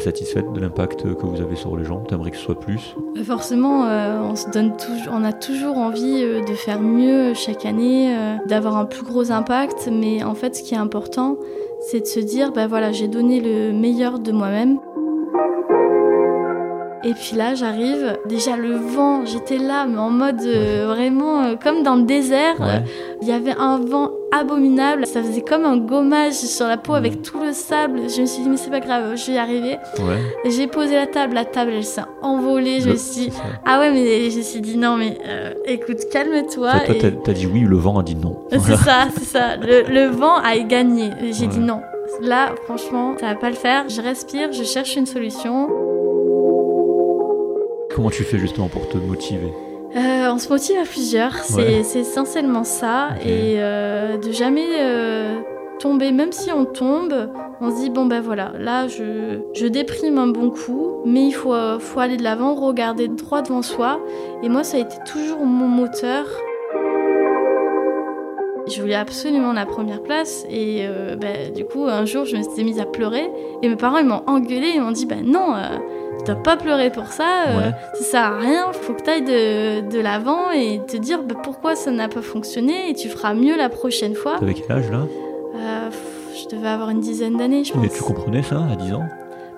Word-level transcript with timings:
satisfaite 0.00 0.52
de 0.52 0.60
l'impact 0.60 1.02
que 1.14 1.26
vous 1.26 1.40
avez 1.40 1.56
sur 1.56 1.76
les 1.76 1.84
gens? 1.84 2.00
T'aimerais 2.00 2.30
que 2.30 2.36
ce 2.36 2.42
soit 2.42 2.58
plus? 2.58 2.94
Bah, 3.14 3.22
Forcément, 3.24 3.86
euh, 3.86 4.20
on 4.22 4.36
se 4.36 4.48
donne 4.50 4.76
toujours, 4.76 5.12
on 5.12 5.24
a 5.24 5.32
toujours 5.32 5.78
envie 5.78 6.22
euh, 6.22 6.42
de 6.42 6.54
faire 6.54 6.80
mieux 6.80 7.34
chaque 7.34 7.64
année, 7.66 8.16
euh, 8.16 8.36
d'avoir 8.46 8.76
un 8.76 8.84
plus 8.84 9.02
gros 9.04 9.30
impact. 9.30 9.88
Mais 9.92 10.22
en 10.22 10.34
fait, 10.34 10.56
ce 10.56 10.62
qui 10.62 10.74
est 10.74 10.78
important, 10.78 11.36
c'est 11.80 12.00
de 12.00 12.06
se 12.06 12.20
dire, 12.20 12.52
bah 12.52 12.66
voilà, 12.66 12.92
j'ai 12.92 13.08
donné 13.08 13.40
le 13.40 13.72
meilleur 13.72 14.18
de 14.18 14.32
moi-même. 14.32 14.78
Et 17.04 17.14
puis 17.14 17.36
là, 17.36 17.54
j'arrive. 17.54 18.18
Déjà, 18.26 18.56
le 18.56 18.74
vent, 18.74 19.24
j'étais 19.24 19.58
là, 19.58 19.86
mais 19.86 19.98
en 19.98 20.10
mode 20.10 20.40
euh, 20.42 20.86
vraiment 20.88 21.42
euh, 21.42 21.54
comme 21.54 21.84
dans 21.84 21.94
le 21.94 22.02
désert. 22.02 22.58
Ouais. 22.58 22.82
Il 23.22 23.28
y 23.28 23.32
avait 23.32 23.54
un 23.56 23.78
vent 23.78 24.10
abominable. 24.38 25.06
Ça 25.06 25.22
faisait 25.22 25.40
comme 25.42 25.64
un 25.64 25.76
gommage 25.76 26.34
sur 26.34 26.66
la 26.66 26.76
peau 26.76 26.94
avec 26.94 27.22
tout 27.22 27.40
le 27.40 27.52
sable. 27.52 28.02
Je 28.14 28.20
me 28.20 28.26
suis 28.26 28.42
dit, 28.42 28.48
mais 28.48 28.56
c'est 28.56 28.70
pas 28.70 28.80
grave, 28.80 29.16
je 29.16 29.26
vais 29.26 29.32
y 29.34 29.38
arriver. 29.38 29.76
Ouais. 29.98 30.50
J'ai 30.50 30.66
posé 30.66 30.94
la 30.94 31.06
table, 31.06 31.34
la 31.34 31.44
table, 31.44 31.72
elle 31.74 31.84
s'est 31.84 32.02
envolée. 32.22 32.80
Je 32.80 32.90
me 32.90 32.96
suis 32.96 33.28
dit, 33.28 33.32
ah 33.64 33.80
ouais, 33.80 33.90
mais 33.90 34.30
je 34.30 34.38
me 34.38 34.42
suis 34.42 34.60
dit, 34.60 34.76
non, 34.76 34.96
mais 34.96 35.18
euh, 35.26 35.52
écoute, 35.64 35.98
calme-toi. 36.10 36.72
Toi, 36.86 36.94
et- 36.94 37.12
t'as 37.24 37.32
dit 37.32 37.46
oui, 37.46 37.60
le 37.60 37.76
vent 37.76 37.98
a 37.98 38.02
dit 38.02 38.14
non. 38.16 38.36
C'est 38.50 38.76
ça, 38.76 39.08
c'est 39.16 39.24
ça. 39.24 39.56
Le, 39.56 39.82
le 39.92 40.06
vent 40.06 40.36
a 40.36 40.56
gagné. 40.58 41.10
J'ai 41.32 41.42
Ouais. 41.46 41.52
dit 41.52 41.58
non. 41.60 41.80
Là, 42.22 42.54
franchement, 42.64 43.14
ça 43.20 43.26
va 43.26 43.34
pas 43.34 43.50
le 43.50 43.56
faire. 43.56 43.88
Je 43.88 44.00
respire, 44.00 44.52
je 44.52 44.62
cherche 44.62 44.96
une 44.96 45.06
solution. 45.06 45.68
Comment 47.94 48.10
tu 48.10 48.24
fais 48.24 48.38
justement 48.38 48.68
pour 48.68 48.88
te 48.88 48.98
motiver? 48.98 49.52
Euh, 49.96 50.30
on 50.30 50.38
se 50.38 50.48
motive 50.50 50.76
à 50.78 50.84
plusieurs. 50.84 51.34
C'est 51.38 51.56
Ouais. 51.56 51.80
essentiellement 51.80 52.64
ça. 52.64 53.10
Et 53.24 53.54
euh, 53.58 54.18
de 54.18 54.30
jamais 54.30 54.66
euh, 54.78 55.38
tomber, 55.78 56.12
même 56.12 56.32
si 56.32 56.52
on 56.52 56.64
tombe, 56.66 57.30
on 57.60 57.70
se 57.70 57.76
dit 57.82 57.90
bon 57.90 58.04
ben 58.04 58.20
voilà, 58.20 58.52
là 58.58 58.88
je, 58.88 59.40
je 59.54 59.66
déprime 59.66 60.18
un 60.18 60.26
bon 60.26 60.50
coup, 60.50 60.90
mais 61.06 61.24
il 61.26 61.32
faut, 61.32 61.54
faut 61.78 62.00
aller 62.00 62.16
de 62.18 62.22
l'avant, 62.22 62.54
regarder 62.54 63.08
droit 63.08 63.40
devant 63.42 63.62
soi. 63.62 63.98
Et 64.42 64.48
moi, 64.50 64.64
ça 64.64 64.76
a 64.76 64.80
été 64.80 64.96
toujours 65.10 65.38
mon 65.46 65.68
moteur. 65.68 66.26
Je 68.68 68.80
voulais 68.80 68.96
absolument 68.96 69.52
la 69.52 69.64
première 69.64 70.02
place 70.02 70.44
et 70.50 70.80
euh, 70.88 71.14
ben, 71.14 71.52
du 71.54 71.64
coup 71.64 71.84
un 71.84 72.04
jour 72.04 72.24
je 72.24 72.36
me 72.36 72.42
suis 72.42 72.64
mise 72.64 72.80
à 72.80 72.84
pleurer 72.84 73.30
et 73.62 73.68
mes 73.68 73.76
parents 73.76 73.98
ils 73.98 74.06
m'ont 74.06 74.24
engueulé 74.26 74.72
ils 74.74 74.80
m'ont 74.80 74.90
dit 74.90 75.06
ben 75.06 75.24
non 75.24 75.54
euh, 75.54 75.78
dois 76.24 76.34
pas 76.36 76.56
pleurer 76.56 76.90
pour 76.90 77.06
ça 77.08 77.44
euh, 77.48 77.58
Ouais. 77.58 77.72
ça 77.94 78.02
sert 78.04 78.24
à 78.24 78.38
rien 78.38 78.72
faut 78.72 78.94
que 78.94 79.02
tu 79.02 79.10
ailles 79.10 79.22
de, 79.22 79.88
de 79.88 80.00
l'avant 80.00 80.50
et 80.50 80.80
te 80.86 80.96
dire 80.96 81.22
ben, 81.22 81.36
pourquoi 81.42 81.76
ça 81.76 81.90
n'a 81.90 82.08
pas 82.08 82.22
fonctionné 82.22 82.90
et 82.90 82.94
tu 82.94 83.08
feras 83.08 83.34
mieux 83.34 83.56
la 83.56 83.68
prochaine 83.68 84.14
fois 84.14 84.36
T'avais 84.40 84.54
quel 84.54 84.76
âge 84.76 84.90
là? 84.90 85.00
Euh, 85.56 85.90
je 86.34 86.56
devais 86.56 86.68
avoir 86.68 86.90
une 86.90 87.00
dizaine 87.00 87.36
d'années 87.36 87.64
je 87.64 87.72
pense 87.72 87.82
Mais 87.82 87.88
tu 87.88 88.02
comprenais 88.02 88.42
ça 88.42 88.60
à 88.72 88.76
10 88.76 88.92
ans? 88.94 89.04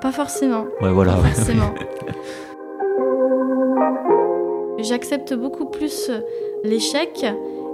Pas 0.01 0.13
forcément 0.13 0.65
Ouais, 0.81 0.93
voilà. 0.93 1.15
pas 1.15 1.29
forcément 1.29 1.71
J'accepte 4.81 5.35
beaucoup 5.35 5.67
plus 5.67 6.11
l'échec. 6.65 7.27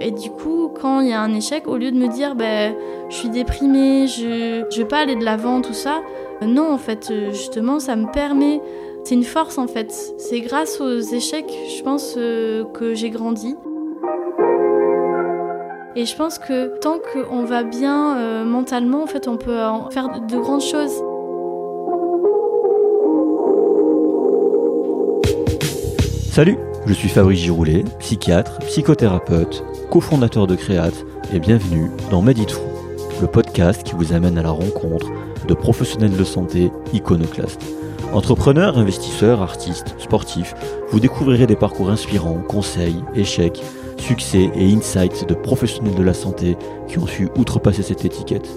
Et 0.05 0.11
du 0.11 0.29
coup, 0.29 0.69
quand 0.79 0.99
il 0.99 1.07
y 1.07 1.13
a 1.13 1.19
un 1.19 1.33
échec, 1.33 1.67
au 1.67 1.77
lieu 1.77 1.91
de 1.91 1.97
me 1.97 2.07
dire, 2.07 2.35
ben, 2.35 2.75
je 3.09 3.15
suis 3.15 3.29
déprimée, 3.29 4.05
je, 4.05 4.63
je 4.69 4.77
vais 4.77 4.87
pas 4.87 4.99
aller 4.99 5.15
de 5.15 5.25
l'avant, 5.25 5.61
tout 5.61 5.73
ça, 5.73 6.03
euh, 6.43 6.45
non, 6.45 6.71
en 6.71 6.77
fait, 6.77 7.09
euh, 7.09 7.31
justement, 7.31 7.79
ça 7.79 7.95
me 7.95 8.11
permet. 8.11 8.61
C'est 9.03 9.15
une 9.15 9.23
force, 9.23 9.57
en 9.57 9.65
fait. 9.65 9.91
C'est 10.19 10.41
grâce 10.41 10.79
aux 10.79 10.99
échecs, 10.99 11.51
je 11.75 11.81
pense, 11.81 12.13
euh, 12.17 12.65
que 12.65 12.93
j'ai 12.93 13.09
grandi. 13.09 13.55
Et 15.95 16.05
je 16.05 16.15
pense 16.15 16.37
que 16.37 16.77
tant 16.77 16.99
qu'on 16.99 17.43
va 17.43 17.63
bien 17.63 18.43
mentalement, 18.43 19.01
en 19.01 19.07
fait, 19.07 19.27
on 19.27 19.37
peut 19.37 19.57
faire 19.89 20.21
de 20.21 20.37
grandes 20.37 20.61
choses. 20.61 21.01
Salut, 26.31 26.57
je 26.85 26.93
suis 26.93 27.07
Fabrice 27.07 27.39
Giroulet, 27.39 27.85
psychiatre, 27.99 28.59
psychothérapeute, 28.59 29.63
cofondateur 29.89 30.47
de 30.47 30.55
Créate 30.55 31.05
et 31.33 31.39
bienvenue 31.39 31.89
dans 32.11 32.21
Medit 32.21 32.47
Fou, 32.49 32.61
le 33.21 33.27
podcast 33.27 33.83
qui 33.83 33.93
vous 33.93 34.13
amène 34.13 34.37
à 34.37 34.43
la 34.43 34.49
rencontre 34.49 35.07
de 35.47 35.53
professionnels 35.53 36.15
de 36.15 36.23
santé 36.23 36.71
iconoclastes. 36.93 37.63
Entrepreneurs, 38.13 38.77
investisseurs, 38.77 39.41
artistes, 39.41 39.95
sportifs, 39.97 40.55
vous 40.89 40.99
découvrirez 40.99 41.47
des 41.47 41.55
parcours 41.55 41.89
inspirants, 41.89 42.41
conseils, 42.47 43.03
échecs, 43.15 43.61
succès 43.97 44.51
et 44.55 44.73
insights 44.73 45.27
de 45.27 45.33
professionnels 45.33 45.95
de 45.95 46.03
la 46.03 46.13
santé 46.13 46.57
qui 46.87 46.99
ont 46.99 47.07
su 47.07 47.29
outrepasser 47.37 47.83
cette 47.83 48.05
étiquette. 48.05 48.49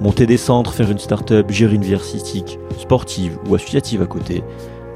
Monter 0.00 0.26
des 0.26 0.38
centres, 0.38 0.72
faire 0.72 0.90
une 0.90 0.98
start-up, 0.98 1.50
gérer 1.50 1.74
une 1.74 1.84
vie 1.84 1.94
artistique, 1.94 2.58
sportive 2.78 3.38
ou 3.48 3.54
associative 3.54 4.02
à 4.02 4.06
côté, 4.06 4.42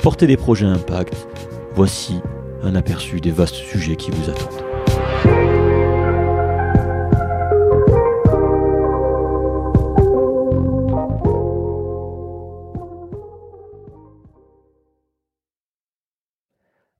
porter 0.03 0.27
des 0.27 0.37
projets 0.37 0.67
à 0.67 0.71
impact, 0.71 1.29
voici 1.75 2.21
un 2.63 2.75
aperçu 2.75 3.21
des 3.21 3.31
vastes 3.31 3.55
sujets 3.55 3.97
qui 3.97 4.11
vous 4.11 4.31
attendent. 4.31 4.64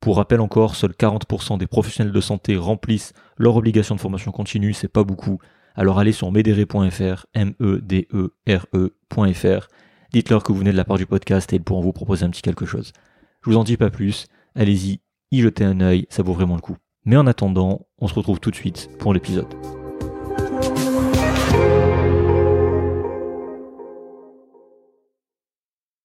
pour 0.00 0.16
rappel 0.16 0.40
encore, 0.40 0.76
seuls 0.76 0.92
40% 0.92 1.58
des 1.58 1.66
professionnels 1.66 2.12
de 2.12 2.20
santé 2.20 2.56
remplissent 2.56 3.12
leur 3.38 3.56
obligation 3.56 3.94
de 3.94 4.00
formation 4.00 4.32
continue, 4.32 4.74
c'est 4.74 4.88
pas 4.88 5.04
beaucoup. 5.04 5.38
Alors 5.74 5.98
allez 5.98 6.12
sur 6.12 6.30
medere.fr, 6.30 7.26
M-E-D-E-R-E.fr, 7.34 8.08
dites-leur 10.12 10.42
que 10.42 10.52
vous 10.52 10.58
venez 10.58 10.72
de 10.72 10.76
la 10.76 10.84
part 10.84 10.98
du 10.98 11.06
podcast 11.06 11.52
et 11.52 11.56
ils 11.56 11.62
pourront 11.62 11.80
vous 11.80 11.92
proposer 11.92 12.24
un 12.24 12.30
petit 12.30 12.42
quelque 12.42 12.66
chose. 12.66 12.92
Je 13.42 13.50
vous 13.50 13.56
en 13.56 13.64
dis 13.64 13.76
pas 13.76 13.90
plus, 13.90 14.26
allez-y, 14.54 15.00
y 15.30 15.40
jetez 15.40 15.64
un 15.64 15.80
œil, 15.80 16.06
ça 16.10 16.22
vaut 16.22 16.34
vraiment 16.34 16.54
le 16.54 16.60
coup. 16.60 16.76
Mais 17.04 17.16
en 17.16 17.26
attendant, 17.26 17.86
on 17.98 18.08
se 18.08 18.14
retrouve 18.14 18.40
tout 18.40 18.50
de 18.50 18.56
suite 18.56 18.88
pour 18.98 19.12
l'épisode. 19.12 19.52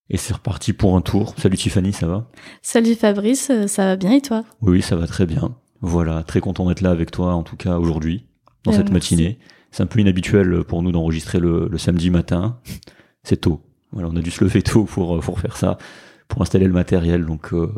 Et 0.09 0.17
c'est 0.17 0.33
reparti 0.33 0.73
pour 0.73 0.95
un 0.95 1.01
tour. 1.01 1.33
Salut 1.37 1.57
Tiffany, 1.57 1.93
ça 1.93 2.07
va? 2.07 2.27
Salut 2.61 2.95
Fabrice, 2.95 3.49
euh, 3.51 3.67
ça 3.67 3.85
va 3.85 3.95
bien 3.95 4.11
et 4.13 4.21
toi? 4.21 4.43
Oui, 4.61 4.81
ça 4.81 4.95
va 4.95 5.05
très 5.05 5.25
bien. 5.25 5.55
Voilà, 5.81 6.23
très 6.23 6.41
content 6.41 6.67
d'être 6.67 6.81
là 6.81 6.89
avec 6.89 7.11
toi, 7.11 7.33
en 7.35 7.43
tout 7.43 7.55
cas 7.55 7.77
aujourd'hui, 7.77 8.25
dans 8.63 8.71
Euh, 8.71 8.75
cette 8.75 8.91
merci. 8.91 9.13
matinée. 9.15 9.39
C'est 9.71 9.83
un 9.83 9.85
peu 9.85 9.99
inhabituel 9.99 10.63
pour 10.63 10.81
nous 10.81 10.91
d'enregistrer 10.91 11.39
le, 11.39 11.67
le 11.69 11.77
samedi 11.77 12.09
matin. 12.09 12.57
C'est 13.23 13.37
tôt. 13.41 13.61
Voilà, 13.91 14.09
on 14.11 14.15
a 14.15 14.21
dû 14.21 14.31
se 14.31 14.43
lever 14.43 14.63
tôt 14.63 14.85
pour, 14.85 15.17
euh, 15.17 15.19
pour 15.19 15.39
faire 15.39 15.55
ça, 15.55 15.77
pour 16.27 16.41
installer 16.41 16.65
le 16.65 16.73
matériel. 16.73 17.25
Donc 17.25 17.53
euh, 17.53 17.71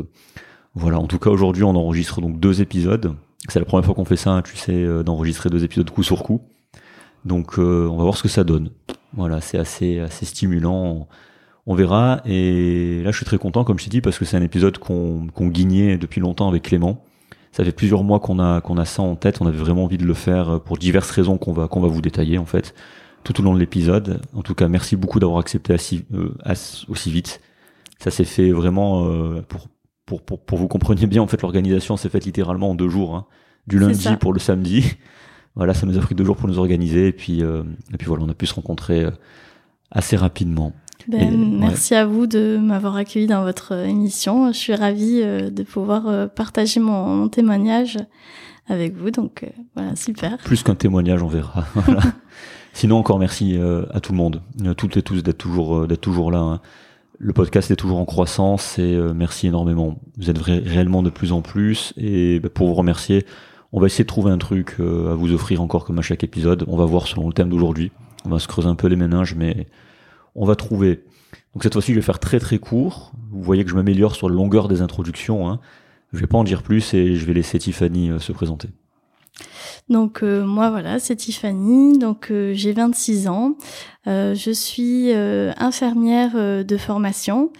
voilà, 0.74 1.00
en 1.00 1.07
tout 1.07 1.19
cas 1.19 1.30
aujourd'hui, 1.31 1.63
on 1.63 1.75
enregistre 1.75 2.22
donc 2.22 2.39
deux 2.39 2.62
épisodes. 2.62 3.13
C'est 3.50 3.60
la 3.60 3.66
première 3.66 3.83
fois 3.86 3.94
qu'on 3.94 4.06
fait 4.06 4.16
ça, 4.16 4.31
hein, 4.31 4.42
tu 4.42 4.56
sais, 4.56 5.04
d'enregistrer 5.04 5.50
deux 5.50 5.63
épisodes 5.66 5.89
coup 5.89 6.04
sur 6.04 6.24
coup. 6.24 6.42
Donc 7.25 7.57
on 7.57 7.98
va 7.98 8.04
voir 8.04 8.16
ce 8.16 8.24
que 8.24 8.30
ça 8.30 8.44
donne. 8.44 8.69
Voilà, 9.13 9.42
c'est 9.42 9.57
assez, 9.57 10.00
assez 10.00 10.25
stimulant. 10.25 11.07
On 11.67 11.75
verra. 11.75 12.21
Et 12.25 13.01
là, 13.03 13.11
je 13.11 13.17
suis 13.17 13.25
très 13.25 13.37
content, 13.37 13.63
comme 13.63 13.79
je 13.79 13.85
t'ai 13.85 13.89
dit, 13.89 14.01
parce 14.01 14.17
que 14.17 14.25
c'est 14.25 14.37
un 14.37 14.41
épisode 14.41 14.77
qu'on 14.77 15.27
guignait 15.39 15.97
depuis 15.97 16.21
longtemps 16.21 16.49
avec 16.49 16.63
Clément. 16.63 17.03
Ça 17.51 17.65
fait 17.65 17.71
plusieurs 17.71 18.03
mois 18.03 18.19
qu'on 18.19 18.39
a 18.39 18.61
qu'on 18.61 18.77
a 18.77 18.85
ça 18.85 19.01
en 19.01 19.15
tête. 19.15 19.41
On 19.41 19.45
avait 19.45 19.57
vraiment 19.57 19.83
envie 19.83 19.97
de 19.97 20.05
le 20.05 20.13
faire 20.13 20.61
pour 20.61 20.77
diverses 20.77 21.11
raisons 21.11 21.37
qu'on 21.37 21.51
va 21.51 21.67
qu'on 21.67 21.81
va 21.81 21.89
vous 21.89 22.01
détailler 22.01 22.37
en 22.37 22.45
fait 22.45 22.73
tout 23.23 23.39
au 23.39 23.43
long 23.43 23.53
de 23.53 23.59
l'épisode. 23.59 24.21
En 24.33 24.41
tout 24.41 24.55
cas, 24.55 24.67
merci 24.67 24.95
beaucoup 24.95 25.19
d'avoir 25.19 25.39
accepté 25.39 25.73
euh, 26.13 26.29
aussi 26.87 27.11
vite. 27.11 27.41
Ça 27.99 28.09
s'est 28.09 28.25
fait 28.25 28.51
vraiment 28.51 29.05
euh, 29.05 29.41
pour, 29.47 29.67
pour, 30.05 30.21
pour, 30.21 30.39
pour 30.39 30.57
vous 30.57 30.67
compreniez 30.67 31.07
bien. 31.07 31.21
En 31.21 31.27
fait, 31.27 31.41
l'organisation 31.41 31.97
s'est 31.97 32.09
faite 32.09 32.25
littéralement 32.25 32.71
en 32.71 32.75
deux 32.75 32.89
jours, 32.89 33.15
hein. 33.15 33.25
du 33.67 33.79
lundi 33.79 34.15
pour 34.19 34.33
le 34.33 34.39
samedi. 34.39 34.95
Voilà, 35.55 35.73
ça 35.73 35.85
nous 35.85 35.97
a 35.97 35.99
pris 35.99 36.15
deux 36.15 36.23
jours 36.23 36.37
pour 36.37 36.47
nous 36.47 36.59
organiser 36.59 37.07
et 37.07 37.11
puis 37.11 37.43
euh, 37.43 37.63
et 37.93 37.97
puis 37.97 38.07
voilà, 38.07 38.23
on 38.23 38.29
a 38.29 38.33
pu 38.33 38.45
se 38.45 38.53
rencontrer 38.53 39.03
euh, 39.03 39.11
assez 39.91 40.15
rapidement. 40.15 40.71
Ben, 41.07 41.57
merci 41.59 41.95
à 41.95 42.06
vous 42.06 42.27
de 42.27 42.57
m'avoir 42.57 42.95
accueilli 42.95 43.27
dans 43.27 43.44
votre 43.44 43.74
émission. 43.74 44.51
Je 44.51 44.57
suis 44.57 44.75
ravie 44.75 45.21
de 45.21 45.63
pouvoir 45.63 46.30
partager 46.30 46.80
mon, 46.80 47.07
mon 47.15 47.27
témoignage 47.27 47.98
avec 48.68 48.95
vous. 48.95 49.12
Donc 49.12 49.45
voilà, 49.75 49.95
super. 49.95 50.38
Plus 50.38 50.63
qu'un 50.63 50.75
témoignage, 50.75 51.21
on 51.24 51.27
verra. 51.27 51.65
Sinon, 52.74 52.98
encore 52.98 53.19
merci 53.19 53.57
euh, 53.57 53.83
à 53.92 54.00
tout 54.00 54.13
le 54.13 54.18
monde, 54.18 54.42
euh, 54.63 54.74
toutes 54.74 54.95
et 54.98 55.01
tous 55.01 55.21
d'être 55.21 55.38
toujours, 55.38 55.80
euh, 55.80 55.88
d'être 55.88 56.01
toujours 56.01 56.31
là. 56.31 56.39
Hein. 56.39 56.62
Le 57.19 57.33
podcast 57.33 57.69
est 57.69 57.75
toujours 57.75 58.00
en 58.00 58.06
croissance 58.06 58.80
et 58.80 58.97
merci 59.13 59.45
énormément. 59.45 60.00
Vous 60.18 60.31
êtes 60.31 60.39
réellement 60.39 61.04
de 61.04 61.12
plus 61.12 61.33
en 61.33 61.42
plus 61.42 61.94
et 61.95 62.39
bah, 62.39 62.50
pour 62.50 62.65
vous 62.65 62.74
remercier, 62.74 63.27
on 63.74 63.80
va 63.80 63.86
essayer 63.86 64.06
de 64.06 64.07
trouver 64.07 64.31
un 64.31 64.39
truc 64.39 64.77
à 64.80 65.13
vous 65.13 65.31
offrir 65.31 65.62
encore 65.62 65.86
comme 65.86 66.00
à 66.00 66.01
chaque 66.01 66.24
épisode. 66.24 66.65
On 66.68 66.75
va 66.77 66.86
voir 66.86 67.06
selon 67.06 67.27
le 67.27 67.33
thème 67.33 67.50
d'aujourd'hui. 67.50 67.92
On 68.25 68.30
va 68.30 68.39
se 68.39 68.47
creuser 68.47 68.69
un 68.69 68.74
peu 68.74 68.88
les 68.88 68.95
méninges, 68.95 69.36
mais 69.36 69.68
on 70.36 70.45
va 70.45 70.56
trouver. 70.56 71.04
Donc 71.54 71.63
cette 71.63 71.74
fois-ci, 71.74 71.92
je 71.92 71.98
vais 71.98 72.06
faire 72.06 72.19
très 72.19 72.39
très 72.39 72.60
court. 72.60 73.12
Vous 73.31 73.42
voyez 73.42 73.63
que 73.63 73.69
je 73.69 73.75
m'améliore 73.75 74.16
sur 74.16 74.30
la 74.30 74.36
longueur 74.36 74.68
des 74.68 74.81
introductions. 74.81 75.50
Hein. 75.50 75.60
Je 76.13 76.19
vais 76.19 76.28
pas 76.28 76.38
en 76.38 76.44
dire 76.44 76.63
plus 76.63 76.94
et 76.94 77.16
je 77.16 77.25
vais 77.25 77.33
laisser 77.33 77.60
Tiffany 77.60 78.12
se 78.19 78.31
présenter. 78.31 78.69
Donc 79.89 80.24
euh, 80.24 80.45
moi 80.45 80.69
voilà, 80.69 81.00
c'est 81.00 81.16
Tiffany, 81.16 81.98
donc 81.98 82.31
euh, 82.31 82.54
j'ai 82.54 82.74
26 82.74 83.28
ans, 83.28 83.56
euh, 84.07 84.36
je 84.36 84.51
suis 84.51 85.12
infirmière 85.13 86.63
de 86.63 86.78
formation 86.78 87.51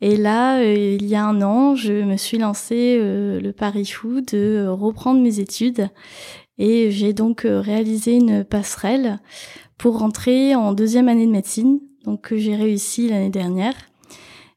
et 0.00 0.16
là 0.16 0.62
il 0.64 1.04
y 1.06 1.14
a 1.14 1.24
un 1.24 1.42
an, 1.42 1.74
je 1.74 1.92
me 1.92 2.16
suis 2.16 2.38
lancé 2.38 2.98
le 2.98 3.52
pari 3.52 3.86
fou 3.86 4.20
de 4.20 4.66
reprendre 4.66 5.20
mes 5.20 5.40
études 5.40 5.88
et 6.58 6.90
j'ai 6.90 7.12
donc 7.12 7.42
réalisé 7.44 8.14
une 8.14 8.44
passerelle 8.44 9.18
pour 9.78 9.98
rentrer 9.98 10.54
en 10.54 10.72
deuxième 10.72 11.08
année 11.08 11.26
de 11.26 11.32
médecine, 11.32 11.80
donc 12.04 12.20
que 12.22 12.36
j'ai 12.36 12.56
réussi 12.56 13.08
l'année 13.08 13.30
dernière. 13.30 13.74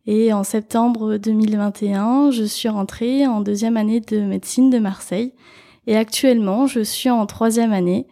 Et 0.05 0.31
en 0.31 0.43
septembre 0.43 1.17
2021, 1.17 2.31
je 2.31 2.43
suis 2.43 2.69
rentrée 2.69 3.27
en 3.27 3.41
deuxième 3.41 3.75
année 3.75 3.99
de 3.99 4.21
médecine 4.21 4.69
de 4.69 4.79
Marseille. 4.79 5.33
Et 5.85 5.97
actuellement, 5.97 6.67
je 6.67 6.79
suis 6.79 7.09
en 7.09 7.25
troisième 7.25 7.73
année. 7.73 8.07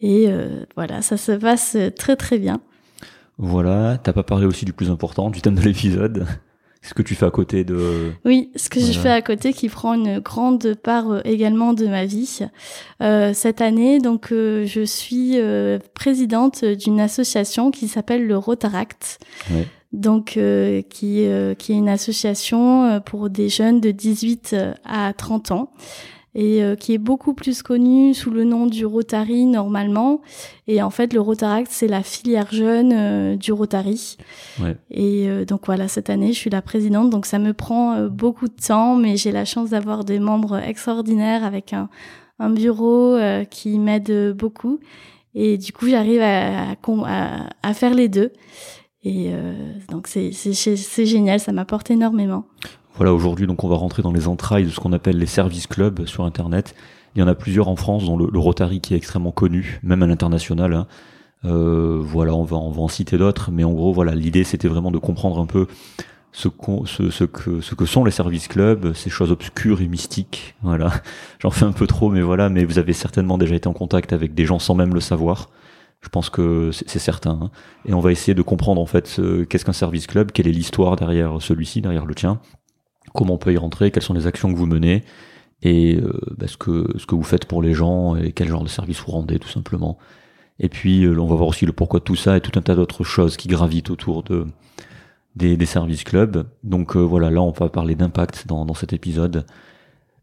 Et 0.00 0.26
euh, 0.28 0.64
voilà, 0.76 1.02
ça 1.02 1.16
se 1.16 1.32
passe 1.32 1.76
très 1.96 2.16
très 2.16 2.38
bien. 2.38 2.60
Voilà, 3.38 3.98
t'as 3.98 4.14
pas 4.14 4.22
parlé 4.22 4.46
aussi 4.46 4.64
du 4.64 4.72
plus 4.72 4.90
important, 4.90 5.28
du 5.30 5.42
thème 5.42 5.56
de 5.56 5.60
l'épisode. 5.60 6.26
Ce 6.86 6.94
que 6.94 7.02
tu 7.02 7.16
fais 7.16 7.26
à 7.26 7.30
côté 7.30 7.64
de... 7.64 8.12
Oui, 8.24 8.50
ce 8.54 8.68
que 8.68 8.78
je 8.78 8.92
fais 8.92 9.10
à 9.10 9.20
côté 9.20 9.52
qui 9.52 9.68
prend 9.68 9.94
une 9.94 10.20
grande 10.20 10.74
part 10.74 11.10
euh, 11.10 11.20
également 11.24 11.72
de 11.72 11.86
ma 11.88 12.04
vie. 12.04 12.46
Euh, 13.02 13.32
cette 13.34 13.60
année, 13.60 13.98
donc, 13.98 14.30
euh, 14.30 14.64
je 14.66 14.82
suis 14.82 15.32
euh, 15.34 15.80
présidente 15.94 16.64
d'une 16.64 17.00
association 17.00 17.72
qui 17.72 17.88
s'appelle 17.88 18.26
le 18.26 18.38
Rotaract. 18.38 19.18
Ouais. 19.50 19.66
Donc, 19.92 20.32
qui, 20.32 20.88
qui 20.90 21.22
est 21.26 21.68
une 21.68 21.88
association 21.88 23.00
pour 23.06 23.30
des 23.30 23.48
jeunes 23.48 23.80
de 23.80 23.92
18 23.92 24.54
à 24.84 25.12
30 25.14 25.52
ans 25.52 25.70
et 26.36 26.62
euh, 26.62 26.76
qui 26.76 26.92
est 26.92 26.98
beaucoup 26.98 27.32
plus 27.32 27.62
connu 27.62 28.12
sous 28.12 28.30
le 28.30 28.44
nom 28.44 28.66
du 28.66 28.84
Rotary 28.84 29.46
normalement. 29.46 30.20
Et 30.68 30.82
en 30.82 30.90
fait, 30.90 31.14
le 31.14 31.20
Rotaract, 31.20 31.68
c'est 31.70 31.88
la 31.88 32.02
filière 32.02 32.52
jeune 32.52 32.92
euh, 32.92 33.36
du 33.36 33.52
Rotary. 33.52 34.18
Ouais. 34.60 34.76
Et 34.90 35.30
euh, 35.30 35.46
donc 35.46 35.62
voilà, 35.64 35.88
cette 35.88 36.10
année, 36.10 36.34
je 36.34 36.38
suis 36.38 36.50
la 36.50 36.60
présidente, 36.60 37.08
donc 37.08 37.24
ça 37.24 37.38
me 37.38 37.54
prend 37.54 38.02
beaucoup 38.08 38.48
de 38.48 38.54
temps, 38.54 38.96
mais 38.96 39.16
j'ai 39.16 39.32
la 39.32 39.46
chance 39.46 39.70
d'avoir 39.70 40.04
des 40.04 40.18
membres 40.18 40.58
extraordinaires 40.58 41.42
avec 41.42 41.72
un, 41.72 41.88
un 42.38 42.50
bureau 42.50 43.16
qui 43.50 43.78
m'aide 43.78 44.34
beaucoup. 44.36 44.78
Et 45.34 45.56
du 45.56 45.72
coup, 45.72 45.88
j'arrive 45.88 46.20
à, 46.20 46.72
à, 46.72 47.46
à, 47.62 47.74
faire 47.74 47.94
les 47.94 48.08
deux. 48.08 48.30
Et 49.02 49.30
donc 49.90 50.06
c'est 50.06 51.06
génial, 51.06 51.40
ça 51.40 51.52
m'apporte 51.52 51.90
énormément. 51.90 52.44
Voilà, 52.96 53.12
aujourd'hui, 53.12 53.46
donc 53.46 53.62
on 53.62 53.68
va 53.68 53.76
rentrer 53.76 54.02
dans 54.02 54.12
les 54.12 54.26
entrailles 54.26 54.64
de 54.64 54.70
ce 54.70 54.80
qu'on 54.80 54.94
appelle 54.94 55.18
les 55.18 55.26
services 55.26 55.66
clubs 55.66 56.06
sur 56.06 56.24
Internet. 56.24 56.74
Il 57.14 57.20
y 57.20 57.22
en 57.22 57.28
a 57.28 57.34
plusieurs 57.34 57.68
en 57.68 57.76
France, 57.76 58.06
dont 58.06 58.16
le, 58.16 58.38
Rotary 58.38 58.80
qui 58.80 58.94
est 58.94 58.96
extrêmement 58.96 59.32
connu, 59.32 59.80
même 59.82 60.02
à 60.02 60.06
l'international. 60.06 60.72
Hein. 60.72 60.86
Euh, 61.44 62.00
voilà, 62.02 62.34
on 62.34 62.44
va, 62.44 62.56
on 62.56 62.70
va 62.70 62.80
en 62.80 62.88
citer 62.88 63.18
d'autres, 63.18 63.50
mais 63.52 63.64
en 63.64 63.72
gros, 63.72 63.92
voilà, 63.92 64.14
l'idée 64.14 64.44
c'était 64.44 64.68
vraiment 64.68 64.90
de 64.90 64.96
comprendre 64.96 65.38
un 65.38 65.44
peu 65.44 65.66
ce, 66.32 66.48
ce, 66.86 67.10
ce, 67.10 67.24
que, 67.24 67.60
ce 67.60 67.74
que 67.74 67.84
sont 67.84 68.02
les 68.02 68.10
services 68.10 68.48
clubs, 68.48 68.94
ces 68.94 69.10
choses 69.10 69.30
obscures 69.30 69.82
et 69.82 69.88
mystiques. 69.88 70.54
Voilà, 70.62 70.90
j'en 71.38 71.50
fais 71.50 71.66
un 71.66 71.72
peu 71.72 71.86
trop, 71.86 72.08
mais 72.08 72.22
voilà, 72.22 72.48
mais 72.48 72.64
vous 72.64 72.78
avez 72.78 72.94
certainement 72.94 73.36
déjà 73.36 73.56
été 73.56 73.68
en 73.68 73.74
contact 73.74 74.14
avec 74.14 74.32
des 74.34 74.46
gens 74.46 74.58
sans 74.58 74.74
même 74.74 74.94
le 74.94 75.00
savoir. 75.00 75.50
Je 76.00 76.08
pense 76.08 76.30
que 76.30 76.70
c'est 76.72 76.98
certain. 76.98 77.38
Hein. 77.42 77.50
Et 77.84 77.92
on 77.92 78.00
va 78.00 78.10
essayer 78.10 78.34
de 78.34 78.42
comprendre 78.42 78.80
en 78.80 78.86
fait 78.86 79.20
qu'est-ce 79.50 79.64
qu'un 79.66 79.72
service 79.74 80.06
club, 80.06 80.32
quelle 80.32 80.46
est 80.46 80.52
l'histoire 80.52 80.96
derrière 80.96 81.42
celui-ci, 81.42 81.80
derrière 81.82 82.06
le 82.06 82.14
tien, 82.14 82.38
comment 83.14 83.34
on 83.34 83.38
peut 83.38 83.52
y 83.52 83.56
rentrer, 83.56 83.90
quelles 83.90 84.02
sont 84.02 84.14
les 84.14 84.26
actions 84.26 84.52
que 84.52 84.58
vous 84.58 84.66
menez 84.66 85.02
et 85.62 85.96
euh, 85.96 86.12
bah, 86.36 86.46
ce, 86.48 86.56
que, 86.56 86.86
ce 86.98 87.06
que 87.06 87.14
vous 87.14 87.22
faites 87.22 87.46
pour 87.46 87.62
les 87.62 87.74
gens 87.74 88.16
et 88.16 88.32
quel 88.32 88.48
genre 88.48 88.62
de 88.62 88.68
service 88.68 89.00
vous 89.00 89.12
rendez 89.12 89.38
tout 89.38 89.48
simplement. 89.48 89.98
Et 90.58 90.68
puis 90.68 91.04
euh, 91.04 91.18
on 91.18 91.26
va 91.26 91.34
voir 91.34 91.48
aussi 91.48 91.66
le 91.66 91.72
pourquoi 91.72 92.00
de 92.00 92.04
tout 92.04 92.16
ça 92.16 92.36
et 92.36 92.40
tout 92.40 92.52
un 92.58 92.62
tas 92.62 92.74
d'autres 92.74 93.04
choses 93.04 93.36
qui 93.36 93.48
gravitent 93.48 93.90
autour 93.90 94.22
de 94.22 94.46
des, 95.34 95.56
des 95.56 95.66
services 95.66 96.04
clubs. 96.04 96.46
Donc 96.62 96.96
euh, 96.96 97.00
voilà, 97.00 97.30
là 97.30 97.42
on 97.42 97.50
va 97.50 97.68
parler 97.68 97.94
d'impact 97.94 98.46
dans, 98.46 98.64
dans 98.64 98.74
cet 98.74 98.92
épisode. 98.92 99.46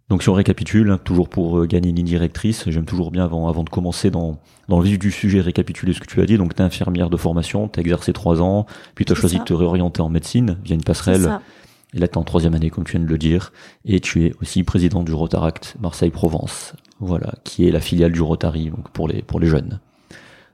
Donc 0.10 0.22
si 0.22 0.30
on 0.30 0.34
récapitule, 0.34 0.92
hein, 0.92 1.00
toujours 1.04 1.30
pour 1.30 1.66
gagner 1.66 1.90
une 1.90 1.96
ligne 1.96 2.06
directrice, 2.06 2.70
j'aime 2.70 2.86
toujours 2.86 3.10
bien 3.10 3.24
avant, 3.24 3.48
avant 3.48 3.64
de 3.64 3.70
commencer 3.70 4.12
dans, 4.12 4.38
dans 4.68 4.80
le 4.80 4.86
vif 4.86 5.00
du 5.00 5.12
sujet 5.12 5.40
récapituler 5.40 5.94
ce 5.94 6.00
que 6.00 6.06
tu 6.06 6.22
as 6.22 6.26
dit. 6.26 6.38
Donc 6.38 6.54
tu 6.54 6.62
es 6.62 6.66
infirmière 6.66 7.10
de 7.10 7.18
formation, 7.18 7.70
tu 7.70 7.80
as 7.80 7.82
exercé 7.82 8.12
trois 8.12 8.42
ans, 8.42 8.66
puis 8.96 9.06
tu 9.06 9.14
as 9.14 9.16
choisi 9.16 9.40
de 9.40 9.44
te 9.44 9.54
réorienter 9.54 10.02
en 10.02 10.10
médecine 10.10 10.58
via 10.64 10.76
une 10.76 10.84
passerelle 10.84 11.40
et 11.94 12.00
là, 12.00 12.08
tu 12.08 12.14
es 12.14 12.18
en 12.18 12.24
troisième 12.24 12.54
année, 12.54 12.70
comme 12.70 12.84
tu 12.84 12.94
viens 12.94 13.06
de 13.06 13.10
le 13.10 13.18
dire, 13.18 13.54
et 13.86 14.00
tu 14.00 14.26
es 14.26 14.34
aussi 14.42 14.64
président 14.64 15.04
du 15.04 15.14
Rotaract 15.14 15.76
Marseille-Provence, 15.82 16.74
voilà, 17.00 17.34
qui 17.44 17.68
est 17.68 17.72
la 17.72 17.80
filiale 17.80 18.12
du 18.12 18.22
Rotary 18.22 18.70
donc 18.70 18.90
pour 18.90 19.08
les 19.08 19.22
pour 19.22 19.40
les 19.40 19.48
jeunes. 19.48 19.80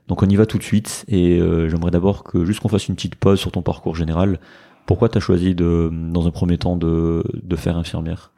Donc 0.08 0.22
on 0.22 0.26
y 0.26 0.36
va 0.36 0.44
tout 0.44 0.58
de 0.58 0.62
suite, 0.64 1.04
et 1.08 1.38
euh, 1.38 1.68
j'aimerais 1.68 1.92
d'abord 1.92 2.24
que 2.24 2.44
juste 2.44 2.60
qu'on 2.60 2.68
fasse 2.68 2.88
une 2.88 2.96
petite 2.96 3.14
pause 3.14 3.38
sur 3.38 3.52
ton 3.52 3.62
parcours 3.62 3.94
général. 3.94 4.40
Pourquoi 4.86 5.08
tu 5.08 5.18
as 5.18 5.20
choisi 5.20 5.54
de, 5.54 5.88
dans 5.92 6.26
un 6.26 6.32
premier 6.32 6.58
temps 6.58 6.76
de, 6.76 7.22
de 7.32 7.56
faire 7.56 7.76
infirmière? 7.76 8.32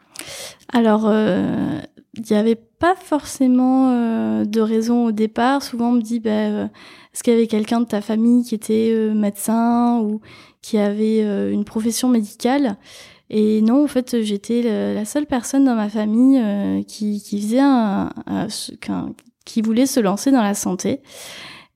Alors, 0.71 1.05
euh, 1.07 1.79
il 2.15 2.25
n'y 2.31 2.37
avait 2.37 2.57
pas 2.79 2.95
forcément 2.95 3.89
euh, 3.91 4.45
de 4.45 4.61
raison 4.61 5.07
au 5.07 5.13
départ. 5.13 5.63
Souvent, 5.63 5.89
on 5.89 5.93
me 5.93 6.03
dit, 6.03 6.21
bah, 6.21 6.31
est-ce 6.31 7.23
qu'il 7.23 7.33
y 7.33 7.37
avait 7.37 7.47
quelqu'un 7.47 7.81
de 7.81 7.87
ta 7.87 8.03
famille 8.03 8.45
qui 8.45 8.55
était 8.55 8.95
médecin 9.15 10.01
ou 10.03 10.21
qui 10.63 10.79
avait 10.79 11.23
euh, 11.23 11.53
une 11.53 11.65
profession 11.65 12.09
médicale. 12.09 12.77
Et 13.31 13.63
non, 13.63 13.85
en 13.85 13.89
fait, 13.89 14.23
j'étais 14.23 14.63
la 14.95 15.05
seule 15.05 15.27
personne 15.27 15.65
dans 15.65 15.75
ma 15.75 15.89
famille 15.89 16.39
euh, 16.39 16.83
qui, 16.83 17.23
qui 17.23 17.41
faisait 17.41 17.61
un, 17.61 18.11
qui 19.45 19.63
voulait 19.63 19.87
se 19.87 20.01
lancer 20.01 20.31
dans 20.31 20.43
la 20.43 20.55
santé. 20.55 21.01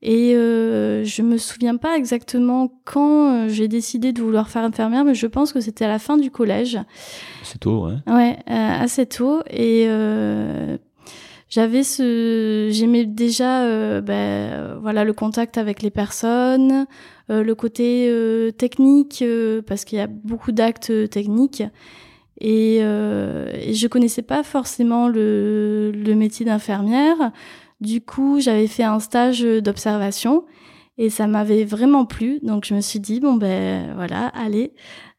Et 0.03 0.35
euh, 0.35 1.03
je 1.03 1.23
me 1.23 1.37
souviens 1.37 1.75
pas 1.75 1.97
exactement 1.97 2.71
quand 2.85 3.31
euh, 3.31 3.49
j'ai 3.49 3.67
décidé 3.67 4.13
de 4.13 4.21
vouloir 4.21 4.47
faire 4.47 4.63
infirmière, 4.63 5.03
mais 5.03 5.15
je 5.15 5.25
pense 5.25 5.51
que 5.51 5.59
c'était 5.59 5.85
à 5.85 5.87
la 5.87 5.97
fin 5.97 6.17
du 6.17 6.29
collège. 6.29 6.77
C'est 7.43 7.59
tôt, 7.59 7.87
ouais. 7.87 7.95
Ouais, 8.05 8.37
assez 8.45 9.07
tôt. 9.07 9.41
Et 9.49 9.85
euh, 9.87 10.77
j'avais 11.49 11.83
ce, 11.83 12.67
j'aimais 12.71 13.05
déjà, 13.05 13.63
euh, 13.63 14.01
ben, 14.01 14.77
voilà, 14.81 15.03
le 15.03 15.13
contact 15.13 15.57
avec 15.57 15.81
les 15.81 15.89
personnes, 15.89 16.85
euh, 17.29 17.43
le 17.43 17.55
côté 17.55 18.07
euh, 18.09 18.51
technique, 18.51 19.23
parce 19.65 19.85
qu'il 19.85 19.97
y 19.97 20.01
a 20.01 20.07
beaucoup 20.07 20.51
d'actes 20.51 20.91
techniques. 21.09 21.63
Et, 22.39 22.79
je 22.81 23.87
connaissais 23.87 24.21
pas 24.21 24.43
forcément 24.43 25.07
le, 25.07 25.91
le 25.91 26.15
métier 26.15 26.45
d'infirmière. 26.45 27.31
Du 27.79 28.01
coup, 28.01 28.39
j'avais 28.39 28.67
fait 28.67 28.83
un 28.83 28.99
stage 28.99 29.41
d'observation 29.41 30.45
et 30.97 31.09
ça 31.09 31.27
m'avait 31.27 31.63
vraiment 31.63 32.05
plu. 32.05 32.39
Donc, 32.43 32.65
je 32.65 32.73
me 32.73 32.81
suis 32.81 32.99
dit 32.99 33.19
bon 33.19 33.35
ben 33.35 33.93
voilà, 33.95 34.27
allez, 34.35 34.73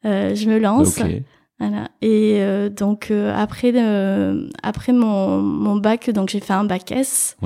je 0.04 0.49
me 0.49 0.58
lance. 0.58 1.00
Voilà. 1.60 1.88
Et 2.02 2.36
euh, 2.38 2.68
donc 2.68 3.10
euh, 3.10 3.34
après 3.36 3.72
le, 3.72 4.48
après 4.62 4.92
mon, 4.92 5.38
mon 5.42 5.76
bac, 5.76 6.08
donc 6.10 6.28
j'ai 6.28 6.40
fait 6.40 6.52
un 6.52 6.64
bac 6.64 6.92
S. 6.92 7.36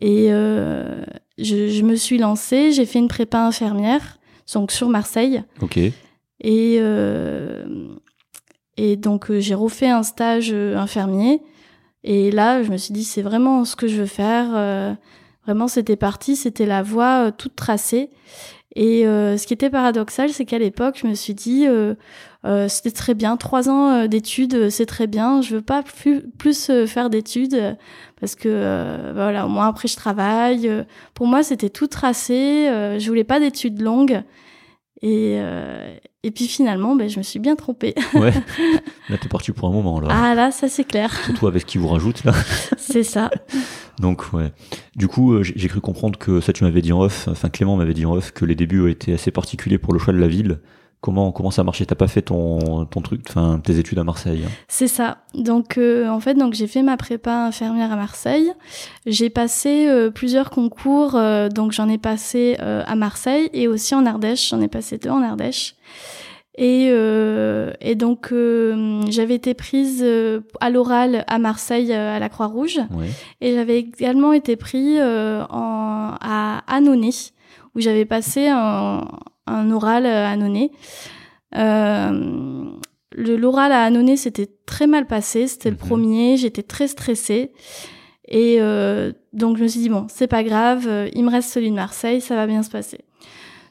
Et 0.00 0.28
euh, 0.30 1.04
je, 1.38 1.68
je 1.68 1.82
me 1.82 1.94
suis 1.94 2.18
lancée, 2.18 2.72
j'ai 2.72 2.84
fait 2.86 2.98
une 2.98 3.08
prépa 3.08 3.38
infirmière, 3.38 4.18
donc 4.52 4.72
sur 4.72 4.88
Marseille. 4.88 5.42
Ok. 5.62 5.76
Et 5.78 5.92
euh, 6.80 7.64
et 8.76 8.96
donc 8.96 9.30
euh, 9.30 9.40
j'ai 9.40 9.54
refait 9.54 9.88
un 9.90 10.02
stage 10.02 10.50
euh, 10.52 10.76
infirmier. 10.76 11.40
Et 12.04 12.30
là, 12.30 12.62
je 12.62 12.70
me 12.70 12.76
suis 12.76 12.92
dit 12.92 13.04
c'est 13.04 13.22
vraiment 13.22 13.64
ce 13.64 13.74
que 13.76 13.86
je 13.88 13.96
veux 13.96 14.06
faire. 14.06 14.46
euh, 14.54 14.92
vraiment, 15.44 15.68
c'était 15.68 15.96
parti, 15.96 16.36
c'était 16.36 16.66
la 16.66 16.82
voie 16.82 17.26
euh, 17.26 17.30
toute 17.36 17.54
tracée. 17.56 18.10
Et 18.74 19.06
euh, 19.06 19.38
ce 19.38 19.46
qui 19.46 19.54
était 19.54 19.70
paradoxal, 19.70 20.28
c'est 20.30 20.44
qu'à 20.44 20.58
l'époque, 20.58 20.98
je 21.00 21.06
me 21.06 21.14
suis 21.14 21.32
dit, 21.32 21.66
euh, 22.46 22.68
c'était 22.68 22.92
très 22.92 23.14
bien, 23.14 23.36
trois 23.36 23.68
ans 23.68 23.90
euh, 23.90 24.06
d'études, 24.06 24.54
euh, 24.54 24.70
c'est 24.70 24.86
très 24.86 25.06
bien. 25.06 25.42
Je 25.42 25.56
veux 25.56 25.62
pas 25.62 25.82
plus, 25.82 26.22
plus 26.38 26.70
faire 26.86 27.10
d'études 27.10 27.76
parce 28.20 28.34
que 28.34 28.48
euh, 28.48 29.12
voilà, 29.14 29.46
au 29.46 29.48
moins 29.48 29.68
après 29.68 29.88
je 29.88 29.96
travaille. 29.96 30.70
Pour 31.14 31.26
moi, 31.26 31.42
c'était 31.42 31.70
tout 31.70 31.86
tracé. 31.86 32.66
je 32.98 33.06
voulais 33.08 33.24
pas 33.24 33.40
d'études 33.40 33.80
longues. 33.80 34.22
Et 35.02 35.36
euh, 35.38 35.94
et 36.22 36.30
puis 36.30 36.46
finalement, 36.46 36.96
ben, 36.96 37.08
je 37.08 37.18
me 37.18 37.22
suis 37.22 37.38
bien 37.38 37.54
trompée. 37.54 37.94
Ouais. 38.14 38.32
là, 39.10 39.18
t'es 39.18 39.28
parti 39.28 39.52
pour 39.52 39.68
un 39.68 39.72
moment, 39.72 40.00
là. 40.00 40.08
ah 40.10 40.34
là, 40.34 40.50
ça 40.50 40.68
c'est 40.68 40.84
clair, 40.84 41.12
Surtout 41.24 41.46
avec 41.46 41.62
ce 41.62 41.66
qui 41.66 41.76
vous 41.78 41.88
rajoute, 41.88 42.24
là. 42.24 42.32
c'est 42.78 43.02
ça. 43.02 43.30
Donc, 44.00 44.32
ouais. 44.32 44.52
Du 44.96 45.06
coup, 45.06 45.42
j'ai 45.42 45.52
j'ai 45.54 45.68
cru 45.68 45.80
comprendre 45.80 46.18
que 46.18 46.40
ça, 46.40 46.52
tu 46.52 46.64
m'avais 46.64 46.80
dit 46.80 46.92
en 46.92 47.02
off, 47.02 47.28
enfin, 47.28 47.50
Clément 47.50 47.76
m'avait 47.76 47.94
dit 47.94 48.06
en 48.06 48.14
off, 48.14 48.32
que 48.32 48.44
les 48.46 48.54
débuts 48.54 48.80
ont 48.80 48.86
été 48.88 49.12
assez 49.12 49.30
particuliers 49.30 49.78
pour 49.78 49.92
le 49.92 49.98
choix 49.98 50.14
de 50.14 50.18
la 50.18 50.28
ville. 50.28 50.60
Comment, 51.02 51.30
comment 51.30 51.50
ça 51.52 51.62
marchait 51.62 51.86
T'as 51.86 51.94
pas 51.94 52.08
fait 52.08 52.22
ton, 52.22 52.84
ton 52.86 53.00
truc, 53.00 53.22
enfin, 53.28 53.60
tes 53.62 53.78
études 53.78 53.98
à 53.98 54.04
Marseille 54.04 54.42
hein? 54.44 54.50
C'est 54.66 54.88
ça. 54.88 55.18
Donc 55.34 55.78
euh, 55.78 56.08
en 56.08 56.18
fait, 56.18 56.34
donc 56.34 56.54
j'ai 56.54 56.66
fait 56.66 56.82
ma 56.82 56.96
prépa 56.96 57.32
infirmière 57.46 57.92
à 57.92 57.96
Marseille. 57.96 58.50
J'ai 59.04 59.30
passé 59.30 59.86
euh, 59.88 60.10
plusieurs 60.10 60.50
concours. 60.50 61.14
euh, 61.14 61.48
donc 61.48 61.70
j'en 61.72 61.88
ai 61.88 61.98
passé 61.98 62.56
à 62.58 62.96
Marseille 62.96 63.48
et 63.52 63.68
aussi 63.68 63.94
en 63.94 64.04
Ardèche. 64.06 64.48
J'en 64.50 64.60
ai 64.60 64.68
passé 64.68 64.98
deux 64.98 65.10
en 65.10 65.22
Ardèche. 65.22 65.74
Et, 66.58 66.86
et 66.86 67.94
donc 67.96 68.32
j'avais 68.32 69.34
été 69.34 69.52
prise 69.52 70.02
à 70.60 70.70
l'oral 70.70 71.22
à 71.28 71.38
Marseille 71.38 71.92
à 71.92 72.18
la 72.18 72.28
Croix-Rouge 72.30 72.80
Ouais. 72.92 73.08
et 73.42 73.52
j'avais 73.54 73.78
également 73.80 74.32
été 74.32 74.56
pris 74.56 74.98
euh, 74.98 75.44
en, 75.50 76.14
à 76.18 76.62
Annonay 76.66 77.10
où 77.74 77.80
j'avais 77.80 78.06
passé 78.06 78.48
un, 78.48 79.06
un 79.46 79.70
oral 79.70 80.06
à 80.06 80.30
Annonay. 80.30 80.70
Euh, 81.54 82.64
le 83.12 83.36
l'oral 83.36 83.72
à 83.72 83.82
Annonay 83.84 84.16
s'était 84.16 84.48
très 84.66 84.86
mal 84.86 85.06
passé, 85.06 85.46
c'était 85.46 85.70
le 85.70 85.76
Mhm. 85.76 85.88
premier, 85.88 86.36
j'étais 86.36 86.62
très 86.62 86.88
stressée. 86.88 87.52
Et 88.28 88.56
euh, 88.60 89.12
donc 89.32 89.56
je 89.56 89.62
me 89.62 89.68
suis 89.68 89.80
dit, 89.80 89.88
bon, 89.88 90.06
c'est 90.08 90.26
pas 90.26 90.42
grave, 90.42 90.86
euh, 90.88 91.08
il 91.14 91.24
me 91.24 91.30
reste 91.30 91.50
celui 91.50 91.70
de 91.70 91.76
Marseille, 91.76 92.20
ça 92.20 92.34
va 92.34 92.46
bien 92.46 92.62
se 92.62 92.70
passer. 92.70 93.00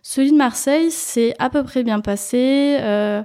Celui 0.02 0.32
de 0.32 0.38
Marseille, 0.38 0.92
c'est 0.92 1.34
à 1.40 1.50
peu 1.50 1.64
près 1.64 1.84
bien 1.84 2.00
passé. 2.00 2.78
Euh, 2.80 3.24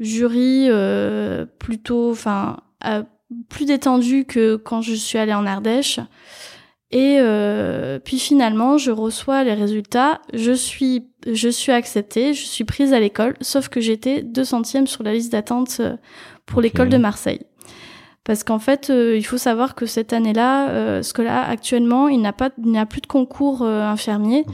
jury 0.00 0.66
euh, 0.68 1.46
plutôt, 1.58 2.10
enfin, 2.10 2.56
euh, 2.84 3.02
plus 3.48 3.64
détendu 3.66 4.24
que 4.24 4.56
quand 4.56 4.82
je 4.82 4.94
suis 4.94 5.18
allée 5.18 5.34
en 5.34 5.46
Ardèche. 5.46 6.00
Et 6.92 7.18
euh, 7.20 7.98
puis 7.98 8.18
finalement, 8.18 8.78
je 8.78 8.92
reçois 8.92 9.42
les 9.42 9.54
résultats. 9.54 10.20
Je 10.32 10.52
suis, 10.52 11.08
je 11.26 11.48
suis 11.48 11.72
acceptée, 11.72 12.32
je 12.32 12.44
suis 12.44 12.64
prise 12.64 12.92
à 12.92 13.00
l'école, 13.00 13.34
sauf 13.40 13.68
que 13.68 13.80
j'étais 13.80 14.22
deux 14.22 14.44
centièmes 14.44 14.86
sur 14.86 15.02
la 15.02 15.12
liste 15.12 15.32
d'attente 15.32 15.78
euh, 15.80 15.96
pour 16.46 16.60
l'école 16.60 16.88
de 16.88 16.96
Marseille. 16.96 17.40
Parce 18.22 18.42
qu'en 18.42 18.58
fait, 18.58 18.90
euh, 18.90 19.16
il 19.16 19.24
faut 19.24 19.38
savoir 19.38 19.76
que 19.76 19.86
cette 19.86 20.12
année-là, 20.12 20.68
euh, 20.70 21.02
ce 21.02 21.12
que 21.12 21.22
là 21.22 21.48
actuellement, 21.48 22.08
il 22.08 22.20
n'a 22.20 22.32
pas, 22.32 22.50
il 22.58 22.72
n'y 22.72 22.78
a 22.78 22.86
plus 22.86 23.00
de 23.00 23.06
concours 23.06 23.62
euh, 23.62 23.82
infirmier. 23.82 24.44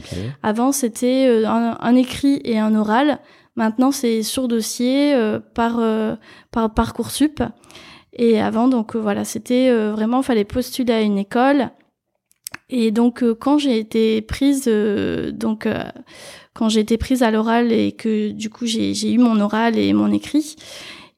Avant, 0.43 0.71
c'était 0.71 1.43
un, 1.45 1.77
un 1.79 1.95
écrit 1.95 2.39
et 2.43 2.59
un 2.59 2.75
oral. 2.75 3.19
Maintenant, 3.55 3.91
c'est 3.91 4.21
sur 4.23 4.47
dossier 4.47 5.13
euh, 5.15 5.39
par 5.39 5.79
par 6.51 6.73
parcoursup. 6.73 7.43
Et 8.15 8.39
avant, 8.39 8.67
donc 8.67 8.95
voilà, 8.95 9.23
c'était 9.23 9.73
vraiment, 9.91 10.21
fallait 10.21 10.45
postuler 10.45 10.93
à 10.93 11.01
une 11.01 11.17
école. 11.17 11.71
Et 12.69 12.91
donc, 12.91 13.23
euh, 13.23 13.35
quand 13.35 13.57
j'ai 13.57 13.77
été 13.77 14.21
prise, 14.21 14.65
euh, 14.67 15.31
donc 15.31 15.65
euh, 15.65 15.83
quand 16.53 16.69
j'ai 16.69 16.79
été 16.79 16.97
prise 16.97 17.23
à 17.23 17.31
l'oral 17.31 17.71
et 17.71 17.91
que 17.91 18.29
du 18.29 18.49
coup 18.49 18.65
j'ai 18.65 19.11
eu 19.11 19.17
mon 19.17 19.39
oral 19.39 19.77
et 19.77 19.91
mon 19.93 20.11
écrit, 20.11 20.55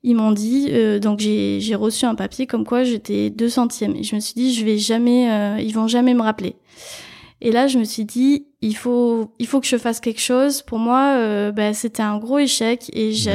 ils 0.08 0.16
m'ont 0.16 0.32
dit, 0.32 0.68
euh, 0.70 1.00
donc 1.00 1.20
j'ai 1.20 1.76
reçu 1.76 2.06
un 2.06 2.14
papier 2.14 2.46
comme 2.46 2.64
quoi 2.64 2.84
j'étais 2.84 3.32
deux 3.32 3.50
centièmes. 3.50 3.96
Et 3.96 4.04
je 4.04 4.16
me 4.16 4.20
suis 4.20 4.36
dit, 4.36 4.54
je 4.54 4.64
vais 4.64 4.78
jamais, 4.78 5.32
euh, 5.32 5.60
ils 5.60 5.74
vont 5.74 5.88
jamais 5.88 6.14
me 6.14 6.22
rappeler. 6.22 6.56
Et 7.42 7.52
là, 7.52 7.66
je 7.66 7.80
me 7.80 7.84
suis 7.84 8.06
dit, 8.06 8.46
il 8.66 8.76
faut, 8.76 9.32
il 9.40 9.48
faut 9.48 9.60
que 9.62 9.68
je 9.68 9.78
fasse 9.78 10.00
quelque 10.00 10.22
chose. 10.22 10.62
Pour 10.62 10.80
moi, 10.80 11.14
euh, 11.18 11.52
bah, 11.52 11.74
c'était 11.74 12.04
un 12.04 12.18
gros 12.18 12.40
échec. 12.40 12.90
Et, 12.94 13.12
j'ai- 13.12 13.32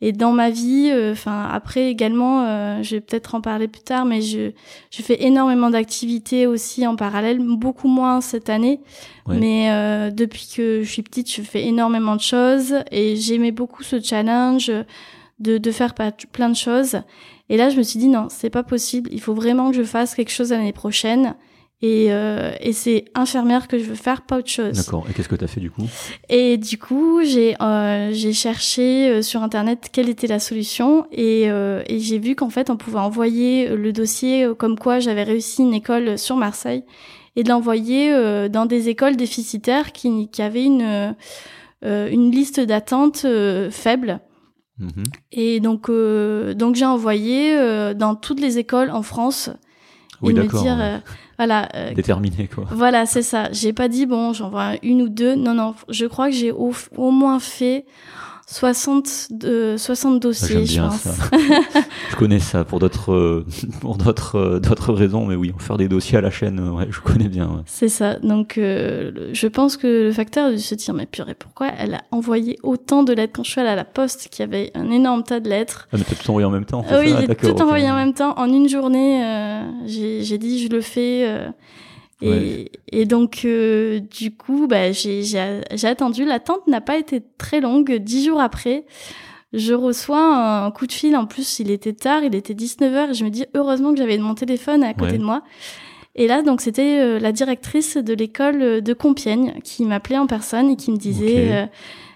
et 0.00 0.12
dans 0.12 0.30
ma 0.32 0.48
vie, 0.48 0.90
euh, 0.92 1.12
enfin 1.12 1.48
après 1.52 1.90
également, 1.90 2.44
euh, 2.46 2.82
je 2.82 2.94
vais 2.96 3.00
peut-être 3.00 3.34
en 3.34 3.40
parler 3.40 3.66
plus 3.68 3.82
tard, 3.82 4.04
mais 4.04 4.22
je, 4.22 4.52
je 4.90 5.02
fais 5.02 5.22
énormément 5.24 5.70
d'activités 5.70 6.46
aussi 6.46 6.86
en 6.86 6.94
parallèle, 6.96 7.38
beaucoup 7.40 7.88
moins 7.88 8.20
cette 8.20 8.48
année. 8.48 8.80
Ouais. 9.26 9.36
Mais 9.38 9.70
euh, 9.70 10.10
depuis 10.10 10.48
que 10.56 10.82
je 10.82 10.88
suis 10.88 11.02
petite, 11.02 11.30
je 11.32 11.42
fais 11.42 11.64
énormément 11.64 12.14
de 12.16 12.20
choses 12.20 12.74
et 12.92 13.16
j'aimais 13.16 13.50
beaucoup 13.52 13.82
ce 13.82 14.00
challenge 14.00 14.70
de, 15.40 15.58
de 15.58 15.70
faire 15.72 15.94
plein 16.32 16.48
de 16.48 16.56
choses. 16.56 17.00
Et 17.50 17.56
là, 17.56 17.68
je 17.70 17.76
me 17.76 17.82
suis 17.82 17.98
dit 17.98 18.08
non, 18.08 18.28
c'est 18.30 18.50
pas 18.50 18.62
possible. 18.62 19.10
Il 19.12 19.20
faut 19.20 19.34
vraiment 19.34 19.70
que 19.70 19.76
je 19.76 19.82
fasse 19.82 20.14
quelque 20.14 20.30
chose 20.32 20.50
l'année 20.52 20.72
prochaine. 20.72 21.34
Et, 21.80 22.12
euh, 22.12 22.50
et 22.58 22.72
c'est 22.72 23.04
infirmière 23.14 23.68
que 23.68 23.78
je 23.78 23.84
veux 23.84 23.94
faire, 23.94 24.22
pas 24.22 24.38
autre 24.38 24.50
chose. 24.50 24.72
D'accord. 24.72 25.06
Et 25.08 25.12
qu'est-ce 25.12 25.28
que 25.28 25.36
t'as 25.36 25.46
fait 25.46 25.60
du 25.60 25.70
coup? 25.70 25.86
Et 26.28 26.56
du 26.56 26.76
coup, 26.76 27.20
j'ai 27.22 27.54
euh, 27.62 28.10
j'ai 28.12 28.32
cherché 28.32 29.08
euh, 29.08 29.22
sur 29.22 29.44
internet 29.44 29.88
quelle 29.92 30.08
était 30.08 30.26
la 30.26 30.40
solution 30.40 31.06
et, 31.12 31.48
euh, 31.48 31.84
et 31.86 32.00
j'ai 32.00 32.18
vu 32.18 32.34
qu'en 32.34 32.50
fait 32.50 32.68
on 32.68 32.76
pouvait 32.76 32.98
envoyer 32.98 33.68
le 33.68 33.92
dossier 33.92 34.44
euh, 34.44 34.54
comme 34.54 34.76
quoi 34.76 34.98
j'avais 34.98 35.22
réussi 35.22 35.62
une 35.62 35.72
école 35.72 36.18
sur 36.18 36.34
Marseille 36.34 36.82
et 37.36 37.44
de 37.44 37.48
l'envoyer 37.48 38.12
euh, 38.12 38.48
dans 38.48 38.66
des 38.66 38.88
écoles 38.88 39.14
déficitaires 39.16 39.92
qui, 39.92 40.28
qui 40.30 40.42
avaient 40.42 40.64
une 40.64 41.14
euh, 41.84 42.08
une 42.10 42.32
liste 42.32 42.58
d'attente 42.58 43.22
euh, 43.24 43.70
faible. 43.70 44.18
Mhm. 44.80 45.04
Et 45.30 45.60
donc 45.60 45.88
euh, 45.88 46.54
donc 46.54 46.74
j'ai 46.74 46.86
envoyé 46.86 47.56
euh, 47.56 47.94
dans 47.94 48.16
toutes 48.16 48.40
les 48.40 48.58
écoles 48.58 48.90
en 48.90 49.02
France 49.02 49.50
Oui, 50.22 50.32
et 50.32 50.34
me 50.34 50.42
dire 50.42 50.76
ouais. 50.76 50.82
euh, 50.82 50.98
voilà 51.38 51.68
euh, 51.74 51.94
Déterminé, 51.94 52.48
quoi. 52.52 52.64
voilà, 52.70 53.06
c'est 53.06 53.22
ça. 53.22 53.48
J'ai 53.52 53.72
pas 53.72 53.88
dit, 53.88 54.06
bon, 54.06 54.32
j'envoie 54.32 54.72
une 54.82 55.02
ou 55.02 55.08
deux. 55.08 55.34
Non, 55.36 55.54
non, 55.54 55.74
je 55.88 56.06
crois 56.06 56.26
que 56.28 56.34
j'ai 56.34 56.50
au, 56.50 56.72
au 56.96 57.10
moins 57.10 57.38
fait 57.38 57.84
60, 58.50 59.28
euh, 59.44 59.76
60 59.76 60.14
Ah, 60.14 60.18
dossiers, 60.20 60.64
je 60.64 60.80
pense. 60.80 61.00
ça. 61.02 61.12
je 62.10 62.16
connais 62.16 62.38
ça 62.40 62.64
pour 62.64 62.78
d'autres 62.78 63.12
euh, 63.12 63.46
pour 63.82 63.96
d'autres 63.98 64.36
euh, 64.36 64.58
d'autres 64.58 64.94
raisons, 64.94 65.26
mais 65.26 65.34
oui, 65.34 65.52
faire 65.58 65.76
des 65.76 65.86
dossiers 65.86 66.16
à 66.16 66.20
la 66.22 66.30
chaîne, 66.30 66.58
euh, 66.58 66.70
ouais, 66.70 66.86
je 66.90 66.98
connais 67.00 67.28
bien. 67.28 67.44
ouais. 67.46 67.60
C'est 67.66 67.90
ça. 67.90 68.14
Donc, 68.20 68.56
euh, 68.56 69.30
je 69.34 69.46
pense 69.48 69.76
que 69.76 70.04
le 70.04 70.12
facteur 70.12 70.50
de 70.50 70.56
se 70.56 70.74
dire, 70.74 70.94
mais 70.94 71.04
purée, 71.04 71.34
pourquoi 71.34 71.68
elle 71.78 71.94
a 71.94 72.00
envoyé 72.10 72.58
autant 72.62 73.02
de 73.02 73.12
lettres 73.12 73.34
quand 73.36 73.44
je 73.44 73.50
suis 73.50 73.60
allée 73.60 73.68
à 73.70 73.76
la 73.76 73.84
poste, 73.84 74.28
qui 74.30 74.42
avait 74.42 74.70
un 74.74 74.90
énorme 74.90 75.24
tas 75.24 75.40
de 75.40 75.48
lettres? 75.50 75.86
Ah, 75.92 75.96
mais 75.98 76.04
tout 76.04 76.30
envoyé 76.30 76.46
en 76.46 76.50
même 76.50 76.64
temps 76.64 76.82
Ah 76.88 77.00
Oui, 77.00 77.10
ça 77.26 77.34
tout 77.34 77.60
envoyé 77.60 77.90
en 77.90 77.96
même 77.96 78.14
temps. 78.14 78.32
En 78.38 78.50
une 78.50 78.68
journée, 78.68 79.22
euh, 79.24 79.60
j'ai 79.84 80.22
j'ai 80.24 80.38
dit, 80.38 80.64
je 80.64 80.68
le 80.70 80.80
fais. 80.80 81.26
euh, 81.28 81.48
et, 82.20 82.28
Ouais. 82.28 82.70
et 82.90 83.04
donc, 83.04 83.42
euh, 83.44 84.00
du 84.00 84.34
coup, 84.34 84.66
bah, 84.66 84.90
j'ai 84.92 85.22
j'ai- 85.22 85.60
j'ai 85.74 85.86
attendu. 85.86 86.24
L'attente 86.24 86.66
n'a 86.66 86.80
pas 86.80 86.98
été 86.98 87.22
très 87.38 87.60
longue. 87.60 87.94
Dix 87.96 88.24
jours 88.26 88.40
après, 88.40 88.84
je 89.52 89.72
reçois 89.74 90.64
un 90.64 90.70
coup 90.70 90.86
de 90.86 90.92
fil. 90.92 91.16
En 91.16 91.26
plus, 91.26 91.58
il 91.60 91.70
était 91.70 91.92
tard, 91.92 92.22
il 92.24 92.34
était 92.34 92.54
19h. 92.54 93.10
Et 93.10 93.14
je 93.14 93.24
me 93.24 93.30
dis, 93.30 93.44
heureusement 93.54 93.92
que 93.92 93.98
j'avais 93.98 94.18
mon 94.18 94.34
téléphone 94.34 94.82
à 94.82 94.94
côté 94.94 95.12
Ouais. 95.12 95.18
de 95.18 95.24
moi. 95.24 95.42
Et 96.16 96.26
là, 96.26 96.42
donc, 96.42 96.60
c'était 96.60 96.98
euh, 97.00 97.18
la 97.20 97.30
directrice 97.30 97.96
de 97.96 98.12
l'école 98.14 98.80
de 98.82 98.92
Compiègne 98.92 99.54
qui 99.62 99.84
m'appelait 99.84 100.18
en 100.18 100.26
personne 100.26 100.70
et 100.70 100.76
qui 100.76 100.90
me 100.90 100.96
disait... 100.96 101.52
Euh, 101.52 101.66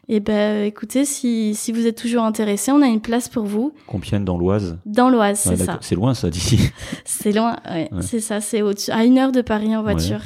eh 0.09 0.21
ben, 0.21 0.64
écoutez, 0.64 1.04
si, 1.04 1.54
si 1.54 1.73
vous 1.73 1.87
êtes 1.87 1.97
toujours 1.97 2.25
intéressé, 2.25 2.73
on 2.73 2.82
a 2.82 2.87
une 2.88 3.00
place 3.00 3.28
pour 3.28 3.44
vous 3.44 3.73
Compiègne 3.87 4.25
dans 4.25 4.37
l'Oise. 4.37 4.78
dans 4.85 5.09
l'Oise, 5.11 5.38
c'est 5.38 5.50
Ouais, 5.50 5.56
ça. 5.56 5.78
C'est 5.80 5.94
loin 5.94 6.14
ça 6.14 6.28
d'ici. 6.30 6.59
C'est 7.04 7.32
loin, 7.32 7.56
ouais, 7.71 7.88
Ouais. 7.92 8.02
c'est 8.02 8.21
ça, 8.21 8.40
c'est 8.40 8.62
à 8.90 9.04
une 9.04 9.18
heure 9.18 9.32
de 9.32 9.40
Paris 9.42 9.75
en 9.76 9.82
Ouais. 9.85 9.92
voiture. 9.92 10.21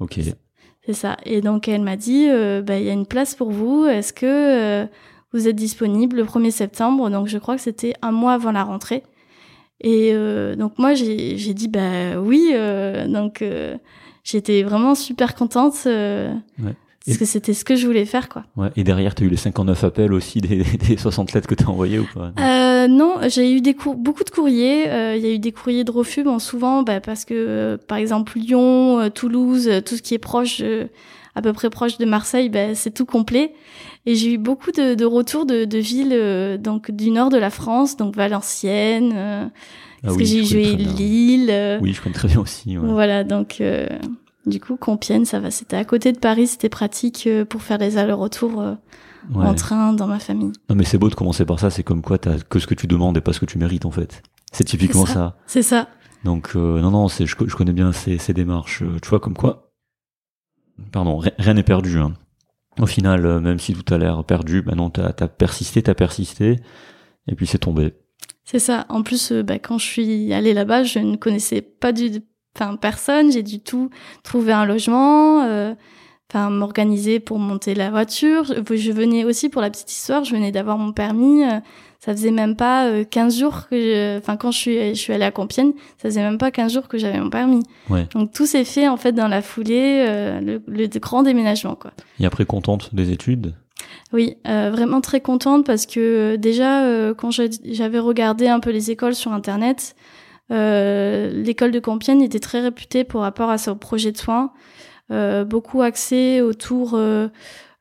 ok. 0.00 0.18
C'est 0.86 0.94
ça. 0.94 1.16
Et 1.24 1.40
donc 1.42 1.68
elle 1.68 1.82
m'a 1.82 1.96
dit, 1.96 2.26
euh, 2.28 2.62
bah, 2.62 2.78
il 2.78 2.84
y 2.86 2.90
a 2.90 2.92
une 2.94 3.06
place 3.06 3.34
pour 3.34 3.50
vous. 3.50 3.84
Est-ce 3.86 4.12
que 4.14 4.26
euh, 4.26 4.86
vous 5.32 5.46
êtes 5.46 5.54
disponible 5.56 6.16
le 6.16 6.24
1er 6.24 6.50
septembre? 6.50 7.10
Donc 7.10 7.28
je 7.28 7.36
crois 7.38 7.54
que 7.56 7.62
c'était 7.62 7.92
un 8.02 8.10
mois 8.12 8.32
avant 8.32 8.50
la 8.50 8.64
rentrée. 8.64 9.02
Et 9.82 10.10
euh, 10.12 10.56
donc 10.56 10.78
moi 10.78 10.94
j'ai 10.94 11.36
dit 11.54 11.68
bah 11.68 12.18
oui. 12.20 12.52
donc 13.08 13.44
j'étais 14.24 14.62
vraiment 14.62 14.94
super 14.94 15.34
contente 15.34 15.74
Ouais. 15.84 16.74
Parce 17.04 17.16
Et- 17.16 17.18
que 17.18 17.24
c'était 17.24 17.54
ce 17.54 17.64
que 17.64 17.76
je 17.76 17.86
voulais 17.86 18.04
faire 18.04 18.28
quoi. 18.28 18.44
Ouais. 18.56 18.68
Et 18.76 18.84
derrière, 18.84 19.14
t'as 19.14 19.24
eu 19.24 19.28
les 19.28 19.36
59 19.36 19.84
appels 19.84 20.12
aussi 20.12 20.40
des, 20.40 20.62
des 20.62 20.96
60 20.96 21.32
lettres 21.32 21.48
que 21.48 21.54
t'as 21.54 21.66
envoyées 21.66 21.98
ou 21.98 22.06
pas 22.14 22.32
Euh, 22.38 22.84
euh, 22.84 22.88
non, 22.88 23.16
j'ai 23.28 23.52
eu 23.52 23.60
des 23.60 23.74
beaucoup 23.74 24.24
de 24.24 24.30
courriers. 24.30 24.88
Euh, 24.88 25.16
il 25.16 25.22
y 25.22 25.26
a 25.26 25.32
eu 25.32 25.38
des 25.38 25.52
courriers 25.52 25.84
de 25.84 25.90
refus, 25.90 26.22
bon, 26.22 26.38
souvent 26.38 26.82
bah, 26.82 27.00
parce 27.00 27.24
que, 27.24 27.34
euh, 27.34 27.76
par 27.76 27.98
exemple, 27.98 28.38
Lyon, 28.38 29.10
Toulouse, 29.14 29.70
tout 29.84 29.96
ce 29.96 30.02
qui 30.02 30.14
est 30.14 30.18
proche, 30.18 30.62
à 31.34 31.42
peu 31.42 31.52
près 31.52 31.68
proche 31.70 31.98
de 31.98 32.04
Marseille, 32.04 32.48
bah, 32.48 32.74
c'est 32.74 32.90
tout 32.92 33.06
complet. 33.06 33.52
Et 34.06 34.14
j'ai 34.14 34.32
eu 34.34 34.38
beaucoup 34.38 34.72
de, 34.72 34.94
de 34.94 35.04
retours 35.04 35.44
de, 35.46 35.64
de 35.66 35.78
villes 35.78 36.58
donc 36.62 36.90
du 36.90 37.10
nord 37.10 37.28
de 37.28 37.36
la 37.38 37.50
France, 37.50 37.96
donc 37.96 38.16
Valenciennes. 38.16 39.12
Ah 39.14 39.50
parce 40.02 40.16
que 40.16 40.24
j'ai 40.24 40.44
joué 40.44 40.64
Lille. 40.74 41.78
Oui, 41.82 41.92
je 41.92 42.00
connais 42.00 42.14
très 42.14 42.28
bien 42.28 42.40
aussi. 42.40 42.78
Ouais. 42.78 42.88
Voilà, 42.90 43.24
donc 43.24 43.60
du 44.46 44.60
coup 44.60 44.76
Compiègne, 44.76 45.24
ça 45.24 45.40
va. 45.40 45.50
C'était 45.50 45.76
à 45.76 45.84
côté 45.84 46.12
de 46.12 46.18
Paris, 46.18 46.46
c'était 46.46 46.68
pratique 46.68 47.28
pour 47.48 47.62
faire 47.62 47.78
les 47.78 47.98
allers-retours 47.98 48.76
en 49.34 49.54
train 49.54 49.92
dans 49.92 50.06
ma 50.06 50.18
famille. 50.18 50.52
Non 50.68 50.76
mais 50.76 50.84
c'est 50.84 50.98
beau 50.98 51.08
de 51.08 51.14
commencer 51.14 51.44
par 51.44 51.58
ça, 51.58 51.70
c'est 51.70 51.82
comme 51.82 52.02
quoi 52.02 52.18
t'as 52.18 52.38
que 52.38 52.58
ce 52.58 52.66
que 52.66 52.74
tu 52.74 52.86
demandes 52.86 53.16
et 53.16 53.20
pas 53.20 53.32
ce 53.32 53.40
que 53.40 53.46
tu 53.46 53.58
mérites 53.58 53.84
en 53.84 53.90
fait. 53.90 54.22
C'est 54.52 54.64
typiquement 54.64 55.06
ça. 55.06 55.36
C'est 55.46 55.62
ça. 55.62 55.88
Donc 56.24 56.52
euh, 56.54 56.80
non 56.80 56.90
non, 56.90 57.08
je, 57.08 57.24
je, 57.24 57.56
connais 57.56 57.72
bien 57.72 57.92
ces, 57.92 58.18
ces 58.18 58.34
démarches. 58.34 58.82
Euh, 58.82 58.98
tu 59.02 59.08
vois 59.08 59.20
comme 59.20 59.36
quoi. 59.36 59.72
Pardon, 60.92 61.22
rien 61.38 61.54
n'est 61.54 61.62
perdu. 61.62 61.98
Hein. 61.98 62.14
Au 62.78 62.86
final, 62.86 63.26
euh, 63.26 63.40
même 63.40 63.58
si 63.58 63.74
tout 63.74 63.94
a 63.94 63.98
l'air 63.98 64.24
perdu, 64.24 64.62
bah 64.62 64.74
non, 64.74 64.90
t'as 64.90 65.12
as 65.18 65.28
persisté, 65.28 65.82
t'as 65.82 65.94
persisté, 65.94 66.56
et 67.26 67.34
puis 67.34 67.46
c'est 67.46 67.58
tombé. 67.58 67.94
C'est 68.44 68.58
ça. 68.58 68.86
En 68.88 69.02
plus, 69.02 69.32
bah, 69.32 69.58
quand 69.58 69.78
je 69.78 69.86
suis 69.86 70.32
allée 70.32 70.54
là-bas, 70.54 70.82
je 70.82 70.98
ne 70.98 71.16
connaissais 71.16 71.62
pas 71.62 71.92
du, 71.92 72.22
enfin 72.56 72.76
personne. 72.76 73.32
J'ai 73.32 73.42
du 73.42 73.60
tout 73.60 73.90
trouvé 74.22 74.52
un 74.52 74.64
logement. 74.64 75.42
Euh, 75.42 75.74
enfin 76.30 76.50
m'organiser 76.50 77.20
pour 77.20 77.38
monter 77.38 77.74
la 77.74 77.90
voiture. 77.90 78.44
Je 78.44 78.92
venais 78.92 79.24
aussi 79.24 79.48
pour 79.48 79.62
la 79.62 79.70
petite 79.70 79.90
histoire, 79.90 80.24
je 80.24 80.32
venais 80.32 80.52
d'avoir 80.52 80.78
mon 80.78 80.92
permis. 80.92 81.44
Euh, 81.44 81.58
ça 81.98 82.12
faisait 82.12 82.30
même 82.30 82.56
pas 82.56 83.04
15 83.04 83.34
euh, 83.34 83.38
jours 83.38 83.68
que, 83.68 84.18
enfin 84.18 84.36
quand 84.36 84.52
je 84.52 84.58
suis, 84.58 84.88
je 84.90 84.94
suis 84.94 85.12
allée 85.12 85.24
à 85.24 85.30
Compiègne, 85.30 85.72
ça 85.98 86.08
faisait 86.08 86.22
même 86.22 86.38
pas 86.38 86.50
15 86.50 86.72
jours 86.72 86.88
que 86.88 86.96
j'avais 86.96 87.20
mon 87.20 87.30
permis. 87.30 87.62
Ouais. 87.90 88.06
Donc 88.14 88.32
tout 88.32 88.46
s'est 88.46 88.64
fait 88.64 88.88
en 88.88 88.96
fait 88.96 89.12
dans 89.12 89.28
la 89.28 89.42
foulée, 89.42 90.04
euh, 90.08 90.40
le, 90.40 90.62
le, 90.66 90.86
grand 90.98 91.22
déménagement 91.22 91.74
quoi. 91.74 91.90
Et 92.18 92.26
après 92.26 92.46
contente 92.46 92.94
des 92.94 93.10
études? 93.10 93.54
Oui, 94.12 94.36
vraiment 94.44 95.00
très 95.00 95.20
contente 95.20 95.64
parce 95.64 95.86
que 95.86 96.36
déjà 96.36 96.84
quand 97.14 97.30
j'avais 97.30 97.98
regardé 97.98 98.46
un 98.48 98.60
peu 98.60 98.70
les 98.70 98.90
écoles 98.90 99.14
sur 99.14 99.32
internet, 99.32 99.94
l'école 100.50 101.70
de 101.70 101.80
Compiègne 101.80 102.22
était 102.22 102.40
très 102.40 102.60
réputée 102.60 103.04
pour 103.04 103.20
rapport 103.22 103.50
à 103.50 103.58
son 103.58 103.76
projet 103.76 104.12
de 104.12 104.18
soins. 104.18 104.52
Euh, 105.10 105.44
beaucoup 105.44 105.82
axé 105.82 106.40
autour 106.40 106.94
euh, 106.94 107.26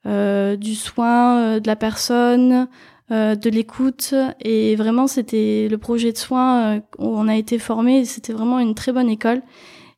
euh, 0.08 0.56
du 0.56 0.74
soin 0.74 1.60
de 1.60 1.68
la 1.68 1.76
personne, 1.76 2.68
de 3.10 3.50
l'écoute. 3.50 4.14
Et 4.42 4.76
vraiment 4.76 5.08
c'était 5.08 5.68
le 5.70 5.78
projet 5.78 6.12
de 6.12 6.18
soins 6.18 6.78
où 6.98 7.08
on 7.08 7.28
a 7.28 7.36
été 7.36 7.58
formé 7.58 8.06
c'était 8.06 8.34
vraiment 8.34 8.60
une 8.60 8.76
très 8.76 8.92
bonne 8.92 9.10
école. 9.10 9.42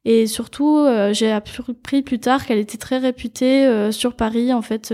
Et 0.05 0.27
surtout 0.27 0.85
j'ai 1.11 1.29
appris 1.29 2.01
plus 2.01 2.19
tard 2.19 2.45
qu'elle 2.45 2.57
était 2.57 2.77
très 2.77 2.99
réputée 2.99 3.91
sur 3.91 4.15
Paris. 4.15 4.53
En 4.53 4.61
fait 4.61 4.93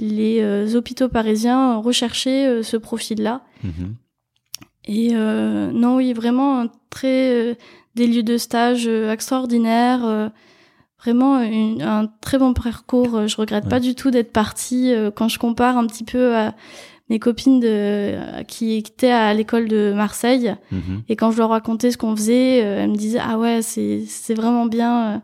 les 0.00 0.74
hôpitaux 0.76 1.08
parisiens 1.08 1.76
recherchaient 1.78 2.62
ce 2.62 2.76
profil 2.76 3.22
là 3.22 3.42
et 4.86 5.12
non 5.14 5.96
oui 5.96 6.12
vraiment 6.12 6.66
très 6.90 7.56
des 7.94 8.06
lieux 8.06 8.22
de 8.22 8.36
stage 8.36 8.86
extraordinaires 8.86 10.30
vraiment 11.06 11.36
un 11.36 12.06
très 12.20 12.38
bon 12.38 12.52
parcours. 12.52 13.16
Euh, 13.16 13.26
je 13.26 13.36
regrette 13.36 13.68
pas 13.68 13.80
du 13.80 13.94
tout 13.94 14.10
d'être 14.10 14.32
partie. 14.32 14.92
Euh, 14.92 15.10
quand 15.10 15.28
je 15.28 15.38
compare 15.38 15.76
un 15.76 15.86
petit 15.86 16.04
peu 16.04 16.36
à 16.36 16.54
mes 17.08 17.20
copines 17.20 17.60
de, 17.60 18.42
qui 18.44 18.74
étaient 18.74 19.12
à 19.12 19.32
l'école 19.32 19.68
de 19.68 19.92
Marseille, 19.94 20.56
mhm. 20.72 21.02
et 21.08 21.14
quand 21.14 21.30
je 21.30 21.38
leur 21.38 21.50
racontais 21.50 21.92
ce 21.92 21.98
qu'on 21.98 22.16
faisait, 22.16 22.64
euh, 22.64 22.82
elles 22.82 22.90
me 22.90 22.96
disaient 22.96 23.20
ah 23.22 23.38
ouais 23.38 23.62
c'est 23.62 24.02
c'est 24.06 24.34
vraiment 24.34 24.66
bien. 24.66 25.22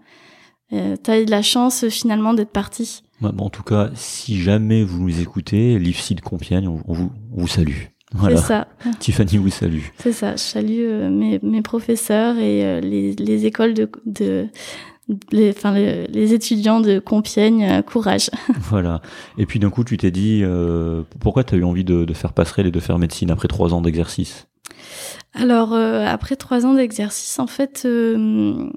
Euh, 0.72 0.96
T'as 1.02 1.20
eu 1.20 1.26
de 1.26 1.30
la 1.30 1.42
chance 1.42 1.86
finalement 1.88 2.32
d'être 2.32 2.52
partie. 2.52 3.02
en 3.22 3.50
tout 3.50 3.62
cas, 3.62 3.90
si 3.94 4.40
jamais 4.40 4.84
vous 4.84 5.02
nous 5.02 5.20
écoutez, 5.20 5.78
l'IFSI 5.78 6.14
de 6.14 6.22
Compiègne, 6.22 6.66
on, 6.66 6.80
vous, 6.86 7.12
on 7.36 7.40
vous 7.42 7.48
salue. 7.48 7.88
Voilà. 8.14 8.36
C'est 8.36 8.46
ça. 8.46 8.68
Tiffany 8.98 9.38
vous 9.38 9.50
salue. 9.50 9.84
C'est 9.98 10.12
ça. 10.12 10.32
Je 10.32 10.42
salue 10.42 11.10
mes, 11.10 11.38
mes 11.42 11.62
professeurs 11.62 12.38
et 12.38 12.80
les, 12.80 13.14
les 13.14 13.46
écoles 13.46 13.74
de, 13.74 13.88
de, 14.06 14.48
les, 15.30 15.50
enfin, 15.50 15.72
les, 15.72 16.34
étudiants 16.34 16.80
de 16.80 16.98
Compiègne, 16.98 17.64
euh, 17.64 17.82
courage. 17.82 18.30
Voilà. 18.70 19.00
Et 19.38 19.46
puis 19.46 19.58
d'un 19.58 19.70
coup, 19.70 19.84
tu 19.84 19.96
t'es 19.96 20.10
dit, 20.10 20.42
euh, 20.42 21.02
pourquoi 21.20 21.44
tu 21.44 21.54
as 21.54 21.58
eu 21.58 21.64
envie 21.64 21.84
de, 21.84 22.04
de, 22.04 22.14
faire 22.14 22.32
passerelle 22.32 22.66
et 22.66 22.70
de 22.70 22.80
faire 22.80 22.98
médecine 22.98 23.30
après 23.30 23.48
trois 23.48 23.74
ans 23.74 23.80
d'exercice? 23.80 24.46
Alors, 25.34 25.72
euh, 25.72 26.06
après 26.06 26.36
trois 26.36 26.66
ans 26.66 26.74
d'exercice, 26.74 27.38
en 27.38 27.46
fait, 27.46 27.82
euh, 27.84 28.70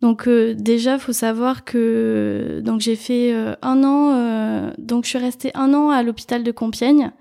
donc 0.00 0.28
euh, 0.28 0.54
déjà, 0.54 0.98
faut 0.98 1.12
savoir 1.12 1.64
que 1.64 2.60
donc 2.64 2.80
j'ai 2.80 2.96
fait 2.96 3.34
un 3.62 3.84
an, 3.84 4.72
donc 4.78 5.04
je 5.04 5.10
suis 5.10 5.18
restée 5.18 5.50
un 5.54 5.74
an 5.74 5.90
à 5.90 6.02
l'hôpital 6.02 6.42
de 6.42 6.52
Compiègne. 6.52 7.12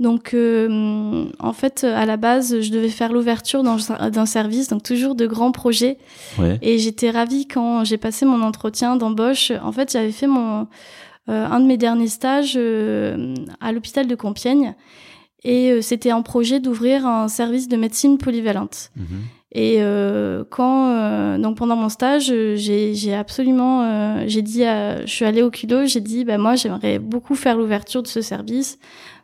Donc, 0.00 0.32
euh, 0.34 1.26
en 1.38 1.52
fait, 1.52 1.84
à 1.84 2.06
la 2.06 2.16
base, 2.16 2.60
je 2.60 2.70
devais 2.72 2.88
faire 2.88 3.12
l'ouverture 3.12 3.62
d'un 3.62 4.26
service, 4.26 4.68
donc 4.68 4.82
toujours 4.82 5.14
de 5.14 5.26
grands 5.26 5.52
projets. 5.52 5.98
Ouais. 6.38 6.58
Et 6.62 6.78
j'étais 6.78 7.10
ravie 7.10 7.46
quand 7.46 7.84
j'ai 7.84 7.98
passé 7.98 8.24
mon 8.24 8.42
entretien 8.42 8.96
d'embauche. 8.96 9.52
En 9.62 9.72
fait, 9.72 9.92
j'avais 9.92 10.12
fait 10.12 10.26
mon 10.26 10.66
euh, 11.30 11.46
un 11.46 11.60
de 11.60 11.66
mes 11.66 11.76
derniers 11.76 12.08
stages 12.08 12.54
euh, 12.56 13.34
à 13.60 13.72
l'hôpital 13.72 14.06
de 14.06 14.14
Compiègne, 14.14 14.74
et 15.44 15.80
c'était 15.80 16.10
un 16.10 16.22
projet 16.22 16.60
d'ouvrir 16.60 17.06
un 17.06 17.28
service 17.28 17.68
de 17.68 17.76
médecine 17.76 18.18
polyvalente. 18.18 18.90
Mmh. 18.96 19.02
Et 19.52 19.76
euh, 19.78 20.44
quand 20.48 21.38
donc 21.38 21.56
pendant 21.56 21.76
mon 21.76 21.88
stage, 21.88 22.32
j'ai 22.54 23.14
absolument 23.14 24.26
j'ai 24.26 24.42
dit 24.42 24.64
à, 24.64 25.04
je 25.04 25.10
suis 25.10 25.24
allée 25.24 25.42
au 25.42 25.50
culot, 25.50 25.86
j'ai 25.86 26.00
dit 26.00 26.24
bah 26.24 26.38
moi 26.38 26.56
j'aimerais 26.56 26.98
beaucoup 26.98 27.34
faire 27.34 27.56
l'ouverture 27.56 28.02
de 28.02 28.08
ce 28.08 28.20
service 28.20 28.78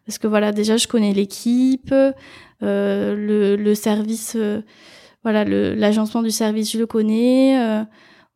parce 0.06 0.18
que 0.18 0.28
voilà, 0.28 0.52
déjà, 0.52 0.76
je 0.76 0.86
connais 0.86 1.12
l'équipe, 1.12 1.92
euh, 1.92 2.14
le, 3.16 3.56
le, 3.56 3.74
service, 3.74 4.34
euh, 4.36 4.62
voilà, 5.24 5.44
l'agencement 5.44 6.22
du 6.22 6.30
service, 6.30 6.72
je 6.72 6.78
le 6.78 6.86
connais, 6.86 7.58
euh, 7.60 7.84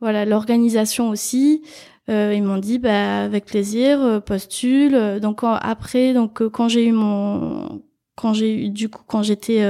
voilà, 0.00 0.24
l'organisation 0.24 1.10
aussi. 1.10 1.62
Euh, 2.08 2.34
ils 2.34 2.42
m'ont 2.42 2.58
dit, 2.58 2.80
bah, 2.80 3.22
avec 3.22 3.44
plaisir, 3.44 4.00
euh, 4.00 4.20
postule. 4.20 5.20
Donc 5.20 5.40
après, 5.44 6.12
donc 6.12 6.46
quand 6.48 6.68
j'ai 6.68 6.86
eu 6.86 6.92
mon, 6.92 7.82
quand 8.16 8.34
j'ai 8.34 8.66
eu 8.66 8.70
du 8.70 8.88
coup, 8.88 9.04
quand 9.06 9.22
j'étais, 9.22 9.64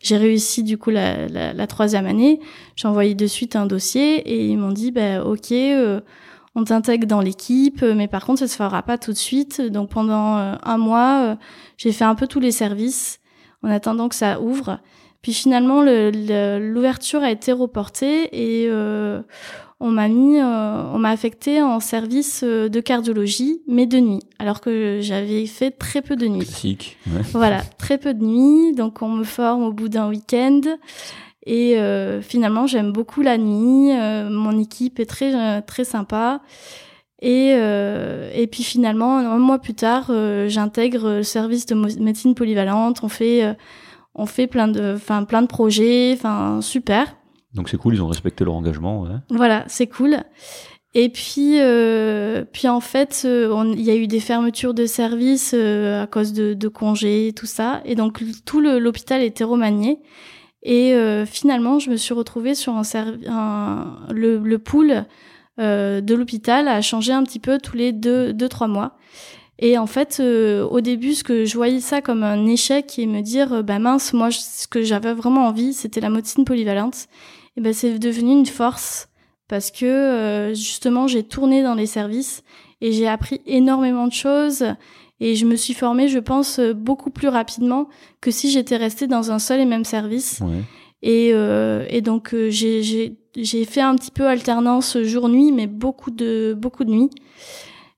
j'ai 0.00 0.16
réussi 0.16 0.62
du 0.62 0.78
coup 0.78 0.90
la, 0.90 1.28
la, 1.28 1.52
la 1.52 1.66
troisième 1.66 2.06
année, 2.06 2.40
j'ai 2.74 2.88
envoyé 2.88 3.14
de 3.14 3.26
suite 3.26 3.54
un 3.54 3.66
dossier 3.66 4.16
et 4.20 4.46
ils 4.46 4.56
m'ont 4.56 4.72
dit, 4.72 4.92
bah, 4.92 5.24
ok 5.24 5.52
on 6.56 6.64
t'intègre 6.64 7.06
dans 7.06 7.20
l'équipe, 7.20 7.82
euh, 7.82 7.94
mais 7.94 8.08
par 8.08 8.24
contre, 8.24 8.40
ça 8.40 8.48
se 8.48 8.56
fera 8.56 8.82
pas 8.82 8.96
tout 8.96 9.12
de 9.12 9.18
suite. 9.18 9.60
Donc 9.60 9.90
pendant 9.90 10.38
euh, 10.38 10.54
un 10.64 10.78
mois, 10.78 11.20
euh, 11.20 11.36
j'ai 11.76 11.92
fait 11.92 12.04
un 12.04 12.14
peu 12.14 12.26
tous 12.26 12.40
les 12.40 12.50
services 12.50 13.20
en 13.62 13.68
attendant 13.68 14.08
que 14.08 14.14
ça 14.14 14.40
ouvre. 14.40 14.80
Puis 15.20 15.34
finalement, 15.34 15.82
l'ouverture 15.82 17.22
a 17.22 17.30
été 17.30 17.52
reportée 17.52 18.28
et 18.32 18.70
on 19.80 19.90
m'a 19.90 20.06
mis, 20.06 20.40
on 20.40 20.98
m'a 20.98 21.10
affecté 21.10 21.60
en 21.60 21.80
service 21.80 22.44
de 22.44 22.80
cardiologie, 22.80 23.60
mais 23.66 23.86
de 23.86 23.98
nuit, 23.98 24.22
alors 24.38 24.60
que 24.60 25.00
j'avais 25.00 25.46
fait 25.46 25.72
très 25.72 26.00
peu 26.00 26.14
de 26.14 26.28
nuit. 26.28 26.44
Classique. 26.44 26.96
Voilà, 27.32 27.62
très 27.76 27.98
peu 27.98 28.14
de 28.14 28.22
nuit. 28.22 28.72
Donc 28.72 29.02
on 29.02 29.08
me 29.08 29.24
forme 29.24 29.64
au 29.64 29.72
bout 29.72 29.88
d'un 29.88 30.08
week-end. 30.08 30.60
Et 31.46 31.78
euh, 31.78 32.20
finalement, 32.20 32.66
j'aime 32.66 32.92
beaucoup 32.92 33.22
la 33.22 33.38
nuit. 33.38 33.92
Euh, 33.92 34.28
mon 34.28 34.58
équipe 34.58 34.98
est 34.98 35.06
très 35.06 35.32
euh, 35.32 35.60
très 35.64 35.84
sympa. 35.84 36.40
Et 37.22 37.52
et 37.52 38.46
puis 38.46 38.62
finalement, 38.62 39.16
un 39.16 39.38
mois 39.38 39.58
plus 39.58 39.72
tard, 39.72 40.12
j'intègre 40.48 41.16
le 41.16 41.22
service 41.22 41.64
de 41.64 41.74
médecine 41.74 42.34
polyvalente. 42.34 43.02
On 43.02 43.08
fait 43.08 43.56
on 44.14 44.26
fait 44.26 44.46
plein 44.46 44.68
de 44.68 44.94
enfin 44.96 45.24
plein 45.24 45.40
de 45.40 45.46
projets. 45.46 46.12
Enfin 46.12 46.60
super. 46.60 47.16
Donc 47.54 47.70
c'est 47.70 47.78
cool, 47.78 47.94
ils 47.94 48.02
ont 48.02 48.06
respecté 48.06 48.44
leur 48.44 48.52
engagement. 48.52 49.00
Ouais. 49.00 49.16
Voilà, 49.30 49.64
c'est 49.66 49.86
cool. 49.86 50.18
Et 50.92 51.08
puis, 51.08 51.56
puis 52.52 52.68
en 52.68 52.80
fait, 52.80 53.26
il 53.26 53.80
y 53.80 53.90
a 53.90 53.96
eu 53.96 54.06
des 54.06 54.20
fermetures 54.20 54.74
de 54.74 54.84
services 54.84 55.54
à 55.54 56.06
cause 56.06 56.34
de, 56.34 56.52
de 56.52 56.68
congés, 56.68 57.32
tout 57.34 57.46
ça. 57.46 57.80
Et 57.86 57.94
donc 57.94 58.22
tout 58.44 58.60
l'hôpital 58.60 59.22
était 59.22 59.44
remanié. 59.44 60.00
Et 60.68 60.94
euh, 60.94 61.24
finalement, 61.26 61.78
je 61.78 61.90
me 61.90 61.96
suis 61.96 62.12
retrouvée 62.12 62.56
sur 62.56 62.74
le, 62.74 64.56
pool 64.56 65.04
euh, 65.60 66.00
de 66.00 66.14
l'hôpital 66.16 66.66
a 66.66 66.82
changé 66.82 67.12
un 67.12 67.22
petit 67.22 67.38
peu 67.38 67.58
tous 67.58 67.76
les 67.76 67.92
deux, 67.92 68.32
deux 68.32 68.48
trois 68.48 68.66
mois. 68.66 68.96
Et 69.60 69.78
en 69.78 69.86
fait, 69.86 70.18
euh, 70.18 70.64
au 70.64 70.80
début, 70.80 71.14
ce 71.14 71.22
que 71.22 71.44
je 71.44 71.54
voyais 71.54 71.78
ça 71.78 72.02
comme 72.02 72.24
un 72.24 72.46
échec 72.46 72.98
et 72.98 73.06
me 73.06 73.20
dire, 73.20 73.62
bah 73.62 73.78
mince, 73.78 74.12
moi, 74.12 74.32
ce 74.32 74.66
que 74.66 74.82
j'avais 74.82 75.14
vraiment 75.14 75.46
envie, 75.46 75.72
c'était 75.72 76.00
la 76.00 76.10
médecine 76.10 76.44
polyvalente. 76.44 77.06
Et 77.56 77.60
ben, 77.60 77.72
c'est 77.72 78.00
devenu 78.00 78.32
une 78.32 78.46
force 78.46 79.08
parce 79.46 79.70
que 79.70 80.52
justement, 80.52 81.06
j'ai 81.06 81.22
tourné 81.22 81.62
dans 81.62 81.76
les 81.76 81.86
services 81.86 82.42
et 82.80 82.90
j'ai 82.90 83.06
appris 83.06 83.40
énormément 83.46 84.08
de 84.08 84.12
choses 84.12 84.64
Et 85.20 85.34
je 85.34 85.46
me 85.46 85.56
suis 85.56 85.74
formée, 85.74 86.08
je 86.08 86.18
pense, 86.18 86.60
beaucoup 86.60 87.10
plus 87.10 87.28
rapidement 87.28 87.88
que 88.20 88.30
si 88.30 88.50
j'étais 88.50 88.76
restée 88.76 89.06
dans 89.06 89.30
un 89.30 89.38
seul 89.38 89.60
et 89.60 89.64
même 89.64 89.84
service. 89.84 90.40
Ouais. 90.42 90.62
Et, 91.02 91.30
euh, 91.32 91.84
et 91.88 92.00
donc 92.00 92.34
euh, 92.34 92.50
j'ai 92.50 93.64
fait 93.64 93.80
un 93.80 93.94
petit 93.96 94.10
peu 94.10 94.26
alternance 94.26 95.00
jour-nuit, 95.02 95.52
mais 95.52 95.66
beaucoup 95.66 96.10
de 96.10 96.54
beaucoup 96.58 96.84
de 96.84 96.90
nuits. 96.90 97.10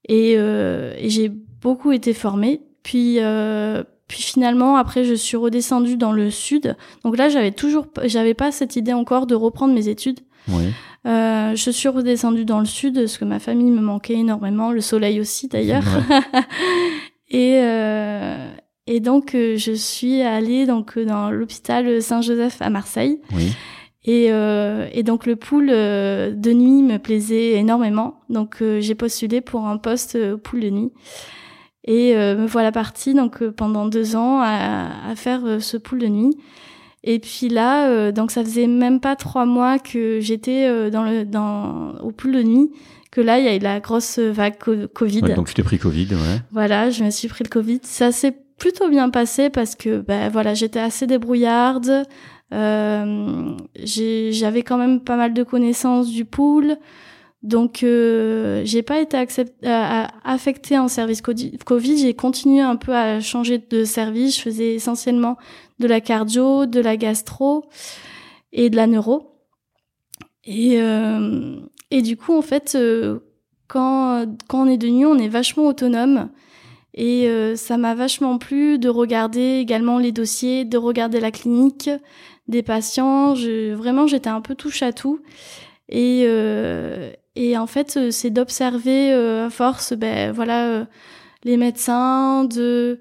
Et, 0.08 0.34
euh, 0.36 0.94
et 0.98 1.10
j'ai 1.10 1.28
beaucoup 1.28 1.92
été 1.92 2.12
formée. 2.12 2.60
Puis 2.82 3.16
euh, 3.20 3.82
puis 4.08 4.22
finalement 4.22 4.76
après 4.76 5.04
je 5.04 5.14
suis 5.14 5.36
redescendue 5.36 5.96
dans 5.96 6.12
le 6.12 6.30
sud. 6.30 6.76
Donc 7.04 7.16
là 7.16 7.28
j'avais 7.28 7.52
toujours 7.52 7.86
j'avais 8.04 8.34
pas 8.34 8.52
cette 8.52 8.76
idée 8.76 8.92
encore 8.92 9.26
de 9.26 9.34
reprendre 9.34 9.74
mes 9.74 9.88
études. 9.88 10.20
Euh, 11.06 11.54
je 11.54 11.70
suis 11.70 11.88
redescendue 11.88 12.44
dans 12.44 12.58
le 12.58 12.66
sud 12.66 12.94
parce 12.94 13.18
que 13.18 13.24
ma 13.24 13.38
famille 13.38 13.70
me 13.70 13.80
manquait 13.80 14.14
énormément, 14.14 14.72
le 14.72 14.80
soleil 14.80 15.20
aussi 15.20 15.46
d'ailleurs. 15.48 15.84
et 17.30 17.60
euh, 17.62 18.50
et 18.86 19.00
donc 19.00 19.34
euh, 19.34 19.56
je 19.56 19.72
suis 19.72 20.22
allée 20.22 20.66
donc 20.66 20.98
dans 20.98 21.30
l'hôpital 21.30 22.00
Saint-Joseph 22.00 22.60
à 22.60 22.70
Marseille. 22.70 23.20
Oui. 23.34 23.52
Et, 24.04 24.28
euh, 24.30 24.88
et 24.92 25.02
donc 25.02 25.26
le 25.26 25.36
pool 25.36 25.68
euh, 25.70 26.30
de 26.30 26.52
nuit 26.52 26.82
me 26.82 26.96
plaisait 26.98 27.52
énormément. 27.56 28.20
Donc 28.30 28.62
euh, 28.62 28.80
j'ai 28.80 28.94
postulé 28.94 29.42
pour 29.42 29.66
un 29.66 29.76
poste 29.76 30.14
euh, 30.14 30.34
au 30.34 30.38
pool 30.38 30.60
de 30.60 30.70
nuit. 30.70 30.92
Et 31.84 32.16
euh, 32.16 32.36
me 32.36 32.46
voilà 32.46 32.72
partie 32.72 33.12
donc 33.12 33.42
euh, 33.42 33.52
pendant 33.52 33.86
deux 33.86 34.16
ans 34.16 34.40
à, 34.40 34.88
à 35.10 35.14
faire 35.14 35.44
euh, 35.44 35.60
ce 35.60 35.76
pool 35.76 35.98
de 35.98 36.06
nuit. 36.06 36.38
Et 37.04 37.18
puis 37.18 37.48
là, 37.50 37.88
euh, 37.88 38.10
donc 38.10 38.30
ça 38.30 38.42
faisait 38.42 38.66
même 38.66 39.00
pas 39.00 39.14
trois 39.14 39.44
mois 39.44 39.78
que 39.78 40.20
j'étais 40.20 40.66
euh, 40.66 40.88
dans 40.88 41.02
le 41.02 41.24
dans 41.24 41.96
au 41.98 42.10
pool 42.10 42.32
de 42.32 42.42
nuit 42.42 42.70
que 43.10 43.20
là 43.20 43.38
il 43.38 43.44
y 43.44 43.48
a 43.48 43.54
eu 43.56 43.58
la 43.60 43.80
grosse 43.80 44.18
vague 44.18 44.58
co- 44.58 44.88
Covid. 44.94 45.22
Ouais, 45.22 45.34
donc 45.34 45.48
tu 45.48 45.54
t'es 45.54 45.62
pris 45.62 45.78
Covid, 45.78 46.08
ouais. 46.14 46.40
Voilà, 46.52 46.90
je 46.90 47.02
me 47.04 47.10
suis 47.10 47.28
pris 47.28 47.44
le 47.44 47.48
Covid. 47.50 47.80
Ça 47.82 48.12
s'est 48.12 48.36
plutôt 48.58 48.88
bien 48.88 49.08
passé 49.10 49.50
parce 49.50 49.74
que 49.76 50.00
ben 50.00 50.28
voilà, 50.30 50.54
j'étais 50.54 50.80
assez 50.80 51.06
débrouillarde. 51.06 52.04
Euh, 52.54 53.56
J'avais 53.84 54.62
quand 54.62 54.78
même 54.78 55.00
pas 55.00 55.16
mal 55.16 55.32
de 55.34 55.42
connaissances 55.42 56.08
du 56.10 56.24
pool. 56.24 56.76
Donc 57.44 57.84
euh, 57.84 58.62
j'ai 58.64 58.82
pas 58.82 59.00
été 59.00 59.16
euh, 59.16 60.04
affectée 60.24 60.76
en 60.76 60.88
service 60.88 61.22
Covid. 61.22 61.98
J'ai 61.98 62.14
continué 62.14 62.60
un 62.60 62.74
peu 62.76 62.94
à 62.94 63.20
changer 63.20 63.58
de 63.70 63.84
service. 63.84 64.36
Je 64.36 64.42
faisais 64.42 64.74
essentiellement 64.74 65.36
de 65.78 65.86
la 65.86 66.00
cardio, 66.00 66.66
de 66.66 66.80
la 66.80 66.96
gastro 66.96 67.64
et 68.52 68.70
de 68.70 68.76
la 68.76 68.86
neuro. 68.88 69.27
Et, 70.50 70.80
euh, 70.80 71.56
et 71.90 72.00
du 72.00 72.16
coup, 72.16 72.36
en 72.36 72.40
fait, 72.40 72.72
euh, 72.74 73.18
quand, 73.68 74.24
quand 74.48 74.62
on 74.62 74.66
est 74.66 74.78
de 74.78 74.88
nuit, 74.88 75.04
on 75.04 75.18
est 75.18 75.28
vachement 75.28 75.66
autonome. 75.66 76.30
Et 76.94 77.28
euh, 77.28 77.54
ça 77.54 77.76
m'a 77.76 77.94
vachement 77.94 78.38
plu 78.38 78.78
de 78.78 78.88
regarder 78.88 79.58
également 79.58 79.98
les 79.98 80.10
dossiers, 80.10 80.64
de 80.64 80.78
regarder 80.78 81.20
la 81.20 81.30
clinique 81.30 81.90
des 82.48 82.62
patients. 82.62 83.34
Je, 83.34 83.74
vraiment, 83.74 84.06
j'étais 84.06 84.30
un 84.30 84.40
peu 84.40 84.54
touche 84.54 84.82
à 84.82 84.94
tout. 84.94 85.20
Et, 85.90 86.24
euh, 86.26 87.12
et 87.36 87.58
en 87.58 87.66
fait, 87.66 87.98
euh, 87.98 88.10
c'est 88.10 88.30
d'observer 88.30 89.12
euh, 89.12 89.46
à 89.46 89.50
force, 89.50 89.92
ben 89.92 90.32
voilà, 90.32 90.86
les 91.44 91.58
médecins, 91.58 92.44
de 92.44 93.00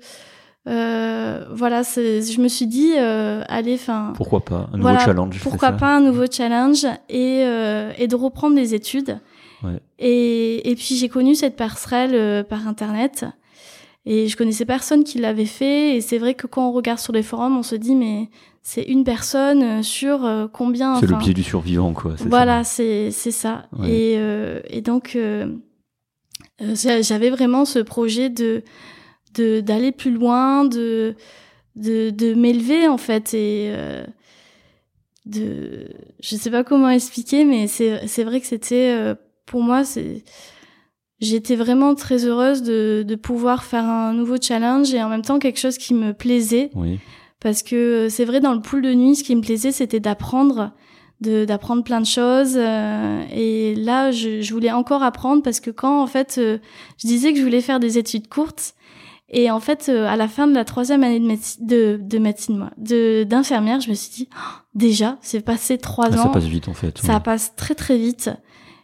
euh, 0.68 1.46
voilà, 1.52 1.84
c'est- 1.84 2.22
je 2.22 2.42
me 2.42 2.48
suis 2.48 2.68
dit, 2.68 2.92
euh, 2.98 3.42
allez, 3.48 3.76
enfin, 3.76 4.14
Pourquoi 4.16 4.44
pas 4.44 4.68
Un 4.74 4.78
nouveau 4.78 4.82
Voilà, 4.90 5.00
challenge. 5.00 5.40
pourquoi 5.42 5.72
pas 5.72 5.96
un 5.98 6.02
nouveau 6.02 6.26
challenge 6.32 6.86
et, 7.10 7.44
euh, 7.46 7.92
et 7.98 8.08
de 8.08 8.16
reprendre 8.16 8.56
des 8.56 8.74
études. 8.76 9.20
Ouais. 9.64 9.80
Et, 9.98 10.70
et 10.70 10.76
puis 10.76 10.96
j'ai 10.96 11.10
connu 11.10 11.34
cette 11.36 11.56
passerelle 11.56 12.12
euh, 12.14 12.44
par 12.44 12.68
internet 12.68 13.26
et 14.06 14.28
je 14.28 14.38
connaissais 14.38 14.66
personne 14.66 15.04
qui 15.04 15.18
l'avait 15.20 15.46
fait. 15.46 15.96
Et 15.96 16.02
c'est 16.02 16.18
vrai 16.20 16.34
que 16.36 16.46
quand 16.48 16.70
on 16.70 16.72
regarde 16.72 17.00
sur 17.00 17.14
les 17.14 17.24
forums, 17.24 17.58
on 17.58 17.64
se 17.64 17.76
dit 17.76 17.96
mais 17.96 18.30
c'est 18.62 18.84
une 18.84 19.04
personne 19.04 19.64
euh, 19.64 19.82
sur 19.84 20.50
combien 20.54 21.00
C'est 21.00 21.08
le 21.08 21.16
biais 21.16 21.34
du 21.34 21.44
survivant, 21.44 21.94
quoi. 21.94 22.14
Voilà, 22.26 22.64
c'est 22.64 23.10
c'est 23.12 23.32
ça. 23.32 23.66
Ouais. 23.80 23.90
Et, 23.90 24.16
euh, 24.18 24.60
et 24.70 24.82
donc 24.82 25.18
j'a- 26.60 27.02
j'avais 27.02 27.30
vraiment 27.30 27.66
ce 27.66 27.80
projet 27.80 28.30
de 28.30 28.64
d'aller 29.42 29.92
plus 29.92 30.12
loin, 30.12 30.66
de 30.66 31.16
de, 31.76 32.10
de 32.10 32.34
m'élever 32.34 32.88
en 32.88 32.98
fait 32.98 33.34
et 33.34 33.70
euh, 33.72 34.04
de 35.26 35.90
je 36.22 36.36
sais 36.36 36.50
pas 36.50 36.64
comment 36.64 36.90
expliquer, 36.90 37.44
mais 37.46 37.68
c'est 37.68 38.08
c'est 38.08 38.24
vrai 38.24 38.40
que 38.40 38.48
c'était 38.48 38.94
euh, 38.96 39.16
pour 39.46 39.62
moi 39.62 39.84
c'est 39.84 40.24
j'étais 41.20 41.56
vraiment 41.56 41.96
très 41.96 42.26
heureuse 42.26 42.64
de 42.64 43.04
de 43.08 43.16
pouvoir 43.16 43.64
faire 43.64 43.84
un 43.86 44.14
nouveau 44.14 44.38
challenge 44.42 44.94
et 44.94 45.02
en 45.04 45.10
même 45.10 45.22
temps 45.24 45.40
quelque 45.40 45.60
chose 45.60 45.78
qui 45.78 45.94
me 45.94 46.14
plaisait 46.14 46.70
Oui. 46.76 47.00
parce 47.42 47.64
que 47.64 48.08
c'est 48.10 48.26
vrai 48.26 48.40
dans 48.40 48.54
le 48.54 48.62
pool 48.62 48.82
de 48.82 48.94
nuit 48.94 49.16
ce 49.16 49.24
qui 49.24 49.36
me 49.36 49.42
plaisait 49.42 49.72
c'était 49.72 50.00
d'apprendre 50.00 50.72
de 51.22 51.46
d'apprendre 51.46 51.84
plein 51.84 52.00
de 52.02 52.06
choses 52.06 52.54
euh, 52.56 53.24
et 53.34 53.74
là 53.76 54.12
je, 54.12 54.42
je 54.42 54.54
voulais 54.54 54.72
encore 54.72 55.02
apprendre 55.02 55.42
parce 55.42 55.60
que 55.60 55.72
quand 55.72 56.02
en 56.04 56.08
fait 56.08 56.36
euh, 56.38 56.60
je 57.02 57.08
disais 57.08 57.34
que 57.34 57.40
je 57.40 57.44
voulais 57.44 57.62
faire 57.62 57.80
des 57.80 57.98
études 57.98 58.28
courtes 58.28 58.76
et 59.30 59.52
en 59.52 59.60
fait 59.60 59.88
euh, 59.90 60.08
à 60.08 60.16
la 60.16 60.28
fin 60.28 60.48
de 60.48 60.54
la 60.54 60.64
troisième 60.66 61.04
année 61.04 61.20
de 61.20 61.26
médecine 61.28 61.66
de, 61.68 62.00
de 62.02 62.18
médecine 62.18 62.58
moi 62.58 62.72
de 62.78 63.24
d'infirmière 63.24 63.82
je 63.82 63.90
me 63.90 63.96
suis 63.96 64.10
dit 64.12 64.30
Oh, 64.34 64.60
déjà 64.76 65.18
c'est 65.22 65.42
passé 65.42 65.78
trois 65.78 66.08
Ah, 66.14 66.20
ans 66.20 66.24
ça 66.24 66.30
passe 66.30 66.46
vite, 66.46 66.68
en 66.70 66.74
fait. 66.74 66.98
ça 66.98 67.16
ouais. 67.16 67.20
passe 67.20 67.54
très 67.56 67.76
très 67.76 67.98
vite 67.98 68.30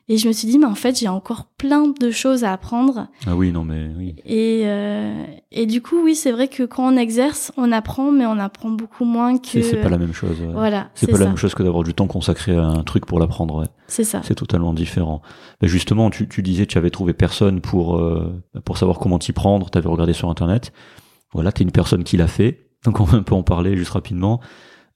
et 0.09 0.17
je 0.17 0.27
me 0.27 0.33
suis 0.33 0.47
dit 0.47 0.57
mais 0.59 0.65
en 0.65 0.75
fait 0.75 0.99
j'ai 0.99 1.07
encore 1.07 1.45
plein 1.57 1.87
de 1.87 2.11
choses 2.11 2.43
à 2.43 2.51
apprendre 2.51 3.07
Ah 3.25 3.35
oui, 3.35 3.51
non, 3.51 3.63
mais 3.63 3.89
oui. 3.97 4.15
et, 4.25 4.63
euh, 4.65 5.23
et 5.51 5.65
du 5.65 5.81
coup, 5.81 6.03
oui, 6.03 6.13
c'est 6.15 6.31
vrai 6.31 6.47
que 6.49 6.63
quand 6.63 6.91
on 6.93 6.97
exerce, 6.97 7.51
on 7.57 7.71
apprend, 7.71 8.11
mais 8.11 8.25
on 8.25 8.37
apprend 8.39 8.69
beaucoup 8.69 9.05
moins 9.05 9.37
que. 9.37 9.61
C'est 9.61 9.81
pas 9.81 9.89
la 9.89 9.97
même 9.97 10.13
chose. 10.13 10.39
ouais. 10.41 10.51
Voilà, 10.51 10.89
C'est 10.95 11.07
pas 11.09 11.17
la 11.17 11.27
même 11.27 11.37
chose 11.37 11.53
que 11.55 11.63
d'avoir 11.63 11.83
du 11.83 11.93
temps 11.93 12.07
consacré 12.07 12.55
à 12.55 12.65
un 12.65 12.83
truc 12.83 13.05
pour 13.05 13.19
l'apprendre. 13.19 13.55
ouais. 13.61 13.67
C'est 13.87 14.03
ça. 14.03 14.21
C'est 14.23 14.35
totalement 14.35 14.73
différent. 14.73 15.21
Mais 15.61 15.67
justement, 15.67 16.09
tu, 16.09 16.27
tu 16.27 16.41
disais 16.41 16.65
que 16.65 16.71
tu 16.71 16.77
avais 16.77 16.89
trouvé 16.89 17.13
personne 17.13 17.61
pour, 17.61 17.97
euh, 17.97 18.43
pour 18.65 18.77
savoir 18.77 18.99
comment 18.99 19.19
t'y 19.19 19.31
prendre. 19.31 19.69
Tu 19.69 19.77
avais 19.77 19.87
regardé 19.89 20.13
sur 20.13 20.29
Internet. 20.29 20.73
Voilà, 21.33 21.51
tu 21.51 21.61
es 21.61 21.63
une 21.65 21.71
personne 21.71 22.03
qui 22.03 22.17
l'a 22.17 22.27
fait. 22.27 22.67
Donc 22.83 22.99
on 22.99 23.03
va 23.05 23.17
un 23.19 23.23
peu 23.23 23.35
en 23.35 23.43
parler 23.43 23.77
juste 23.77 23.91
rapidement. 23.91 24.41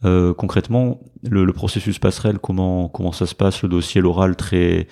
Euh, 0.06 0.34
concrètement, 0.34 1.00
le, 1.24 1.44
le 1.44 1.54
processus 1.54 1.98
passerelle, 1.98 2.38
comment, 2.40 2.88
comment 2.88 3.12
ça 3.12 3.26
se 3.26 3.34
passe, 3.34 3.64
le 3.64 3.70
dossier, 3.70 4.00
l'oral, 4.00 4.36
très, 4.36 4.88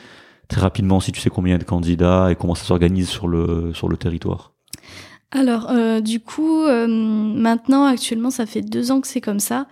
très 0.47 0.61
rapidement, 0.61 0.99
si 0.99 1.11
tu 1.11 1.21
sais 1.21 1.29
combien 1.29 1.51
il 1.51 1.53
y 1.53 1.61
a 1.61 1.63
de 1.63 1.63
candidats 1.63 2.31
et 2.31 2.35
comment 2.35 2.55
ça 2.55 2.65
s'organise 2.65 3.07
sur 3.07 3.27
le, 3.27 3.71
sur 3.73 3.87
le 3.87 3.97
territoire. 3.97 4.53
Alors, 5.31 5.67
euh, 5.69 5.99
du 5.99 6.21
coup, 6.21 6.63
euh, 6.63 6.87
maintenant, 6.87 7.85
actuellement, 7.85 8.31
ça 8.31 8.45
fait 8.45 8.61
deux 8.61 8.91
ans 8.91 9.01
que 9.01 9.07
c'est 9.07 9.21
comme 9.21 9.39
ça. 9.39 9.67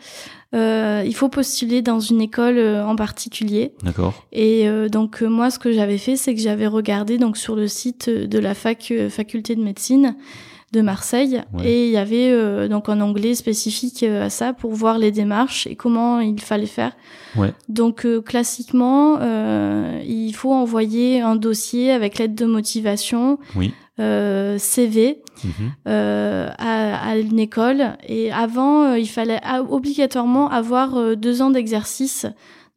Euh, 0.53 1.03
il 1.05 1.15
faut 1.15 1.29
postuler 1.29 1.81
dans 1.81 1.99
une 1.99 2.21
école 2.21 2.59
en 2.59 2.95
particulier. 2.95 3.73
D'accord 3.81 4.13
Et 4.31 4.67
donc, 4.91 5.21
moi, 5.21 5.49
ce 5.49 5.57
que 5.57 5.71
j'avais 5.71 5.97
fait, 5.97 6.15
c'est 6.15 6.35
que 6.35 6.41
j'avais 6.41 6.67
regardé 6.67 7.17
donc 7.17 7.37
sur 7.37 7.55
le 7.55 7.67
site 7.67 8.07
de 8.09 8.39
la 8.39 8.53
fac, 8.53 8.93
faculté 9.09 9.55
de 9.55 9.63
médecine 9.63 10.15
de 10.73 10.81
Marseille. 10.81 11.41
Ouais. 11.53 11.65
Et 11.65 11.85
il 11.87 11.91
y 11.91 11.97
avait 11.97 12.31
euh, 12.31 12.67
donc 12.67 12.89
un 12.89 12.99
onglet 12.99 13.35
spécifique 13.35 14.03
euh, 14.03 14.25
à 14.25 14.29
ça 14.29 14.51
pour 14.53 14.73
voir 14.73 14.97
les 14.97 15.11
démarches 15.11 15.67
et 15.67 15.75
comment 15.75 16.19
il 16.19 16.41
fallait 16.41 16.65
faire. 16.65 16.91
Ouais. 17.37 17.53
Donc, 17.69 18.05
euh, 18.05 18.21
classiquement, 18.21 19.17
euh, 19.21 20.01
il 20.05 20.33
faut 20.33 20.51
envoyer 20.51 21.21
un 21.21 21.35
dossier 21.35 21.91
avec 21.91 22.17
l'aide 22.17 22.35
de 22.35 22.45
motivation, 22.45 23.37
Oui. 23.55 23.71
CV 24.57 25.21
Mhm. 25.43 25.71
à, 25.85 27.09
à 27.09 27.17
une 27.17 27.39
école. 27.39 27.97
Et 28.07 28.31
avant, 28.31 28.93
il 28.93 29.07
fallait 29.07 29.39
obligatoirement 29.69 30.49
avoir 30.49 31.15
deux 31.15 31.41
ans 31.41 31.51
d'exercice 31.51 32.25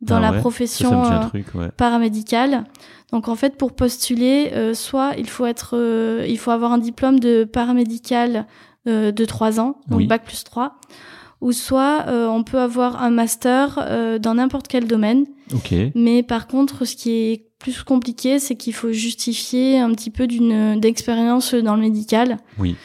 dans 0.01 0.17
Ah 0.17 0.21
la 0.21 0.31
ouais, 0.33 0.39
profession 0.39 1.05
ça 1.05 1.23
euh, 1.23 1.29
truc, 1.29 1.47
ouais. 1.55 1.71
paramédicale. 1.77 2.65
Donc 3.13 3.29
en 3.29 3.35
fait, 3.35 3.57
pour 3.57 3.73
postuler, 3.75 4.51
euh, 4.53 4.75
soit 4.75 5.13
il 5.17 5.29
faut 5.29 5.47
être, 5.47 5.71
euh, 5.77 6.25
il 6.29 6.39
faut 6.39 6.51
avoir 6.51 6.73
un 6.73 6.79
diplôme 6.79 7.19
de 7.21 7.45
paramédical 7.45 8.47
euh, 8.89 9.13
de 9.13 9.25
trois 9.25 9.59
ans, 9.61 9.79
donc 9.89 10.01
Oui. 10.01 10.07
bac 10.07 10.25
plus 10.25 10.45
3, 10.45 10.79
ou 11.41 11.53
soit 11.53 12.05
on 12.09 12.43
peut 12.45 12.59
avoir 12.59 13.03
un 13.03 13.11
master 13.11 14.19
dans 14.21 14.35
n'importe 14.35 14.69
quel 14.69 14.87
domaine. 14.87 15.27
Ok. 15.55 15.75
Mais 15.95 16.23
par 16.23 16.47
contre, 16.47 16.85
ce 16.85 16.97
qui 16.97 17.11
est 17.13 17.47
plus 17.59 17.83
compliqué, 17.83 18.39
c'est 18.39 18.55
qu'il 18.57 18.73
faut 18.75 18.91
justifier 18.93 19.79
un 19.79 19.93
petit 19.93 20.11
peu 20.11 20.27
d'une 20.27 20.79
d'expérience 20.81 21.55
dans 21.55 21.75
le 21.75 21.83
médical. 21.83 22.39
Oui. 22.59 22.77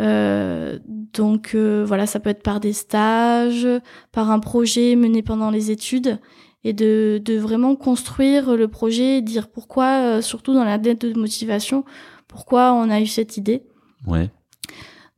Euh, 0.00 0.78
donc 0.86 1.52
euh, 1.54 1.84
voilà, 1.86 2.06
ça 2.06 2.18
peut 2.18 2.30
être 2.30 2.42
par 2.42 2.60
des 2.60 2.72
stages, 2.72 3.68
par 4.10 4.30
un 4.30 4.38
projet 4.38 4.96
mené 4.96 5.22
pendant 5.22 5.50
les 5.50 5.70
études, 5.70 6.18
et 6.64 6.72
de, 6.72 7.20
de 7.24 7.38
vraiment 7.38 7.74
construire 7.76 8.56
le 8.56 8.68
projet, 8.68 9.18
et 9.18 9.22
dire 9.22 9.48
pourquoi, 9.48 10.00
euh, 10.00 10.22
surtout 10.22 10.54
dans 10.54 10.64
la 10.64 10.78
dette 10.78 11.04
de 11.04 11.18
motivation, 11.18 11.84
pourquoi 12.28 12.72
on 12.72 12.88
a 12.90 13.00
eu 13.00 13.06
cette 13.06 13.36
idée. 13.36 13.62
Ouais. 14.06 14.30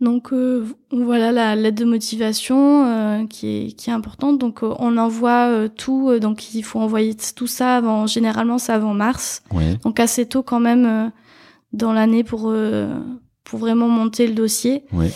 Donc 0.00 0.32
euh, 0.32 0.66
voilà 0.90 1.32
la 1.32 1.54
lettre 1.54 1.78
de 1.78 1.84
motivation 1.84 2.84
euh, 2.86 3.26
qui 3.26 3.46
est 3.48 3.72
qui 3.72 3.90
est 3.90 3.92
importante. 3.92 4.38
Donc 4.38 4.62
euh, 4.62 4.74
on 4.78 4.98
envoie 4.98 5.48
euh, 5.48 5.68
tout. 5.68 6.10
euh, 6.10 6.18
donc 6.18 6.54
il 6.54 6.62
faut 6.62 6.80
envoyer 6.80 7.14
tout 7.36 7.46
ça 7.46 7.76
avant. 7.76 8.06
Généralement 8.06 8.58
c'est 8.58 8.72
avant 8.72 8.92
mars. 8.92 9.42
Ouais. 9.52 9.76
Donc 9.84 10.00
assez 10.00 10.26
tôt 10.26 10.42
quand 10.42 10.60
même 10.60 10.84
euh, 10.84 11.08
dans 11.72 11.92
l'année 11.92 12.24
pour 12.24 12.50
euh, 12.50 12.88
pour 13.44 13.60
vraiment 13.60 13.88
monter 13.88 14.26
le 14.26 14.34
dossier. 14.34 14.84
Ouais. 14.92 15.12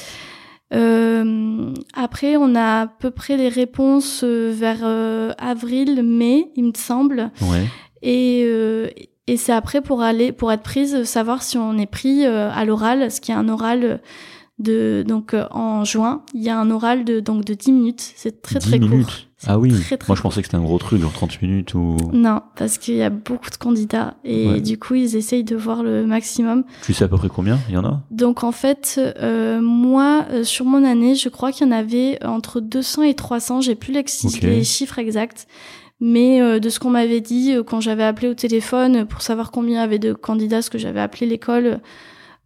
Euh, 0.75 1.73
après, 1.95 2.37
on 2.37 2.55
a 2.55 2.83
à 2.83 2.87
peu 2.87 3.11
près 3.11 3.37
les 3.37 3.49
réponses 3.49 4.23
euh, 4.25 4.53
vers 4.55 4.81
euh, 4.83 5.33
avril, 5.39 6.03
mai, 6.03 6.51
il 6.57 6.65
me 6.65 6.73
semble. 6.77 7.31
Ouais. 7.43 7.67
Et, 8.03 8.43
euh, 8.47 8.89
et 9.27 9.37
c'est 9.37 9.53
après 9.53 9.81
pour 9.81 10.03
aller, 10.03 10.33
pour 10.33 10.53
être 10.53 10.63
prise, 10.63 11.05
savoir 11.05 11.43
si 11.43 11.57
on 11.59 11.79
est 11.79 11.87
pris 11.87 12.27
euh, 12.27 12.51
à 12.51 12.65
l'oral, 12.65 13.11
ce 13.11 13.21
qui 13.21 13.31
est 13.31 13.35
un 13.35 13.49
oral 13.49 14.01
de 14.59 15.05
donc 15.07 15.35
euh, 15.35 15.47
en 15.51 15.85
juin. 15.85 16.23
Il 16.35 16.43
y 16.43 16.49
a 16.49 16.59
un 16.59 16.71
oral 16.71 17.05
de 17.05 17.21
donc 17.21 17.45
de 17.45 17.55
10 17.55 17.73
minutes. 17.73 18.13
C'est 18.17 18.43
très 18.43 18.59
10 18.59 18.69
très 18.69 18.79
minutes. 18.79 19.07
court. 19.07 19.15
Ah 19.47 19.59
oui. 19.59 19.71
très, 19.71 19.97
très 19.97 20.09
Moi, 20.09 20.17
je 20.17 20.23
pensais 20.23 20.41
que 20.41 20.47
c'était 20.49 20.57
un 20.57 20.63
gros 20.63 20.79
truc, 20.79 21.01
genre 21.01 21.13
30 21.13 21.41
minutes 21.43 21.75
ou. 21.75 21.97
Non, 22.13 22.41
parce 22.57 22.77
qu'il 22.79 22.97
y 22.97 23.03
a 23.03 23.11
beaucoup 23.11 23.51
de 23.51 23.57
candidats 23.57 24.15
et 24.25 24.49
Ouais. 24.49 24.61
du 24.61 24.79
coup 24.79 24.95
ils 24.97 25.15
essayent 25.15 25.45
de 25.45 25.55
voir 25.55 25.83
le 25.85 26.05
maximum. 26.07 26.65
Tu 26.83 26.93
sais 26.93 27.05
à 27.05 27.09
peu 27.09 27.17
près 27.17 27.29
combien 27.29 27.59
il 27.69 27.75
y 27.75 27.79
en 27.79 27.85
a? 27.85 28.01
Donc 28.11 28.43
en 28.43 28.51
fait, 28.53 29.01
euh, 29.21 29.61
moi, 29.61 30.27
euh, 30.31 30.43
sur 30.45 30.65
mon 30.65 30.85
année, 30.85 31.15
je 31.15 31.29
crois 31.29 31.53
qu'il 31.53 31.67
y 31.67 31.71
en 31.71 31.73
avait 31.73 32.19
entre 32.25 32.61
200 32.61 33.03
et 33.03 33.15
300. 33.15 33.61
J'ai 33.61 33.75
plus 33.77 33.93
les 33.93 34.65
chiffres 34.65 34.99
exacts. 34.99 35.47
Mais 36.01 36.41
euh, 36.41 36.61
de 36.61 36.69
ce 36.69 36.79
qu'on 36.79 36.91
m'avait 36.91 37.21
dit 37.21 37.55
quand 37.67 37.81
j'avais 37.81 38.05
appelé 38.05 38.29
au 38.29 38.35
téléphone 38.35 39.05
pour 39.05 39.21
savoir 39.21 39.51
combien 39.51 39.79
il 39.79 39.81
y 39.81 39.85
avait 39.85 39.99
de 39.99 40.13
candidats, 40.13 40.63
ce 40.63 40.71
que 40.71 40.79
j'avais 40.79 41.01
appelé 41.01 41.27
l'école, 41.27 41.81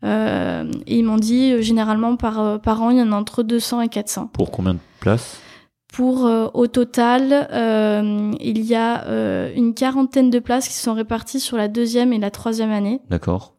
euh, 0.05 0.65
et 0.87 0.97
ils 0.99 1.05
m'ont 1.05 1.19
dit 1.19 1.63
généralement 1.63 2.17
par, 2.17 2.61
par 2.63 2.83
an, 2.83 2.91
il 2.91 2.97
y 2.99 3.03
en 3.03 3.13
a 3.13 3.17
entre 3.17 3.43
200 3.43 3.83
et 3.83 3.89
400. 3.89 4.29
Pour 4.33 4.51
combien 4.51 4.73
de 4.75 4.79
places? 5.01 5.39
Pour 5.93 6.27
euh, 6.27 6.49
au 6.55 6.67
total, 6.67 7.49
euh, 7.53 8.33
il 8.41 8.63
y 8.63 8.75
a 8.75 9.07
euh, 9.07 9.53
une 9.55 9.75
quarantaine 9.75 10.31
de 10.31 10.39
places 10.39 10.67
qui 10.67 10.75
sont 10.75 10.95
réparties 10.95 11.39
sur 11.39 11.57
la 11.59 11.69
deuxième 11.69 12.13
et 12.15 12.19
la 12.19 12.31
troisième 12.31 12.71
année. 12.71 13.01
D'accord. 13.11 13.55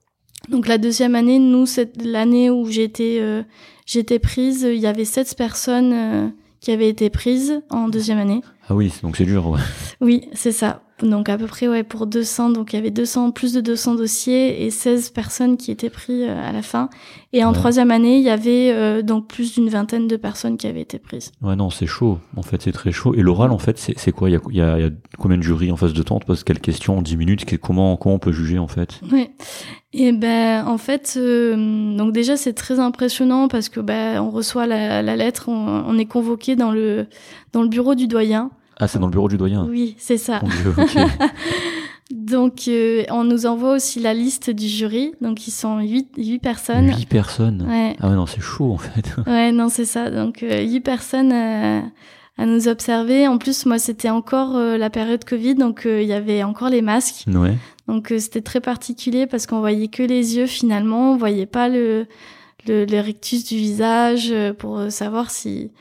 Donc 0.50 0.68
la 0.68 0.78
deuxième 0.78 1.16
année, 1.16 1.40
nous, 1.40 1.66
c'est 1.66 1.96
l'année 2.04 2.50
où 2.50 2.66
j'étais 2.70 3.20
euh, 3.22 3.44
j'étais 3.86 4.20
prise, 4.20 4.64
il 4.64 4.80
y 4.80 4.88
avait 4.88 5.06
sept 5.06 5.36
personnes 5.38 5.94
euh, 5.94 6.28
qui 6.60 6.72
avaient 6.72 6.90
été 6.90 7.10
prises 7.10 7.62
en 7.70 7.88
deuxième 7.88 8.18
année. 8.18 8.42
Ah 8.68 8.76
oui, 8.76 8.92
donc 9.04 9.18
c'est 9.18 9.26
dur, 9.26 9.48
ouais. 9.48 9.60
Oui, 10.02 10.28
c'est 10.34 10.52
ça. 10.52 10.83
Donc 11.02 11.28
à 11.28 11.38
peu 11.38 11.48
près 11.48 11.68
ouais 11.68 11.84
pour 11.84 12.06
200, 12.06 12.52
donc 12.52 12.72
il 12.72 12.76
y 12.76 12.80
avait 12.80 12.92
200 12.92 13.32
plus 13.32 13.52
de 13.52 13.62
200 13.62 13.96
dossiers 13.96 14.64
et 14.66 14.70
16 14.70 15.10
personnes 15.10 15.58
qui 15.58 15.72
étaient 15.72 15.90
prises 15.90 16.24
euh, 16.30 16.50
à 16.50 16.52
la 16.52 16.62
fin. 16.62 16.90
Et 17.34 17.44
en 17.44 17.48
Ouais. 17.50 17.54
troisième 17.56 17.90
année, 17.92 18.18
il 18.18 18.24
y 18.24 18.30
avait 18.30 18.72
euh, 18.72 19.02
donc 19.02 19.28
plus 19.28 19.54
d'une 19.56 19.70
vingtaine 19.70 20.08
de 20.08 20.16
personnes 20.18 20.56
qui 20.56 20.68
avaient 20.68 20.82
été 20.82 21.00
prises. 21.00 21.32
Ouais, 21.42 21.56
non, 21.56 21.72
c'est 21.72 21.88
chaud. 21.88 22.20
En 22.38 22.44
fait, 22.44 22.62
c'est 22.62 22.72
très 22.72 22.92
chaud. 22.92 23.16
Et 23.16 23.22
l'oral, 23.24 23.52
en 23.52 23.58
fait, 23.58 23.80
c'est 23.80 23.98
c'est 23.98 24.12
quoi? 24.12 24.30
Il 24.30 24.34
y, 24.34 24.36
a, 24.36 24.40
il, 24.50 24.56
y 24.56 24.62
a, 24.62 24.78
il 24.80 24.84
y 24.84 24.88
a 24.88 24.92
combien 25.18 25.38
de 25.38 25.42
jurys 25.44 25.72
en 25.72 25.78
face 25.78 25.94
de 25.94 26.04
toi? 26.04 26.18
On 26.18 26.20
te 26.20 26.26
pose 26.26 26.44
quelles 26.44 26.60
questions 26.62 27.00
en 27.00 27.02
10 27.02 27.18
minutes? 27.18 27.46
Que- 27.46 27.56
comment, 27.56 27.98
comment 27.98 28.16
on 28.16 28.20
peut 28.20 28.32
juger, 28.32 28.60
en 28.60 28.68
fait? 28.68 29.02
Oui. 29.12 29.30
Et 29.94 30.12
ben 30.12 30.66
en 30.68 30.78
fait, 30.78 31.16
euh, 31.18 31.96
donc 31.98 32.14
déjà 32.14 32.36
c'est 32.38 32.54
très 32.54 32.80
impressionnant 32.80 33.48
parce 33.48 33.70
que 33.70 33.80
ben 33.80 34.20
on 34.22 34.30
reçoit 34.32 34.66
la, 34.68 35.02
la 35.04 35.16
lettre, 35.16 35.50
on, 35.50 35.84
on 35.88 35.98
est 36.00 36.06
convoqué 36.06 36.56
dans 36.56 36.72
le 36.72 37.08
dans 37.52 37.62
le 37.62 37.68
bureau 37.68 37.94
du 37.94 38.08
doyen. 38.08 38.50
Ah, 38.84 38.88
c'est 38.88 39.00
dans 39.00 39.08
le 39.08 39.12
bureau 39.12 39.30
du 39.30 39.38
doyen. 39.38 39.66
Oui, 39.70 39.96
c'est 39.98 40.18
ça. 40.18 40.42
Dieu. 40.44 40.74
Donc 42.12 42.68
euh, 42.68 43.04
on 43.10 43.24
nous 43.24 43.46
envoie 43.46 43.74
aussi 43.76 44.00
la 44.00 44.14
liste 44.14 44.50
du 44.50 44.68
jury. 44.68 45.14
Donc 45.22 45.48
ils 45.48 45.52
sont 45.52 45.80
huit 45.80 46.10
huit 46.18 46.40
personnes. 46.40 46.90
8 46.96 47.06
personnes. 47.08 47.66
Ouais. 47.68 47.96
Ah 48.00 48.10
ouais, 48.10 48.16
non, 48.16 48.26
c'est 48.26 48.42
chaud, 48.42 48.74
en 48.74 48.78
fait. 48.78 49.06
Ouais, 49.28 49.52
non, 49.52 49.70
c'est 49.70 49.86
ça. 49.86 50.10
Donc, 50.12 50.44
euh, 50.44 50.62
huit 50.64 50.82
personnes 50.82 51.32
euh, 51.32 51.80
à 52.38 52.46
nous 52.46 52.68
observer. 52.68 53.28
En 53.28 53.38
plus, 53.38 53.66
moi, 53.66 53.80
c'était 53.80 54.10
encore 54.10 54.56
euh, 54.58 54.78
la 54.78 54.90
période 54.90 55.24
Covid, 55.24 55.56
donc 55.56 55.84
il 55.86 56.04
y 56.04 56.14
avait 56.14 56.44
encore 56.44 56.70
les 56.70 56.82
masques. 56.82 57.24
Ouais. 57.28 57.56
Donc, 57.88 58.14
c'était 58.20 58.42
très 58.42 58.60
particulier 58.62 59.26
parce 59.26 59.48
qu'on 59.48 59.60
voyait 59.60 59.88
que 59.88 60.04
les 60.04 60.36
yeux 60.36 60.46
finalement. 60.48 61.14
On 61.14 61.18
voyait 61.18 61.46
pas 61.46 61.70
le, 61.70 62.06
le, 62.68 62.86
le 62.86 63.00
rectus 63.00 63.46
du 63.46 63.56
visage 63.56 64.34
pour 64.60 64.84
savoir 64.92 65.32
si. 65.32 65.72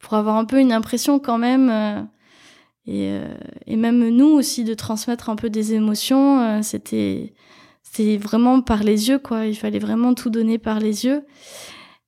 pour 0.00 0.14
avoir 0.14 0.36
un 0.36 0.44
peu 0.44 0.58
une 0.60 0.72
impression 0.72 1.18
quand 1.20 1.38
même. 1.38 2.06
Euh, 2.90 3.34
et, 3.66 3.72
et 3.74 3.76
même 3.76 4.08
nous 4.08 4.26
aussi 4.28 4.64
de 4.64 4.74
transmettre 4.74 5.30
un 5.30 5.36
peu 5.36 5.50
des 5.50 5.74
émotions. 5.74 6.40
euh, 6.40 6.58
c'était. 6.62 7.34
C'était 7.82 8.18
vraiment 8.18 8.60
par 8.60 8.84
les 8.84 9.08
yeux, 9.08 9.18
quoi. 9.18 9.46
Il 9.46 9.56
fallait 9.56 9.80
vraiment 9.80 10.14
tout 10.14 10.30
donner 10.30 10.58
par 10.58 10.78
les 10.78 11.06
yeux. 11.06 11.22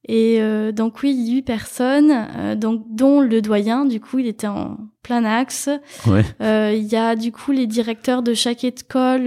Et 0.08 0.38
euh, 0.40 0.70
donc 0.72 1.02
oui, 1.02 1.28
huit 1.28 1.42
personnes, 1.42 2.12
euh, 2.36 2.54
donc 2.56 2.84
dont 2.90 3.20
le 3.20 3.40
doyen. 3.42 3.84
Du 3.84 3.98
coup, 4.00 4.18
il 4.20 4.26
était 4.28 4.46
en 4.46 4.76
plein 5.02 5.24
axe. 5.24 5.68
Ouais. 6.06 6.24
Euh, 6.40 6.72
Il 6.76 6.84
y 6.84 6.94
a 6.96 7.16
du 7.16 7.32
coup 7.32 7.50
les 7.52 7.66
directeurs 7.66 8.22
de 8.22 8.34
chaque 8.34 8.62
école. 8.64 9.24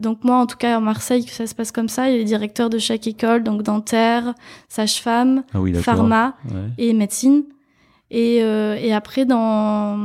donc 0.00 0.24
moi, 0.24 0.36
en 0.36 0.46
tout 0.46 0.56
cas, 0.56 0.76
à 0.76 0.80
Marseille, 0.80 1.24
que 1.24 1.32
ça 1.32 1.46
se 1.46 1.54
passe 1.54 1.72
comme 1.72 1.88
ça. 1.88 2.08
Il 2.08 2.12
y 2.12 2.14
a 2.16 2.18
les 2.18 2.24
directeurs 2.24 2.70
de 2.70 2.78
chaque 2.78 3.06
école, 3.06 3.42
donc 3.42 3.62
dentaire, 3.62 4.34
sage-femme, 4.68 5.42
Ah 5.52 5.60
oui, 5.60 5.74
pharma 5.74 6.34
Ouais. 6.50 6.60
et 6.78 6.92
médecine. 6.94 7.44
Et, 8.10 8.42
euh, 8.42 8.76
et 8.76 8.92
après, 8.92 9.24
dans 9.24 9.98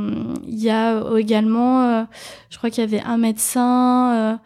il 0.46 0.58
y 0.58 0.70
a 0.70 1.00
également, 1.18 1.82
euh, 1.82 2.04
je 2.48 2.58
crois 2.58 2.70
qu'il 2.70 2.82
y 2.82 2.86
avait 2.86 3.02
un 3.02 3.18
médecin, 3.18 4.12
euh, 4.14 4.36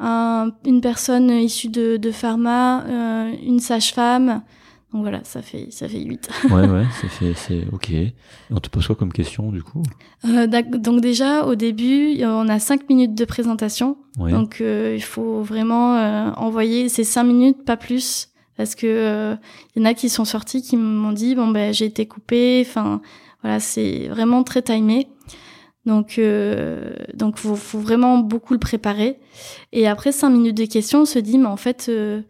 un, 0.00 0.50
une 0.66 0.80
personne 0.80 1.30
issue 1.30 1.68
de, 1.68 1.96
de 1.96 2.10
pharma, 2.10 2.84
euh, 2.84 3.32
une 3.46 3.60
sage-femme. 3.60 4.42
Donc 4.92 5.02
voilà, 5.02 5.24
ça 5.24 5.42
fait 5.42 5.68
ça 5.70 5.88
fait 5.88 5.98
huit. 6.00 6.28
ouais, 6.50 6.68
ouais, 6.68 6.84
ça 7.00 7.08
fait, 7.08 7.34
c'est 7.34 7.64
ok. 7.72 7.90
Et 7.90 8.14
on 8.50 8.60
te 8.60 8.68
pose 8.68 8.86
quoi 8.86 8.94
comme 8.94 9.12
question, 9.12 9.50
du 9.50 9.60
coup? 9.62 9.82
Euh, 10.24 10.46
donc 10.46 11.00
déjà, 11.00 11.46
au 11.46 11.56
début, 11.56 12.22
on 12.22 12.48
a 12.48 12.60
cinq 12.60 12.88
minutes 12.88 13.14
de 13.16 13.24
présentation. 13.24 13.96
Ouais. 14.18 14.30
Donc 14.30 14.60
euh, 14.60 14.92
il 14.94 15.02
faut 15.02 15.42
vraiment 15.42 15.96
euh, 15.96 16.30
envoyer 16.36 16.88
ces 16.88 17.02
cinq 17.02 17.24
minutes, 17.24 17.64
pas 17.64 17.76
plus, 17.76 18.28
parce 18.56 18.74
que 18.74 18.86
euh, 18.86 19.34
il 19.74 19.82
y 19.82 19.82
en 19.82 19.88
a 19.88 19.94
qui 19.94 20.08
sont 20.08 20.24
sortis 20.24 20.62
qui 20.62 20.76
m'ont 20.76 21.12
dit 21.12 21.34
bon 21.34 21.48
ben 21.48 21.72
j'ai 21.72 21.86
été 21.86 22.06
coupé. 22.06 22.64
Enfin 22.66 23.00
voilà, 23.42 23.60
c'est 23.60 24.08
vraiment 24.08 24.42
très 24.42 24.62
timé. 24.62 25.08
Donc 25.86 26.18
euh, 26.18 26.94
donc 27.14 27.36
faut, 27.38 27.56
faut 27.56 27.78
vraiment 27.78 28.18
beaucoup 28.18 28.54
le 28.54 28.58
préparer. 28.60 29.18
Et 29.72 29.86
après 29.86 30.12
cinq 30.12 30.30
minutes 30.30 30.56
de 30.56 30.64
questions, 30.66 31.02
on 31.02 31.04
se 31.04 31.18
dit 31.18 31.36
mais 31.38 31.46
en 31.46 31.56
fait 31.58 31.86
euh, 31.88 32.22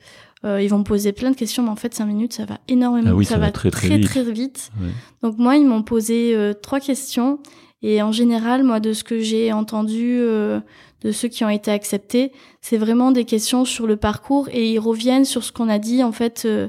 euh, 0.44 0.60
ils 0.60 0.68
vont 0.68 0.78
me 0.78 0.84
poser 0.84 1.12
plein 1.12 1.30
de 1.30 1.37
questions, 1.37 1.62
mais 1.62 1.70
en 1.70 1.76
fait 1.76 1.94
cinq 1.94 2.06
minutes 2.06 2.32
ça 2.34 2.44
va 2.44 2.58
énormément, 2.68 3.10
Ah 3.10 3.14
oui, 3.14 3.24
ça 3.24 3.38
va 3.38 3.50
très, 3.50 3.70
très 3.70 3.96
vite. 3.96 4.06
très 4.06 4.22
vite. 4.24 4.70
Ouais. 4.80 4.88
Donc 5.22 5.38
moi, 5.38 5.56
ils 5.56 5.64
m'ont 5.66 5.82
posé 5.82 6.34
euh, 6.34 6.52
trois 6.52 6.80
questions. 6.80 7.38
Et 7.87 8.00
en 8.02 8.12
général, 8.12 8.62
moi, 8.64 8.80
de 8.80 8.92
ce 8.94 9.04
que 9.04 9.20
j'ai 9.20 9.52
entendu 9.52 10.16
euh, 10.18 10.58
de 11.05 11.12
ceux 11.12 11.29
qui 11.29 11.45
ont 11.45 11.49
été 11.51 11.71
acceptés, 11.71 12.33
c'est 12.61 12.79
vraiment 12.79 13.12
des 13.12 13.25
questions 13.25 13.64
sur 13.64 13.87
le 13.87 13.97
parcours 13.97 14.49
et 14.51 14.71
ils 14.73 14.79
reviennent 14.79 15.25
sur 15.27 15.45
ce 15.45 15.53
qu'on 15.53 15.69
a 15.69 15.79
dit 15.79 16.03
en 16.03 16.12
fait 16.12 16.43
euh, 16.47 16.69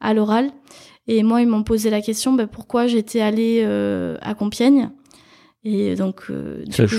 à 0.00 0.12
l'oral. 0.14 0.50
Et 1.06 1.22
moi, 1.22 1.40
ils 1.40 1.48
m'ont 1.48 1.62
posé 1.62 1.88
la 1.88 2.02
question 2.02 2.32
bah, 2.34 2.46
pourquoi 2.46 2.86
j'étais 2.88 3.20
allée 3.20 3.62
euh, 3.64 4.16
à 4.20 4.34
Compiègne. 4.34 4.90
Et 5.64 5.94
donc, 5.96 6.22
euh, 6.30 6.64
du 6.64 6.72
Ça, 6.72 6.84
coup, 6.86 6.98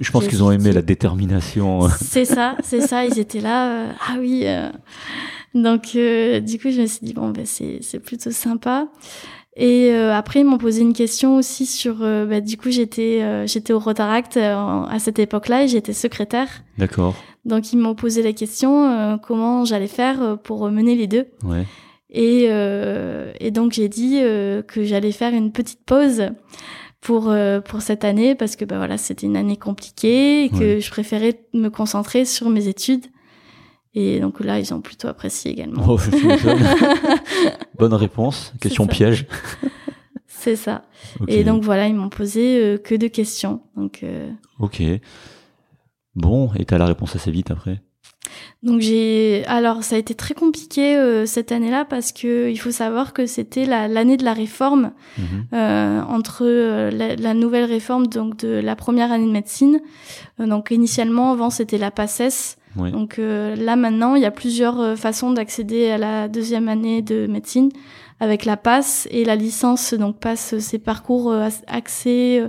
je- 0.00 0.10
pense 0.10 0.26
qu'ils 0.28 0.42
ont 0.42 0.50
aimé 0.52 0.72
la 0.72 0.82
détermination. 0.82 1.88
c'est 2.00 2.24
ça, 2.24 2.56
c'est 2.62 2.80
ça. 2.80 3.04
Ils 3.04 3.18
étaient 3.18 3.40
là. 3.40 3.86
ah 4.08 4.16
oui. 4.18 4.44
Donc, 5.54 5.82
du 5.92 6.58
coup, 6.58 6.70
je 6.70 6.80
me 6.82 6.86
suis 6.86 7.00
dit 7.02 7.12
bon, 7.12 7.32
c'est 7.44 7.78
c'est 7.82 7.98
plutôt 7.98 8.30
sympa. 8.30 8.88
Et 9.62 9.90
euh, 9.92 10.14
après, 10.16 10.40
ils 10.40 10.44
m'ont 10.46 10.56
posé 10.58 10.80
une 10.80 10.94
question 10.94 11.36
aussi 11.36 11.66
sur. 11.66 11.96
euh, 12.00 12.24
bah, 12.24 12.40
du 12.40 12.56
coup, 12.56 12.70
j'étais 12.70 13.20
euh, 13.22 13.46
j'étais 13.46 13.72
au 13.74 13.78
Rotaract 13.78 14.38
euh, 14.38 14.54
à 14.88 14.98
cette 14.98 15.18
époque-là 15.18 15.64
et 15.64 15.68
j'étais 15.68 15.92
secrétaire. 15.92 16.48
D'accord. 16.78 17.14
Donc, 17.44 17.72
ils 17.72 17.76
m'ont 17.78 17.94
posé 17.94 18.22
la 18.22 18.32
question 18.32 18.90
euh, 18.90 19.16
comment 19.18 19.64
j'allais 19.66 19.86
faire 19.86 20.38
pour 20.42 20.70
mener 20.70 20.94
les 20.94 21.06
deux. 21.06 21.26
Ouais. 21.44 21.66
Et, 22.12 22.46
euh, 22.48 23.32
et 23.38 23.50
donc 23.50 23.72
j'ai 23.72 23.88
dit 23.88 24.18
euh, 24.20 24.62
que 24.62 24.82
j'allais 24.82 25.12
faire 25.12 25.32
une 25.32 25.52
petite 25.52 25.80
pause 25.86 26.30
pour 27.00 27.30
euh, 27.30 27.60
pour 27.60 27.82
cette 27.82 28.04
année 28.04 28.34
parce 28.34 28.56
que 28.56 28.64
bah 28.64 28.78
voilà 28.78 28.98
c'était 28.98 29.26
une 29.26 29.36
année 29.36 29.56
compliquée 29.56 30.44
et 30.44 30.48
que 30.48 30.56
Ouais. 30.76 30.80
je 30.80 30.90
préférais 30.90 31.40
me 31.54 31.68
concentrer 31.68 32.24
sur 32.24 32.50
mes 32.50 32.66
études. 32.66 33.06
Et 33.94 34.20
donc 34.20 34.40
là 34.40 34.58
ils 34.60 34.72
ont 34.72 34.80
plutôt 34.80 35.08
apprécié 35.08 35.50
également. 35.50 35.84
Oh. 35.88 35.98
Bonne 37.78 37.94
réponse. 37.94 38.52
Question 38.60 38.86
piège. 38.86 39.26
C'est 40.26 40.56
ça. 40.56 40.82
Et 41.28 41.44
donc 41.44 41.62
voilà 41.62 41.86
ils 41.88 41.94
m'ont 41.94 42.08
posé 42.08 42.58
euh, 42.62 42.78
que 42.78 42.94
deux 42.94 43.08
questions. 43.08 43.60
Donc 43.76 44.00
euh, 44.02 44.30
Ok. 44.58 44.82
Bon, 46.14 46.50
et 46.56 46.64
t'as 46.64 46.78
la 46.78 46.86
réponse 46.86 47.14
assez 47.16 47.30
vite 47.30 47.50
après. 47.50 47.82
donc 48.62 48.80
j'ai 48.80 49.44
alors 49.46 49.82
ça 49.84 49.96
a 49.96 49.98
été 49.98 50.14
très 50.14 50.34
compliqué 50.34 50.96
euh, 50.96 51.26
cette 51.26 51.52
année-là 51.52 51.84
parce 51.84 52.12
que 52.12 52.48
il 52.50 52.56
faut 52.56 52.70
savoir 52.70 53.12
que 53.12 53.26
c'était 53.26 53.64
la- 53.64 53.86
l'année 53.88 54.16
de 54.16 54.24
la 54.24 54.32
réforme 54.34 54.92
Mhm. 55.18 56.04
entre 56.08 56.46
la, 56.90 57.16
la 57.16 57.34
nouvelle 57.34 57.64
réforme 57.64 58.06
donc 58.06 58.36
de 58.38 58.48
la 58.48 58.76
première 58.76 59.12
année 59.12 59.26
de 59.26 59.32
médecine. 59.32 59.80
Donc 60.38 60.70
initialement 60.70 61.32
avant 61.32 61.50
c'était 61.50 61.78
la 61.78 61.90
PACES. 61.90 62.56
Donc 62.76 63.18
euh, 63.18 63.56
là 63.56 63.76
maintenant 63.76 64.14
il 64.14 64.22
y 64.22 64.26
a 64.26 64.30
plusieurs 64.30 64.78
euh, 64.80 64.96
façons 64.96 65.32
d'accéder 65.32 65.90
à 65.90 65.98
la 65.98 66.28
deuxième 66.28 66.68
année 66.68 67.02
de 67.02 67.26
médecine 67.26 67.68
avec 68.20 68.44
la 68.44 68.56
PASS 68.56 69.08
et 69.10 69.24
la 69.24 69.34
licence 69.36 69.94
donc 69.94 70.20
PASS 70.20 70.58
c'est 70.58 70.78
parcours 70.78 71.32
euh, 71.32 71.48
ac- 71.48 71.64
axé 71.66 72.44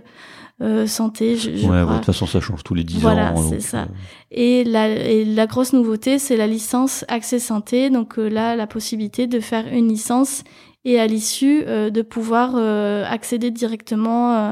euh, 0.61 0.85
santé. 0.85 1.37
Je, 1.37 1.55
je 1.55 1.67
ouais, 1.67 1.81
de 1.83 1.95
toute 1.95 2.05
façon, 2.05 2.27
ça 2.27 2.39
change 2.39 2.63
tous 2.63 2.75
les 2.75 2.83
10 2.83 2.99
Voilà, 2.99 3.31
ans. 3.33 3.37
c'est 3.37 3.51
donc, 3.55 3.61
ça. 3.61 3.81
euh, 3.81 3.85
Et 4.29 4.63
la, 4.63 4.89
et 4.89 5.25
la 5.25 5.47
grosse 5.47 5.73
nouveauté, 5.73 6.19
c'est 6.19 6.37
la 6.37 6.45
licence 6.45 7.03
Accès 7.07 7.39
Santé. 7.39 7.89
Donc 7.89 8.19
euh, 8.19 8.27
là, 8.29 8.55
la 8.55 8.67
possibilité 8.67 9.25
de 9.25 9.39
faire 9.39 9.65
une 9.73 9.87
licence 9.87 10.43
et 10.85 10.99
à 10.99 11.07
l'issue 11.07 11.63
euh, 11.65 11.89
de 11.89 12.03
pouvoir 12.03 12.51
euh, 12.55 13.03
accéder 13.09 13.49
directement 13.49 14.35
euh, 14.35 14.51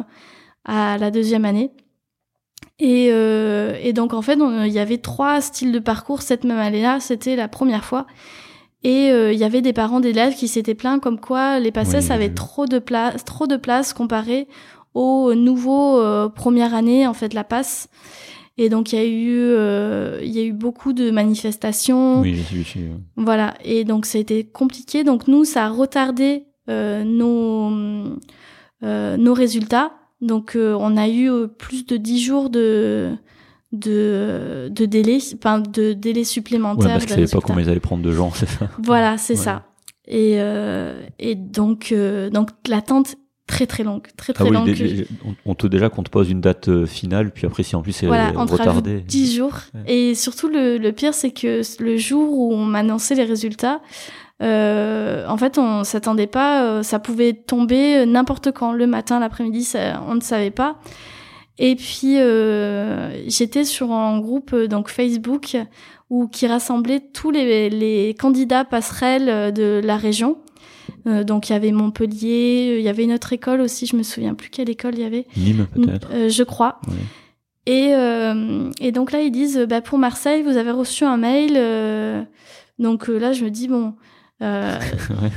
à 0.65 0.97
la 0.97 1.11
deuxième 1.11 1.45
année. 1.45 1.69
Et, 2.79 3.09
euh, 3.11 3.75
et 3.81 3.91
donc 3.93 4.13
en 4.13 4.21
fait, 4.21 4.37
il 4.65 4.71
y 4.71 4.79
avait 4.79 4.97
trois 4.99 5.41
styles 5.41 5.71
de 5.71 5.79
parcours 5.79 6.21
cette 6.21 6.43
même 6.45 6.59
année-là. 6.59 6.99
C'était 6.99 7.35
la 7.35 7.47
première 7.47 7.83
fois. 7.83 8.05
Et 8.83 9.11
euh, 9.11 9.33
il 9.33 9.39
y 9.39 9.43
avait 9.43 9.61
des 9.61 9.73
parents 9.73 9.99
d'élèves 9.99 10.35
qui 10.35 10.47
s'étaient 10.47 10.75
plaints 10.75 10.99
comme 10.99 11.19
quoi 11.19 11.59
les 11.59 11.71
PACES 11.71 11.95
Oui, 12.05 12.11
avaient 12.11 12.27
oui. 12.29 12.33
trop 12.33 12.65
de 12.65 12.79
place, 12.79 13.25
trop 13.25 13.45
de 13.47 13.57
place 13.57 13.91
comparé 13.91 14.47
aux 14.93 15.33
nouveaux 15.35 15.99
euh, 15.99 16.29
première 16.29 16.73
année 16.73 17.05
en 17.05 17.13
fait 17.13 17.33
la 17.33 17.43
passe. 17.43 17.89
Et 18.57 18.69
donc 18.69 18.91
il 18.93 18.95
y 18.95 19.01
a 19.01 19.05
eu 19.05 19.37
euh, 19.37 20.19
il 20.23 20.31
y 20.31 20.39
a 20.39 20.43
eu 20.43 20.53
beaucoup 20.53 20.93
de 20.93 21.11
manifestations. 21.11 22.21
Oui, 22.21 22.35
j'ai 22.35 22.43
suivi. 22.63 22.85
euh. 22.85 22.95
Voilà, 23.17 23.53
et 23.65 23.83
donc 23.83 24.05
ça 24.05 24.17
a 24.17 24.21
été 24.21 24.45
compliqué. 24.45 25.03
Donc 25.03 25.27
nous, 25.27 25.43
ça 25.43 25.65
a 25.65 25.69
retardé 25.69 26.45
euh, 26.69 27.03
nos, 27.03 27.71
euh, 28.83 29.17
nos 29.17 29.33
résultats. 29.33 29.91
Donc 30.21 30.55
euh, 30.55 30.75
on 30.79 30.97
a 30.97 31.07
eu 31.07 31.29
euh, 31.31 31.47
plus 31.47 31.85
de 31.85 31.97
10 31.97 32.19
jours 32.21 32.49
de, 32.49 33.11
de, 33.71 34.67
de 34.71 34.85
délai, 34.85 35.19
enfin 35.35 35.59
de 35.59 35.93
délai 35.93 36.21
Ouais, 36.21 36.23
supplémentaire. 36.25 36.89
parce 36.93 37.05
qu'ils 37.05 37.15
de 37.15 37.25
savaient 37.25 37.41
pas 37.41 37.45
combien 37.47 37.63
ils 37.63 37.69
allaient 37.69 37.79
prendre 37.79 38.03
de 38.03 38.11
gens, 38.11 38.31
c'est 38.35 38.47
ça. 38.49 38.69
Voilà, 38.83 39.17
c'est 39.17 39.37
Ouais. 39.37 39.43
ça. 39.43 39.65
Et, 40.07 40.35
euh, 40.39 41.01
et 41.19 41.35
donc, 41.35 41.93
donc 42.33 42.49
l'attente 42.67 43.15
très 43.47 43.65
très 43.67 43.83
longue, 43.83 44.07
très 44.17 44.33
très 44.33 44.43
Ah 44.43 44.47
oui, 44.47 44.53
longue. 44.55 45.07
on, 45.25 45.35
on 45.51 45.55
te 45.55 45.67
déjà 45.67 45.89
qu'on 45.89 46.03
te 46.03 46.09
pose 46.09 46.29
une 46.31 46.41
date 46.41 46.85
finale, 46.85 47.31
puis 47.31 47.45
après 47.45 47.63
si 47.63 47.75
en 47.75 47.81
plus 47.81 47.91
c'est 47.93 48.07
Voilà, 48.07 48.31
retardé. 48.31 49.01
10 49.01 49.35
jours. 49.35 49.53
Ouais. 49.73 49.93
Et 49.93 50.15
surtout, 50.15 50.47
le, 50.49 50.77
le 50.77 50.91
pire, 50.91 51.13
c'est 51.13 51.31
que 51.31 51.61
le 51.81 51.97
jour 51.97 52.37
où 52.37 52.53
on 52.53 52.65
m'annonçait 52.65 53.15
les 53.15 53.23
résultats, 53.23 53.81
euh, 54.41 55.27
en 55.27 55.37
fait, 55.37 55.57
on 55.57 55.83
s'attendait 55.83 56.27
pas. 56.27 56.63
euh, 56.63 56.83
ça 56.83 56.99
pouvait 56.99 57.33
tomber 57.33 58.05
n'importe 58.05 58.51
quand, 58.51 58.71
le 58.71 58.87
matin, 58.87 59.19
l'après-midi, 59.19 59.73
on 60.07 60.15
ne 60.15 60.21
savait 60.21 60.51
pas. 60.51 60.77
Et 61.57 61.75
puis, 61.75 62.17
euh, 62.17 63.11
j'étais 63.27 63.65
sur 63.65 63.91
un 63.91 64.19
groupe 64.19 64.53
euh, 64.53 64.67
donc 64.67 64.89
Facebook 64.89 65.57
où 66.09 66.27
qui 66.27 66.47
rassemblait 66.47 67.01
tous 67.13 67.31
les, 67.31 67.69
les 67.69 68.15
candidats 68.17 68.63
passerelles 68.63 69.27
euh, 69.29 69.51
de 69.51 69.81
la 69.83 69.97
région. 69.97 70.37
Euh, 71.05 71.23
donc, 71.25 71.49
il 71.49 71.53
y 71.53 71.55
avait 71.55 71.71
Montpellier, 71.71 72.77
il 72.79 72.83
y 72.83 72.87
avait 72.87 73.03
une 73.03 73.11
autre 73.13 73.33
école 73.33 73.59
aussi, 73.61 73.85
je 73.85 73.95
me 73.95 74.03
souviens 74.03 74.35
plus 74.35 74.49
quelle 74.49 74.69
école 74.69 74.95
il 74.95 75.01
y 75.01 75.05
avait. 75.05 75.27
Nîmes 75.35 75.67
peut-être. 75.73 76.09
Euh, 76.13 76.29
je 76.29 76.43
crois. 76.43 76.79
Et, 77.65 77.93
euh, 77.93 78.71
et 78.79 78.91
donc 78.91 79.11
là, 79.11 79.21
ils 79.21 79.31
disent, 79.31 79.57
euh, 79.59 79.65
bah, 79.65 79.81
pour 79.81 79.99
Marseille, 79.99 80.41
vous 80.41 80.57
avez 80.57 80.71
reçu 80.71 81.03
un 81.03 81.17
mail. 81.17 81.53
euh, 81.57 82.23
donc 82.79 83.09
euh, 83.09 83.17
là, 83.19 83.33
je 83.33 83.43
me 83.43 83.49
dis, 83.51 83.67
bon, 83.67 83.93
euh, 84.41 84.79
Ouais. 85.09 85.29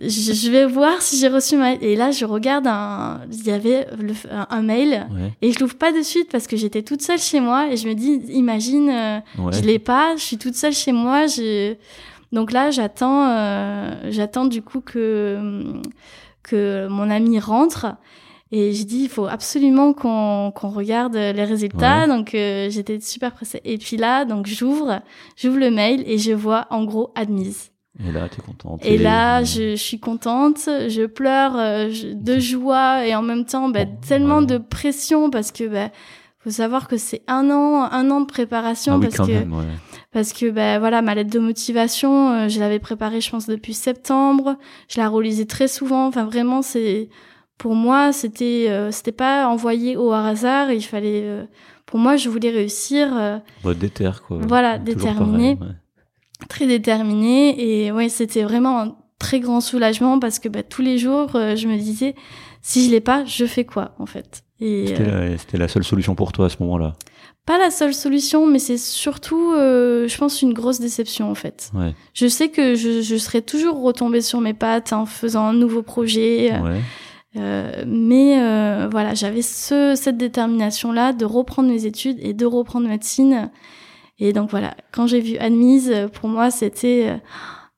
je, 0.00 0.32
je 0.32 0.50
vais 0.50 0.66
voir 0.66 1.00
si 1.02 1.16
j'ai 1.18 1.28
reçu 1.28 1.56
mail. 1.56 1.78
Et 1.82 1.94
là, 1.94 2.10
je 2.10 2.24
regarde, 2.24 2.66
un, 2.66 3.20
il 3.30 3.46
y 3.46 3.50
avait 3.52 3.86
le- 3.96 4.12
un, 4.32 4.46
un 4.50 4.62
mail. 4.62 5.06
Ouais, 5.12 5.32
Et 5.40 5.52
je 5.52 5.60
l'ouvre 5.60 5.76
pas 5.76 5.92
de 5.92 6.02
suite 6.02 6.28
parce 6.32 6.46
que 6.48 6.56
j'étais 6.56 6.82
toute 6.82 7.00
seule 7.02 7.20
chez 7.20 7.38
moi. 7.40 7.68
Et 7.70 7.76
je 7.76 7.86
me 7.88 7.94
dis, 7.94 8.20
imagine, 8.30 8.90
euh, 8.90 9.18
ouais. 9.38 9.52
je 9.52 9.60
l'ai 9.62 9.78
pas, 9.78 10.16
je 10.16 10.22
suis 10.22 10.36
toute 10.38 10.54
seule 10.56 10.72
chez 10.72 10.90
moi. 10.92 11.26
Donc 12.32 12.50
là, 12.52 12.70
j'attends, 12.72 13.28
euh, 13.30 13.94
j'attends 14.10 14.46
du 14.46 14.62
coup 14.62 14.80
que 14.80 15.62
que 16.42 16.88
mon 16.88 17.08
ami 17.10 17.38
rentre. 17.38 17.86
Et 18.50 18.72
j'ai 18.72 18.84
dit, 18.84 19.00
il 19.02 19.08
faut 19.10 19.26
absolument 19.26 19.92
qu'on 19.92 20.50
qu'on 20.54 20.70
regarde 20.70 21.14
les 21.14 21.44
résultats. 21.44 22.00
Ouais. 22.02 22.08
Donc 22.08 22.34
euh, 22.34 22.68
j'étais 22.70 22.98
super 23.00 23.32
pressée. 23.32 23.60
Et 23.64 23.76
puis 23.78 23.96
là, 23.96 24.24
donc 24.24 24.46
j'ouvre, 24.46 25.02
j'ouvre 25.36 25.58
le 25.58 25.70
mail 25.70 26.02
et 26.06 26.18
je 26.18 26.32
vois 26.32 26.66
en 26.70 26.84
gros 26.84 27.12
admise. 27.14 27.70
Et 28.06 28.12
là, 28.12 28.28
t'es 28.28 28.40
contente. 28.40 28.80
Et 28.84 28.96
là, 28.96 29.42
je, 29.42 29.70
je 29.70 29.74
suis 29.82 29.98
contente, 29.98 30.60
je 30.66 31.06
pleure 31.06 31.56
euh, 31.58 31.90
je- 31.90 32.12
de 32.12 32.38
joie 32.38 33.04
et 33.06 33.14
en 33.16 33.22
même 33.22 33.44
temps, 33.44 33.68
bah, 33.68 33.86
tellement 33.86 34.38
ouais. 34.38 34.46
de 34.46 34.58
pression 34.58 35.30
parce 35.30 35.50
que 35.50 35.64
bah, 35.66 35.90
faut 36.38 36.50
savoir 36.50 36.86
que 36.86 36.96
c'est 36.96 37.22
un 37.26 37.50
an, 37.50 37.88
un 37.90 38.10
an 38.12 38.20
de 38.20 38.26
préparation 38.26 38.92
Ah 38.94 38.96
oui, 38.98 39.02
parce 39.06 39.16
quand 39.16 39.26
que 39.26 39.32
même, 39.32 39.52
ouais. 39.52 39.64
parce 40.12 40.32
que 40.32 40.48
bah, 40.50 40.78
voilà 40.78 41.02
ma 41.02 41.16
lettre 41.16 41.30
de 41.30 41.40
motivation, 41.40 42.30
euh, 42.32 42.48
je 42.48 42.60
l'avais 42.60 42.78
préparée, 42.78 43.20
je 43.20 43.30
pense 43.30 43.46
depuis 43.46 43.74
septembre. 43.74 44.56
Je 44.88 45.00
la 45.00 45.08
relisais 45.08 45.46
très 45.46 45.66
souvent. 45.66 46.06
Enfin 46.06 46.24
vraiment, 46.24 46.62
c'est 46.62 47.08
pour 47.58 47.74
moi, 47.74 48.12
c'était 48.12 48.66
euh, 48.68 48.92
c'était 48.92 49.10
pas 49.10 49.48
envoyé 49.48 49.96
au 49.96 50.12
hasard. 50.12 50.70
Il 50.70 50.82
fallait, 50.82 51.22
euh, 51.24 51.44
pour 51.84 51.98
moi, 51.98 52.14
je 52.16 52.28
voulais 52.28 52.50
réussir. 52.50 53.08
Bah, 53.64 53.74
déter, 53.74 54.08
quoi. 54.28 54.38
Voilà, 54.42 54.78
ouais. 55.60 55.66
Très 56.48 56.66
déterminée 56.66 57.84
et 57.84 57.92
ouais 57.92 58.08
c'était 58.08 58.42
vraiment 58.44 58.80
un 58.80 58.96
très 59.18 59.40
grand 59.40 59.60
soulagement 59.60 60.18
parce 60.20 60.38
que 60.38 60.48
bah, 60.48 60.62
tous 60.62 60.82
les 60.82 60.96
jours 60.98 61.34
euh, 61.34 61.56
je 61.56 61.66
me 61.66 61.76
disais 61.76 62.14
si 62.62 62.84
je 62.86 62.90
l'ai 62.90 63.00
pas 63.00 63.24
je 63.24 63.44
fais 63.46 63.64
quoi 63.64 63.94
en 63.98 64.06
fait? 64.06 64.42
Et 64.60 64.86
C'était 64.88 65.02
euh, 65.08 65.30
la, 65.30 65.38
c'était 65.38 65.58
la 65.58 65.68
seule 65.68 65.84
solution 65.84 66.14
pour 66.14 66.32
toi 66.32 66.46
à 66.46 66.48
ce 66.48 66.56
moment-là? 66.60 66.92
pas 67.46 67.56
la 67.58 67.70
seule 67.70 67.94
solution 67.94 68.46
mais 68.46 68.58
c'est 68.58 68.76
surtout 68.78 69.52
euh, 69.56 70.06
je 70.06 70.18
pense 70.18 70.42
une 70.42 70.52
grosse 70.52 70.80
déception 70.80 71.30
en 71.30 71.34
fait 71.34 71.70
Ouais. 71.74 71.94
je 72.14 72.26
sais 72.26 72.48
que 72.50 72.74
je, 72.74 73.00
je 73.02 73.16
serais 73.16 73.40
toujours 73.42 73.80
retombée 73.82 74.20
sur 74.20 74.40
mes 74.40 74.52
pattes 74.54 74.92
en 74.92 75.06
faisant 75.06 75.44
un 75.46 75.54
nouveau 75.54 75.82
projet 75.82 76.52
Ouais. 76.60 77.84
mais 77.86 78.88
voilà 78.90 79.14
j'avais 79.14 79.42
ce, 79.42 79.94
cette 79.96 80.16
détermination 80.18 80.92
là 80.92 81.12
de 81.12 81.24
reprendre 81.24 81.68
mes 81.70 81.86
études 81.86 82.18
et 82.20 82.32
de 82.34 82.46
reprendre 82.46 82.86
médecine 82.88 83.50
et 84.18 84.32
donc 84.32 84.50
voilà 84.50 84.74
quand 84.92 85.06
j'ai 85.06 85.20
vu 85.20 85.36
admise 85.38 85.90
euh, 85.90 86.08
pour 86.08 86.28
moi 86.28 86.50
c'était 86.50 87.10
euh, 87.10 87.18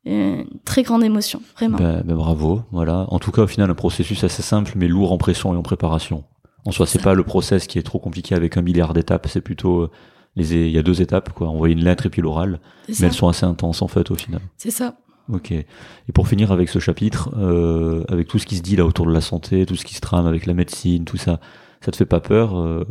une 0.04 0.46
très 0.64 0.82
grande 0.82 1.04
émotion 1.04 1.42
vraiment 1.56 1.78
bah, 1.78 2.02
bravo. 2.02 2.62
Voilà. 2.72 3.06
En 3.08 3.18
tout 3.18 3.32
cas, 3.32 3.42
au 3.42 3.46
final, 3.46 3.70
un 3.70 3.74
processus 3.74 4.24
assez 4.24 4.42
simple, 4.42 4.72
mais 4.76 4.88
lourd 4.88 5.12
en 5.12 5.18
pression 5.18 5.52
et 5.52 5.56
en 5.56 5.62
préparation. 5.62 6.24
En 6.64 6.72
soi, 6.72 6.86
c'est 6.86 7.02
pas 7.02 7.14
le 7.14 7.22
process 7.22 7.66
qui 7.66 7.78
est 7.78 7.82
trop 7.82 7.98
compliqué 7.98 8.34
avec 8.34 8.56
un 8.56 8.62
milliard 8.62 8.92
d'étapes. 8.92 9.26
C'est 9.28 9.40
plutôt 9.40 9.80
euh, 9.80 9.90
les, 10.36 10.52
il 10.52 10.72
y 10.72 10.78
a 10.78 10.82
deux 10.82 11.02
étapes, 11.02 11.32
quoi. 11.32 11.48
Envoyer 11.48 11.74
une 11.74 11.84
lettre 11.84 12.06
et 12.06 12.10
puis 12.10 12.22
l'oral. 12.22 12.60
Mais 12.88 12.94
ça 12.94 13.06
elles 13.06 13.12
sont 13.12 13.28
assez 13.28 13.44
intenses, 13.44 13.82
en 13.82 13.88
fait, 13.88 14.10
au 14.10 14.14
final. 14.14 14.40
c'est 14.56 14.70
ça 14.70 14.96
Ok. 15.30 15.52
Et 15.52 15.66
pour 16.12 16.26
finir 16.26 16.50
avec 16.50 16.68
ce 16.68 16.78
chapitre, 16.78 17.30
euh, 17.38 18.04
avec 18.08 18.26
tout 18.26 18.38
ce 18.38 18.46
qui 18.46 18.56
se 18.56 18.62
dit 18.62 18.76
là 18.76 18.84
autour 18.84 19.06
de 19.06 19.12
la 19.12 19.20
santé, 19.20 19.64
tout 19.64 19.76
ce 19.76 19.84
qui 19.84 19.94
se 19.94 20.00
trame 20.00 20.26
avec 20.26 20.46
la 20.46 20.54
médecine, 20.54 21.04
tout 21.04 21.18
ça, 21.18 21.40
ça 21.84 21.90
te 21.90 21.96
fait 21.96 22.06
pas 22.06 22.20
peur 22.20 22.58
euh, 22.58 22.86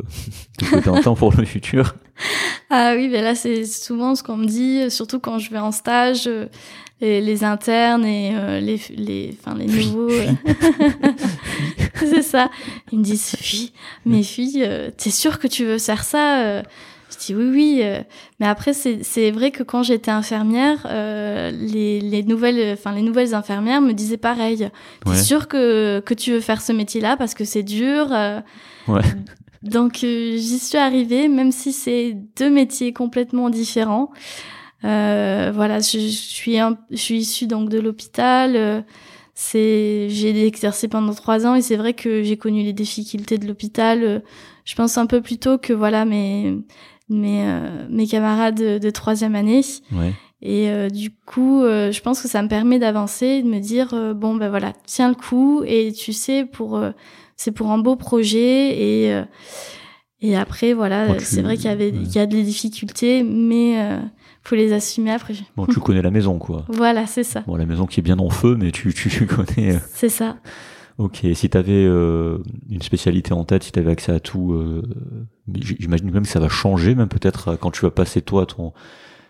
Tout 0.58 0.66
ce 0.66 0.72
que 0.72 0.80
t'entends 0.80 1.16
pour 1.16 1.34
le 1.36 1.46
futur? 1.46 1.96
Ah 2.72 2.94
oui 2.96 3.08
mais 3.08 3.22
là 3.24 3.34
c'est 3.34 3.66
souvent 3.66 4.14
ce 4.14 4.22
qu'on 4.22 4.38
me 4.38 4.46
dit 4.46 4.92
surtout 4.92 5.20
quand 5.20 5.40
je 5.40 5.50
vais 5.50 5.58
en 5.58 5.72
stage 5.72 6.28
euh, 6.28 6.46
les, 7.02 7.20
les 7.22 7.44
internes 7.44 8.06
et 8.06 8.34
euh, 8.36 8.60
les 8.60 8.80
les 8.96 9.36
enfin 9.40 9.58
les 9.58 9.68
Fuis, 9.68 9.88
nouveaux 9.88 10.12
euh, 10.12 10.28
c'est 11.96 12.22
ça. 12.22 12.52
Ils 12.92 13.00
me 13.00 13.04
disent 13.04 13.36
fille 13.38 13.72
mais 14.06 14.22
fille 14.22 14.64
euh, 14.64 14.92
t'es 14.96 15.10
sûre 15.10 15.40
que 15.40 15.48
tu 15.48 15.66
veux 15.66 15.80
faire 15.80 16.04
ça 16.04 16.62
dis 17.20 17.36
oui 17.36 17.46
oui 17.52 17.80
euh. 17.84 18.02
mais 18.40 18.48
après 18.48 18.74
c'est 18.74 19.32
vrai 19.32 19.52
que 19.52 19.64
quand 19.64 19.84
j'étais 19.84 20.12
infirmière 20.12 20.86
euh, 20.90 21.52
les 21.52 22.00
les 22.02 22.24
nouvelles 22.24 22.74
enfin 22.74 22.92
les 22.94 23.02
nouvelles 23.02 23.34
infirmières 23.36 23.82
me 23.82 23.94
disaient 23.94 24.18
pareil 24.18 24.70
t'es 25.04 25.10
Ouais. 25.10 25.16
sûre 25.18 25.48
que 25.48 26.00
que 26.06 26.14
tu 26.14 26.32
veux 26.32 26.40
faire 26.42 26.62
ce 26.62 26.72
métier 26.72 27.02
là 27.02 27.18
parce 27.18 27.34
que 27.34 27.44
c'est 27.46 27.64
dur 27.64 28.08
euh. 28.12 28.40
Ouais. 28.88 29.02
donc 29.64 30.04
euh, 30.04 30.32
j'y 30.38 30.60
suis 30.60 30.78
arrivée 30.78 31.28
même 31.28 31.52
si 31.52 31.74
c'est 31.74 32.16
deux 32.38 32.50
métiers 32.50 32.94
complètement 32.94 33.50
différents 33.50 34.10
euh, 34.86 35.52
voilà 35.54 35.80
je, 35.80 36.00
je 36.00 36.08
suis 36.08 36.58
un, 36.58 36.78
je 36.90 36.96
suis 36.96 37.18
issue 37.18 37.48
donc 37.48 37.70
de 37.70 37.80
l'hôpital 37.80 38.56
euh, 38.56 38.82
c'est 39.34 40.08
j'ai 40.10 40.46
exercé 40.48 40.88
pendant 40.88 41.14
trois 41.14 41.46
ans 41.46 41.56
et 41.56 41.62
c'est 41.62 41.76
vrai 41.78 41.94
que 41.94 42.24
j'ai 42.24 42.38
connu 42.38 42.64
les 42.64 42.74
difficultés 42.74 43.38
de 43.38 43.46
l'hôpital 43.48 44.04
euh, 44.04 44.20
je 44.66 44.76
pense 44.76 44.98
un 44.98 45.06
peu 45.06 45.22
plus 45.22 45.38
tôt 45.38 45.58
que 45.58 45.74
voilà 45.74 46.06
mes 46.06 46.58
mes 47.10 47.44
euh, 47.46 47.88
mes 47.90 48.08
camarades 48.08 48.56
de, 48.80 48.90
troisième 48.90 49.36
année 49.36 49.62
Ouais. 49.96 50.14
et 50.42 50.70
euh, 50.70 50.90
du 50.90 51.10
coup 51.26 51.62
euh, 51.64 51.92
je 51.92 52.02
pense 52.02 52.22
que 52.22 52.28
ça 52.28 52.42
me 52.42 52.48
permet 52.48 52.80
d'avancer 52.80 53.26
et 53.26 53.44
de 53.44 53.48
me 53.48 53.60
dire 53.60 53.90
euh, 53.94 54.14
bon 54.14 54.36
ben 54.36 54.50
voilà 54.50 54.74
tiens 54.86 55.10
le 55.10 55.16
coup 55.16 55.64
et 55.66 55.92
tu 55.92 56.14
sais 56.14 56.46
pour 56.46 56.82
c'est 57.36 57.52
pour 57.52 57.72
un 57.72 57.78
beau 57.80 57.96
projet 57.96 59.08
et 59.08 59.22
et 60.22 60.36
après 60.36 60.74
voilà 60.74 61.18
c'est 61.20 61.42
vrai 61.42 61.56
qu'il 61.58 61.66
y 61.66 61.70
avait 61.70 61.92
ouais. 61.92 62.00
il 62.04 62.12
y 62.16 62.20
a 62.20 62.26
des 62.26 62.44
difficultés 62.44 63.24
mais 63.24 63.78
faut 64.44 64.56
les 64.56 64.74
assumer 64.74 65.12
après 65.12 65.34
Bon, 65.56 65.66
tu 65.66 65.80
connais 65.80 66.02
la 66.02 66.12
maison, 66.12 66.38
quoi. 66.40 66.66
voilà 66.70 67.06
c'est 67.08 67.24
ça 67.24 67.42
Bon, 67.48 67.56
la 67.56 67.66
maison 67.66 67.86
qui 67.86 68.00
est 68.00 68.04
bien 68.04 68.18
en 68.20 68.30
feu, 68.30 68.56
mais 68.60 68.72
tu, 68.72 68.94
tu, 68.94 69.10
tu 69.10 69.26
connais. 69.28 69.80
c'est 69.94 70.10
ça 70.10 70.38
Ok, 71.00 71.26
si 71.34 71.50
tu 71.50 71.58
avais 71.58 71.86
une 71.86 72.82
spécialité 72.82 73.32
en 73.32 73.46
tête, 73.46 73.64
si 73.64 73.72
tu 73.72 73.80
avais 73.80 73.92
accès 73.92 74.12
à 74.12 74.20
tout, 74.20 74.52
euh, 74.52 74.84
j'imagine 75.54 76.12
même 76.12 76.24
que 76.24 76.30
ça 76.30 76.42
va 76.42 76.50
changer, 76.50 76.94
même 76.94 77.08
peut-être 77.08 77.48
euh, 77.48 77.56
quand 77.56 77.72
tu 77.72 77.82
vas 77.82 77.92
passer 77.92 78.22
toi 78.22 78.46
ton 78.46 78.74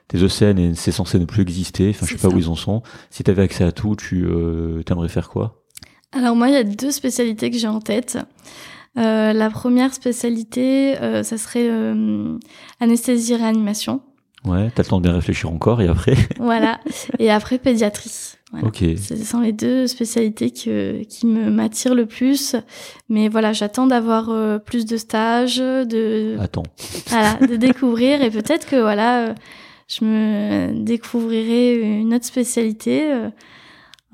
tes 0.07 0.17
ECN 0.17 0.57
et 0.57 0.73
c'est 0.73 0.91
censé 0.91 1.19
ne 1.19 1.25
plus 1.25 1.43
exister, 1.43 1.91
enfin 1.91 2.07
je 2.07 2.17
sais 2.17 2.27
pas 2.27 2.33
où 2.33 2.39
ils 2.39 2.49
en 2.49 2.55
sont. 2.55 2.81
Si 3.11 3.23
tu 3.23 3.29
avais 3.29 3.43
accès 3.43 3.63
à 3.63 3.71
tout, 3.71 3.95
tu 3.95 4.25
euh, 4.25 4.81
t'aimerais 4.81 5.09
faire 5.09 5.29
quoi? 5.29 5.63
Alors 6.11 6.35
moi 6.35 6.49
il 6.49 6.55
y 6.55 6.57
a 6.57 6.63
deux 6.63 6.89
spécialités 6.89 7.51
que 7.51 7.57
j'ai 7.57 7.67
en 7.67 7.79
tête 7.79 8.17
Euh, 8.97 9.33
la 9.33 9.51
première 9.51 9.93
spécialité, 9.93 10.99
euh, 10.99 11.21
ça 11.21 11.37
serait 11.37 11.69
euh, 11.69 12.39
anesthésie 12.79 13.35
réanimation. 13.35 14.01
Ouais, 14.45 14.71
t'as 14.73 14.83
le 14.83 14.87
temps 14.89 14.97
de 14.99 15.03
bien 15.03 15.13
réfléchir 15.13 15.51
encore 15.51 15.81
et 15.81 15.87
après. 15.87 16.15
voilà. 16.39 16.79
Et 17.19 17.29
après 17.29 17.57
pédiatrie. 17.59 18.35
Voilà. 18.51 18.67
Ok. 18.67 18.83
Ce 18.97 19.15
sont 19.17 19.41
les 19.41 19.51
deux 19.51 19.85
spécialités 19.85 20.49
que, 20.51 21.03
qui 21.03 21.27
me 21.27 21.51
m'attirent 21.51 21.93
le 21.93 22.05
plus. 22.05 22.55
Mais 23.09 23.27
voilà, 23.29 23.53
j'attends 23.53 23.85
d'avoir 23.85 24.29
euh, 24.29 24.57
plus 24.57 24.85
de 24.85 24.97
stages, 24.97 25.57
de 25.57 26.37
Attends. 26.39 26.63
voilà, 27.07 27.35
de 27.35 27.55
découvrir 27.57 28.21
et 28.21 28.31
peut-être 28.31 28.67
que 28.67 28.77
voilà, 28.77 29.27
euh, 29.27 29.33
je 29.87 30.05
me 30.05 30.83
découvrirai 30.83 31.75
une 31.99 32.13
autre 32.13 32.25
spécialité. 32.25 33.11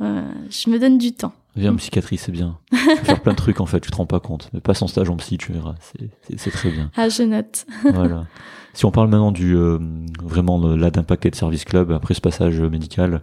euh, 0.02 0.22
je 0.50 0.70
me 0.70 0.80
donne 0.80 0.98
du 0.98 1.14
temps. 1.14 1.34
Viens 1.56 1.72
en 1.72 1.76
psychiatrie, 1.78 2.18
c'est 2.18 2.32
bien. 2.32 2.58
Tu 2.72 2.78
peux 2.98 3.06
faire 3.06 3.22
plein 3.22 3.32
de 3.32 3.38
trucs 3.38 3.62
en 3.62 3.66
fait, 3.66 3.80
tu 3.80 3.90
te 3.90 3.96
rends 3.96 4.06
pas 4.06 4.20
compte. 4.20 4.50
Mais 4.54 4.60
passe 4.60 4.82
en 4.82 4.88
stage 4.88 5.10
en 5.10 5.16
psy, 5.18 5.38
tu 5.38 5.54
verras. 5.54 5.76
C'est- 6.38 6.52
très 6.52 6.70
bien. 6.70 6.92
Ah, 6.98 7.08
je 7.10 7.24
note. 7.24 7.66
voilà. 7.84 8.26
Si 8.74 8.84
on 8.86 8.92
parle 8.92 9.08
maintenant 9.08 9.32
du 9.32 9.56
euh, 9.56 9.80
vraiment 10.22 10.60
de- 10.60 10.76
là 10.76 10.92
d'un 10.92 11.04
paquet 11.04 11.30
de 11.32 11.36
service 11.36 11.64
club 11.64 11.92
après 11.94 12.14
ce 12.14 12.20
passage 12.22 12.60
médical, 12.60 13.22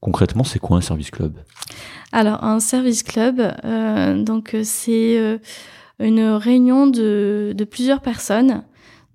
concrètement, 0.00 0.44
c'est 0.44 0.60
quoi 0.60 0.76
un 0.76 0.80
service 0.80 1.10
club? 1.10 1.34
Alors, 2.12 2.44
un 2.44 2.60
service 2.60 3.02
club, 3.02 3.40
euh, 3.64 4.22
donc 4.22 4.54
euh, 4.54 4.60
c'est 4.62 5.18
euh, 5.18 5.38
une 5.98 6.20
réunion 6.24 6.86
de, 6.86 7.52
de 7.56 7.64
plusieurs 7.64 8.00
personnes. 8.00 8.62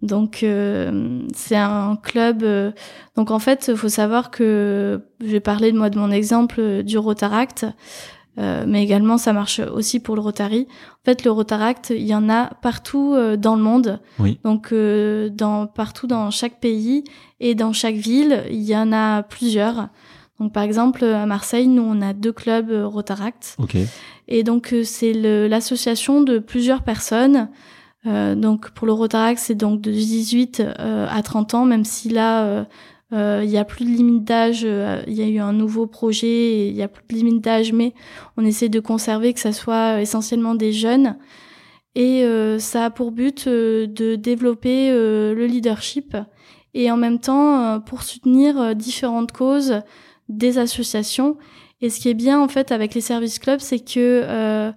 Donc, 0.02 0.42
euh, 0.44 1.22
c'est 1.36 1.56
un 1.56 1.96
club. 1.96 2.42
euh, 2.44 2.72
donc, 3.16 3.30
en 3.32 3.38
fait, 3.40 3.68
il 3.72 3.78
faut 3.78 3.88
savoir 3.88 4.32
que 4.32 5.00
je 5.22 5.28
vais 5.28 5.40
parler 5.40 5.72
de 5.72 5.78
moi 5.78 5.90
de 5.92 5.98
mon 6.00 6.10
exemple 6.12 6.56
euh, 6.60 6.82
du 6.84 6.98
Rotaract, 6.98 7.66
euh, 8.38 8.64
mais 8.68 8.84
également 8.84 9.18
ça 9.18 9.34
marche 9.34 9.60
aussi 9.60 10.00
pour 10.00 10.16
le 10.16 10.22
Rotary. 10.22 10.68
En 10.70 11.06
fait, 11.06 11.26
le 11.26 11.32
Rotaract, 11.32 11.92
il 11.96 12.06
y 12.06 12.16
en 12.16 12.30
a 12.30 12.52
partout 12.62 13.14
euh, 13.14 13.36
dans 13.36 13.56
le 13.56 13.62
monde. 13.62 14.00
Oui. 14.20 14.40
Donc, 14.44 14.72
euh, 14.72 15.30
dans 15.30 15.68
partout 15.68 16.08
dans 16.08 16.32
chaque 16.32 16.60
pays 16.60 17.04
et 17.40 17.56
dans 17.56 17.74
chaque 17.74 17.96
ville, 17.96 18.44
il 18.50 18.62
y 18.62 18.76
en 18.76 18.94
a 18.94 19.24
plusieurs. 19.24 19.90
Donc, 20.40 20.54
par 20.54 20.64
exemple, 20.64 21.04
à 21.04 21.28
Marseille, 21.28 21.68
nous, 21.68 21.84
on 21.84 22.02
a 22.02 22.14
deux 22.14 22.32
clubs 22.32 22.72
euh, 22.72 22.88
Rotaract. 22.88 23.56
Ok. 23.60 23.78
Et 24.28 24.44
donc, 24.44 24.74
euh, 24.74 24.84
c'est 24.84 25.14
l'association 25.14 26.22
de 26.22 26.40
plusieurs 26.40 26.82
personnes. 26.82 27.50
Euh, 28.08 28.34
donc, 28.34 28.72
pour 28.72 28.88
le 28.88 28.94
Rotaract, 28.94 29.40
c'est 29.40 29.56
donc 29.56 29.82
de 29.82 29.92
18 29.92 30.62
euh, 30.62 31.08
à 31.08 31.22
30 31.22 31.54
ans, 31.54 31.66
même 31.66 31.86
si 31.86 32.10
là, 32.10 32.66
euh, 33.14 33.40
euh, 33.40 33.44
il 33.44 33.50
y 33.50 33.58
a 33.58 33.66
plus 33.66 33.86
de 33.86 33.90
limite 33.90 34.24
d'âge. 34.24 34.62
euh, 34.64 35.02
Il 35.08 35.14
y 35.14 35.22
a 35.22 35.28
eu 35.28 35.40
un 35.40 35.54
nouveau 35.54 35.86
projet, 35.88 36.28
et 36.28 36.68
il 36.70 36.76
y 36.76 36.82
a 36.82 36.88
plus 36.88 37.04
de 37.10 37.16
limite 37.16 37.44
d'âge, 37.44 37.74
mais 37.74 37.94
on 38.38 38.46
essaie 38.46 38.70
de 38.70 38.80
conserver 38.80 39.34
que 39.34 39.40
ça 39.40 39.52
soit 39.54 40.02
essentiellement 40.02 40.56
des 40.56 40.74
jeunes. 40.74 41.18
Et 41.96 42.24
euh, 42.24 42.58
ça 42.58 42.86
a 42.86 42.90
pour 42.90 43.12
but 43.12 43.48
euh, 43.48 43.86
de 43.86 44.16
développer 44.16 44.90
euh, 44.92 45.34
le 45.36 45.46
leadership 45.46 46.16
et 46.74 46.90
en 46.90 46.96
même 46.96 47.20
temps 47.20 47.60
euh, 47.76 47.80
pour 47.80 48.04
soutenir 48.04 48.58
euh, 48.60 48.74
différentes 48.74 49.34
causes 49.34 49.82
des 50.30 50.58
associations. 50.58 51.36
Et 51.82 51.90
ce 51.90 52.00
qui 52.00 52.08
est 52.08 52.14
bien 52.14 52.40
en 52.40 52.48
fait 52.48 52.72
avec 52.72 52.94
les 52.94 53.02
services 53.02 53.40
clubs, 53.40 53.60
c'est 53.60 53.80
que 53.80 54.22
euh, 54.24 54.72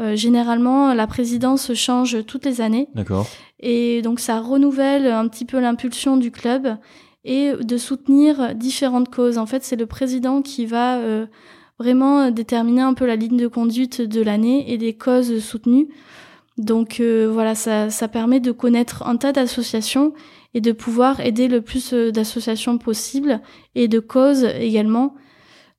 euh, 0.00 0.16
généralement 0.16 0.94
la 0.94 1.06
présidence 1.06 1.74
change 1.74 2.24
toutes 2.24 2.46
les 2.46 2.62
années 2.62 2.88
D'accord. 2.94 3.26
et 3.60 4.00
donc 4.00 4.18
ça 4.18 4.40
renouvelle 4.40 5.06
un 5.06 5.28
petit 5.28 5.44
peu 5.44 5.60
l'impulsion 5.60 6.16
du 6.16 6.30
club 6.30 6.78
et 7.24 7.52
de 7.52 7.76
soutenir 7.76 8.54
différentes 8.54 9.12
causes. 9.14 9.38
En 9.38 9.46
fait, 9.46 9.64
c'est 9.64 9.76
le 9.76 9.86
président 9.86 10.42
qui 10.42 10.66
va 10.66 10.98
euh, 10.98 11.26
vraiment 11.78 12.30
déterminer 12.30 12.82
un 12.82 12.94
peu 12.94 13.06
la 13.06 13.16
ligne 13.16 13.36
de 13.36 13.48
conduite 13.48 14.00
de 14.00 14.22
l'année 14.22 14.72
et 14.72 14.78
des 14.78 14.94
causes 14.94 15.38
soutenues. 15.40 15.88
Donc 16.56 17.00
euh, 17.00 17.28
voilà, 17.32 17.54
ça, 17.54 17.90
ça 17.90 18.08
permet 18.08 18.40
de 18.40 18.52
connaître 18.52 19.02
un 19.06 19.16
tas 19.16 19.32
d'associations 19.32 20.14
et 20.54 20.60
de 20.60 20.70
pouvoir 20.70 21.20
aider 21.20 21.48
le 21.48 21.60
plus 21.60 21.92
euh, 21.92 22.12
d'associations 22.12 22.78
possible 22.78 23.40
et 23.74 23.88
de 23.88 23.98
causes 23.98 24.44
également. 24.44 25.16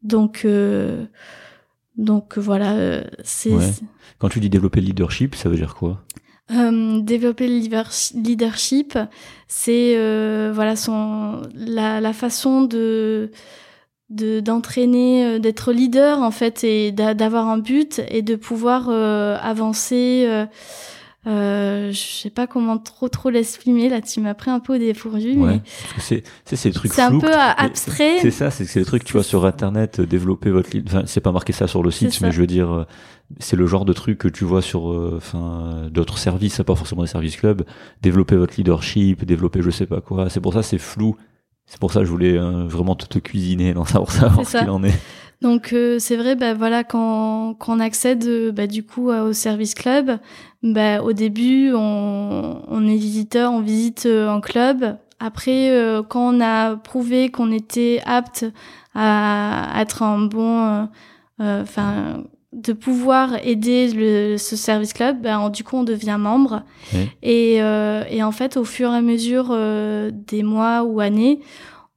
Donc 0.03 0.41
euh, 0.43 1.05
donc 1.95 2.37
voilà, 2.37 3.03
c'est 3.23 3.53
Ouais. 3.53 3.71
Quand 4.17 4.27
tu 4.27 4.41
dis 4.41 4.49
développer 4.49 4.81
le 4.81 4.87
leadership, 4.87 5.35
ça 5.35 5.47
veut 5.47 5.55
dire 5.55 5.75
quoi? 5.75 6.03
Euh, 6.51 6.99
développer 7.01 7.47
le 7.47 7.57
leader- 7.57 7.91
leadership, 8.15 8.97
c'est 9.47 9.95
euh, 9.97 10.51
voilà 10.53 10.75
son 10.75 11.41
la, 11.55 12.01
la 12.01 12.13
façon 12.13 12.61
de 12.63 13.31
de 14.11 14.39
d'entraîner, 14.39 15.25
euh, 15.25 15.39
d'être 15.39 15.73
leader 15.73 16.21
en 16.21 16.31
fait 16.31 16.63
et 16.63 16.91
d'a- 16.91 17.13
d'avoir 17.15 17.47
un 17.49 17.57
but 17.57 18.01
et 18.09 18.21
de 18.21 18.35
pouvoir 18.35 18.89
avancer. 18.89 20.25
Euh, 21.27 21.91
je 21.91 21.97
sais 21.97 22.29
pas 22.29 22.45
comment 22.45 22.77
trop 22.77 23.09
trop 23.09 23.29
l'exprimer 23.29 23.89
là. 23.89 24.01
Tu 24.01 24.19
m'as 24.19 24.33
pris 24.35 24.51
un 24.51 24.59
peu 24.59 24.75
au 24.75 24.77
dépourvu, 24.77 25.37
Ouais. 25.37 25.53
mais 25.55 25.61
c'est 25.97 26.23
c'est 26.45 26.71
trucs 26.71 26.93
c'est 26.93 27.01
un 27.01 27.17
peu 27.19 27.31
abstrait. 27.33 28.19
C'est 28.21 28.31
ça, 28.31 28.51
c'est 28.51 28.71
des 28.79 28.85
trucs 28.85 29.03
tu 29.03 29.13
vois 29.13 29.23
sur 29.23 29.45
internet 29.45 29.99
euh, 29.99 30.05
développer 30.05 30.51
votre 30.51 30.69
enfin 30.87 31.03
c'est 31.05 31.21
pas 31.21 31.31
marqué 31.31 31.51
ça 31.53 31.67
sur 31.67 31.81
le 31.81 31.89
site 31.91 32.21
mais 32.21 32.31
je 32.31 32.39
veux 32.41 32.47
dire 32.47 32.71
euh, 32.71 32.85
c'est 33.39 33.55
le 33.55 33.65
genre 33.65 33.85
de 33.85 33.93
truc 33.93 34.19
que 34.19 34.27
tu 34.27 34.43
vois 34.45 34.61
sur 34.61 34.91
euh, 34.91 35.15
enfin 35.17 35.71
euh, 35.73 35.89
d'autres 35.89 36.19
services, 36.19 36.61
pas 36.65 36.75
forcément 36.75 37.01
des 37.01 37.07
services 37.07 37.37
clubs, 37.37 37.63
développer 38.03 38.35
votre 38.35 38.53
leadership, 38.57 39.25
développer 39.25 39.61
je 39.63 39.71
sais 39.71 39.87
pas 39.87 40.01
quoi. 40.01 40.29
C'est 40.29 40.41
pour 40.41 40.53
ça 40.53 40.61
c'est 40.63 40.77
flou. 40.77 41.15
C'est 41.67 41.79
pour 41.79 41.91
ça 41.91 42.01
que 42.01 42.05
je 42.05 42.11
voulais 42.11 42.37
euh, 42.37 42.65
vraiment 42.67 42.93
te, 42.95 43.07
te 43.07 43.17
cuisiner 43.17 43.73
dans 43.73 43.85
savoir 43.85 44.11
savoir 44.11 44.45
ce 44.47 44.59
qu'il 44.59 44.69
en 44.69 44.83
est. 44.83 44.93
Donc 45.41 45.73
euh, 45.73 45.99
c'est 45.99 46.15
vrai, 46.15 46.35
bah 46.35 46.53
voilà, 46.53 46.83
quand, 46.83 47.55
quand 47.59 47.75
on 47.77 47.79
accède 47.79 48.25
euh, 48.25 48.51
bah, 48.51 48.67
du 48.67 48.83
coup 48.83 49.09
au 49.09 49.33
service 49.33 49.73
club, 49.75 50.17
bah, 50.63 51.01
au 51.03 51.13
début 51.13 51.71
on, 51.73 52.61
on 52.67 52.87
est 52.87 52.95
visiteur, 52.97 53.51
on 53.51 53.61
visite 53.61 54.05
euh, 54.05 54.29
un 54.29 54.41
club. 54.41 54.97
Après, 55.19 55.69
euh, 55.71 56.01
quand 56.03 56.35
on 56.35 56.41
a 56.41 56.75
prouvé 56.75 57.29
qu'on 57.29 57.51
était 57.51 58.01
apte 58.05 58.45
à 58.93 59.73
être 59.81 60.03
un 60.03 60.19
bon, 60.25 60.87
enfin, 61.39 62.23
de 62.53 62.71
pouvoir 62.73 63.31
aider 63.45 63.91
le, 63.91 64.37
ce 64.37 64.55
service 64.55 64.93
club, 64.93 65.21
bah, 65.21 65.39
on- 65.39 65.49
du 65.49 65.63
coup 65.63 65.75
on 65.77 65.83
devient 65.83 66.17
membre. 66.19 66.63
Et, 67.23 67.61
euh, 67.61 68.03
et 68.09 68.23
en 68.23 68.31
fait, 68.31 68.55
au 68.57 68.63
fur 68.63 68.91
et 68.91 68.95
à 68.95 69.01
mesure 69.01 69.49
euh, 69.51 70.11
des 70.13 70.43
mois 70.43 70.83
ou 70.83 70.99
années, 71.01 71.39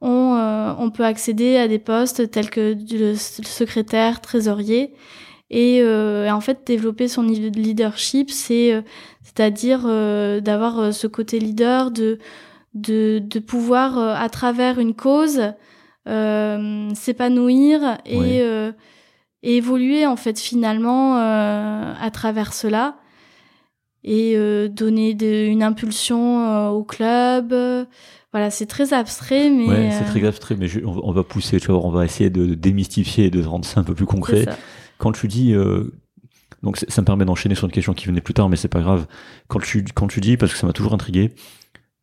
on, 0.00 0.36
euh, 0.36 0.72
on 0.78 0.90
peut 0.90 1.04
accéder 1.04 1.56
à 1.56 1.68
des 1.68 1.78
postes 1.78 2.30
tels 2.30 2.50
que 2.50 2.76
le 2.92 3.14
secrétaire, 3.16 4.20
trésorier. 4.20 4.94
Et, 5.50 5.80
euh, 5.82 6.26
et 6.26 6.30
en 6.30 6.40
fait, 6.40 6.66
développer 6.66 7.08
son 7.08 7.22
niveau 7.22 7.48
de 7.50 7.58
leadership, 7.58 8.30
c'est, 8.30 8.72
euh, 8.74 8.82
c'est-à-dire 9.22 9.82
euh, 9.86 10.40
d'avoir 10.40 10.92
ce 10.92 11.06
côté 11.06 11.38
leader, 11.38 11.90
de, 11.90 12.18
de, 12.74 13.18
de 13.18 13.38
pouvoir, 13.38 13.98
à 13.98 14.28
travers 14.28 14.78
une 14.78 14.94
cause, 14.94 15.40
euh, 16.06 16.88
s'épanouir 16.94 17.98
et, 18.06 18.40
euh, 18.40 18.72
et 19.42 19.56
évoluer 19.56 20.06
en 20.06 20.16
fait 20.16 20.38
finalement 20.38 21.18
euh, 21.18 21.92
à 22.00 22.10
travers 22.10 22.52
cela 22.54 22.96
et 24.04 24.34
euh, 24.36 24.68
donner 24.68 25.14
de, 25.14 25.46
une 25.46 25.62
impulsion 25.62 26.44
euh, 26.44 26.68
au 26.68 26.84
club. 26.84 27.54
Voilà, 28.32 28.50
c'est 28.50 28.66
très 28.66 28.92
abstrait, 28.92 29.48
mais 29.50 29.66
Ouais, 29.68 29.88
c'est 29.90 30.04
euh, 30.04 30.06
très 30.10 30.24
abstrait 30.26 30.54
mais 30.56 30.68
je- 30.68 30.80
on, 30.84 30.92
va- 30.92 31.00
on 31.04 31.12
va 31.12 31.24
pousser, 31.24 31.58
tu 31.60 31.68
vois, 31.68 31.84
on 31.84 31.90
va 31.90 32.04
essayer 32.04 32.28
de, 32.30 32.44
de 32.46 32.54
démystifier 32.54 33.26
et 33.26 33.30
de 33.30 33.42
rendre 33.42 33.64
ça 33.64 33.80
un 33.80 33.84
peu 33.84 33.94
plus 33.94 34.06
concret. 34.06 34.44
quand 34.98 35.12
tu 35.12 35.28
dis 35.28 35.54
euh, 35.54 35.92
donc 36.62 36.76
ça 36.76 37.00
me 37.00 37.06
permet 37.06 37.24
d'enchaîner 37.24 37.54
sur 37.54 37.64
une 37.66 37.72
question 37.72 37.94
qui 37.94 38.06
venait 38.06 38.20
plus 38.20 38.34
tard 38.34 38.48
mais 38.48 38.56
c'est 38.56 38.68
pas 38.68 38.80
grave. 38.80 39.06
Quand 39.48 39.60
tu 39.60 39.84
quand 39.94 40.08
tu 40.08 40.20
dis 40.20 40.36
parce 40.36 40.52
que 40.52 40.58
ça 40.58 40.66
m'a 40.66 40.72
toujours 40.74 40.92
intrigué 40.92 41.32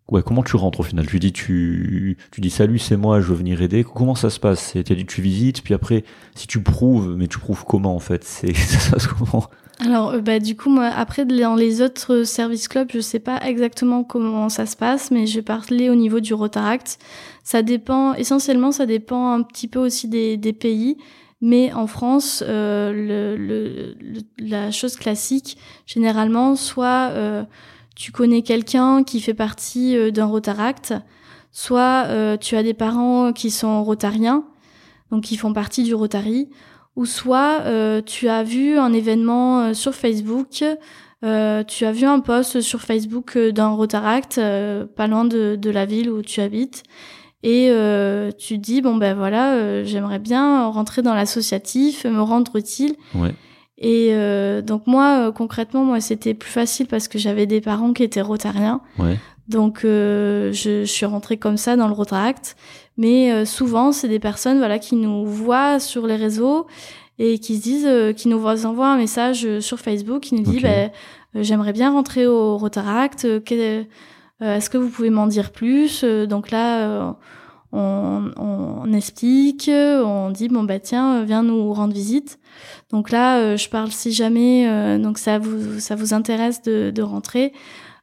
ouais 0.10 0.24
comment 0.24 0.42
tu 0.44 0.56
rentres 0.56 0.80
au 0.80 0.84
final? 0.84 1.06
Tu 1.06 1.20
dis 1.20 1.32
tu 1.34 2.18
tu 2.32 2.42
dis 2.42 2.50
salut 2.50 2.80
c'est 2.80 2.98
moi 2.98 3.22
je 3.22 3.28
veux 3.28 3.36
venir 3.36 3.62
aider. 3.62 3.84
Comment 3.84 4.16
ça 4.16 4.30
se 4.32 4.40
passe? 4.40 4.72
Tu 4.74 4.80
as 4.92 4.96
dit 4.96 5.06
tu 5.06 5.22
visites 5.22 5.62
puis 5.62 5.74
après 5.76 6.04
si 6.36 6.48
tu 6.48 6.62
prouves 6.62 7.16
mais 7.18 7.28
tu 7.28 7.38
prouves 7.38 7.66
comment 7.66 7.96
en 7.96 8.00
fait? 8.00 8.24
C'est 8.24 8.54
ça 8.56 8.80
se 8.80 8.90
passe 8.92 9.08
comment? 9.08 9.44
Alors, 9.82 10.12
euh, 10.12 10.20
bah, 10.22 10.40
du 10.40 10.56
coup, 10.56 10.70
moi, 10.70 10.86
après, 10.86 11.26
dans 11.26 11.56
les 11.56 11.82
autres 11.82 12.24
services 12.24 12.68
clubs, 12.68 12.90
je 12.94 13.00
sais 13.02 13.20
pas 13.20 13.40
exactement 13.46 14.04
comment 14.04 14.48
ça 14.50 14.66
se 14.66 14.78
passe, 14.78 15.12
mais 15.12 15.28
je 15.28 15.36
vais 15.36 15.42
parler 15.42 15.90
au 15.90 15.96
niveau 15.96 16.22
du 16.22 16.34
Rotaract. 16.34 16.98
Ça 17.44 17.62
dépend, 17.62 18.14
essentiellement, 18.14 18.72
ça 18.72 18.86
dépend 18.86 19.32
un 19.34 19.42
petit 19.44 19.68
peu 19.68 19.80
aussi 19.80 20.08
des, 20.08 20.38
pays. 20.54 20.98
Mais 21.42 21.74
en 21.74 21.88
France, 21.88 22.42
euh, 22.48 22.92
le, 22.94 23.36
le- 23.38 23.96
la 24.40 24.72
chose 24.72 24.96
classique, 24.96 25.58
généralement, 25.86 26.56
soit 26.56 27.10
euh, 27.12 27.44
tu 27.96 28.12
connais 28.14 28.42
quelqu'un 28.42 29.04
qui 29.04 29.20
fait 29.20 29.34
partie 29.34 29.98
euh, 29.98 30.10
d'un 30.12 30.26
Rotaract, 30.26 30.94
soit 31.52 32.06
euh, 32.08 32.38
tu 32.38 32.56
as 32.56 32.64
des 32.64 32.74
parents 32.74 33.34
qui 33.34 33.52
sont 33.52 33.84
rotariens, 33.84 34.46
donc 35.12 35.26
qui 35.26 35.36
font 35.36 35.52
partie 35.54 35.84
du 35.84 35.94
Rotary, 35.94 36.50
ou 36.96 37.06
soit 37.06 37.62
euh, 37.66 38.02
tu 38.02 38.30
as 38.30 38.44
vu 38.44 38.78
un 38.78 38.94
événement 38.94 39.60
euh, 39.60 39.74
sur 39.74 39.94
Facebook, 39.94 40.64
euh, 41.24 41.64
tu 41.64 41.86
as 41.86 41.92
vu 41.92 42.06
un 42.06 42.20
post 42.20 42.62
sur 42.62 42.82
Facebook 42.82 43.38
d'un 43.38 43.70
Rotaract, 43.70 44.38
euh, 44.38 44.86
pas 44.86 45.08
loin 45.08 45.26
de, 45.26 45.56
de 45.56 45.70
la 45.70 45.86
ville 45.86 46.10
où 46.10 46.22
tu 46.22 46.42
habites, 46.42 46.84
et 47.44 47.72
tu 48.40 48.58
dis 48.58 48.82
bon 48.82 48.96
ben 48.96 49.16
voilà, 49.16 49.84
j'aimerais 49.84 50.18
bien 50.18 50.66
rentrer 50.66 51.04
dans 51.04 51.14
l'associatif, 51.14 52.06
me 52.06 52.22
rendre 52.22 52.56
utile. 52.56 52.96
ouais 53.14 53.36
Et 53.78 54.16
donc 54.64 54.88
moi, 54.88 55.32
concrètement, 55.32 55.84
moi, 55.84 56.00
c'était 56.00 56.34
plus 56.34 56.50
facile 56.50 56.88
parce 56.88 57.08
que 57.08 57.20
j'avais 57.20 57.46
des 57.46 57.62
parents 57.62 57.94
qui 57.94 58.02
étaient 58.02 58.22
rotariens. 58.22 58.82
Ouais. 58.98 59.20
Donc 59.48 59.82
je, 59.84 60.50
je 60.52 60.86
suis 60.86 61.06
rentrée 61.06 61.38
comme 61.38 61.58
ça 61.58 61.76
dans 61.76 61.88
le 61.88 61.94
Rotaract. 61.94 62.56
Mais 62.98 63.32
euh, 63.32 63.46
souvent, 63.46 63.92
c'est 63.92 64.08
des 64.08 64.20
personnes 64.20 64.58
voilà 64.58 64.80
qui 64.80 64.96
nous 64.96 65.26
voient 65.26 65.80
sur 65.80 66.08
les 66.08 66.16
réseaux 66.16 66.68
et 67.18 67.40
qui 67.40 67.58
se 67.58 67.62
disent, 67.62 67.88
euh, 67.88 68.14
qui 68.14 68.28
nous 68.28 68.46
envoient 68.46 68.90
un 68.90 68.98
message 68.98 69.46
euh, 69.46 69.62
sur 69.62 69.80
Facebook, 69.80 70.22
qui 70.22 70.36
nous 70.36 70.44
dit, 70.44 70.60
ben, 70.60 70.92
euh, 71.36 71.44
j'aimerais 71.44 71.74
bien 71.74 71.92
rentrer 71.92 72.28
au 72.28 72.58
Rotaract. 72.58 73.26
Est-ce 74.42 74.70
que 74.70 74.78
vous 74.78 74.90
pouvez 74.90 75.10
m'en 75.10 75.28
dire 75.28 75.52
plus 75.52 76.04
Donc 76.04 76.52
là, 76.52 77.16
on, 77.72 78.32
on 78.38 78.94
explique, 78.94 79.70
on 79.72 80.30
dit 80.30 80.50
bon 80.50 80.64
bah 80.64 80.80
tiens, 80.80 81.24
viens 81.24 81.44
nous 81.44 81.74
rendre 81.74 81.94
visite. 81.94 82.40
Donc 82.92 83.12
là, 83.12 83.40
euh, 83.40 83.58
je 83.58 83.70
parle 83.70 83.92
si 83.92 84.12
jamais 84.12 84.68
euh, 84.68 84.98
donc 84.98 85.18
ça 85.18 85.40
vous 85.40 85.80
ça 85.80 85.96
vous 85.96 86.14
intéresse 86.14 86.62
de, 86.62 86.92
de 86.92 87.02
rentrer, 87.02 87.54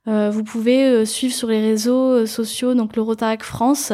euh, 0.08 0.30
vous 0.30 0.44
pouvez 0.44 1.04
suivre 1.06 1.34
sur 1.34 1.48
les 1.48 1.60
réseaux 1.60 2.26
sociaux 2.26 2.74
donc 2.74 2.96
le 2.96 3.02
Rotaract 3.02 3.44
France 3.44 3.92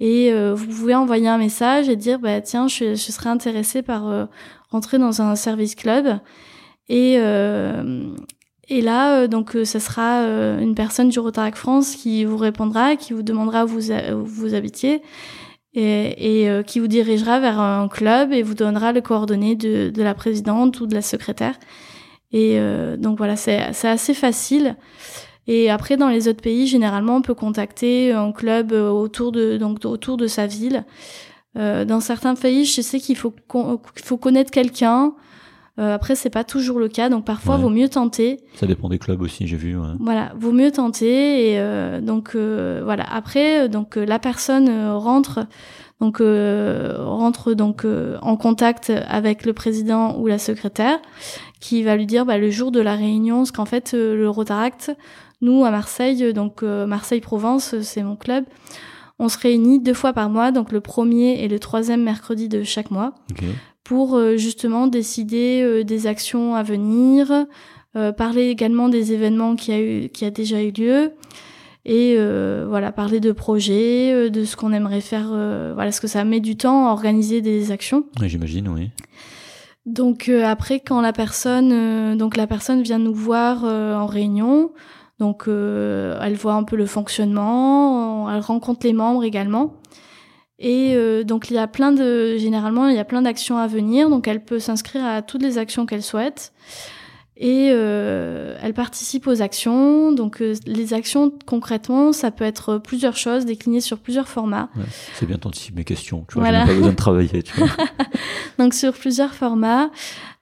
et 0.00 0.32
euh, 0.32 0.54
vous 0.54 0.66
pouvez 0.66 0.94
envoyer 0.94 1.28
un 1.28 1.38
message 1.38 1.88
et 1.90 1.96
dire 1.96 2.18
bah 2.18 2.40
tiens 2.40 2.66
je, 2.68 2.94
je 2.94 3.12
serais 3.12 3.28
intéressée 3.28 3.82
par 3.82 4.08
euh, 4.08 4.24
rentrer 4.70 4.98
dans 4.98 5.20
un 5.20 5.36
service 5.36 5.74
club. 5.74 6.18
Et 6.88 7.16
euh, 7.18 8.14
et 8.68 8.80
là 8.80 9.20
euh, 9.20 9.28
donc 9.28 9.54
euh, 9.54 9.64
ça 9.64 9.78
sera 9.78 10.22
une 10.60 10.74
personne 10.74 11.10
du 11.10 11.20
Rotaract 11.20 11.58
France 11.58 11.94
qui 11.94 12.24
vous 12.24 12.38
répondra 12.38 12.96
qui 12.96 13.12
vous 13.12 13.22
demandera 13.22 13.64
où 13.64 13.68
vous 13.68 13.92
où 13.92 14.24
vous 14.24 14.54
habitiez 14.54 15.02
et, 15.74 16.44
et 16.44 16.64
qui 16.64 16.80
vous 16.80 16.88
dirigera 16.88 17.38
vers 17.38 17.60
un 17.60 17.86
club 17.86 18.32
et 18.32 18.42
vous 18.42 18.54
donnera 18.54 18.90
les 18.92 19.02
coordonnées 19.02 19.54
de, 19.54 19.90
de 19.90 20.02
la 20.02 20.14
présidente 20.14 20.80
ou 20.80 20.86
de 20.86 20.94
la 20.94 21.02
secrétaire. 21.02 21.54
Et 22.32 22.58
donc 22.98 23.18
voilà 23.18 23.36
c'est 23.36 23.60
assez 23.84 24.14
facile 24.14 24.76
et 25.52 25.68
après, 25.70 25.96
dans 25.96 26.08
les 26.08 26.28
autres 26.28 26.42
pays, 26.42 26.66
généralement, 26.68 27.16
on 27.16 27.22
peut 27.22 27.34
contacter 27.34 28.12
un 28.12 28.30
club 28.32 28.72
euh, 28.72 28.88
autour 28.90 29.32
de, 29.32 29.56
donc, 29.56 29.84
autour 29.84 30.16
de 30.16 30.26
sa 30.28 30.46
ville. 30.46 30.84
Euh, 31.58 31.84
dans 31.84 31.98
certains 32.00 32.36
pays, 32.36 32.64
je 32.64 32.80
sais 32.80 33.00
qu'il 33.00 33.16
faut, 33.16 33.34
con- 33.48 33.80
faut 33.96 34.16
connaître 34.16 34.52
quelqu'un. 34.52 35.12
Euh, 35.80 35.94
après, 35.94 36.14
c'est 36.14 36.30
pas 36.30 36.44
toujours 36.44 36.78
le 36.78 36.88
cas, 36.88 37.08
donc 37.08 37.24
parfois, 37.24 37.56
Ouais. 37.56 37.62
vaut 37.62 37.68
mieux 37.70 37.88
tenter. 37.88 38.38
Ça 38.54 38.66
dépend 38.66 38.88
des 38.88 38.98
clubs 38.98 39.20
aussi, 39.22 39.46
j'ai 39.48 39.56
vu. 39.56 39.76
ouais. 39.76 39.88
Voilà, 39.98 40.32
vaut 40.36 40.52
mieux 40.52 40.70
tenter. 40.70 41.50
Et 41.52 41.58
euh, 41.58 42.00
donc 42.00 42.36
voilà. 42.36 43.04
Après, 43.12 43.68
donc 43.68 43.96
la 43.96 44.18
personne 44.20 44.68
rentre, 44.92 45.46
donc 46.00 46.18
rentre 46.20 47.54
donc 47.54 47.84
en 48.22 48.36
contact 48.36 48.92
avec 49.08 49.44
le 49.46 49.52
président 49.52 50.16
ou 50.18 50.26
la 50.26 50.38
secrétaire, 50.38 50.98
qui 51.60 51.82
va 51.82 51.96
lui 51.96 52.06
dire 52.06 52.24
bah, 52.26 52.38
le 52.38 52.50
jour 52.50 52.70
de 52.70 52.80
la 52.80 52.94
réunion, 52.94 53.38
parce 53.38 53.50
qu'en 53.52 53.64
fait 53.66 53.92
le 53.92 54.28
Rotaract, 54.28 54.92
nous 55.40 55.64
à 55.64 55.70
Marseille, 55.70 56.22
euh, 56.24 56.32
donc 56.32 56.62
euh, 56.62 56.86
Marseille-Provence, 56.86 57.74
euh, 57.74 57.82
c'est 57.82 58.02
mon 58.02 58.16
club. 58.16 58.44
On 59.18 59.28
se 59.28 59.38
réunit 59.38 59.80
deux 59.80 59.94
fois 59.94 60.12
par 60.12 60.30
mois, 60.30 60.50
donc 60.50 60.72
le 60.72 60.80
premier 60.80 61.42
et 61.42 61.48
le 61.48 61.58
troisième 61.58 62.02
mercredi 62.02 62.48
de 62.48 62.62
chaque 62.62 62.90
mois 62.90 63.14
pour 63.84 64.18
justement 64.36 64.86
décider 64.86 65.84
des 65.84 66.06
actions 66.06 66.54
à 66.54 66.62
venir, 66.62 67.46
euh, 67.96 68.12
parler 68.12 68.50
également 68.50 68.88
des 68.88 69.12
événements 69.12 69.56
qui 69.56 69.72
a 69.72 69.80
eu 69.80 70.10
qui 70.10 70.24
a 70.24 70.30
déjà 70.30 70.62
eu 70.62 70.70
lieu 70.70 71.10
et 71.84 72.14
euh, 72.16 72.64
voilà 72.68 72.92
parler 72.92 73.18
de 73.18 73.32
projets, 73.32 74.30
de 74.30 74.44
ce 74.44 74.54
qu'on 74.54 74.72
aimerait 74.72 75.00
faire, 75.00 75.30
euh, 75.32 75.72
voilà 75.74 75.90
ce 75.90 76.00
que 76.00 76.06
ça 76.06 76.22
met 76.22 76.38
du 76.38 76.56
temps 76.56 76.88
à 76.88 76.92
organiser 76.92 77.40
des 77.40 77.72
actions. 77.72 78.04
Ouais, 78.20 78.28
J'imagine, 78.28 78.68
oui. 78.68 78.90
Donc 79.86 80.28
après 80.28 80.78
quand 80.78 81.00
la 81.00 81.12
personne 81.12 82.16
donc 82.16 82.36
la 82.36 82.46
personne 82.46 82.80
vient 82.82 82.98
nous 82.98 83.14
voir 83.14 83.64
en 83.64 84.06
réunion, 84.06 84.70
donc 85.20 85.44
euh, 85.46 86.18
elle 86.22 86.34
voit 86.34 86.54
un 86.54 86.64
peu 86.64 86.74
le 86.76 86.86
fonctionnement, 86.86 88.28
elle 88.30 88.40
rencontre 88.40 88.84
les 88.86 88.92
membres 88.92 89.22
également. 89.22 89.74
Et 90.58 90.94
euh, 90.94 91.22
donc 91.24 91.50
il 91.50 91.54
y 91.54 91.58
a 91.58 91.66
plein 91.66 91.92
de 91.92 92.36
généralement 92.36 92.88
il 92.88 92.96
y 92.96 92.98
a 92.98 93.04
plein 93.04 93.22
d'actions 93.22 93.56
à 93.56 93.66
venir, 93.66 94.10
donc 94.10 94.26
elle 94.28 94.44
peut 94.44 94.58
s'inscrire 94.58 95.04
à 95.04 95.22
toutes 95.22 95.42
les 95.42 95.56
actions 95.58 95.86
qu'elle 95.86 96.02
souhaite. 96.02 96.52
Et 97.42 97.70
euh, 97.72 98.58
elle 98.62 98.74
participe 98.74 99.26
aux 99.26 99.40
actions. 99.40 100.12
Donc 100.12 100.42
euh, 100.42 100.54
les 100.66 100.92
actions 100.92 101.32
concrètement, 101.46 102.12
ça 102.12 102.30
peut 102.30 102.44
être 102.44 102.76
plusieurs 102.76 103.16
choses 103.16 103.46
déclinées 103.46 103.80
sur 103.80 103.96
plusieurs 103.98 104.28
formats. 104.28 104.68
Ouais. 104.76 104.84
C'est 105.14 105.24
bien 105.24 105.38
t'anticipes 105.38 105.74
mes 105.76 105.84
questions. 105.84 106.26
Tu 106.28 106.34
vois, 106.34 106.42
Voilà. 106.42 106.60
j'ai 106.60 106.66
même 106.66 106.68
pas 106.68 106.74
besoin 106.76 106.90
de 106.92 106.96
travailler. 106.96 107.42
Tu 107.42 107.56
vois. 107.56 107.68
Donc 108.58 108.74
sur 108.74 108.92
plusieurs 108.92 109.32
formats. 109.32 109.90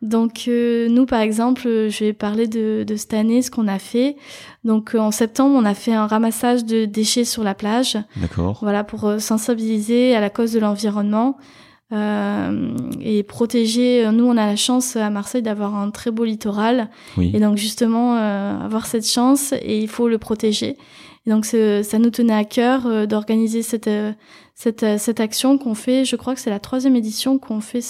Donc 0.00 0.44
euh, 0.46 0.88
nous 0.88 1.06
par 1.06 1.20
exemple, 1.20 1.62
euh, 1.66 1.90
je 1.90 2.04
vais 2.04 2.12
parler 2.12 2.46
de, 2.46 2.84
de 2.86 2.96
cette 2.96 3.14
année, 3.14 3.42
ce 3.42 3.50
qu'on 3.50 3.66
a 3.66 3.78
fait. 3.80 4.16
Donc 4.64 4.94
euh, 4.94 4.98
en 4.98 5.10
septembre, 5.10 5.56
on 5.58 5.64
a 5.64 5.74
fait 5.74 5.92
un 5.92 6.06
ramassage 6.06 6.64
de 6.64 6.84
déchets 6.84 7.24
sur 7.24 7.42
la 7.42 7.54
plage. 7.54 7.98
D'accord. 8.16 8.58
Voilà 8.62 8.84
pour 8.84 9.04
euh, 9.06 9.18
sensibiliser 9.18 10.14
à 10.14 10.20
la 10.20 10.30
cause 10.30 10.52
de 10.52 10.60
l'environnement. 10.60 11.36
Euh, 11.90 12.76
et 13.00 13.22
protéger. 13.22 14.06
Nous, 14.12 14.24
on 14.26 14.36
a 14.36 14.44
la 14.44 14.56
chance 14.56 14.94
à 14.96 15.08
Marseille 15.08 15.40
d'avoir 15.40 15.74
un 15.74 15.90
très 15.90 16.10
beau 16.10 16.24
littoral, 16.26 16.90
Oui. 17.16 17.30
et 17.34 17.40
donc 17.40 17.56
justement 17.56 18.14
euh, 18.18 18.60
avoir 18.62 18.84
cette 18.84 19.08
chance 19.08 19.54
et 19.62 19.78
il 19.78 19.88
faut 19.88 20.06
le 20.06 20.18
protéger. 20.18 20.76
Et 21.26 21.30
donc 21.30 21.46
ça 21.46 21.98
nous 21.98 22.10
tenait 22.10 22.34
à 22.34 22.44
cœur 22.44 22.86
euh, 22.86 23.06
d'organiser 23.06 23.62
cette 23.62 23.88
euh, 23.88 24.12
cette 24.54 24.82
euh, 24.82 24.96
cette 24.98 25.18
action 25.20 25.56
qu'on 25.56 25.74
fait. 25.74 26.04
Je 26.04 26.16
crois 26.16 26.34
que 26.34 26.40
c'est 26.40 26.50
la 26.50 26.60
troisième 26.60 26.94
édition 26.94 27.38
qu'on 27.38 27.62
fait 27.62 27.80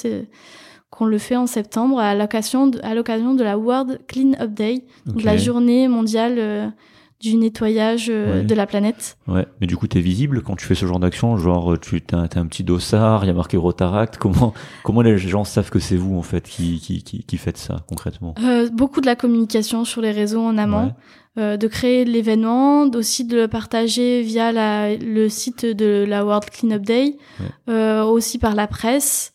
qu'on 0.91 1.05
le 1.07 1.19
fait 1.19 1.37
en 1.37 1.47
septembre 1.47 1.99
à 1.99 2.15
l'occasion 2.15 2.67
de, 2.67 2.81
à 2.83 2.95
l'occasion 2.95 3.35
de 3.35 3.45
la 3.45 3.59
World 3.59 4.01
Clean 4.09 4.33
Up 4.41 4.53
Day, 4.53 4.85
donc 5.07 5.23
la 5.23 5.37
journée 5.37 5.87
mondiale 5.89 6.37
euh, 6.39 6.69
du 7.21 7.35
nettoyage 7.37 8.07
euh, 8.11 8.39
Ouais. 8.39 8.45
de 8.45 8.55
la 8.55 8.65
planète. 8.67 9.19
Ouais, 9.27 9.45
mais 9.61 9.67
du 9.67 9.77
coup, 9.77 9.87
t'es 9.89 10.01
visible 10.01 10.41
quand 10.43 10.55
tu 10.57 10.65
fais 10.65 10.75
ce 10.77 10.87
genre 10.87 11.01
d'action, 11.01 11.37
genre 11.37 11.79
tu 11.81 12.01
t'as 12.01 12.29
t'as 12.29 12.41
un 12.41 12.47
petit 12.47 12.63
dossard, 12.65 13.25
il 13.25 13.27
y 13.27 13.31
a 13.31 13.35
marqué 13.35 13.57
Rotaract. 13.57 14.19
Comment 14.19 14.55
comment 14.85 15.03
les 15.03 15.19
gens 15.19 15.45
savent 15.45 15.69
que 15.71 15.81
c'est 15.81 15.97
vous 15.97 16.17
en 16.17 16.23
fait 16.23 16.45
qui 16.49 16.79
qui 16.81 17.03
qui, 17.03 17.25
qui 17.25 17.37
faites 17.37 17.59
ça 17.59 17.77
concrètement? 17.89 18.35
Euh, 18.43 18.69
beaucoup 18.71 19.01
de 19.01 19.07
la 19.07 19.17
communication 19.17 19.85
sur 19.85 20.01
les 20.01 20.13
réseaux 20.13 20.43
en 20.43 20.57
amont, 20.59 20.87
Ouais. 20.87 21.43
euh, 21.43 21.57
de 21.57 21.67
créer 21.67 22.05
l'événement, 22.05 22.85
aussi 22.95 23.25
de 23.25 23.37
le 23.37 23.49
partager 23.49 24.23
via 24.23 24.53
la, 24.53 24.95
le 24.97 25.29
site 25.29 25.67
de 25.67 26.05
la 26.09 26.25
World 26.25 26.49
Cleanup 26.51 26.83
Day, 26.83 27.17
Ouais. 27.41 27.47
euh, 27.69 28.05
aussi 28.05 28.39
par 28.39 28.55
la 28.55 28.67
presse. 28.69 29.33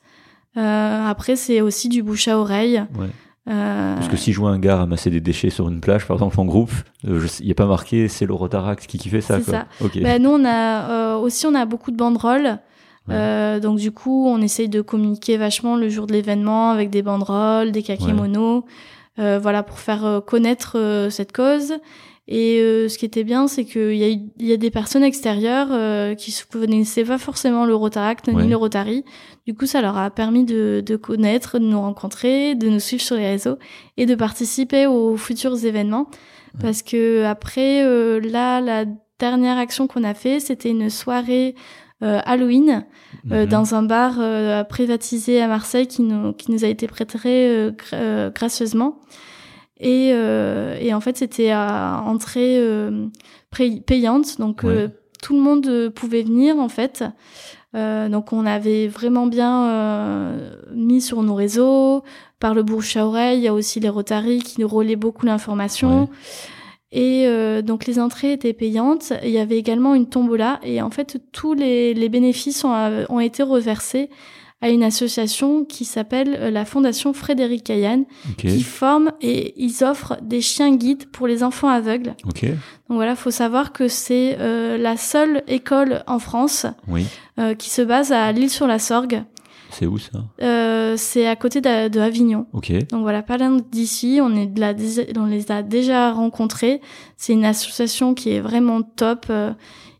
Euh, 0.57 1.07
après, 1.07 1.35
c'est 1.35 1.61
aussi 1.61 1.89
du 1.89 2.03
bouche 2.03 2.27
à 2.27 2.37
oreille. 2.37 2.83
Ouais. 2.97 3.07
Euh, 3.49 3.95
Parce 3.95 4.07
que 4.07 4.15
si 4.15 4.31
je 4.31 4.39
vois 4.39 4.51
un 4.51 4.59
gars 4.59 4.77
ramasser 4.77 5.09
des 5.09 5.19
déchets 5.19 5.49
sur 5.49 5.67
une 5.67 5.81
plage, 5.81 6.07
par 6.07 6.15
exemple 6.15 6.39
en 6.39 6.45
groupe, 6.45 6.71
euh, 7.05 7.27
il 7.41 7.45
n'y 7.45 7.51
a 7.51 7.55
pas 7.55 7.65
marqué 7.65 8.07
c'est 8.07 8.25
le 8.25 8.33
Rotaract 8.33 8.87
qui, 8.87 8.97
qui 8.97 9.09
fait 9.09 9.19
ça. 9.19 9.39
C'est 9.41 9.51
ça. 9.51 9.65
Ben, 9.95 10.21
nous, 10.21 10.29
on 10.29 10.45
a 10.45 10.89
euh, 10.89 11.17
aussi 11.17 11.45
on 11.45 11.53
a 11.53 11.65
beaucoup 11.65 11.91
de 11.91 11.97
banderoles. 11.97 12.59
Ouais. 13.09 13.59
Donc 13.59 13.79
du 13.79 13.91
coup, 13.91 14.29
on 14.29 14.41
essaye 14.41 14.69
de 14.69 14.79
communiquer 14.79 15.35
vachement 15.35 15.75
le 15.75 15.89
jour 15.89 16.07
de 16.07 16.13
l'événement 16.13 16.71
avec 16.71 16.89
des 16.89 17.01
banderoles, 17.01 17.73
des 17.73 17.83
kakémonos, 17.83 18.63
euh, 19.19 19.39
voilà 19.41 19.61
pour 19.61 19.79
faire 19.79 20.21
connaître 20.25 21.07
cette 21.09 21.33
cause. 21.33 21.73
Et 22.27 22.59
euh, 22.61 22.87
ce 22.87 22.97
qui 22.97 23.05
était 23.05 23.25
bien, 23.25 23.47
c'est 23.47 23.65
qu'il 23.65 23.95
y 23.97 24.03
a, 24.03 24.09
eu- 24.09 24.29
y 24.39 24.53
a 24.53 24.57
des 24.57 24.71
personnes 24.71 25.03
extérieures 25.03 25.67
euh, 25.71 26.15
qui 26.15 26.31
ne 26.31 26.59
connaissaient 26.61 27.03
pas 27.03 27.17
forcément 27.17 27.65
le 27.65 27.75
Rotaract 27.75 28.27
Ouais. 28.27 28.43
ni 28.43 28.47
le 28.49 28.55
Rotary. 28.55 29.03
Du 29.45 29.53
coup, 29.53 29.65
ça 29.65 29.81
leur 29.81 29.97
a 29.97 30.09
permis 30.09 30.45
de, 30.45 30.81
de 30.85 30.95
connaître, 30.95 31.59
de 31.59 31.65
nous 31.65 31.81
rencontrer, 31.81 32.55
de 32.55 32.69
nous 32.69 32.79
suivre 32.79 33.01
sur 33.03 33.17
les 33.17 33.27
réseaux 33.29 33.57
et 33.97 34.05
de 34.05 34.15
participer 34.15 34.87
aux 34.87 35.17
futurs 35.17 35.65
événements. 35.65 36.07
Parce 36.61 36.81
que 36.81 37.23
après, 37.25 37.83
euh, 37.83 38.21
là, 38.21 38.61
la 38.61 38.85
dernière 39.19 39.57
action 39.57 39.87
qu'on 39.87 40.03
a 40.05 40.13
fait, 40.13 40.39
c'était 40.39 40.69
une 40.69 40.89
soirée 40.89 41.55
euh, 42.03 42.19
Halloween 42.25 42.85
euh, 43.31 43.43
Mhm. 43.43 43.49
dans 43.49 43.75
un 43.75 43.83
bar 43.83 44.15
euh, 44.19 44.63
privatisé 44.63 45.41
à 45.41 45.47
Marseille 45.47 45.87
qui 45.87 46.01
nous, 46.03 46.31
qui 46.33 46.51
nous 46.51 46.63
a 46.63 46.67
été 46.67 46.85
prêté 46.87 47.17
euh, 47.25 47.71
gra- 47.71 47.93
euh, 47.95 48.29
gracieusement. 48.29 48.99
Et, 49.83 50.11
euh, 50.13 50.77
et 50.79 50.93
en 50.93 51.01
fait, 51.01 51.17
c'était 51.17 51.51
à 51.51 52.01
entrée 52.07 52.57
euh, 52.57 53.07
payante, 53.51 54.39
donc 54.39 54.63
euh, 54.63 54.87
tout 55.21 55.35
le 55.35 55.41
monde 55.41 55.89
pouvait 55.93 56.23
venir 56.23 56.57
en 56.57 56.69
fait. 56.69 57.03
Euh, 57.75 58.07
donc 58.07 58.31
on 58.31 58.45
avait 58.45 58.87
vraiment 58.87 59.27
bien 59.27 59.67
euh, 59.67 60.55
mis 60.73 61.01
sur 61.01 61.21
nos 61.21 61.35
réseaux, 61.35 62.03
par 62.39 62.53
le 62.53 62.63
bouche 62.63 62.95
à 62.95 63.05
oreille, 63.05 63.39
il 63.39 63.43
y 63.43 63.47
a 63.47 63.53
aussi 63.53 63.79
les 63.79 63.89
Rotary 63.89 64.39
qui 64.39 64.61
nous 64.61 64.67
relaient 64.67 64.95
beaucoup 64.95 65.25
l'information. 65.25 66.03
Ouais. 66.03 66.07
Et 66.91 67.27
euh, 67.27 67.61
donc 67.61 67.85
les 67.85 67.99
entrées 67.99 68.33
étaient 68.33 68.53
payantes. 68.53 69.11
Il 69.23 69.31
y 69.31 69.39
avait 69.39 69.57
également 69.57 69.95
une 69.95 70.07
tombola 70.07 70.59
et 70.63 70.81
en 70.81 70.91
fait 70.91 71.17
tous 71.31 71.55
les, 71.55 71.93
les 71.93 72.07
bénéfices 72.07 72.63
ont, 72.63 73.05
ont 73.09 73.19
été 73.19 73.43
reversés 73.43 74.09
à 74.63 74.69
une 74.69 74.81
association 74.83 75.65
qui 75.65 75.83
s'appelle 75.83 76.37
euh, 76.39 76.49
la 76.49 76.63
Fondation 76.63 77.11
Frédéric 77.11 77.65
Caillan, 77.65 78.05
Ok. 78.31 78.37
qui 78.47 78.63
forme 78.63 79.11
et 79.21 79.53
ils 79.61 79.83
offrent 79.83 80.17
des 80.21 80.39
chiens 80.41 80.73
guides 80.75 81.05
pour 81.11 81.27
les 81.27 81.43
enfants 81.43 81.67
aveugles. 81.67 82.15
Donc 82.23 82.55
voilà, 82.89 83.15
faut 83.15 83.29
savoir 83.31 83.73
que 83.73 83.87
c'est 83.89 84.37
euh, 84.39 84.77
la 84.77 84.95
seule 84.95 85.43
école 85.47 86.03
en 86.07 86.17
France 86.19 86.65
Oui. 86.87 87.05
euh, 87.39 87.55
qui 87.55 87.69
se 87.69 87.81
base 87.81 88.11
à 88.13 88.31
l'île 88.31 88.49
sur 88.49 88.65
la 88.65 88.79
Sorgue. 88.79 89.23
C'est 89.69 89.85
où 89.87 89.97
ça? 89.97 90.19
Euh, 90.41 90.93
c'est 90.97 91.27
à 91.27 91.35
côté 91.35 91.59
de, 91.59 91.89
de 91.89 91.99
Avignon. 91.99 92.45
Donc 92.53 93.01
voilà, 93.01 93.21
pas 93.23 93.37
loin 93.37 93.57
d'ici. 93.71 94.19
On 94.21 94.33
est 94.35 94.45
de 94.45 94.59
la, 94.61 94.73
on 95.17 95.25
les 95.25 95.51
a 95.51 95.61
déjà 95.63 96.11
rencontrés. 96.13 96.79
C'est 97.17 97.33
une 97.33 97.43
association 97.43 98.13
qui 98.13 98.29
est 98.29 98.39
vraiment 98.39 98.81
top. 98.83 99.25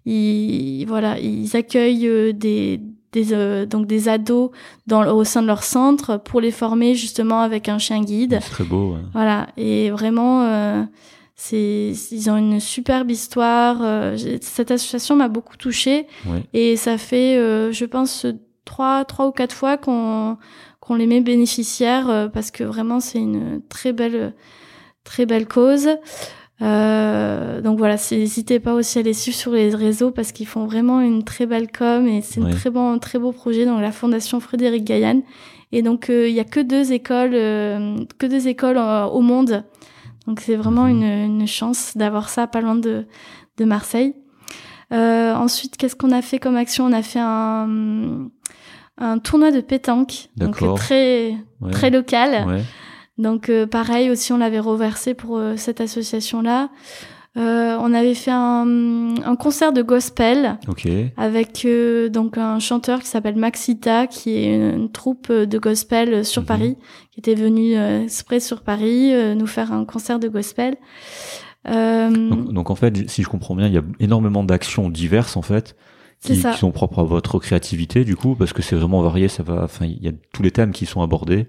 Ils, 0.06 0.86
voilà, 0.88 1.20
ils 1.20 1.56
accueillent 1.56 2.34
des, 2.34 2.82
des 3.14 3.32
euh, 3.32 3.66
donc 3.66 3.88
des 3.88 4.10
ados 4.10 4.50
dans, 4.88 5.08
au 5.16 5.24
sein 5.24 5.42
de 5.42 5.48
leur 5.48 5.64
centre 5.64 6.18
pour 6.18 6.42
les 6.42 6.52
former 6.52 6.94
justement 6.96 7.40
avec 7.42 7.70
un 7.70 7.78
chien 7.78 8.02
guide. 8.02 8.40
C'est 8.42 8.50
très 8.50 8.64
beau. 8.66 8.94
ouais. 8.96 9.00
Voilà, 9.14 9.48
et 9.56 9.90
vraiment, 9.92 10.42
euh, 10.44 10.84
c'est, 11.36 11.94
ils 12.12 12.30
ont 12.30 12.38
une 12.38 12.60
superbe 12.60 13.10
histoire. 13.12 13.78
euh, 13.82 14.18
cette 14.42 14.72
association 14.72 15.16
m'a 15.16 15.30
beaucoup 15.30 15.56
touchée 15.58 16.08
Ouais. 16.26 16.44
et 16.54 16.76
ça 16.76 16.98
fait, 16.98 17.38
euh, 17.38 17.72
je 17.72 17.86
pense, 17.86 18.26
trois, 18.66 19.06
trois 19.06 19.28
ou 19.28 19.32
quatre 19.32 19.56
fois 19.56 19.78
qu'on 19.78 20.38
qu'on 20.80 20.96
les 20.96 21.08
met 21.08 21.22
bénéficiaires 21.22 22.10
euh, 22.10 22.28
parce 22.28 22.52
que 22.52 22.66
vraiment 22.66 23.00
c'est 23.00 23.20
une 23.20 23.62
très 23.70 23.94
belle, 23.94 24.34
très 25.06 25.26
belle 25.26 25.48
cause. 25.48 25.88
Euh, 26.64 27.60
donc 27.62 27.78
voilà, 27.78 27.96
n'hésitez 28.12 28.60
pas 28.60 28.74
aussi 28.74 28.98
à 29.00 29.02
les 29.02 29.14
suivre 29.14 29.38
sur 29.38 29.52
les 29.52 29.74
réseaux 29.76 30.12
parce 30.12 30.32
qu'ils 30.32 30.48
font 30.48 30.66
vraiment 30.66 31.02
une 31.02 31.24
très 31.24 31.46
belle 31.46 31.68
com 31.72 32.08
et 32.08 32.22
c'est 32.22 32.42
un 32.42 32.50
très 32.52 32.70
bon, 32.70 32.98
très 33.00 33.20
beau 33.20 33.32
projet. 33.32 33.66
Donc 33.66 33.82
la 33.82 33.92
Fondation 33.92 34.40
Frédéric 34.40 34.84
Gaillan. 34.86 35.22
Et 35.72 35.82
donc 35.82 36.10
euh, 36.10 36.28
il 36.30 36.34
y 36.36 36.40
a 36.40 36.44
que 36.46 36.60
deux 36.60 36.94
écoles, 36.94 37.32
euh, 37.34 37.98
que 38.18 38.28
deux 38.28 38.48
écoles 38.48 38.78
euh, 38.78 39.06
au 39.06 39.22
monde. 39.22 39.64
Donc 40.28 40.40
c'est 40.40 40.56
vraiment 40.56 40.84
Mhm. 40.86 40.92
une, 40.92 41.42
une 41.42 41.48
chance 41.48 41.98
d'avoir 41.98 42.30
ça 42.30 42.48
pas 42.48 42.62
loin 42.62 42.76
de, 42.76 43.06
de 43.58 43.66
Marseille. 43.66 44.14
Euh, 44.94 45.34
ensuite, 45.34 45.76
qu'est-ce 45.76 45.96
qu'on 45.96 46.12
a 46.12 46.22
fait 46.22 46.38
comme 46.40 46.56
action? 46.56 46.86
On 46.86 46.94
a 46.94 47.02
fait 47.02 47.20
un, 47.20 48.30
un 49.00 49.18
tournoi 49.18 49.52
de 49.52 49.60
pétanque, 49.62 50.30
donc 50.38 50.62
euh, 50.62 50.74
très 50.76 51.36
Ouais. 51.62 51.72
très 51.72 51.90
local. 51.90 52.46
Ouais. 52.48 52.62
Donc 53.18 53.50
euh, 53.50 53.68
pareil 53.68 54.10
aussi, 54.10 54.34
on 54.34 54.38
l'avait 54.38 54.60
reversé 54.60 55.14
pour 55.14 55.38
euh, 55.38 55.56
cette 55.58 55.82
association-là. 55.82 56.70
Euh, 57.36 57.76
on 57.80 57.94
avait 57.96 58.14
fait 58.14 58.32
un, 58.32 59.16
un 59.26 59.36
concert 59.36 59.74
de 59.74 59.82
gospel 59.82 60.60
avec 61.18 61.66
euh, 61.66 62.08
donc 62.10 62.38
un 62.38 62.60
chanteur 62.60 63.00
qui 63.00 63.08
s'appelle 63.08 63.36
Maxita, 63.38 64.06
qui 64.06 64.36
est 64.38 64.54
une, 64.56 64.82
une 64.82 64.92
troupe 64.92 65.32
de 65.32 65.58
gospel 65.58 66.24
sur 66.26 66.44
Mhm. 66.44 66.48
Paris, 66.48 66.78
qui 67.12 67.20
était 67.22 67.34
venu 67.34 67.76
euh, 67.76 68.04
exprès 68.04 68.40
sur 68.40 68.62
Paris 68.62 69.14
euh, 69.14 69.34
nous 69.34 69.48
faire 69.48 69.72
un 69.74 69.84
concert 69.84 70.20
de 70.20 70.28
gospel. 70.28 70.76
Euh, 71.68 72.10
Donc, 72.12 72.54
donc, 72.54 72.70
en 72.70 72.76
fait, 72.76 73.10
si 73.10 73.24
je 73.24 73.30
comprends 73.30 73.56
bien, 73.56 73.68
il 73.68 73.74
y 73.74 73.78
a 73.78 73.84
énormément 74.00 74.44
d'actions 74.44 74.90
diverses 74.90 75.36
en 75.38 75.42
fait 75.42 75.76
qui, 76.22 76.34
qui 76.34 76.58
sont 76.58 76.72
propres 76.72 77.00
à 77.00 77.04
votre 77.04 77.40
créativité 77.40 78.06
du 78.06 78.16
coup, 78.16 78.36
parce 78.36 78.54
que 78.54 78.62
c'est 78.62 78.76
vraiment 78.76 79.02
varié. 79.02 79.28
Ça 79.28 79.44
va. 79.44 79.64
Enfin, 79.64 79.86
il 79.86 80.04
y 80.04 80.08
a 80.08 80.12
tous 80.34 80.44
les 80.44 80.52
thèmes 80.52 80.72
qui 80.72 80.86
sont 80.86 81.02
abordés. 81.02 81.48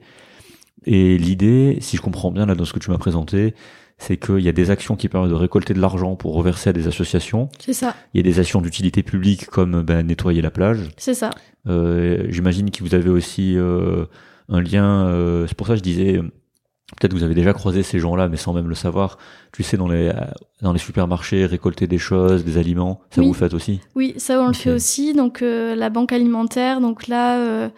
Et 0.86 1.16
l'idée, 1.18 1.78
si 1.80 1.96
je 1.96 2.02
comprends 2.02 2.30
bien 2.30 2.46
là 2.46 2.54
dans 2.54 2.64
ce 2.64 2.72
que 2.72 2.78
tu 2.78 2.90
m'as 2.90 2.98
présenté, 2.98 3.54
c'est 3.96 4.16
qu'il 4.16 4.40
y 4.40 4.48
a 4.48 4.52
des 4.52 4.70
actions 4.70 4.96
qui 4.96 5.08
permettent 5.08 5.30
de 5.30 5.34
récolter 5.36 5.72
de 5.72 5.80
l'argent 5.80 6.16
pour 6.16 6.34
reverser 6.34 6.70
à 6.70 6.72
des 6.72 6.88
associations. 6.88 7.48
c'est 7.60 7.72
ça, 7.72 7.94
Il 8.12 8.18
y 8.18 8.20
a 8.20 8.22
des 8.24 8.40
actions 8.40 8.60
d'utilité 8.60 9.02
publique 9.02 9.46
comme 9.46 9.82
ben, 9.82 10.04
nettoyer 10.06 10.42
la 10.42 10.50
plage. 10.50 10.90
c'est 10.96 11.14
ça. 11.14 11.30
Euh, 11.68 12.26
J'imagine 12.28 12.70
que 12.70 12.82
vous 12.82 12.94
avez 12.94 13.08
aussi 13.08 13.56
euh, 13.56 14.04
un 14.48 14.60
lien. 14.60 15.06
euh, 15.06 15.46
c'est 15.46 15.56
pour 15.56 15.66
ça 15.68 15.74
que 15.74 15.78
je 15.78 15.82
disais. 15.84 16.20
Peut-être 16.98 17.12
que 17.12 17.16
vous 17.16 17.24
avez 17.24 17.34
déjà 17.34 17.52
croisé 17.54 17.82
ces 17.82 17.98
gens-là, 17.98 18.28
mais 18.28 18.36
sans 18.36 18.52
même 18.52 18.68
le 18.68 18.74
savoir. 18.74 19.16
Tu 19.52 19.62
sais, 19.62 19.76
dans 19.78 19.88
les 19.88 20.12
dans 20.60 20.72
les 20.72 20.78
supermarchés, 20.78 21.46
récolter 21.46 21.86
des 21.86 21.96
choses, 21.98 22.44
des 22.44 22.58
aliments, 22.58 23.00
ça 23.10 23.20
Oui. 23.22 23.28
vous 23.28 23.32
faites 23.32 23.54
aussi? 23.54 23.80
Oui, 23.94 24.14
ça 24.18 24.40
on 24.42 24.48
le 24.48 24.52
fait 24.52 24.70
aussi. 24.70 25.14
Donc 25.14 25.40
la 25.40 25.88
banque 25.88 26.12
alimentaire, 26.12 26.80
donc 26.82 27.06
là 27.08 27.70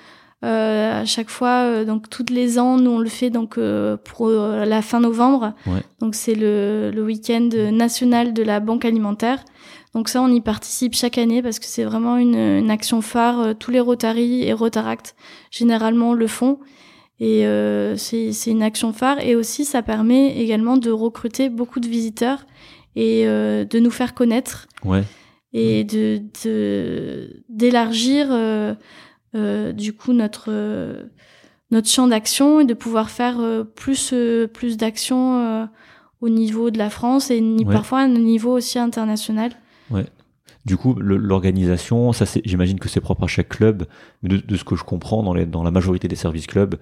euh, 0.44 1.00
à 1.00 1.04
chaque 1.06 1.30
fois, 1.30 1.64
euh, 1.64 1.84
donc 1.84 2.10
toutes 2.10 2.30
les 2.30 2.58
ans, 2.58 2.76
nous 2.76 2.90
on 2.90 2.98
le 2.98 3.08
fait 3.08 3.30
donc 3.30 3.56
euh, 3.58 3.96
pour 3.96 4.28
la 4.28 4.82
fin 4.82 5.00
novembre. 5.00 5.54
Ouais. 5.66 5.80
Donc 6.00 6.14
c'est 6.14 6.34
le, 6.34 6.90
le 6.94 7.02
week-end 7.04 7.48
national 7.72 8.32
de 8.34 8.42
la 8.42 8.60
banque 8.60 8.84
alimentaire. 8.84 9.42
Donc 9.94 10.08
ça 10.10 10.20
on 10.20 10.28
y 10.28 10.40
participe 10.42 10.94
chaque 10.94 11.16
année 11.16 11.42
parce 11.42 11.58
que 11.58 11.64
c'est 11.66 11.84
vraiment 11.84 12.16
une, 12.18 12.36
une 12.36 12.70
action 12.70 13.00
phare. 13.00 13.54
Tous 13.58 13.70
les 13.70 13.80
Rotary 13.80 14.42
et 14.44 14.52
Rotaract 14.52 15.16
généralement 15.50 16.12
le 16.12 16.26
font. 16.26 16.58
Et 17.18 17.46
c'est 17.96 18.50
une 18.50 18.62
action 18.62 18.92
phare 18.92 19.20
et 19.24 19.36
aussi 19.36 19.64
ça 19.64 19.80
permet 19.82 20.36
également 20.38 20.76
de 20.76 20.90
recruter 20.90 21.48
beaucoup 21.48 21.80
de 21.80 21.88
visiteurs 21.88 22.44
et 22.94 23.24
de 23.24 23.78
nous 23.78 23.90
faire 23.90 24.12
connaître 24.12 24.68
Ouais. 24.84 25.02
et 25.54 25.82
de 25.84 26.20
d'élargir 27.48 28.26
du 29.72 29.92
coup 29.92 30.12
notre 30.12 30.46
euh, 30.48 31.04
notre 31.70 31.88
champ 31.88 32.06
d'action 32.06 32.60
et 32.60 32.64
de 32.64 32.74
pouvoir 32.74 33.10
faire 33.10 33.40
euh, 33.40 33.64
plus 33.64 34.10
euh, 34.12 34.46
plus 34.46 34.76
d'actions 34.76 35.40
euh, 35.40 35.66
au 36.20 36.28
niveau 36.28 36.70
de 36.70 36.78
la 36.78 36.90
France 36.90 37.30
et 37.30 37.40
Ouais. 37.40 37.64
parfois 37.72 38.00
un 38.00 38.08
niveau 38.08 38.52
aussi 38.56 38.78
international. 38.78 39.52
Du 40.64 40.76
coup, 40.76 40.94
l'organisation, 40.98 42.12
ça, 42.12 42.24
j'imagine 42.44 42.80
que 42.80 42.88
c'est 42.88 43.00
propre 43.00 43.22
à 43.22 43.26
chaque 43.28 43.48
club. 43.50 43.84
Mais 44.22 44.28
de, 44.30 44.38
de 44.38 44.56
ce 44.56 44.64
que 44.64 44.74
je 44.74 44.82
comprends, 44.82 45.22
dans, 45.22 45.32
les, 45.32 45.46
dans 45.46 45.62
la 45.62 45.70
majorité 45.70 46.08
des 46.08 46.16
services 46.16 46.48
clubs, 46.48 46.74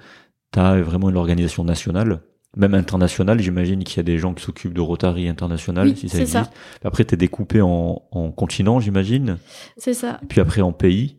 tu 0.55 0.59
as 0.59 0.81
vraiment 0.81 1.11
une 1.11 1.19
organisation 1.19 1.65
nationale, 1.65 2.23
même 2.57 2.73
internationale. 2.73 3.41
J'imagine 3.41 3.85
qu'il 3.85 3.99
y 3.99 4.01
a 4.01 4.05
des 4.05 4.17
gens 4.17 4.33
qui 4.33 4.43
s'occupent 4.43 4.73
de 4.73 4.81
Rotary 4.81 5.29
international, 5.29 5.89
Oui, 5.89 5.97
si 5.99 6.09
ça 6.09 6.19
existe. 6.21 6.33
ça. 6.45 6.51
Après, 6.83 7.05
tu 7.05 7.13
es 7.13 7.19
découpé 7.19 7.61
en, 7.61 8.01
en 8.11 8.31
continents, 8.31 8.81
j'imagine. 8.81 9.37
C'est 9.77 9.93
ça. 9.95 10.19
Puis 10.31 10.41
après 10.41 10.63
en 10.63 10.73
pays. 10.73 11.19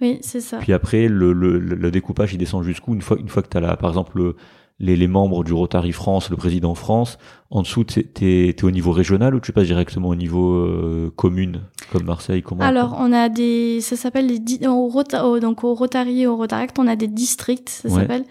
Oui, 0.00 0.18
c'est 0.22 0.40
ça. 0.40 0.58
Puis 0.58 0.72
après, 0.72 1.08
le, 1.08 1.32
le, 1.32 1.58
le 1.58 1.90
découpage, 1.90 2.32
il 2.34 2.38
descend 2.38 2.62
jusqu'où 2.64 2.94
une 2.94 3.02
fois, 3.02 3.16
une 3.18 3.28
fois 3.28 3.42
que 3.42 3.48
tu 3.48 3.56
as 3.56 3.60
là, 3.60 3.76
par 3.76 3.90
exemple, 3.90 4.12
le- 4.16 4.36
les, 4.80 4.96
les 4.96 5.06
membres 5.06 5.44
du 5.44 5.52
Rotary 5.52 5.92
France, 5.92 6.30
le 6.30 6.36
président 6.36 6.74
France, 6.74 7.16
en 7.50 7.62
dessous, 7.62 7.84
tu 7.84 8.04
es, 8.22 8.64
au 8.64 8.70
niveau 8.72 8.90
régional 8.90 9.36
ou 9.36 9.40
tu 9.40 9.52
passes 9.52 9.68
directement 9.68 10.08
au 10.08 10.16
niveau 10.16 10.52
euh, 10.54 11.12
commune, 11.14 11.60
comme 11.92 12.02
Marseille 12.04 12.42
comment, 12.42 12.64
Alors, 12.64 12.96
on 12.98 13.12
a 13.12 13.28
des, 13.28 13.80
ça 13.80 13.94
s'appelle 13.94 14.26
les, 14.26 14.40
di- 14.40 14.66
au 14.66 14.88
Rota- 14.88 15.26
au- 15.28 15.38
donc 15.38 15.62
au 15.62 15.74
Rotary 15.74 16.22
et 16.22 16.26
au 16.26 16.36
Rotaract, 16.36 16.76
on 16.80 16.88
a 16.88 16.96
des 16.96 17.06
districts, 17.06 17.68
ça 17.68 17.88
Ouais. 17.88 18.00
s'appelle. 18.00 18.24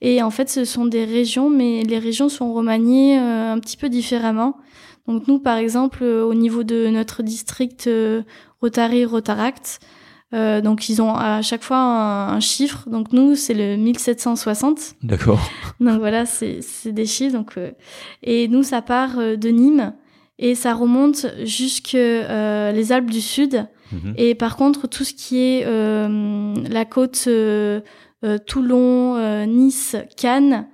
Et 0.00 0.22
en 0.22 0.30
fait, 0.30 0.48
ce 0.48 0.64
sont 0.64 0.86
des 0.86 1.04
régions, 1.04 1.50
mais 1.50 1.82
les 1.82 1.98
régions 1.98 2.28
sont 2.28 2.54
remaniées 2.54 3.18
euh, 3.18 3.52
un 3.52 3.58
petit 3.58 3.76
peu 3.76 3.88
différemment. 3.88 4.56
Donc 5.08 5.26
nous, 5.26 5.40
par 5.40 5.56
exemple, 5.56 6.04
euh, 6.04 6.24
au 6.24 6.34
niveau 6.34 6.62
de 6.62 6.86
notre 6.88 7.24
district 7.24 7.88
euh, 7.88 8.22
Rotary 8.62 9.04
Rotaract, 9.04 9.80
euh, 10.32 10.60
donc 10.60 10.88
ils 10.88 11.02
ont 11.02 11.14
à 11.14 11.42
chaque 11.42 11.62
fois 11.62 11.78
un, 11.78 12.28
un 12.34 12.40
chiffre. 12.40 12.88
Donc 12.88 13.12
nous, 13.12 13.34
c'est 13.34 13.54
le 13.54 13.76
1760. 13.76 14.96
D'accord. 15.02 15.40
Donc 15.80 15.98
voilà, 15.98 16.26
c'est 16.26 16.60
c'est 16.62 16.92
des 16.92 17.06
chiffres. 17.06 17.32
Donc, 17.32 17.54
euh, 17.56 17.72
et 18.22 18.46
nous, 18.48 18.62
ça 18.62 18.82
part 18.82 19.18
euh, 19.18 19.36
de 19.36 19.48
Nîmes 19.48 19.92
et 20.38 20.54
ça 20.54 20.74
remonte 20.74 21.26
jusque 21.44 21.94
euh, 21.94 22.72
les 22.72 22.92
Alpes 22.92 23.10
du 23.10 23.20
Sud. 23.20 23.66
Mhm. 23.92 24.14
Et 24.16 24.34
par 24.34 24.56
contre, 24.56 24.86
tout 24.86 25.04
ce 25.04 25.14
qui 25.14 25.38
est 25.38 25.64
la 25.66 26.84
côte 26.84 27.28
Toulon, 28.46 29.46
Nice, 29.46 29.96
Cannes, 30.16 30.66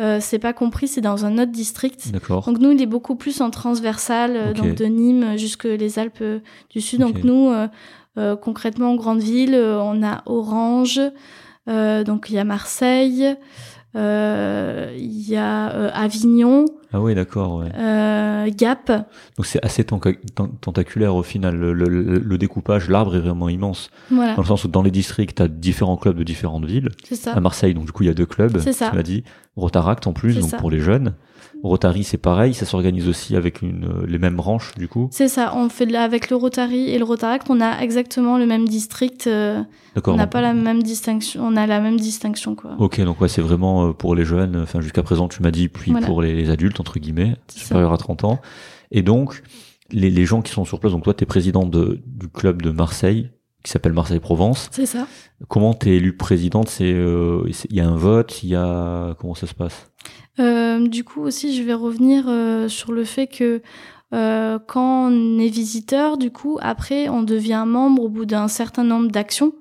euh, 0.00 0.18
c'est 0.20 0.38
pas 0.38 0.54
compris, 0.54 0.88
c'est 0.88 1.02
dans 1.02 1.26
un 1.26 1.34
autre 1.34 1.52
district. 1.52 2.10
D'accord. 2.12 2.46
Donc 2.46 2.58
nous, 2.58 2.70
il 2.70 2.80
est 2.80 2.86
beaucoup 2.86 3.14
plus 3.14 3.42
en 3.42 3.50
transversal, 3.50 4.54
donc 4.54 4.74
de 4.74 4.86
Nîmes 4.86 5.36
jusque 5.36 5.64
les 5.64 5.98
Alpes 5.98 6.24
du 6.70 6.80
Sud. 6.80 7.00
Donc 7.00 7.22
nous, 7.24 7.50
euh, 7.50 7.68
concrètement, 8.40 8.92
en 8.92 8.96
grande 8.96 9.20
ville, 9.20 9.54
euh, 9.54 9.80
on 9.80 10.02
a 10.02 10.22
Orange, 10.26 11.00
euh, 11.68 12.04
donc 12.04 12.26
il 12.30 12.34
y 12.34 12.38
a 12.38 12.44
Marseille, 12.44 13.36
euh, 13.94 14.92
il 14.96 15.28
y 15.28 15.36
a 15.36 15.70
euh, 15.74 15.90
Avignon, 15.92 16.64
Ah 16.92 17.00
oui, 17.00 17.14
d'accord. 17.14 17.56
Ouais. 17.58 17.68
euh, 17.76 18.48
Gap. 18.56 18.88
Donc 19.36 19.44
c'est 19.46 19.62
assez 19.64 19.82
tenta- 19.84 20.16
ten- 20.34 20.50
tentaculaire 20.60 21.14
au 21.14 21.22
final. 21.22 21.56
Le, 21.56 21.72
le- 21.72 22.38
découpage, 22.38 22.88
l'arbre 22.88 23.14
est 23.16 23.20
vraiment 23.20 23.48
immense. 23.48 23.90
Voilà, 24.10 24.34
Dans 24.34 24.42
le 24.42 24.48
sens 24.48 24.64
où 24.64 24.68
dans 24.68 24.82
les 24.82 24.90
districts, 24.90 25.36
tu 25.36 25.42
as 25.42 25.48
différents 25.48 25.96
clubs 25.96 26.16
de 26.16 26.24
différentes 26.24 26.64
villes. 26.64 26.88
c'est 27.04 27.16
ça. 27.16 27.32
À 27.34 27.40
Marseille, 27.40 27.74
donc 27.74 27.84
du 27.86 27.92
coup, 27.92 28.02
il 28.02 28.06
y 28.06 28.10
a 28.10 28.14
deux 28.14 28.26
clubs. 28.26 28.58
C'est 28.58 28.72
ça. 28.72 28.88
Tu 28.90 28.96
m'as 28.96 29.02
dit. 29.02 29.24
Rotaract 29.56 30.06
en 30.06 30.12
plus, 30.14 30.38
donc 30.40 30.50
ça. 30.50 30.56
pour 30.56 30.70
les 30.70 30.80
jeunes. 30.80 31.12
Rotary, 31.62 32.04
c'est 32.04 32.18
pareil. 32.18 32.54
Ça 32.54 32.66
s'organise 32.66 33.08
aussi 33.08 33.36
avec 33.36 33.62
une, 33.62 33.84
euh, 33.84 34.06
les 34.06 34.18
mêmes 34.18 34.36
branches, 34.36 34.74
du 34.76 34.88
coup. 34.88 35.08
C'est 35.12 35.28
ça, 35.28 35.52
on 35.56 35.68
fait 35.68 35.94
avec 35.94 36.30
le 36.30 36.36
Rotary 36.36 36.90
et 36.90 36.98
le 36.98 37.04
Rotaract, 37.04 37.48
on 37.50 37.60
a 37.60 37.80
exactement 37.80 38.38
le 38.38 38.46
même 38.46 38.68
district, 38.68 39.26
euh, 39.26 39.62
D'accord. 39.94 40.14
on 40.14 40.16
n'a 40.16 40.26
pas 40.26 40.40
la 40.40 40.54
même 40.54 40.82
distinction, 40.82 41.42
on 41.46 41.56
a 41.56 41.66
la 41.66 41.80
même 41.80 41.98
distinction 42.00 42.54
quoi. 42.54 42.72
Ok, 42.78 43.00
donc 43.02 43.20
ouais, 43.20 43.28
c'est 43.28 43.42
vraiment 43.42 43.88
euh, 43.88 43.92
pour 43.92 44.14
les 44.14 44.24
jeunes. 44.24 44.56
Enfin, 44.62 44.80
jusqu'à 44.80 45.02
présent, 45.02 45.28
tu 45.28 45.42
m'as 45.42 45.50
dit, 45.52 45.68
puis 45.68 45.90
Voilà. 45.92 46.06
pour 46.06 46.20
les, 46.22 46.34
les 46.34 46.50
adultes 46.50 46.80
entre 46.80 46.98
guillemets, 46.98 47.36
supérieurs 47.54 47.92
à 47.92 47.98
30 47.98 48.24
ans. 48.24 48.40
Et 48.90 49.02
donc, 49.02 49.42
les, 49.90 50.10
les 50.10 50.24
gens 50.26 50.42
qui 50.42 50.52
sont 50.52 50.64
sur 50.64 50.80
place. 50.80 50.92
Donc 50.92 51.04
toi, 51.04 51.14
tu 51.14 51.22
es 51.22 51.26
président 51.26 51.64
de, 51.66 52.00
du 52.06 52.28
club 52.28 52.62
de 52.62 52.70
Marseille 52.70 53.30
qui 53.62 53.70
s'appelle 53.70 53.92
Marseille 53.92 54.18
Provence. 54.18 54.68
C'est 54.72 54.86
ça. 54.86 55.06
Comment 55.48 55.72
t'es 55.72 55.90
élu 55.90 56.16
présidente? 56.16 56.68
C'est 56.68 56.92
euh, 56.92 57.44
c'est- 57.52 57.68
il 57.70 57.76
y 57.76 57.80
a 57.80 57.86
un 57.88 57.94
vote, 57.94 58.42
il 58.42 58.48
y 58.48 58.56
a 58.56 59.14
comment 59.20 59.34
ça 59.36 59.46
se 59.46 59.54
passe? 59.54 59.88
Du 60.38 61.04
coup 61.04 61.22
aussi, 61.22 61.54
je 61.56 61.62
vais 61.62 61.74
revenir 61.74 62.24
euh, 62.28 62.68
sur 62.68 62.92
le 62.92 63.04
fait 63.04 63.26
que 63.26 63.62
euh, 64.14 64.58
quand 64.66 65.10
on 65.10 65.38
est 65.38 65.48
visiteur, 65.48 66.18
du 66.18 66.30
coup, 66.30 66.58
après, 66.60 67.08
on 67.08 67.22
devient 67.22 67.64
membre 67.66 68.02
au 68.02 68.08
bout 68.08 68.26
d'un 68.26 68.48
certain 68.48 68.84
nombre 68.84 69.10
d'actions. 69.10 69.52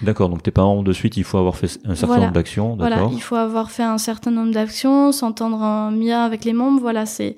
D'accord, 0.00 0.28
donc 0.28 0.42
t'es 0.42 0.50
pas 0.50 0.62
membre 0.62 0.84
de 0.84 0.92
suite, 0.92 1.16
il 1.16 1.24
faut 1.24 1.38
avoir 1.38 1.56
fait 1.56 1.78
un 1.84 1.94
certain 1.94 2.06
Voilà. 2.06 2.22
nombre 2.22 2.34
d'actions, 2.34 2.76
Voilà, 2.76 2.96
d'accord 2.96 3.10
il 3.12 3.20
faut 3.20 3.34
avoir 3.34 3.70
fait 3.70 3.82
un 3.82 3.98
certain 3.98 4.30
nombre 4.30 4.52
d'actions, 4.52 5.10
s'entendre 5.10 5.60
en 5.60 5.90
bien 5.90 6.24
avec 6.24 6.44
les 6.44 6.52
membres, 6.52 6.80
voilà, 6.80 7.04
c'est. 7.04 7.36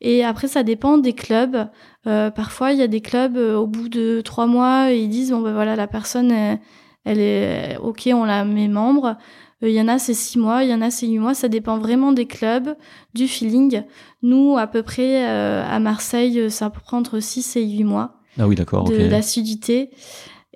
Et 0.00 0.24
après, 0.24 0.48
ça 0.48 0.62
dépend 0.62 0.98
des 0.98 1.12
clubs. 1.12 1.68
Euh, 2.06 2.30
parfois, 2.30 2.72
il 2.72 2.78
y 2.78 2.82
a 2.82 2.88
des 2.88 3.00
clubs 3.00 3.36
euh, 3.36 3.56
au 3.56 3.66
bout 3.66 3.88
de 3.88 4.22
trois 4.22 4.46
mois, 4.46 4.90
ils 4.90 5.08
disent 5.08 5.30
bon 5.30 5.40
ben 5.40 5.52
voilà, 5.52 5.76
la 5.76 5.86
personne, 5.86 6.32
elle, 6.32 6.58
elle 7.04 7.20
est 7.20 7.76
ok, 7.80 8.08
on 8.12 8.24
la 8.24 8.44
met 8.44 8.68
membre. 8.68 9.16
Euh, 9.62 9.68
Il 9.68 9.74
y 9.74 9.80
en 9.80 9.88
a 9.88 9.98
c'est 9.98 10.14
six 10.14 10.38
mois, 10.38 10.64
il 10.64 10.70
y 10.70 10.74
en 10.74 10.80
a 10.82 10.90
c'est 10.90 11.06
huit 11.06 11.18
mois. 11.18 11.34
Ça 11.34 11.48
dépend 11.48 11.78
vraiment 11.78 12.12
des 12.12 12.26
clubs, 12.26 12.74
du 13.14 13.28
feeling. 13.28 13.82
Nous, 14.22 14.56
à 14.58 14.66
peu 14.66 14.82
près 14.82 15.26
euh, 15.28 15.62
à 15.68 15.78
Marseille, 15.80 16.38
euh, 16.40 16.48
ça 16.48 16.70
prend 16.70 16.98
entre 16.98 17.20
six 17.20 17.56
et 17.56 17.64
huit 17.64 17.84
mois 17.84 18.16
Ah 18.38 18.46
oui, 18.48 18.54
d'accord, 18.54 18.84
de 18.84 18.94
ok. 18.94 19.08
d'assiduité. 19.08 19.90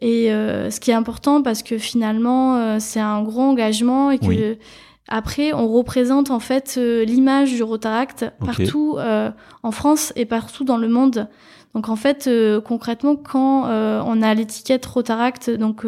Et 0.01 0.33
euh, 0.33 0.71
ce 0.71 0.81
qui 0.81 0.91
est 0.91 0.95
important 0.95 1.41
parce 1.43 1.63
que 1.63 1.79
finalement 1.79 2.57
euh, 2.57 2.77
c'est 2.81 3.01
un 3.01 3.23
gros 3.23 3.43
engagement 3.43 4.11
et 4.11 4.19
que 4.19 4.27
Oui. 4.27 4.59
après 5.09 5.53
on 5.53 5.69
représente 5.69 6.31
en 6.33 6.41
fait 6.41 6.75
euh, 6.77 7.05
l'image 7.05 7.53
du 7.53 7.63
Rotaract 7.63 8.27
partout 8.45 8.97
euh, 8.99 9.31
en 9.63 9.71
France 9.71 10.13
et 10.17 10.27
partout 10.27 10.65
dans 10.65 10.79
le 10.79 10.89
monde. 10.89 11.29
Donc 11.75 11.89
en 11.89 11.97
fait 11.97 12.27
euh, 12.27 12.61
concrètement 12.61 13.15
quand 13.17 13.67
euh, 13.69 14.03
on 14.05 14.21
a 14.21 14.35
l'étiquette 14.35 14.85
Rotaract 14.85 15.49
donc 15.49 15.87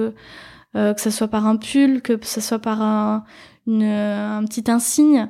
euh, 0.77 0.95
que 0.95 1.01
ça 1.01 1.11
soit 1.11 1.29
par 1.29 1.47
un 1.47 1.57
pull, 1.57 2.03
que 2.03 2.19
ça 2.23 2.41
soit 2.41 2.59
par 2.59 2.81
un, 2.83 3.25
petit 3.67 4.71
insigne, 4.71 5.29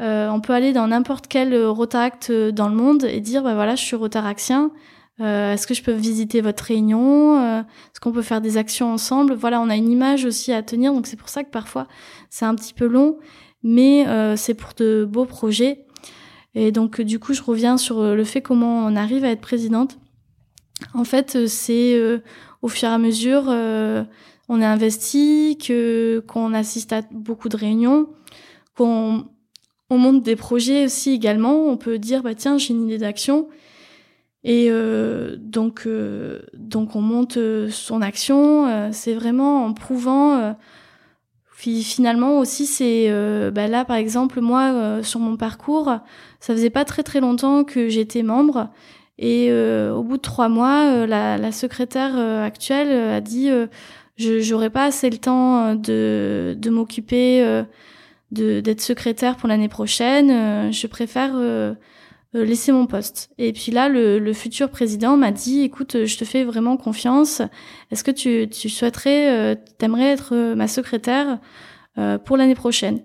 euh, 0.00 0.28
on 0.30 0.40
peut 0.40 0.54
aller 0.54 0.72
dans 0.72 0.88
n'importe 0.88 1.26
quel 1.28 1.54
Rotaract 1.54 2.30
euh, 2.30 2.52
dans 2.52 2.68
le 2.68 2.74
monde 2.74 3.04
et 3.04 3.20
dire 3.20 3.42
bah 3.42 3.54
voilà 3.54 3.76
je 3.76 3.84
suis 3.84 3.96
Rotaractien. 3.96 4.70
Euh, 5.20 5.52
Est-ce 5.52 5.66
que 5.66 5.74
je 5.74 5.82
peux 5.82 5.92
visiter 5.92 6.40
votre 6.40 6.64
réunion 6.64 7.60
Est-ce 7.60 8.00
qu'on 8.00 8.12
peut 8.12 8.22
faire 8.22 8.40
des 8.40 8.56
actions 8.56 8.90
ensemble? 8.90 9.34
Voilà, 9.34 9.60
on 9.60 9.68
a 9.68 9.76
une 9.76 9.90
image 9.90 10.24
aussi 10.24 10.50
à 10.52 10.62
tenir, 10.62 10.94
donc 10.94 11.06
c'est 11.06 11.16
pour 11.16 11.28
ça 11.28 11.44
que 11.44 11.50
parfois 11.50 11.86
c'est 12.30 12.46
un 12.46 12.54
petit 12.54 12.72
peu 12.72 12.86
long, 12.86 13.18
mais 13.62 14.06
c'est 14.36 14.54
pour 14.54 14.70
de 14.78 15.04
beaux 15.04 15.26
projets. 15.26 15.84
Et 16.54 16.72
donc 16.72 17.02
du 17.02 17.18
coup, 17.18 17.34
je 17.34 17.42
reviens 17.42 17.76
sur 17.76 18.02
le 18.02 18.24
fait 18.24 18.40
comment 18.40 18.86
on 18.86 18.96
arrive 18.96 19.24
à 19.24 19.28
être 19.28 19.42
présidente. 19.42 19.98
En 20.94 21.04
fait, 21.04 21.46
c'est 21.46 22.00
au 22.62 22.68
fur 22.68 22.88
et 22.88 22.92
à 22.92 22.96
mesure, 22.96 23.54
on 24.52 24.60
est 24.60 24.66
investi, 24.66 25.56
que 25.64 26.24
qu'on 26.26 26.52
assiste 26.54 26.92
à 26.92 27.02
beaucoup 27.12 27.48
de 27.48 27.56
réunions, 27.56 28.08
qu'on 28.76 29.24
on 29.90 29.96
monte 29.96 30.24
des 30.24 30.34
projets 30.34 30.86
aussi 30.86 31.12
également. 31.12 31.66
On 31.68 31.76
peut 31.76 32.00
dire 32.00 32.24
bah 32.24 32.34
tiens, 32.34 32.58
j'ai 32.58 32.74
une 32.74 32.86
idée 32.88 32.98
d'action. 32.98 33.48
Et 34.42 34.66
euh, 34.70 35.36
donc, 35.38 35.84
euh, 35.86 36.40
donc 36.54 36.96
on 36.96 37.00
monte 37.00 37.36
euh, 37.36 37.68
son 37.70 38.02
action. 38.02 38.90
c'est 38.92 39.14
vraiment 39.14 39.64
en 39.66 39.72
prouvant. 39.72 40.56
fi- 41.52 41.84
finalement 41.84 42.38
aussi, 42.40 42.66
c'est 42.66 43.08
bah 43.52 43.68
là 43.68 43.84
par 43.84 43.96
exemple 43.96 44.40
moi 44.40 45.00
sur 45.04 45.20
mon 45.20 45.36
parcours, 45.36 45.92
ça 46.40 46.54
faisait 46.54 46.70
pas 46.70 46.84
très 46.84 47.04
très 47.04 47.20
longtemps 47.20 47.62
que 47.62 47.88
j'étais 47.88 48.24
membre. 48.24 48.68
Et 49.18 49.52
au 49.52 50.02
bout 50.02 50.16
de 50.16 50.22
trois 50.22 50.48
mois, 50.48 51.06
la, 51.06 51.52
secrétaire 51.52 52.16
actuelle 52.18 52.90
a 52.90 53.20
dit 53.20 53.50
je 54.20 54.40
j'aurais 54.40 54.70
pas 54.70 54.84
assez 54.84 55.08
le 55.10 55.18
temps 55.18 55.64
euh, 55.64 55.74
de 55.74 56.54
de 56.58 56.70
m'occuper 56.70 57.42
euh, 57.42 57.62
de 58.30 58.60
d'être 58.60 58.80
secrétaire 58.80 59.36
pour 59.36 59.48
l'année 59.48 59.68
prochaine. 59.68 60.30
euh, 60.30 60.70
je 60.72 60.86
préfère 60.86 61.32
euh, 61.34 61.74
euh, 62.36 62.44
laisser 62.44 62.70
mon 62.72 62.86
poste. 62.86 63.30
Et 63.38 63.52
puis 63.52 63.72
là, 63.72 63.88
le, 63.88 64.18
le 64.20 64.32
futur 64.32 64.68
président 64.70 65.16
m'a 65.16 65.32
dit, 65.32 65.62
écoute, 65.62 65.96
euh, 65.96 66.06
je 66.06 66.16
te 66.16 66.24
fais 66.24 66.44
vraiment 66.44 66.76
confiance. 66.76 67.42
Est-ce 67.90 68.04
que 68.04 68.12
tu, 68.12 68.48
tu 68.48 68.68
souhaiterais, 68.68 69.30
euh, 69.30 69.54
t'aimerais 69.78 70.12
être 70.12 70.32
euh, 70.34 70.54
ma 70.54 70.68
secrétaire 70.68 71.40
euh, 71.98 72.18
pour 72.18 72.36
l'année 72.36 72.54
prochaine? 72.54 73.00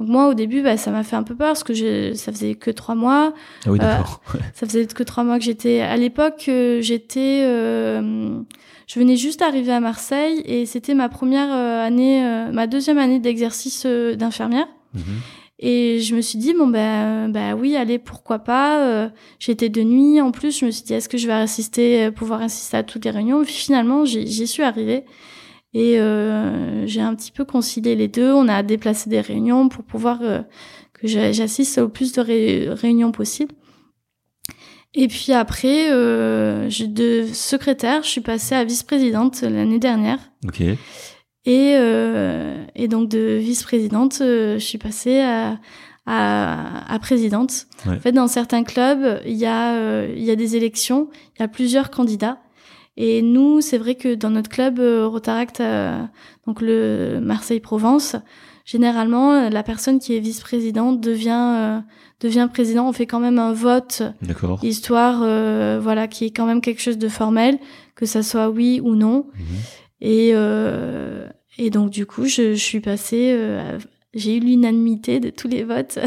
Donc 0.00 0.08
moi, 0.08 0.26
au 0.26 0.34
début, 0.34 0.60
bah, 0.60 0.76
ça 0.76 0.90
m'a 0.90 1.04
fait 1.04 1.14
un 1.14 1.22
peu 1.22 1.36
peur 1.36 1.50
parce 1.50 1.62
que 1.62 1.72
je, 1.72 2.14
ça 2.14 2.32
faisait 2.32 2.56
que 2.56 2.72
trois 2.72 2.96
mois. 2.96 3.32
Ah 3.64 3.70
oui, 3.70 3.78
d'accord. 3.78 4.20
Ça 4.54 4.66
faisait 4.66 4.86
que 4.86 5.04
trois 5.04 5.22
mois 5.22 5.38
que 5.38 5.44
j'étais. 5.44 5.80
À 5.82 5.96
l'époque, 5.96 6.46
euh, 6.48 6.80
j'étais, 6.82 7.44
euh, 7.46 8.40
je 8.86 8.98
venais 9.00 9.16
juste 9.16 9.40
d'arriver 9.40 9.72
à 9.72 9.80
Marseille 9.80 10.42
et 10.44 10.66
c'était 10.66 10.94
ma 10.94 11.08
première 11.08 11.52
euh, 11.52 11.84
année, 11.86 12.24
euh, 12.24 12.52
ma 12.52 12.66
deuxième 12.66 12.98
année 12.98 13.18
d'exercice 13.20 13.84
euh, 13.86 14.14
d'infirmière. 14.14 14.66
Mhm. 14.94 15.02
Et 15.60 16.00
je 16.00 16.14
me 16.16 16.20
suis 16.20 16.38
dit 16.38 16.52
bon 16.52 16.66
ben 16.66 17.28
bah 17.30 17.54
oui 17.54 17.76
allez 17.76 17.98
pourquoi 17.98 18.40
pas. 18.40 19.08
J'étais 19.38 19.68
de 19.68 19.82
nuit 19.82 20.20
en 20.20 20.32
plus. 20.32 20.58
Je 20.58 20.66
me 20.66 20.70
suis 20.72 20.82
dit 20.82 20.94
est-ce 20.94 21.08
que 21.08 21.16
je 21.16 21.26
vais 21.28 21.32
assister, 21.32 22.10
pouvoir 22.10 22.42
assister 22.42 22.76
à 22.76 22.82
toutes 22.82 23.04
les 23.04 23.12
réunions? 23.12 23.44
Finalement 23.44 24.04
j'y 24.04 24.46
suis 24.48 24.64
arrivée 24.64 25.04
et 25.72 25.98
euh, 26.00 26.86
j'ai 26.86 27.00
un 27.00 27.14
petit 27.14 27.30
peu 27.30 27.44
concilié 27.44 27.94
les 27.94 28.08
deux. 28.08 28.32
On 28.32 28.48
a 28.48 28.62
déplacé 28.64 29.08
des 29.08 29.20
réunions 29.20 29.68
pour 29.68 29.84
pouvoir 29.84 30.18
euh, 30.22 30.40
que 30.92 31.06
j'a- 31.06 31.30
j'assiste 31.32 31.78
au 31.78 31.88
plus 31.88 32.12
de 32.12 32.20
ré- 32.20 32.68
réunions 32.70 33.12
possibles. 33.12 33.54
Et 34.94 35.08
puis 35.08 35.32
après, 35.32 35.90
euh, 35.90 36.68
de 36.68 37.26
secrétaire, 37.32 38.02
je 38.02 38.08
suis 38.08 38.20
passée 38.20 38.54
à 38.54 38.64
vice-présidente 38.64 39.42
l'année 39.42 39.80
dernière. 39.80 40.18
Ok. 40.46 40.60
Et, 40.60 40.76
euh, 41.46 42.64
et 42.74 42.88
donc 42.88 43.08
de 43.08 43.36
vice-présidente, 43.36 44.18
euh, 44.20 44.54
je 44.54 44.64
suis 44.64 44.78
passée 44.78 45.20
à, 45.20 45.58
à, 46.06 46.94
à 46.94 46.98
présidente. 47.00 47.66
Ouais. 47.86 47.96
En 47.96 48.00
fait, 48.00 48.12
dans 48.12 48.28
certains 48.28 48.62
clubs, 48.62 49.20
il 49.26 49.34
y, 49.34 49.46
a, 49.46 49.74
euh, 49.74 50.14
il 50.16 50.22
y 50.22 50.30
a 50.30 50.36
des 50.36 50.56
élections, 50.56 51.10
il 51.36 51.40
y 51.40 51.44
a 51.44 51.48
plusieurs 51.48 51.90
candidats. 51.90 52.38
Et 52.96 53.22
nous, 53.22 53.60
c'est 53.60 53.78
vrai 53.78 53.96
que 53.96 54.14
dans 54.14 54.30
notre 54.30 54.48
club 54.48 54.78
euh, 54.78 55.08
Rotaract, 55.08 55.60
euh, 55.60 56.00
donc 56.46 56.60
le 56.60 57.18
Marseille-Provence, 57.20 58.14
généralement, 58.64 59.32
euh, 59.32 59.48
la 59.50 59.62
personne 59.62 59.98
qui 59.98 60.16
est 60.16 60.20
vice-présidente 60.20 61.00
devient, 61.00 61.54
euh, 61.56 61.80
devient 62.20 62.48
président. 62.52 62.88
On 62.88 62.92
fait 62.92 63.06
quand 63.06 63.20
même 63.20 63.38
un 63.38 63.52
vote 63.52 64.02
histoire 64.64 65.20
euh, 65.22 65.78
voilà 65.82 66.08
qui 66.08 66.24
est 66.26 66.30
quand 66.30 66.46
même 66.46 66.60
quelque 66.60 66.80
chose 66.80 66.98
de 66.98 67.08
formel 67.08 67.58
que 67.94 68.06
ça 68.06 68.22
soit 68.22 68.48
oui 68.50 68.80
ou 68.82 68.94
non 68.94 69.26
Mhm. 69.34 69.44
et 70.00 70.30
euh, 70.34 71.28
et 71.58 71.70
donc 71.70 71.90
du 71.90 72.06
coup 72.06 72.24
je, 72.26 72.54
je 72.54 72.62
suis 72.62 72.80
passée 72.80 73.32
euh, 73.36 73.78
j'ai 74.14 74.36
eu 74.36 74.40
l'unanimité 74.40 75.20
de 75.20 75.30
tous 75.30 75.48
les 75.48 75.64
votes 75.64 75.98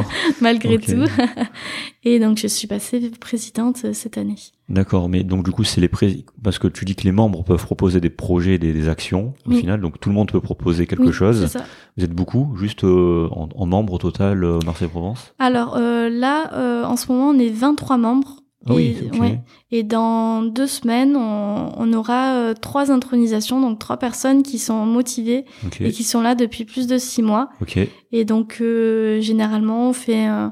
malgré 0.40 0.78
tout 0.78 1.04
et 2.04 2.18
donc 2.18 2.38
je 2.38 2.46
suis 2.46 2.66
passée 2.66 3.10
présidente 3.20 3.82
euh, 3.84 3.92
cette 3.92 4.18
année 4.18 4.36
D'accord, 4.68 5.08
mais 5.08 5.22
donc 5.22 5.44
du 5.44 5.52
coup, 5.52 5.62
c'est 5.62 5.80
les 5.80 5.86
pré... 5.86 6.24
parce 6.42 6.58
que 6.58 6.66
tu 6.66 6.84
dis 6.84 6.96
que 6.96 7.04
les 7.04 7.12
membres 7.12 7.44
peuvent 7.44 7.62
proposer 7.64 8.00
des 8.00 8.10
projets, 8.10 8.58
des, 8.58 8.72
des 8.72 8.88
actions 8.88 9.32
au 9.46 9.50
Oui. 9.50 9.60
final, 9.60 9.80
donc 9.80 10.00
tout 10.00 10.08
le 10.08 10.14
monde 10.16 10.32
peut 10.32 10.40
proposer 10.40 10.88
quelque 10.88 11.04
Oui, 11.04 11.12
chose. 11.12 11.46
ça. 11.46 11.64
Vous 11.96 12.02
êtes 12.02 12.10
beaucoup, 12.12 12.52
juste 12.58 12.82
euh, 12.82 13.28
en, 13.30 13.48
en 13.54 13.66
membres 13.66 13.92
au 13.92 13.98
total, 13.98 14.42
euh, 14.42 14.58
Marseille-Provence? 14.66 15.34
Alors 15.38 15.76
euh, 15.76 16.08
là 16.08 16.84
en 16.84 16.96
ce 16.96 17.12
moment 17.12 17.28
on 17.30 17.38
est 17.38 17.48
23 17.48 17.96
membres 17.96 18.38
Ah 18.68 18.72
et, 18.72 18.74
oui, 18.76 18.96
ok. 19.12 19.20
ouais. 19.20 19.40
et 19.70 19.82
dans 19.82 20.42
deux 20.42 20.66
semaines 20.66 21.14
on, 21.16 21.72
on 21.76 21.92
aura 21.92 22.34
euh, 22.34 22.54
trois 22.54 22.90
intronisations 22.90 23.60
donc 23.60 23.78
trois 23.78 23.96
personnes 23.96 24.42
qui 24.42 24.58
sont 24.58 24.84
motivées 24.86 25.44
Ok. 25.66 25.80
et 25.80 25.92
qui 25.92 26.02
sont 26.04 26.20
là 26.20 26.34
depuis 26.34 26.64
plus 26.64 26.86
de 26.86 26.98
six 26.98 27.22
mois 27.22 27.48
Ok. 27.62 27.78
Et 28.12 28.24
donc 28.24 28.58
euh, 28.60 29.20
généralement 29.20 29.88
on 29.88 29.92
fait 29.92 30.28
euh, 30.28 30.48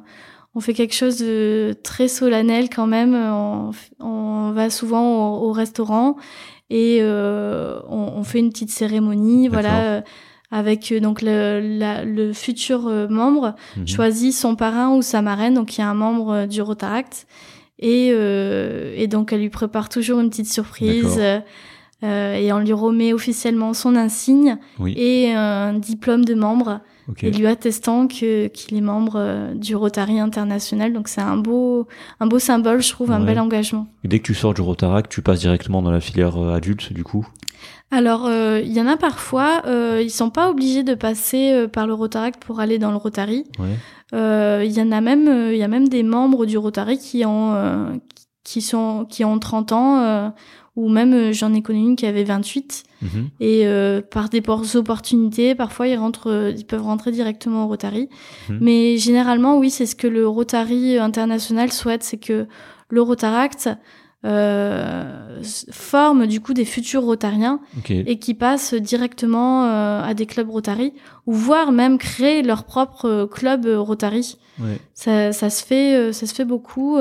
on 0.57 0.61
fait 0.61 0.75
quelque 0.75 0.95
chose 0.95 1.19
de 1.19 1.75
très 1.83 2.07
solennel 2.07 2.69
quand 2.71 2.87
même. 2.87 3.15
On, 3.17 3.73
on 3.99 4.53
va 4.53 4.71
souvent 4.71 5.35
au, 5.41 5.49
au 5.49 5.53
restaurant 5.53 6.15
et 6.71 6.99
euh, 7.01 7.81
on, 7.89 8.13
on 8.17 8.23
fait 8.23 8.39
une 8.39 8.51
petite 8.51 8.71
cérémonie, 8.71 9.49
voilà, 9.49 9.81
euh, 9.83 10.01
avec 10.53 10.95
donc 11.03 11.23
le, 11.23 11.59
la- 11.61 12.05
le 12.05 12.33
futur 12.33 12.83
membre 13.11 13.57
Mhm. 13.77 13.89
choisit 13.89 14.33
son 14.33 14.55
parrain 14.55 14.95
ou 14.95 15.03
sa 15.03 15.23
marraine, 15.23 15.55
donc 15.55 15.77
il 15.77 15.81
y 15.81 15.85
a 15.85 15.89
un 15.91 15.95
membre 15.95 16.47
du 16.47 16.63
Rotaract 16.63 17.27
et 17.79 18.11
euh, 18.13 18.95
et 18.97 19.07
donc 19.07 19.33
elle 19.33 19.41
lui 19.41 19.51
prépare 19.51 19.89
toujours 19.89 20.21
une 20.21 20.31
petite 20.31 20.53
surprise. 20.53 21.21
Euh, 22.03 22.35
et 22.35 22.53
on 22.53 22.59
lui 22.59 22.73
remet 22.75 23.15
officiellement 23.15 23.73
son 23.73 23.97
insigne 23.97 24.59
Oui. 24.79 24.95
et 24.99 25.33
un 25.33 25.73
diplôme 25.73 26.25
de 26.27 26.35
membre 26.35 26.81
et 27.23 27.31
lui 27.31 27.47
attestant 27.47 28.09
que 28.09 28.49
qu'il 28.49 28.77
est 28.77 28.83
membre 28.83 29.15
euh, 29.17 29.55
du 29.55 29.75
Rotary 29.75 30.19
international. 30.19 30.93
Donc 30.93 31.09
c'est 31.09 31.23
un 31.23 31.37
beau 31.37 31.87
un 32.21 32.27
beau 32.27 32.39
symbole, 32.39 32.83
je 32.83 32.91
trouve, 32.91 33.11
un 33.11 33.21
bel 33.21 33.39
engagement. 33.41 33.87
Et 34.05 34.09
dès 34.09 34.19
que 34.19 34.25
tu 34.25 34.35
sors 34.35 34.53
du 34.53 34.61
Rotaract, 34.61 35.11
tu 35.11 35.23
passes 35.23 35.41
directement 35.41 35.81
dans 35.81 35.93
la 35.93 36.01
filière 36.01 36.37
adulte, 36.37 36.93
du 36.93 37.05
coup? 37.05 37.27
Alors 37.91 38.27
euh, 38.27 38.61
il 38.65 38.73
y 38.73 38.81
en 38.81 38.87
a 38.87 38.97
parfois, 38.97 39.63
euh, 39.67 40.01
ils 40.03 40.11
sont 40.11 40.31
pas 40.31 40.51
obligés 40.51 40.83
de 40.83 40.95
passer 40.95 41.53
euh, 41.53 41.69
par 41.69 41.87
le 41.87 41.95
Rotaract 41.95 42.43
pour 42.43 42.59
aller 42.59 42.79
dans 42.79 42.91
le 42.91 42.97
Rotary. 42.97 43.45
Ouais. 43.59 43.77
Euh, 44.15 44.63
Il 44.65 44.73
y 44.73 44.81
en 44.81 44.93
a 44.93 45.01
même 45.01 45.29
euh, 45.29 45.53
il 45.53 45.59
y 45.59 45.63
a 45.63 45.69
même 45.69 45.89
des 45.89 46.03
membres 46.03 46.47
du 46.47 46.57
Rotary 46.59 46.99
qui 46.99 47.25
ont 47.27 47.53
euh, 47.55 47.91
qui 48.45 48.61
sont 48.63 49.07
qui 49.09 49.25
ont 49.25 49.39
30 49.39 49.73
ans 49.73 50.33
ou 50.77 50.89
même 50.89 51.33
j'en 51.33 51.55
ai 51.55 51.63
connu 51.63 51.81
une 51.81 51.97
qui 51.97 52.07
avait 52.07 52.25
28 52.25 52.85
Mhm. 53.03 53.29
et 53.41 53.67
euh, 53.67 54.01
par 54.03 54.29
des 54.29 54.41
por- 54.41 54.65
opportunités 54.77 55.55
parfois 55.55 55.87
ils 55.89 55.97
rentrent 55.97 56.53
ils 56.57 56.65
peuvent 56.65 56.83
rentrer 56.83 57.11
directement 57.13 57.65
au 57.65 57.69
Rotary 57.69 58.09
Mhm. 58.49 58.59
mais 58.61 58.97
généralement 58.99 59.59
oui 59.59 59.71
c'est 59.71 59.87
ce 59.87 59.95
que 59.97 60.07
le 60.09 60.27
Rotary 60.29 60.99
international 60.99 61.71
souhaite 61.73 62.03
c'est 62.03 62.17
que 62.19 62.47
le 62.91 63.03
Rotaract 63.03 63.69
euh, 64.25 65.43
forment 65.71 66.27
du 66.27 66.41
coup 66.41 66.55
des 66.55 66.65
futurs 66.65 67.03
rotariens 67.03 67.61
Ok. 67.79 67.91
et 67.91 68.19
qui 68.19 68.35
passent 68.35 68.75
directement 68.75 69.67
euh, 69.67 70.03
à 70.03 70.15
des 70.15 70.27
clubs 70.27 70.49
Rotary 70.49 70.93
ou 71.27 71.33
voire 71.33 71.73
même 71.73 71.99
créer 71.99 72.43
leur 72.43 72.65
propre 72.65 73.07
euh, 73.07 73.27
club 73.27 73.67
euh, 73.67 73.79
Rotary. 73.81 74.39
Ouais. 74.61 74.79
Ça, 74.95 75.33
ça 75.33 75.51
se 75.51 75.65
fait, 75.65 76.13
ça 76.13 76.27
se 76.27 76.35
fait 76.35 76.45
beaucoup. 76.45 76.97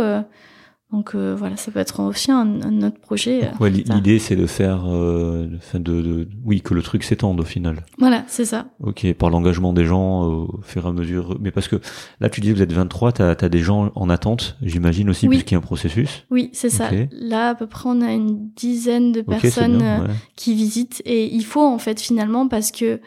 Donc 0.94 1.16
euh, 1.16 1.36
voilà, 1.36 1.58
ça 1.58 1.72
peut 1.72 1.80
être 1.80 2.00
aussi 2.02 2.32
un, 2.32 2.62
un 2.62 2.82
autre 2.84 3.00
projet. 3.00 3.46
euh. 3.46 3.48
Ouais, 3.60 3.72
l'idée 3.72 4.20
c'est 4.20 4.36
de 4.36 4.46
faire, 4.46 4.84
euh, 4.88 5.48
de, 5.74 5.80
de, 5.80 6.28
oui, 6.46 6.62
que 6.62 6.76
le 6.76 6.84
truc 6.84 7.04
s'étende 7.04 7.40
au 7.40 7.44
final. 7.44 7.84
Voilà, 7.98 8.24
c'est 8.28 8.46
ça. 8.46 8.68
Ok, 8.80 9.12
par 9.14 9.32
l'engagement 9.32 9.74
des 9.74 9.86
gens 9.86 10.24
euh, 10.24 10.28
au 10.46 10.60
fur 10.62 10.86
et 10.86 10.90
à 10.90 10.92
mesure. 10.92 11.38
Mais 11.42 11.50
parce 11.50 11.68
que 11.68 11.78
là, 12.20 12.30
tu 12.30 12.42
dis 12.42 12.50
que 12.50 12.54
vous 12.54 12.62
êtes 12.62 12.72
23, 12.72 13.12
tu 13.12 13.22
as, 13.24 13.36
des 13.50 13.60
gens 13.60 13.92
en 13.96 14.08
attente, 14.10 14.56
j'imagine 14.62 15.10
aussi, 15.10 15.28
Oui. 15.28 15.38
puisqu'il 15.38 15.56
y 15.56 15.56
a 15.56 15.58
un 15.58 15.62
processus. 15.62 16.26
Oui, 16.30 16.52
c'est 16.54 16.70
ça. 16.70 16.90
Là, 17.12 17.50
à 17.50 17.56
peu 17.56 17.66
près, 17.66 17.90
on 17.90 18.00
a 18.02 18.12
une 18.14 18.50
dizaine 18.56 19.12
de 19.12 19.22
personnes 19.22 19.80
bien. 19.80 20.02
ouais. 20.04 20.10
qui 20.36 20.54
visitent. 20.54 21.02
Et 21.06 21.26
il 21.34 21.44
faut, 21.44 21.66
en 21.66 21.80
fait, 21.80 22.00
finalement, 22.00 22.48
parce 22.48 22.72
que 22.72 23.00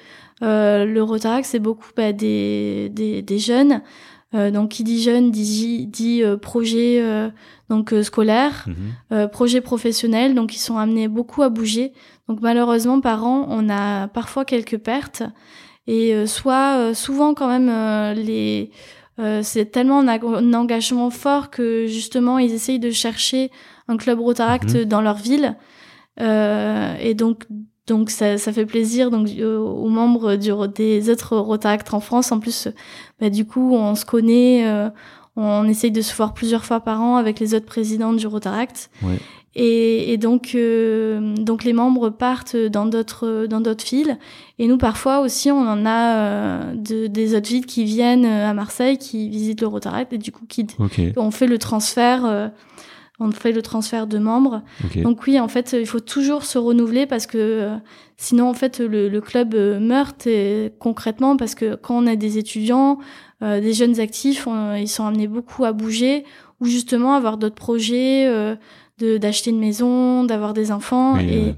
le 0.43 1.01
Rotaract, 1.01 1.47
c'est 1.47 1.61
beaucoup 1.61 1.89
bah, 1.97 2.13
des, 2.13 2.89
des, 2.93 3.23
des 3.23 3.39
jeunes. 3.39 3.81
Euh, 4.35 4.51
donc, 4.51 4.71
qui 4.71 4.83
dit 4.83 5.01
jeune 5.03 5.31
dit, 5.31 5.87
dit 5.87 6.23
euh, 6.23 6.37
projet 6.37 7.01
euh, 7.01 7.31
donc 7.69 7.93
euh, 7.93 8.03
scolaire, 8.03 8.67
euh, 9.13 9.29
projet 9.29 9.61
professionnel. 9.61 10.35
Donc, 10.35 10.55
ils 10.57 10.59
sont 10.59 10.77
amenés 10.79 11.07
beaucoup 11.09 11.43
à 11.43 11.49
bouger. 11.49 11.93
Donc, 12.29 12.41
malheureusement, 12.43 13.01
par 13.01 13.25
an, 13.25 13.47
on 13.49 13.69
a 13.71 14.09
parfois 14.09 14.45
quelques 14.45 14.79
pertes. 14.79 15.23
Et 15.87 16.13
euh, 16.13 16.27
soit, 16.27 16.77
euh, 16.79 16.95
souvent, 16.95 17.35
quand 17.35 17.47
même, 17.49 17.69
euh, 17.69 18.15
les 18.15 18.71
euh, 19.21 19.41
c'est 19.43 19.67
tellement 19.67 20.01
un, 20.01 20.09
ag- 20.09 20.25
un 20.25 20.53
engagement 20.55 21.09
fort 21.11 21.49
que 21.49 21.87
justement 21.87 22.39
ils 22.39 22.53
essayent 22.53 22.79
de 22.81 22.91
chercher 22.91 23.51
un 23.89 23.97
club 23.97 24.19
Rotaract 24.21 24.75
Mhm. 24.75 24.85
dans 24.85 25.01
leur 25.01 25.17
ville 25.17 25.57
Euh, 26.21 26.95
et 27.01 27.15
donc 27.15 27.45
donc 27.87 28.11
ça, 28.11 28.37
ça 28.39 28.53
fait 28.53 28.67
plaisir 28.67 29.11
donc 29.11 29.29
euh, 29.39 29.59
aux 29.59 29.89
membres 29.89 30.37
du, 30.37 30.51
des 30.75 31.11
autres 31.11 31.37
Rotaract 31.37 31.95
en 31.95 32.01
France. 32.01 32.33
En 32.33 32.41
plus 32.41 32.69
bah, 33.21 33.31
du 33.31 33.45
coup 33.47 33.75
on 33.75 33.95
se 33.95 34.05
connaît 34.05 34.67
euh, 34.67 34.89
on 35.37 35.69
essaye 35.69 35.91
de 35.91 36.01
se 36.01 36.15
voir 36.17 36.33
plusieurs 36.35 36.65
fois 36.65 36.81
par 36.81 37.01
an 37.01 37.17
avec 37.17 37.39
les 37.41 37.55
autres 37.55 37.67
présidents 37.67 38.13
du 38.13 38.27
Rotaract 38.27 38.91
Ouais. 39.03 39.19
et, 39.55 40.13
et 40.13 40.17
donc 40.17 40.53
euh, 40.55 41.35
donc 41.37 41.63
les 41.65 41.73
membres 41.75 42.09
partent 42.11 42.57
dans 42.57 42.87
d'autres 42.87 43.47
dans 43.47 43.61
d'autres 43.61 43.85
villes. 43.85 44.19
Et 44.59 44.67
nous 44.67 44.79
parfois 44.79 45.21
aussi 45.21 45.51
on 45.51 45.61
en 45.69 45.85
a 45.85 46.17
euh, 46.17 46.75
de, 46.75 47.07
des 47.07 47.37
autres 47.37 47.49
villes 47.49 47.67
qui 47.67 47.85
viennent 47.85 48.25
euh, 48.25 48.51
à 48.51 48.55
Marseille 48.55 48.97
qui 48.99 49.29
visitent 49.29 49.61
le 49.61 49.67
Rotaract 49.67 50.13
et 50.15 50.19
du 50.19 50.33
coup 50.33 50.45
qui 50.49 50.67
Ok, 50.79 51.01
on 51.19 51.31
fait 51.31 51.47
le 51.47 51.59
transfert 51.59 52.25
euh, 52.25 52.49
on 53.19 53.31
fait 53.31 53.53
le 53.53 53.63
transfert 53.63 54.07
de 54.07 54.19
membres 54.19 54.63
donc 55.03 55.27
oui, 55.27 55.41
en 55.41 55.49
fait, 55.49 55.75
il 55.79 55.87
faut 55.87 56.01
toujours 56.01 56.45
se 56.45 56.59
renouveler 56.59 57.07
parce 57.07 57.27
que 57.27 57.39
euh, 57.39 57.77
sinon, 58.17 58.49
en 58.49 58.55
fait, 58.55 58.79
le, 58.81 59.09
le 59.09 59.21
club 59.21 59.55
euh, 59.55 59.79
meurt 59.81 60.27
et, 60.27 60.73
concrètement 60.79 61.37
parce 61.37 61.55
que 61.55 61.75
quand 61.77 61.97
on 62.03 62.07
a 62.07 62.17
des 62.17 62.37
étudiants, 62.39 62.99
euh, 63.43 63.61
des 63.61 63.73
jeunes 63.73 64.01
actifs, 64.01 64.47
on- 64.47 64.75
ils 64.75 64.89
sont 64.89 65.05
amenés 65.07 65.29
beaucoup 65.29 65.65
à 65.65 65.73
bouger 65.73 66.25
ou 66.61 66.67
justement 66.67 67.15
avoir 67.15 67.37
d'autres 67.39 67.55
projets, 67.55 68.27
euh, 68.29 68.55
de 68.99 69.19
d'acheter 69.19 69.51
une 69.51 69.61
maison, 69.61 70.25
d'avoir 70.25 70.53
des 70.55 70.73
enfants. 70.73 71.15
Oui, 71.17 71.25
et 71.35 71.55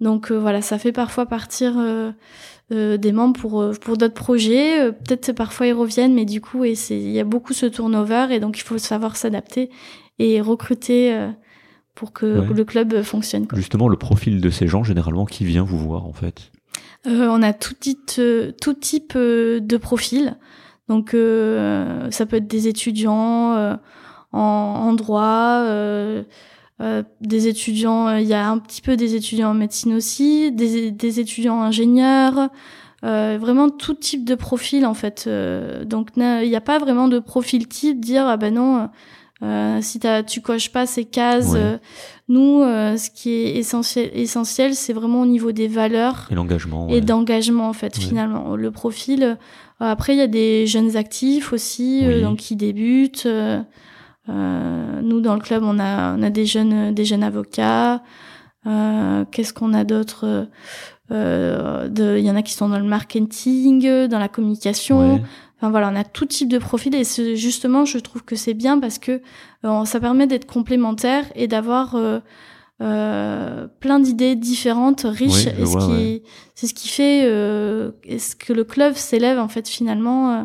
donc 0.00 0.30
voilà, 0.32 0.60
ça 0.60 0.78
fait 0.78 0.92
parfois 0.92 1.24
partir 1.26 1.74
euh, 1.78 2.10
euh, 2.72 2.96
des 2.98 3.12
membres 3.12 3.38
pour 3.40 3.70
pour 3.80 3.96
d'autres 3.96 4.14
projets. 4.14 4.80
Euh, 4.82 4.92
Peut-être 4.92 5.32
parfois 5.32 5.66
ils 5.66 5.72
reviennent, 5.72 6.14
mais 6.14 6.24
du 6.26 6.40
coup, 6.42 6.64
et 6.64 6.74
c'est 6.74 6.98
il 6.98 7.10
y 7.10 7.20
a 7.20 7.24
beaucoup 7.24 7.52
ce 7.54 7.66
turnover 7.66 8.26
et 8.32 8.40
donc 8.40 8.58
il 8.58 8.62
faut 8.62 8.76
savoir 8.78 9.16
s'adapter 9.16 9.70
et 10.18 10.40
recruter 10.40 11.14
euh, 11.14 11.30
pour 11.94 12.12
que 12.12 12.40
Ouais. 12.40 12.54
le 12.54 12.64
club 12.64 13.02
fonctionne. 13.02 13.46
Quoi. 13.46 13.56
Justement, 13.58 13.88
le 13.88 13.96
profil 13.96 14.40
de 14.40 14.50
ces 14.50 14.66
gens, 14.66 14.82
généralement, 14.84 15.26
qui 15.26 15.44
vient 15.44 15.62
vous 15.64 15.78
voir, 15.78 16.06
en 16.06 16.12
fait? 16.12 16.50
Euh, 17.06 17.28
on 17.30 17.42
a 17.42 17.52
tout 17.52 17.74
type, 17.74 18.10
euh, 18.18 18.52
tout 18.60 18.74
type 18.74 19.12
euh, 19.16 19.60
de 19.60 19.76
profil. 19.76 20.36
Donc 20.88 21.10
ça 21.10 22.26
peut 22.26 22.36
être 22.36 22.46
des 22.46 22.68
étudiants 22.68 23.78
en, 24.32 24.38
en 24.38 24.92
droit, 24.92 25.64
des 27.20 27.48
étudiants, 27.48 28.16
il 28.16 28.26
y 28.26 28.34
a 28.34 28.50
un 28.50 28.58
petit 28.58 28.82
peu 28.82 28.96
des 28.96 29.14
étudiants 29.14 29.50
en 29.50 29.54
médecine 29.54 29.94
aussi, 29.94 30.52
des, 30.52 30.90
des 30.90 31.20
étudiants 31.20 31.62
ingénieurs, 31.62 32.50
vraiment 33.02 33.70
tout 33.70 33.94
type 33.94 34.26
de 34.26 34.34
profil 34.34 34.84
en 34.84 34.92
fait. 34.92 35.26
Donc 35.86 36.08
il 36.16 36.48
n'y 36.48 36.54
a 36.56 36.60
pas 36.60 36.78
vraiment 36.78 37.08
de 37.08 37.18
profil 37.18 37.66
type, 37.66 37.98
dire 37.98 38.26
ah 38.26 38.36
ben 38.36 38.52
non, 38.52 38.90
euh, 39.42 39.80
si 39.82 40.00
tu 40.26 40.40
coches 40.40 40.70
pas 40.70 40.86
ces 40.86 41.04
cases. 41.04 41.50
Ouais. 41.50 41.58
euh, 41.60 41.78
nous, 42.28 42.62
euh, 42.62 42.96
ce 42.96 43.10
qui 43.10 43.30
est 43.30 43.56
essentiel, 43.56 44.10
essentiel, 44.14 44.74
c'est 44.74 44.92
vraiment 44.92 45.22
au 45.22 45.26
niveau 45.26 45.52
des 45.52 45.68
valeurs 45.68 46.28
Et 46.30 46.34
l'engagement. 46.34 46.88
et 46.88 46.94
ouais. 46.94 47.00
d'engagement 47.00 47.68
en 47.68 47.72
fait 47.74 47.96
Ouais. 47.98 48.02
finalement 48.04 48.56
le 48.56 48.70
profil 48.70 49.22
euh, 49.24 49.34
après 49.80 50.14
il 50.14 50.18
y 50.18 50.22
a 50.22 50.26
des 50.28 50.66
jeunes 50.66 50.96
actifs 50.96 51.52
aussi 51.52 52.00
euh, 52.04 52.14
Oui. 52.16 52.22
donc 52.22 52.38
qui 52.38 52.56
débutent 52.56 53.26
euh, 53.26 53.60
euh, 54.30 55.00
nous 55.02 55.20
dans 55.20 55.34
le 55.34 55.40
club 55.40 55.62
on 55.64 55.78
a 55.78 56.16
on 56.16 56.22
a 56.22 56.30
des 56.30 56.46
jeunes 56.46 56.94
des 56.94 57.04
jeunes 57.04 57.22
avocats 57.24 58.02
euh, 58.66 59.24
qu'est-ce 59.30 59.52
qu'on 59.52 59.74
a 59.74 59.84
d'autre 59.84 60.46
euh, 61.10 61.88
il 61.96 62.24
y 62.24 62.30
en 62.30 62.36
a 62.36 62.42
qui 62.42 62.54
sont 62.54 62.68
dans 62.70 62.78
le 62.78 62.84
marketing 62.86 64.08
dans 64.08 64.18
la 64.18 64.28
communication. 64.28 65.20
Enfin 65.58 65.70
voilà, 65.70 65.90
on 65.92 65.96
a 65.96 66.04
tout 66.04 66.26
type 66.26 66.48
de 66.48 66.58
profil 66.58 66.94
et 66.94 67.04
justement, 67.36 67.84
je 67.84 67.98
trouve 67.98 68.22
que 68.24 68.36
c'est 68.36 68.54
bien 68.54 68.78
parce 68.80 68.98
que 68.98 69.22
euh, 69.64 69.84
ça 69.84 70.00
permet 70.00 70.26
d'être 70.26 70.46
complémentaire 70.46 71.24
et 71.36 71.46
d'avoir 71.48 71.94
euh, 71.94 72.20
euh, 72.80 73.66
plein 73.80 74.00
d'idées 74.00 74.34
différentes, 74.36 75.02
riches. 75.08 75.46
Oui, 75.46 75.52
je 75.56 75.62
et 75.62 75.66
ce 75.66 75.70
vois, 75.70 75.80
qui, 75.86 75.92
ouais. 75.92 76.22
c'est 76.54 76.66
ce 76.66 76.74
qui 76.74 76.88
fait 76.88 77.22
euh, 77.24 77.92
est-ce 78.04 78.34
que 78.36 78.52
le 78.52 78.64
club 78.64 78.94
s'élève 78.94 79.38
en 79.38 79.48
fait 79.48 79.68
finalement. 79.68 80.32
euh. 80.32 80.42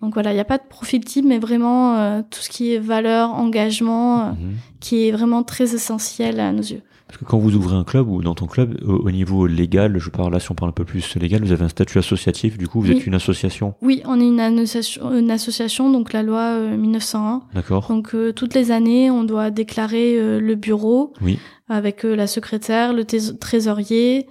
donc 0.00 0.14
voilà, 0.14 0.32
il 0.32 0.34
n'y 0.34 0.40
a 0.40 0.44
pas 0.44 0.58
de 0.58 0.66
profil 0.68 1.04
type, 1.04 1.24
mais 1.26 1.38
vraiment 1.38 1.96
euh, 1.98 2.22
tout 2.28 2.40
ce 2.40 2.48
qui 2.48 2.72
est 2.74 2.78
valeur, 2.78 3.34
engagement, 3.34 4.20
euh, 4.20 4.30
Mhm. 4.32 4.54
qui 4.80 5.06
est 5.08 5.12
vraiment 5.12 5.42
très 5.42 5.74
essentiel 5.74 6.40
à 6.40 6.50
nos 6.52 6.62
yeux. 6.62 6.82
Parce 7.06 7.18
que 7.18 7.24
quand 7.26 7.38
vous 7.38 7.54
ouvrez 7.54 7.76
un 7.76 7.84
club 7.84 8.08
ou 8.08 8.22
dans 8.22 8.34
ton 8.34 8.46
club, 8.46 8.76
au, 8.84 8.94
au 8.94 9.10
niveau 9.10 9.46
légal, 9.46 9.98
je 9.98 10.10
parle 10.10 10.32
là 10.32 10.40
si 10.40 10.50
on 10.50 10.54
parle 10.54 10.70
un 10.70 10.72
peu 10.72 10.84
plus 10.86 11.16
légal, 11.16 11.42
vous 11.44 11.52
avez 11.52 11.64
un 11.64 11.68
statut 11.68 11.98
associatif, 11.98 12.56
du 12.58 12.66
coup 12.66 12.80
vous 12.80 12.88
Oui. 12.90 12.96
êtes 12.96 13.06
une 13.06 13.14
association, 13.14 13.74
Oui, 13.82 14.02
on 14.06 14.18
est 14.20 14.26
une 14.26 14.40
association, 14.40 15.12
une 15.16 15.30
association 15.30 15.90
donc 15.92 16.12
la 16.12 16.22
loi 16.22 16.40
euh, 16.40 16.76
1901. 16.76 17.42
d'accord 17.54 17.86
Donc 17.88 18.14
euh, 18.14 18.32
toutes 18.32 18.54
les 18.54 18.70
années, 18.70 19.10
on 19.10 19.22
doit 19.24 19.50
déclarer 19.50 20.18
euh, 20.18 20.40
le 20.40 20.54
bureau 20.54 21.12
Oui. 21.20 21.38
avec 21.68 22.04
euh, 22.04 22.16
la 22.16 22.26
secrétaire, 22.26 22.92
le 22.94 23.04
trésorier, 23.04 24.26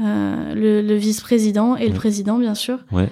euh, 0.00 0.54
le, 0.54 0.82
le 0.82 0.94
vice-président 0.94 1.76
et 1.76 1.82
Ouais. 1.82 1.88
le 1.88 1.94
président 1.94 2.38
bien 2.38 2.54
sûr. 2.54 2.78
Ouais. 2.92 3.08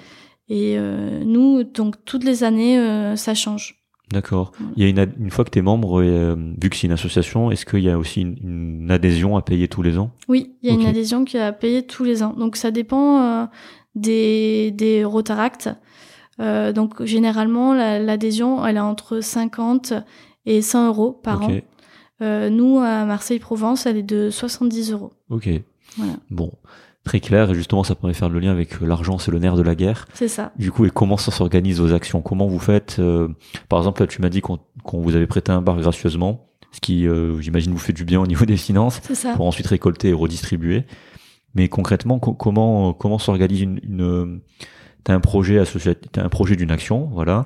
Et 0.47 0.75
euh, 0.77 1.23
nous, 1.25 1.63
donc 1.63 1.95
toutes 2.05 2.23
les 2.23 2.43
années, 2.43 2.79
euh, 2.79 3.15
ça 3.15 3.33
change. 3.33 3.83
D'accord. 4.11 4.51
Voilà. 4.57 4.73
Il 4.77 4.83
y 4.83 4.85
a 4.85 4.89
une, 4.89 5.13
une 5.25 5.31
fois 5.31 5.43
que 5.45 5.49
tu 5.49 5.59
es 5.59 5.61
membre, 5.61 6.01
euh, 6.01 6.35
vu 6.61 6.69
que 6.69 6.75
c'est 6.75 6.87
une 6.87 6.93
association, 6.93 7.51
est-ce 7.51 7.65
qu'il 7.65 7.79
y 7.81 7.89
a 7.89 7.97
aussi 7.97 8.21
une, 8.21 8.37
une 8.83 8.91
adhésion 8.91 9.35
à 9.37 9.41
payer 9.41 9.67
tous 9.67 9.81
les 9.81 9.97
ans? 9.97 10.11
Oui, 10.27 10.53
il 10.61 10.69
y 10.69 10.71
a 10.71 10.75
une 10.75 10.85
adhésion 10.85 11.25
qui 11.25 11.37
est 11.37 11.41
à 11.41 11.51
payer 11.51 11.83
tous 11.83 12.03
les 12.03 12.21
ans. 12.23 12.33
Donc 12.37 12.55
ça 12.55 12.71
dépend 12.71 13.21
euh, 13.21 13.45
des, 13.95 14.71
des 14.71 15.03
Rotaracts. 15.03 15.69
Euh, 16.39 16.71
donc 16.73 17.03
généralement, 17.03 17.73
la- 17.73 17.99
l'adhésion, 17.99 18.65
elle 18.65 18.77
est 18.77 18.79
entre 18.81 19.21
50 19.21 19.93
et 20.45 20.61
100 20.61 20.87
euros 20.87 21.11
par 21.11 21.41
an. 21.43 21.47
Euh, 22.21 22.49
nous, 22.49 22.79
à 22.79 23.05
Marseille-Provence, 23.05 23.85
elle 23.85 23.97
est 23.97 24.03
de 24.03 24.29
70 24.29 24.91
euros. 24.91 25.11
Ok. 25.29 25.49
Voilà. 25.97 26.13
Bon, 26.29 26.51
très 27.05 27.21
clair. 27.21 27.49
Et 27.51 27.55
justement, 27.55 27.83
ça 27.85 27.95
permet 27.95 28.11
de 28.11 28.17
faire 28.17 28.27
le 28.29 28.39
lien 28.39 28.51
avec 28.51 28.81
euh, 28.81 28.85
l'argent, 28.85 29.17
c'est 29.17 29.31
le 29.31 29.39
nerf 29.39 29.55
de 29.55 29.61
la 29.61 29.75
guerre. 29.75 30.05
C'est 30.13 30.27
ça. 30.27 30.51
Du 30.57 30.71
coup, 30.71 30.85
et 30.85 30.89
comment 30.89 31.15
ça 31.15 31.31
s'organise 31.31 31.79
vos 31.79 31.93
actions? 31.93 32.21
Comment 32.21 32.47
vous 32.47 32.59
faites 32.59 32.97
euh, 32.99 33.29
Par 33.69 33.79
exemple, 33.79 34.01
là, 34.01 34.07
tu 34.07 34.21
m'as 34.21 34.29
dit 34.29 34.41
qu'on 34.41 34.59
qu'on 34.83 34.99
vous 34.99 35.15
avait 35.15 35.27
prêté 35.27 35.51
un 35.53 35.61
bar 35.61 35.77
gracieusement, 35.77 36.47
ce 36.71 36.81
qui, 36.81 37.07
euh, 37.07 37.39
j'imagine, 37.39 37.71
vous 37.71 37.77
fait 37.77 37.93
du 37.93 38.03
bien 38.03 38.19
au 38.19 38.27
niveau 38.27 38.45
des 38.45 38.57
finances, 38.57 38.99
ça. 39.13 39.33
pour 39.35 39.47
ensuite 39.47 39.67
récolter 39.67 40.09
et 40.09 40.13
redistribuer. 40.13 40.83
Mais 41.55 41.69
concrètement, 41.69 42.19
co- 42.19 42.33
comment 42.33 42.91
comment 42.93 43.17
s'organise 43.17 43.61
une, 43.61 43.79
une 43.83 44.01
euh, 44.01 44.41
T'as 45.05 45.13
un 45.13 45.19
projet 45.19 45.59
associatif, 45.59 46.11
t'as 46.11 46.23
un 46.23 46.29
projet 46.29 46.55
d'une 46.55 46.71
action, 46.71 47.07
voilà. 47.13 47.45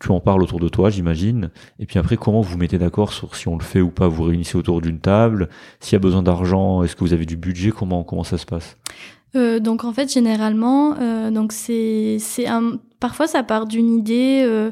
Tu 0.00 0.10
en 0.10 0.20
parles 0.20 0.42
autour 0.42 0.60
de 0.60 0.68
toi, 0.68 0.88
j'imagine. 0.88 1.50
Et 1.78 1.86
puis 1.86 1.98
après, 1.98 2.16
comment 2.16 2.40
vous 2.40 2.52
vous 2.52 2.58
mettez 2.58 2.78
d'accord 2.78 3.12
sur 3.12 3.36
si 3.36 3.48
on 3.48 3.56
le 3.58 3.62
fait 3.62 3.82
ou 3.82 3.90
pas? 3.90 4.08
Vous 4.08 4.22
réunissez 4.24 4.56
autour 4.56 4.80
d'une 4.80 4.98
table. 4.98 5.50
S'il 5.78 5.92
y 5.92 5.96
a 5.96 6.00
besoin 6.00 6.22
d'argent, 6.22 6.82
est-ce 6.82 6.96
que 6.96 7.00
vous 7.04 7.12
avez 7.12 7.26
du 7.26 7.36
budget? 7.36 7.70
Comment 7.70 8.02
comment 8.02 8.24
ça 8.24 8.38
se 8.38 8.46
passe? 8.46 8.78
Euh, 9.36 9.60
donc 9.60 9.84
en 9.84 9.92
fait, 9.92 10.12
généralement, 10.12 10.94
euh, 10.98 11.30
donc 11.30 11.52
c'est 11.52 12.16
c'est 12.18 12.46
un 12.46 12.78
parfois 12.98 13.26
ça 13.26 13.42
part 13.42 13.66
d'une 13.66 13.90
idée. 13.98 14.42
euh, 14.44 14.70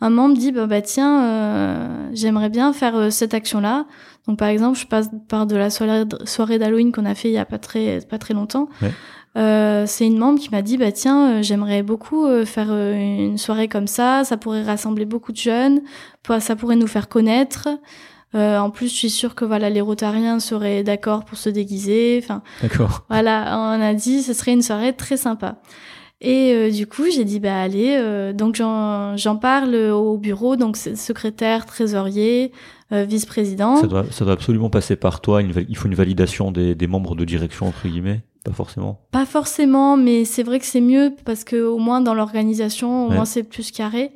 un 0.00 0.10
membre 0.10 0.36
dit 0.36 0.52
bah, 0.52 0.66
bah 0.66 0.80
tiens, 0.80 1.24
euh, 1.24 2.08
j'aimerais 2.12 2.48
bien 2.48 2.72
faire 2.72 2.96
euh, 2.96 3.10
cette 3.10 3.34
action-là. 3.34 3.86
Donc 4.26 4.38
par 4.38 4.48
exemple, 4.48 4.78
je 4.78 4.86
passe 4.86 5.10
par 5.28 5.46
de 5.46 5.56
la 5.56 5.70
soirée 5.70 6.04
soirée 6.24 6.58
d'Halloween 6.58 6.92
qu'on 6.92 7.06
a 7.06 7.14
fait 7.14 7.28
il 7.28 7.34
y 7.34 7.38
a 7.38 7.44
pas 7.44 7.58
très 7.58 8.00
pas 8.08 8.18
très 8.18 8.34
longtemps. 8.34 8.68
Ouais. 8.82 8.92
Euh, 9.36 9.84
c'est 9.86 10.06
une 10.06 10.18
membre 10.18 10.40
qui 10.40 10.50
m'a 10.50 10.62
dit 10.62 10.76
bah 10.76 10.92
tiens, 10.92 11.30
euh, 11.30 11.42
j'aimerais 11.42 11.82
beaucoup 11.82 12.26
euh, 12.26 12.44
faire 12.44 12.72
une 12.72 13.38
soirée 13.38 13.68
comme 13.68 13.86
ça. 13.86 14.24
Ça 14.24 14.36
pourrait 14.36 14.62
rassembler 14.62 15.04
beaucoup 15.04 15.32
de 15.32 15.36
jeunes. 15.36 15.82
Ça 16.40 16.56
pourrait 16.56 16.76
nous 16.76 16.86
faire 16.86 17.08
connaître. 17.08 17.68
Euh, 18.34 18.58
en 18.58 18.70
plus, 18.70 18.88
je 18.88 18.94
suis 18.94 19.10
sûre 19.10 19.34
que 19.34 19.44
voilà, 19.46 19.70
les 19.70 19.80
Rotariens 19.80 20.38
seraient 20.38 20.82
d'accord 20.82 21.24
pour 21.24 21.38
se 21.38 21.48
déguiser. 21.48 22.20
Enfin, 22.22 22.42
D'accord. 22.60 23.04
voilà, 23.08 23.56
on 23.58 23.80
a 23.80 23.94
dit 23.94 24.22
ce 24.22 24.34
serait 24.34 24.52
une 24.52 24.62
soirée 24.62 24.92
très 24.92 25.16
sympa. 25.16 25.56
Et 26.20 26.52
euh, 26.52 26.70
du 26.70 26.86
coup, 26.88 27.04
j'ai 27.10 27.24
dit 27.24 27.38
bah 27.38 27.60
allez. 27.60 27.94
euh, 27.96 28.32
donc 28.32 28.56
j'en 28.56 29.36
parle 29.40 29.74
au 29.76 30.16
bureau, 30.18 30.56
donc 30.56 30.76
secrétaire, 30.76 31.64
trésorier, 31.64 32.50
euh, 32.92 33.04
vice-président. 33.04 33.76
Ça 33.76 33.86
doit, 33.86 34.04
ça 34.10 34.24
doit 34.24 34.34
absolument 34.34 34.68
passer 34.70 34.96
par 34.96 35.20
toi. 35.20 35.40
une 35.42 35.52
il 35.68 35.76
faut 35.76 35.86
une 35.88 35.94
validation 35.94 36.50
des, 36.50 36.74
des 36.74 36.86
membres 36.88 37.14
de 37.14 37.24
direction, 37.24 37.66
entre 37.68 37.86
guillemets. 37.86 38.22
Pas 38.44 38.52
forcément. 38.52 39.00
Pas 39.12 39.26
forcément, 39.26 39.96
mais 39.96 40.24
c'est 40.24 40.42
vrai 40.42 40.58
que 40.58 40.64
c'est 40.66 40.80
mieux 40.80 41.12
parce 41.24 41.44
que 41.44 41.62
au 41.62 41.78
moins 41.78 42.00
dans 42.00 42.14
l'organisation, 42.14 43.06
au 43.06 43.08
Ouais. 43.10 43.14
moins 43.16 43.24
c'est 43.24 43.42
plus 43.44 43.70
carré. 43.70 44.10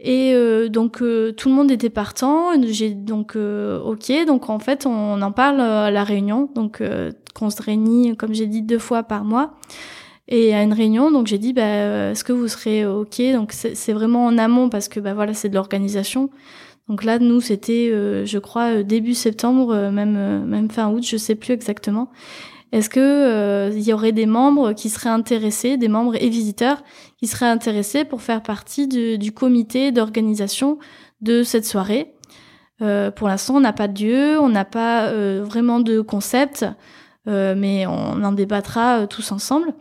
Et 0.00 0.32
euh, 0.34 0.68
donc 0.68 1.00
euh, 1.02 1.32
tout 1.32 1.48
le 1.48 1.54
monde 1.54 1.70
était 1.70 1.88
partant. 1.90 2.50
J'ai 2.64 2.90
donc 2.90 3.36
euh, 3.36 3.80
ok. 3.80 4.12
Donc 4.26 4.50
en 4.50 4.58
fait 4.58 4.86
on 4.86 5.20
en 5.22 5.32
parle 5.32 5.60
à 5.60 5.90
la 5.90 6.04
réunion. 6.04 6.50
Donc 6.54 6.80
euh, 6.80 7.10
qu'on 7.34 7.48
se 7.50 7.62
réunit 7.62 8.16
comme 8.16 8.34
j'ai 8.34 8.46
dit 8.46 8.62
deux 8.62 8.78
fois 8.78 9.02
par 9.02 9.24
mois. 9.24 9.54
Et 10.26 10.54
à 10.54 10.62
une 10.62 10.72
réunion, 10.72 11.10
donc 11.10 11.26
j'ai 11.26 11.36
dit 11.36 11.52
bah 11.52 11.62
euh, 11.62 12.12
est-ce 12.12 12.24
que 12.24 12.32
vous 12.32 12.48
serez 12.48 12.86
ok? 12.86 13.20
Donc 13.34 13.52
c'est 13.52 13.92
vraiment 13.92 14.24
en 14.24 14.38
amont 14.38 14.70
parce 14.70 14.88
que 14.88 14.98
bah 14.98 15.12
voilà 15.12 15.34
c'est 15.34 15.50
de 15.50 15.54
l'organisation. 15.54 16.30
Donc 16.88 17.04
là 17.04 17.18
nous 17.18 17.42
c'était 17.42 17.90
euh, 17.92 18.24
je 18.24 18.38
crois 18.38 18.78
euh, 18.78 18.82
début 18.82 19.12
septembre, 19.12 19.90
même 19.90 20.46
même 20.46 20.70
fin 20.70 20.88
août, 20.90 21.04
je 21.06 21.18
sais 21.18 21.34
plus 21.34 21.52
exactement. 21.52 22.10
Est-ce 22.72 22.88
que 22.88 23.00
euh, 23.00 23.70
il 23.74 23.82
y 23.82 23.92
aurait 23.92 24.12
des 24.12 24.24
membres 24.24 24.72
qui 24.72 24.88
seraient 24.88 25.10
intéressés, 25.10 25.76
des 25.76 25.88
membres 25.88 26.16
et 26.16 26.30
visiteurs 26.30 26.82
qui 27.18 27.26
seraient 27.26 27.46
intéressés 27.46 28.04
pour 28.04 28.22
faire 28.22 28.42
partie 28.42 28.88
du, 28.88 29.18
du 29.18 29.30
comité 29.30 29.92
d'organisation 29.92 30.78
de 31.20 31.42
cette 31.42 31.66
soirée? 31.66 32.14
Euh, 32.82 33.10
Pour 33.10 33.28
l'instant, 33.28 33.56
on 33.56 33.60
n'a 33.60 33.74
pas 33.74 33.88
de 33.88 34.02
lieu, 34.02 34.40
on 34.40 34.48
n'a 34.48 34.64
pas 34.64 35.12
vraiment 35.42 35.80
de 35.80 36.00
concept, 36.00 36.64
mais 37.26 37.86
on 37.86 38.24
en 38.24 38.32
débattra 38.32 39.06
tous 39.06 39.30
ensemble. 39.30 39.74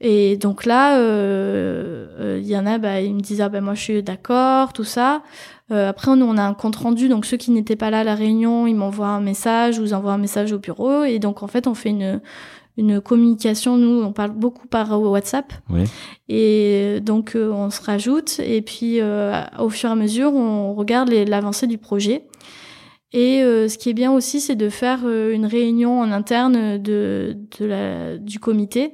Et 0.00 0.36
donc 0.36 0.64
là, 0.64 0.98
euh, 0.98 2.06
euh, 2.20 2.38
il 2.40 2.46
y 2.46 2.56
en 2.56 2.66
a, 2.66 2.78
bah, 2.78 3.00
ils 3.00 3.14
me 3.14 3.20
disent 3.20 3.40
ah 3.40 3.48
ben 3.48 3.62
moi 3.64 3.74
je 3.74 3.82
suis 3.82 4.02
d'accord, 4.02 4.72
tout 4.72 4.84
ça. 4.84 5.22
Euh, 5.72 5.88
après 5.90 6.10
on, 6.12 6.22
on 6.22 6.36
a 6.38 6.42
un 6.42 6.54
compte 6.54 6.76
rendu, 6.76 7.08
donc 7.08 7.26
ceux 7.26 7.36
qui 7.36 7.50
n'étaient 7.50 7.74
pas 7.76 7.90
là 7.90 8.00
à 8.00 8.04
la 8.04 8.14
réunion, 8.14 8.66
ils 8.68 8.76
m'envoient 8.76 9.08
un 9.08 9.20
message 9.20 9.78
ou 9.80 9.84
ils 9.84 9.94
envoient 9.96 10.12
un 10.12 10.18
message 10.18 10.52
au 10.52 10.58
bureau, 10.60 11.02
et 11.02 11.18
donc 11.18 11.42
en 11.42 11.48
fait 11.48 11.66
on 11.66 11.74
fait 11.74 11.90
une 11.90 12.20
une 12.76 13.00
communication. 13.00 13.76
Nous 13.76 14.00
on 14.02 14.12
parle 14.12 14.30
beaucoup 14.30 14.68
par 14.68 15.00
WhatsApp, 15.00 15.52
Oui. 15.68 15.82
et 16.28 17.00
donc 17.02 17.34
euh, 17.34 17.50
on 17.50 17.68
se 17.70 17.82
rajoute, 17.82 18.38
et 18.38 18.62
puis 18.62 19.00
euh, 19.00 19.40
au 19.58 19.68
fur 19.68 19.88
et 19.88 19.92
à 19.92 19.96
mesure 19.96 20.32
on 20.32 20.74
regarde 20.74 21.10
l'avancée 21.10 21.66
du 21.66 21.76
projet. 21.76 22.22
Et 23.12 23.42
euh, 23.42 23.68
ce 23.68 23.78
qui 23.78 23.88
est 23.90 23.94
bien 23.94 24.12
aussi, 24.12 24.38
c'est 24.38 24.54
de 24.54 24.68
faire 24.68 25.00
euh, 25.06 25.32
une 25.32 25.46
réunion 25.46 25.98
en 26.00 26.12
interne 26.12 26.78
de, 26.78 27.36
de 27.58 27.64
la, 27.64 28.16
du 28.18 28.38
comité. 28.38 28.92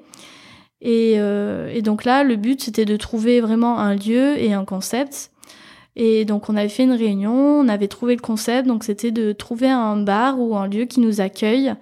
Et, 0.87 1.15
euh, 1.17 1.71
et 1.73 1.81
donc 1.83 2.05
là, 2.05 2.23
le 2.23 2.37
but, 2.37 2.61
c'était 2.63 2.85
de 2.85 2.97
trouver 2.97 3.41
vraiment 3.41 3.79
un 3.81 3.95
lieu 3.95 4.39
et 4.39 4.53
un 4.53 4.65
concept. 4.65 5.31
Et 5.97 6.25
donc 6.25 6.49
on 6.49 6.57
avait 6.57 6.69
fait 6.69 6.83
une 6.85 6.93
réunion, 6.93 7.33
on 7.61 7.69
avait 7.69 7.89
trouvé 7.89 8.15
le 8.17 8.21
concept, 8.21 8.67
donc 8.69 8.85
c'était 8.85 9.13
de 9.13 9.33
trouver 9.33 9.71
un 9.71 9.97
bar 9.97 10.39
ou 10.41 10.57
un 10.57 10.67
lieu 10.67 10.85
qui 10.87 11.01
nous 11.01 11.21
accueille. 11.21 11.73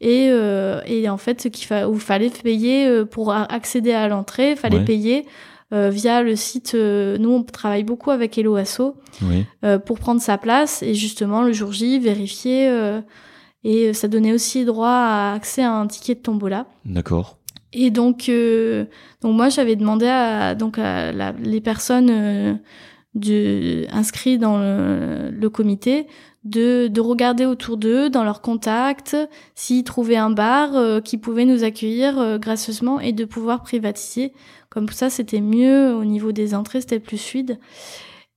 Et, 0.00 0.28
euh, 0.30 0.80
et 0.86 1.08
en 1.08 1.16
fait, 1.18 1.40
ce 1.42 1.48
qu'il 1.48 1.66
fa 1.66 1.92
fallait 1.98 2.30
payer 2.30 2.86
euh, 2.86 3.04
pour 3.04 3.32
accéder 3.32 3.92
à 3.92 4.06
l'entrée, 4.08 4.52
il 4.52 4.56
fallait 4.56 4.76
Ouais. 4.78 4.84
payer 4.84 5.26
euh, 5.74 5.90
via 5.90 6.22
le 6.22 6.36
site. 6.36 6.74
euh, 6.76 7.18
nous, 7.18 7.30
on 7.30 7.42
travaille 7.42 7.82
beaucoup 7.82 8.12
avec 8.12 8.38
Hello 8.38 8.54
Asso 8.54 8.94
Oui. 9.22 9.44
pour 9.84 9.98
prendre 9.98 10.20
sa 10.22 10.38
place 10.38 10.82
et 10.84 10.94
justement 10.94 11.42
le 11.42 11.52
jour 11.52 11.72
J 11.72 11.98
vérifier 11.98 12.70
et 13.64 13.92
ça 13.92 14.06
donnait 14.06 14.32
aussi 14.32 14.64
droit 14.64 14.88
à 14.88 15.32
accès 15.34 15.64
à 15.64 15.72
un 15.72 15.86
ticket 15.88 16.14
de 16.14 16.20
tombola. 16.20 16.66
D'accord. 16.84 17.37
Et 17.72 17.90
donc 17.90 18.28
euh, 18.28 18.86
donc 19.22 19.36
moi 19.36 19.48
j'avais 19.50 19.76
demandé 19.76 20.06
à 20.06 20.54
donc 20.54 20.78
à 20.78 21.12
la- 21.12 21.32
les 21.32 21.60
personnes 21.60 22.08
euh, 22.10 22.54
de 23.14 23.86
inscrites 23.92 24.40
dans 24.40 24.58
le, 24.58 25.30
le 25.30 25.50
comité 25.50 26.06
de, 26.44 26.86
de 26.86 27.00
regarder 27.00 27.44
autour 27.46 27.76
d'eux 27.76 28.08
dans 28.10 28.24
leurs 28.24 28.40
contacts 28.40 29.16
s'ils 29.54 29.84
trouvaient 29.84 30.16
un 30.16 30.30
bar 30.30 30.76
euh, 30.76 31.00
qui 31.00 31.18
pouvait 31.18 31.44
nous 31.44 31.64
accueillir 31.64 32.18
euh, 32.18 32.38
gracieusement 32.38 33.00
et 33.00 33.12
de 33.12 33.24
pouvoir 33.24 33.62
privatiser 33.62 34.32
comme 34.70 34.88
ça 34.88 35.10
c'était 35.10 35.40
mieux 35.40 35.92
au 35.94 36.04
niveau 36.04 36.32
des 36.32 36.54
entrées 36.54 36.80
c'était 36.80 37.00
plus 37.00 37.18
fluide 37.18 37.58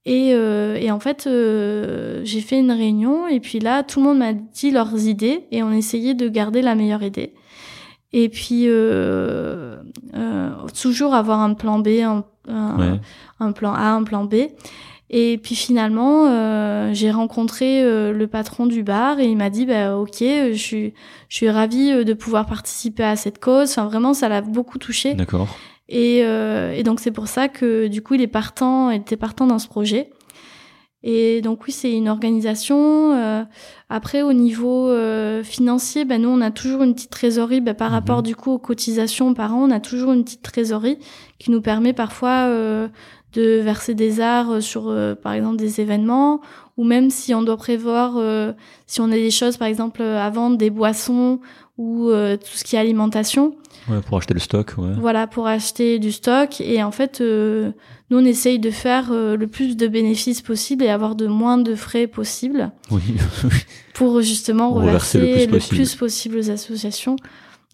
et, 0.04 0.32
euh, 0.34 0.74
et 0.80 0.90
en 0.90 0.98
fait, 0.98 1.28
euh, 1.28 2.22
j'ai 2.24 2.40
fait 2.40 2.58
une 2.58 2.72
réunion 2.72 3.28
et 3.28 3.38
puis 3.38 3.60
là, 3.60 3.84
tout 3.84 4.00
le 4.00 4.06
monde 4.06 4.18
m'a 4.18 4.32
dit 4.32 4.72
leurs 4.72 5.06
idées 5.06 5.44
et 5.52 5.62
on 5.62 5.70
essayait 5.70 6.14
de 6.14 6.28
garder 6.28 6.60
la 6.60 6.74
meilleure 6.74 7.04
idée. 7.04 7.34
Et 8.12 8.28
puis, 8.28 8.64
euh, 8.66 9.76
euh, 10.14 10.50
toujours 10.80 11.14
avoir 11.14 11.40
un 11.40 11.54
plan 11.54 11.78
B, 11.78 11.88
un, 12.02 12.24
un, 12.48 12.78
Ouais. 12.78 13.00
un 13.40 13.52
plan 13.52 13.72
A, 13.74 13.90
un 13.90 14.02
plan 14.04 14.24
B. 14.24 14.34
Et 15.14 15.36
puis 15.36 15.54
finalement, 15.54 16.26
euh, 16.26 16.90
j'ai 16.94 17.10
rencontré 17.10 17.82
euh, 17.82 18.12
le 18.12 18.26
patron 18.26 18.64
du 18.66 18.82
bar 18.82 19.20
et 19.20 19.26
il 19.26 19.36
m'a 19.36 19.50
dit, 19.50 19.66
bah, 19.66 19.98
ok, 19.98 20.16
je 20.20 20.52
suis, 20.56 20.94
je 21.28 21.36
suis 21.36 21.50
ravie 21.50 21.92
euh, 21.92 22.04
de 22.04 22.14
pouvoir 22.14 22.46
participer 22.46 23.04
à 23.04 23.16
cette 23.16 23.38
cause. 23.38 23.70
Enfin, 23.70 23.84
vraiment, 23.86 24.14
ça 24.14 24.30
l'a 24.30 24.40
beaucoup 24.40 24.78
touché. 24.78 25.12
D'accord. 25.12 25.48
Et, 25.90 26.20
euh, 26.24 26.72
et 26.72 26.82
donc 26.82 27.00
c'est 27.00 27.10
pour 27.10 27.26
ça 27.28 27.48
que 27.48 27.88
du 27.88 28.00
coup 28.00 28.14
il 28.14 28.22
est 28.22 28.26
partant, 28.26 28.88
il 28.90 29.00
était 29.00 29.16
partant 29.18 29.46
dans 29.46 29.58
ce 29.58 29.68
projet. 29.68 30.08
Et 31.04 31.40
donc 31.42 31.66
oui, 31.66 31.72
c'est 31.72 31.92
une 31.92 32.08
organisation. 32.08 33.12
euh, 33.14 33.42
après, 33.88 34.22
au 34.22 34.32
niveau 34.32 34.88
euh, 34.88 35.42
financier, 35.42 36.04
ben 36.04 36.22
nous 36.22 36.28
on 36.28 36.40
a 36.40 36.50
toujours 36.50 36.82
une 36.82 36.94
petite 36.94 37.10
trésorerie 37.10 37.60
ben, 37.60 37.74
par 37.74 37.88
Mhm. 37.88 37.94
rapport 37.94 38.22
du 38.22 38.36
coup 38.36 38.52
aux 38.52 38.58
cotisations 38.58 39.34
par 39.34 39.54
an. 39.54 39.68
On 39.68 39.70
a 39.70 39.80
toujours 39.80 40.12
une 40.12 40.22
petite 40.24 40.42
trésorerie 40.42 40.98
qui 41.38 41.50
nous 41.50 41.60
permet 41.60 41.92
parfois 41.92 42.46
euh, 42.48 42.88
de 43.34 43.60
verser 43.60 43.94
des 43.94 44.20
arts 44.20 44.62
sur, 44.62 44.88
euh, 44.88 45.14
par 45.14 45.32
exemple, 45.32 45.56
des 45.56 45.80
événements, 45.80 46.40
ou 46.76 46.84
même 46.84 47.10
si 47.10 47.34
on 47.34 47.42
doit 47.42 47.56
prévoir, 47.56 48.14
euh, 48.16 48.52
si 48.86 49.00
on 49.00 49.06
a 49.06 49.14
des 49.16 49.30
choses, 49.30 49.56
par 49.56 49.68
exemple, 49.68 50.02
à 50.02 50.28
vendre, 50.30 50.56
des 50.58 50.70
boissons 50.70 51.40
ou 51.82 52.08
euh, 52.10 52.36
tout 52.36 52.56
ce 52.56 52.64
qui 52.64 52.76
est 52.76 52.78
alimentation. 52.78 53.54
Ouais, 53.88 54.00
pour 54.06 54.18
acheter 54.18 54.34
le 54.34 54.40
stock, 54.40 54.74
ouais. 54.78 54.92
Voilà, 54.98 55.26
pour 55.26 55.46
acheter 55.48 55.98
du 55.98 56.12
stock. 56.12 56.60
Et 56.60 56.82
en 56.84 56.92
fait, 56.92 57.20
euh, 57.20 57.72
nous, 58.10 58.18
on 58.18 58.24
essaye 58.24 58.58
de 58.60 58.70
faire 58.70 59.08
euh, 59.10 59.36
le 59.36 59.46
plus 59.48 59.76
de 59.76 59.88
bénéfices 59.88 60.40
possible 60.42 60.84
et 60.84 60.88
avoir 60.88 61.16
de 61.16 61.26
moins 61.26 61.58
de 61.58 61.74
frais 61.74 62.06
possible 62.06 62.70
Oui. 62.92 63.00
pour 63.94 64.20
justement 64.22 64.70
reverser 64.70 65.18
reverser 65.18 65.46
le 65.46 65.52
le 65.52 65.58
plus 65.58 65.68
plus, 65.68 65.76
possible. 65.96 65.98
possible 65.98 66.38
aux 66.38 66.50
associations. 66.50 67.16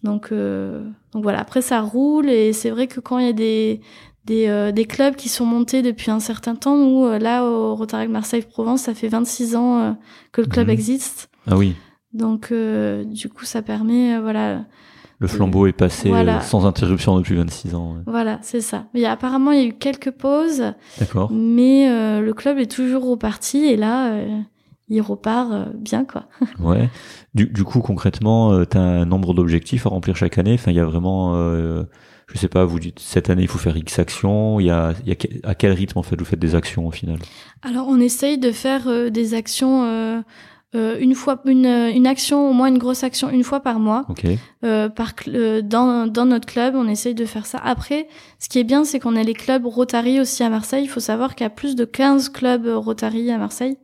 Donc, 0.03 0.31
donc 0.31 1.23
voilà, 1.23 1.39
après, 1.41 1.61
ça 1.61 1.81
roule. 1.81 2.29
Et 2.29 2.53
c'est 2.53 2.69
vrai 2.71 2.87
que 2.87 2.99
quand 3.01 3.19
il 3.19 3.25
y 3.25 3.29
a 3.29 3.33
des, 3.33 3.81
des, 4.25 4.71
des 4.73 4.85
clubs 4.85 5.15
qui 5.15 5.27
sont 5.29 5.45
montés 5.45 5.81
depuis 5.81 6.09
un 6.09 6.21
certain 6.21 6.55
temps, 6.55 6.77
nous, 6.77 7.05
là, 7.19 7.43
au 7.45 7.75
Rotary 7.75 8.07
Marseille-Provence, 8.07 8.81
ça 8.83 8.93
fait 8.93 9.09
26 9.09 9.55
ans 9.57 9.97
que 10.31 10.41
le 10.41 10.47
club 10.47 10.67
Mhm. 10.67 10.73
existe. 10.73 11.29
Ah 11.47 11.57
oui. 11.57 11.75
Donc, 12.13 12.51
euh, 12.51 13.03
du 13.03 13.29
coup, 13.29 13.45
ça 13.45 13.61
permet, 13.61 14.15
euh, 14.15 14.21
voilà, 14.21 14.65
Le 15.19 15.27
flambeau 15.27 15.67
est 15.67 15.73
passé 15.73 16.09
Voilà. 16.09 16.37
euh, 16.37 16.41
sans 16.41 16.65
interruption 16.65 17.17
depuis 17.17 17.35
26 17.35 17.75
ans. 17.75 17.93
ouais. 17.95 18.01
voilà, 18.07 18.39
c'est 18.41 18.61
ça. 18.61 18.85
Mais 18.93 19.05
apparemment, 19.05 19.51
il 19.51 19.59
y 19.59 19.63
a 19.63 19.67
eu 19.67 19.73
quelques 19.73 20.11
pauses. 20.11 20.63
D'accord. 20.99 21.31
Mais 21.31 21.89
euh, 21.89 22.21
le 22.21 22.33
club 22.33 22.57
est 22.57 22.71
toujours 22.71 23.07
reparti 23.07 23.65
et 23.65 23.77
là, 23.77 24.13
il 24.87 25.01
repart 25.01 25.75
bien, 25.75 26.03
quoi. 26.05 26.25
Ouais. 26.59 26.89
Du, 27.35 27.45
du 27.45 27.63
coup, 27.63 27.81
concrètement, 27.81 28.53
euh, 28.53 28.65
t'as 28.65 28.79
un 28.81 29.05
nombre 29.05 29.33
d'objectifs 29.35 29.85
à 29.85 29.89
remplir 29.89 30.15
chaque 30.15 30.37
année? 30.39 30.53
Enfin, 30.55 30.71
il 30.71 30.77
y 30.77 30.79
a 30.79 30.85
vraiment, 30.85 31.35
je 31.35 32.37
sais 32.37 32.47
pas, 32.47 32.65
vous 32.65 32.79
dites 32.79 32.99
cette 32.99 33.29
année 33.29 33.43
il 33.43 33.47
faut 33.47 33.59
faire 33.59 33.77
X 33.77 33.99
actions. 33.99 34.59
Il 34.59 34.65
y 34.65 34.71
a, 34.71 34.93
il 35.05 35.09
y 35.09 35.11
a 35.11 35.49
à 35.49 35.53
quel 35.53 35.73
rythme 35.73 35.99
en 35.99 36.03
fait 36.03 36.17
vous 36.17 36.25
faites 36.25 36.39
des 36.39 36.55
actions 36.55 36.87
au 36.87 36.91
final? 36.91 37.19
Alors, 37.61 37.87
on 37.87 37.99
essaye 37.99 38.39
de 38.39 38.51
faire 38.51 39.11
des 39.11 39.33
actions 39.35 40.23
une 40.73 41.15
fois, 41.15 41.41
une, 41.45 41.65
euh, 41.65 41.91
une 41.91 42.05
action, 42.05 42.49
au 42.49 42.53
moins 42.53 42.67
une 42.67 42.77
grosse 42.77 43.03
action, 43.03 43.29
une 43.29 43.43
fois 43.43 43.59
par 43.59 43.79
mois. 43.79 44.05
Ok. 44.09 44.25
Euh, 44.63 44.89
par 44.89 45.13
euh, 45.27 45.61
dans, 45.61 46.05
dans 46.07 46.25
notre 46.25 46.45
club, 46.45 46.75
on 46.75 46.87
essaye 46.87 47.15
de 47.15 47.25
faire 47.25 47.45
ça. 47.45 47.59
Après, 47.63 48.07
ce 48.39 48.49
qui 48.49 48.59
est 48.59 48.63
bien, 48.63 48.83
c'est 48.83 48.99
qu'on 48.99 49.15
a 49.15 49.23
les 49.23 49.33
clubs 49.33 49.65
Rotary 49.65 50.19
aussi 50.19 50.43
à 50.43 50.49
Marseille. 50.49 50.83
Il 50.83 50.87
faut 50.89 50.99
savoir 50.99 51.35
qu'il 51.35 51.43
y 51.45 51.47
a 51.47 51.49
plus 51.49 51.75
de 51.75 51.85
15 51.85 52.29
clubs 52.29 52.67
Rotary 52.67 53.31
à 53.31 53.37
Marseille. 53.37 53.77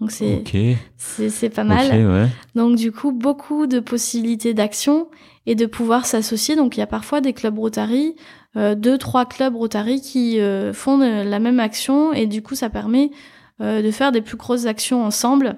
Donc, 0.00 0.10
c'est 0.10 0.38
Ok. 0.38 0.56
c'est 0.96 1.30
c'est 1.30 1.48
pas 1.50 1.62
mal. 1.62 1.86
Ok, 1.86 1.92
ouais. 1.92 2.28
Donc 2.56 2.74
du 2.76 2.90
coup, 2.90 3.12
beaucoup 3.12 3.68
de 3.68 3.78
possibilités 3.78 4.52
d'action 4.52 5.06
et 5.46 5.54
de 5.54 5.64
pouvoir 5.66 6.06
s'associer. 6.06 6.56
Donc 6.56 6.76
il 6.76 6.80
y 6.80 6.82
a 6.82 6.88
parfois 6.88 7.20
des 7.20 7.32
clubs 7.32 7.56
Rotary, 7.56 8.16
euh, 8.56 8.74
deux, 8.74 8.98
trois 8.98 9.26
clubs 9.26 9.54
Rotary 9.54 10.00
qui 10.00 10.40
euh, 10.40 10.72
font 10.72 10.98
de- 10.98 11.22
la 11.28 11.38
même 11.38 11.60
action 11.60 12.12
et 12.12 12.26
du 12.26 12.42
coup 12.42 12.56
ça 12.56 12.68
permet 12.68 13.12
euh, 13.60 13.80
de 13.80 13.90
faire 13.92 14.10
des 14.10 14.22
plus 14.22 14.36
grosses 14.36 14.66
actions 14.66 15.04
ensemble. 15.04 15.56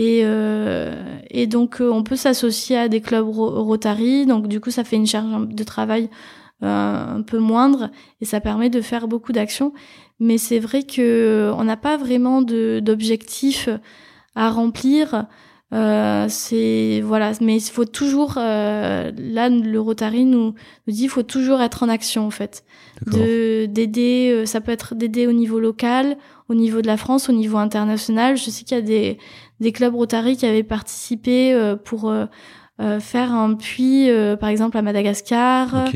Et, 0.00 0.20
euh, 0.22 0.94
et 1.30 1.46
donc 1.48 1.80
euh, 1.80 1.90
on 1.90 2.02
peut 2.04 2.14
s'associer 2.14 2.76
à 2.78 2.88
des 2.88 3.00
clubs 3.00 3.26
Ro- 3.26 3.62
Rotary. 3.64 4.26
Donc 4.26 4.46
du 4.46 4.60
coup 4.60 4.70
ça 4.70 4.84
fait 4.84 4.96
une 4.96 5.06
charge 5.08 5.48
de 5.48 5.64
travail 5.64 6.08
euh, 6.62 7.16
un 7.18 7.22
peu 7.22 7.38
moindre 7.38 7.90
et 8.20 8.24
ça 8.24 8.38
permet 8.40 8.70
de 8.70 8.80
faire 8.80 9.08
beaucoup 9.08 9.32
d'actions. 9.32 9.72
Mais 10.20 10.38
c'est 10.38 10.60
vrai 10.60 10.84
que 10.84 11.50
on 11.56 11.64
n'a 11.64 11.76
pas 11.76 11.96
vraiment 11.96 12.42
de- 12.42 12.80
d'objectif 12.80 13.68
à 14.36 14.50
remplir. 14.50 15.26
Euh, 15.74 16.26
c'est 16.30 17.02
voilà, 17.04 17.32
mais 17.42 17.56
il 17.58 17.60
faut 17.70 17.84
toujours 17.84 18.34
euh, 18.38 19.10
là 19.18 19.48
le 19.50 19.78
Rotary 19.80 20.24
nous, 20.24 20.54
nous 20.86 20.92
dit 20.94 21.02
il 21.04 21.10
faut 21.10 21.22
toujours 21.24 21.60
être 21.60 21.82
en 21.82 21.90
action 21.90 22.26
en 22.26 22.30
fait, 22.30 22.64
de 23.06 23.66
d'aider. 23.66 24.44
Ça 24.46 24.60
peut 24.62 24.72
être 24.72 24.94
d'aider 24.94 25.26
au 25.26 25.32
niveau 25.32 25.60
local, 25.60 26.16
au 26.48 26.54
niveau 26.54 26.80
de 26.80 26.86
la 26.86 26.96
France, 26.96 27.28
au 27.28 27.32
niveau 27.34 27.58
international. 27.58 28.36
Je 28.38 28.48
sais 28.48 28.64
qu'il 28.64 28.76
y 28.76 28.80
a 28.80 28.82
des 28.82 29.18
des 29.60 29.72
clubs 29.72 29.94
Rotary 29.94 30.36
qui 30.36 30.46
avaient 30.46 30.62
participé 30.62 31.52
euh, 31.52 31.76
pour 31.76 32.10
euh, 32.10 32.26
faire 33.00 33.32
un 33.32 33.54
puits, 33.54 34.08
par 34.38 34.48
exemple 34.48 34.78
à 34.78 34.82
Madagascar. 34.82 35.86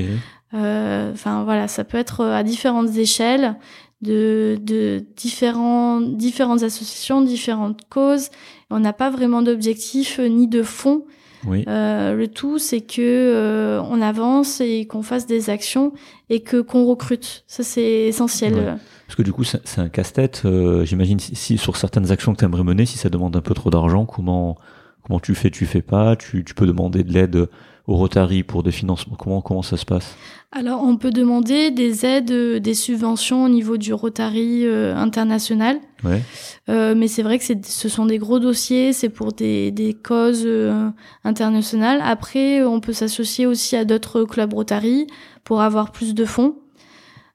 Enfin 0.52 1.44
voilà, 1.44 1.68
ça 1.68 1.84
peut 1.84 1.98
être 1.98 2.24
à 2.24 2.42
différentes 2.42 2.96
échelles 2.96 3.56
de, 4.02 4.58
de 4.60 5.04
différents, 5.16 6.00
différentes 6.00 6.62
associations, 6.62 7.22
différentes 7.22 7.80
causes. 7.88 8.28
On 8.70 8.80
n'a 8.80 8.92
pas 8.92 9.10
vraiment 9.10 9.42
d'objectif 9.42 10.18
euh, 10.18 10.26
ni 10.26 10.48
de 10.48 10.62
fond. 10.62 11.04
Oui. 11.46 11.64
Euh, 11.66 12.14
le 12.14 12.28
tout, 12.28 12.58
c'est 12.58 12.80
que 12.80 13.00
euh, 13.00 13.82
on 13.82 14.00
avance 14.00 14.60
et 14.60 14.86
qu'on 14.86 15.02
fasse 15.02 15.26
des 15.26 15.50
actions 15.50 15.92
et 16.30 16.40
que 16.40 16.60
qu'on 16.60 16.84
recrute. 16.84 17.44
Ça, 17.46 17.62
c'est 17.62 17.82
essentiel. 18.06 18.78
Parce 19.06 19.16
que 19.16 19.22
du 19.22 19.32
coup, 19.32 19.44
c'est 19.44 19.78
un 19.78 19.88
casse-tête. 19.88 20.42
Euh, 20.44 20.84
j'imagine 20.84 21.18
si, 21.18 21.34
si, 21.34 21.58
sur 21.58 21.76
certaines 21.76 22.10
actions 22.10 22.32
que 22.32 22.38
tu 22.38 22.44
aimerais 22.44 22.64
mener, 22.64 22.86
si 22.86 22.98
ça 22.98 23.08
demande 23.08 23.36
un 23.36 23.40
peu 23.40 23.54
trop 23.54 23.70
d'argent, 23.70 24.06
comment 24.06 24.56
comment 25.02 25.18
tu 25.18 25.34
fais, 25.34 25.50
tu 25.50 25.66
fais 25.66 25.82
pas. 25.82 26.16
Tu, 26.16 26.44
tu 26.44 26.54
peux 26.54 26.66
demander 26.66 27.02
de 27.02 27.12
l'aide 27.12 27.48
au 27.92 27.96
Rotary 27.96 28.42
pour 28.42 28.62
des 28.62 28.72
financements. 28.72 29.16
Comment 29.16 29.42
comment 29.42 29.62
ça 29.62 29.76
se 29.76 29.84
passe? 29.84 30.16
Alors, 30.50 30.82
on 30.82 30.96
peut 30.96 31.10
demander 31.10 31.70
des 31.70 32.04
aides, 32.06 32.30
euh, 32.30 32.58
des 32.58 32.74
subventions 32.74 33.44
au 33.44 33.48
niveau 33.48 33.76
du 33.76 33.92
Rotary 33.92 34.66
euh, 34.66 34.96
international. 34.96 35.78
Ouais. 36.04 36.22
Euh, 36.68 36.94
mais 36.96 37.08
c'est 37.08 37.22
vrai 37.22 37.38
que 37.38 37.44
ce 37.44 37.88
sont 37.88 38.06
des 38.06 38.18
gros 38.18 38.38
dossiers, 38.38 38.92
c'est 38.92 39.08
pour 39.10 39.32
des, 39.32 39.70
des 39.70 39.94
causes 39.94 40.44
euh, 40.46 40.90
internationales. 41.24 42.00
Après, 42.02 42.64
on 42.64 42.80
peut 42.80 42.92
s'associer 42.94 43.46
aussi 43.46 43.76
à 43.76 43.84
d'autres 43.84 44.24
clubs 44.24 44.52
Rotary 44.52 45.06
pour 45.44 45.60
avoir 45.60 45.92
plus 45.92 46.14
de 46.14 46.24
fonds. 46.24 46.56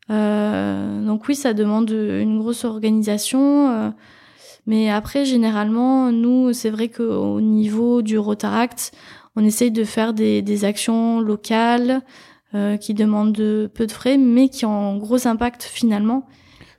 donc 0.09 1.27
oui, 1.27 1.35
ça 1.35 1.53
demande 1.53 1.89
une 1.91 2.39
grosse 2.39 2.65
organisation. 2.65 3.93
mais 4.65 4.89
après, 4.89 5.25
généralement, 5.25 6.11
nous, 6.11 6.53
c'est 6.53 6.69
vrai 6.69 6.87
qu'au 6.87 7.41
niveau 7.41 8.01
du 8.01 8.17
Rotaract, 8.17 8.91
on 9.37 9.45
essaye 9.45 9.71
de 9.71 9.85
faire 9.85 10.13
des, 10.13 10.41
des 10.41 10.65
actions 10.65 11.21
locales. 11.21 12.01
Euh, 12.55 12.77
qui 12.77 12.93
demandent 12.93 13.33
de, 13.33 13.69
peu 13.73 13.85
de 13.85 13.91
frais, 13.91 14.17
mais 14.17 14.47
qui 14.47 14.65
ont 14.65 14.93
un 14.93 14.97
gros 14.97 15.27
impact 15.27 15.63
finalement. 15.63 16.25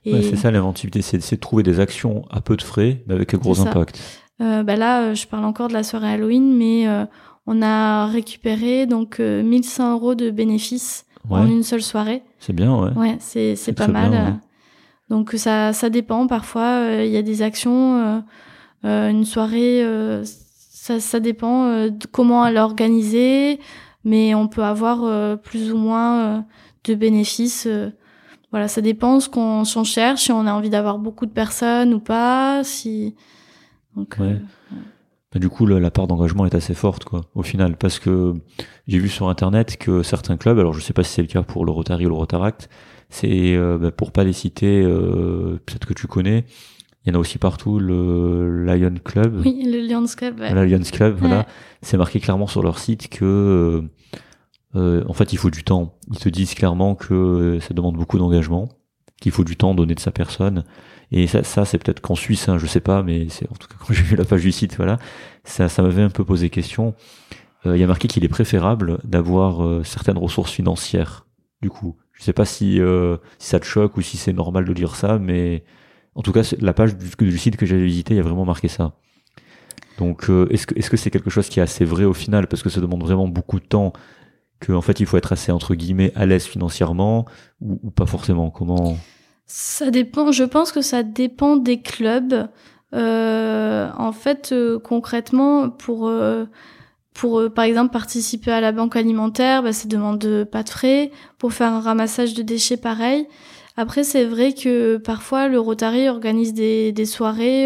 Ouais, 0.03 0.23
c'est 0.23 0.35
ça 0.35 0.49
l'inventivité, 0.49 1.03
c'est 1.03 1.35
de 1.35 1.39
trouver 1.39 1.61
des 1.61 1.79
actions 1.79 2.25
à 2.31 2.41
peu 2.41 2.57
de 2.57 2.63
frais, 2.63 3.03
mais 3.05 3.13
avec 3.13 3.35
un 3.35 3.37
gros 3.37 3.61
impact. 3.61 3.99
Euh, 4.41 4.63
bah 4.63 4.75
là, 4.75 5.01
euh, 5.01 5.15
je 5.15 5.27
parle 5.27 5.45
encore 5.45 5.67
de 5.67 5.73
la 5.73 5.83
soirée 5.83 6.13
Halloween, 6.13 6.55
mais 6.55 6.87
euh, 6.87 7.05
on 7.45 7.61
a 7.61 8.07
récupéré 8.07 8.85
donc 8.85 9.19
1100 9.19 9.93
euros 9.93 10.15
de 10.15 10.29
bénéfices 10.29 11.05
ouais. 11.29 11.39
en 11.39 11.47
une 11.47 11.63
seule 11.63 11.81
soirée. 11.81 12.23
C'est 12.39 12.53
bien, 12.53 12.75
ouais. 12.75 12.91
Ouais, 12.95 13.17
c'est 13.19 13.55
c'est 13.55 13.73
pas 13.73 13.87
mal. 13.87 14.11
Bien, 14.11 14.25
ouais. 14.25 14.33
Donc 15.09 15.33
ça 15.35 15.73
ça 15.73 15.89
dépend. 15.89 16.27
Parfois, 16.27 16.81
il 16.99 17.11
y 17.11 17.17
a 17.17 17.21
des 17.21 17.41
actions, 17.41 18.23
une 18.83 19.25
soirée, 19.25 19.85
ça 20.81 20.99
ça 20.99 21.19
dépend 21.19 21.87
de 21.87 22.07
comment 22.11 22.45
elle 22.45 22.57
est 22.57 22.61
organisée 22.61 23.59
mais 24.03 24.33
on 24.35 24.47
peut 24.47 24.63
avoir 24.63 25.03
euh, 25.03 25.35
plus 25.35 25.71
ou 25.71 25.77
moins 25.77 26.19
euh, 26.19 26.41
de 26.85 26.95
bénéfices. 26.95 27.67
Euh, 27.67 27.89
voilà, 28.51 28.67
ça 28.67 28.81
dépend 28.81 29.19
ce 29.19 29.29
qu'on 29.29 29.63
s'en 29.65 29.83
cherche, 29.83 30.23
si 30.23 30.31
on 30.31 30.47
a 30.47 30.53
envie 30.53 30.69
d'avoir 30.69 30.97
beaucoup 30.97 31.25
de 31.25 31.31
personnes 31.31 31.93
ou 31.93 31.99
pas, 31.99 32.63
si. 32.63 33.15
Donc, 33.95 34.17
ouais. 34.19 34.41
Bah, 35.31 35.39
du 35.39 35.49
coup, 35.49 35.67
la 35.67 35.91
part 35.91 36.07
d'engagement 36.07 36.47
est 36.47 36.55
assez 36.55 36.73
forte, 36.73 37.03
quoi, 37.03 37.21
au 37.35 37.43
final, 37.43 37.77
parce 37.77 37.99
que 37.99 38.33
j'ai 38.87 38.97
vu 38.97 39.09
sur 39.09 39.29
internet 39.29 39.77
que 39.77 40.01
certains 40.01 40.37
clubs, 40.37 40.57
alors 40.57 40.73
je 40.73 40.81
sais 40.81 40.93
pas 40.93 41.03
si 41.03 41.13
c'est 41.13 41.21
le 41.21 41.27
cas 41.27 41.43
pour 41.43 41.63
le 41.65 41.71
Rotary 41.71 42.07
ou 42.07 42.09
le 42.09 42.15
Rotaract, 42.15 42.69
c'est 43.09 43.55
euh, 43.55 43.77
bah, 43.77 43.91
pour 43.91 44.11
pas 44.11 44.23
les 44.23 44.33
citer, 44.33 44.81
euh, 44.81 45.59
peut-être 45.67 45.85
que 45.85 45.93
tu 45.93 46.07
connais, 46.07 46.45
il 47.05 47.09
y 47.09 47.15
en 47.15 47.17
a 47.17 47.19
aussi 47.19 47.37
partout 47.37 47.79
le 47.79 48.65
Lion 48.65 48.95
Club. 49.03 49.41
Oui, 49.43 49.63
le 49.65 49.87
Lions 49.87 50.05
Club. 50.05 50.39
Ouais. 50.39 50.53
Le 50.53 50.65
Lions 50.65 50.83
Club, 50.91 51.13
ouais. 51.15 51.19
voilà. 51.19 51.45
C'est 51.81 51.97
marqué 51.97 52.19
clairement 52.19 52.47
sur 52.47 52.61
leur 52.61 52.79
site 52.79 53.09
que, 53.09 53.83
euh, 54.75 55.03
en 55.07 55.13
fait, 55.13 55.33
il 55.33 55.37
faut 55.37 55.49
du 55.49 55.63
temps. 55.63 55.97
Ils 56.11 56.19
te 56.19 56.29
disent 56.29 56.53
clairement 56.53 56.95
que 56.95 57.59
ça 57.61 57.73
demande 57.73 57.95
beaucoup 57.95 58.17
d'engagement, 58.17 58.69
qu'il 59.21 59.31
faut 59.31 59.43
du 59.43 59.55
temps 59.55 59.73
donné 59.73 59.95
de 59.95 59.99
sa 59.99 60.11
personne. 60.11 60.65
Et 61.11 61.27
ça, 61.27 61.43
ça 61.43 61.65
c'est 61.65 61.77
peut-être 61.77 62.01
qu'en 62.01 62.15
Suisse, 62.15 62.49
hein, 62.49 62.57
je 62.57 62.67
sais 62.67 62.81
pas, 62.81 63.01
mais 63.01 63.27
c'est 63.29 63.49
en 63.49 63.55
tout 63.55 63.67
cas 63.67 63.75
quand 63.79 63.93
j'ai 63.93 64.03
vu 64.03 64.15
la 64.15 64.25
page 64.25 64.41
du 64.41 64.51
site, 64.51 64.75
voilà, 64.75 64.99
ça, 65.43 65.69
ça 65.69 65.81
m'avait 65.81 66.03
un 66.03 66.09
peu 66.09 66.23
posé 66.23 66.49
question. 66.49 66.93
Euh, 67.65 67.75
il 67.75 67.79
y 67.79 67.83
a 67.83 67.87
marqué 67.87 68.07
qu'il 68.07 68.23
est 68.23 68.29
préférable 68.29 68.99
d'avoir 69.03 69.63
euh, 69.63 69.83
certaines 69.83 70.17
ressources 70.17 70.51
financières. 70.51 71.25
Du 71.61 71.69
coup, 71.69 71.97
je 72.13 72.23
sais 72.23 72.33
pas 72.33 72.45
si, 72.45 72.79
euh, 72.79 73.17
si 73.37 73.49
ça 73.49 73.59
te 73.59 73.65
choque 73.65 73.97
ou 73.97 74.01
si 74.01 74.17
c'est 74.17 74.33
normal 74.33 74.65
de 74.65 74.73
dire 74.73 74.95
ça, 74.95 75.19
mais 75.19 75.63
en 76.15 76.21
tout 76.21 76.31
cas, 76.31 76.41
la 76.59 76.73
page 76.73 76.95
du, 76.97 77.37
site 77.37 77.57
que 77.57 77.65
j'avais 77.65 77.85
visité, 77.85 78.13
il 78.13 78.17
y 78.17 78.19
a 78.19 78.23
vraiment 78.23 78.45
marqué 78.45 78.67
ça. 78.67 78.93
Donc, 79.97 80.29
euh, 80.29 80.47
est-ce 80.49 80.89
que 80.89 80.97
c'est 80.97 81.11
quelque 81.11 81.29
chose 81.29 81.49
qui 81.49 81.59
est 81.59 81.63
assez 81.63 81.85
vrai 81.85 82.05
au 82.05 82.13
final? 82.13 82.47
Parce 82.47 82.63
que 82.63 82.69
ça 82.69 82.81
demande 82.81 83.03
vraiment 83.03 83.27
beaucoup 83.27 83.59
de 83.59 83.65
temps 83.65 83.93
que 84.59 84.73
en 84.73 84.81
fait 84.81 84.99
il 84.99 85.05
faut 85.05 85.15
être 85.15 85.31
assez 85.31 85.53
entre 85.53 85.73
guillemets 85.73 86.11
à 86.15 86.25
l'aise 86.25 86.43
financièrement 86.43 87.25
ou, 87.61 87.91
pas 87.91 88.05
forcément? 88.05 88.49
Comment? 88.49 88.97
Ça 89.45 89.91
dépend. 89.91 90.31
Je 90.31 90.43
pense 90.43 90.71
que 90.71 90.81
ça 90.81 91.03
dépend 91.03 91.57
des 91.57 91.81
clubs. 91.81 92.49
Euh, 92.93 93.89
en 93.97 94.11
fait, 94.11 94.49
euh, 94.51 94.79
concrètement, 94.79 95.69
pour 95.69 96.11
pour 97.13 97.53
par 97.53 97.65
exemple 97.65 97.91
participer 97.91 98.51
à 98.51 98.61
la 98.61 98.71
banque 98.71 98.95
alimentaire, 98.95 99.63
bah, 99.63 99.73
ça 99.73 99.87
demande 99.87 100.45
pas 100.51 100.63
de 100.63 100.69
frais. 100.69 101.11
Pour 101.37 101.53
faire 101.53 101.73
un 101.73 101.81
ramassage 101.81 102.33
de 102.33 102.41
déchets, 102.41 102.77
pareil. 102.77 103.27
Après, 103.79 104.03
c'est 104.03 104.25
vrai 104.25 104.51
que 104.51 104.97
parfois 104.97 105.47
le 105.47 105.57
Rotary 105.57 106.09
organise 106.09 106.53
des, 106.53 106.91
des 106.91 107.05
soirées. 107.05 107.63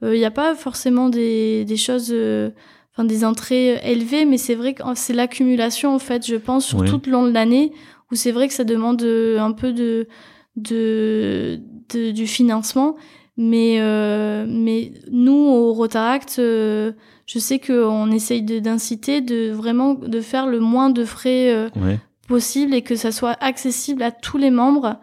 Il 0.00 0.08
euh, 0.08 0.16
n'y 0.16 0.24
a 0.24 0.30
pas 0.30 0.54
forcément 0.54 1.10
des, 1.10 1.66
des 1.66 1.76
choses, 1.76 2.08
euh, 2.12 2.48
enfin 2.92 3.04
des 3.04 3.26
entrées 3.26 3.78
élevées, 3.84 4.24
mais 4.24 4.38
c'est 4.38 4.54
vrai 4.54 4.72
que 4.72 4.82
c'est 4.94 5.12
l'accumulation 5.12 5.94
en 5.94 5.98
fait, 5.98 6.26
je 6.26 6.36
pense, 6.36 6.64
sur 6.64 6.78
oui. 6.78 6.88
tout 6.88 7.02
le 7.04 7.12
long 7.12 7.26
de 7.26 7.30
l'année, 7.30 7.72
où 8.10 8.14
c'est 8.14 8.32
vrai 8.32 8.48
que 8.48 8.54
ça 8.54 8.64
demande 8.64 9.02
euh, 9.02 9.38
un 9.38 9.52
peu 9.52 9.74
de, 9.74 10.08
de, 10.56 11.60
de 11.92 12.10
du 12.10 12.26
financement. 12.26 12.96
Mais, 13.36 13.76
euh, 13.80 14.46
mais 14.48 14.92
nous, 15.10 15.34
au 15.34 15.74
Rotaract, 15.74 16.36
euh, 16.38 16.92
je 17.26 17.38
sais 17.38 17.58
qu'on 17.58 18.10
essaye 18.12 18.40
d'inciter 18.40 19.20
de, 19.20 19.48
de, 19.48 19.52
vraiment 19.52 19.92
de 19.92 20.20
faire 20.22 20.46
le 20.46 20.58
moins 20.58 20.88
de 20.88 21.04
frais 21.04 21.52
euh, 21.52 21.68
possible 22.28 22.72
et 22.72 22.80
que 22.80 22.96
ça 22.96 23.12
soit 23.12 23.36
accessible 23.40 24.02
à 24.02 24.10
tous 24.10 24.38
les 24.38 24.50
membres. 24.50 25.00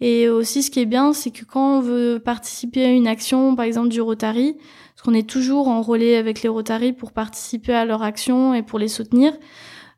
Et 0.00 0.28
aussi, 0.28 0.62
ce 0.62 0.70
qui 0.70 0.80
est 0.80 0.86
bien, 0.86 1.12
c'est 1.12 1.30
que 1.30 1.44
quand 1.44 1.78
on 1.78 1.80
veut 1.80 2.20
participer 2.22 2.84
à 2.84 2.90
une 2.90 3.06
action, 3.06 3.54
par 3.54 3.64
exemple 3.64 3.88
du 3.88 4.00
Rotary, 4.00 4.56
parce 4.94 5.02
qu'on 5.04 5.14
est 5.14 5.28
toujours 5.28 5.68
en 5.68 5.82
relais 5.82 6.16
avec 6.16 6.42
les 6.42 6.48
Rotary 6.48 6.92
pour 6.92 7.12
participer 7.12 7.74
à 7.74 7.84
leur 7.84 8.02
action 8.02 8.54
et 8.54 8.62
pour 8.62 8.78
les 8.78 8.88
soutenir, 8.88 9.32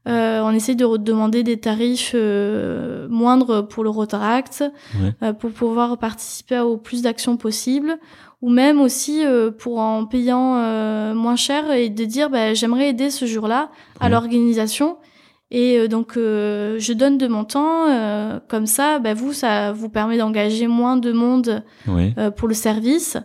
euh, 0.07 0.41
on 0.43 0.51
essaie 0.51 0.75
de 0.75 0.97
demander 0.99 1.43
des 1.43 1.59
tarifs 1.59 2.13
euh, 2.15 3.09
moindres 3.09 3.67
pour 3.67 3.83
le 3.83 3.91
Rotaract, 3.91 4.65
ouais. 5.03 5.13
euh, 5.23 5.33
pour 5.33 5.51
pouvoir 5.51 5.99
participer 5.99 6.61
au 6.61 6.77
plus 6.77 7.03
d'actions 7.03 7.37
possibles, 7.37 7.99
ou 8.41 8.51
même 8.51 8.81
aussi 8.81 9.25
euh, 9.25 9.51
pour 9.51 9.81
en 9.81 10.05
payant 10.07 10.55
moins 11.15 11.37
cher 11.37 11.73
et 11.73 11.89
de 11.89 12.05
dire 12.05 12.31
bah, 12.31 12.55
j'aimerais 12.55 12.91
aider 12.91 13.11
ce 13.11 13.27
jour-là 13.27 13.71
à 13.99 14.09
l'organisation. 14.09 14.99
Et 15.51 15.79
euh, 15.79 15.89
donc, 15.89 16.17
euh, 16.17 16.77
je 16.79 16.93
donne 16.93 17.19
de 17.19 17.29
mon 17.29 17.45
temps, 17.45 17.87
euh, 17.89 18.41
comme 18.49 18.67
ça, 18.67 18.99
bah, 18.99 19.15
vous, 19.15 19.33
ça 19.33 19.73
vous 19.73 19.89
permet 19.89 20.19
d'engager 20.19 20.67
moins 20.67 20.97
de 20.97 21.13
monde 21.13 21.63
oui. 21.87 22.15
pour 22.37 22.49
le 22.49 22.55
service. 22.55 23.17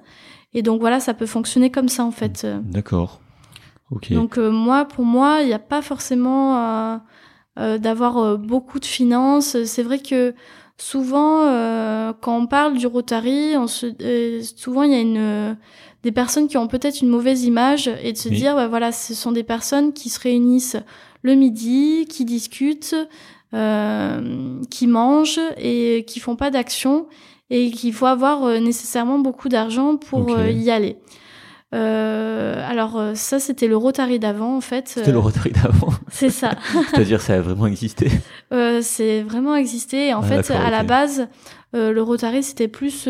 Et 0.54 0.62
donc 0.62 0.82
voilà, 0.82 1.00
ça 1.00 1.14
peut 1.14 1.26
fonctionner 1.26 1.72
comme 1.72 1.88
ça 1.88 2.04
en 2.04 2.12
fait. 2.12 2.46
D'accord. 2.66 3.22
Ok. 3.90 4.12
Donc 4.12 4.38
moi, 4.38 4.86
pour 4.86 5.06
moi, 5.06 5.40
il 5.42 5.48
n'y 5.48 5.54
a 5.54 5.60
pas 5.60 5.82
forcément 5.82 7.00
d'avoir 7.56 8.38
beaucoup 8.38 8.80
de 8.80 8.86
finances. 8.86 9.64
C'est 9.64 9.84
vrai 9.84 10.00
que 10.00 10.36
souvent, 10.78 11.46
quand 12.20 12.38
on 12.38 12.48
parle 12.48 12.78
du 12.78 12.86
Rotary, 12.86 13.56
on 13.56 13.68
se, 13.68 13.94
souvent 14.58 14.84
il 14.84 14.92
y 14.92 14.96
a 14.96 15.00
une 15.00 15.56
des 16.04 16.12
personnes 16.12 16.50
qui 16.50 16.58
ont 16.58 16.68
peut-être 16.68 17.02
une 17.02 17.10
mauvaise 17.10 17.44
image 17.46 17.90
et 18.04 18.12
de 18.12 18.18
se 18.18 18.28
Oui. 18.28 18.36
dire, 18.36 18.56
bah 18.56 18.68
voilà, 18.68 18.92
ce 18.92 19.14
sont 19.14 19.32
des 19.32 19.44
personnes 19.44 19.94
qui 19.94 20.10
se 20.10 20.20
réunissent 20.20 20.78
le 21.22 21.36
midi, 21.36 22.06
qui 22.10 22.26
discutent, 22.26 22.96
euh, 23.54 24.60
qui 24.70 24.88
mangent 24.88 25.40
et 25.58 26.06
qui 26.08 26.20
font 26.20 26.36
pas 26.36 26.52
d'action 26.52 27.08
et 27.50 27.70
qu'il 27.72 27.94
faut 27.94 28.06
avoir 28.06 28.46
euh, 28.46 28.60
nécessairement 28.60 29.20
beaucoup 29.20 29.50
d'argent 29.50 29.98
pour 29.98 30.34
euh, 30.34 30.50
y 30.50 30.72
aller. 30.72 30.96
Alors 31.74 33.02
ça 33.14 33.40
c'était 33.40 33.68
le 33.68 33.78
Rotary 33.78 34.20
d'avant 34.20 34.58
en 34.58 34.62
fait. 34.62 34.90
C'était 34.90 35.12
le 35.12 35.20
Rotary 35.20 35.52
d'avant. 35.52 35.94
C'est 36.10 36.30
ça. 36.30 36.56
C'est-à-dire 36.92 37.22
ça 37.22 37.36
a 37.36 37.42
vraiment 37.42 37.68
existé. 37.68 38.10
C'est 38.82 39.22
vraiment 39.22 39.56
existé. 39.56 40.08
Et 40.08 40.14
en 40.14 40.22
Ah, 40.22 40.24
fait, 40.24 40.52
à 40.52 40.70
la 40.70 40.84
base, 40.84 41.28
le 41.74 42.00
Rotary 42.02 42.44
c'était 42.44 42.68
plus 42.68 43.08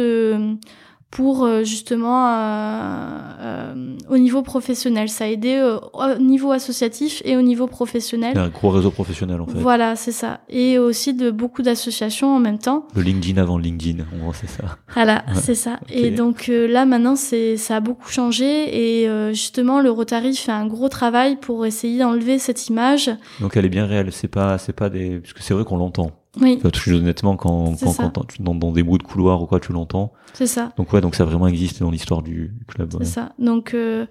pour 1.11 1.43
euh, 1.43 1.63
justement 1.63 2.27
euh, 2.27 3.19
euh, 3.41 3.73
au 4.09 4.17
niveau 4.17 4.41
professionnel. 4.41 5.09
Ça 5.09 5.25
a 5.25 5.27
aidé 5.27 5.61
au 5.93 6.21
niveau 6.21 6.51
associatif 6.51 7.21
et 7.25 7.35
au 7.35 7.41
niveau 7.41 7.67
professionnel. 7.67 8.37
Un 8.37 8.47
gros 8.47 8.69
réseau 8.69 8.91
professionnel 8.91 9.41
en 9.41 9.45
fait. 9.45 9.59
Voilà, 9.59 9.95
c'est 9.95 10.13
ça. 10.13 10.39
Et 10.49 10.79
aussi 10.79 11.13
de 11.13 11.29
beaucoup 11.29 11.61
d'associations 11.61 12.35
en 12.35 12.39
même 12.39 12.57
temps. 12.57 12.87
Le 12.95 13.01
LinkedIn 13.01 13.39
avant 13.41 13.57
LinkedIn, 13.57 14.03
en 14.03 14.23
gros, 14.23 14.33
c'est 14.33 14.49
ça. 14.49 14.77
Voilà, 14.93 15.23
c'est 15.35 15.55
ça. 15.55 15.79
Et 15.89 16.11
donc 16.11 16.47
là 16.47 16.85
maintenant, 16.85 17.15
c'est 17.15 17.57
ça 17.57 17.77
a 17.77 17.79
beaucoup 17.79 18.09
changé 18.09 19.01
et 19.01 19.07
euh, 19.07 19.29
justement 19.31 19.81
le 19.81 19.91
Rotary 19.91 20.35
fait 20.35 20.51
un 20.51 20.67
gros 20.67 20.89
travail 20.89 21.35
pour 21.35 21.65
essayer 21.65 21.99
d'enlever 21.99 22.39
cette 22.39 22.67
image. 22.69 23.11
Donc 23.39 23.57
elle 23.57 23.65
est 23.65 23.69
bien 23.69 23.85
réelle. 23.85 24.11
C'est 24.11 24.27
pas, 24.27 24.57
c'est 24.57 24.73
pas 24.73 24.89
des, 24.89 25.19
parce 25.19 25.33
que 25.33 25.43
c'est 25.43 25.53
vrai 25.53 25.65
qu'on 25.65 25.77
l'entend. 25.77 26.11
Oui, 26.39 26.55
Enfin, 26.59 26.69
tout- 26.69 26.91
honnêtement, 26.91 27.35
quand, 27.35 27.73
quand, 27.83 28.09
quand 28.13 28.23
tu- 28.27 28.41
dans, 28.41 28.55
dans 28.55 28.71
des 28.71 28.83
bouts 28.83 28.97
de 28.97 29.03
couloir 29.03 29.41
ou 29.43 29.47
quoi, 29.47 29.59
tu 29.59 29.73
l'entends. 29.73 30.13
c'est 30.33 30.47
ça. 30.47 30.71
Donc 30.77 30.93
ouais, 30.93 31.01
donc 31.01 31.13
ça 31.15 31.23
a 31.23 31.25
vraiment 31.25 31.47
existé 31.47 31.81
dans 31.81 31.91
l'histoire 31.91 32.21
du, 32.21 32.53
club. 32.69 32.93
ouais. 32.93 33.03
C'est 33.03 33.11
ça. 33.11 33.33
Donc, 33.37 33.73
euh, 33.73 34.05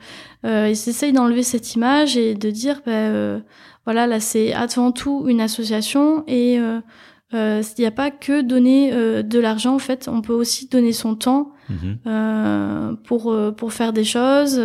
euh, 0.45 0.67
ils 0.69 0.73
essayent 0.73 1.13
d'enlever 1.15 1.43
cette 1.43 1.75
image 1.75 2.19
et 2.19 2.35
de 2.35 2.51
dire, 2.51 2.83
bah, 2.85 2.93
euh, 2.93 3.41
voilà, 3.87 4.07
là, 4.07 4.21
c'est 4.21 4.53
avant 4.53 4.93
tout 4.93 5.25
une 5.29 5.41
association 5.41 6.23
et 6.27 6.57
il 7.33 7.63
n'y 7.79 7.87
a 7.87 7.91
pas 7.91 8.11
que 8.11 8.43
donner 8.43 8.91
de 9.23 9.39
l'argent. 9.39 9.75
En 9.75 9.79
fait, 9.79 10.07
on 10.13 10.21
peut 10.21 10.35
aussi 10.35 10.69
donner 10.69 10.93
son 10.93 11.15
temps 11.15 11.53
Mhm. 11.71 11.99
euh, 12.07 12.93
pour 13.07 13.35
pour 13.57 13.73
faire 13.73 13.93
des 13.95 14.05
choses. 14.05 14.61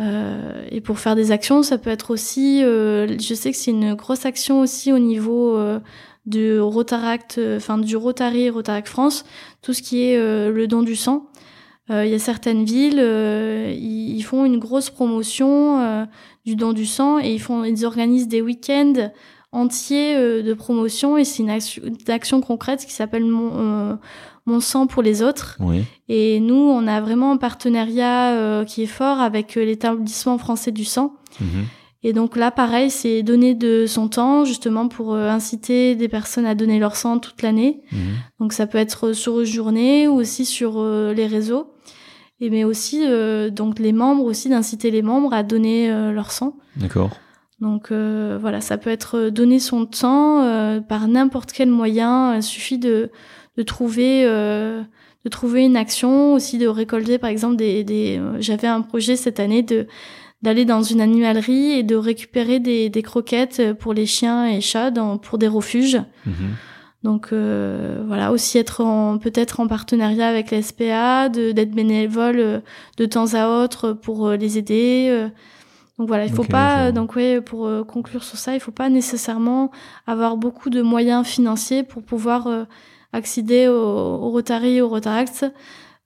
euh, 0.00 0.64
et 0.70 0.80
pour 0.80 0.98
faire 0.98 1.14
des 1.14 1.30
actions, 1.30 1.62
ça 1.62 1.78
peut 1.78 1.90
être 1.90 2.10
aussi, 2.10 2.64
euh, 2.64 3.06
je 3.18 3.32
sais 3.34 3.52
que 3.52 3.56
c'est 3.56 3.70
une 3.70 3.94
grosse 3.94 4.26
action 4.26 4.60
aussi 4.60 4.92
au 4.92 4.98
niveau 4.98 5.56
euh, 5.56 5.78
du 6.26 6.58
Rotaract, 6.58 7.36
euh, 7.38 7.56
enfin 7.58 7.78
du 7.78 7.96
Rotary, 7.96 8.50
Rotaract 8.50 8.88
France, 8.88 9.24
tout 9.62 9.72
ce 9.72 9.82
qui 9.82 10.04
est 10.04 10.16
euh, 10.16 10.50
le 10.50 10.66
don 10.66 10.82
du 10.82 10.96
sang. 10.96 11.26
Euh, 11.90 12.04
Il 12.06 12.10
y 12.10 12.14
a 12.14 12.18
certaines 12.18 12.64
villes, 12.64 12.98
ils, 12.98 14.22
font 14.22 14.44
une 14.44 14.58
grosse 14.58 14.88
promotion 14.90 16.06
du 16.46 16.56
don 16.56 16.72
du 16.72 16.86
sang 16.86 17.18
et 17.18 17.32
ils 17.34 17.40
font, 17.40 17.62
ils 17.64 17.84
organisent 17.84 18.28
des 18.28 18.40
week-ends 18.40 19.10
entiers 19.52 20.42
de 20.42 20.54
promotion 20.54 21.18
et 21.18 21.24
c'est 21.24 21.42
une, 21.42 21.50
action- 21.50 21.82
une 21.84 22.10
action 22.10 22.40
concrète 22.40 22.84
qui 22.86 22.92
s'appelle 22.92 23.24
mon, 23.26 23.98
mon 24.46 24.60
sang 24.60 24.86
pour 24.86 25.02
les 25.02 25.22
autres. 25.22 25.56
Oui. 25.60 25.84
Et 26.08 26.40
nous, 26.40 26.54
on 26.54 26.86
a 26.86 27.00
vraiment 27.00 27.32
un 27.32 27.36
partenariat 27.36 28.32
euh, 28.32 28.64
qui 28.64 28.82
est 28.82 28.86
fort 28.86 29.20
avec 29.20 29.56
euh, 29.56 29.64
l'établissement 29.64 30.38
français 30.38 30.72
du 30.72 30.84
sang. 30.84 31.14
Mhm. 31.40 31.64
Et 32.06 32.12
donc 32.12 32.36
là, 32.36 32.50
pareil, 32.50 32.90
c'est 32.90 33.22
donner 33.22 33.54
de 33.54 33.86
son 33.86 34.08
temps 34.08 34.44
justement 34.44 34.88
pour 34.88 35.14
euh, 35.14 35.30
inciter 35.30 35.96
des 35.96 36.08
personnes 36.08 36.44
à 36.44 36.54
donner 36.54 36.78
leur 36.78 36.96
sang 36.96 37.18
toute 37.18 37.40
l'année. 37.40 37.80
Mhm. 37.90 37.98
Donc 38.40 38.52
ça 38.52 38.66
peut 38.66 38.78
être 38.78 39.12
sur 39.14 39.40
une 39.40 39.46
journée 39.46 40.06
ou 40.06 40.12
aussi 40.12 40.44
sur 40.44 40.74
euh, 40.76 41.14
les 41.14 41.26
réseaux. 41.26 41.72
Et 42.40 42.50
mais 42.50 42.64
aussi 42.64 43.04
euh, 43.04 43.48
donc 43.48 43.78
les 43.78 43.92
membres 43.92 44.24
aussi 44.24 44.50
d'inciter 44.50 44.90
les 44.90 45.02
membres 45.02 45.32
à 45.32 45.42
donner 45.42 45.90
euh, 45.90 46.12
leur 46.12 46.30
sang. 46.30 46.56
D'accord. 46.76 47.10
Donc 47.60 47.90
euh, 47.90 48.36
voilà, 48.38 48.60
ça 48.60 48.76
peut 48.76 48.90
être 48.90 49.16
euh, 49.16 49.30
donner 49.30 49.58
son 49.58 49.86
temps 49.86 50.42
euh, 50.42 50.80
par 50.80 51.08
n'importe 51.08 51.52
quel 51.52 51.70
moyen. 51.70 52.36
Il 52.36 52.42
suffit 52.42 52.78
de, 52.78 53.10
de 53.56 53.62
trouver 53.62 54.24
euh, 54.26 54.82
de 55.24 55.30
trouver 55.30 55.64
une 55.64 55.76
action, 55.76 56.34
aussi 56.34 56.58
de 56.58 56.66
récolter 56.66 57.16
par 57.16 57.30
exemple 57.30 57.56
des. 57.56 57.82
des 57.82 58.18
euh, 58.18 58.36
J'avais 58.40 58.68
un 58.68 58.82
projet 58.82 59.16
cette 59.16 59.40
année 59.40 59.62
de 59.62 59.86
d'aller 60.44 60.66
dans 60.66 60.82
une 60.82 61.00
animalerie 61.00 61.72
et 61.72 61.82
de 61.82 61.96
récupérer 61.96 62.60
des, 62.60 62.90
des 62.90 63.02
croquettes 63.02 63.72
pour 63.72 63.94
les 63.94 64.04
chiens 64.04 64.46
et 64.46 64.60
chats 64.60 64.90
dans, 64.90 65.16
pour 65.16 65.38
des 65.38 65.48
refuges. 65.48 66.00
Mhm. 66.26 66.54
Donc 67.02 67.28
euh, 67.32 68.02
voilà, 68.06 68.30
aussi 68.30 68.58
être 68.58 68.82
peut-être 69.18 69.60
en 69.60 69.66
partenariat 69.66 70.28
avec 70.28 70.50
la 70.50 70.62
SPA, 70.62 71.28
d'être 71.28 71.70
bénévole 71.70 72.38
euh, 72.38 72.60
de 72.96 73.06
temps 73.06 73.34
à 73.34 73.48
autre 73.48 73.92
pour 73.92 74.26
euh, 74.26 74.36
les 74.36 74.56
aider. 74.56 75.28
Donc 75.98 76.08
voilà, 76.08 76.24
il 76.24 76.32
faut 76.32 76.44
pas 76.44 76.92
donc 76.92 77.14
ouais 77.14 77.40
pour 77.40 77.70
conclure 77.86 78.24
sur 78.24 78.36
ça, 78.36 78.54
il 78.54 78.60
faut 78.60 78.72
pas 78.72 78.88
nécessairement 78.88 79.70
avoir 80.06 80.36
beaucoup 80.36 80.68
de 80.68 80.82
moyens 80.82 81.24
financiers 81.24 81.84
pour 81.84 82.02
pouvoir 82.02 82.48
accéder 83.12 83.68
au, 83.68 83.74
au 83.74 84.30
Rotary, 84.30 84.80
au 84.80 84.88
Rotaract. 84.88 85.46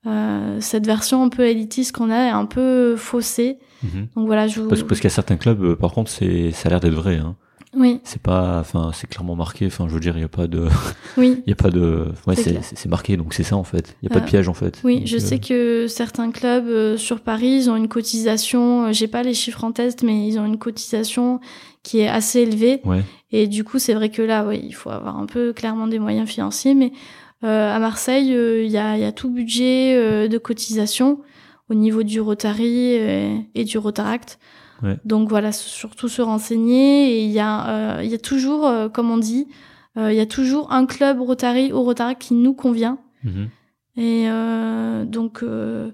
Euh, 0.07 0.57
cette 0.61 0.85
version 0.85 1.23
un 1.23 1.29
peu 1.29 1.45
élitiste 1.45 1.91
qu'on 1.91 2.09
a 2.09 2.27
est 2.27 2.29
un 2.29 2.45
peu 2.45 2.95
faussée. 2.95 3.57
Mhm. 3.83 4.07
Donc 4.15 4.27
voilà, 4.27 4.47
je 4.47 4.61
vous... 4.61 4.69
Parce, 4.69 4.83
parce 4.83 4.99
qu'il 4.99 5.09
y 5.09 5.11
a 5.11 5.15
certains 5.15 5.35
clubs, 5.37 5.61
euh, 5.61 5.75
par 5.75 5.91
contre, 5.91 6.09
c'est, 6.09 6.51
ça 6.51 6.67
a 6.67 6.69
l'air 6.71 6.79
d'être 6.79 6.93
vrai. 6.93 7.17
Hein. 7.17 7.35
oui, 7.75 7.99
C'est 8.05 8.21
pas, 8.21 8.59
enfin, 8.59 8.91
c'est 8.93 9.07
clairement 9.09 9.35
marqué. 9.35 9.65
Enfin, 9.67 9.87
je 9.89 9.93
veux 9.93 9.99
dire, 9.99 10.17
il 10.17 10.21
y 10.21 10.25
a 10.25 10.29
pas 10.29 10.47
de, 10.47 10.67
oui. 11.17 11.41
il 11.45 11.49
y 11.49 11.53
a 11.53 11.55
pas 11.55 11.69
de, 11.69 12.05
ouais, 12.27 12.35
C'est 12.35 12.85
marqué, 12.87 13.17
donc 13.17 13.33
c'est 13.33 13.43
ça 13.43 13.57
en 13.57 13.65
fait. 13.65 13.97
Il 14.01 14.07
y 14.07 14.11
a 14.11 14.13
pas 14.13 14.19
Euh, 14.19 14.21
de 14.21 14.25
piège 14.25 14.47
en 14.47 14.53
fait. 14.53 14.79
Oui, 14.85 14.99
Donc, 14.99 15.07
je 15.07 15.17
euh, 15.17 15.19
sais 15.19 15.39
que 15.39 15.87
certains 15.87 16.31
clubs 16.31 16.67
euh, 16.67 16.95
sur 16.97 17.19
Paris, 17.19 17.57
ils 17.63 17.69
ont 17.69 17.75
une 17.75 17.89
cotisation, 17.89 18.85
euh, 18.85 18.91
j'ai 18.93 19.07
pas 19.07 19.23
les 19.23 19.33
chiffres 19.33 19.63
en 19.65 19.73
tête, 19.73 20.01
mais 20.03 20.27
ils 20.27 20.39
ont 20.39 20.45
une 20.45 20.57
cotisation 20.57 21.41
qui 21.83 21.99
est 21.99 22.07
assez 22.07 22.39
élevée. 22.39 22.79
Ouais. 22.85 23.03
Et 23.31 23.47
du 23.47 23.63
coup, 23.65 23.79
c'est 23.79 23.93
vrai 23.93 24.09
que 24.09 24.21
là, 24.21 24.45
il 24.53 24.73
faut 24.73 24.89
avoir 24.89 25.17
un 25.17 25.25
peu 25.25 25.51
clairement 25.53 25.87
des 25.87 25.99
moyens 25.99 26.27
financiers. 26.29 26.73
Mais 26.73 26.91
euh, 27.43 27.75
à 27.75 27.79
Marseille, 27.79 28.33
euh, 28.33 28.63
il 28.63 28.71
y, 28.71 28.77
a, 28.77 28.97
y 28.97 29.03
a 29.05 29.11
tout 29.11 29.29
budget 29.29 29.95
euh, 29.95 30.27
de 30.27 30.37
cotisation 30.37 31.21
au 31.69 31.73
niveau 31.73 32.03
du 32.03 32.19
Rotary 32.19 32.95
et 33.53 33.63
du 33.63 33.77
Rotaract. 33.77 34.39
Ouais. 34.81 34.97
Donc 35.05 35.29
voilà, 35.29 35.51
surtout 35.51 36.07
se 36.07 36.21
renseigner. 36.21 37.11
Et 37.11 37.25
il 37.25 37.31
y, 37.31 37.39
a, 37.39 37.69
euh, 37.69 38.03
il 38.03 38.09
y 38.09 38.15
a 38.15 38.17
toujours, 38.17 38.65
euh, 38.65 38.89
comme 38.89 39.11
on 39.11 39.17
dit, 39.17 39.47
euh, 39.97 40.11
il 40.11 40.17
y 40.17 40.21
a 40.21 40.25
toujours 40.25 40.71
un 40.71 40.85
club 40.85 41.21
Rotary 41.21 41.71
ou 41.73 41.81
Rotaract 41.83 42.21
qui 42.21 42.33
nous 42.33 42.53
convient. 42.53 42.97
Mhm. 43.23 43.49
Et 43.97 44.29
euh, 44.29 45.05
donc, 45.05 45.43
euh, 45.43 45.87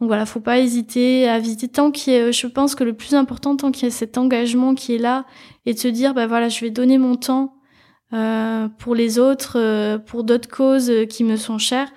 donc 0.00 0.08
voilà, 0.08 0.26
faut 0.26 0.40
pas 0.40 0.58
hésiter 0.58 1.28
à 1.28 1.38
visiter 1.38 1.68
tant 1.68 1.90
qu'il 1.90 2.12
y 2.12 2.16
a, 2.16 2.30
je 2.30 2.46
pense 2.46 2.74
que 2.74 2.84
le 2.84 2.92
plus 2.92 3.14
important, 3.14 3.56
tant 3.56 3.72
qu'il 3.72 3.84
y 3.84 3.86
a 3.86 3.90
cet 3.90 4.18
engagement 4.18 4.74
qui 4.74 4.94
est 4.94 4.98
là, 4.98 5.24
et 5.64 5.72
de 5.72 5.78
se 5.78 5.88
dire, 5.88 6.12
bah 6.12 6.26
voilà, 6.26 6.48
je 6.48 6.60
vais 6.60 6.70
donner 6.70 6.98
mon 6.98 7.16
temps 7.16 7.55
pour 8.78 8.94
les 8.94 9.18
autres, 9.18 9.58
euh, 9.58 9.98
pour 9.98 10.24
d'autres 10.24 10.48
causes 10.48 10.90
euh, 10.90 11.04
qui 11.06 11.24
me 11.24 11.36
sont 11.36 11.58
chères. 11.58 11.88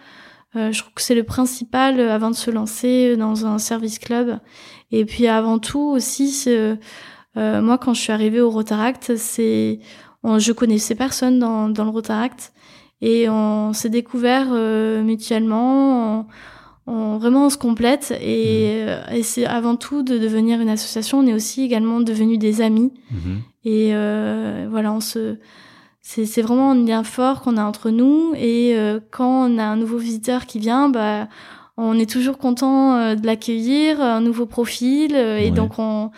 Euh, 0.55 0.71
je 0.71 0.79
trouve 0.81 0.93
que 0.95 1.01
c'est 1.01 1.13
le 1.15 1.23
principal 1.23 1.99
euh, 1.99 2.13
avant 2.13 2.31
de 2.31 2.35
se 2.35 2.49
lancer 2.49 3.15
dans 3.17 3.45
un 3.45 3.59
service 3.59 3.99
club. 3.99 4.39
Et 4.91 5.05
puis 5.05 5.27
avant 5.27 5.59
tout 5.59 5.79
aussi, 5.79 6.33
euh, 6.47 6.75
moi 7.35 7.77
quand 7.77 7.93
je 7.93 8.01
suis 8.01 8.11
arrivée 8.11 8.41
au 8.41 8.49
Rotaract, 8.49 9.15
c'est, 9.17 9.79
je 10.23 10.51
connaissais 10.51 10.95
personne 10.95 11.37
dans, 11.37 11.69
dans 11.69 11.83
le 11.83 11.91
Rotaract 11.91 12.53
et 13.01 13.29
on 13.29 13.71
s'est 13.73 13.89
découvert 13.89 14.47
euh, 14.51 15.03
mutuellement. 15.03 16.25
On, 16.87 16.91
on- 16.91 17.17
vraiment, 17.19 17.45
on 17.45 17.49
se 17.51 17.57
complète 17.57 18.11
et, 18.19 18.83
euh, 18.87 19.03
et 19.13 19.21
c'est 19.21 19.45
avant 19.45 19.75
tout 19.75 20.01
de 20.01 20.17
devenir 20.17 20.59
une 20.59 20.69
association. 20.69 21.19
On 21.19 21.27
est 21.27 21.33
aussi 21.35 21.61
également 21.61 22.01
devenus 22.01 22.39
des 22.39 22.61
amis 22.61 22.91
Mhm. 23.11 23.41
et 23.65 23.89
euh, 23.93 24.67
voilà, 24.71 24.91
on 24.91 24.99
se 24.99 25.37
c'est 26.11 26.25
c'est 26.25 26.41
vraiment 26.41 26.71
un 26.71 26.75
lien 26.83 27.03
fort 27.03 27.41
qu'on 27.41 27.55
a 27.55 27.63
entre 27.63 27.91
nous 27.91 28.33
et 28.35 28.73
euh, 28.75 28.99
quand 29.11 29.47
on 29.47 29.59
a 29.59 29.63
un 29.63 29.75
nouveau 29.75 29.97
visiteur 29.99 30.47
qui 30.47 30.57
vient, 30.57 30.89
bah 30.89 31.27
on 31.77 31.99
est 31.99 32.09
toujours 32.09 32.39
content 32.39 32.95
euh, 32.95 33.13
de 33.15 33.27
l'accueillir, 33.27 34.01
un 34.01 34.19
nouveau 34.19 34.47
profil 34.47 35.11
euh, 35.15 35.37
et 35.37 35.51
donc 35.51 35.73
on 35.77 36.09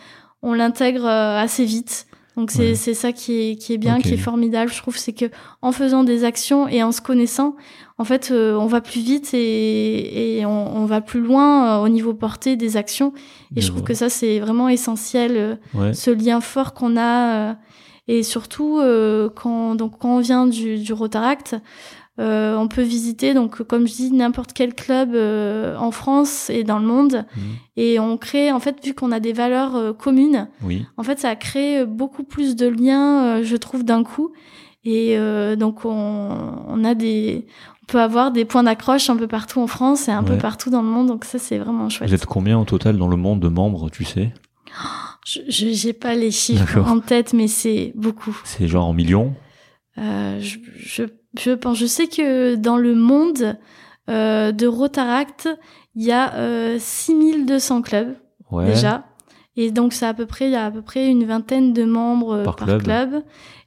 on 0.43 0.53
l'intègre 0.53 1.05
euh, 1.05 1.38
assez 1.38 1.65
vite. 1.65 2.07
Donc 2.38 2.51
c'est 2.51 2.69
Ouais. 2.69 2.76
c'est 2.76 2.93
ça 2.93 3.11
qui 3.11 3.34
est 3.41 3.55
qui 3.57 3.73
est 3.73 3.77
bien, 3.77 3.99
qui 3.99 4.13
est 4.13 4.18
formidable, 4.31 4.72
je 4.72 4.77
trouve, 4.81 4.95
c'est 4.97 5.11
que 5.11 5.26
en 5.61 5.73
faisant 5.73 6.05
des 6.05 6.23
actions 6.23 6.69
et 6.69 6.81
en 6.81 6.93
se 6.93 7.01
connaissant, 7.01 7.57
en 7.97 8.05
fait, 8.05 8.31
on 8.31 8.68
va 8.68 8.80
plus 8.80 9.01
vite 9.01 9.34
et, 9.34 10.38
et 10.39 10.45
on, 10.45 10.77
on 10.77 10.85
va 10.85 11.01
plus 11.01 11.19
loin 11.19 11.80
au 11.84 11.89
niveau 11.89 12.13
portée 12.13 12.55
des 12.55 12.77
actions. 12.77 13.11
Et 13.57 13.61
je, 13.61 13.68
trouve 13.68 13.80
vois. 13.81 13.88
que 13.89 13.93
ça 13.93 14.07
c'est 14.07 14.39
vraiment 14.39 14.69
essentiel. 14.69 15.59
Ouais. 15.73 15.93
ce 15.93 16.09
lien 16.09 16.39
fort 16.39 16.73
qu'on 16.73 16.95
a 16.95 17.51
euh, 17.51 17.53
et 18.12 18.24
surtout 18.24 18.78
euh, 18.80 19.30
quand 19.34 19.76
donc 19.76 19.94
quand 20.00 20.18
on 20.18 20.20
vient 20.20 20.46
du, 20.46 20.78
du 20.78 20.92
Rotaract 20.92 21.56
euh, 22.20 22.58
on 22.58 22.68
peut 22.68 22.82
visiter 22.82 23.34
donc 23.34 23.64
comme 23.64 23.88
je 23.88 23.94
dis 23.94 24.12
n'importe 24.12 24.52
quel 24.54 24.76
club 24.76 25.16
euh, 25.16 25.78
en 25.78 25.92
France 25.92 26.50
et 26.50 26.66
dans 26.66 26.78
le 26.78 26.86
monde. 26.86 27.26
Mhm. 27.38 27.44
et 27.78 28.00
on 28.00 28.18
crée 28.18 28.52
en 28.52 28.60
fait 28.60 28.84
vu 28.86 28.94
qu'on 28.94 29.14
a 29.14 29.22
des 29.22 29.32
valeurs 29.32 29.96
communes 29.98 30.50
Oui. 30.62 30.86
en 30.98 31.04
fait 31.04 31.20
ça 31.20 31.30
a 31.30 31.36
créé 31.38 31.86
beaucoup 31.86 32.24
plus 32.24 32.58
de 32.58 32.68
liens 32.68 33.42
je 33.44 33.56
trouve 33.56 33.84
d'un 33.86 34.04
coup. 34.04 34.34
Et 34.84 35.16
donc 35.58 35.86
on, 35.86 36.30
on 36.68 36.84
a 36.84 36.96
des 36.96 37.46
on 37.84 37.86
peut 37.86 38.02
avoir 38.02 38.32
des 38.32 38.46
points 38.46 38.64
d'accroche 38.64 39.10
un 39.12 39.16
peu 39.16 39.28
partout 39.28 39.60
en 39.62 39.68
France 39.68 40.08
et 40.08 40.12
un 40.12 40.24
peu 40.24 40.38
partout 40.38 40.70
dans 40.72 40.82
le 40.82 40.88
monde. 40.88 41.08
Donc 41.08 41.24
ça 41.24 41.38
c'est 41.38 41.60
vraiment 41.60 41.88
chouette. 41.88 42.10
Vous 42.10 42.16
êtes 42.16 42.26
combien 42.26 42.58
au 42.60 42.66
total 42.66 42.98
dans 42.98 43.08
le 43.08 43.16
monde 43.16 43.40
de 43.40 43.48
membres, 43.48 43.90
tu 43.92 44.04
sais? 44.04 44.34
Je 45.26 45.41
j'ai 45.48 45.93
pas 45.93 46.15
les 46.15 46.31
chiffres 46.31 46.80
en 46.80 46.99
tête 46.99 47.34
mais 47.34 47.48
c'est 47.48 47.91
beaucoup 47.95 48.39
C'est 48.43 48.68
genre 48.68 48.85
en 48.88 48.93
millions 48.93 49.34
Euh, 49.98 50.39
je, 50.39 50.57
je, 50.77 51.03
je 51.38 51.52
pense, 51.52 51.77
je 51.77 51.85
sais 51.85 52.07
que 52.07 52.56
dans 52.56 52.77
le 52.77 52.95
monde 52.95 53.57
euh, 54.10 54.52
de 54.52 54.65
Rotaract, 54.68 55.49
il 55.95 56.03
y 56.06 56.11
a 56.11 56.34
euh, 56.35 56.77
6200 56.80 57.81
clubs 57.81 58.15
Ouais. 58.49 58.65
déjà. 58.65 59.06
Et 59.57 59.69
donc, 59.72 59.93
c'est 59.93 60.06
à 60.06 60.14
peu 60.14 60.26
près, 60.26 60.45
il 60.48 60.52
y 60.52 60.56
a 60.56 60.65
à 60.65 60.72
peu 60.72 60.81
près 60.81 61.07
une 61.10 61.26
vingtaine 61.26 61.72
de 61.73 61.84
membres 61.84 62.43
Par 62.43 62.56
par, 62.56 62.68
club. 62.68 62.84
club. 62.84 63.23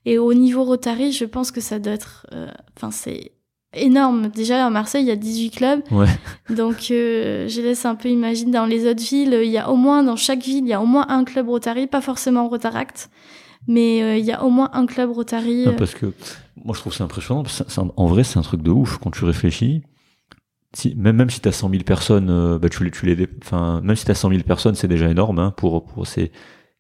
Et 0.07 0.19
au 0.19 0.33
niveau 0.35 0.65
Rotary, 0.65 1.13
je 1.13 1.25
pense 1.27 1.51
que 1.51 1.61
ça 1.61 1.79
doit 1.79 1.93
être, 1.95 2.27
euh, 2.33 2.49
enfin, 2.77 2.91
c'est 2.91 3.33
énorme. 3.77 4.29
Déjà, 4.29 4.67
à 4.67 4.71
Marseille, 4.71 5.05
il 5.05 5.09
y 5.09 5.11
a 5.11 5.17
18 5.17 5.51
clubs. 5.51 5.81
Ouais. 5.91 6.07
Donc, 6.55 6.89
euh, 6.91 7.49
je 7.49 7.61
laisse 7.61 7.85
un 7.87 7.95
peu 7.95 8.09
imaginer 8.09 8.53
dans 8.53 8.67
les 8.67 8.87
autres 8.89 9.03
villes, 9.03 9.39
il 9.43 9.51
y 9.51 9.59
a 9.59 9.71
au 9.71 9.77
moins, 9.77 10.03
dans 10.03 10.17
chaque 10.17 10.43
ville, 10.43 10.65
il 10.65 10.69
y 10.69 10.73
a 10.73 10.81
au 10.81 10.87
moins 10.87 11.07
un 11.09 11.25
club 11.25 11.49
Rotary, 11.49 11.87
pas 11.87 12.01
forcément 12.01 12.49
Rotaract, 12.49 13.11
mais 13.69 14.03
euh, 14.03 14.17
il 14.17 14.25
y 14.25 14.33
a 14.33 14.43
au 14.45 14.51
moins 14.51 14.71
un 14.73 14.87
club 14.87 15.11
Rotary. 15.13 15.65
Non, 15.67 15.73
euh. 15.73 15.77
parce 15.77 15.95
que 15.95 16.07
moi 16.65 16.75
je 16.75 16.81
trouve 16.81 16.95
ça 16.95 17.05
impressionnant. 17.05 17.43
parce 17.43 17.63
que 17.63 17.71
c'est 17.71 17.81
un- 17.81 17.91
en 17.97 18.07
vrai, 18.07 18.25
c'est 18.25 18.39
un 18.39 18.43
truc 18.43 18.63
de 18.63 18.71
ouf 18.71 18.99
quand 18.99 19.11
tu 19.11 19.25
réfléchis. 19.25 19.83
Si, 20.77 20.95
même, 20.97 21.17
même 21.17 21.31
si 21.31 21.41
t'as 21.41 21.53
100 21.53 21.71
000 21.71 21.83
personnes, 21.85 22.29
euh, 22.31 22.59
bah, 22.59 22.69
tu 22.69 22.83
les, 22.85 22.91
tu 22.91 23.07
les, 23.07 23.29
enfin, 23.45 23.81
même 23.85 23.95
si 23.95 24.05
t'as 24.05 24.15
100 24.15 24.31
000 24.31 24.43
personnes, 24.43 24.75
c'est 24.75 24.89
déjà 24.89 25.09
énorme, 25.09 25.39
hein, 25.39 25.53
pour, 25.57 25.85
pour 25.85 26.07
ces 26.07 26.33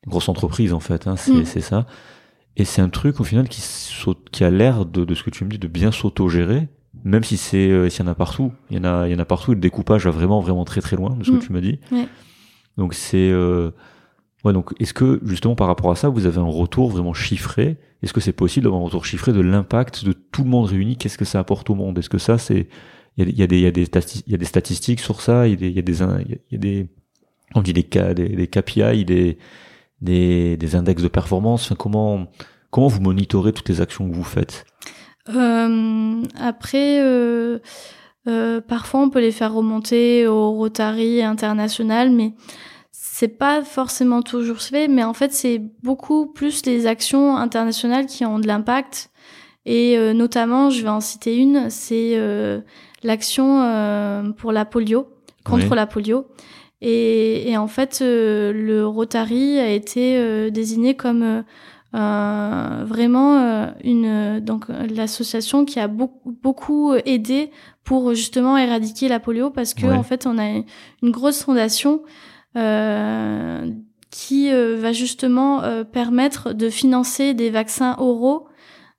grosses 0.06 0.28
entreprises, 0.28 0.72
en 0.72 0.80
fait, 0.80 1.06
hein, 1.06 1.14
c'est, 1.16 1.30
Mm. 1.32 1.44
c'est 1.44 1.60
ça. 1.60 1.86
Et 2.56 2.64
c'est 2.64 2.82
un 2.82 2.88
truc, 2.88 3.20
au 3.20 3.24
final, 3.24 3.48
qui 3.48 3.60
saute, 3.60 4.30
qui 4.32 4.42
a 4.44 4.50
l'air 4.50 4.84
de, 4.84 5.04
de 5.04 5.14
ce 5.14 5.22
que 5.22 5.30
tu 5.30 5.44
me 5.44 5.50
dis, 5.50 5.58
de 5.58 5.68
bien 5.68 5.92
s'auto-gérer, 5.92 6.68
même 7.02 7.24
si 7.24 7.36
c'est, 7.36 7.68
euh, 7.70 7.88
s'il 7.90 8.04
y 8.04 8.08
en 8.08 8.12
a 8.12 8.14
partout. 8.14 8.52
Il 8.70 8.76
y 8.76 8.80
en 8.80 8.84
a, 8.84 9.08
il 9.08 9.12
y 9.12 9.14
en 9.14 9.18
a 9.18 9.24
partout, 9.24 9.52
et 9.52 9.54
le 9.54 9.60
découpage 9.60 10.04
va 10.04 10.10
vraiment, 10.10 10.40
vraiment 10.40 10.64
très, 10.64 10.80
très 10.80 10.96
loin 10.96 11.16
de 11.16 11.24
ce 11.24 11.30
Mm. 11.32 11.38
que 11.38 11.44
tu 11.44 11.52
me 11.52 11.60
dis. 11.60 11.80
Ouais. 11.90 12.06
Donc 12.76 12.94
c'est, 12.94 13.30
euh, 13.30 13.70
ouais, 14.44 14.52
donc, 14.52 14.72
est-ce 14.80 14.94
que, 14.94 15.20
justement, 15.24 15.54
par 15.54 15.66
rapport 15.66 15.90
à 15.90 15.96
ça, 15.96 16.08
vous 16.08 16.26
avez 16.26 16.38
un 16.38 16.44
retour 16.44 16.90
vraiment 16.90 17.14
chiffré? 17.14 17.76
Est-ce 18.02 18.12
que 18.12 18.20
c'est 18.20 18.32
possible 18.32 18.64
d'avoir 18.64 18.82
un 18.82 18.84
retour 18.84 19.04
chiffré 19.06 19.32
de 19.32 19.40
l'impact 19.40 20.04
de 20.04 20.12
tout 20.12 20.44
le 20.44 20.50
monde 20.50 20.66
réuni? 20.66 20.96
Qu'est-ce 20.96 21.18
que 21.18 21.24
ça 21.24 21.38
apporte 21.40 21.70
au 21.70 21.74
monde? 21.74 21.98
Est-ce 21.98 22.10
que 22.10 22.18
ça, 22.18 22.36
c'est, 22.38 22.68
il 23.16 23.28
y 23.28 23.32
a, 23.32 23.34
y 23.38 23.42
a 23.42 23.46
des, 23.46 23.56
il 23.58 23.62
y 23.62 23.66
a 23.66 23.70
des, 23.70 23.82
il 24.26 24.32
y 24.32 24.34
a 24.34 24.38
des 24.38 24.44
statistiques 24.44 25.00
sur 25.00 25.20
ça, 25.20 25.46
il 25.46 25.52
y 25.52 25.54
a 25.54 25.56
des, 25.56 25.68
il 25.68 25.76
y 25.76 25.78
a 25.78 25.82
des, 25.82 25.98
il 26.00 26.38
y 26.52 26.54
a- 26.54 26.58
des, 26.58 26.86
on 27.54 27.62
dit 27.62 27.72
des, 27.72 27.82
K- 27.82 28.12
des, 28.14 28.28
des 28.28 28.46
KPI, 28.48 29.04
des, 29.04 29.38
des, 30.00 30.56
des 30.56 30.74
index 30.76 31.02
de 31.02 31.08
performance. 31.08 31.64
Enfin, 31.66 31.76
comment, 31.76 32.26
comment 32.70 32.88
vous 32.88 33.00
monitorez 33.00 33.52
toutes 33.52 33.68
les 33.68 33.80
actions 33.80 34.08
que 34.10 34.14
vous 34.14 34.24
faites? 34.24 34.66
Euh, 35.34 36.22
après, 36.38 37.00
euh, 37.02 37.58
euh, 38.28 38.60
parfois 38.60 39.00
on 39.00 39.10
peut 39.10 39.20
les 39.20 39.32
faire 39.32 39.52
remonter 39.54 40.26
au 40.26 40.50
Rotary 40.52 41.22
international, 41.22 42.10
mais 42.10 42.32
c'est 42.90 43.28
pas 43.28 43.62
forcément 43.62 44.22
toujours 44.22 44.58
fait. 44.60 44.88
Mais 44.88 45.04
en 45.04 45.14
fait, 45.14 45.32
c'est 45.32 45.60
beaucoup 45.82 46.26
plus 46.26 46.66
les 46.66 46.86
actions 46.86 47.36
internationales 47.36 48.06
qui 48.06 48.24
ont 48.24 48.38
de 48.38 48.46
l'impact. 48.46 49.10
Et 49.66 49.96
euh, 49.96 50.12
notamment, 50.12 50.68
je 50.68 50.82
vais 50.82 50.90
en 50.90 51.00
citer 51.00 51.36
une, 51.36 51.70
c'est 51.70 52.12
euh, 52.16 52.60
l'action 53.02 53.62
euh, 53.62 54.30
pour 54.32 54.52
la 54.52 54.64
polio, 54.66 55.06
contre 55.44 55.70
Oui. 55.70 55.76
la 55.76 55.86
polio. 55.86 56.26
Et, 56.82 57.50
et 57.50 57.56
en 57.56 57.66
fait, 57.68 58.00
euh, 58.02 58.52
le 58.52 58.86
Rotary 58.86 59.58
a 59.58 59.70
été 59.70 60.18
euh, 60.18 60.50
désigné 60.50 60.94
comme 60.96 61.44
vraiment 61.98 63.38
euh, 63.38 63.66
une 63.84 64.40
donc 64.40 64.68
euh, 64.68 64.86
l'association 64.88 65.64
qui 65.64 65.78
a 65.78 65.86
beaucoup 65.88 66.36
beaucoup 66.42 66.94
aidé 66.94 67.50
pour 67.84 68.14
justement 68.14 68.56
éradiquer 68.58 69.08
la 69.08 69.20
polio 69.20 69.50
parce 69.50 69.74
que 69.74 69.86
Ouais. 69.86 69.96
en 69.96 70.02
fait 70.02 70.26
on 70.26 70.36
a 70.38 70.48
une 71.02 71.10
grosse 71.10 71.42
fondation 71.44 72.02
euh, 72.56 73.70
qui 74.10 74.50
euh, 74.52 74.76
va 74.78 74.92
justement 74.92 75.62
euh, 75.62 75.84
permettre 75.84 76.52
de 76.52 76.68
financer 76.70 77.34
des 77.34 77.50
vaccins 77.50 77.96
oraux 77.98 78.46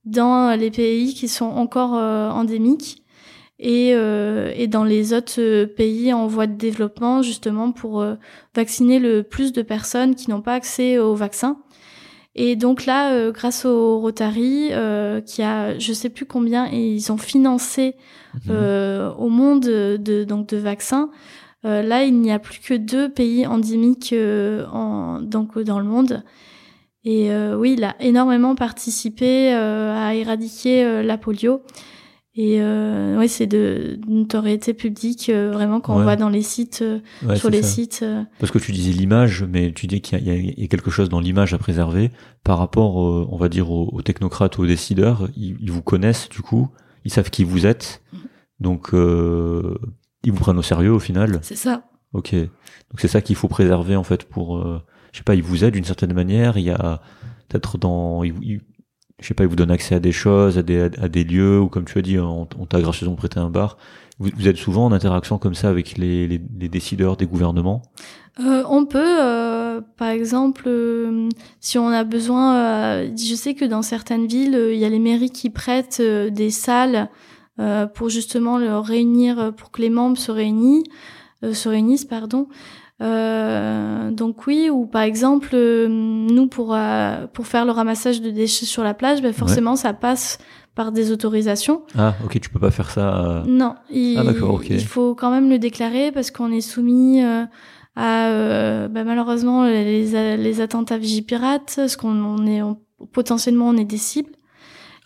dans 0.05 0.57
les 0.57 0.71
pays 0.71 1.13
qui 1.13 1.27
sont 1.27 1.45
encore 1.45 1.95
euh, 1.95 2.29
endémiques 2.29 3.03
et, 3.57 3.91
euh, 3.93 4.51
et 4.55 4.67
dans 4.67 4.83
les 4.83 5.13
autres 5.13 5.39
euh, 5.39 5.65
pays 5.65 6.13
en 6.13 6.27
voie 6.27 6.47
de 6.47 6.55
développement 6.55 7.21
justement 7.21 7.71
pour 7.71 8.01
euh, 8.01 8.15
vacciner 8.53 8.99
le 8.99 9.23
plus 9.23 9.53
de 9.53 9.61
personnes 9.61 10.13
qui 10.15 10.29
n'ont 10.29 10.41
pas 10.41 10.53
accès 10.53 10.97
aux 10.99 11.15
vaccins. 11.15 11.57
Et 12.35 12.57
donc 12.57 12.85
là, 12.85 13.13
euh, 13.13 13.31
grâce 13.31 13.63
au 13.63 13.99
Rotary, 13.99 14.69
euh, 14.71 15.21
qui 15.21 15.41
a 15.41 15.79
je 15.79 15.93
sais 15.93 16.09
plus 16.09 16.25
combien, 16.25 16.69
et 16.71 16.93
ils 16.93 17.11
ont 17.11 17.17
financé 17.17 17.95
euh, 18.49 19.11
au 19.13 19.29
monde 19.29 19.61
de, 19.63 20.23
donc 20.25 20.47
de 20.49 20.57
vaccins. 20.57 21.09
Là, 21.63 22.03
il 22.03 22.21
n'y 22.21 22.31
a 22.31 22.37
plus 22.37 22.59
que 22.59 22.75
deux 22.75 23.09
pays 23.09 23.47
endémiques 23.47 24.13
en, 24.71 25.19
donc 25.19 25.57
dans 25.57 25.79
le 25.79 25.85
monde. 25.85 26.23
Et 27.03 27.31
oui, 27.55 27.73
il 27.75 27.83
a 27.83 27.95
énormément 27.99 28.53
participé 28.53 29.51
à 29.51 30.13
éradiquer 30.13 31.01
la 31.01 31.17
polio. 31.17 31.63
Et 32.37 32.59
euh, 32.61 33.17
oui, 33.17 33.29
c'est 33.29 33.47
de 33.47 33.97
notoriété 34.07 34.73
publique 34.73 35.29
euh, 35.29 35.51
vraiment 35.53 35.79
quand 35.79 35.95
Ouais. 35.95 36.01
on 36.01 36.05
va 36.05 36.15
dans 36.17 36.27
les 36.27 36.41
sites, 36.41 36.81
euh, 36.81 36.99
Ouais, 37.25 37.37
sur 37.37 37.49
les 37.49 37.61
ça. 37.61 37.67
sites. 37.69 37.99
euh, 38.03 38.23
Parce 38.39 38.51
que 38.51 38.59
tu 38.59 38.73
disais 38.73 38.91
l'image, 38.91 39.43
mais 39.49 39.71
tu 39.71 39.87
dis 39.87 40.01
qu'il 40.01 40.19
y, 40.19 40.59
y 40.61 40.63
a- 40.63 40.67
quelque 40.67 40.91
chose 40.91 41.07
dans 41.07 41.21
l'image 41.21 41.53
à 41.53 41.57
préserver 41.57 42.11
par 42.43 42.57
rapport, 42.57 43.01
euh, 43.01 43.25
on 43.31 43.37
va 43.37 43.47
dire, 43.47 43.71
aux, 43.71 43.89
aux 43.93 44.01
technocrates, 44.01 44.59
aux 44.59 44.65
décideurs. 44.65 45.29
Ils, 45.37 45.55
ils 45.61 45.71
vous 45.71 45.81
connaissent 45.81 46.27
du 46.27 46.41
coup, 46.41 46.67
ils 47.05 47.11
savent 47.11 47.29
qui 47.29 47.45
vous 47.45 47.65
êtes, 47.65 48.01
donc 48.59 48.93
euh, 48.93 49.77
ils 50.23 50.33
vous 50.33 50.39
prennent 50.39 50.57
au 50.57 50.61
sérieux 50.63 50.91
au 50.91 50.99
final. 50.99 51.39
c'est 51.41 51.55
ça. 51.55 51.85
Ok, 52.11 52.33
donc 52.33 52.49
c'est 52.99 53.07
ça 53.07 53.21
qu'il 53.21 53.35
faut 53.37 53.47
préserver 53.47 53.95
en 53.95 54.03
fait 54.03 54.23
pour, 54.25 54.57
euh, 54.57 54.81
je 55.13 55.17
sais 55.19 55.23
pas, 55.23 55.35
ils 55.35 55.43
vous 55.43 55.63
aident 55.63 55.73
d'une 55.73 55.83
certaine 55.85 56.13
manière. 56.13 56.57
Il 56.57 56.63
y 56.65 56.69
a 56.69 57.01
peut-être 57.47 57.77
dans, 57.77 58.23
ils, 58.25 58.33
ils- 58.41 58.61
je 59.21 59.27
sais 59.27 59.33
pas, 59.33 59.43
ils 59.43 59.49
vous 59.49 59.55
donnent 59.55 59.71
accès 59.71 59.95
à 59.95 59.99
des 59.99 60.11
choses, 60.11 60.57
à 60.57 60.63
des, 60.63 60.81
à 60.81 61.07
des 61.07 61.23
lieux, 61.23 61.59
ou 61.59 61.69
comme 61.69 61.85
tu 61.85 61.97
as 61.97 62.01
dit, 62.01 62.19
on, 62.19 62.45
t'a 62.45 62.81
gracieusement 62.81 63.15
prêté 63.15 63.39
un 63.39 63.49
bar. 63.49 63.77
Vous, 64.19 64.47
êtes 64.47 64.57
souvent 64.57 64.85
en 64.85 64.91
interaction 64.93 65.37
comme 65.37 65.55
ça 65.55 65.69
avec 65.69 65.97
les, 65.97 66.27
les, 66.27 66.69
décideurs 66.69 67.17
des 67.17 67.25
gouvernements? 67.25 67.81
Euh, 68.39 68.63
on 68.69 68.85
peut, 68.85 69.21
euh, 69.21 69.81
par 69.97 70.09
exemple, 70.09 70.63
euh, 70.67 71.29
si 71.59 71.77
on 71.77 71.89
a 71.89 72.03
besoin, 72.03 73.03
je 73.15 73.35
sais 73.35 73.55
que 73.55 73.65
dans 73.65 73.81
certaines 73.81 74.25
villes, 74.25 74.57
il 74.71 74.77
y 74.77 74.85
a 74.85 74.89
les 74.89 74.99
mairies 74.99 75.31
qui 75.31 75.49
prêtent 75.49 76.01
des 76.01 76.49
salles 76.49 77.09
pour 77.93 78.09
justement 78.09 78.57
le 78.57 78.77
réunir, 78.79 79.53
pour 79.55 79.71
que 79.71 79.81
les 79.81 79.89
membres 79.89 80.17
se 80.17 80.31
réunissent, 80.31 80.83
se 81.41 81.69
réunissent, 81.69 82.05
pardon. 82.05 82.47
Euh, 83.01 84.11
donc 84.11 84.47
oui, 84.47 84.69
ou 84.69 84.85
par 84.85 85.01
exemple, 85.01 85.49
euh, 85.53 85.87
nous 85.89 86.47
pour 86.47 86.73
euh, 86.73 87.27
pour 87.33 87.45
faire 87.47 87.65
le 87.65 87.71
ramassage 87.71 88.21
de 88.21 88.29
déchets 88.29 88.65
sur 88.65 88.83
la 88.83 88.93
plage, 88.93 89.21
ben 89.21 89.33
forcément 89.33 89.75
ça 89.75 89.93
passe 89.93 90.37
par 90.75 90.91
des 90.91 91.11
autorisations. 91.11 91.81
Ah, 91.97 92.13
ok, 92.23 92.39
tu 92.39 92.49
peux 92.49 92.59
pas 92.59 92.71
faire 92.71 92.89
ça. 92.89 93.43
Non, 93.47 93.75
il, 93.89 94.17
Ah, 94.17 94.23
d'accord, 94.23 94.55
ok. 94.55 94.69
il 94.69 94.79
faut 94.85 95.13
quand 95.15 95.29
même 95.31 95.49
le 95.49 95.59
déclarer 95.59 96.11
parce 96.11 96.31
qu'on 96.31 96.51
est 96.51 96.61
soumis 96.61 97.21
à 97.21 97.47
bah, 98.87 99.03
malheureusement 99.05 99.63
les, 99.65 100.37
les 100.37 100.61
attentats 100.61 100.97
Vigipirates, 100.97 101.73
parce 101.77 101.95
qu'on 101.95 102.15
on 102.23 102.45
est 102.45 102.61
on- 102.61 102.79
potentiellement 103.11 103.67
on 103.69 103.77
est 103.77 103.85
des 103.85 103.97
cibles. 103.97 104.31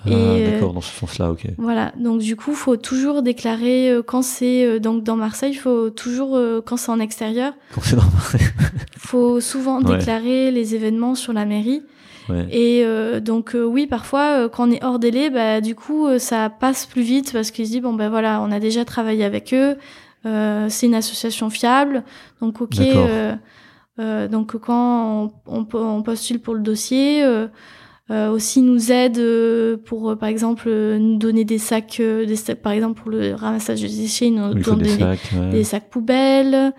Ah, 0.05 0.09
euh, 0.09 0.51
d'accord, 0.53 0.73
dans 0.73 0.81
ce 0.81 0.93
sens-là, 0.97 1.31
ok. 1.31 1.45
Voilà, 1.57 1.91
donc 1.99 2.21
du 2.21 2.35
coup, 2.38 2.53
faut 2.53 2.77
toujours 2.77 3.21
déclarer 3.21 3.91
euh, 3.91 4.01
quand 4.01 4.21
c'est 4.21 4.63
euh, 4.63 4.80
donc 4.80 5.03
dans 5.03 5.17
Marseille, 5.17 5.51
il 5.51 5.57
faut 5.57 5.89
toujours 5.89 6.39
quand 6.65 6.77
c'est 6.77 6.91
en 6.91 6.99
extérieur, 6.99 7.53
Quand 7.76 7.81
c'est 7.84 7.95
normal. 7.97 8.13
faut 8.97 9.41
souvent 9.41 9.81
Ouais. 9.84 9.97
déclarer 9.97 10.51
les 10.51 10.76
événements 10.76 11.15
sur 11.15 11.34
la 11.34 11.45
mairie. 11.45 11.81
ouais. 12.30 12.47
Et 12.51 12.84
euh, 12.85 13.19
donc 13.19 13.55
euh, 13.55 13.63
oui, 13.65 13.88
parfois 13.88 14.38
euh, 14.45 14.49
quand 14.49 14.69
on 14.69 14.71
est 14.71 14.84
hors 14.84 14.99
délai, 14.99 15.30
bah 15.30 15.59
du 15.61 15.76
coup 15.76 16.07
ça 16.17 16.49
passe 16.49 16.85
plus 16.85 17.01
vite 17.01 17.34
parce 17.34 17.51
qu'ils 17.51 17.65
se 17.67 17.71
disent 17.71 17.81
bon 17.81 17.93
ben 17.93 18.09
voilà, 18.09 18.41
on 18.41 18.51
a 18.51 18.59
déjà 18.59 18.85
travaillé 18.85 19.26
avec 19.26 19.53
eux, 19.53 19.76
euh, 20.26 20.67
c'est 20.69 20.85
une 20.85 20.95
association 20.95 21.49
fiable, 21.49 22.03
donc 22.41 22.61
ok. 22.61 22.80
Euh, 22.80 23.35
euh, 23.99 24.27
donc 24.30 24.55
quand 24.57 25.31
on, 25.47 25.65
on, 25.73 25.77
on 25.77 26.01
postule 26.03 26.39
pour 26.39 26.53
le 26.53 26.61
dossier, 26.61 27.21
aussi 28.10 28.61
nous 28.61 28.91
aide 28.91 29.19
euh, 29.19 29.77
pour 29.77 30.10
euh, 30.11 30.15
par 30.15 30.30
exemple 30.30 30.65
euh, 30.68 30.98
nous 30.98 31.18
donner 31.18 31.45
des 31.45 31.60
sacs, 31.60 31.98
euh, 31.99 32.26
des 32.26 32.36
sacs- 32.36 32.61
par 32.61 32.72
exemple 32.72 32.99
pour 33.02 33.11
le 33.11 33.36
ramassage 33.36 33.81
des 33.81 33.88
déchets, 33.88 34.27
ils 34.27 34.36
nous 34.36 34.53
donnent 34.56 34.80
des 34.80 34.84
des, 34.95 34.98
sacs. 34.99 35.19
ouais. 35.36 35.49
des 35.52 35.64
sacs 35.64 35.90
poubelles. 35.90 36.73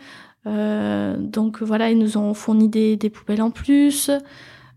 Euh, 0.47 1.17
donc 1.19 1.63
voilà, 1.63 1.91
ils 1.91 1.99
nous 1.99 2.17
ont 2.17 2.35
fourni 2.35 2.69
des, 2.69 2.97
des 2.97 3.11
poubelles 3.11 3.43
en 3.43 3.51
plus. 3.51 4.11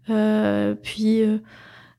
Euh, 0.10 0.76
puis 0.82 1.22
euh, 1.22 1.38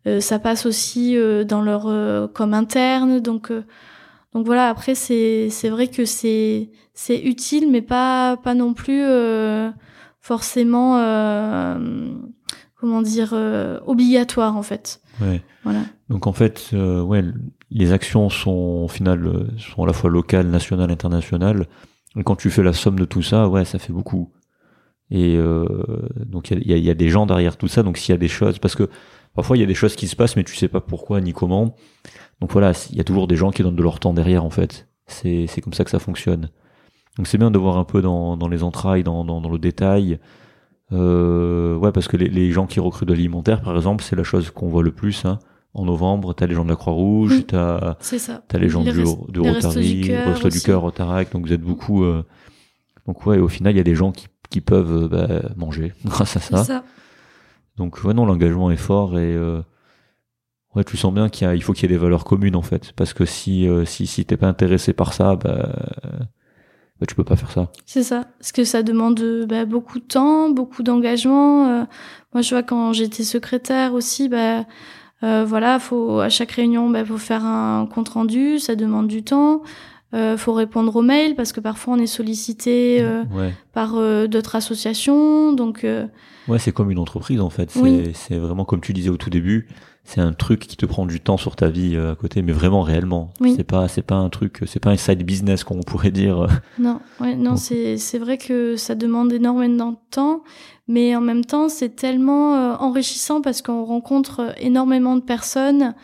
euh, 0.07 0.21
ça 0.21 0.39
passe 0.39 0.67
aussi 0.67 1.17
euh, 1.17 1.45
dans 1.45 1.63
leur 1.63 1.87
euh, 1.89 2.29
com 2.29 2.55
interne. 2.55 3.21
Donc 3.21 3.51
euh, 3.51 3.63
donc 4.35 4.45
voilà. 4.47 4.69
Après 4.69 4.95
c'est 4.95 5.49
c'est 5.51 5.71
vrai 5.71 5.89
que 5.89 6.05
c'est 6.05 6.71
c'est 6.93 7.19
utile, 7.19 7.71
mais 7.71 7.83
pas 7.83 8.37
pas 8.37 8.55
non 8.55 8.75
plus 8.75 9.03
euh, 9.03 9.71
forcément 10.21 10.99
euh, 10.99 11.79
comment 12.85 13.01
dire 13.01 13.31
euh, 13.33 13.81
obligatoire 13.87 14.59
en 14.59 14.63
fait. 14.63 15.01
Ouais. 15.23 15.41
Voilà. 15.63 15.85
Donc 16.11 16.27
en 16.27 16.35
fait, 16.35 16.69
euh, 16.75 17.01
ouais, 17.01 17.25
les 17.71 17.93
actions 17.93 18.29
sont 18.29 18.83
au 18.85 18.89
final 18.89 19.27
euh, 19.27 19.47
sont 19.57 19.85
à 19.85 19.87
la 19.87 19.95
fois 19.95 20.11
locales, 20.11 20.49
nationales, 20.49 20.91
internationales. 20.91 21.67
Et 22.15 22.23
quand 22.23 22.37
tu 22.37 22.51
fais 22.51 22.63
la 22.63 22.75
somme 22.75 22.99
de 22.99 23.07
tout 23.07 23.23
ça, 23.23 23.49
ouais, 23.49 23.65
ça 23.65 23.79
fait 23.79 23.95
beaucoup. 23.95 24.35
Et 25.11 25.35
euh, 25.39 25.65
donc 26.27 26.51
il 26.51 26.69
y 26.69 26.75
a, 26.75 26.77
il 26.77 26.85
y 26.85 26.91
a 26.91 26.95
des 26.95 27.09
gens 27.09 27.25
derrière 27.25 27.57
tout 27.57 27.69
ça. 27.69 27.83
Donc 27.83 27.97
s'il 27.97 28.13
y 28.13 28.17
a 28.17 28.19
des 28.19 28.29
choses, 28.29 28.59
parce 28.59 28.75
que 28.75 28.91
parfois 29.35 29.57
il 29.57 29.61
y 29.61 29.63
a 29.63 29.67
des 29.67 29.75
choses 29.75 29.97
qui 29.97 30.07
se 30.07 30.15
passent, 30.15 30.37
mais 30.37 30.45
tu 30.45 30.55
sais 30.55 30.69
pas 30.69 30.83
pourquoi 30.83 31.23
ni 31.23 31.33
comment. 31.33 31.75
Donc 32.43 32.53
voilà, 32.53 32.73
il 32.91 32.97
y 32.99 33.01
a 33.01 33.05
toujours 33.05 33.29
des 33.29 33.37
gens 33.37 33.51
qui 33.51 33.63
donnent 33.63 33.77
de 33.77 33.83
leur 33.83 33.99
temps 33.99 34.13
derrière 34.13 34.45
en 34.45 34.51
fait. 34.51 34.89
C'est 35.07 35.47
c'est 35.47 35.63
comme 35.63 35.73
ça 35.73 35.85
que 35.85 35.91
ça 35.91 36.01
fonctionne. 36.01 36.51
Donc 37.17 37.29
c'est 37.29 37.39
bien 37.39 37.51
de 37.51 37.59
voir 37.59 37.79
un 37.79 37.85
peu 37.85 38.03
dans, 38.03 38.37
dans 38.37 38.49
les 38.49 38.63
entrailles, 38.63 39.05
dans, 39.05 39.25
dans, 39.25 39.41
dans 39.41 39.51
le 39.51 39.59
détail. 39.59 40.19
Euh, 40.95 41.77
ouais, 41.77 41.93
parce 41.93 42.09
que 42.09 42.17
les, 42.17 42.29
les 42.29 42.51
gens 42.53 42.67
qui 42.67 42.81
recrutent 42.81 43.09
de 43.09 43.15
l'alimentaire, 43.15 43.61
par 43.63 43.75
exemple, 43.77 44.03
c'est 44.05 44.17
la 44.17 44.23
chose 44.25 44.51
qu'on 44.51 44.69
voit 44.69 44.83
le 44.83 44.93
plus. 44.93 45.25
Hein. 45.25 45.39
en 45.75 45.85
novembre, 45.87 46.35
tu 46.35 46.45
as 46.45 46.47
les 46.47 46.55
gens 46.55 46.65
de 46.65 46.71
la 46.71 46.77
Croix-Rouge, 46.77 47.33
Oui. 47.33 47.45
tu 47.49 47.57
as, 47.57 47.97
C'est 48.01 48.19
ça. 48.21 48.43
les 48.55 48.69
gens 48.69 48.83
Les 48.85 48.93
du, 48.93 49.03
res- 49.03 49.31
de 49.33 49.43
les 49.43 49.51
Restos 49.51 49.69
Rotary, 49.71 49.95
du 50.01 50.07
Cœur 50.09 50.27
Restos 50.29 50.49
du 50.51 50.57
aussi. 50.57 50.65
Cœur, 50.67 50.81
Rotaract, 50.83 51.33
donc 51.33 51.47
vous 51.47 51.53
êtes 51.53 51.61
beaucoup. 51.63 52.05
euh, 52.05 52.23
donc 53.07 53.27
ouais, 53.27 53.39
au 53.39 53.49
final, 53.49 53.75
il 53.75 53.77
y 53.79 53.81
a 53.81 53.85
des 53.85 53.97
gens 53.97 54.13
qui, 54.13 54.29
qui 54.51 54.61
peuvent 54.61 55.05
euh, 55.05 55.09
bah, 55.09 55.49
manger 55.57 55.93
grâce 56.05 56.37
à 56.37 56.41
ça. 56.41 56.63
ça. 56.65 56.85
Donc 57.77 58.05
ouais, 58.05 58.15
non, 58.15 58.25
l'engagement 58.25 58.71
est 58.71 58.77
fort 58.77 59.19
et 59.19 59.35
euh, 59.35 59.61
ouais, 60.77 60.85
tu 60.85 60.97
sens 60.97 61.13
bien 61.13 61.29
qu'il 61.29 61.61
faut 61.63 61.73
qu'il 61.73 61.91
y 61.91 61.93
ait 61.93 61.97
des 61.97 62.01
valeurs 62.03 62.25
communes 62.25 62.55
en 62.57 62.63
fait, 62.63 62.93
parce 62.95 63.13
que 63.13 63.25
si 63.25 63.67
euh, 63.69 63.85
si 63.85 64.07
si 64.07 64.25
t'es 64.25 64.37
pas 64.37 64.47
intéressé 64.47 64.93
par 64.93 65.13
ça, 65.13 65.35
bah, 65.35 65.71
bah 67.01 67.07
tu 67.07 67.15
peux 67.15 67.25
pas 67.25 67.37
faire 67.37 67.51
ça. 67.51 67.71
C'est 67.87 68.03
ça. 68.05 68.25
Parce 68.39 68.53
que 68.53 68.65
ça 68.65 68.83
demande 68.83 69.21
euh, 69.21 69.47
bah, 69.47 69.65
beaucoup 69.65 69.99
de 69.99 70.05
temps, 70.05 70.49
beaucoup 70.51 70.83
d'engagement. 70.83 71.67
euh, 71.69 71.85
moi, 72.33 72.43
je 72.43 72.51
vois 72.51 72.63
quand 72.63 72.93
j'étais 72.93 73.25
secrétaire 73.25 73.95
aussi, 73.95 74.29
bah, 74.29 74.65
euh, 75.23 75.45
voilà, 75.45 75.79
faut 75.79 76.21
à 76.21 76.29
chaque 76.29 76.53
réunion, 76.53 76.91
bah, 76.91 77.05
faut 77.05 77.19
faire 77.19 77.45
un 77.45 77.87
compte 77.87 78.11
rendu, 78.11 78.59
ça 78.59 78.75
demande 78.77 79.09
du 79.09 79.23
temps. 79.23 79.63
Euh, 80.15 80.37
faut 80.37 80.53
répondre 80.53 80.95
aux 80.95 81.03
mails 81.03 81.35
parce 81.35 81.53
que 81.53 81.59
parfois 81.59 81.95
on 81.95 81.99
est 81.99 82.07
sollicité 82.07 83.01
euh, 83.03 83.25
Ouais, 83.33 83.53
par 83.73 83.97
euh, 83.97 84.29
d'autres 84.29 84.55
associations. 84.55 85.53
Donc 85.53 85.85
ouais, 86.47 86.59
c'est 86.61 86.71
comme 86.71 86.93
une 86.93 86.99
entreprise 87.01 87.41
en 87.41 87.51
fait. 87.51 87.73
C'est 87.73 87.81
Oui. 87.81 88.13
c'est 88.15 88.39
vraiment 88.39 88.65
comme 88.65 88.81
tu 88.81 88.93
disais 88.93 89.09
au 89.11 89.17
tout 89.17 89.31
début, 89.31 89.67
c'est 90.05 90.21
un 90.21 90.35
truc 90.35 90.61
qui 90.61 90.77
te 90.77 90.85
prend 90.85 91.07
du 91.07 91.19
temps 91.19 91.39
sur 91.39 91.57
ta 91.57 91.69
vie 91.71 91.97
euh, 91.97 92.13
à 92.13 92.15
côté, 92.15 92.43
mais 92.43 92.53
vraiment 92.53 92.83
réellement. 92.83 93.33
Oui. 93.41 93.55
C'est 93.57 93.65
pas 93.65 93.89
c'est 93.89 94.03
pas 94.03 94.17
un 94.17 94.29
truc, 94.29 94.63
c'est 94.67 94.81
pas 94.81 94.91
un 94.91 94.97
side 94.97 95.25
business 95.25 95.65
qu'on 95.65 95.81
pourrait 95.81 96.11
dire. 96.11 96.47
non, 96.79 97.01
ouais, 97.21 97.35
non, 97.35 97.57
c'est 97.57 97.97
c'est 97.97 98.19
vrai 98.19 98.37
que 98.37 98.77
ça 98.77 98.95
demande 98.95 99.33
énormément 99.33 99.93
de 99.93 99.99
temps, 100.11 100.43
mais 100.89 101.17
en 101.17 101.23
même 101.23 101.45
temps 101.45 101.71
c'est 101.71 101.97
tellement 101.97 102.55
euh, 102.55 102.75
enrichissant 102.77 103.41
parce 103.41 103.63
qu'on 103.63 103.85
rencontre 103.85 104.41
euh, 104.41 104.53
énormément 104.59 105.17
de 105.17 105.23
personnes, 105.23 105.95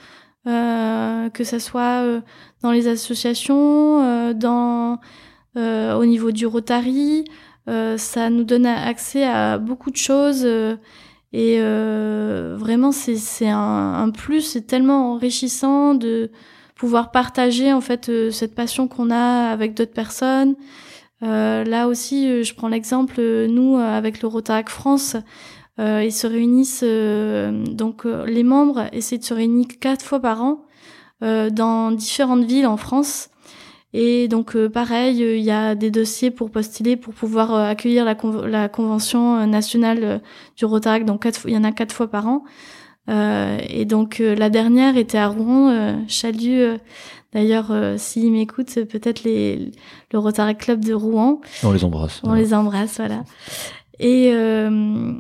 euh, 0.47 1.29
que 1.29 1.45
ça 1.45 1.61
soit 1.61 2.03
euh, 2.03 2.21
dans 2.63 2.73
les 2.73 2.89
associations, 2.89 4.33
dans 4.35 4.99
au 5.57 6.05
niveau 6.07 6.31
du 6.31 6.47
Rotary, 6.47 7.25
ça 7.67 8.31
nous 8.31 8.45
donne 8.45 8.67
accès 8.67 9.25
à 9.25 9.59
beaucoup 9.59 9.91
de 9.91 9.97
choses. 9.97 10.47
Et 11.33 11.59
euh, 11.61 12.57
vraiment, 12.59 12.93
c'est 12.93 13.49
un, 13.49 13.95
un 13.95 14.11
plus, 14.11 14.41
c'est 14.43 14.67
tellement 14.67 15.13
enrichissant 15.13 15.95
de 15.95 16.31
pouvoir 16.75 17.11
partager 17.13 17.73
en 17.73 17.81
fait 17.81 18.09
euh, 18.09 18.31
cette 18.31 18.55
passion 18.55 18.89
qu'on 18.89 19.11
a 19.11 19.51
avec 19.51 19.75
d'autres 19.75 19.93
personnes. 19.93 20.55
Euh, 21.23 21.65
là 21.65 21.87
aussi, 21.89 22.29
euh, 22.29 22.43
je 22.43 22.55
prends 22.55 22.69
l'exemple, 22.69 23.17
euh, 23.19 23.47
nous 23.47 23.77
euh, 23.77 23.83
avec 23.83 24.23
le 24.23 24.29
Rotarac 24.29 24.69
France, 24.71 25.17
ils 25.79 26.13
se 26.13 26.27
réunissent 26.27 26.85
donc 27.75 28.05
les 28.05 28.43
membres 28.43 28.85
essaient 28.93 29.17
de 29.17 29.25
se 29.25 29.33
réunir 29.33 29.65
quatre 29.81 30.05
fois 30.05 30.21
par 30.21 30.43
an 30.43 30.67
dans 31.23 31.91
différentes 31.91 32.45
villes 32.45 32.67
en 32.67 32.77
France. 32.77 33.30
Et 33.93 34.29
donc 34.29 34.55
euh, 34.55 34.69
pareil, 34.69 35.23
euh, 35.23 35.37
il 35.37 35.43
y 35.45 35.51
a 35.51 35.75
des 35.75 35.91
dossiers 35.91 36.31
pour 36.31 36.51
postuler 36.51 36.97
pour 36.97 37.13
pouvoir 37.13 37.53
euh, 37.55 37.69
accueillir 37.69 38.05
la, 38.05 38.15
conv- 38.15 38.47
la 38.47 38.69
convention 38.69 39.47
nationale 39.47 40.21
du 40.57 40.65
Rotarac. 40.65 41.05
Donc 41.05 41.29
il 41.45 41.53
y 41.53 41.57
en 41.57 41.65
a 41.65 41.73
quatre 41.73 41.95
fois 41.95 42.09
par 42.09 42.29
an. 42.29 42.45
Euh, 43.09 43.59
et 43.69 43.87
donc 43.87 44.21
euh, 44.21 44.37
la 44.37 44.51
dernière 44.51 44.97
était 44.97 45.19
à 45.19 45.27
Rouen. 45.29 45.71
Euh, 45.71 45.97
Chalut, 46.07 46.61
euh, 46.61 46.77
d'ailleurs, 47.33 47.71
euh, 47.71 47.97
s'ils 47.99 48.31
m'écoutent, 48.31 48.85
peut-être 48.85 49.25
les, 49.25 49.73
le 50.13 50.19
Rotarac 50.19 50.59
Club 50.59 50.85
de 50.85 50.95
Rouen. 50.95 51.41
On 51.65 51.73
les 51.73 51.85
embrasse. 51.85 52.21
On 52.23 52.35
les 52.35 52.55
embrasse, 52.55 52.99
voilà. 52.99 53.25
Et, 53.99 54.31
euh, 54.33 55.13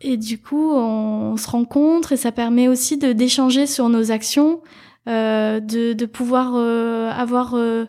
et 0.00 0.16
du 0.16 0.38
coup, 0.40 0.72
on, 0.72 1.36
se 1.36 1.50
rencontre 1.50 2.12
et 2.12 2.16
ça 2.16 2.30
permet 2.32 2.68
aussi 2.68 2.98
de 2.98 3.12
d'échanger 3.12 3.66
sur 3.66 3.88
nos 3.88 4.12
actions, 4.12 4.60
euh, 5.08 5.58
de, 5.58 5.92
de 5.92 6.06
pouvoir 6.06 6.52
euh, 6.54 7.10
avoir 7.10 7.54
euh, 7.54 7.86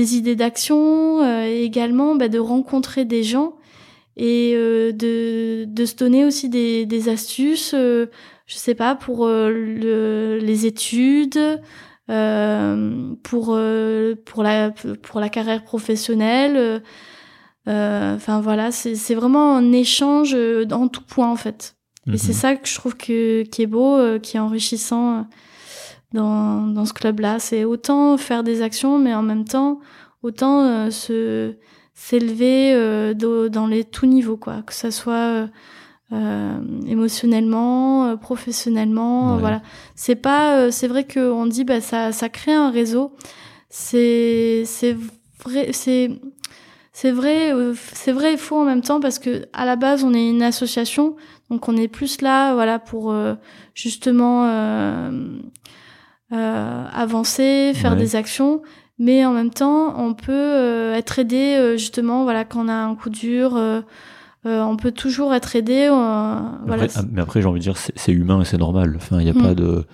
des 0.00 0.16
idées 0.18 0.36
d'action, 0.36 1.22
euh, 1.22 1.46
et 1.46 1.62
également 1.64 2.14
bah, 2.14 2.28
de 2.28 2.38
rencontrer 2.38 3.04
des 3.04 3.22
gens 3.32 3.50
et 4.16 4.52
euh, 4.54 4.92
de, 4.92 5.64
de 5.66 5.84
se 5.84 5.96
donner 5.96 6.24
aussi 6.24 6.48
des, 6.48 6.86
des 6.86 7.08
astuces, 7.08 7.74
euh, 7.74 8.06
je 8.46 8.56
sais 8.56 8.74
pas, 8.74 8.94
pour 8.94 9.26
le, 9.28 10.38
les 10.40 10.64
études, 10.66 11.40
euh, 12.10 13.14
pour, 13.22 13.46
euh, 13.50 14.14
pour, 14.24 14.42
la, 14.42 14.70
pour 15.02 15.20
la 15.20 15.28
carrière 15.28 15.64
professionnelle. 15.64 16.56
euh, 16.56 18.14
Enfin 18.14 18.40
voilà, 18.40 18.70
c'est 18.70 19.14
vraiment 19.16 19.56
un 19.56 19.72
échange 19.72 20.36
en 20.70 20.86
tout 20.88 21.02
point 21.02 21.28
en 21.30 21.36
fait. 21.36 21.74
Et 22.06 22.10
Mhm. 22.12 22.18
c'est 22.18 22.32
ça 22.32 22.54
que 22.54 22.68
je 22.68 22.74
trouve 22.76 22.96
que, 22.96 23.42
qui 23.42 23.62
est 23.62 23.66
beau, 23.66 23.98
qui 24.22 24.36
est 24.36 24.40
enrichissant 24.40 25.26
dans, 26.16 26.66
dans 26.66 26.84
ce 26.84 26.92
club-là. 26.92 27.38
C'est 27.38 27.64
autant 27.64 28.16
faire 28.16 28.42
des 28.42 28.62
actions, 28.62 28.98
mais 28.98 29.14
en 29.14 29.22
même 29.22 29.44
temps, 29.44 29.78
autant 30.22 30.62
euh, 30.62 30.90
se 30.90 31.54
s'élever 31.94 32.74
euh, 32.74 33.14
dans 33.14 33.66
les 33.66 33.84
tous 33.84 34.06
niveaux, 34.06 34.36
quoi. 34.36 34.62
Que 34.66 34.74
ça 34.74 34.90
soit 34.90 35.48
euh, 36.12 36.58
émotionnellement, 36.86 38.16
professionnellement, 38.18 39.34
Ouais. 39.34 39.40
voilà. 39.40 39.62
C'est 39.94 40.16
pas, 40.16 40.70
c'est 40.70 40.88
vrai 40.88 41.06
qu'on 41.06 41.46
dit, 41.46 41.64
bah 41.64 41.80
ça, 41.80 42.12
ça 42.12 42.28
crée 42.28 42.52
un 42.52 42.70
réseau. 42.70 43.12
C'est, 43.70 44.64
c'est 44.66 44.96
vrai, 45.44 45.70
c'est, 45.72 46.10
c'est 46.92 47.10
vrai, 47.12 47.52
c'est 47.94 48.12
vrai 48.12 48.34
et 48.34 48.36
faux 48.36 48.56
en 48.60 48.64
même 48.64 48.82
temps 48.82 49.00
parce 49.00 49.18
que 49.18 49.46
à 49.52 49.64
la 49.66 49.76
base 49.76 50.04
on 50.04 50.14
est 50.14 50.28
une 50.30 50.42
association, 50.42 51.16
donc 51.50 51.68
on 51.68 51.76
est 51.76 51.88
plus 51.88 52.20
là, 52.22 52.54
voilà, 52.54 52.78
pour 52.78 53.14
justement 53.74 54.46
avancer, 56.32 57.72
faire 57.74 57.92
Ouais. 57.92 57.98
des 57.98 58.16
actions, 58.16 58.62
mais 58.98 59.24
en 59.24 59.32
même 59.32 59.50
temps 59.50 59.94
on 59.98 60.14
peut 60.14 60.32
euh, 60.32 60.94
être 60.94 61.18
aidé 61.18 61.56
euh, 61.58 61.76
justement, 61.76 62.24
voilà, 62.24 62.44
quand 62.44 62.64
on 62.64 62.68
a 62.68 62.74
un 62.74 62.94
coup 62.94 63.10
dur, 63.10 63.56
euh, 63.56 63.80
euh, 64.46 64.62
on 64.62 64.76
peut 64.76 64.92
toujours 64.92 65.34
être 65.34 65.56
aidé. 65.56 65.88
euh, 65.90 66.38
voilà. 66.66 66.86
Ah, 66.94 67.00
mais 67.10 67.20
après, 67.20 67.40
j'ai 67.42 67.48
envie 67.48 67.58
de 67.60 67.64
dire, 67.64 67.76
c'est 67.76 67.92
c'est 67.96 68.12
humain 68.12 68.40
et 68.40 68.44
c'est 68.44 68.58
normal. 68.58 68.94
Enfin, 68.96 69.18
il 69.20 69.24
n'y 69.24 69.30
a 69.30 69.34
Mm. 69.34 69.42
pas 69.42 69.54
de. 69.54 69.84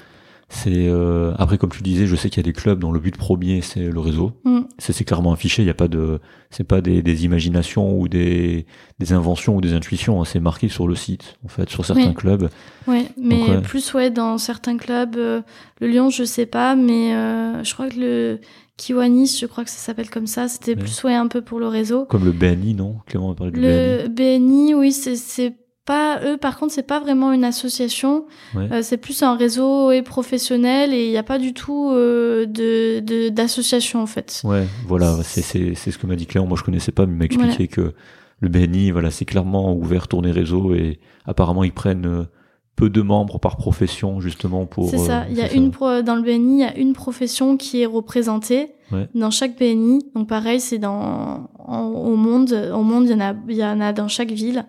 C'est 0.55 0.87
euh, 0.87 1.33
après, 1.39 1.57
comme 1.57 1.71
tu 1.71 1.83
disais, 1.83 2.07
je 2.07 2.15
sais 2.15 2.29
qu'il 2.29 2.37
y 2.37 2.41
a 2.41 2.43
des 2.43 2.53
clubs 2.53 2.79
dont 2.79 2.93
le 2.93 3.01
but 3.01 3.17
premier 3.17 3.63
c'est 3.63 3.81
le 3.89 3.99
réseau. 4.01 4.33
Mm. 4.45 4.61
C'est 4.79 5.05
clairement 5.05 5.33
affiché. 5.33 5.63
Il 5.63 5.67
y 5.67 5.71
a 5.71 5.75
pas 5.75 5.89
de. 5.89 6.21
C'est 6.51 6.65
pas 6.65 6.83
des, 6.83 7.01
des 7.01 7.25
imaginations 7.25 7.99
ou 7.99 8.07
des, 8.07 8.67
des 8.99 9.13
inventions 9.15 9.57
ou 9.57 9.61
des 9.63 9.73
intuitions. 9.73 10.21
hein. 10.21 10.25
C'est 10.27 10.41
marqué 10.41 10.69
sur 10.69 10.87
le 10.87 10.95
site, 10.95 11.37
en 11.45 11.49
fait, 11.49 11.71
sur 11.71 11.87
certains 11.87 12.09
Oui. 12.09 12.15
clubs. 12.15 12.51
Ouais, 12.87 13.07
mais 13.19 13.43
ouais. 13.49 13.61
plus 13.63 13.95
ouais 13.95 14.11
dans 14.11 14.37
certains 14.37 14.77
clubs, 14.77 15.17
euh, 15.17 15.41
le 15.81 15.87
Lyon 15.87 16.11
je 16.11 16.25
sais 16.25 16.47
pas, 16.47 16.75
mais 16.77 17.15
euh, 17.15 17.65
je 17.65 17.73
crois 17.73 17.89
que 17.89 17.99
le 17.99 18.39
Kiwanis, 18.77 19.39
je 19.41 19.47
crois 19.47 19.65
que 19.65 19.71
ça 19.71 19.79
s'appelle 19.79 20.11
comme 20.11 20.27
ça, 20.27 20.49
c'était 20.49 20.73
Ouais. 20.75 20.81
plus 20.83 21.03
ouais 21.05 21.15
un 21.15 21.29
peu 21.29 21.41
pour 21.41 21.61
le 21.61 21.69
réseau. 21.69 22.05
Comme 22.05 22.25
le 22.27 22.33
BNI, 22.33 22.75
non? 22.75 22.97
Clément 23.07 23.31
a 23.33 23.35
parlé 23.35 23.53
du 23.53 23.61
Le 23.61 24.09
BNI, 24.09 24.75
oui, 24.75 24.93
c'est 24.93 25.55
pas 25.85 26.21
eux. 26.25 26.37
Par 26.37 26.59
contre, 26.59 26.73
c'est 26.73 26.87
pas 26.87 27.01
vraiment 27.01 27.33
une 27.33 27.45
association. 27.45 28.27
Ouais. 28.55 28.69
Euh, 28.73 28.83
c'est 28.83 28.97
plus 28.97 29.23
un 29.23 29.37
réseau 29.37 29.91
et 29.91 30.03
professionnel 30.03 30.95
et 30.95 31.05
il 31.05 31.11
n'y 31.11 31.19
a 31.19 31.23
pas 31.23 31.39
du 31.39 31.55
tout 31.55 31.91
euh, 31.93 32.47
de 32.47 33.29
d'association 33.29 34.03
en 34.03 34.07
fait. 34.07 34.41
Ouais, 34.45 34.67
voilà. 34.87 35.19
C'est 35.23 35.75
ce 35.75 35.99
que 35.99 36.07
m'a 36.07 36.17
dit 36.17 36.27
Clément. 36.27 36.47
Moi, 36.47 36.57
je 36.59 36.65
connaissais 36.65 36.93
pas, 36.93 37.07
mais 37.07 37.13
il 37.13 37.19
m'a 37.19 37.25
expliqué 37.25 37.69
que 37.69 37.95
le 38.41 38.49
BNI, 38.49 38.91
voilà, 38.91 39.11
c'est 39.11 39.25
clairement 39.25 39.73
ouvert, 39.75 40.09
tourné 40.09 40.33
réseau 40.33 40.75
et 40.75 40.99
apparemment 41.27 41.63
ils 41.63 41.73
prennent 41.73 42.07
euh, 42.07 42.25
peu 42.77 42.89
de 42.91 43.03
membres 43.03 43.39
par 43.39 43.57
profession 43.57 44.21
justement 44.21 44.67
pour. 44.67 44.89
C'est 44.91 44.99
ça. 44.99 45.21
euh, 45.23 45.25
Il 45.31 45.37
y 45.37 45.43
a 45.43 45.53
une 45.53 45.71
pro- 45.71 46.03
dans 46.03 46.15
le 46.17 46.23
BNI, 46.23 46.55
il 46.55 46.61
y 46.61 46.65
a 46.65 46.77
une 46.77 46.95
profession 46.95 47.57
qui 47.57 47.83
est 47.83 47.87
représentée 47.87 48.73
Ouais. 48.91 49.09
dans 49.15 49.31
chaque 49.31 49.59
BNI. 49.59 50.01
Donc 50.15 50.29
pareil, 50.29 50.61
c'est 50.61 50.79
dans 50.79 51.49
en- 51.59 51.85
au 51.87 52.17
monde. 52.17 52.53
Au 52.75 52.83
monde, 52.83 53.05
il 53.07 53.11
y 53.13 53.15
en 53.15 53.21
a, 53.21 53.35
il 53.49 53.57
y 53.57 53.65
en 53.65 53.81
a 53.81 53.93
dans 53.93 54.09
chaque 54.09 54.31
ville. 54.31 54.67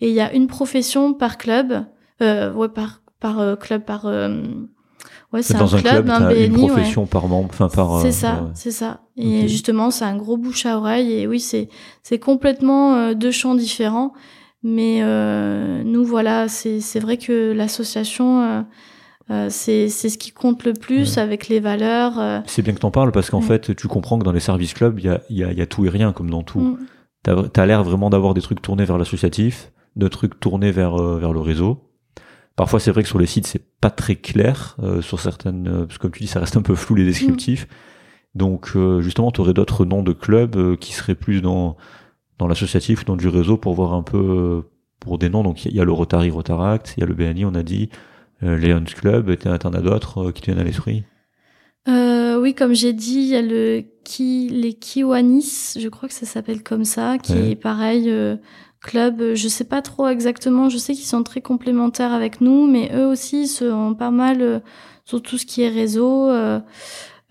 Et 0.00 0.08
il 0.08 0.14
y 0.14 0.20
a 0.20 0.32
une 0.34 0.46
profession 0.46 1.14
par 1.14 1.36
club. 1.38 1.84
Euh, 2.22 2.52
ouais, 2.52 2.68
par 2.68 3.02
par 3.20 3.38
euh, 3.40 3.54
club, 3.56 3.84
par. 3.84 4.06
euh, 4.06 4.42
ouais, 5.32 5.42
c'est 5.42 5.54
un 5.56 5.66
club, 5.66 5.80
club, 5.82 6.10
un 6.10 6.30
une 6.30 6.52
BNI. 6.52 6.62
ouais. 6.62 6.68
profession 6.68 7.06
par 7.06 7.28
membre, 7.28 7.48
enfin 7.52 7.68
par. 7.68 8.00
C'est 8.00 8.08
euh, 8.08 8.10
ça, 8.12 8.32
ouais. 8.42 8.50
c'est 8.54 8.70
ça. 8.72 9.00
Et 9.16 9.46
justement, 9.48 9.90
c'est 9.90 10.04
un 10.04 10.16
gros 10.16 10.36
bouche 10.36 10.64
à 10.66 10.76
oreille. 10.78 11.12
Et 11.12 11.26
oui, 11.26 11.38
c'est 11.40 11.68
c'est 12.02 12.18
complètement 12.18 12.94
euh, 12.94 13.14
deux 13.14 13.30
champs 13.30 13.54
différents. 13.54 14.12
Mais 14.62 15.00
euh, 15.02 15.82
nous, 15.84 16.04
voilà, 16.04 16.48
c'est 16.48 16.80
c'est 16.80 17.00
vrai 17.00 17.16
que 17.16 17.52
l'association, 17.52 18.42
euh, 18.42 18.62
euh, 19.30 19.46
c'est 19.50 19.88
c'est 19.88 20.08
ce 20.08 20.18
qui 20.18 20.30
compte 20.30 20.64
le 20.64 20.72
plus 20.72 21.16
Ouais. 21.16 21.22
avec 21.22 21.48
les 21.48 21.58
valeurs. 21.60 22.18
euh, 22.20 22.40
C'est 22.46 22.62
bien 22.62 22.72
que 22.72 22.78
t'en 22.80 22.90
parles 22.92 23.10
parce 23.12 23.28
qu'en 23.30 23.40
Ouais. 23.40 23.46
fait, 23.46 23.74
tu 23.74 23.88
comprends 23.88 24.18
que 24.18 24.24
dans 24.24 24.32
les 24.32 24.40
services 24.40 24.74
clubs, 24.74 24.98
il 25.00 25.06
y 25.06 25.08
a, 25.08 25.20
il 25.30 25.36
y, 25.38 25.44
a, 25.44 25.52
y 25.52 25.60
a 25.60 25.66
tout 25.66 25.84
et 25.84 25.88
rien 25.88 26.12
comme 26.12 26.30
dans 26.30 26.42
tout. 26.42 26.60
mm, 26.60 26.78
T'as 27.24 27.62
as, 27.62 27.66
l'air 27.66 27.82
vraiment 27.84 28.10
d'avoir 28.10 28.34
des 28.34 28.40
trucs 28.40 28.60
tournés 28.62 28.84
vers 28.84 28.98
l'associatif, 28.98 29.72
de 29.96 30.08
trucs 30.08 30.38
tournés 30.40 30.70
vers 30.72 30.94
euh, 31.00 31.18
vers 31.18 31.32
le 31.32 31.40
réseau. 31.40 31.88
Parfois, 32.56 32.78
c'est 32.80 32.90
vrai 32.90 33.02
que 33.02 33.08
sur 33.08 33.18
les 33.18 33.26
sites, 33.26 33.46
c'est 33.46 33.64
pas 33.80 33.90
très 33.90 34.14
clair 34.16 34.76
euh, 34.82 35.00
sur 35.02 35.18
certaines, 35.20 35.66
euh, 35.68 35.86
parce 35.86 35.98
que 35.98 36.02
comme 36.02 36.10
tu 36.12 36.20
dis, 36.22 36.26
ça 36.28 36.38
reste 36.40 36.56
un 36.56 36.62
peu 36.62 36.74
flou 36.74 36.94
les 36.94 37.04
descriptifs. 37.04 37.66
Donc, 38.34 38.70
euh, 38.76 39.00
justement, 39.00 39.30
tu 39.30 39.40
aurais 39.40 39.54
d'autres 39.54 39.84
noms 39.84 40.02
de 40.02 40.12
clubs 40.12 40.76
qui 40.76 40.92
seraient 40.92 41.14
plus 41.14 41.40
dans 41.42 41.76
dans 42.42 42.48
l'associatif 42.48 43.02
ou 43.02 43.04
dans 43.04 43.16
du 43.16 43.28
réseau 43.28 43.56
pour 43.56 43.74
voir 43.74 43.94
un 43.94 44.02
peu 44.02 44.18
euh, 44.18 44.62
pour 44.98 45.16
des 45.18 45.28
noms. 45.28 45.44
Donc, 45.44 45.64
il 45.64 45.74
y, 45.74 45.80
a 45.80 45.84
le 45.84 45.92
Rotary 45.92 46.30
Rotaract, 46.30 46.94
il 46.96 47.00
y 47.00 47.02
a 47.04 47.06
le 47.06 47.14
BNI, 47.14 47.44
on 47.44 47.54
a 47.54 47.62
dit. 47.62 47.88
euh, 48.42 48.56
Lions 48.56 48.84
Club, 48.84 49.36
t'en 49.36 49.72
as 49.72 49.80
d'autres 49.80 50.32
qui 50.32 50.40
te 50.40 50.46
viennent 50.46 50.58
à 50.58 50.64
l'esprit? 50.64 51.04
Oui, 51.86 52.54
comme 52.54 52.74
j'ai 52.74 52.92
dit, 52.92 53.20
il 53.20 53.28
y 53.28 53.36
a 53.36 53.42
le 53.42 53.84
qui, 54.02 54.48
les 54.48 54.74
Kiwanis, 54.74 55.74
je 55.78 55.88
crois 55.88 56.08
que 56.08 56.14
ça 56.14 56.26
s'appelle 56.26 56.64
comme 56.64 56.84
ça, 56.84 57.16
qui 57.18 57.34
est 57.34 57.54
pareil, 57.54 58.12
club, 58.80 59.34
je 59.34 59.46
sais 59.46 59.62
pas 59.62 59.80
trop 59.80 60.08
exactement, 60.08 60.68
je 60.68 60.76
sais 60.76 60.92
qu'ils 60.92 61.06
sont 61.06 61.22
très 61.22 61.40
complémentaires 61.40 62.12
avec 62.12 62.40
nous, 62.40 62.66
mais 62.66 62.90
eux 62.96 63.06
aussi 63.06 63.46
sont 63.46 63.94
pas 63.94 64.10
mal 64.10 64.60
sur 65.04 65.22
tout 65.22 65.38
ce 65.38 65.46
qui 65.46 65.62
est 65.62 65.68
réseau. 65.68 66.30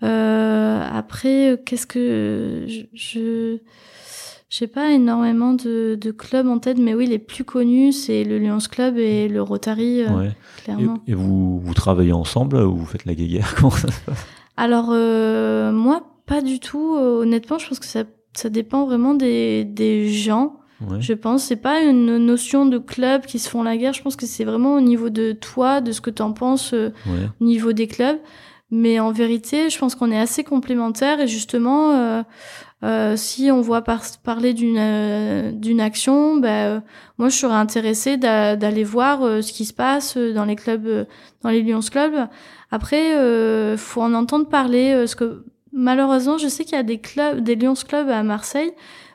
après, 0.00 1.60
qu'est-ce 1.66 1.86
que 1.86 2.64
je 2.94 3.58
j'ai 4.52 4.66
pas 4.66 4.90
énormément 4.90 5.54
de, 5.54 5.98
de, 5.98 6.10
clubs 6.10 6.46
en 6.46 6.58
tête, 6.58 6.76
mais 6.76 6.92
oui, 6.92 7.06
les 7.06 7.18
plus 7.18 7.42
connus, 7.42 7.92
c'est 7.92 8.22
le 8.22 8.38
Lions 8.38 8.58
Club 8.58 8.98
et 8.98 9.26
le 9.26 9.40
Rotary, 9.40 10.02
euh, 10.02 10.28
clairement. 10.62 10.98
Et, 11.06 11.14
vous, 11.14 11.58
vous 11.58 11.72
travaillez 11.72 12.12
ensemble 12.12 12.58
ou 12.58 12.76
vous 12.76 12.84
faites 12.84 13.06
la 13.06 13.14
guéguerre 13.14 13.54
Comment 13.56 13.70
ça 13.70 13.90
se 13.90 14.00
passe? 14.02 14.26
Alors, 14.58 14.90
euh, 14.90 15.72
moi, 15.72 16.02
pas 16.26 16.42
du 16.42 16.60
tout. 16.60 16.96
Euh, 16.96 17.22
honnêtement, 17.22 17.56
je 17.56 17.66
pense 17.66 17.78
que 17.78 17.86
ça, 17.86 18.04
ça 18.34 18.50
dépend 18.50 18.84
vraiment 18.84 19.14
des, 19.14 19.64
des 19.64 20.12
gens. 20.12 20.58
Je 20.98 21.12
pense 21.12 21.44
c'est 21.44 21.56
pas 21.56 21.80
une 21.80 22.18
notion 22.18 22.66
de 22.66 22.76
club 22.76 23.24
qui 23.24 23.38
se 23.38 23.48
font 23.48 23.62
la 23.62 23.76
guerre. 23.76 23.92
Je 23.92 24.02
pense 24.02 24.16
que 24.16 24.26
c'est 24.26 24.42
vraiment 24.42 24.74
au 24.74 24.80
niveau 24.80 25.10
de 25.10 25.30
toi, 25.30 25.80
de 25.80 25.92
ce 25.92 26.00
que 26.00 26.10
tu 26.10 26.22
en 26.22 26.32
penses 26.32 26.74
au 26.74 27.44
niveau 27.44 27.72
des 27.72 27.86
clubs. 27.86 28.18
Mais 28.74 28.98
en 28.98 29.12
vérité, 29.12 29.68
je 29.68 29.78
pense 29.78 29.94
qu'on 29.94 30.10
est 30.10 30.18
assez 30.18 30.44
complémentaires 30.44 31.20
et 31.20 31.28
justement, 31.28 31.90
euh, 31.90 32.22
si 33.16 33.50
on 33.52 33.60
voit 33.60 33.82
parler 33.82 34.54
d'une 34.54 34.76
euh, 34.78 35.52
d'une 35.52 35.80
action, 35.80 36.36
ben 36.36 36.82
moi 37.16 37.28
je 37.28 37.36
serais 37.36 37.54
intéressée 37.54 38.16
d'aller 38.16 38.82
voir 38.84 39.20
ce 39.42 39.52
qui 39.52 39.64
se 39.64 39.72
passe 39.72 40.16
dans 40.16 40.44
les 40.44 40.56
clubs, 40.56 41.06
dans 41.42 41.50
les 41.50 41.62
Lions 41.62 41.80
Club. 41.80 42.28
Après, 42.72 43.14
euh, 43.14 43.76
faut 43.76 44.02
en 44.02 44.14
entendre 44.14 44.48
parler, 44.48 44.94
parce 44.96 45.14
que 45.14 45.44
malheureusement, 45.72 46.38
je 46.38 46.48
sais 46.48 46.64
qu'il 46.64 46.74
y 46.74 46.80
a 46.80 46.82
des 46.82 46.98
clubs, 46.98 47.40
des 47.40 47.54
Lions 47.54 47.74
Club 47.74 48.08
à 48.08 48.24
Marseille, 48.24 48.72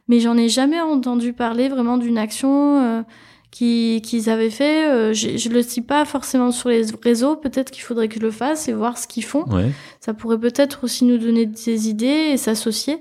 mais 0.08 0.22
j'en 0.22 0.38
ai 0.38 0.48
jamais 0.48 0.80
entendu 0.80 1.34
parler 1.34 1.68
vraiment 1.68 1.98
d'une 1.98 2.18
action 2.18 3.04
qu'ils 3.52 4.30
avaient 4.30 4.50
fait. 4.50 5.14
je, 5.14 5.36
je 5.36 5.50
le 5.50 5.62
sais 5.62 5.82
pas 5.82 6.06
forcément 6.06 6.52
sur 6.52 6.70
les 6.70 6.84
réseaux. 7.04 7.36
Peut-être 7.36 7.72
qu'il 7.72 7.84
faudrait 7.84 8.08
que 8.08 8.16
je 8.16 8.22
le 8.22 8.32
fasse 8.32 8.70
et 8.70 8.74
voir 8.74 8.98
ce 8.98 9.08
qu'ils 9.08 9.26
font. 9.26 9.44
Ouais. 9.50 9.72
Ça 10.00 10.14
pourrait 10.14 10.40
peut-être 10.40 10.86
aussi 10.86 11.04
nous 11.04 11.18
donner 11.18 11.46
des 11.46 11.90
idées 11.90 12.30
et 12.32 12.38
s'associer. 12.38 13.00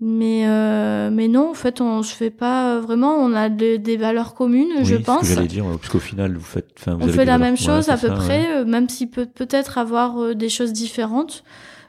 Mais, 0.00 0.44
euh, 0.46 1.10
mais 1.10 1.28
non, 1.28 1.50
en 1.50 1.54
fait, 1.54 1.80
on 1.80 2.02
se 2.02 2.14
fait 2.14 2.30
pas 2.30 2.78
vraiment. 2.78 3.14
On 3.16 3.34
a 3.34 3.48
des 3.48 3.96
valeurs 3.96 4.34
communes, 4.34 4.84
je 4.84 4.96
pense. 4.96 5.34
Que 5.34 5.40
dire, 5.42 5.64
parce 5.64 5.88
qu'au 5.88 5.98
final, 5.98 6.34
vous 6.34 6.44
faites. 6.44 6.68
Vous 6.86 6.92
on 7.00 7.08
fait 7.08 7.24
la 7.24 7.38
même 7.38 7.56
chose 7.56 7.88
à 7.88 7.96
peu 7.96 8.08
près, 8.08 8.46
euh, 8.56 8.64
même 8.64 8.88
s'il 8.88 9.10
peut 9.10 9.26
peut-être 9.26 9.78
avoir 9.78 10.18
euh, 10.18 10.34
des 10.34 10.48
choses 10.48 10.72
différentes. 10.72 11.42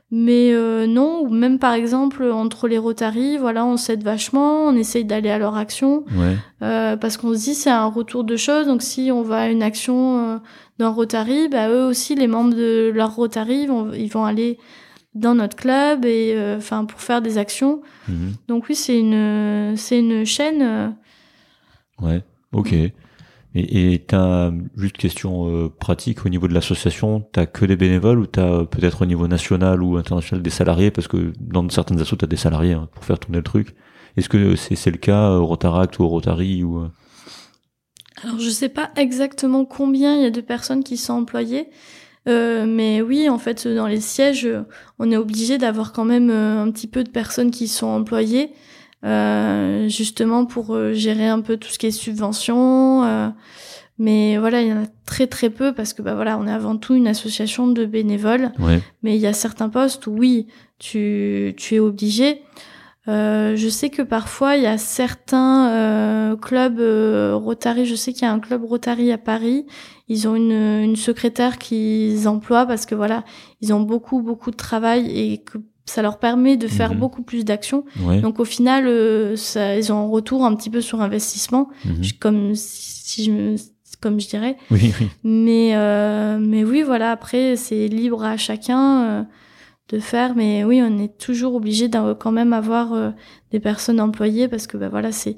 Mais 0.09 0.53
euh, 0.53 0.87
non, 0.87 1.23
ou 1.23 1.29
même 1.29 1.59
par 1.59 1.73
exemple 1.73 2.23
entre 2.23 2.69
les 2.69 2.77
Rotary, 2.77 3.37
voilà, 3.37 3.65
on 3.65 3.75
s'aide 3.75 4.03
vachement, 4.03 4.61
on 4.63 4.73
essaye 4.73 5.03
d'aller 5.03 5.29
à 5.29 5.37
leur 5.37 5.57
action, 5.57 6.05
ouais. 6.15 6.37
euh, 6.61 6.95
parce 6.95 7.17
qu'on 7.17 7.33
se 7.33 7.39
dit 7.39 7.53
c'est 7.53 7.69
un 7.69 7.87
retour 7.87 8.23
de 8.23 8.37
choses. 8.37 8.67
Donc 8.67 8.83
si 8.83 9.11
on 9.11 9.21
va 9.21 9.39
à 9.39 9.47
une 9.49 9.61
action 9.61 10.19
euh, 10.19 10.37
d'un 10.79 10.87
Rotary, 10.87 11.49
bah 11.49 11.67
eux 11.69 11.83
aussi 11.83 12.15
les 12.15 12.27
membres 12.27 12.55
de 12.55 12.89
leur 12.95 13.15
Rotary 13.17 13.67
vont 13.67 13.91
ils 13.91 14.07
vont 14.07 14.23
aller 14.23 14.57
dans 15.17 15.35
notre 15.35 15.55
club 15.55 16.05
et 16.05 16.33
euh, 16.35 16.57
enfin 16.57 16.85
pour 16.85 17.01
faire 17.01 17.21
des 17.21 17.37
actions. 17.37 17.81
Mhm. 18.07 18.33
Donc 18.47 18.69
oui, 18.69 18.75
c'est 18.75 18.97
une 18.97 19.75
c'est 19.75 19.99
une 19.99 20.25
chaîne. 20.25 20.61
Euh. 20.61 20.89
Ouais, 22.01 22.21
ok. 22.51 22.73
Et, 23.59 24.03
t'as 24.05 24.51
juste 24.75 24.97
question 24.97 25.49
euh, 25.49 25.69
pratique 25.69 26.27
au 26.27 26.29
niveau 26.29 26.47
de 26.47 26.53
l'association, 26.53 27.21
t'as 27.31 27.47
que 27.47 27.65
des 27.65 27.75
bénévoles 27.75 28.19
ou 28.19 28.27
t'as 28.27 28.65
peut-être 28.65 29.01
au 29.01 29.05
niveau 29.07 29.27
national 29.27 29.81
ou 29.81 29.97
international 29.97 30.43
des 30.43 30.51
salariés? 30.51 30.91
Parce 30.91 31.07
que 31.07 31.33
dans 31.39 31.67
certaines 31.69 31.99
assos 31.99 32.17
t'as 32.17 32.27
des 32.27 32.35
salariés 32.35 32.73
hein, 32.73 32.87
pour 32.93 33.03
faire 33.03 33.17
tourner 33.17 33.37
le 33.37 33.43
truc. 33.43 33.75
Est-ce 34.15 34.29
que 34.29 34.55
c'est 34.55 34.75
c'est 34.75 34.91
le 34.91 34.97
cas 34.97 35.31
au 35.31 35.45
Rotaract 35.47 35.97
ou 35.97 36.03
au 36.03 36.07
Rotary 36.07 36.63
ou 36.63 36.85
Alors 38.23 38.39
je 38.39 38.49
sais 38.49 38.69
pas 38.69 38.91
exactement 38.95 39.65
combien 39.65 40.15
il 40.15 40.21
y 40.21 40.25
a 40.25 40.31
de 40.31 40.41
personnes 40.41 40.83
qui 40.83 40.97
sont 40.97 41.13
employées. 41.13 41.69
Euh, 42.27 42.65
mais 42.67 43.01
oui, 43.01 43.29
en 43.29 43.37
fait, 43.37 43.67
dans 43.67 43.87
les 43.87 44.01
sièges, 44.01 44.47
on 44.99 45.11
est 45.11 45.17
obligé 45.17 45.57
d'avoir 45.57 45.93
quand 45.93 46.05
même 46.05 46.29
euh, 46.29 46.61
un 46.61 46.71
petit 46.71 46.87
peu 46.87 47.03
de 47.03 47.09
personnes 47.09 47.51
qui 47.51 47.67
sont 47.67 47.87
employées, 47.87 48.51
euh, 49.05 49.87
justement 49.87 50.45
pour 50.45 50.75
euh, 50.75 50.93
gérer 50.93 51.27
un 51.27 51.41
peu 51.41 51.57
tout 51.57 51.69
ce 51.69 51.79
qui 51.79 51.87
est 51.87 51.91
subvention. 51.91 53.03
Euh. 53.03 53.29
mais 53.97 54.37
voilà, 54.37 54.61
il 54.61 54.67
y 54.67 54.73
en 54.73 54.83
a 54.83 54.87
très 55.05 55.27
très 55.27 55.49
peu 55.49 55.73
parce 55.73 55.93
que 55.93 56.01
bah 56.01 56.15
voilà, 56.15 56.37
on 56.37 56.47
est 56.47 56.51
avant 56.51 56.77
tout 56.77 56.95
une 56.95 57.07
association 57.07 57.67
de 57.67 57.85
bénévoles. 57.85 58.51
Ouais. 58.59 58.81
Mais 59.03 59.15
il 59.15 59.21
y 59.21 59.27
a 59.27 59.33
certains 59.33 59.69
postes 59.69 60.07
où 60.07 60.11
oui, 60.11 60.47
tu 60.79 61.53
tu 61.57 61.75
es 61.75 61.79
obligé. 61.79 62.41
Euh, 63.07 63.55
je 63.55 63.69
sais 63.69 63.89
que 63.89 64.01
parfois 64.01 64.57
il 64.57 64.63
y 64.63 64.67
a 64.67 64.77
certains 64.77 65.69
euh, 65.71 66.35
clubs 66.35 66.79
euh, 66.79 67.35
Rotary. 67.35 67.85
Je 67.85 67.95
sais 67.95 68.11
qu'il 68.11 68.23
y 68.23 68.25
a 68.25 68.33
un 68.33 68.39
club 68.39 68.65
Rotary 68.65 69.11
à 69.11 69.17
Paris. 69.17 69.65
Ils 70.09 70.27
ont 70.27 70.35
une, 70.35 70.51
une 70.51 70.95
secrétaire 70.95 71.57
qu'ils 71.57 72.27
emploient 72.27 72.65
parce 72.65 72.85
que 72.85 72.95
voilà, 72.95 73.23
ils 73.61 73.73
ont 73.73 73.81
beaucoup 73.81 74.21
beaucoup 74.21 74.51
de 74.51 74.55
travail 74.55 75.09
et 75.11 75.39
que 75.39 75.57
ça 75.85 76.01
leur 76.01 76.17
permet 76.19 76.57
de 76.57 76.67
faire 76.67 76.93
Mhm. 76.93 76.99
beaucoup 76.99 77.23
plus 77.23 77.45
d'actions. 77.45 77.83
Ouais. 78.01 78.19
Donc 78.21 78.39
au 78.39 78.45
final, 78.45 78.87
euh, 78.87 79.35
ça, 79.35 79.77
ils 79.77 79.91
ont 79.91 79.97
un 80.05 80.07
retour 80.09 80.45
un 80.45 80.55
petit 80.55 80.69
peu 80.69 80.81
sur 80.81 81.01
investissement, 81.01 81.69
Mhm. 81.85 82.01
Comme 82.19 82.55
si, 82.55 83.23
je 83.25 83.31
me, 83.31 83.55
comme 84.01 84.19
je 84.19 84.27
dirais. 84.27 84.57
Oui, 84.71 84.93
oui. 84.99 85.07
Mais 85.23 85.71
euh, 85.75 86.37
mais 86.39 86.63
oui, 86.63 86.83
voilà. 86.83 87.11
Après, 87.11 87.55
c'est 87.55 87.87
libre 87.87 88.23
à 88.23 88.35
chacun 88.37 89.03
euh, 89.03 89.23
de 89.89 89.99
faire. 89.99 90.35
Mais 90.35 90.63
oui, 90.65 90.81
on 90.83 90.99
est 90.99 91.17
toujours 91.17 91.55
obligé 91.55 91.87
d'en- 91.87 92.15
quand 92.15 92.31
même 92.33 92.51
avoir 92.53 92.91
euh, 92.93 93.11
des 93.51 93.59
personnes 93.61 94.01
employées 94.01 94.47
parce 94.49 94.67
que 94.67 94.75
bah 94.77 94.89
voilà, 94.89 95.11
c'est 95.13 95.37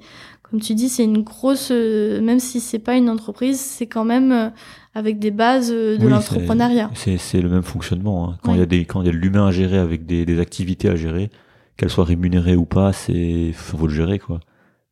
comme 0.49 0.59
tu 0.59 0.73
dis, 0.75 0.89
c'est 0.89 1.03
une 1.03 1.21
grosse. 1.23 1.69
euh, 1.71 2.21
même 2.21 2.39
si 2.39 2.59
c'est 2.59 2.79
pas 2.79 2.95
une 2.95 3.09
entreprise, 3.09 3.59
c'est 3.59 3.87
quand 3.87 4.05
même 4.05 4.31
euh, 4.31 4.49
avec 4.95 5.19
des 5.19 5.31
bases 5.31 5.71
euh, 5.71 5.97
de 5.97 6.05
Oui, 6.05 6.11
l'entrepreneuriat. 6.11 6.89
C'est 6.95 7.17
c'est 7.17 7.41
le 7.41 7.49
même 7.49 7.63
fonctionnement. 7.63 8.29
hein. 8.31 8.37
Quand 8.43 8.53
il 8.53 8.55
y 8.55 8.59
Oui. 8.59 8.63
a 8.63 8.65
des 8.67 8.85
quand 8.85 9.01
il 9.01 9.05
y 9.05 9.09
a 9.09 9.13
de 9.13 9.17
l'humain 9.17 9.47
à 9.47 9.51
gérer 9.51 9.77
avec 9.77 10.05
des, 10.05 10.25
des 10.25 10.39
activités 10.39 10.89
à 10.89 10.95
gérer, 10.95 11.29
qu'elles 11.77 11.89
soient 11.89 12.05
rémunérées 12.05 12.55
ou 12.55 12.65
pas, 12.65 12.93
c'est 12.93 13.51
faut 13.53 13.87
le 13.87 13.93
gérer 13.93 14.19
quoi. 14.19 14.39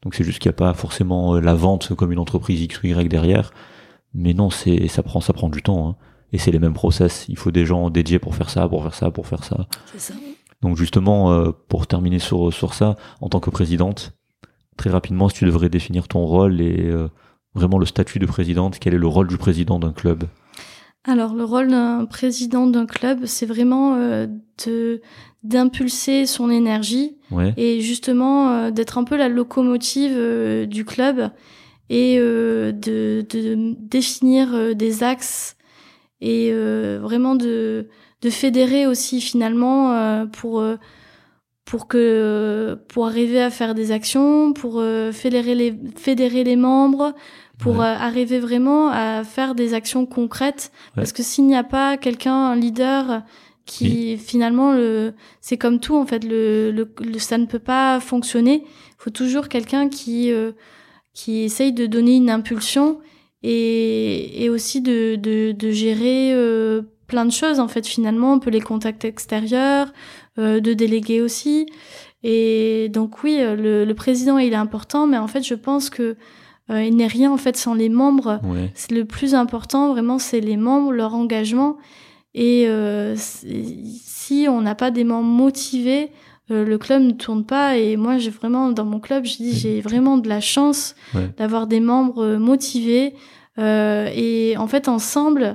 Donc 0.03 0.13
c'est 0.15 0.23
juste 0.23 0.39
qu'il 0.39 0.49
n'y 0.49 0.53
a 0.55 0.57
pas 0.57 0.73
forcément 0.73 1.35
la 1.39 1.53
vente 1.55 1.93
comme 1.95 2.11
une 2.11 2.19
entreprise 2.19 2.61
X 2.61 2.81
ou 2.83 2.87
Y 2.87 3.09
derrière. 3.09 3.51
Mais 4.13 4.33
non, 4.33 4.49
c'est 4.49 4.87
ça 4.87 5.03
prend 5.03 5.21
ça 5.21 5.33
prend 5.33 5.49
du 5.49 5.61
temps. 5.61 5.89
hein. 5.89 5.95
Et 6.33 6.37
c'est 6.37 6.51
les 6.51 6.59
mêmes 6.59 6.73
process. 6.73 7.25
Il 7.29 7.37
faut 7.37 7.51
des 7.51 7.65
gens 7.65 7.89
dédiés 7.89 8.19
pour 8.19 8.35
faire 8.35 8.49
ça, 8.49 8.67
pour 8.67 8.83
faire 8.83 8.93
ça, 8.93 9.11
pour 9.11 9.27
faire 9.27 9.43
ça. 9.43 9.67
C'est 9.93 9.99
ça. 9.99 10.13
Donc 10.61 10.75
justement, 10.75 11.31
euh, 11.31 11.51
pour 11.69 11.87
terminer 11.87 12.19
sur, 12.19 12.51
sur 12.53 12.73
ça, 12.73 12.95
en 13.21 13.29
tant 13.29 13.39
que 13.39 13.49
présidente, 13.49 14.13
très 14.77 14.89
rapidement, 14.89 15.29
si 15.29 15.35
tu 15.35 15.45
devrais 15.45 15.69
définir 15.69 16.07
ton 16.07 16.25
rôle 16.25 16.61
et 16.61 16.89
euh, 16.89 17.07
vraiment 17.55 17.77
le 17.77 17.85
statut 17.85 18.19
de 18.19 18.25
présidente, 18.25 18.77
quel 18.79 18.93
est 18.93 18.99
le 18.99 19.07
rôle 19.07 19.27
du 19.27 19.37
président 19.37 19.79
d'un 19.79 19.91
club? 19.91 20.23
Alors 21.07 21.33
le 21.33 21.45
rôle 21.45 21.69
d'un 21.69 22.05
président 22.05 22.67
d'un 22.67 22.85
club, 22.85 23.25
c'est 23.25 23.45
vraiment 23.45 23.95
euh, 23.95 24.27
de 24.65 25.01
d'impulser 25.43 26.25
son 26.25 26.49
énergie 26.49 27.15
Ouais, 27.31 27.53
et 27.55 27.79
justement 27.81 28.49
euh, 28.49 28.71
d'être 28.71 28.97
un 28.97 29.05
peu 29.05 29.15
la 29.15 29.29
locomotive 29.29 30.13
euh, 30.15 30.65
du 30.65 30.83
club 30.83 31.31
et 31.89 32.17
de, 32.17 32.75
de 33.29 33.75
définir 33.79 34.75
des 34.75 35.03
axes 35.03 35.55
et 36.19 36.51
vraiment 36.51 37.35
de, 37.35 37.87
de 38.21 38.29
fédérer 38.29 38.85
aussi 38.87 39.21
finalement 39.21 40.27
pour 40.33 40.61
pour 41.69 41.87
que 41.87 42.79
pour 42.87 43.07
arriver 43.07 43.41
à 43.41 43.49
faire 43.49 43.75
des 43.75 43.91
actions, 43.91 44.53
pour 44.53 44.79
euh, 44.79 45.11
fédérer 45.11 45.53
les 45.53 45.71
fédérer 45.97 46.43
les 46.45 46.55
membres, 46.55 47.13
pour 47.59 47.77
Ouais. 47.79 47.85
euh, 47.87 47.95
arriver 48.09 48.39
vraiment 48.39 48.87
à 48.89 49.23
faire 49.25 49.53
des 49.53 49.73
actions 49.73 50.05
concrètes. 50.05 50.71
Parce 50.95 51.11
que 51.11 51.23
s'il 51.23 51.45
n'y 51.45 51.57
a 51.57 51.63
pas 51.65 51.97
quelqu'un, 51.97 52.33
un 52.53 52.55
leader 52.55 53.23
qui 53.65 54.15
finalement 54.17 54.71
le 54.71 55.13
c'est 55.41 55.57
comme 55.57 55.79
tout 55.81 55.97
en 55.97 56.05
fait 56.05 56.23
le, 56.23 56.71
le, 56.71 56.83
le- 57.13 57.19
ça 57.19 57.37
ne 57.37 57.45
peut 57.45 57.59
pas 57.75 57.99
fonctionner. 57.99 58.63
Il 58.65 58.95
faut 59.03 59.09
toujours 59.21 59.49
quelqu'un 59.49 59.89
qui 59.89 60.31
euh, 60.31 60.53
qui 61.13 61.43
essaye 61.43 61.73
de 61.73 61.85
donner 61.85 62.15
une 62.15 62.29
impulsion 62.29 62.99
et, 63.43 64.43
et 64.43 64.49
aussi 64.49 64.81
de, 64.81 65.15
de, 65.15 65.51
de 65.51 65.71
gérer 65.71 66.31
euh, 66.33 66.81
plein 67.07 67.25
de 67.25 67.31
choses 67.31 67.59
en 67.59 67.67
fait 67.67 67.85
finalement 67.85 68.33
un 68.33 68.39
peu 68.39 68.49
les 68.51 68.61
contacts 68.61 69.03
extérieurs 69.05 69.91
de 70.37 70.73
déléguer 70.73 71.21
aussi. 71.21 71.65
Et 72.23 72.89
donc 72.89 73.23
oui 73.23 73.37
euh, 73.39 73.55
le, 73.55 73.85
le 73.85 73.93
président 73.93 74.37
il 74.39 74.51
est 74.53 74.55
important 74.55 75.05
mais 75.07 75.17
en 75.17 75.27
fait 75.27 75.43
je 75.43 75.53
pense 75.53 75.89
que 75.89 76.15
euh, 76.69 76.83
il 76.83 76.95
n'est 76.95 77.07
rien 77.07 77.31
en 77.31 77.37
fait 77.37 77.55
sans 77.55 77.73
les 77.75 77.89
membres. 77.89 78.39
Ouais, 78.43 78.71
c'est 78.75 78.91
le 78.91 79.05
plus 79.05 79.35
important 79.35 79.91
vraiment 79.93 80.19
c'est 80.19 80.39
les 80.41 80.57
membres 80.57 80.91
leur 80.91 81.13
engagement. 81.13 81.77
Et 82.33 82.65
euh, 82.67 83.15
si 83.17 84.47
on 84.49 84.61
n'a 84.61 84.75
pas 84.75 84.91
des 84.91 85.03
membres 85.03 85.27
motivés 85.29 86.11
euh, 86.49 86.63
le 86.65 86.77
club 86.77 87.01
ne 87.03 87.11
tourne 87.11 87.45
pas. 87.45 87.77
Et 87.77 87.97
moi 87.97 88.17
j'ai 88.17 88.29
vraiment 88.31 88.71
dans 88.71 88.85
mon 88.85 88.99
club 88.99 89.25
je 89.25 89.37
dis 89.37 89.53
j'ai 89.57 89.81
vraiment 89.89 90.17
de 90.17 90.27
la 90.29 90.41
chance 90.41 90.95
Ouais. 91.13 91.29
d'avoir 91.37 91.67
des 91.67 91.79
membres 91.79 92.23
euh, 92.23 92.37
motivés. 92.39 93.13
Euh, 93.59 94.07
et 94.13 94.55
en 94.57 94.67
fait 94.67 94.87
ensemble 94.87 95.43
Euh, 95.43 95.53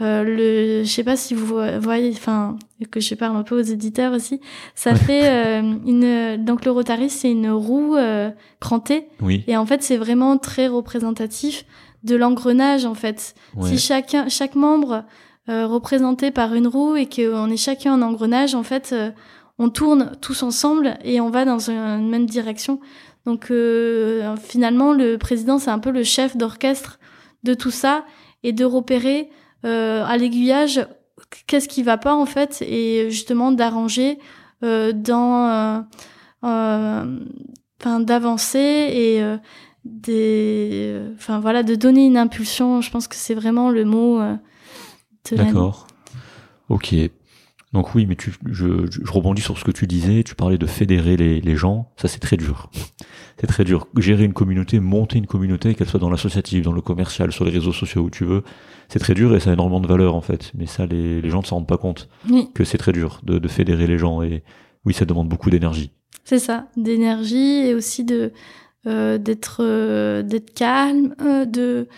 le, 0.00 0.82
je 0.82 0.88
sais 0.88 1.04
pas 1.04 1.16
si 1.16 1.34
vous 1.34 1.60
voyez, 1.80 2.10
enfin, 2.10 2.56
que 2.90 3.00
je 3.00 3.14
parle 3.14 3.36
un 3.36 3.42
peu 3.42 3.58
aux 3.58 3.62
éditeurs 3.62 4.12
aussi. 4.12 4.40
Ça 4.74 4.94
fait 4.94 5.28
euh, 5.28 5.62
une, 5.86 6.44
donc 6.44 6.64
le 6.64 6.72
Rotary, 6.72 7.10
c'est 7.10 7.30
une 7.30 7.50
roue 7.50 7.94
euh, 7.96 8.30
crantée. 8.60 9.06
Oui. 9.20 9.44
Et 9.46 9.56
en 9.56 9.66
fait, 9.66 9.82
c'est 9.82 9.96
vraiment 9.96 10.36
très 10.36 10.66
représentatif 10.66 11.64
de 12.02 12.16
l'engrenage, 12.16 12.84
en 12.84 12.94
fait. 12.94 13.34
Si 13.62 13.78
chacun, 13.78 14.28
chaque 14.28 14.56
membre 14.56 15.04
euh, 15.48 15.66
représenté 15.66 16.30
par 16.30 16.54
une 16.54 16.66
roue 16.66 16.96
et 16.96 17.06
qu'on 17.06 17.48
est 17.50 17.56
chacun 17.56 17.94
en 17.94 18.02
engrenage, 18.02 18.54
en 18.54 18.62
fait, 18.62 18.90
euh, 18.92 19.10
on 19.58 19.68
tourne 19.68 20.12
tous 20.20 20.42
ensemble 20.42 20.98
et 21.04 21.20
on 21.20 21.30
va 21.30 21.44
dans 21.44 21.70
une 21.70 22.08
même 22.08 22.26
direction. 22.26 22.80
Donc 23.24 23.50
finalement, 24.42 24.92
le 24.92 25.16
président, 25.16 25.58
c'est 25.58 25.70
un 25.70 25.78
peu 25.78 25.90
le 25.90 26.02
chef 26.02 26.36
d'orchestre 26.36 26.98
de 27.42 27.54
tout 27.54 27.70
ça 27.70 28.04
et 28.42 28.52
de 28.52 28.66
repérer 28.66 29.30
euh, 29.30 29.34
à 29.64 30.16
l'aiguillage 30.16 30.86
qu'est-ce 31.46 31.68
qui 31.68 31.82
va 31.82 31.96
pas 31.96 32.14
en 32.14 32.26
fait 32.26 32.62
et 32.62 33.10
justement 33.10 33.52
d'arranger 33.52 34.18
euh, 34.62 34.92
dans 34.92 35.84
euh, 36.44 37.04
d'avancer 37.82 38.58
et 38.58 39.22
des 39.84 41.00
voilà 41.28 41.62
de 41.62 41.74
donner 41.74 42.06
une 42.06 42.16
impulsion 42.16 42.80
je 42.80 42.90
pense 42.90 43.08
que 43.08 43.16
c'est 43.16 43.34
vraiment 43.34 43.70
le 43.70 43.84
mot 43.84 44.20
d'accord 45.32 45.86
ok 46.68 46.94
donc 47.74 47.92
oui, 47.96 48.06
mais 48.06 48.16
je, 48.46 48.86
rebondis 49.10 49.42
sur 49.42 49.58
ce 49.58 49.64
que 49.64 49.72
tu 49.72 49.88
disais. 49.88 50.22
Tu 50.22 50.36
parlais 50.36 50.58
de 50.58 50.66
fédérer 50.66 51.16
les, 51.16 51.40
les 51.40 51.56
gens. 51.56 51.90
Ça, 51.96 52.06
c'est 52.06 52.20
très 52.20 52.36
dur. 52.36 52.70
c'est 53.40 53.48
très 53.48 53.64
dur. 53.64 53.88
Gérer 53.98 54.22
une 54.22 54.32
communauté, 54.32 54.78
monter 54.78 55.18
une 55.18 55.26
communauté, 55.26 55.74
qu'elle 55.74 55.88
soit 55.88 55.98
dans 55.98 56.08
l'associatif, 56.08 56.62
dans 56.62 56.72
le 56.72 56.80
commercial, 56.80 57.32
sur 57.32 57.44
les 57.44 57.50
réseaux 57.50 57.72
sociaux, 57.72 58.02
où 58.02 58.10
tu 58.10 58.24
veux, 58.24 58.44
c'est 58.88 58.98
très 58.98 59.14
dur 59.14 59.34
et 59.34 59.40
ça 59.40 59.50
a 59.50 59.52
énormément 59.52 59.80
de 59.80 59.86
valeur 59.86 60.14
en 60.14 60.20
fait. 60.20 60.52
Mais 60.54 60.66
ça, 60.66 60.86
les, 60.86 61.20
les 61.20 61.30
gens 61.30 61.40
ne 61.40 61.46
s'en 61.46 61.56
rendent 61.56 61.66
pas 61.66 61.78
compte 61.78 62.08
que 62.54 62.64
c'est 62.64 62.78
très 62.78 62.92
dur 62.92 63.20
de, 63.24 63.38
de 63.38 63.48
fédérer 63.48 63.86
les 63.86 63.98
gens. 63.98 64.22
Et 64.22 64.42
oui, 64.84 64.94
ça 64.94 65.04
demande 65.04 65.28
beaucoup 65.28 65.50
d'énergie. 65.50 65.90
C'est 66.24 66.38
ça, 66.38 66.66
d'énergie 66.76 67.66
et 67.66 67.74
aussi 67.74 68.04
de 68.04 68.32
euh, 68.86 69.16
d'être 69.16 69.58
euh, 69.60 70.22
d'être 70.22 70.52
calme, 70.52 71.14
euh, 71.22 71.44
de 71.44 71.88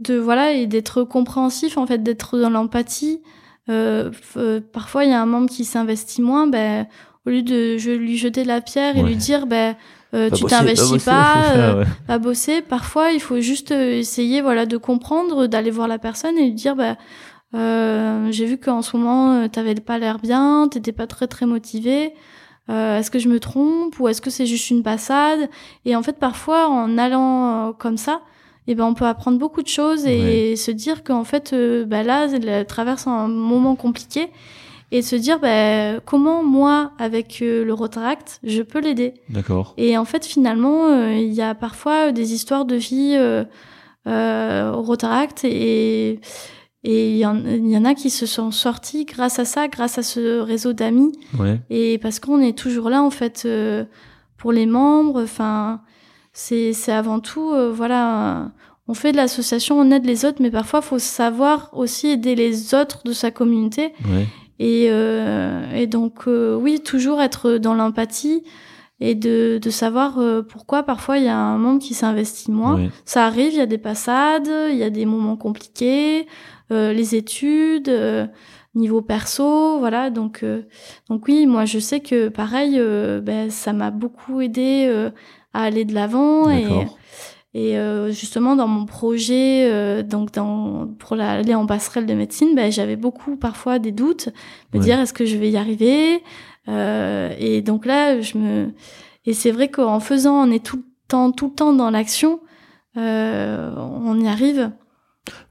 de 0.00 0.16
voilà 0.16 0.52
et 0.52 0.66
d'être 0.66 1.02
compréhensif 1.02 1.78
en 1.78 1.86
fait, 1.86 2.02
d'être 2.02 2.38
dans 2.38 2.50
l'empathie. 2.50 3.22
Parfois, 3.66 5.04
il 5.04 5.10
y 5.10 5.14
a 5.14 5.20
un 5.20 5.26
membre 5.26 5.48
qui 5.48 5.64
s'investit 5.64 6.22
moins, 6.22 6.46
ben, 6.46 6.86
au 7.26 7.30
lieu 7.30 7.42
de 7.42 7.78
je 7.78 7.90
lui 7.90 8.16
jeter 8.16 8.44
la 8.44 8.60
pierre 8.60 8.96
et 8.96 9.02
lui 9.02 9.16
dire, 9.16 9.46
ben, 9.46 9.74
euh, 10.16 10.30
tu 10.30 10.44
t'investis 10.44 11.04
pas, 11.04 11.44
euh, 11.56 11.84
à 12.08 12.18
bosser. 12.18 12.62
Parfois, 12.62 13.12
il 13.12 13.20
faut 13.20 13.40
juste 13.40 13.70
essayer, 13.70 14.40
voilà, 14.40 14.66
de 14.66 14.76
comprendre, 14.76 15.46
d'aller 15.46 15.70
voir 15.70 15.88
la 15.88 15.98
personne 15.98 16.36
et 16.38 16.44
lui 16.44 16.54
dire, 16.54 16.76
ben, 16.76 16.96
j'ai 18.32 18.46
vu 18.46 18.58
qu'en 18.58 18.82
ce 18.82 18.96
moment, 18.96 19.48
t'avais 19.48 19.74
pas 19.74 19.98
l'air 19.98 20.18
bien, 20.18 20.68
t'étais 20.70 20.92
pas 20.92 21.06
très 21.06 21.26
très 21.26 21.46
motivé. 21.46 22.12
est-ce 22.68 23.10
que 23.10 23.18
je 23.18 23.28
me 23.28 23.40
trompe 23.40 23.98
ou 24.00 24.08
est-ce 24.08 24.20
que 24.20 24.30
c'est 24.30 24.46
juste 24.46 24.70
une 24.70 24.82
passade? 24.82 25.48
Et 25.84 25.96
en 25.96 26.02
fait, 26.02 26.18
parfois, 26.18 26.68
en 26.68 26.98
allant 26.98 27.72
comme 27.78 27.96
ça, 27.96 28.20
et 28.68 28.74
ben 28.74 28.84
on 28.84 28.94
peut 28.94 29.06
apprendre 29.06 29.38
beaucoup 29.38 29.62
de 29.62 29.68
choses 29.68 30.06
et 30.06 30.56
se 30.56 30.70
dire 30.70 31.04
qu'en 31.04 31.24
fait 31.24 31.52
euh, 31.52 31.84
bah 31.84 32.02
là 32.02 32.26
elle 32.32 32.66
traverse 32.66 33.06
un 33.06 33.28
moment 33.28 33.76
compliqué 33.76 34.28
et 34.92 35.02
se 35.02 35.16
dire 35.16 35.38
bah, 35.40 36.00
comment 36.04 36.42
moi 36.42 36.92
avec 36.98 37.40
euh, 37.42 37.64
le 37.64 37.74
Rotaract 37.74 38.40
je 38.44 38.62
peux 38.62 38.80
l'aider 38.80 39.14
d'accord 39.28 39.74
et 39.76 39.98
en 39.98 40.04
fait 40.04 40.24
finalement 40.24 40.86
euh, 40.86 41.14
il 41.14 41.32
y 41.32 41.42
a 41.42 41.54
parfois 41.54 42.12
des 42.12 42.32
histoires 42.32 42.64
de 42.64 42.76
vie 42.76 43.18
au 44.06 44.82
Rotaract 44.82 45.44
et 45.44 46.20
et 46.88 47.10
il 47.10 47.16
y, 47.16 47.26
en, 47.26 47.44
y, 47.44 47.76
en, 47.76 47.84
a 47.84 47.94
qui 47.94 48.10
se 48.10 48.26
sont 48.26 48.52
sortis 48.52 49.06
grâce 49.06 49.40
à 49.40 49.44
ça, 49.44 49.66
grâce 49.66 49.98
à 49.98 50.04
ce 50.04 50.38
réseau 50.38 50.72
d'amis. 50.72 51.18
Ouais. 51.36 51.58
Et 51.68 51.98
parce 51.98 52.20
qu'on 52.20 52.40
est 52.40 52.56
toujours 52.56 52.90
là, 52.90 53.02
en 53.02 53.10
fait, 53.10 53.48
pour 54.36 54.52
les 54.52 54.66
membres. 54.66 55.20
Enfin, 55.24 55.80
c'est 56.36 56.92
avant 56.92 57.20
tout 57.20 57.50
euh, 57.52 57.72
voilà 57.72 58.50
on 58.88 58.94
fait 58.94 59.12
de 59.12 59.16
l'association 59.16 59.78
on 59.80 59.90
aide 59.90 60.04
les 60.04 60.24
autres 60.24 60.38
mais 60.40 60.50
parfois 60.50 60.82
faut 60.82 60.98
savoir 60.98 61.70
aussi 61.72 62.08
aider 62.08 62.34
les 62.34 62.74
autres 62.74 63.02
de 63.04 63.12
sa 63.12 63.30
communauté 63.30 63.92
et 64.58 64.88
euh, 64.90 65.70
et 65.74 65.86
donc 65.86 66.26
euh, 66.26 66.56
oui 66.56 66.80
toujours 66.80 67.20
être 67.20 67.58
dans 67.58 67.74
l'empathie 67.74 68.42
et 68.98 69.14
de, 69.14 69.58
de 69.60 69.70
savoir 69.70 70.18
pourquoi 70.48 70.82
parfois 70.82 71.18
il 71.18 71.24
y 71.24 71.28
a 71.28 71.36
un 71.36 71.58
membre 71.58 71.80
qui 71.82 71.92
s'investit 71.92 72.50
moins. 72.50 72.88
Ça 73.04 73.26
arrive 73.26 73.52
il 73.52 73.58
y 73.58 73.60
a 73.60 73.66
des 73.66 73.76
passades 73.76 74.50
il 74.70 74.76
y 74.76 74.82
a 74.82 74.88
des 74.88 75.04
moments 75.04 75.36
compliqués 75.36 76.26
les 76.70 77.14
études 77.14 77.92
niveau 78.74 79.02
perso 79.02 79.78
voilà. 79.80 80.08
Donc 80.08 80.42
donc 81.10 81.28
oui 81.28 81.44
moi 81.44 81.66
je 81.66 81.78
sais 81.78 82.00
que 82.00 82.28
pareil 82.28 82.80
ben 83.22 83.50
ça 83.50 83.74
m'a 83.74 83.90
beaucoup 83.90 84.40
aidé 84.40 84.88
à 85.52 85.62
aller 85.64 85.84
de 85.84 85.92
l'avant 85.92 86.48
et 86.48 86.64
et 87.56 87.78
euh, 87.78 88.10
justement 88.10 88.54
dans 88.54 88.68
mon 88.68 88.84
projet 88.84 89.66
euh, 89.72 90.02
donc 90.02 90.30
dans 90.34 90.88
pour 90.98 91.16
la, 91.16 91.30
aller 91.30 91.54
en 91.54 91.64
passerelle 91.64 92.04
de 92.04 92.12
médecine 92.12 92.54
ben 92.54 92.70
j'avais 92.70 92.96
beaucoup 92.96 93.36
parfois 93.36 93.78
des 93.78 93.92
doutes 93.92 94.28
me 94.74 94.78
dire 94.78 95.00
est-ce 95.00 95.14
que 95.14 95.24
je 95.24 95.38
vais 95.38 95.50
y 95.50 95.56
arriver? 95.56 96.22
Euh, 96.68 97.34
et 97.38 97.62
donc 97.62 97.86
là 97.86 98.20
je 98.20 98.36
me 98.36 98.74
et 99.24 99.32
c'est 99.32 99.52
vrai 99.52 99.68
qu'en 99.68 100.00
faisant 100.00 100.46
on 100.46 100.50
est 100.50 100.62
tout 100.62 100.76
le 100.76 100.82
temps 101.08 101.32
tout 101.32 101.46
le 101.46 101.54
temps 101.54 101.72
dans 101.72 101.88
l'action 101.88 102.40
on 102.94 104.20
y 104.20 104.28
arrive 104.28 104.70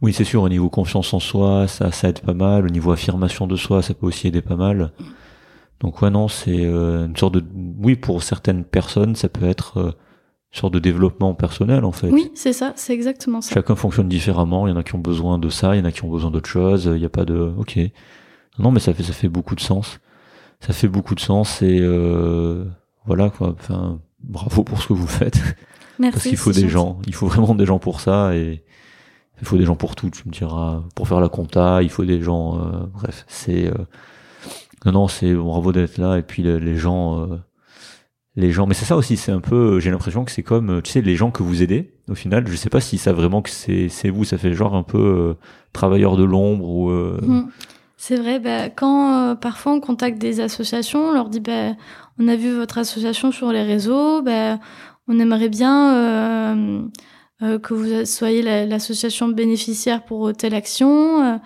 oui, 0.01 0.13
c'est 0.13 0.23
sûr, 0.23 0.41
au 0.41 0.47
niveau 0.47 0.69
confiance 0.69 1.13
en 1.13 1.19
soi, 1.19 1.67
ça, 1.67 1.91
ça 1.91 2.07
aide 2.07 2.21
pas 2.21 2.33
mal. 2.33 2.65
Au 2.65 2.69
niveau 2.69 2.93
affirmation 2.93 3.45
de 3.45 3.57
soi, 3.57 3.81
ça 3.81 3.93
peut 3.93 4.05
aussi 4.05 4.29
aider 4.29 4.41
pas 4.41 4.55
mal. 4.55 4.93
Donc 5.81 6.01
ouais 6.01 6.09
non, 6.09 6.29
c'est 6.29 6.63
une 6.63 7.17
sorte 7.17 7.33
de 7.33 7.43
oui 7.81 7.97
pour 7.97 8.23
certaines 8.23 8.63
personnes, 8.63 9.17
ça 9.17 9.27
peut 9.27 9.45
être 9.45 9.97
sorte 10.55 10.73
de 10.73 10.79
développement 10.79 11.33
personnel 11.33 11.85
en 11.85 11.91
fait. 11.91 12.09
Oui, 12.09 12.31
c'est 12.35 12.53
ça, 12.53 12.73
c'est 12.75 12.93
exactement 12.93 13.41
ça. 13.41 13.53
Chacun 13.53 13.75
fonctionne 13.75 14.07
différemment, 14.07 14.67
il 14.67 14.71
y 14.71 14.73
en 14.73 14.77
a 14.77 14.83
qui 14.83 14.95
ont 14.95 14.99
besoin 14.99 15.37
de 15.37 15.49
ça, 15.49 15.75
il 15.75 15.79
y 15.79 15.81
en 15.81 15.85
a 15.85 15.91
qui 15.91 16.03
ont 16.03 16.09
besoin 16.09 16.31
d'autre 16.31 16.49
chose, 16.49 16.85
il 16.85 16.99
n'y 16.99 17.05
a 17.05 17.09
pas 17.09 17.25
de 17.25 17.53
OK. 17.57 17.79
Non 18.59 18.71
mais 18.71 18.79
ça 18.79 18.93
fait 18.93 19.03
ça 19.03 19.13
fait 19.13 19.29
beaucoup 19.29 19.55
de 19.55 19.61
sens. 19.61 19.99
Ça 20.61 20.73
fait 20.73 20.87
beaucoup 20.87 21.15
de 21.15 21.19
sens 21.19 21.61
et 21.61 21.79
euh, 21.81 22.65
voilà 23.05 23.29
quoi, 23.29 23.55
enfin 23.59 23.99
bravo 24.23 24.63
pour 24.63 24.81
ce 24.81 24.87
que 24.87 24.93
vous 24.93 25.07
faites. 25.07 25.39
Merci. 25.99 26.13
Parce 26.13 26.27
qu'il 26.27 26.37
faut 26.37 26.51
des 26.51 26.69
gens, 26.69 26.99
il 27.07 27.13
faut 27.13 27.27
vraiment 27.27 27.55
des 27.55 27.65
gens 27.65 27.79
pour 27.79 28.01
ça 28.01 28.35
et 28.35 28.63
il 29.41 29.47
faut 29.47 29.57
des 29.57 29.65
gens 29.65 29.75
pour 29.75 29.95
tout, 29.95 30.09
tu 30.09 30.23
me 30.27 30.33
diras, 30.33 30.83
pour 30.95 31.07
faire 31.07 31.19
la 31.19 31.29
compta, 31.29 31.81
il 31.83 31.89
faut 31.89 32.05
des 32.05 32.21
gens 32.21 32.87
bref, 32.93 33.25
c'est 33.27 33.71
non, 34.85 34.91
non, 34.91 35.07
c'est 35.07 35.33
bravo 35.33 35.71
d'être 35.71 35.97
là. 35.97 36.17
Et 36.17 36.21
puis 36.21 36.43
les 36.43 36.77
gens, 36.77 37.19
euh, 37.19 37.37
les 38.35 38.51
gens, 38.51 38.67
mais 38.67 38.73
c'est 38.73 38.85
ça 38.85 38.97
aussi. 38.97 39.17
C'est 39.17 39.31
un 39.31 39.39
peu, 39.39 39.79
j'ai 39.79 39.91
l'impression 39.91 40.25
que 40.25 40.31
c'est 40.31 40.43
comme, 40.43 40.81
tu 40.81 40.91
sais, 40.91 41.01
les 41.01 41.15
gens 41.15 41.31
que 41.31 41.43
vous 41.43 41.63
aidez. 41.63 41.93
Au 42.09 42.15
final, 42.15 42.45
je 42.47 42.55
sais 42.55 42.69
pas 42.69 42.81
si 42.81 42.97
ça 42.97 43.13
vraiment 43.13 43.41
que 43.41 43.49
c'est 43.49 44.09
vous. 44.09 44.25
Ça 44.25 44.37
fait 44.37 44.53
genre 44.53 44.75
un 44.75 44.83
peu 44.83 44.97
euh, 44.97 45.33
travailleur 45.73 46.17
de 46.17 46.23
l'ombre. 46.23 46.89
Euh, 46.91 47.19
mmh. 47.21 47.49
C'est 47.97 48.17
vrai. 48.17 48.39
Bah, 48.39 48.69
quand 48.69 49.35
parfois 49.37 49.73
on 49.73 49.79
contacte 49.79 50.17
des 50.17 50.41
associations, 50.41 51.09
on 51.09 51.13
leur 51.13 51.29
dit, 51.29 51.39
bah, 51.39 51.75
on 52.19 52.27
a 52.27 52.35
vu 52.35 52.53
votre 52.53 52.77
association 52.77 53.31
sur 53.31 53.51
les 53.51 53.63
réseaux. 53.63 54.21
Bah, 54.21 54.59
on 55.07 55.19
aimerait 55.19 55.49
bien 55.49 56.57
que 57.39 57.73
vous 57.73 58.05
soyez 58.05 58.41
l'association 58.65 59.29
bénéficiaire 59.29 60.03
pour 60.03 60.33
telle 60.33 60.55
action. 60.55 61.39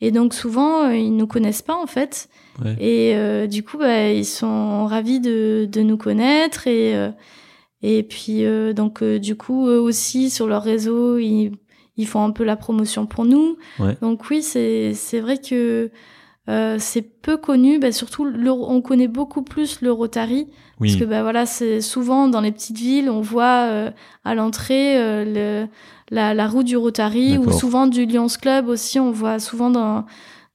Et 0.00 0.10
donc 0.10 0.34
souvent, 0.34 0.90
ils 0.90 1.16
nous 1.16 1.26
connaissent 1.26 1.62
pas 1.62 1.76
en 1.76 1.86
fait. 1.86 2.28
Et 2.80 3.14
euh, 3.16 3.46
du 3.46 3.62
coup, 3.62 3.78
bah, 3.78 4.10
ils 4.10 4.24
sont 4.24 4.86
ravis 4.86 5.20
de, 5.20 5.68
de 5.70 5.80
nous 5.82 5.96
connaître 5.96 6.66
et 6.66 6.96
euh, 6.96 7.10
et 7.82 8.02
puis 8.02 8.44
euh, 8.44 8.72
donc 8.72 9.02
du 9.02 9.36
coup 9.36 9.66
eux 9.66 9.80
aussi 9.80 10.30
sur 10.30 10.46
leur 10.46 10.62
réseau 10.62 11.18
ils, 11.18 11.52
ils 11.96 12.06
font 12.06 12.24
un 12.24 12.30
peu 12.30 12.44
la 12.44 12.56
promotion 12.56 13.06
pour 13.06 13.24
nous. 13.24 13.56
Donc 14.00 14.30
oui, 14.30 14.42
c'est 14.42 15.20
vrai 15.20 15.38
que 15.38 15.90
c'est 16.78 17.02
peu 17.02 17.36
connu, 17.36 17.78
bah, 17.78 17.92
surtout 17.92 18.24
le, 18.24 18.50
on 18.50 18.80
connaît 18.82 19.08
beaucoup 19.08 19.42
plus 19.42 19.80
le 19.80 19.92
Rotary. 19.92 20.46
Parce 20.80 20.96
que 20.96 21.04
bah 21.04 21.22
voilà 21.22 21.46
c'est 21.46 21.80
souvent 21.80 22.26
dans 22.26 22.40
les 22.40 22.50
petites 22.50 22.76
villes 22.76 23.08
on 23.08 23.20
voit 23.20 23.90
à 24.24 24.34
l'entrée 24.34 24.96
le 25.24 25.66
la, 26.10 26.34
la 26.34 26.48
roue 26.48 26.62
du 26.62 26.76
Rotary 26.76 27.38
ou 27.38 27.50
souvent 27.52 27.86
du 27.86 28.06
Lions 28.06 28.26
Club 28.26 28.68
aussi 28.68 28.98
on 28.98 29.10
voit 29.10 29.38
souvent 29.38 29.70
dans 29.70 30.04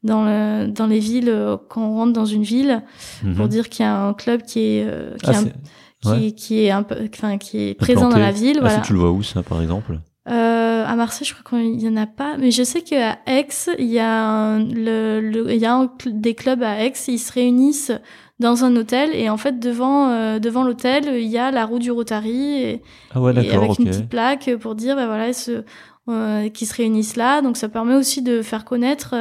dans, 0.04 0.24
le, 0.24 0.68
dans 0.68 0.88
les 0.88 1.00
villes 1.00 1.30
euh, 1.30 1.58
quand 1.70 1.82
on 1.82 1.96
rentre 1.96 2.14
dans 2.14 2.26
une 2.26 2.44
ville 2.44 2.84
pour 3.22 3.46
mhm. 3.46 3.48
dire 3.48 3.70
qu'il 3.70 3.86
y 3.86 3.88
a 3.88 4.02
un 4.02 4.14
club 4.14 4.44
qui 4.44 4.60
est, 4.60 4.86
euh, 4.88 5.16
qui, 5.18 5.30
ah, 5.30 5.42
est 5.42 6.22
qui, 6.22 6.36
qui, 6.36 6.64
est 6.64 6.72
un 6.72 6.84
peu 6.84 6.96
enfin 7.14 7.38
qui 7.38 7.70
est 7.70 7.74
présent 7.74 8.10
dans 8.10 8.18
la 8.18 8.32
ville 8.32 8.58
ah, 8.60 8.62
voilà. 8.62 8.80
tu 8.80 8.94
le 8.94 9.00
vois 9.00 9.12
où 9.12 9.24
ça 9.24 9.44
par 9.44 9.62
exemple? 9.62 10.00
Euh, 10.30 10.86
à 10.86 10.96
Marseille 10.96 11.28
je 11.28 11.34
crois 11.34 11.60
qu'il 11.60 11.82
y 11.82 11.90
en 11.90 11.98
a 11.98 12.06
pas 12.06 12.38
mais 12.38 12.52
je 12.52 12.64
sais 12.64 12.82
qu'à 12.82 13.18
Aix 13.26 13.48
il 13.78 13.88
y 13.88 14.00
a 14.00 14.26
un, 14.26 14.60
le, 14.60 15.20
le, 15.20 15.52
il 15.52 15.60
y 15.60 15.66
a 15.66 15.76
un, 15.76 15.92
des 16.06 16.36
clubs 16.36 16.64
à 16.64 16.84
Aix 16.84 16.94
ils 17.08 17.20
se 17.20 17.34
réunissent 17.34 17.92
dans 18.40 18.64
un 18.64 18.76
hôtel 18.78 19.14
et 19.14 19.30
en 19.30 19.38
fait 19.38 19.60
devant 19.60 20.10
euh, 20.10 20.40
devant 20.40 20.64
l'hôtel 20.64 21.10
il 21.16 21.28
y 21.28 21.38
a 21.38 21.52
la 21.52 21.66
roue 21.66 21.80
du 21.80 21.92
Rotary 21.92 22.62
et, 22.62 22.82
ah 23.14 23.20
ouais, 23.20 23.34
et 23.34 23.52
avec 23.52 23.80
une 23.80 23.86
petite 23.86 24.08
plaque 24.08 24.50
pour 24.62 24.76
dire 24.76 24.96
bah 24.96 25.08
voilà 25.08 25.34
ce, 25.34 25.64
euh, 26.10 26.50
qui 26.50 26.66
se 26.66 26.74
réunissent 26.74 27.18
là. 27.18 27.42
Donc 27.42 27.56
ça 27.56 27.70
permet 27.70 27.94
aussi 27.94 28.24
de 28.24 28.42
faire 28.42 28.66
connaître 28.66 29.14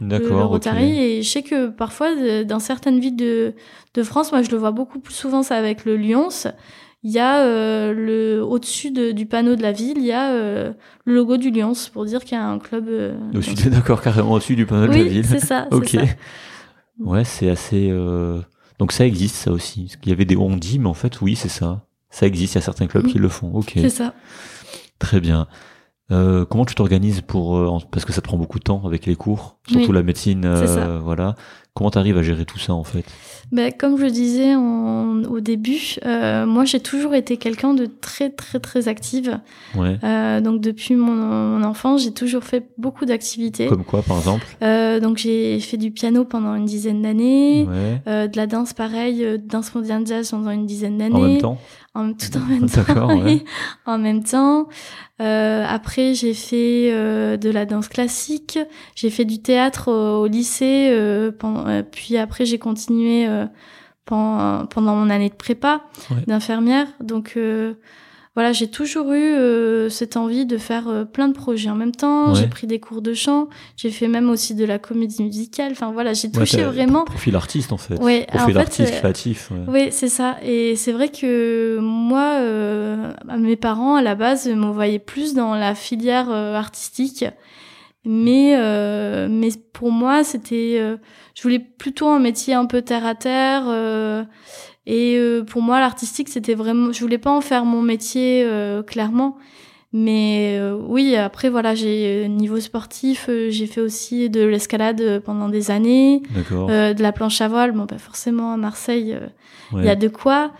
le. 0.00 0.42
Rotary. 0.44 0.98
Et 0.98 1.22
je 1.22 1.28
sais 1.28 1.42
que 1.42 1.68
parfois, 1.68 2.14
de- 2.14 2.42
dans 2.42 2.58
certaines 2.58 3.00
villes 3.00 3.16
de, 3.16 3.54
de 3.94 4.02
France, 4.02 4.32
moi 4.32 4.42
je 4.42 4.50
le 4.50 4.56
vois 4.56 4.70
beaucoup 4.72 4.98
plus 4.98 5.14
souvent, 5.14 5.42
ça 5.42 5.56
avec 5.56 5.84
le 5.84 5.96
Lyons. 5.96 6.28
Il 7.02 7.12
y 7.12 7.18
a 7.18 7.40
euh, 7.44 7.92
le 7.92 8.42
au-dessus 8.42 8.90
de- 8.90 9.12
du 9.12 9.26
panneau 9.26 9.54
de 9.54 9.62
la 9.62 9.70
ville, 9.72 9.98
il 9.98 10.04
y 10.06 10.12
a 10.12 10.30
euh, 10.32 10.72
le 11.04 11.14
logo 11.14 11.36
du 11.36 11.50
Lyons 11.50 11.72
pour 11.92 12.04
dire 12.04 12.24
qu'il 12.24 12.36
y 12.36 12.40
a 12.40 12.44
un 12.44 12.58
club. 12.58 12.86
euh, 12.88 13.14
Au-dessus, 13.34 13.54
d'accord, 13.70 14.00
carrément 14.02 14.32
au-dessus 14.32 14.56
du 14.56 14.66
panneau 14.66 14.86
de 14.88 14.92
la 14.92 15.02
ville. 15.04 15.24
c'est 15.24 15.38
ça. 15.38 15.66
c'est 15.70 15.76
Ok. 15.76 15.88
ça. 15.88 16.00
Ouais, 16.98 17.24
c'est 17.24 17.48
assez. 17.50 17.92
Donc 18.78 18.92
ça 18.92 19.06
existe, 19.06 19.36
ça 19.36 19.52
aussi. 19.52 19.92
Qu'il 20.02 20.10
y 20.10 20.12
avait 20.12 20.24
des 20.24 20.36
on 20.36 20.56
dit, 20.56 20.78
mais 20.78 20.88
en 20.88 20.94
fait, 20.94 21.20
oui, 21.20 21.36
c'est 21.36 21.48
ça. 21.48 21.86
Ça 22.10 22.26
existe. 22.26 22.54
Il 22.54 22.56
y 22.56 22.58
a 22.58 22.62
certains 22.62 22.86
clubs 22.86 23.06
qui 23.06 23.18
le 23.18 23.28
font. 23.28 23.52
Ok. 23.54 23.72
C'est 23.76 23.88
ça. 23.90 24.14
Très 24.98 25.20
bien. 25.20 25.46
Euh, 26.12 26.44
comment 26.44 26.64
tu 26.64 26.76
t'organises 26.76 27.20
pour 27.20 27.56
euh, 27.56 27.78
parce 27.90 28.04
que 28.04 28.12
ça 28.12 28.20
te 28.20 28.26
prend 28.28 28.36
beaucoup 28.36 28.60
de 28.60 28.64
temps 28.64 28.82
avec 28.86 29.06
les 29.06 29.16
cours, 29.16 29.56
surtout 29.66 29.88
Oui, 29.88 29.94
la 29.94 30.02
médecine, 30.04 30.42
euh, 30.44 31.00
voilà. 31.02 31.34
Comment 31.74 31.90
t'arrives 31.90 32.16
à 32.16 32.22
gérer 32.22 32.44
tout 32.46 32.58
ça 32.60 32.72
en 32.72 32.84
fait? 32.84 33.04
Ben, 33.52 33.70
comme 33.76 33.98
je 33.98 34.06
disais 34.06 34.54
en- 34.54 35.24
au 35.24 35.40
début, 35.40 35.78
moi 36.04 36.64
j'ai 36.64 36.80
toujours 36.80 37.14
été 37.14 37.36
quelqu'un 37.36 37.74
de 37.74 37.84
très 37.86 38.30
très 38.30 38.60
très 38.60 38.88
active. 38.88 39.40
Ouais. 39.76 39.98
Donc 40.40 40.60
depuis 40.62 40.94
mon, 40.94 41.12
mon 41.12 41.62
enfance, 41.64 42.04
j'ai 42.04 42.12
toujours 42.12 42.44
fait 42.44 42.66
beaucoup 42.78 43.04
d'activités. 43.04 43.66
Comme 43.66 43.84
quoi, 43.84 44.00
par 44.02 44.16
exemple? 44.18 44.46
Donc 45.02 45.18
j'ai 45.18 45.58
fait 45.60 45.76
du 45.76 45.90
piano 45.90 46.24
pendant 46.24 46.54
une 46.54 46.64
dizaine 46.66 47.02
d'années, 47.02 47.66
Ouais. 47.68 48.28
de 48.28 48.36
la 48.36 48.46
danse 48.46 48.72
pareil, 48.72 49.26
danse 49.44 49.74
mondiale 49.74 50.06
jazz 50.06 50.30
pendant 50.30 50.52
une 50.52 50.66
dizaine 50.66 50.96
d'années. 50.96 51.14
En 51.16 51.20
même 51.20 51.38
temps? 51.38 51.58
En- 51.96 52.12
tout 52.12 52.36
en 52.36 52.40
même 52.46 52.68
temps. 52.68 52.82
D'accord, 52.86 53.08
ouais. 53.10 53.22
oui, 53.24 53.44
en 53.86 53.98
même 53.98 54.22
temps. 54.22 54.68
Euh, 55.20 55.64
après, 55.66 56.14
j'ai 56.14 56.34
fait 56.34 56.90
euh, 56.92 57.36
de 57.36 57.48
la 57.50 57.64
danse 57.64 57.88
classique. 57.88 58.58
J'ai 58.94 59.10
fait 59.10 59.24
du 59.24 59.40
théâtre 59.40 59.90
au, 59.90 60.22
au 60.24 60.26
lycée. 60.26 60.88
euh, 60.90 61.32
pendant- 61.32 61.82
puis 61.90 62.16
après, 62.18 62.44
j'ai 62.44 62.58
continué 62.58 63.26
euh, 63.26 63.46
pendant, 64.04 64.66
pendant 64.66 64.94
mon 64.94 65.08
année 65.10 65.30
de 65.30 65.34
prépa 65.34 65.82
Ouais. 66.10 66.22
d'infirmière. 66.26 66.86
Donc 67.00 67.32
euh, 67.36 67.74
voilà, 68.36 68.52
j'ai 68.52 68.68
toujours 68.70 69.12
eu 69.12 69.32
euh, 69.34 69.88
cette 69.88 70.16
envie 70.16 70.46
de 70.46 70.58
faire 70.58 70.86
euh, 70.88 71.04
plein 71.04 71.26
de 71.26 71.32
projets 71.32 71.68
en 71.70 71.74
même 71.74 71.90
temps. 71.96 72.28
Ouais. 72.34 72.38
J'ai 72.40 72.46
pris 72.46 72.66
des 72.68 72.78
cours 72.78 73.02
de 73.02 73.14
chant. 73.14 73.48
J'ai 73.76 73.90
fait 73.90 74.06
même 74.06 74.30
aussi 74.30 74.54
de 74.54 74.64
la 74.64 74.78
comédie 74.78 75.22
musicale. 75.24 75.72
Enfin 75.72 75.90
voilà, 75.90 76.12
j'ai 76.12 76.28
Ouais, 76.28 76.34
touché 76.34 76.58
t'as- 76.58 76.68
vraiment. 76.70 77.04
Profil 77.06 77.34
artiste 77.34 77.72
en 77.72 77.78
fait. 77.78 77.98
Ouais, 77.98 78.26
en 78.32 78.36
Profil 78.36 78.54
fait, 78.54 78.60
artiste 78.60 78.92
euh, 78.94 78.98
créatif. 78.98 79.50
ouais. 79.50 79.58
oui, 79.66 79.88
c'est 79.90 80.08
ça. 80.10 80.36
Et 80.44 80.76
c'est 80.76 80.92
vrai 80.92 81.08
que 81.08 81.78
moi, 81.80 82.34
euh, 82.36 83.12
mes 83.38 83.56
parents, 83.56 83.96
à 83.96 84.02
la 84.02 84.14
base, 84.14 84.46
m'envoyaient 84.48 84.98
plus 85.00 85.34
dans 85.34 85.54
la 85.54 85.74
filière 85.74 86.30
artistique. 86.30 87.24
Mais, 88.04 88.54
euh, 88.56 89.26
mais 89.28 89.48
pour 89.72 89.90
moi, 89.90 90.22
c'était... 90.22 90.76
euh, 90.78 90.96
je 91.34 91.42
voulais 91.42 91.58
plutôt 91.58 92.06
un 92.08 92.20
métier 92.20 92.54
un 92.54 92.66
peu 92.66 92.82
terre 92.82 93.04
à 93.04 93.14
terre. 93.16 93.64
euh, 93.66 94.22
et 94.86 95.16
euh, 95.18 95.42
pour 95.42 95.62
moi, 95.62 95.80
l'artistique, 95.80 96.28
c'était 96.28 96.54
vraiment... 96.54 96.92
Je 96.92 97.00
voulais 97.00 97.18
pas 97.18 97.30
en 97.32 97.40
faire 97.40 97.64
mon 97.64 97.82
métier, 97.82 98.44
euh, 98.44 98.82
clairement. 98.82 99.36
Mais 99.92 100.56
euh, 100.58 100.76
oui, 100.88 101.16
après, 101.16 101.48
voilà, 101.48 101.74
j'ai 101.74 102.28
niveau 102.28 102.60
sportif, 102.60 103.26
euh, 103.28 103.48
j'ai 103.50 103.66
fait 103.66 103.80
aussi 103.80 104.28
de 104.28 104.42
l'escalade 104.44 105.00
euh, 105.00 105.20
pendant 105.20 105.48
des 105.48 105.70
années. 105.70 106.22
D'accord. 106.34 106.68
Euh, 106.70 106.92
de 106.92 107.02
la 107.02 107.12
planche 107.12 107.40
à 107.40 107.48
voile, 107.48 107.72
bon, 107.72 107.84
bah 107.84 107.96
forcément 107.98 108.52
à 108.52 108.56
Marseille, 108.56 109.14
euh, 109.14 109.26
il 109.72 109.78
Ouais. 109.78 109.86
y 109.86 109.88
a 109.88 109.94
de 109.96 110.08
quoi. 110.08 110.52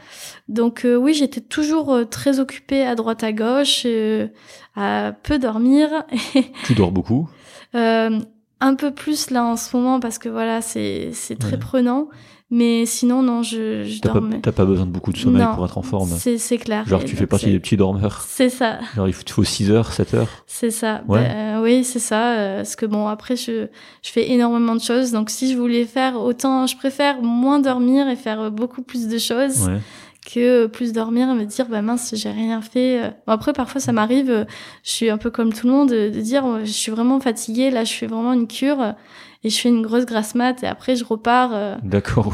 Donc 0.48 0.84
euh, 0.84 0.94
oui, 0.96 1.12
j'étais 1.12 1.40
toujours 1.42 1.92
euh, 1.92 2.04
très 2.04 2.40
occupée 2.40 2.82
à 2.86 2.94
droite 2.94 3.24
à 3.24 3.32
gauche, 3.32 3.82
euh, 3.84 4.28
à 4.74 5.12
peu 5.22 5.38
dormir. 5.38 5.88
Tu 6.64 6.74
dors 6.74 6.92
beaucoup? 6.92 7.28
Euh, 7.74 8.18
un 8.60 8.74
peu 8.74 8.90
plus 8.92 9.30
là 9.30 9.44
en 9.44 9.56
ce 9.56 9.76
moment 9.76 10.00
parce 10.00 10.18
que 10.18 10.28
voilà, 10.30 10.62
c'est 10.62 11.10
c'est 11.12 11.36
très 11.38 11.52
Ouais. 11.52 11.58
prenant. 11.58 12.08
Mais 12.48 12.86
sinon, 12.86 13.22
non, 13.24 13.42
je, 13.42 13.82
je 13.82 13.98
T'as 14.00 14.12
pas, 14.12 14.20
t'as 14.40 14.52
pas 14.52 14.64
besoin 14.64 14.86
de 14.86 14.92
beaucoup 14.92 15.12
de 15.12 15.16
sommeil 15.16 15.42
Non, 15.42 15.54
pour 15.56 15.64
être 15.64 15.78
en 15.78 15.82
forme. 15.82 16.10
C'est 16.16 16.38
c'est 16.38 16.58
clair. 16.58 16.86
Genre 16.86 17.04
tu 17.04 17.16
fais 17.16 17.26
partie 17.26 17.46
c'est- 17.46 17.50
des 17.50 17.58
petits 17.58 17.76
dormeurs. 17.76 18.22
C'est 18.28 18.50
ça. 18.50 18.78
Genre 18.94 19.08
il 19.08 19.12
faut- 19.12 19.22
il 19.22 19.24
te 19.24 19.32
faut 19.32 19.42
6 19.42 19.68
heures, 19.72 19.92
7 19.92 20.14
heures. 20.14 20.28
C'est 20.46 20.70
ça. 20.70 21.02
Ouais. 21.08 21.20
Ben, 21.26 21.56
euh, 21.58 21.62
oui, 21.64 21.82
c'est 21.82 21.98
ça. 21.98 22.34
euh, 22.34 22.56
parce 22.58 22.76
que 22.76 22.86
bon, 22.86 23.08
après, 23.08 23.34
je, 23.34 23.66
je 24.02 24.10
fais 24.10 24.30
énormément 24.30 24.76
de 24.76 24.80
choses. 24.80 25.10
Donc, 25.10 25.30
si 25.30 25.52
je 25.52 25.58
voulais 25.58 25.86
faire 25.86 26.20
autant, 26.20 26.68
je 26.68 26.76
préfère 26.76 27.20
moins 27.20 27.58
dormir 27.58 28.08
et 28.08 28.14
faire 28.14 28.40
euh, 28.40 28.50
beaucoup 28.50 28.82
plus 28.82 29.08
de 29.08 29.18
choses 29.18 29.66
Ouais. 29.66 29.78
que 30.32 30.66
plus 30.66 30.92
dormir 30.92 31.28
et 31.30 31.34
me 31.34 31.46
dire, 31.46 31.66
bah 31.68 31.82
mince, 31.82 32.14
j'ai 32.16 32.30
rien 32.30 32.60
fait. 32.62 33.12
Bon, 33.26 33.32
après, 33.32 33.54
parfois, 33.54 33.80
ça 33.80 33.90
m'arrive, 33.90 34.46
je 34.84 34.90
suis 34.92 35.10
un 35.10 35.18
peu 35.18 35.30
comme 35.30 35.52
tout 35.52 35.66
le 35.66 35.72
monde, 35.72 35.88
de, 35.90 36.10
dire, 36.20 36.44
je 36.64 36.70
suis 36.70 36.92
vraiment 36.92 37.18
fatiguée, 37.18 37.70
là, 37.72 37.82
je 37.82 37.92
fais 37.92 38.06
vraiment 38.06 38.32
une 38.34 38.46
cure 38.46 38.94
et 39.46 39.48
je 39.48 39.60
fais 39.60 39.68
une 39.68 39.82
grosse 39.82 40.06
grasse 40.06 40.34
mat 40.34 40.64
et 40.64 40.66
après, 40.66 40.96
je 40.96 41.04
repars 41.04 41.50
euh, 41.54 41.76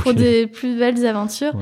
pour 0.03 0.15
des 0.15 0.47
plus 0.47 0.79
belles 0.79 1.05
aventures. 1.05 1.55
Ouais. 1.55 1.61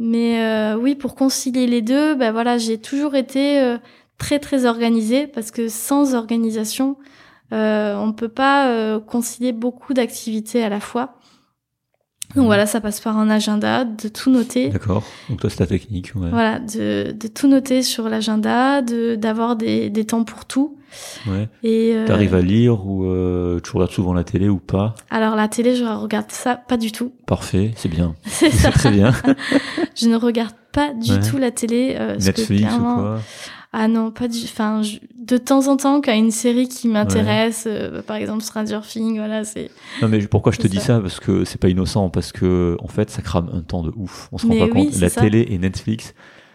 Mais 0.00 0.42
euh, 0.42 0.76
oui, 0.76 0.96
pour 0.96 1.14
concilier 1.14 1.68
les 1.68 1.82
deux, 1.82 2.16
bah 2.16 2.32
voilà, 2.32 2.58
j'ai 2.58 2.78
toujours 2.78 3.14
été 3.14 3.60
euh, 3.60 3.78
très 4.18 4.40
très 4.40 4.66
organisée 4.66 5.28
parce 5.28 5.52
que 5.52 5.68
sans 5.68 6.16
organisation, 6.16 6.96
on 7.52 8.12
peut 8.12 8.28
pas 8.28 8.98
concilier 9.06 9.52
beaucoup 9.52 9.94
d'activités 9.94 10.64
à 10.64 10.68
la 10.68 10.80
fois. 10.80 11.17
Donc 12.36 12.44
voilà, 12.44 12.66
ça 12.66 12.80
passe 12.80 13.00
par 13.00 13.16
un 13.16 13.30
agenda, 13.30 13.84
de 13.84 14.08
tout 14.08 14.30
noter. 14.30 14.68
D'accord. 14.68 15.02
Donc 15.30 15.40
toi 15.40 15.48
c'est 15.50 15.56
ta 15.56 15.66
technique. 15.66 16.12
Ouais. 16.14 16.28
Voilà, 16.30 16.58
de, 16.58 17.12
de 17.12 17.28
tout 17.28 17.48
noter 17.48 17.82
sur 17.82 18.08
l'agenda, 18.08 18.82
de 18.82 19.14
d'avoir 19.14 19.56
des, 19.56 19.88
des 19.88 20.04
temps 20.04 20.24
pour 20.24 20.44
tout. 20.44 20.76
ouais. 21.26 21.48
Et 21.62 21.92
euh, 21.94 22.06
T'arrives 22.06 22.34
à 22.34 22.42
lire 22.42 22.86
ou 22.86 23.04
euh, 23.06 23.60
tu 23.60 23.70
regardes 23.72 23.92
souvent 23.92 24.12
la 24.12 24.24
télé 24.24 24.48
ou 24.50 24.58
pas? 24.58 24.94
Alors 25.10 25.36
la 25.36 25.48
télé, 25.48 25.74
je 25.74 25.84
regarde 25.84 26.30
ça 26.30 26.54
pas 26.56 26.76
du 26.76 26.92
tout. 26.92 27.12
Parfait, 27.26 27.72
c'est 27.76 27.88
bien. 27.88 28.14
C'est 28.26 28.50
ça. 28.50 28.70
très 28.72 28.90
bien. 28.90 29.12
Je 29.96 30.08
ne 30.08 30.16
regarde 30.16 30.54
pas 30.72 30.92
du 30.92 31.12
Ouais. 31.12 31.20
tout 31.20 31.38
la 31.38 31.50
télé. 31.50 31.96
euh, 31.98 32.16
que 32.18 32.24
Netflix 32.24 32.72
ou 32.74 32.78
quoi? 32.78 33.20
Ah 33.72 33.86
non, 33.88 34.10
pas 34.10 34.28
du. 34.28 34.38
Enfin, 34.44 34.82
je- 34.82 34.98
de 35.18 35.36
temps 35.36 35.68
en 35.68 35.76
temps, 35.76 36.00
quand 36.00 36.10
il 36.12 36.14
y 36.14 36.18
a 36.18 36.24
une 36.24 36.30
série 36.30 36.68
qui 36.68 36.88
m'intéresse, 36.88 37.64
euh, 37.66 37.90
bah, 37.90 38.02
par 38.02 38.16
exemple 38.16 38.42
Stranger 38.42 38.80
Things, 38.88 39.18
voilà, 39.18 39.44
c'est. 39.44 39.70
Non 40.00 40.08
mais 40.08 40.26
pourquoi 40.26 40.52
je 40.52 40.56
te 40.56 40.62
C'est 40.62 40.68
dis 40.70 40.80
ça. 40.80 41.00
Parce 41.00 41.20
que 41.20 41.44
c'est 41.44 41.60
pas 41.60 41.68
innocent, 41.68 42.08
parce 42.08 42.32
que 42.32 42.76
en 42.80 42.88
fait 42.88 43.10
ça 43.10 43.20
crame 43.20 43.50
un 43.52 43.60
temps 43.60 43.82
de 43.82 43.92
ouf. 43.94 44.28
On 44.32 44.38
se 44.38 44.46
rend 44.46 44.56
pas 44.56 44.64
oui, 44.64 44.70
compte. 44.70 44.92
c'est 44.92 45.00
La 45.02 45.08
ça. 45.10 45.20
télé 45.20 45.46
et 45.50 45.58
Netflix. 45.58 46.14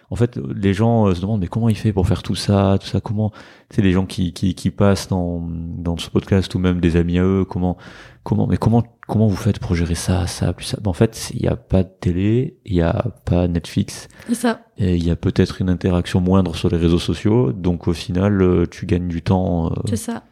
En 0.10 0.15
fait, 0.15 0.38
les 0.56 0.73
gens 0.73 1.07
euh, 1.07 1.15
se 1.15 1.22
demandent 1.22 1.41
mais 1.41 1.48
comment 1.48 1.69
il 1.69 1.76
fait 1.77 1.91
pour 1.94 2.07
faire 2.07 2.22
tout 2.23 2.35
ça, 2.35 2.77
tout 2.80 2.88
ça, 2.88 2.99
comment 2.99 3.31
sais, 3.72 3.81
les 3.81 3.91
gens 3.91 4.06
qui, 4.06 4.31
qui, 4.34 4.53
qui 4.53 4.69
passent 4.69 5.07
dans, 5.07 5.41
dans 5.49 5.98
ce 5.98 6.10
podcast 6.11 6.53
ou 6.53 6.60
même 6.60 6.80
des 6.80 6.95
amis 6.98 7.18
à 7.19 7.23
eux, 7.23 7.45
comment 7.45 7.77
comment 8.24 8.48
mais 8.48 8.58
comment 8.58 8.84
comment 9.08 9.28
vous 9.28 9.36
faites 9.36 9.60
pour 9.60 9.76
gérer 9.76 9.95
ça, 9.95 10.28
ça, 10.28 10.54
plus 10.54 10.66
ça? 10.66 10.78
En 10.86 10.94
fait, 10.94 11.30
il 11.34 11.41
y 11.41 11.48
a 11.48 11.56
pas 11.56 11.84
de 11.84 11.90
télé, 12.00 12.58
il 12.66 12.74
y 12.76 12.82
a 12.82 13.06
pas 13.26 13.48
Netflix, 13.48 14.08
C'est 14.30 14.36
ça. 14.36 14.62
et 14.78 14.95
il 14.95 15.04
y 15.06 15.12
a 15.12 15.16
peut-être 15.16 15.60
une 15.62 15.70
interaction 15.70 16.22
moindre 16.22 16.56
sur 16.56 16.70
les 16.70 16.78
réseaux 16.78 17.00
sociaux, 17.00 17.52
donc 17.52 17.88
au 17.88 17.94
final 17.94 18.41
euh, 18.41 18.66
tu 18.66 18.86
gagnes 18.86 19.08
du 19.10 19.22
temps. 19.22 19.68
euh, 19.72 19.76
C'est 19.90 19.98
ça. 19.98 20.24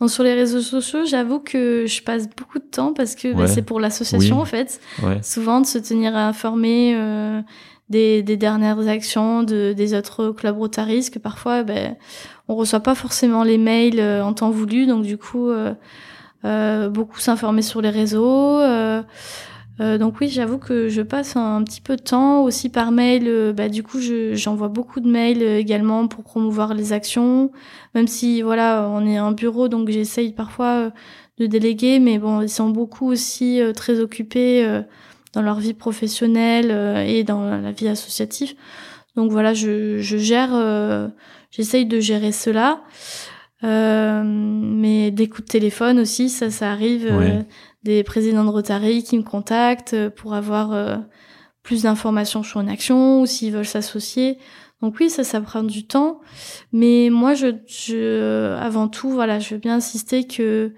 Bon, 0.00 0.08
sur 0.08 0.22
les 0.24 0.32
réseaux 0.34 0.60
sociaux, 0.62 1.04
j'avoue 1.04 1.40
que 1.40 1.84
je 1.86 2.02
passe 2.02 2.26
beaucoup 2.34 2.58
de 2.58 2.64
temps 2.64 2.94
parce 2.94 3.14
que 3.14 3.34
bah, 3.34 3.46
c'est 3.46 3.60
pour 3.62 3.80
l'association 3.80 4.36
Oui. 4.36 4.42
en 4.42 4.46
fait. 4.46 4.80
ouais. 5.02 5.20
Souvent 5.22 5.60
de 5.60 5.66
se 5.66 5.76
tenir 5.76 6.16
informé 6.16 6.94
euh, 6.96 7.42
des, 7.90 8.22
des 8.22 8.38
dernières 8.38 8.88
actions 8.88 9.42
de, 9.42 9.74
des 9.74 9.92
autres 9.92 10.30
clubs 10.30 10.56
rotaristes, 10.56 11.12
que 11.12 11.18
parfois 11.18 11.64
ben, 11.64 11.96
on 12.48 12.54
reçoit 12.54 12.80
pas 12.80 12.94
forcément 12.94 13.42
les 13.44 13.58
mails 13.58 14.00
euh, 14.00 14.24
en 14.24 14.32
temps 14.32 14.50
voulu, 14.50 14.86
donc 14.86 15.02
du 15.04 15.18
coup 15.18 15.50
beaucoup 16.42 17.18
s'informer 17.18 17.62
sur 17.62 17.80
les 17.82 17.90
réseaux. 17.90 18.58
euh, 18.60 19.02
euh, 19.80 19.96
donc 19.96 20.20
oui, 20.20 20.28
j'avoue 20.28 20.58
que 20.58 20.88
je 20.90 21.00
passe 21.00 21.36
un, 21.36 21.62
petit 21.64 21.80
peu 21.80 21.96
de 21.96 22.02
temps 22.02 22.42
aussi 22.42 22.68
par 22.68 22.92
mail. 22.92 23.24
euh, 23.26 23.52
bah, 23.52 23.68
du 23.68 23.82
coup, 23.82 23.98
je- 24.00 24.34
j'envoie 24.34 24.68
beaucoup 24.68 25.00
de 25.00 25.08
mails 25.10 25.42
euh, 25.42 25.58
également 25.58 26.06
pour 26.06 26.22
promouvoir 26.24 26.74
les 26.74 26.92
actions, 26.92 27.50
même 27.94 28.06
si 28.06 28.42
voilà, 28.42 28.86
on 28.92 29.06
est 29.06 29.16
un 29.16 29.32
bureau, 29.32 29.68
donc 29.68 29.88
j'essaye 29.90 30.32
parfois 30.32 30.66
euh, 30.66 30.90
de 31.38 31.46
déléguer, 31.46 31.98
mais 31.98 32.18
bon, 32.18 32.42
ils 32.42 32.50
sont 32.50 32.68
beaucoup 32.70 33.06
aussi 33.10 33.60
euh, 33.62 33.72
très 33.72 34.00
occupés 34.00 34.64
euh, 34.64 34.82
dans 35.32 35.40
leur 35.42 35.58
vie 35.60 35.72
professionnelle 35.74 36.68
euh, 36.70 37.02
et 37.02 37.24
dans 37.24 37.42
la 37.48 37.72
vie 37.72 37.88
associative. 37.88 38.54
Donc 39.16 39.30
voilà, 39.32 39.54
je, 39.54 39.98
je 40.00 40.16
gère, 40.18 40.50
euh, 40.52 41.08
j'essaye 41.50 41.86
de 41.86 42.00
gérer 42.00 42.32
cela. 42.32 42.80
Euh, 43.62 44.22
mais 44.24 45.10
des 45.10 45.28
coups 45.28 45.44
de 45.46 45.50
téléphone 45.52 45.98
aussi, 45.98 46.28
ça, 46.30 46.50
ça 46.50 46.70
arrive. 46.72 47.06
euh, 47.06 47.18
Ouais. 47.18 47.46
des 47.82 48.02
présidents 48.04 48.44
de 48.44 48.50
Rotary 48.50 49.02
qui 49.02 49.16
me 49.18 49.22
contactent 49.22 49.94
euh, 49.94 50.10
pour 50.10 50.34
avoir 50.34 50.72
euh, 50.72 50.96
plus 51.62 51.82
d'informations 51.82 52.42
sur 52.42 52.60
une 52.60 52.68
action 52.68 53.20
ou 53.22 53.26
s'ils 53.26 53.52
veulent 53.52 53.64
s'associer. 53.66 54.38
Donc 54.82 54.96
oui, 55.00 55.10
ça, 55.10 55.24
ça 55.24 55.40
prend 55.42 55.62
du 55.62 55.86
temps. 55.86 56.20
Mais 56.72 57.08
moi, 57.10 57.34
je, 57.34 57.48
je, 57.66 58.54
avant 58.56 58.88
tout, 58.88 59.10
voilà, 59.10 59.38
je 59.38 59.54
veux 59.54 59.60
bien 59.60 59.76
insister 59.76 60.26
que 60.26 60.72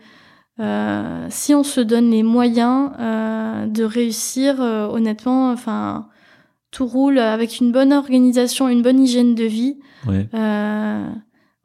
euh, 0.60 1.26
si 1.30 1.54
on 1.54 1.62
se 1.62 1.80
donne 1.80 2.10
les 2.10 2.22
moyens 2.24 2.90
euh, 2.98 3.66
de 3.66 3.84
réussir, 3.84 4.58
honnêtement, 4.60 5.50
enfin, 5.52 6.08
tout 6.72 6.86
roule 6.86 7.18
avec 7.18 7.60
une 7.60 7.70
bonne 7.70 7.92
organisation, 7.92 8.68
une 8.68 8.82
bonne 8.82 8.98
hygiène 9.00 9.34
de 9.36 9.44
vie. 9.44 9.78
Ouais. 10.08 10.28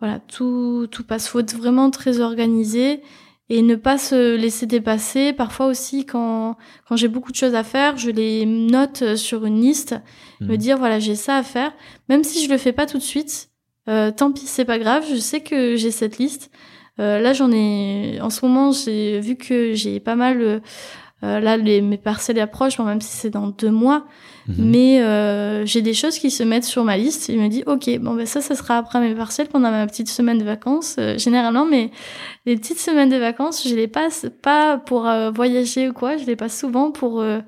Euh, 0.02 0.06
voilà, 0.06 0.20
tout, 0.20 0.88
tout 0.92 1.04
passe. 1.04 1.28
Faut 1.28 1.40
être 1.40 1.56
vraiment 1.56 1.90
très 1.90 2.20
organisé 2.20 3.02
et 3.50 3.62
ne 3.62 3.76
pas 3.76 3.98
se 3.98 4.36
laisser 4.36 4.66
dépasser. 4.66 5.34
Parfois 5.34 5.68
aussi, 5.68 6.06
quand, 6.06 6.56
quand 6.88 6.96
j'ai 6.96 7.08
beaucoup 7.08 7.32
de 7.32 7.38
choses 7.38 7.56
à 7.56 7.64
faire, 7.64 7.98
je 7.98 8.10
les 8.12 8.46
note 8.46 9.16
sur 9.16 9.46
une 9.46 9.60
liste, 9.62 9.96
me 10.42 10.48
Mhm. 10.50 10.58
dire 10.58 10.78
voilà, 10.78 11.00
j'ai 11.00 11.16
ça 11.16 11.38
à 11.38 11.44
faire. 11.44 11.74
Même 12.10 12.24
si 12.24 12.44
je 12.46 12.50
le 12.52 12.58
fais 12.58 12.74
pas 12.74 12.86
tout 12.86 12.98
de 12.98 13.04
suite, 13.04 13.50
euh, 13.90 14.12
tant 14.12 14.32
pis, 14.32 14.46
c'est 14.46 14.66
pas 14.66 14.80
grave. 14.80 15.04
Je 15.10 15.16
sais 15.16 15.42
que 15.42 15.76
j'ai 15.76 15.92
cette 15.92 16.18
liste. 16.20 16.52
Euh, 17.00 17.20
là, 17.20 17.32
j'en 17.34 17.52
ai. 17.52 18.20
En 18.22 18.30
ce 18.30 18.46
moment, 18.46 18.72
j'ai 18.72 19.20
vu 19.20 19.36
que 19.36 19.74
j'ai 19.74 20.00
pas 20.00 20.16
mal. 20.16 20.62
Euh, 21.24 21.40
là, 21.40 21.58
les, 21.58 21.82
mes 21.82 21.98
parcelles 21.98 22.40
approchent, 22.40 22.78
bon, 22.78 22.84
même 22.86 23.02
si 23.02 23.16
c'est 23.16 23.30
dans 23.32 23.48
deux 23.48 23.72
mois. 23.72 24.06
Mhm. 24.48 24.56
Mais 24.60 25.02
euh, 25.02 25.66
j'ai 25.66 25.82
des 25.82 25.94
choses 25.94 26.20
qui 26.20 26.32
se 26.32 26.44
mettent 26.44 26.64
sur 26.64 26.84
ma 26.84 26.96
liste. 26.96 27.32
Je 27.32 27.38
me 27.38 27.48
dis, 27.50 27.64
ok, 27.66 27.90
bon, 28.00 28.14
ben 28.14 28.26
ça, 28.26 28.40
ça 28.40 28.56
sera 28.56 28.78
après 28.78 29.00
mes 29.02 29.14
partiels 29.16 29.48
pendant 29.48 29.72
ma 29.72 29.86
petite 29.88 30.10
semaine 30.10 30.38
de 30.38 30.44
vacances. 30.44 30.96
Euh, 31.00 31.18
généralement, 31.18 31.66
mais 31.66 31.92
les 32.46 32.56
petites 32.56 32.80
semaines 32.80 33.10
de 33.10 33.18
vacances, 33.18 33.68
je 33.68 33.76
les 33.76 33.88
passe 33.88 34.28
pas 34.42 34.78
pour 34.78 35.08
euh, 35.08 35.32
voyager 35.32 35.90
ou 35.90 35.94
quoi. 35.94 36.18
Je 36.18 36.26
les 36.26 36.36
passe 36.36 36.58
souvent 36.60 36.92
pour 36.92 37.20
euh, 37.22 37.40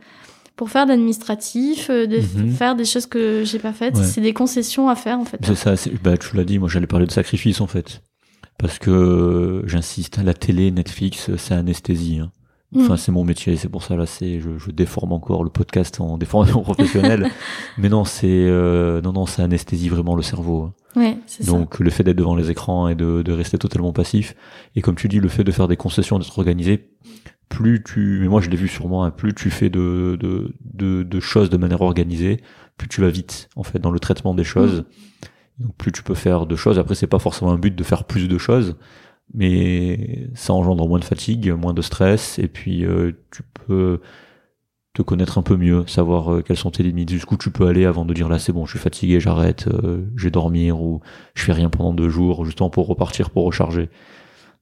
pour 0.55 0.69
faire 0.69 0.85
d'administratif, 0.85 1.89
de 1.89 2.17
Mhm. 2.17 2.51
faire 2.51 2.75
des 2.75 2.83
choses 2.83 3.05
que 3.05 3.43
j'ai 3.45 3.59
pas 3.59 3.71
faites. 3.71 3.95
Ouais. 3.95 4.03
C'est 4.03 4.19
des 4.19 4.33
concessions 4.33 4.89
à 4.89 4.95
faire 4.95 5.17
en 5.19 5.23
fait. 5.25 5.37
C'est 5.43 5.55
ça, 5.55 5.75
bah, 6.03 6.17
tu 6.17 6.35
l'as 6.35 6.43
dit, 6.43 6.59
moi 6.59 6.67
j'allais 6.67 6.85
parler 6.87 7.05
de 7.05 7.11
sacrifice 7.13 7.61
en 7.61 7.67
fait. 7.67 8.01
Parce 8.57 8.77
que, 8.77 9.63
j'insiste, 9.67 10.17
la 10.21 10.33
télé, 10.33 10.69
Netflix, 10.71 11.29
c'est 11.37 11.53
anesthésie. 11.53 12.19
hein. 12.19 12.31
Enfin, 12.75 12.93
Mm. 12.93 12.97
c'est 12.97 13.11
mon 13.11 13.23
métier, 13.23 13.55
c'est 13.57 13.67
pour 13.69 13.81
ça 13.83 13.95
là, 13.95 14.05
c'est, 14.05 14.39
je, 14.39 14.57
je 14.59 14.69
déforme 14.69 15.11
encore 15.11 15.43
le 15.43 15.49
podcast 15.49 15.99
en 16.01 16.17
déformation 16.19 16.61
professionnelle. 16.63 17.29
Mais 17.79 17.89
non, 17.89 18.05
c'est, 18.05 18.27
euh, 18.29 19.01
non, 19.01 19.11
non, 19.13 19.25
ça 19.25 19.43
anesthésie 19.43 19.89
vraiment 19.89 20.15
le 20.15 20.21
cerveau. 20.21 20.63
hein. 20.95 20.99
Ouais, 20.99 21.17
c'est 21.25 21.43
ça. 21.43 21.51
Donc, 21.51 21.79
le 21.79 21.89
fait 21.89 22.03
d'être 22.03 22.17
devant 22.17 22.35
les 22.35 22.51
écrans 22.51 22.87
et 22.87 22.93
de, 22.95 23.23
de 23.23 23.31
rester 23.31 23.57
totalement 23.57 23.91
passif. 23.91 24.35
Et 24.75 24.81
comme 24.81 24.95
tu 24.95 25.07
dis, 25.07 25.19
le 25.19 25.29
fait 25.29 25.43
de 25.43 25.51
faire 25.51 25.67
des 25.67 25.77
concessions, 25.77 26.19
d'être 26.19 26.37
organisé, 26.37 26.89
plus 27.49 27.81
tu, 27.83 28.19
mais 28.21 28.27
moi 28.27 28.41
je 28.41 28.49
l'ai 28.51 28.57
vu 28.57 28.67
sur 28.67 28.87
moi, 28.87 29.07
hein, 29.07 29.09
plus 29.09 29.33
tu 29.33 29.49
fais 29.49 29.71
de, 29.71 30.15
de, 30.19 30.53
de, 30.75 31.01
de 31.01 31.19
choses 31.19 31.49
de 31.49 31.57
manière 31.57 31.81
organisée, 31.81 32.37
plus 32.77 32.87
tu 32.87 33.01
vas 33.01 33.09
vite, 33.09 33.49
en 33.55 33.63
fait, 33.63 33.79
dans 33.79 33.89
le 33.91 33.99
traitement 33.99 34.35
des 34.35 34.43
choses. 34.43 34.85
Donc, 35.57 35.75
plus 35.75 35.91
tu 35.91 36.03
peux 36.03 36.13
faire 36.13 36.45
de 36.45 36.55
choses. 36.55 36.77
Après, 36.77 36.93
c'est 36.93 37.07
pas 37.07 37.17
forcément 37.19 37.51
un 37.51 37.57
but 37.57 37.75
de 37.75 37.83
faire 37.83 38.03
plus 38.03 38.27
de 38.27 38.37
choses, 38.37 38.75
mais 39.33 40.29
ça 40.33 40.53
engendre 40.53 40.87
moins 40.87 40.99
de 40.99 41.05
fatigue, 41.05 41.51
moins 41.51 41.73
de 41.73 41.81
stress, 41.81 42.39
et 42.39 42.47
puis 42.47 42.85
euh, 42.85 43.11
tu 43.31 43.43
peux 43.43 43.99
te 44.93 45.01
connaître 45.01 45.37
un 45.37 45.43
peu 45.43 45.55
mieux, 45.55 45.85
savoir 45.87 46.33
euh, 46.33 46.41
quelles 46.41 46.57
sont 46.57 46.71
tes 46.71 46.83
limites, 46.83 47.09
jusqu'où 47.09 47.37
tu 47.37 47.51
peux 47.51 47.67
aller 47.67 47.85
avant 47.85 48.05
de 48.05 48.13
dire 48.13 48.27
là 48.27 48.39
c'est 48.39 48.51
bon, 48.51 48.65
je 48.65 48.71
suis 48.71 48.79
fatigué, 48.79 49.19
j'arrête, 49.19 49.67
euh, 49.67 50.05
je 50.15 50.25
vais 50.25 50.31
dormir 50.31 50.81
ou 50.81 51.01
je 51.35 51.43
fais 51.43 51.53
rien 51.53 51.69
pendant 51.69 51.93
deux 51.93 52.09
jours, 52.09 52.45
justement 52.45 52.69
pour 52.69 52.87
repartir, 52.87 53.29
pour 53.29 53.45
recharger. 53.45 53.89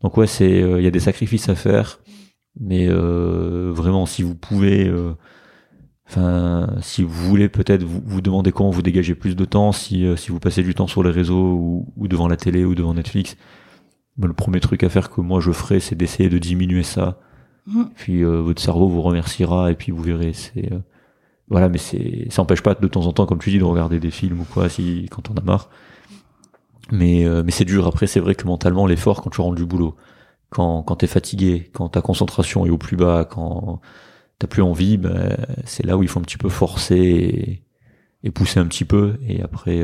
Donc 0.02 0.18
ouais, 0.18 0.28
c'est 0.28 0.62
euh, 0.62 0.80
il 0.80 0.84
y 0.84 0.88
a 0.88 0.92
des 0.92 1.00
sacrifices 1.00 1.50
à 1.50 1.56
faire, 1.56 2.00
mais 2.60 2.88
vraiment 2.88 4.06
si 4.06 4.24
vous 4.24 4.36
pouvez, 4.36 4.92
enfin 6.08 6.76
si 6.82 7.04
vous 7.04 7.30
voulez 7.30 7.50
peut-être 7.50 7.84
vous, 7.84 8.02
vous 8.06 8.22
demandez 8.22 8.52
comment 8.52 8.72
vous 8.72 8.82
dégagez 8.82 9.16
plus 9.16 9.36
de 9.36 9.46
temps, 9.46 9.72
si 9.72 10.06
si 10.18 10.32
vous 10.32 10.40
passez 10.40 10.64
du 10.64 10.74
temps 10.74 10.88
sur 10.88 11.04
les 11.04 11.12
réseaux 11.12 11.86
ou, 11.96 12.08
devant 12.08 12.28
la 12.28 12.38
télé 12.38 12.66
ou 12.66 12.76
devant 12.76 12.96
Netflix, 12.96 13.38
le 14.26 14.34
premier 14.34 14.60
truc 14.60 14.84
à 14.84 14.90
faire 14.90 15.10
que 15.10 15.22
moi 15.22 15.40
je 15.40 15.52
ferai, 15.52 15.80
c'est 15.80 15.96
d'essayer 15.96 16.30
de 16.30 16.38
diminuer 16.40 16.84
ça. 16.84 17.20
Mhm. 17.68 17.90
Puis 17.96 18.24
euh, 18.24 18.42
votre 18.42 18.62
cerveau 18.62 18.88
vous 18.88 19.02
remerciera 19.02 19.72
et 19.72 19.76
puis 19.76 19.92
vous 19.92 20.02
verrez. 20.02 20.34
C'est 20.34 20.72
euh, 20.72 20.80
voilà, 21.50 21.70
mais 21.70 21.78
c'est 21.78 22.28
ça 22.30 22.42
empêche 22.42 22.62
pas 22.62 22.74
de 22.76 22.88
temps 22.88 23.06
en 23.06 23.14
temps, 23.14 23.26
comme 23.26 23.40
tu 23.40 23.52
dis, 23.52 23.60
de 23.60 23.64
regarder 23.64 24.00
des 24.00 24.12
films 24.12 24.42
ou 24.42 24.46
quoi, 24.46 24.70
si 24.70 25.08
quand 25.12 25.30
on 25.30 25.36
a 25.36 25.42
marre. 25.42 25.70
Mais 26.92 27.26
euh, 27.26 27.44
mais 27.44 27.52
c'est 27.52 27.66
dur. 27.66 27.88
Après, 27.88 28.08
c'est 28.08 28.20
vrai 28.20 28.36
que 28.36 28.48
mentalement, 28.48 28.88
l'effort 28.88 29.22
quand 29.22 29.30
tu 29.30 29.42
rentres 29.42 29.56
du 29.56 29.66
boulot, 29.66 29.96
quand 30.50 30.84
quand 30.84 30.98
t'es 30.98 31.08
fatigué, 31.08 31.70
quand 31.74 31.90
ta 31.90 32.02
concentration 32.02 32.66
est 32.66 32.70
au 32.70 32.78
plus 32.78 32.98
bas, 32.98 33.26
quand 33.30 33.82
t'as 34.40 34.48
plus 34.48 34.62
envie, 34.62 34.98
ben, 34.98 35.38
c'est 35.66 35.86
là 35.86 35.98
où 35.98 36.04
il 36.04 36.10
faut 36.10 36.20
un 36.20 36.24
petit 36.24 36.38
peu 36.38 36.50
forcer 36.50 36.96
et, 36.98 37.64
et 38.24 38.32
pousser 38.32 38.60
un 38.60 38.68
petit 38.68 38.86
peu. 38.86 39.20
Et 39.28 39.42
après. 39.42 39.84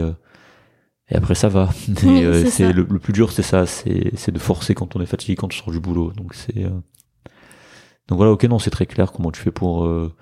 Et 1.13 1.15
après 1.15 1.35
ça 1.35 1.47
va. 1.47 1.69
Mais, 2.03 2.23
euh, 2.23 2.45
c'est 2.45 2.73
le, 2.73 2.85
le 2.89 2.99
plus 2.99 3.13
dur, 3.13 3.31
c'est 3.31 3.43
ça, 3.43 3.65
c'est 3.65 4.31
de 4.31 4.39
forcer 4.39 4.73
quand 4.73 4.95
on 4.95 5.01
est 5.01 5.05
fatigué, 5.05 5.35
quand 5.35 5.47
on 5.47 5.55
sort 5.55 5.71
du 5.71 5.79
boulot. 5.79 6.11
Donc 6.11 6.33
c'est 6.33 6.65
euh, 6.65 6.69
donc 8.07 8.17
voilà, 8.17 8.31
ok, 8.31 8.43
non, 8.45 8.59
c'est 8.59 8.71
très 8.71 8.85
clair 8.85 9.11
comment 9.11 9.31
tu 9.31 9.41
fais 9.41 9.51
pour 9.51 9.85
euh, 9.85 10.13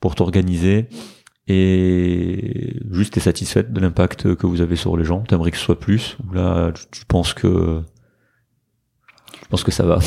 pour 0.00 0.14
t'organiser 0.14 0.88
et 1.48 2.80
juste 2.90 3.14
t'es 3.14 3.20
satisfaite 3.20 3.72
de 3.72 3.80
l'impact 3.80 4.34
que 4.34 4.46
vous 4.46 4.60
avez 4.60 4.76
sur 4.76 4.96
les 4.96 5.04
gens? 5.04 5.20
T'aimerais 5.20 5.50
que 5.50 5.58
ce 5.58 5.64
soit 5.64 5.78
plus? 5.78 6.16
Ou 6.26 6.32
là 6.32 6.72
tu, 6.72 6.84
tu 6.90 7.04
penses 7.06 7.34
que 7.34 7.82
je 9.46 9.48
pense 9.48 9.62
que 9.62 9.70
ça 9.70 9.84
va? 9.84 10.00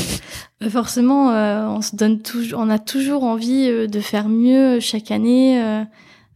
Euh, 0.61 0.69
Forcément, 0.69 1.31
euh, 1.31 1.65
on 1.67 1.81
se 1.81 1.95
donne 1.95 2.21
toujours, 2.21 2.59
on 2.59 2.69
a 2.69 2.77
toujours 2.77 3.23
envie 3.23 3.69
euh, 3.69 3.87
de 3.87 4.01
faire 4.01 4.27
mieux 4.27 4.81
chaque 4.81 5.11
année, 5.11 5.61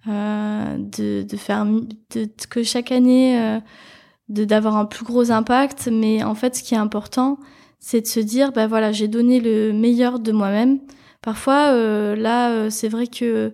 euh, 0.08 0.78
de, 0.78 1.24
de 1.24 1.38
faire 1.38 1.66
de, 1.66 2.30
que 2.50 2.64
chaque 2.64 2.94
année, 2.94 3.60
d'avoir 4.34 4.78
un 4.78 4.86
plus 4.86 5.06
gros 5.06 5.32
impact. 5.32 5.90
Mais 5.92 6.24
en 6.24 6.36
fait, 6.36 6.56
ce 6.56 6.64
qui 6.64 6.74
est 6.74 6.78
important, 6.78 7.38
c'est 7.80 8.02
de 8.02 8.08
se 8.08 8.20
dire, 8.20 8.52
bah 8.52 8.68
voilà, 8.68 8.92
j'ai 8.92 9.08
donné 9.08 9.40
le 9.40 9.74
meilleur 9.74 10.20
de 10.20 10.32
moi-même. 10.32 10.80
Parfois, 11.22 11.72
euh, 11.72 12.16
là, 12.16 12.52
euh, 12.52 12.70
c'est 12.70 12.90
vrai 12.90 13.08
que 13.08 13.54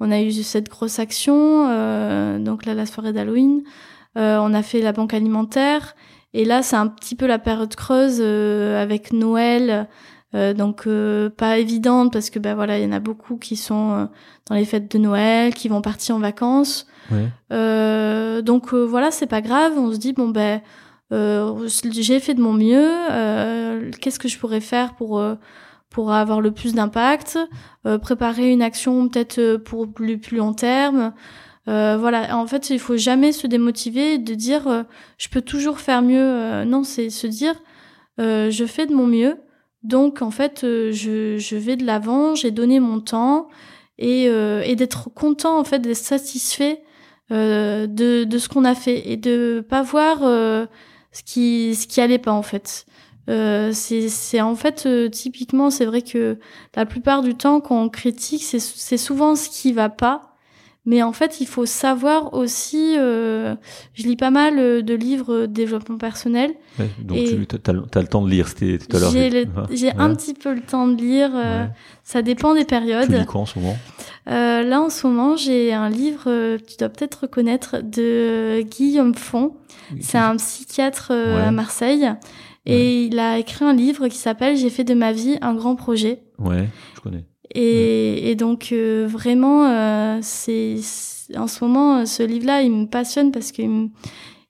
on 0.00 0.10
a 0.10 0.20
eu 0.22 0.32
cette 0.32 0.70
grosse 0.70 0.98
action, 0.98 1.66
euh, 1.68 2.38
donc 2.38 2.64
là, 2.64 2.72
la 2.74 2.86
soirée 2.86 3.12
d'Halloween. 3.12 3.62
On 4.16 4.54
a 4.54 4.62
fait 4.62 4.80
la 4.80 4.92
banque 4.92 5.14
alimentaire. 5.14 5.94
Et 6.34 6.44
là, 6.44 6.62
c'est 6.62 6.76
un 6.76 6.88
petit 6.88 7.14
peu 7.14 7.26
la 7.26 7.38
période 7.38 7.74
creuse 7.74 8.20
avec 8.20 9.12
Noël, 9.12 9.88
euh, 10.34 10.54
donc 10.54 10.86
euh, 10.86 11.28
pas 11.30 11.58
évidente 11.58 12.12
parce 12.12 12.30
que 12.30 12.38
ben 12.38 12.54
voilà, 12.54 12.78
il 12.78 12.84
y 12.84 12.86
en 12.86 12.92
a 12.92 13.00
beaucoup 13.00 13.36
qui 13.36 13.56
sont 13.56 13.92
euh, 13.92 14.04
dans 14.48 14.54
les 14.54 14.64
fêtes 14.64 14.90
de 14.90 14.98
Noël, 14.98 15.54
qui 15.54 15.68
vont 15.68 15.82
partir 15.82 16.16
en 16.16 16.20
vacances. 16.20 16.86
Ouais. 17.10 17.28
Euh, 17.52 18.40
donc 18.42 18.72
euh, 18.72 18.84
voilà, 18.84 19.10
c'est 19.10 19.26
pas 19.26 19.40
grave. 19.40 19.72
On 19.76 19.92
se 19.92 19.98
dit 19.98 20.12
bon 20.12 20.28
ben 20.28 20.60
euh, 21.12 21.66
j'ai 21.66 22.20
fait 22.20 22.34
de 22.34 22.40
mon 22.40 22.52
mieux. 22.52 22.88
euh, 23.10 23.90
Qu'est-ce 24.00 24.18
que 24.20 24.28
je 24.28 24.38
pourrais 24.38 24.60
faire 24.60 24.94
pour 24.94 25.20
pour 25.88 26.12
avoir 26.12 26.40
le 26.40 26.52
plus 26.52 26.74
d'impact? 26.74 27.36
Euh, 27.86 27.98
Préparer 27.98 28.52
une 28.52 28.62
action 28.62 29.08
peut-être 29.08 29.56
pour 29.56 29.92
plus 29.92 30.18
plus 30.18 30.36
long 30.36 30.52
terme. 30.52 31.12
Euh, 31.68 31.96
voilà, 32.00 32.36
en 32.36 32.46
fait, 32.46 32.70
il 32.70 32.78
faut 32.78 32.96
jamais 32.96 33.32
se 33.32 33.46
démotiver 33.46 34.18
de 34.18 34.34
dire 34.34 34.66
euh, 34.66 34.82
je 35.18 35.28
peux 35.28 35.42
toujours 35.42 35.78
faire 35.80 36.02
mieux. 36.02 36.18
Euh, 36.18 36.64
non, 36.64 36.84
c'est 36.84 37.10
se 37.10 37.26
dire 37.26 37.54
euh, 38.20 38.50
je 38.50 38.64
fais 38.64 38.86
de 38.86 38.94
mon 38.94 39.06
mieux. 39.06 39.36
Donc 39.82 40.22
en 40.22 40.30
fait, 40.30 40.64
euh, 40.64 40.92
je, 40.92 41.38
je 41.38 41.56
vais 41.56 41.76
de 41.76 41.84
l'avant, 41.86 42.34
j'ai 42.34 42.50
donné 42.50 42.80
mon 42.80 43.00
temps 43.00 43.48
et, 43.98 44.28
euh, 44.28 44.62
et 44.64 44.76
d'être 44.76 45.10
content 45.14 45.58
en 45.58 45.64
fait, 45.64 45.78
d'être 45.80 45.96
satisfait 45.96 46.82
euh, 47.32 47.86
de, 47.86 48.24
de 48.24 48.38
ce 48.38 48.48
qu'on 48.48 48.64
a 48.64 48.74
fait 48.74 49.10
et 49.10 49.16
de 49.16 49.64
pas 49.68 49.82
voir 49.82 50.18
euh, 50.22 50.66
ce 51.12 51.22
qui 51.22 51.74
ce 51.74 51.86
qui 51.86 52.00
allait 52.00 52.18
pas 52.18 52.32
en 52.32 52.42
fait. 52.42 52.86
Euh, 53.28 53.70
c'est 53.72 54.08
c'est 54.08 54.40
en 54.40 54.56
fait 54.56 54.84
euh, 54.86 55.08
typiquement 55.08 55.70
c'est 55.70 55.84
vrai 55.84 56.02
que 56.02 56.38
la 56.74 56.86
plupart 56.86 57.22
du 57.22 57.34
temps 57.36 57.60
quand 57.60 57.80
on 57.80 57.88
critique 57.88 58.42
c'est 58.42 58.58
c'est 58.58 58.96
souvent 58.96 59.36
ce 59.36 59.48
qui 59.48 59.72
va 59.72 59.88
pas 59.88 60.29
mais 60.86 61.02
en 61.02 61.12
fait, 61.12 61.40
il 61.40 61.46
faut 61.46 61.66
savoir 61.66 62.32
aussi. 62.34 62.94
Euh, 62.98 63.54
je 63.94 64.04
lis 64.04 64.16
pas 64.16 64.30
mal 64.30 64.58
euh, 64.58 64.82
de 64.82 64.94
livres 64.94 65.40
de 65.42 65.46
développement 65.46 65.98
personnel. 65.98 66.52
Ouais, 66.78 66.88
donc 67.00 67.18
tu 67.18 67.70
as, 67.70 68.00
le 68.02 68.06
temps 68.08 68.22
de 68.22 68.30
lire, 68.30 68.48
c'était 68.48 68.78
tout 68.78 68.96
à 68.96 69.00
l'heure. 69.00 69.10
J'ai 69.12 69.86
ouais. 69.86 69.94
un 69.98 70.14
petit 70.14 70.34
peu 70.34 70.54
le 70.54 70.60
temps 70.62 70.88
de 70.88 70.96
lire. 71.00 71.30
euh, 71.34 71.64
Ouais. 71.64 71.70
Ça 72.02 72.22
dépend 72.22 72.54
des 72.54 72.60
Tu 72.60 72.66
périodes. 72.66 73.12
lis 73.12 73.24
quoi 73.26 73.42
en 73.42 73.46
ce 73.46 73.58
moment? 73.58 73.76
Euh, 74.28 74.62
là, 74.62 74.80
en 74.80 74.90
ce 74.90 75.06
moment, 75.06 75.36
j'ai 75.36 75.72
un 75.72 75.88
livre 75.88 76.24
euh, 76.26 76.58
tu 76.58 76.76
dois 76.78 76.88
peut-être 76.88 77.20
reconnaître 77.22 77.76
de 77.82 78.62
Guillaume 78.62 79.14
Font. 79.14 79.56
C'est 80.00 80.18
un 80.18 80.36
psychiatre 80.36 81.08
euh, 81.12 81.48
à 81.48 81.50
Marseille. 81.50 82.10
Et 82.66 83.04
il 83.06 83.18
a 83.18 83.38
écrit 83.38 83.64
un 83.64 83.72
livre 83.72 84.08
qui 84.08 84.16
s'appelle 84.18 84.56
J'ai 84.56 84.70
fait 84.70 84.84
de 84.84 84.94
ma 84.94 85.12
vie 85.12 85.38
un 85.40 85.54
grand 85.54 85.76
projet. 85.76 86.22
Ouais, 86.38 86.68
je 86.94 87.00
connais. 87.00 87.24
Et, 87.54 88.30
et 88.30 88.34
donc 88.36 88.68
euh, 88.72 89.06
vraiment, 89.08 89.64
euh, 89.66 90.18
c'est 90.22 90.76
en 91.36 91.46
ce 91.46 91.64
moment 91.64 91.98
euh, 91.98 92.04
ce 92.06 92.22
livre-là, 92.22 92.62
il 92.62 92.70
me 92.72 92.86
passionne 92.86 93.32
parce 93.32 93.52
que 93.52 93.62
me- 93.62 93.88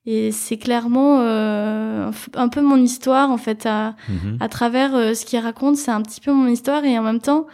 et 0.06 0.32
c'est 0.32 0.56
clairement 0.56 1.20
euh, 1.20 2.10
un 2.34 2.48
peu 2.48 2.62
mon 2.62 2.76
histoire 2.76 3.30
en 3.30 3.36
fait 3.36 3.66
à, 3.66 3.94
Mhm. 4.08 4.38
à 4.40 4.48
travers 4.48 4.94
euh, 4.94 5.14
ce 5.14 5.24
qu'il 5.26 5.38
raconte, 5.38 5.76
c'est 5.76 5.90
un 5.90 6.02
petit 6.02 6.20
peu 6.20 6.32
mon 6.32 6.46
histoire 6.48 6.84
et 6.84 6.98
en 6.98 7.02
même 7.02 7.20
temps, 7.20 7.46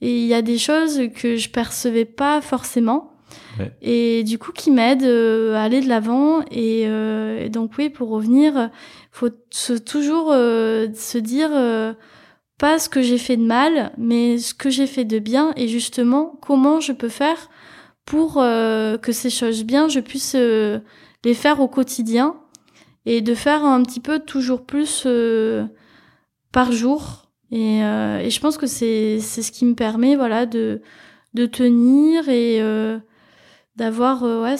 il 0.00 0.26
y 0.26 0.34
a 0.34 0.42
des 0.42 0.58
choses 0.58 1.00
que 1.14 1.36
je 1.36 1.48
percevais 1.50 2.04
pas 2.04 2.40
forcément. 2.40 3.12
Ouais. 3.58 3.72
Et 3.82 4.24
du 4.24 4.38
coup, 4.38 4.50
qui 4.52 4.70
m'aident 4.72 5.04
euh, 5.04 5.54
à 5.54 5.62
aller 5.62 5.80
de 5.80 5.88
l'avant. 5.88 6.40
Et, 6.50 6.84
euh, 6.86 7.44
et 7.44 7.48
donc 7.48 7.72
oui, 7.78 7.88
pour 7.88 8.08
revenir, 8.10 8.70
faut 9.12 9.30
se, 9.50 9.72
toujours 9.74 10.30
euh, 10.32 10.88
se 10.94 11.18
dire 11.18 11.50
euh, 11.52 11.94
pas 12.64 12.78
ce 12.78 12.88
que 12.88 13.02
j'ai 13.02 13.18
fait 13.18 13.36
de 13.36 13.44
mal, 13.44 13.92
mais 13.98 14.38
ce 14.38 14.54
que 14.54 14.70
j'ai 14.70 14.86
fait 14.86 15.04
de 15.04 15.18
bien 15.18 15.52
et 15.54 15.68
justement 15.68 16.38
comment 16.40 16.80
je 16.80 16.92
peux 16.92 17.10
faire 17.10 17.50
pour 18.06 18.38
euh, 18.38 18.96
que 18.96 19.12
ces 19.12 19.28
choses 19.28 19.64
bien, 19.64 19.86
je 19.86 20.00
puisse 20.00 20.32
euh, 20.34 20.78
les 21.26 21.34
faire 21.34 21.60
au 21.60 21.68
quotidien 21.68 22.36
et 23.04 23.20
de 23.20 23.34
faire 23.34 23.66
un 23.66 23.82
petit 23.82 24.00
peu 24.00 24.18
toujours 24.18 24.64
plus 24.64 25.02
euh, 25.04 25.66
par 26.52 26.72
jour. 26.72 27.28
Et, 27.50 27.80
je 27.82 28.40
pense 28.40 28.56
que 28.56 28.66
c'est 28.66 29.20
ce 29.20 29.52
qui 29.52 29.66
me 29.66 29.74
permet 29.74 30.16
voilà 30.16 30.46
de 30.46 30.80
de 31.34 31.44
tenir 31.44 32.30
et 32.30 32.62
d'avoir 33.76 34.22
ouais 34.22 34.56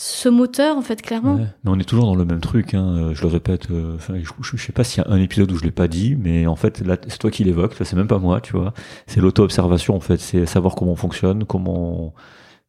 ce 0.00 0.28
moteur 0.28 0.76
en 0.76 0.82
fait 0.82 1.02
clairement. 1.02 1.34
Mais 1.36 1.70
on 1.70 1.78
est 1.80 1.84
toujours 1.84 2.06
dans 2.06 2.14
le 2.14 2.24
même 2.24 2.40
truc. 2.40 2.72
Hein. 2.72 3.10
Je 3.12 3.22
le 3.22 3.28
répète. 3.28 3.66
Enfin, 3.96 4.14
je, 4.22 4.56
je, 4.56 4.62
sais 4.62 4.72
pas 4.72 4.84
s'il 4.84 5.02
y 5.02 5.06
a 5.06 5.10
un 5.10 5.20
épisode 5.20 5.50
où 5.50 5.56
je 5.56 5.64
l'ai 5.64 5.72
pas 5.72 5.88
dit, 5.88 6.14
mais 6.16 6.46
en 6.46 6.54
fait 6.54 6.84
c'est 7.08 7.18
toi 7.18 7.32
qui 7.32 7.42
l'évoques. 7.42 7.74
C'est 7.82 7.96
même 7.96 8.06
pas 8.06 8.20
moi, 8.20 8.40
tu 8.40 8.52
vois. 8.52 8.72
C'est 9.08 9.20
l'auto-observation 9.20 9.96
en 9.96 10.00
fait. 10.00 10.18
C'est 10.18 10.46
savoir 10.46 10.76
comment 10.76 10.92
on 10.92 10.96
fonctionne, 10.96 11.44
comment 11.44 12.14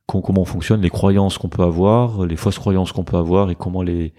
comment 0.08 0.42
on 0.42 0.46
fonctionne, 0.46 0.82
les 0.82 0.90
croyances 0.90 1.38
qu'on 1.38 1.50
peut 1.50 1.62
avoir, 1.62 2.26
les 2.26 2.36
fausses 2.36 2.58
croyances 2.58 2.92
qu'on 2.92 3.04
peut 3.04 3.18
avoir 3.18 3.52
et 3.52 3.56
comment 3.56 3.84
les 3.84 4.14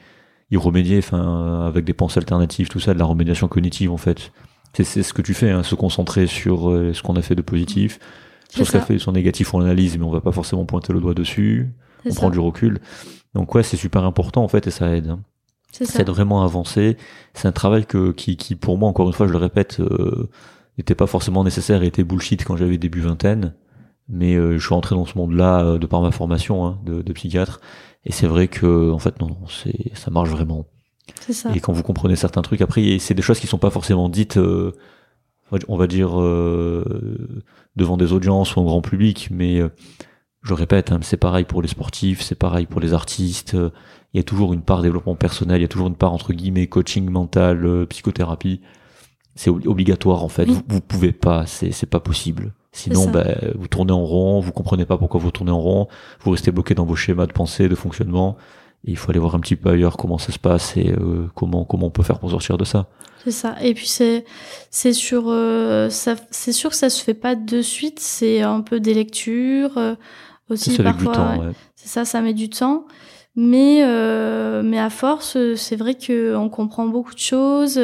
y 0.53 0.57
remédier, 0.57 0.99
enfin 0.99 1.66
avec 1.66 1.85
des 1.85 1.95
pensées 1.95 2.19
alternatives, 2.19 2.69
tout 2.69 2.81
ça, 2.81 2.95
de 2.95 2.99
la 2.99 3.05
remédiation 3.05 3.49
cognitive 3.49 3.91
en 3.91 3.97
fait. 3.97 4.32
C'est 4.73 5.03
ce 5.03 5.12
que 5.12 5.23
tu 5.23 5.35
fais, 5.35 5.51
hein, 5.51 5.65
se 5.65 5.74
concentrer 5.74 6.28
sur 6.28 6.70
euh, 6.70 6.93
ce 6.95 7.03
qu'on 7.03 7.16
a 7.16 7.23
fait 7.23 7.35
de 7.35 7.43
positif, 7.43 7.99
sur 8.51 8.66
ce 8.66 8.72
qu'a 8.72 8.81
fait 8.81 8.98
son 8.98 9.12
négatif, 9.12 9.55
on 9.55 9.60
analyse, 9.60 9.98
mais 9.98 10.05
on 10.05 10.10
va 10.10 10.20
pas 10.20 10.32
forcément 10.32 10.64
pointer 10.64 10.93
le 10.93 11.01
doigt 11.01 11.14
dessus. 11.14 11.72
On 12.05 12.14
prend 12.14 12.31
du 12.31 12.39
recul. 12.39 12.81
Donc 13.35 13.55
ouais, 13.55 13.62
c'est 13.62 13.77
super 13.77 14.05
important 14.05 14.43
en 14.43 14.48
fait 14.48 14.66
et 14.66 14.70
ça 14.70 14.94
aide. 14.94 15.09
Hein. 15.09 15.20
Ça 15.70 16.01
aide 16.01 16.10
vraiment 16.10 16.43
à 16.43 16.44
avancer. 16.44 16.97
C'est 17.35 17.47
un 17.47 17.52
travail 17.52 17.86
que 17.86 18.10
qui, 18.10 18.36
qui 18.36 18.56
pour 18.56 18.77
moi 18.77 18.89
encore 18.89 19.06
une 19.06 19.12
fois, 19.12 19.27
je 19.27 19.32
le 19.32 19.39
répète, 19.39 19.78
euh, 19.81 20.28
n'était 20.78 20.97
pas 20.97 21.06
forcément 21.06 21.44
nécessaire 21.44 21.82
et 21.82 21.86
était 21.86 22.05
bullshit 22.05 22.44
quand 22.44 22.56
j'avais 22.56 22.78
début 22.78 23.01
vingtaine 23.01 23.55
mais 24.10 24.35
euh, 24.35 24.59
je 24.59 24.66
suis 24.66 24.74
entré 24.74 24.94
dans 24.94 25.06
ce 25.06 25.16
monde-là 25.16 25.64
euh, 25.64 25.78
de 25.78 25.86
par 25.86 26.02
ma 26.02 26.10
formation 26.10 26.66
hein, 26.66 26.78
de, 26.85 27.01
de, 27.01 27.12
psychiatre, 27.12 27.60
et 28.05 28.12
c'est 28.12 28.27
vrai 28.27 28.48
que 28.48 28.90
en 28.90 28.98
fait 28.98 29.20
non, 29.20 29.39
c'est 29.48 29.94
ça 29.94 30.10
marche 30.10 30.28
vraiment. 30.28 30.66
C'est 31.20 31.32
ça. 31.32 31.51
Et 31.55 31.60
quand 31.60 31.72
vous 31.72 31.82
comprenez 31.82 32.16
certains 32.16 32.43
trucs, 32.43 32.60
après 32.60 32.98
c'est 32.98 33.14
des 33.14 33.22
choses 33.22 33.39
qui 33.39 33.47
sont 33.47 33.59
pas 33.59 33.70
forcément 33.70 34.09
dites, 34.09 34.36
euh, 34.36 34.72
on 35.68 35.77
va 35.77 35.86
dire 35.86 36.10
devant 37.77 37.97
des 37.97 38.12
audiences 38.12 38.56
ou 38.56 38.60
en 38.60 38.64
grand 38.64 38.82
public, 38.82 39.28
mais 39.31 39.60
je 40.43 40.55
répète, 40.55 40.93
hein, 40.93 41.01
c'est 41.02 41.16
pareil 41.16 41.44
pour 41.44 41.62
les 41.62 41.68
sportifs, 41.68 42.22
c'est 42.22 42.35
pareil 42.35 42.66
pour 42.66 42.81
les 42.81 42.93
artistes. 42.94 43.56
Il 44.12 44.16
y 44.16 44.20
a 44.20 44.24
toujours 44.24 44.52
une 44.52 44.62
part 44.62 44.82
développement 44.82 45.14
personnel, 45.14 45.59
il 45.59 45.62
y 45.62 45.64
a 45.64 45.68
toujours 45.68 45.89
une 45.89 45.97
part 45.97 46.12
entre 46.12 46.32
guillemets 46.32 46.66
coaching 46.66 47.09
mental, 47.09 47.86
psychothérapie. 47.89 48.60
C'est 49.35 49.51
obligatoire 49.51 50.24
en 50.24 50.28
fait. 50.28 50.47
Vous, 50.47 50.62
vous 50.66 50.81
pouvez 50.81 51.12
pas, 51.12 51.47
c'est 51.47 51.72
c'est 51.72 51.86
pas 51.86 52.01
possible. 52.01 52.52
Sinon, 52.72 53.10
ben, 53.10 53.36
vous 53.56 53.66
tournez 53.66 53.93
en 53.93 54.05
rond, 54.05 54.40
vous 54.40 54.52
comprenez 54.52 54.85
pas 54.85 54.97
pourquoi 54.97 55.18
vous 55.18 55.32
tournez 55.32 55.51
en 55.51 55.59
rond, 55.60 55.89
vous 56.20 56.31
restez 56.31 56.52
bloqué 56.52 56.74
dans 56.74 56.85
vos 56.85 56.94
schémas 56.94 57.27
de 57.27 57.32
pensée, 57.32 57.68
de 57.68 57.74
fonctionnement. 57.74 58.36
Il 58.85 58.97
faut 58.97 59.11
aller 59.11 59.20
voir 59.20 59.35
un 59.35 59.40
petit 59.40 59.57
peu 59.57 59.70
ailleurs 59.70 59.97
comment 59.97 60.19
ça 60.19 60.32
se 60.32 60.39
passe 60.39 60.77
et 60.77 60.90
euh, 60.90 61.27
comment 61.35 61.65
comment 61.65 61.89
on 61.89 61.90
peut 61.90 62.02
faire 62.02 62.19
pour 62.19 62.31
sortir 62.31 62.57
de 62.57 62.65
ça. 62.65 62.86
C'est 63.24 63.31
ça. 63.31 63.57
Et 63.62 63.74
puis 63.74 63.86
c'est 63.86 64.24
c'est 64.70 64.93
sur 64.93 65.24
euh, 65.28 65.90
ça 65.90 66.16
c'est 66.31 66.52
sûr 66.52 66.70
que 66.70 66.77
ça 66.77 66.89
se 66.89 67.02
fait 67.02 67.15
pas 67.15 67.35
de 67.35 67.61
suite. 67.62 68.01
C'est 68.01 68.43
un 68.43 68.62
peu 68.62 68.81
des 68.81 68.94
lectures 68.94 69.77
euh, 69.77 69.94
aussi 70.48 70.74
ça 70.74 70.82
parfois. 70.82 71.36
Ouais. 71.39 71.52
C'est 71.77 71.89
ça, 71.89 72.05
ça 72.05 72.20
met 72.20 72.35
du 72.35 72.48
temps. 72.48 72.86
Mais 73.36 73.82
mais 74.62 74.78
à 74.78 74.90
force, 74.90 75.36
c'est 75.55 75.77
vrai 75.77 75.94
que 75.94 76.35
on 76.35 76.48
comprend 76.48 76.86
beaucoup 76.86 77.15
de 77.15 77.20
choses 77.20 77.81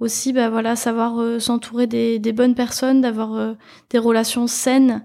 aussi 0.00 0.32
bah 0.32 0.48
voilà 0.48 0.76
savoir 0.76 1.20
euh, 1.20 1.38
s'entourer 1.38 1.86
des, 1.86 2.18
des, 2.18 2.32
bonnes 2.32 2.54
personnes 2.54 3.00
d'avoir 3.00 3.34
euh, 3.34 3.54
des 3.90 3.98
relations 3.98 4.46
saines 4.46 5.02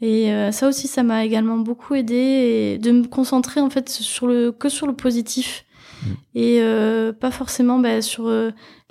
et 0.00 0.32
euh, 0.32 0.52
ça 0.52 0.68
aussi 0.68 0.86
ça 0.88 1.02
m'a 1.02 1.24
également 1.24 1.58
beaucoup 1.58 1.94
aidé 1.94 2.14
et 2.14 2.78
de 2.78 2.92
me 2.92 3.06
concentrer 3.06 3.60
en 3.60 3.70
fait 3.70 3.88
sur 3.88 4.26
le 4.26 4.52
que 4.52 4.68
sur 4.68 4.86
le 4.86 4.94
positif 4.94 5.64
mmh. 6.02 6.08
et 6.36 6.62
pas 7.20 7.30
forcément 7.30 7.78
bah, 7.78 8.02
sur 8.02 8.30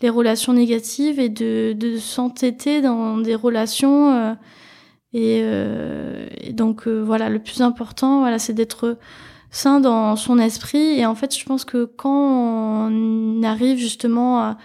les 0.01 0.09
relations 0.09 0.53
négatives 0.53 1.19
et 1.19 1.29
de, 1.29 1.73
de 1.73 1.97
s'entêter 1.97 2.81
dans 2.81 3.17
des 3.17 3.35
relations 3.35 4.35
et, 5.13 5.39
et, 5.39 6.53
donc 6.53 6.87
voilà 6.87 7.29
le 7.29 7.39
plus 7.39 7.61
important 7.61 8.19
voilà 8.19 8.39
c'est 8.39 8.53
d'être 8.53 8.97
sain 9.49 9.79
dans 9.79 10.17
son 10.17 10.37
esprit 10.39 10.99
et 10.99 11.05
en 11.05 11.15
fait 11.15 11.37
je 11.37 11.45
pense 11.45 11.63
que 11.63 11.85
quand 11.85 12.89
on 12.89 13.43
arrive 13.43 13.77
justement 13.77 14.41
à 14.41 14.57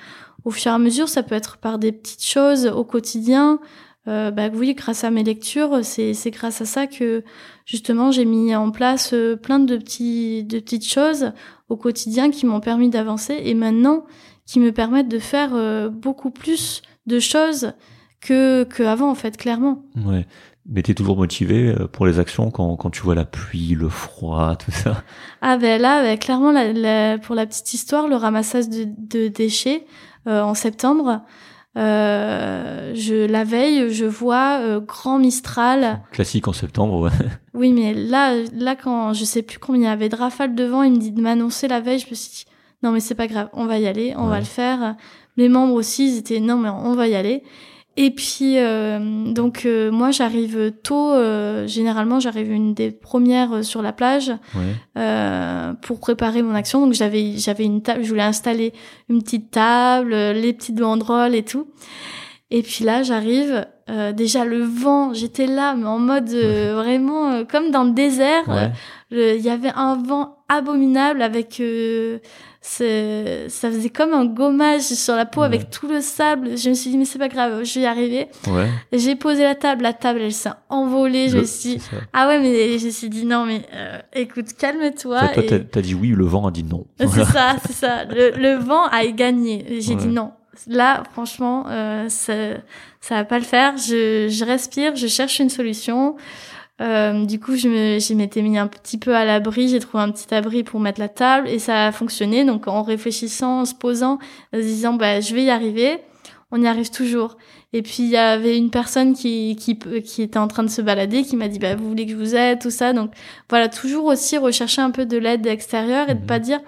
au 0.45 0.51
fur 0.51 0.73
et 0.73 0.75
à 0.75 0.79
mesure, 0.79 1.09
ça 1.09 1.23
peut 1.23 1.35
être 1.35 1.59
par 1.59 1.79
des 1.79 1.93
petites 1.93 2.25
choses 2.25 2.67
au 2.67 2.85
quotidien. 2.85 3.61
Euh, 4.09 4.31
bah 4.33 4.49
oui, 4.53 4.75
grâce 4.75 5.05
à 5.05 5.11
mes 5.11 5.23
lectures, 5.23 5.85
c'est 5.85 6.13
c'est 6.13 6.33
grâce 6.33 6.61
à 6.61 6.65
ça 6.65 6.87
que 6.89 7.23
justement 7.67 8.11
j'ai 8.11 8.25
mis 8.25 8.55
en 8.55 8.71
place 8.73 9.13
euh, 9.13 9.37
plein 9.37 9.61
de 9.61 9.77
petits 9.77 10.43
de 10.43 10.59
petites 10.59 10.87
choses 10.87 11.33
au 11.69 11.77
quotidien 11.77 12.31
qui 12.31 12.45
m'ont 12.45 12.61
permis 12.61 12.91
d'avancer 12.91 13.41
et 13.45 13.55
maintenant 13.55 14.05
qui 14.45 14.59
me 14.59 14.73
permettent 14.73 15.09
de 15.09 15.21
faire 15.21 15.51
euh, 15.55 15.89
beaucoup 15.89 16.33
plus 16.33 16.83
de 17.07 17.21
choses 17.21 17.75
que 18.21 18.65
que 18.65 18.83
avant 18.83 19.09
en 19.09 19.15
fait 19.15 19.37
clairement. 19.37 19.85
Ouais. 19.97 20.27
Mais 20.69 20.83
t'es 20.83 20.95
toujours 20.95 21.17
motivé 21.17 21.69
euh, 21.69 21.89
pour 21.89 22.07
les 22.07 22.21
actions 22.21 22.51
quand, 22.51 22.77
quand 22.77 22.91
tu 22.91 23.03
vois 23.03 23.17
la 23.17 23.25
pluie, 23.25 23.75
le 23.75 23.89
froid, 23.89 24.55
tout 24.57 24.71
ça? 24.71 25.03
Ah 25.41 25.57
ben 25.57 25.81
là, 25.81 26.03
ben, 26.03 26.17
clairement, 26.17 26.53
la, 26.53 27.19
pour 27.19 27.35
la 27.35 27.47
petite 27.47 27.75
histoire, 27.75 28.07
le 28.07 28.15
ramassage 28.15 28.69
de, 28.69 28.87
de 28.87 29.27
déchets, 29.27 29.87
euh, 30.29 30.41
en 30.41 30.55
septembre. 30.55 31.23
Euh, 31.77 32.93
je 32.95 33.27
la 33.27 33.45
veille, 33.45 33.93
je 33.93 34.05
vois 34.05 34.59
euh, 34.61 34.81
grand 34.81 35.19
Mistral. 35.19 36.03
Classique 36.13 36.49
en 36.49 36.53
septembre, 36.53 37.01
ouais. 37.01 37.11
Oui, 37.55 37.73
mais 37.73 37.95
là, 37.95 38.35
là 38.53 38.77
quand 38.77 39.13
je 39.15 39.25
sais 39.25 39.43
plus 39.43 39.59
combien 39.59 39.81
il 39.81 39.85
y 39.85 39.89
avait 39.89 40.09
de 40.09 40.17
rafales 40.17 40.55
de 40.55 40.65
vent, 40.65 40.83
il 40.83 40.93
me 40.93 40.99
dit 40.99 41.13
de 41.13 41.21
m'annoncer 41.21 41.69
la 41.69 41.81
veille. 41.81 41.99
Je 41.99 42.11
me 42.11 42.15
suis 42.15 42.31
dit 42.31 42.45
non 42.83 42.93
mais 42.93 43.01
c'est 43.01 43.15
pas 43.15 43.27
grave, 43.27 43.49
on 43.53 43.67
va 43.67 43.79
y 43.79 43.87
aller, 43.87 44.15
on 44.17 44.27
va 44.27 44.39
le 44.39 44.45
faire. 44.45 44.97
Les 45.37 45.49
membres 45.49 45.75
aussi, 45.75 46.13
ils 46.13 46.19
étaient 46.19 46.41
non 46.41 46.59
mais 46.59 46.69
on 46.69 46.95
va 46.95 47.09
y 47.09 47.15
aller. 47.15 47.43
Et 47.99 48.11
puis 48.11 48.55
euh, 48.57 49.33
donc 49.33 49.67
euh, 49.67 49.91
moi 49.91 50.13
j'arrive 50.13 50.73
tôt, 50.83 51.13
euh, 51.13 51.67
généralement 51.67 52.21
j'arrive 52.21 52.51
une 52.51 52.73
des 52.73 52.91
premières 52.91 53.63
sur 53.63 53.83
la 53.83 53.93
plage 53.93 54.33
pour 55.83 56.01
préparer 56.01 56.43
mon 56.43 56.55
action. 56.55 56.81
Donc 56.81 56.95
j'avais 56.95 57.37
j'avais 57.37 57.65
une 57.65 57.83
table, 57.83 58.03
je 58.03 58.09
voulais 58.09 58.23
installer 58.23 58.73
une 59.11 59.23
petite 59.23 59.51
table, 59.51 60.15
les 60.15 60.55
petites 60.55 60.77
banderoles 60.77 61.35
et 61.35 61.43
tout. 61.43 61.69
Et 62.51 62.63
puis 62.63 62.85
là 62.85 63.03
j'arrive, 63.03 63.67
déjà 64.15 64.47
le 64.47 64.63
vent, 64.63 65.13
j'étais 65.13 65.47
là 65.47 65.75
mais 65.75 65.87
en 65.87 65.99
mode 65.99 66.31
vraiment 66.31 67.45
comme 67.45 67.71
dans 67.71 67.85
le 67.85 67.93
désert. 67.93 68.73
Il 69.11 69.43
y 69.43 69.51
avait 69.51 69.73
un 69.77 69.97
vent 69.97 70.39
abominable 70.49 71.21
avec 71.21 71.61
ça 72.63 73.71
faisait 73.71 73.91
comme 73.91 74.15
un 74.15 74.25
gommage 74.25 74.83
sur 74.83 75.17
la 75.17 75.27
peau 75.27 75.43
avec 75.43 75.69
tout 75.71 75.89
le 75.89 76.01
sable. 76.01 76.57
Je 76.57 76.71
me 76.71 76.75
suis 76.75 76.91
dit, 76.91 76.97
mais 76.97 77.05
c'est 77.05 77.19
pas 77.19 77.29
grave, 77.29 77.65
je 77.65 77.75
vais 77.75 77.81
y 77.81 77.87
arriver. 77.87 78.29
Ouais. 78.47 78.69
J'ai 78.93 79.17
posé 79.17 79.43
la 79.43 79.57
table, 79.57 79.83
la 79.83 79.93
table, 79.93 80.21
elle 80.23 80.33
s'est 80.33 80.51
envolée. 80.69 81.29
Je 81.29 81.39
me 81.39 81.45
suis 81.45 81.77
dit, 81.77 81.83
ah 82.13 82.29
ouais, 82.29 82.39
mais 82.39 82.79
je 82.79 82.87
me 82.87 82.91
suis 82.91 83.09
dit, 83.09 83.27
non, 83.27 83.47
mais 83.47 83.63
euh, 83.75 83.99
écoute, 84.13 84.53
calme-toi. 84.57 85.29
Toi, 85.29 85.45
et... 85.45 85.65
t'as 85.65 85.81
dit 85.81 85.95
oui, 85.95 86.11
le 86.11 86.25
vent 86.25 86.47
a 86.47 86.51
dit 86.53 86.65
non. 86.65 86.87
C'est 86.99 87.25
ça, 87.25 87.57
c'est 87.67 87.73
ça. 87.73 88.05
Le, 88.05 88.31
le, 88.37 88.55
vent 88.55 88.85
a 88.87 89.05
gagné. 89.07 89.81
J'ai 89.81 89.97
dit 89.97 90.09
non. 90.09 90.33
Là, 90.69 91.03
franchement, 91.13 91.67
euh, 91.69 92.09
ça, 92.09 92.35
ça 93.01 93.17
va 93.17 93.25
pas 93.25 93.39
le 93.39 93.45
faire. 93.45 93.77
Je, 93.77 94.29
je 94.29 94.45
respire, 94.45 94.95
je 94.95 95.09
cherche 95.09 95.41
une 95.41 95.49
solution. 95.49 96.17
Euh, 96.81 97.25
du 97.27 97.39
coup, 97.39 97.55
je 97.55 97.69
me, 97.69 98.15
m'étais 98.17 98.43
mis 98.43 98.59
un 98.59 98.67
petit 98.67 98.99
peu 98.99 99.15
à 99.15 99.25
l'abri, 99.25 99.69
j'ai 99.69 99.79
trouvé 99.79 100.03
un 100.03 100.11
petit 100.11 100.33
abri 100.35 100.65
pour 100.65 100.81
mettre 100.81 101.01
la 101.01 101.09
table 101.09 101.49
et 101.49 101.59
ça 101.59 101.87
a 101.87 101.93
fonctionné. 101.93 102.45
Donc, 102.45 102.67
en 102.67 102.83
réfléchissant, 102.83 103.61
en 103.61 103.65
se 103.65 103.75
posant, 103.75 104.19
en 104.53 104.57
se 104.57 104.63
disant, 104.63 104.95
bah, 104.95 105.21
je 105.21 105.35
vais 105.35 105.45
y 105.45 105.51
arriver, 105.51 105.99
on 106.51 106.63
y 106.63 106.67
arrive 106.67 106.91
toujours. 106.91 107.37
Et 107.73 107.83
puis, 107.83 107.99
il 108.01 108.09
y 108.09 108.17
avait 108.17 108.57
une 108.57 108.71
personne 108.71 109.15
qui, 109.15 109.57
qui, 109.57 109.79
qui 109.79 110.23
était 110.23 110.39
en 110.39 110.49
train 110.49 110.63
de 110.63 110.71
se 110.71 110.83
balader, 110.83 111.23
qui 111.23 111.37
m'a 111.37 111.49
dit, 111.49 111.59
bah, 111.59 111.75
vous 111.75 111.89
voulez 111.89 112.05
que 112.05 112.13
je 112.13 112.17
vous 112.17 112.35
aide, 112.35 112.61
tout 112.61 112.71
ça. 112.71 112.93
Donc, 112.93 113.13
voilà, 113.49 113.69
toujours 113.69 114.07
aussi 114.07 114.37
rechercher 114.37 114.83
un 114.83 114.91
peu 114.91 115.07
de 115.07 115.17
l'aide 115.19 115.47
extérieure 115.47 116.11
et 116.11 116.15
de 116.15 116.25
pas 116.25 116.39
mhm. 116.39 116.45
dire, 116.45 116.61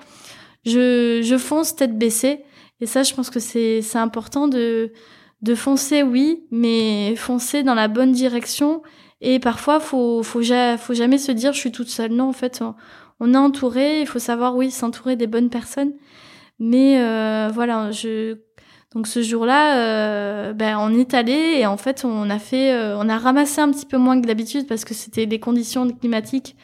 je, 0.64 1.20
je 1.22 1.38
fonce 1.38 1.76
tête 1.76 1.98
baissée. 1.98 2.44
Et 2.80 2.86
ça, 2.86 3.02
je 3.02 3.14
pense 3.14 3.30
que 3.30 3.40
c'est, 3.40 3.82
c'est 3.82 3.98
important 3.98 4.48
de, 4.48 4.92
de 5.42 5.54
foncer, 5.54 6.02
oui, 6.02 6.44
mais 6.50 7.14
foncer 7.16 7.62
dans 7.62 7.74
la 7.74 7.88
bonne 7.88 8.12
direction 8.12 8.82
et 9.24 9.38
parfois, 9.38 9.80
faut, 9.80 10.22
faut, 10.22 10.42
faut 10.42 10.94
jamais 10.94 11.18
se 11.18 11.32
dire 11.32 11.54
je 11.54 11.58
suis 11.58 11.72
toute 11.72 11.88
seule. 11.88 12.12
Non, 12.12 12.28
en 12.28 12.32
fait, 12.32 12.62
on, 13.20 13.32
est 13.32 13.36
entouré. 13.38 14.02
Il 14.02 14.06
faut 14.06 14.18
savoir, 14.18 14.54
oui, 14.54 14.70
s'entourer 14.70 15.16
des 15.16 15.26
bonnes 15.26 15.48
personnes. 15.48 15.92
Mais 16.60 17.00
euh, 17.00 17.48
voilà, 17.52 17.90
je 17.90 18.36
donc 18.94 19.08
ce 19.08 19.22
jour-là, 19.22 19.78
euh, 19.78 20.52
ben 20.52 20.76
on 20.78 20.94
est 20.94 21.14
allé 21.14 21.56
et 21.58 21.66
en 21.66 21.76
fait 21.76 22.04
on 22.04 22.30
a 22.30 22.38
fait, 22.38 22.72
euh, 22.72 22.96
on 22.96 23.08
a 23.08 23.18
ramassé 23.18 23.60
un 23.60 23.72
petit 23.72 23.86
peu 23.86 23.96
moins 23.98 24.20
que 24.20 24.26
d'habitude 24.28 24.68
parce 24.68 24.84
que 24.84 24.94
c'était 24.94 25.26
les 25.26 25.40
conditions 25.40 25.90
climatiques 25.90 26.54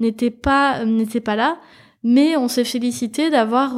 n'étaient 0.00 0.32
pas 0.32 0.84
n'étaient 0.84 1.20
pas 1.20 1.36
là. 1.36 1.58
Mais 2.02 2.36
on 2.36 2.48
s'est 2.48 2.64
félicité 2.64 3.30
d'avoir 3.30 3.76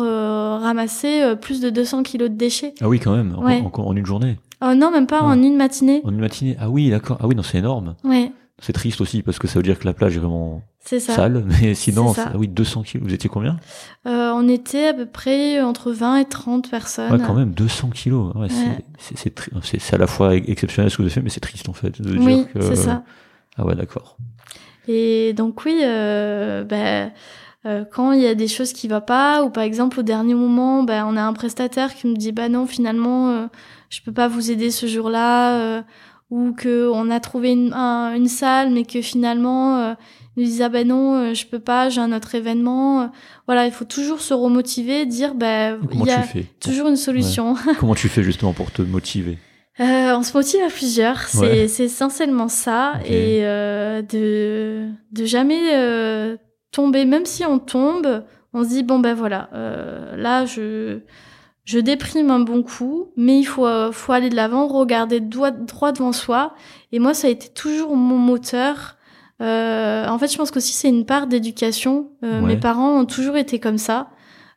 ramassé 0.62 1.34
plus 1.40 1.60
de 1.60 1.68
200 1.68 2.02
kilos 2.02 2.30
de 2.30 2.34
déchets. 2.34 2.74
Ah 2.80 2.88
oui, 2.88 2.98
quand 2.98 3.14
même, 3.14 3.34
en, 3.34 3.70
en 3.78 3.96
une 3.96 4.06
journée. 4.06 4.38
Oh 4.60 4.74
non, 4.74 4.90
même 4.90 5.06
pas 5.06 5.22
en 5.22 5.40
une 5.40 5.56
matinée. 5.56 6.00
En 6.04 6.10
une 6.10 6.18
matinée. 6.20 6.56
Ah 6.60 6.68
oui, 6.70 6.90
d'accord. 6.90 7.18
Ah 7.20 7.26
oui, 7.26 7.34
non, 7.34 7.42
c'est 7.42 7.58
énorme. 7.58 7.94
Ouais. 8.04 8.32
C'est 8.60 8.72
triste 8.72 9.00
aussi 9.00 9.22
parce 9.22 9.38
que 9.38 9.46
ça 9.46 9.58
veut 9.60 9.62
dire 9.62 9.78
que 9.78 9.84
la 9.84 9.92
plage 9.92 10.16
est 10.16 10.20
vraiment 10.20 10.62
C'est 10.80 10.98
ça. 10.98 11.14
sale. 11.14 11.44
Mais 11.62 11.74
sinon, 11.74 12.12
ah 12.16 12.32
oui, 12.36 12.48
200 12.48 12.82
kilos. 12.82 13.06
Vous 13.06 13.14
étiez 13.14 13.30
combien? 13.30 13.56
Euh, 14.06 14.32
on 14.34 14.48
était 14.48 14.88
à 14.88 14.94
peu 14.94 15.06
près 15.06 15.60
entre 15.60 15.92
20 15.92 16.16
et 16.16 16.24
30 16.24 16.68
personnes. 16.68 17.12
Ouais, 17.12 17.24
quand 17.24 17.34
même, 17.34 17.52
200 17.52 17.90
kilos. 17.90 18.34
Ouais, 18.34 18.48
c'est- 18.48 19.14
Ouais. 19.14 19.60
c'est- 19.62 19.94
à 19.94 19.98
la 19.98 20.08
fois 20.08 20.34
exceptionnel 20.34 20.90
ce 20.90 20.96
que 20.96 21.02
vous 21.02 21.06
avez 21.06 21.14
fait, 21.14 21.22
mais 21.22 21.30
c'est 21.30 21.38
triste 21.38 21.68
en 21.68 21.72
fait. 21.72 22.02
De 22.02 22.18
Oui, 22.18 22.34
dire 22.36 22.52
que... 22.52 22.60
c'est 22.62 22.74
ça. 22.74 23.04
Ah 23.56 23.64
ouais, 23.64 23.76
d'accord. 23.76 24.16
Et 24.88 25.34
donc 25.34 25.64
oui, 25.64 25.78
euh, 25.82 26.64
ben, 26.64 27.12
euh, 27.66 27.84
quand 27.92 28.12
il 28.12 28.22
y 28.22 28.26
a 28.26 28.34
des 28.34 28.48
choses 28.48 28.72
qui 28.72 28.88
va 28.88 29.00
pas, 29.00 29.44
ou 29.44 29.50
par 29.50 29.62
exemple 29.62 30.00
au 30.00 30.02
dernier 30.02 30.34
moment, 30.34 30.82
ben, 30.82 31.04
on 31.06 31.16
a 31.16 31.22
un 31.22 31.32
prestataire 31.32 31.94
qui 31.94 32.06
me 32.08 32.16
dit 32.16 32.32
bah 32.32 32.48
non 32.48 32.66
finalement 32.66 33.48
je 33.90 34.00
peux 34.02 34.12
pas 34.12 34.28
vous 34.28 34.50
aider 34.50 34.70
ce 34.70 34.86
jour-là, 34.86 35.56
euh, 35.58 35.82
ou 36.30 36.52
que 36.52 36.90
on 36.92 37.10
a 37.10 37.20
trouvé 37.20 37.52
une, 37.52 37.72
un- 37.72 38.14
une 38.14 38.28
salle 38.28 38.70
mais 38.70 38.84
que 38.84 39.00
finalement 39.00 39.78
euh, 39.78 39.94
ils 40.36 40.42
nous 40.42 40.48
disent 40.50 40.62
ah 40.62 40.68
ben 40.68 40.86
non 40.86 41.14
euh, 41.14 41.34
je 41.34 41.46
peux 41.46 41.58
pas, 41.58 41.88
j'ai 41.88 42.00
un 42.00 42.12
autre 42.12 42.34
événement. 42.34 43.02
Euh, 43.02 43.06
Voilà, 43.46 43.64
il 43.66 43.72
faut 43.72 43.86
toujours 43.86 44.20
se 44.20 44.34
remotiver, 44.34 45.06
dire 45.06 45.34
ben 45.34 45.78
Comment 45.88 46.04
il 46.04 46.08
y 46.10 46.12
a 46.12 46.24
toujours 46.60 46.88
une 46.88 46.96
solution. 46.96 47.54
Comment 47.80 47.94
tu 47.94 48.08
fais 48.08 48.22
justement 48.22 48.52
pour 48.52 48.70
te 48.70 48.82
motiver 48.82 49.38
Euh, 49.80 50.12
on 50.16 50.24
se 50.24 50.36
motive 50.36 50.60
à 50.66 50.70
plusieurs, 50.70 51.20
c'est 51.28 51.38
Ouais. 51.38 51.68
c'est 51.68 51.84
essentiellement 51.84 52.48
ça, 52.48 52.94
Ok. 53.00 53.10
et 53.12 53.46
euh, 53.46 54.02
de, 54.02 54.88
de 55.12 55.24
jamais 55.24 55.60
euh, 55.72 56.36
tomber, 56.72 57.04
même 57.04 57.24
si 57.24 57.44
on 57.44 57.60
tombe, 57.60 58.24
on 58.52 58.64
se 58.64 58.70
dit 58.70 58.82
bon 58.82 58.98
ben 58.98 59.14
voilà, 59.14 59.48
euh, 59.54 60.16
là 60.16 60.46
je, 60.46 60.98
je 61.68 61.78
déprime 61.78 62.30
un 62.30 62.40
bon 62.40 62.62
coup, 62.62 63.08
mais 63.14 63.38
il 63.38 63.44
faut, 63.44 63.66
euh, 63.66 63.92
faut 63.92 64.12
aller 64.12 64.30
de 64.30 64.36
l'avant, 64.36 64.68
regarder 64.68 65.20
droit, 65.20 65.50
droit 65.50 65.92
devant 65.92 66.12
soi, 66.12 66.54
et 66.92 66.98
moi 66.98 67.12
ça 67.12 67.26
a 67.26 67.30
été 67.30 67.50
toujours 67.50 67.94
mon 67.94 68.16
moteur. 68.16 68.96
Euh, 69.42 70.08
en 70.08 70.18
fait, 70.18 70.32
je 70.32 70.38
pense 70.38 70.50
qu'aussi 70.50 70.72
c'est 70.72 70.88
une 70.88 71.04
part 71.04 71.26
d'éducation. 71.26 72.08
Euh, 72.24 72.40
Ouais. 72.40 72.54
Mes 72.54 72.56
parents 72.56 72.98
ont 72.98 73.04
toujours 73.04 73.36
été 73.36 73.58
comme 73.60 73.76
ça. 73.76 74.08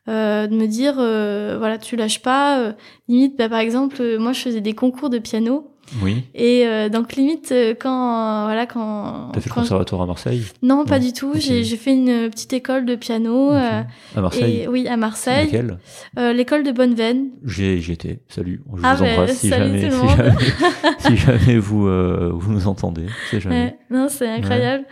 Euh, 0.08 0.46
de 0.46 0.56
me 0.56 0.66
dire 0.66 0.94
euh, 0.98 1.56
voilà 1.58 1.78
tu 1.78 1.94
lâches 1.94 2.22
pas 2.22 2.72
limite 3.06 3.38
bah, 3.38 3.48
par 3.48 3.60
exemple 3.60 4.02
moi 4.18 4.32
je 4.32 4.40
faisais 4.40 4.60
des 4.60 4.72
concours 4.72 5.10
de 5.10 5.18
piano 5.20 5.71
Oui. 6.00 6.24
et 6.34 6.66
euh, 6.66 6.88
donc 6.88 7.12
limite 7.14 7.52
euh, 7.52 7.74
quand 7.78 7.90
euh, 7.90 8.44
voilà 8.44 8.66
quand, 8.66 9.28
T'as 9.34 9.40
fait 9.40 9.50
le 9.50 9.54
conservatoire 9.54 10.00
à 10.02 10.06
Marseille 10.06 10.42
non 10.62 10.84
pas 10.86 10.98
Non. 10.98 11.04
du 11.04 11.12
tout 11.12 11.32
Ok. 11.32 11.40
j'ai 11.40 11.64
fait 11.76 11.92
une 11.92 12.30
petite 12.30 12.52
école 12.54 12.86
de 12.86 12.94
piano 12.94 13.52
euh, 13.52 13.82
À 14.16 14.20
Marseille 14.20 14.60
et 14.62 14.68
oui 14.68 14.88
à 14.88 14.96
Marseille 14.96 15.44
Laquelle? 15.46 15.78
Euh, 16.18 16.32
l'école 16.32 16.62
de 16.62 16.72
Bonneveine 16.72 17.28
J'ai 17.44 17.80
j'y 17.80 17.92
étais. 17.92 18.20
Salut. 18.28 18.62
Je 18.74 18.80
Ah 18.84 18.94
vous 18.94 19.04
ben, 19.04 19.12
embrasse 19.12 19.36
si 19.36 19.48
salut 19.50 19.66
jamais, 19.78 19.80
tout 19.80 19.86
le 19.86 19.90
si 19.92 19.98
monde. 19.98 20.16
jamais, 20.16 20.36
si 20.98 21.16
jamais 21.16 21.58
vous, 21.58 21.86
euh, 21.88 22.30
vous 22.32 22.52
nous 22.52 22.66
entendez. 22.68 23.06
Jamais. 23.32 23.76
Non 23.90 24.06
c'est 24.08 24.28
incroyable 24.28 24.84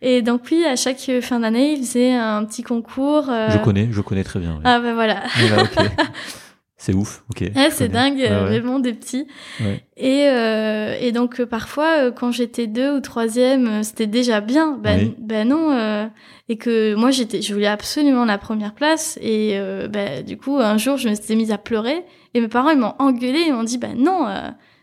et 0.00 0.22
donc 0.22 0.42
oui 0.50 0.64
à 0.64 0.76
chaque 0.76 1.10
fin 1.22 1.40
d'année 1.40 1.72
ils 1.72 1.84
faisaient 1.84 2.14
un 2.14 2.44
petit 2.44 2.62
concours 2.62 3.24
Je 3.26 3.58
connais, 3.62 3.88
je 3.90 4.00
connais 4.00 4.24
très 4.24 4.38
bien. 4.40 4.60
ah 4.64 4.80
ben 4.80 4.94
voilà 4.94 5.22
ok. 5.62 5.90
C'est 6.78 6.92
ouf, 6.92 7.24
ok. 7.30 7.44
Ah, 7.56 7.68
c'est 7.70 7.88
dingue, 7.88 8.18
Ouais, 8.18 8.28
ouais. 8.28 8.44
vraiment 8.44 8.78
des 8.78 8.92
petits. 8.92 9.26
Ouais. 9.60 9.82
Et, 9.96 10.28
euh, 10.28 10.94
et 11.00 11.10
donc 11.10 11.40
euh, 11.40 11.46
parfois, 11.46 12.04
euh, 12.04 12.10
quand 12.12 12.32
j'étais 12.32 12.66
deux 12.66 12.96
ou 12.96 13.00
troisième, 13.00 13.82
c'était 13.82 14.06
déjà 14.06 14.42
bien. 14.42 14.78
Ben, 14.82 14.98
Oui. 15.00 15.14
ben 15.18 15.48
non. 15.48 15.70
euh, 15.72 16.06
et 16.50 16.58
que 16.58 16.94
moi, 16.94 17.10
j'étais, 17.10 17.40
je 17.40 17.54
voulais 17.54 17.66
absolument 17.66 18.26
la 18.26 18.36
première 18.36 18.74
place. 18.74 19.18
Et 19.22 19.52
euh, 19.54 19.88
ben, 19.88 20.22
du 20.22 20.36
coup, 20.36 20.58
un 20.58 20.76
jour, 20.76 20.98
je 20.98 21.08
me 21.08 21.14
suis 21.14 21.34
mise 21.34 21.50
à 21.50 21.56
pleurer. 21.56 22.04
Et 22.34 22.40
mes 22.42 22.48
parents, 22.48 22.68
ils 22.70 22.78
m'ont 22.78 22.94
engueulé. 22.98 23.44
Ils 23.46 23.54
m'ont 23.54 23.62
dit, 23.64 23.78
ben 23.78 23.96
non, 23.96 24.26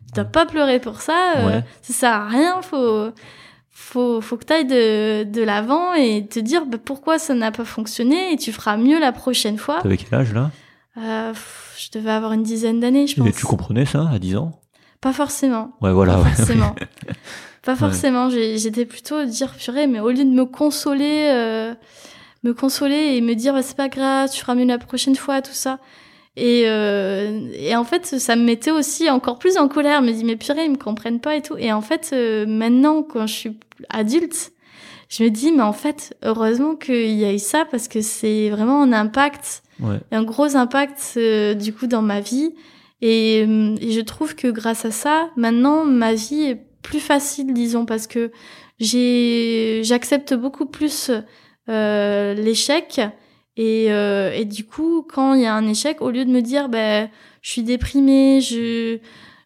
tu 0.08 0.14
dois 0.16 0.26
pas 0.26 0.48
pleurer 0.48 0.80
pour 0.80 1.00
ça. 1.00 1.46
Ouais. 1.46 1.64
Ça 1.84 1.94
sert 1.94 2.12
à 2.12 2.28
rien. 2.28 2.62
Faut, 2.64 3.12
faut, 3.70 4.20
faut 4.20 4.38
que 4.38 4.46
tu 4.46 4.54
ailles 4.54 4.66
de, 4.66 5.24
de 5.26 5.42
l'avant 5.44 5.94
et 5.94 6.26
te 6.26 6.40
dire 6.40 6.66
ben, 6.66 6.80
pourquoi 6.84 7.20
ça 7.20 7.36
n'a 7.36 7.52
pas 7.52 7.66
fonctionné. 7.66 8.34
Et 8.34 8.38
tu 8.38 8.52
feras 8.52 8.78
mieux 8.78 9.00
la 9.00 9.12
prochaine 9.12 9.58
fois. 9.60 9.80
T'avais 9.84 9.98
quel 9.98 10.18
âge 10.20 10.34
là? 10.34 10.50
Euh, 10.98 11.34
je 11.78 11.90
devais 11.98 12.12
avoir 12.12 12.34
une 12.34 12.44
dizaine 12.44 12.80
d'années, 12.80 13.08
je 13.08 13.14
Et 13.14 13.24
pense. 13.26 13.36
tu 13.36 13.46
comprenais 13.46 13.86
ça 13.86 14.08
à 14.12 14.20
10 14.20 14.38
ans? 14.38 14.52
Pas 15.02 15.14
forcément. 15.14 15.72
Ouais, 15.82 15.92
voilà. 15.92 16.16
Pas 16.16 16.22
ouais. 16.24 16.30
forcément. 16.36 16.76
Pas 17.64 17.76
forcément. 17.76 18.30
J'étais 18.30 18.86
plutôt 18.86 19.24
dire 19.26 19.54
purée, 19.54 19.88
mais 19.88 20.00
au 20.02 20.10
lieu 20.12 20.26
de 20.26 20.30
me 20.30 20.46
consoler, 20.46 21.30
euh, 21.32 21.74
me 22.44 22.54
consoler 22.54 23.16
et 23.16 23.22
me 23.22 23.36
dire 23.36 23.54
bah, 23.54 23.62
c'est 23.62 23.78
pas 23.78 23.88
grave, 23.88 24.30
tu 24.30 24.42
feras 24.42 24.54
mieux 24.54 24.66
la 24.66 24.78
prochaine 24.78 25.16
fois, 25.16 25.42
tout 25.42 25.54
ça. 25.54 25.80
Et, 26.36 26.64
euh, 26.66 27.48
et 27.54 27.76
en 27.76 27.84
fait, 27.86 28.06
ça 28.06 28.36
me 28.36 28.44
mettait 28.44 28.72
aussi 28.72 29.10
encore 29.10 29.40
plus 29.40 29.58
en 29.58 29.68
colère. 29.70 30.02
Je 30.02 30.08
me 30.08 30.12
dis 30.14 30.26
mais 30.26 30.36
purée, 30.36 30.66
ils 30.66 30.72
me 30.72 30.78
comprennent 30.78 31.20
pas 31.22 31.36
et 31.38 31.42
tout. 31.42 31.56
Et 31.58 31.72
en 31.72 31.82
fait, 31.82 32.14
maintenant, 32.48 33.02
quand 33.04 33.28
je 33.28 33.34
suis 33.34 33.60
adulte, 33.90 34.53
je 35.16 35.24
me 35.24 35.30
dis 35.30 35.52
mais 35.52 35.62
en 35.64 35.74
fait, 35.74 36.16
heureusement 36.24 36.76
qu'il 36.76 37.12
y 37.20 37.26
a 37.26 37.34
eu 37.34 37.40
ça 37.40 37.66
parce 37.70 37.88
que 37.88 38.02
c'est 38.02 38.50
vraiment 38.50 38.82
un 38.82 38.94
impact 38.94 39.62
Ouais. 39.82 39.98
un 40.12 40.24
gros 40.24 40.56
impact 40.56 41.16
euh, 41.18 41.56
du 41.56 41.74
coup 41.74 41.88
dans 41.88 42.04
ma 42.04 42.20
vie 42.20 42.54
et, 43.02 43.44
euh, 43.46 43.76
et 43.82 43.92
je 43.92 44.02
trouve 44.02 44.36
que 44.36 44.48
grâce 44.48 44.86
à 44.86 44.92
ça 44.92 45.30
maintenant 45.36 45.84
ma 45.84 46.14
vie 46.14 46.44
est 46.44 46.62
plus 46.84 47.00
facile 47.00 47.54
disons 47.54 47.86
parce 47.86 48.06
que 48.06 48.32
j'ai 48.80 49.82
j'accepte 49.84 50.36
beaucoup 50.36 50.68
plus 50.68 51.10
euh, 51.70 52.34
l'échec 52.36 53.02
et, 53.58 53.88
euh, 53.92 54.32
et 54.32 54.46
du 54.46 54.64
coup 54.66 55.02
quand 55.12 55.34
il 55.34 55.42
y 55.42 55.46
a 55.48 55.56
un 55.56 55.68
échec 55.68 56.02
au 56.02 56.12
lieu 56.12 56.24
de 56.24 56.30
me 56.32 56.42
dire 56.42 56.70
ben 56.70 57.10
je 57.42 57.50
suis 57.50 57.64
déprimée 57.64 58.40
je 58.42 59.00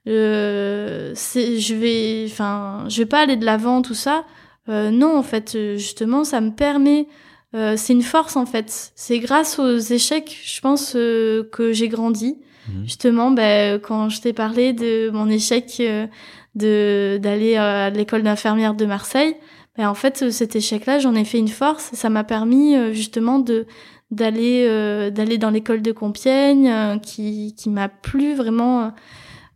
je 0.05 1.73
vais 1.73 2.25
enfin 2.29 2.83
je 2.89 2.97
vais 2.99 3.05
pas 3.05 3.19
aller 3.19 3.37
de 3.37 3.45
l'avant 3.45 3.81
tout 3.81 3.93
ça 3.93 4.25
euh, 4.69 4.91
non 4.91 5.17
en 5.17 5.23
fait 5.23 5.55
euh, 5.55 5.77
justement 5.77 6.23
ça 6.23 6.41
me 6.41 6.51
permet 6.51 7.07
euh, 7.55 7.75
c'est 7.77 7.93
une 7.93 8.03
force 8.03 8.35
en 8.35 8.45
fait. 8.45 8.91
C'est 8.95 9.19
grâce 9.19 9.57
aux 9.59 9.77
échecs, 9.77 10.37
je 10.43 10.59
pense, 10.61 10.93
euh, 10.95 11.43
que 11.51 11.71
j'ai 11.71 11.87
grandi. 11.87 12.37
Mhm. 12.67 12.83
Justement, 12.83 13.31
ben, 13.31 13.79
quand 13.79 14.09
je 14.09 14.21
t'ai 14.21 14.33
parlé 14.33 14.73
de 14.73 15.09
mon 15.11 15.29
échec 15.29 15.77
euh, 15.79 16.07
de 16.55 17.17
d'aller 17.21 17.55
à 17.55 17.89
l'école 17.89 18.23
d'infirmière 18.23 18.73
de 18.73 18.85
Marseille, 18.85 19.35
ben, 19.77 19.87
en 19.89 19.93
fait, 19.93 20.29
cet 20.31 20.55
échec-là, 20.55 20.99
j'en 20.99 21.15
ai 21.15 21.23
fait 21.23 21.39
une 21.39 21.47
force. 21.47 21.89
Ça 21.93 22.09
m'a 22.09 22.23
permis 22.23 22.75
euh, 22.75 22.91
justement 22.91 23.39
de 23.39 23.65
d'aller 24.11 24.65
euh, 24.67 25.09
d'aller 25.09 25.37
dans 25.37 25.49
l'école 25.49 25.81
de 25.81 25.91
Compiègne, 25.93 26.99
qui 27.01 27.55
qui 27.55 27.69
m'a 27.69 27.87
plu 27.87 28.35
vraiment. 28.35 28.91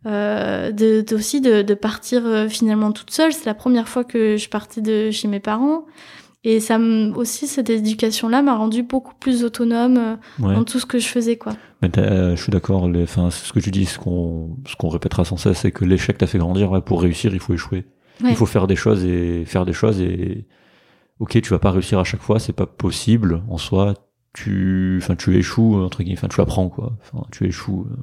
Euh, 0.06 0.72
de, 0.72 1.02
de- 1.02 1.14
aussi 1.14 1.40
de, 1.40 1.62
de 1.62 1.74
partir 1.74 2.26
euh, 2.26 2.48
finalement 2.48 2.90
toute 2.92 3.10
seule. 3.10 3.32
C'est 3.32 3.46
la 3.46 3.54
première 3.54 3.88
fois 3.88 4.02
que 4.04 4.36
je 4.36 4.48
partais 4.48 4.80
de 4.80 5.10
chez 5.12 5.28
mes 5.28 5.38
parents. 5.40 5.84
Et 6.44 6.58
ça 6.58 6.76
aussi, 7.14 7.46
cette 7.46 7.70
éducation-là 7.70 8.42
m'a 8.42 8.56
rendu 8.56 8.82
beaucoup 8.82 9.14
plus 9.14 9.44
autonome 9.44 9.96
euh, 9.98 10.16
Ouais. 10.40 10.54
dans 10.56 10.64
tout 10.64 10.80
ce 10.80 10.86
que 10.86 10.98
je 10.98 11.06
faisais, 11.06 11.36
quoi. 11.36 11.52
Mais 11.82 11.90
euh, 11.98 12.34
je 12.34 12.42
suis 12.42 12.50
d'accord. 12.50 12.88
les- 12.88 13.04
Enfin, 13.04 13.30
ce 13.30 13.52
que 13.52 13.60
tu 13.60 13.70
dis, 13.70 13.84
ce 13.86 13.98
qu'on, 14.00 14.56
ce 14.66 14.74
qu'on 14.74 14.88
répétera 14.88 15.24
sans 15.24 15.36
cesse, 15.36 15.58
c'est 15.58 15.70
que 15.70 15.84
l'échec 15.84 16.18
t'a 16.18 16.26
fait 16.26 16.38
grandir. 16.38 16.72
Ouais, 16.72 16.80
pour 16.80 17.00
réussir, 17.00 17.32
il 17.32 17.38
faut 17.38 17.54
échouer. 17.54 17.84
Ouais. 18.24 18.30
Il 18.30 18.36
faut 18.36 18.46
faire 18.46 18.66
des 18.66 18.74
choses 18.76 19.04
et 19.04 19.44
faire 19.44 19.64
des 19.64 19.72
choses 19.72 20.00
et 20.00 20.46
ok, 21.20 21.40
tu 21.40 21.50
vas 21.50 21.58
pas 21.60 21.70
réussir 21.70 22.00
à 22.00 22.04
chaque 22.04 22.20
fois, 22.22 22.40
c'est 22.40 22.52
pas 22.52 22.66
possible 22.66 23.42
en 23.48 23.56
soi. 23.58 23.94
Tu, 24.34 24.98
enfin, 25.00 25.14
tu 25.14 25.36
échoues 25.36 25.76
entre 25.84 26.02
guillemets. 26.02 26.18
Enfin, 26.18 26.28
tu 26.28 26.40
apprends 26.40 26.68
quoi. 26.68 26.92
Enfin, 27.02 27.24
tu 27.30 27.46
échoues. 27.46 27.86
euh, 27.90 27.96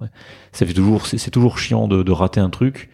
ouais. 0.00 0.08
Ça 0.52 0.66
fait 0.66 0.72
toujours, 0.74 1.06
c'est 1.06 1.30
toujours 1.30 1.58
chiant 1.58 1.88
de, 1.88 2.02
de 2.02 2.12
rater 2.12 2.40
un 2.40 2.50
truc. 2.50 2.90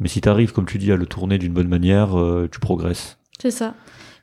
Mais 0.00 0.08
si 0.08 0.20
t'arrives, 0.20 0.52
comme 0.52 0.66
tu 0.66 0.78
dis, 0.78 0.90
à 0.92 0.96
le 0.96 1.06
tourner 1.06 1.38
d'une 1.38 1.52
bonne 1.52 1.68
manière, 1.68 2.18
euh, 2.18 2.48
tu 2.50 2.58
progresses. 2.60 3.16
C'est 3.40 3.50
ça. 3.52 3.74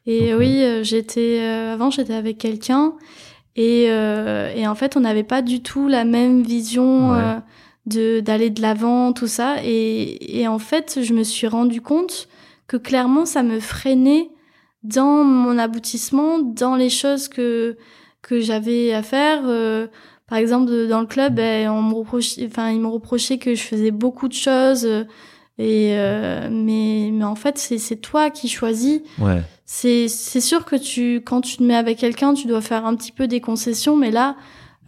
Et 0.06 0.31
Donc, 0.31 0.39
oui, 0.39 0.64
euh, 0.64 0.84
j'étais 0.84 1.39
euh, 1.41 1.73
avant 1.73 1.89
j'étais 1.91 2.14
avec 2.15 2.38
quelqu'un 2.38 2.93
et, 3.56 3.84
et 3.84 4.68
en 4.68 4.76
fait 4.76 4.95
on 4.98 5.02
n'avait 5.02 5.23
pas 5.23 5.41
du 5.41 5.61
tout 5.61 5.88
la 5.88 6.06
même 6.06 6.41
vision 6.41 7.11
Ouais. 7.11 7.35
de 7.85 8.19
d'aller 8.22 8.49
de 8.49 8.61
l'avant 8.61 9.11
tout 9.14 9.27
ça 9.27 9.57
et, 9.64 10.39
et 10.39 10.48
en 10.48 10.57
fait 10.60 10.99
je 11.03 11.14
me 11.14 11.23
suis 11.23 11.48
rendu 11.48 11.81
compte 11.81 12.27
que 12.68 12.77
clairement 12.77 13.26
ça 13.26 13.43
me 13.43 13.60
freinait 13.60 14.30
dans 14.84 15.23
mon 15.23 15.57
aboutissement, 15.57 16.39
dans 16.39 16.76
les 16.76 16.89
choses 16.89 17.27
que 17.27 17.77
que 18.22 18.39
j'avais 18.39 18.93
à 18.93 19.03
faire. 19.03 19.41
euh, 19.45 19.88
par 20.32 20.38
exemple, 20.40 20.72
de- 20.72 20.88
dans 20.88 21.02
le 21.02 21.08
club, 21.08 21.36
ben, 21.36 21.70
on 21.70 21.82
me 21.84 21.94
reprochait, 21.94 22.48
enfin, 22.48 22.72
ils 22.72 22.80
me 22.80 22.88
reprochaient 22.88 23.38
que 23.38 23.53
je 23.53 23.62
faisais 23.64 23.91
beaucoup 23.91 24.30
de 24.30 24.34
choses. 24.34 24.86
euh, 24.86 25.03
Et 25.60 25.91
euh, 25.99 26.48
mais 26.49 27.10
mais 27.12 27.26
en 27.26 27.36
fait, 27.36 27.58
c'est 27.58 27.78
c'est 27.78 27.98
toi 27.98 28.30
qui 28.32 28.48
choisis. 28.48 29.02
Ouais. 29.20 29.41
C'est 29.66 30.08
c'est 30.08 30.40
sûr 30.41 30.64
que 30.64 30.78
tu 30.78 31.22
quand 31.26 31.41
tu 31.41 31.58
te 31.58 31.64
mets 31.64 31.76
avec 31.76 31.98
quelqu'un, 31.99 32.34
tu 32.34 32.48
dois 32.48 32.62
faire 32.62 32.86
un 32.86 32.95
petit 32.95 33.12
peu 33.12 33.28
des 33.28 33.41
concessions. 33.41 33.98
Mais 33.98 34.10
là, 34.12 34.38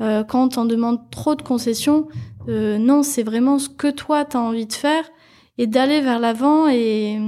euh, 0.01 0.23
quand 0.23 0.47
t'en 0.55 0.65
demandes 0.65 1.01
trop 1.11 1.35
de 1.35 1.41
concessions, 1.43 2.07
euh, 2.47 2.77
non, 2.79 3.03
c'est 3.03 3.23
vraiment 3.23 3.59
ce 3.59 3.67
que 3.69 3.89
toi 3.91 4.23
t'as 4.25 4.39
envie 4.39 4.65
de 4.65 4.73
faire 4.73 5.03
et 5.57 5.67
d'aller 5.67 5.99
vers 6.01 6.19
l'avant 6.19 6.67
et 6.69 7.19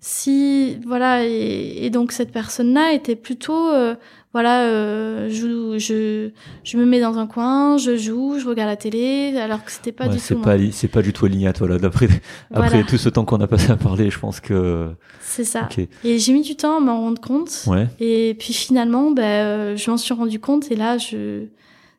si 0.00 0.76
voilà 0.86 1.24
et, 1.24 1.84
et 1.84 1.90
donc 1.90 2.12
cette 2.12 2.30
personne-là 2.32 2.92
était 2.92 3.16
plutôt 3.16 3.68
euh, 3.70 3.96
voilà, 4.32 4.62
euh, 4.64 5.28
je, 5.30 5.78
je, 5.78 6.30
je 6.62 6.76
me 6.76 6.84
mets 6.84 7.00
dans 7.00 7.18
un 7.18 7.26
coin, 7.26 7.78
je 7.78 7.96
joue, 7.96 8.38
je 8.38 8.46
regarde 8.46 8.68
la 8.68 8.76
télé, 8.76 9.36
alors 9.38 9.64
que 9.64 9.70
c'était 9.72 9.92
pas 9.92 10.06
Ouais, 10.06 10.14
du 10.16 10.20
tout. 10.20 10.40
pas 10.40 10.56
c'est 10.70 10.88
pas 10.88 11.00
du 11.02 11.12
tout 11.12 11.24
alignat 11.26 11.52
voilà 11.58 11.78
d'après 11.78 12.08
après 12.52 12.84
tout 12.84 12.98
ce 12.98 13.08
temps 13.08 13.24
qu'on 13.24 13.40
a 13.40 13.46
passé 13.46 13.70
à 13.70 13.76
parler 13.76 14.10
je 14.10 14.18
pense 14.18 14.40
que 14.40 14.90
C'est 15.20 15.44
ça. 15.44 15.68
Et 16.04 16.18
j'ai 16.18 16.32
mis 16.32 16.42
du 16.42 16.56
temps 16.56 16.76
à 16.76 16.80
m'en 16.80 17.00
rendre 17.00 17.20
compte. 17.20 17.64
ouais 17.66 17.86
Et 18.00 18.36
puis 18.38 18.52
finalement, 18.52 19.10
ben, 19.12 19.22
euh, 19.24 19.76
je 19.76 19.90
m'en 19.90 19.96
suis 19.96 20.12
rendu 20.14 20.38
compte 20.40 20.70
et 20.70 20.76
là, 20.76 20.98
je, 20.98 21.44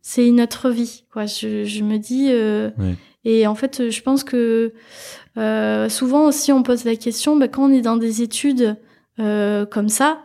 c'est 0.02 0.28
une 0.28 0.40
autre 0.42 0.70
vie. 0.70 1.04
Quoi. 1.12 1.26
Je, 1.26 1.64
je 1.66 1.84
me 1.84 1.98
dis. 1.98 2.28
euh, 2.30 2.70
Ouais. 2.78 2.96
Et 3.26 3.48
en 3.48 3.54
fait, 3.56 3.90
je 3.90 4.02
pense 4.02 4.24
que 4.24 4.72
euh, 5.38 5.90
souvent 5.90 6.26
aussi, 6.28 6.52
on 6.54 6.64
pose 6.64 6.86
la 6.86 6.96
question 6.96 7.36
ben, 7.36 7.50
quand 7.50 7.66
on 7.70 7.72
est 7.74 7.82
dans 7.82 7.98
des 7.98 8.22
études 8.22 8.78
euh, 9.20 9.66
comme 9.66 9.90
ça. 9.90 10.20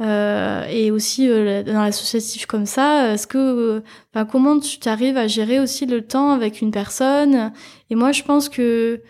Euh, 0.00 0.64
et 0.70 0.90
aussi 0.90 1.28
euh, 1.28 1.62
dans 1.62 1.82
l'associatif 1.82 2.46
comme 2.46 2.66
ça, 2.66 3.12
est-ce 3.14 3.26
que, 3.26 3.38
euh, 3.38 3.80
enfin, 4.14 4.24
comment 4.24 4.58
tu 4.60 4.78
t'arrives 4.78 5.16
à 5.16 5.26
gérer 5.26 5.58
aussi 5.60 5.86
le 5.86 6.02
temps 6.02 6.30
avec 6.30 6.60
une 6.60 6.70
personne? 6.70 7.52
Et 7.90 7.94
moi, 7.94 8.12
je 8.12 8.22
pense 8.22 8.48
que 8.48 9.00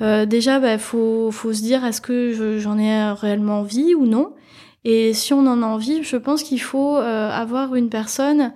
euh, 0.00 0.24
déjà, 0.26 0.58
il 0.72 0.78
faut, 0.78 1.30
faut 1.30 1.52
se 1.52 1.60
dire 1.62 1.84
est-ce 1.84 2.00
que 2.00 2.32
je- 2.32 2.58
j'en 2.58 2.78
ai 2.78 3.12
réellement 3.12 3.60
envie 3.60 3.94
ou 3.94 4.06
non? 4.06 4.32
Et 4.84 5.14
si 5.14 5.32
on 5.32 5.46
en 5.46 5.62
a 5.62 5.66
envie, 5.66 6.02
je 6.02 6.16
pense 6.16 6.42
qu'il 6.42 6.60
faut 6.60 6.96
euh, 6.96 7.30
avoir 7.30 7.74
une 7.74 7.88
personne 7.88 8.52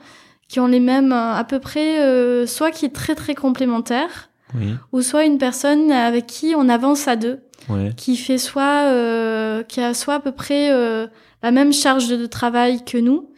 qui 0.48 0.58
ont 0.60 0.66
les 0.66 0.80
mêmes 0.80 1.12
à 1.12 1.44
peu 1.44 1.58
près, 1.60 2.00
euh, 2.00 2.46
soit 2.46 2.70
qui 2.70 2.86
est 2.86 2.94
très 2.94 3.14
très 3.14 3.34
complémentaire, 3.34 4.30
oui. 4.54 4.74
ou 4.92 5.02
soit 5.02 5.24
une 5.24 5.38
personne 5.38 5.92
avec 5.92 6.26
qui 6.26 6.54
on 6.56 6.68
avance 6.68 7.06
à 7.06 7.16
deux, 7.16 7.40
ouais. 7.68 7.90
qui 7.96 8.16
fait 8.16 8.38
soit 8.38 8.84
euh, 8.86 9.62
qui 9.64 9.80
a 9.80 9.92
soit 9.94 10.14
à 10.14 10.20
peu 10.20 10.32
près 10.32 10.70
euh, 10.72 11.06
la 11.46 11.52
même 11.52 11.72
charge 11.72 12.08
de, 12.08 12.26
travail 12.26 12.84
que 12.84 12.98
nous, 12.98 13.30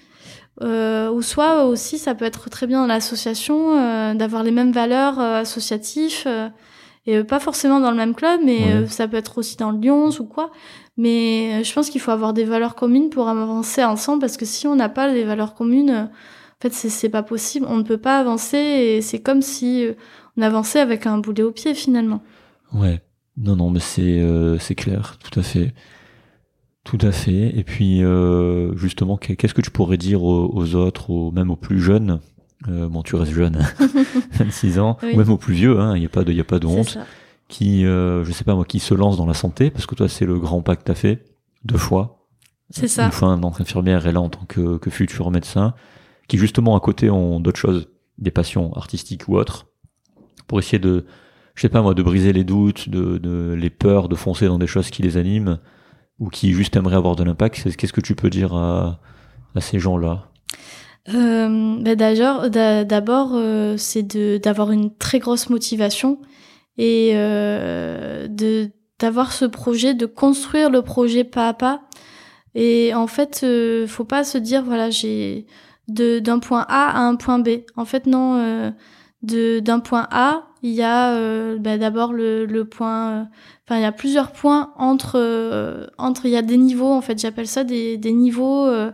euh, 0.63 1.11
ou 1.11 1.21
soit 1.21 1.67
aussi 1.67 1.99
ça 1.99 2.15
peut 2.15 2.25
être 2.25 2.49
très 2.49 2.67
bien 2.67 2.81
dans 2.81 2.87
l'association 2.87 3.77
euh, 3.79 4.15
d'avoir 4.15 4.43
les 4.43 4.51
mêmes 4.51 4.73
valeurs 4.73 5.21
euh, 5.21 5.41
associatives. 5.43 6.23
euh, 6.27 6.49
et 7.07 7.23
pas 7.25 7.39
forcément 7.41 7.81
dans 7.81 7.91
le 7.91 7.97
même 7.97 8.15
club, 8.15 8.41
mais 8.45 8.61
Ouais. 8.81 8.87
ça 8.87 9.09
peut 9.09 9.17
être 9.17 9.39
aussi 9.39 9.57
dans 9.57 9.71
le 9.71 9.79
Lyons 9.79 10.11
ou 10.21 10.25
quoi. 10.25 10.51
Mais 10.99 11.63
je 11.65 11.73
pense 11.73 11.89
qu'il 11.91 12.01
faut 12.03 12.11
avoir 12.11 12.33
des 12.35 12.45
valeurs 12.45 12.75
communes 12.75 13.09
pour 13.09 13.29
avancer 13.29 13.83
ensemble, 13.85 14.21
parce 14.21 14.37
que 14.37 14.45
si 14.45 14.67
on 14.67 14.75
n'a 14.77 14.91
pas 14.91 15.09
les 15.09 15.25
valeurs 15.25 15.55
communes, 15.55 16.11
en 16.11 16.61
fait, 16.63 16.73
c'est 16.75 17.09
pas 17.09 17.23
possible. 17.23 17.65
On 17.69 17.77
ne 17.79 17.83
peut 17.83 17.97
pas 17.97 18.19
avancer, 18.19 18.59
et 18.59 19.01
c'est 19.01 19.21
comme 19.21 19.41
si 19.41 19.87
on 20.37 20.43
avançait 20.43 20.81
avec 20.81 21.07
un 21.07 21.17
boulet 21.19 21.43
au 21.43 21.51
pied 21.53 21.73
finalement. 21.75 22.21
Ouais, 22.75 23.01
non, 23.39 23.57
non, 23.57 23.71
mais 23.71 23.81
c'est 23.81 24.23
c'est 24.61 24.75
clair, 24.75 25.17
tout 25.25 25.41
à 25.41 25.43
fait. 25.43 25.73
Tout 26.89 26.99
à 27.07 27.13
fait. 27.13 27.57
Et 27.59 27.65
puis, 27.65 28.03
euh, 28.03 28.75
justement, 28.77 29.17
qu'est- 29.17 29.37
qu'est-ce 29.37 29.53
que 29.55 29.61
tu 29.61 29.71
pourrais 29.71 29.99
dire 29.99 30.23
aux, 30.23 30.51
aux 30.55 30.75
autres, 30.75 31.11
aux, 31.11 31.31
même 31.31 31.51
aux 31.51 31.57
plus 31.57 31.81
jeunes? 31.81 32.21
Euh, 32.69 32.89
Bon, 32.89 33.03
tu 33.03 33.15
restes 33.15 33.33
jeune, 33.33 33.57
hein, 33.81 33.89
26 34.33 34.79
ans, 34.79 34.97
Oui. 35.03 35.13
ou 35.15 35.19
même 35.19 35.31
aux 35.31 35.37
plus 35.37 35.55
vieux, 35.55 35.79
hein, 35.79 35.95
il 35.97 36.01
n'y 36.01 36.07
a 36.07 36.09
pas 36.09 36.25
de, 36.25 36.33
y 36.33 36.41
a 36.41 36.45
pas 36.45 36.59
de 36.59 36.67
honte, 36.67 36.89
ça. 36.89 37.05
qui, 37.49 37.85
euh, 37.85 38.25
je 38.25 38.33
sais 38.33 38.43
pas 38.45 38.55
moi, 38.55 38.65
qui 38.65 38.81
se 38.81 38.95
lancent 38.95 39.17
dans 39.19 39.27
la 39.27 39.35
santé, 39.35 39.71
parce 39.71 39.87
que 39.87 39.95
toi, 39.95 40.09
c'est 40.09 40.25
le 40.27 40.39
grand 40.39 40.61
pas 40.63 40.75
que 40.77 40.83
tu 40.85 40.91
as 40.91 40.95
fait, 40.95 41.25
deux 41.65 41.77
fois. 41.79 42.27
C'est 42.71 42.89
ça. 42.89 43.05
Une 43.07 43.13
fois 43.13 43.29
en 43.29 43.39
tant 43.39 43.51
qu'infirmière 43.51 44.07
et 44.07 44.13
là 44.13 44.21
en 44.21 44.29
tant 44.29 44.45
que, 44.47 44.77
que 44.79 44.91
futur 44.91 45.31
médecin, 45.31 45.75
qui 46.27 46.37
justement 46.39 46.75
à 46.77 46.81
côté 46.81 47.11
ont 47.11 47.39
d'autres 47.39 47.59
choses, 47.61 47.89
des 48.19 48.31
passions 48.31 48.73
artistiques 48.75 49.29
ou 49.29 49.37
autres, 49.37 49.67
pour 50.49 50.59
essayer 50.59 50.79
de, 50.79 51.05
je 51.55 51.63
sais 51.63 51.69
pas 51.69 51.81
moi, 51.83 51.95
de 51.95 52.03
briser 52.03 52.33
les 52.33 52.45
doutes, 52.45 52.89
de, 52.89 53.19
de 53.19 53.55
les 53.59 53.71
peurs, 53.71 54.09
de 54.09 54.15
foncer 54.17 54.47
dans 54.47 54.59
des 54.59 54.67
choses 54.67 54.91
qui 54.91 55.03
les 55.03 55.17
animent 55.17 55.59
ou 56.21 56.29
qui 56.29 56.53
juste 56.53 56.77
aimeraient 56.77 56.97
avoir 56.97 57.17
de 57.17 57.25
l'impact. 57.25 57.77
Qu'est-ce 57.77 57.93
que 57.93 58.01
tu 58.01 58.15
peux 58.15 58.31
dire 58.31 58.55
à, 58.55 59.01
ces 59.61 59.79
gens-là? 59.79 60.29
Euh, 61.15 61.79
d'a- 61.83 62.85
d'abord, 62.85 63.31
euh, 63.35 63.77
c'est 63.77 64.03
d'avoir 64.41 64.73
une 64.73 64.95
très 64.95 65.19
grosse 65.19 65.49
motivation 65.49 66.21
et 66.77 67.13
euh, 67.15 68.29
d'avoir 68.99 69.33
ce 69.33 69.45
projet, 69.45 69.95
de 69.95 70.07
construire 70.07 70.71
le 70.71 70.83
projet 70.83 71.25
pas 71.25 71.49
à 71.49 71.55
pas. 71.55 71.83
Et 72.55 72.95
en 72.95 73.07
fait, 73.07 73.47
faut 73.87 74.05
pas 74.05 74.25
se 74.25 74.39
dire 74.39 74.65
voilà 74.65 74.91
j'ai 74.91 75.47
d'un 75.89 76.39
point 76.39 76.67
A 76.69 76.91
à 76.91 77.01
un 77.01 77.17
point 77.17 77.39
B. 77.39 77.61
En 77.77 77.85
fait, 77.85 78.07
non. 78.07 78.73
d'un 79.23 79.81
point 79.81 80.07
A, 80.11 80.48
il 80.63 80.71
y 80.73 80.83
a 80.83 81.13
euh, 81.15 81.59
ben, 81.59 81.79
d'abord 81.81 82.13
le, 82.13 82.47
le 82.47 82.65
point. 82.65 83.11
euh, 83.13 83.25
Enfin, 83.67 83.79
il 83.79 83.83
y 83.83 83.85
a 83.87 83.93
plusieurs 83.93 84.33
points 84.33 84.73
entre 84.79 85.13
euh, 85.17 85.87
entre. 85.99 86.25
Il 86.27 86.33
y 86.33 86.37
a 86.37 86.43
des 86.43 86.57
niveaux. 86.57 86.93
En 86.93 87.01
fait, 87.03 87.19
j'appelle 87.21 87.47
ça 87.49 87.65
des 87.65 87.97
des 87.99 88.13
niveaux 88.13 88.67
euh, 88.67 88.91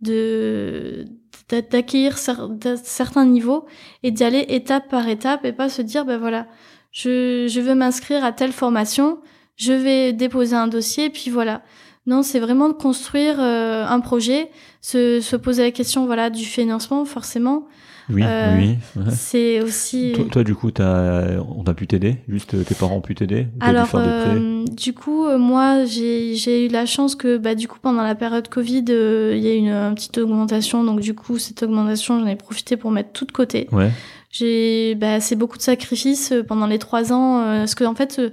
de 0.00 1.04
d'a- 1.48 1.62
d'accueillir 1.62 2.16
cer- 2.16 2.76
certains 2.82 3.24
niveaux 3.26 3.66
et 4.02 4.10
d'y 4.10 4.24
aller 4.24 4.44
étape 4.48 4.88
par 4.88 5.08
étape 5.08 5.44
et 5.44 5.52
pas 5.52 5.68
se 5.68 5.82
dire 5.82 6.04
ben 6.04 6.18
voilà 6.18 6.46
je, 6.92 7.46
je 7.48 7.60
veux 7.60 7.74
m'inscrire 7.74 8.24
à 8.24 8.32
telle 8.32 8.52
formation 8.52 9.18
je 9.56 9.72
vais 9.72 10.12
déposer 10.12 10.56
un 10.56 10.68
dossier 10.68 11.10
puis 11.10 11.30
voilà 11.30 11.62
non 12.06 12.22
c'est 12.22 12.40
vraiment 12.40 12.68
de 12.68 12.74
construire 12.74 13.38
un 13.40 14.00
projet 14.00 14.50
se, 14.80 15.20
se 15.20 15.36
poser 15.36 15.62
la 15.62 15.70
question 15.70 16.06
voilà 16.06 16.30
du 16.30 16.44
financement 16.44 17.04
forcément 17.04 17.66
Oui, 18.12 18.22
Euh, 18.24 18.56
oui. 18.58 18.76
c'est 19.10 19.60
aussi 19.60 20.12
Toi, 20.14 20.24
toi, 20.30 20.44
du 20.44 20.54
coup, 20.54 20.70
t'as, 20.70 21.38
on 21.40 21.62
a 21.64 21.74
pu 21.74 21.86
t'aider 21.86 22.16
Juste 22.28 22.54
euh, 22.54 22.62
tes 22.64 22.74
parents 22.74 22.96
ont 22.96 23.00
pu 23.00 23.14
t'aider 23.14 23.46
Alors, 23.60 23.86
faire 23.88 24.00
euh, 24.02 24.64
du 24.70 24.92
coup, 24.92 25.26
euh, 25.26 25.38
moi, 25.38 25.84
j'ai 25.84 26.66
eu 26.66 26.68
la 26.68 26.86
chance 26.86 27.14
que, 27.14 27.36
bah, 27.38 27.54
du 27.54 27.68
coup, 27.68 27.78
pendant 27.80 28.02
la 28.02 28.14
période 28.14 28.48
Covid, 28.48 28.84
euh, 28.90 29.32
il 29.36 29.42
y 29.42 29.48
a 29.48 29.54
eu 29.54 29.58
une, 29.58 29.70
une 29.70 29.94
petite 29.94 30.18
augmentation. 30.18 30.84
Donc, 30.84 31.00
du 31.00 31.14
coup, 31.14 31.38
cette 31.38 31.62
augmentation, 31.62 32.20
j'en 32.20 32.26
ai 32.26 32.36
profité 32.36 32.76
pour 32.76 32.90
mettre 32.90 33.12
tout 33.12 33.24
de 33.24 33.32
côté. 33.32 33.68
Ouais, 33.72 33.90
J'ai, 34.30 34.94
bah, 34.94 35.20
c'est 35.20 35.36
beaucoup 35.36 35.58
de 35.58 35.62
sacrifices 35.62 36.32
euh, 36.32 36.42
pendant 36.42 36.66
les 36.66 36.78
trois 36.78 37.12
ans, 37.12 37.40
euh, 37.40 37.58
parce 37.60 37.74
que 37.74 37.84
en 37.84 37.94
fait, 37.94 38.16
euh, 38.18 38.30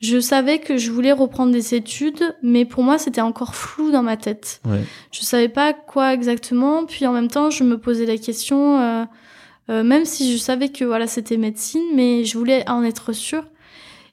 je 0.00 0.20
savais 0.20 0.58
que 0.60 0.76
je 0.76 0.90
voulais 0.90 1.12
reprendre 1.12 1.52
des 1.52 1.74
études, 1.74 2.36
mais 2.42 2.64
pour 2.64 2.84
moi, 2.84 2.98
c'était 2.98 3.20
encore 3.20 3.54
flou 3.54 3.90
dans 3.90 4.02
ma 4.02 4.16
tête. 4.16 4.60
ouais. 4.66 4.84
Je 5.12 5.22
savais 5.22 5.48
pas 5.48 5.72
quoi 5.72 6.14
exactement, 6.14 6.84
puis 6.84 7.06
en 7.06 7.12
même 7.12 7.28
temps, 7.28 7.50
je 7.50 7.64
me 7.64 7.78
posais 7.78 8.06
la 8.06 8.16
question, 8.16 8.80
euh, 8.80 9.04
euh, 9.70 9.82
même 9.82 10.04
si 10.04 10.32
je 10.32 10.38
savais 10.38 10.68
que 10.68 10.84
voilà, 10.84 11.06
c'était 11.06 11.36
médecine, 11.36 11.82
mais 11.94 12.24
je 12.24 12.38
voulais 12.38 12.68
en 12.70 12.82
être 12.84 13.12
sûre. 13.12 13.44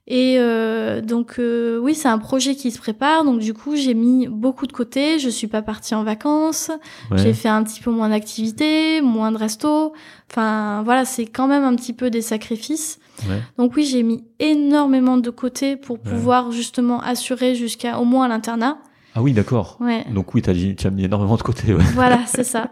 Et 0.07 0.35
euh, 0.37 1.01
donc 1.01 1.39
euh, 1.39 1.79
oui, 1.79 1.95
c'est 1.95 2.07
un 2.07 2.19
projet 2.19 2.55
qui 2.55 2.69
se 2.69 2.77
prépare, 2.77 3.23
donc 3.23 3.39
du 3.39 3.53
coup, 3.55 3.75
j'ai 3.75 3.95
mis 3.95 4.27
beaucoup 4.27 4.67
de 4.67 4.71
côté. 4.71 5.17
Je 5.17 5.29
suis 5.29 5.47
pas 5.47 5.63
partie 5.63 5.95
en 5.95 6.03
vacances. 6.03 6.69
ouais. 7.09 7.17
J'ai 7.17 7.33
fait 7.33 7.47
un 7.49 7.63
petit 7.63 7.81
peu 7.81 7.89
moins 7.89 8.09
d'activités, 8.09 9.01
moins 9.01 9.31
de 9.31 9.37
resto. 9.37 9.93
Enfin, 10.29 10.83
voilà, 10.83 11.05
c'est 11.05 11.25
quand 11.25 11.47
même 11.47 11.63
un 11.63 11.75
petit 11.75 11.93
peu 11.93 12.11
des 12.11 12.21
sacrifices. 12.21 12.99
Ouais. 13.29 13.41
Donc 13.57 13.75
oui, 13.75 13.85
j'ai 13.85 14.03
mis 14.03 14.23
énormément 14.39 15.17
de 15.17 15.29
côté 15.29 15.75
pour 15.77 15.97
Ouais. 15.97 16.11
pouvoir 16.11 16.51
justement 16.51 16.99
assurer 17.01 17.55
jusqu'à 17.55 17.99
au 17.99 18.05
moins 18.05 18.27
l'internat. 18.27 18.77
Ah 19.15 19.21
oui, 19.21 19.31
d'accord. 19.33 19.77
Ouais. 19.79 20.03
Donc 20.11 20.33
oui, 20.33 20.41
tu 20.41 20.49
as 20.87 20.89
mis 20.89 21.03
énormément 21.05 21.37
de 21.37 21.41
côté. 21.41 21.73
Ouais. 21.73 21.83
voilà, 21.93 22.19
c'est 22.27 22.43
ça. 22.43 22.69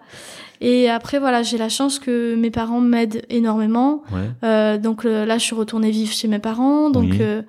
Et 0.61 0.90
après, 0.90 1.20
voilà, 1.20 1.41
j'ai 1.44 1.57
la 1.57 1.70
chance 1.70 1.99
que 1.99 2.36
mes 2.36 2.52
parents 2.52 2.80
m'aident 2.82 3.24
énormément. 3.30 4.03
Ouais. 4.11 4.30
Euh, 4.44 4.78
donc 4.78 5.03
là, 5.03 5.38
je 5.38 5.44
suis 5.44 5.56
retournée 5.56 5.91
vivre 5.91 6.11
chez 6.14 6.28
mes 6.28 6.40
parents. 6.40 6.90
Donc, 6.90 7.11
Oui. 7.11 7.18
euh, 7.22 7.41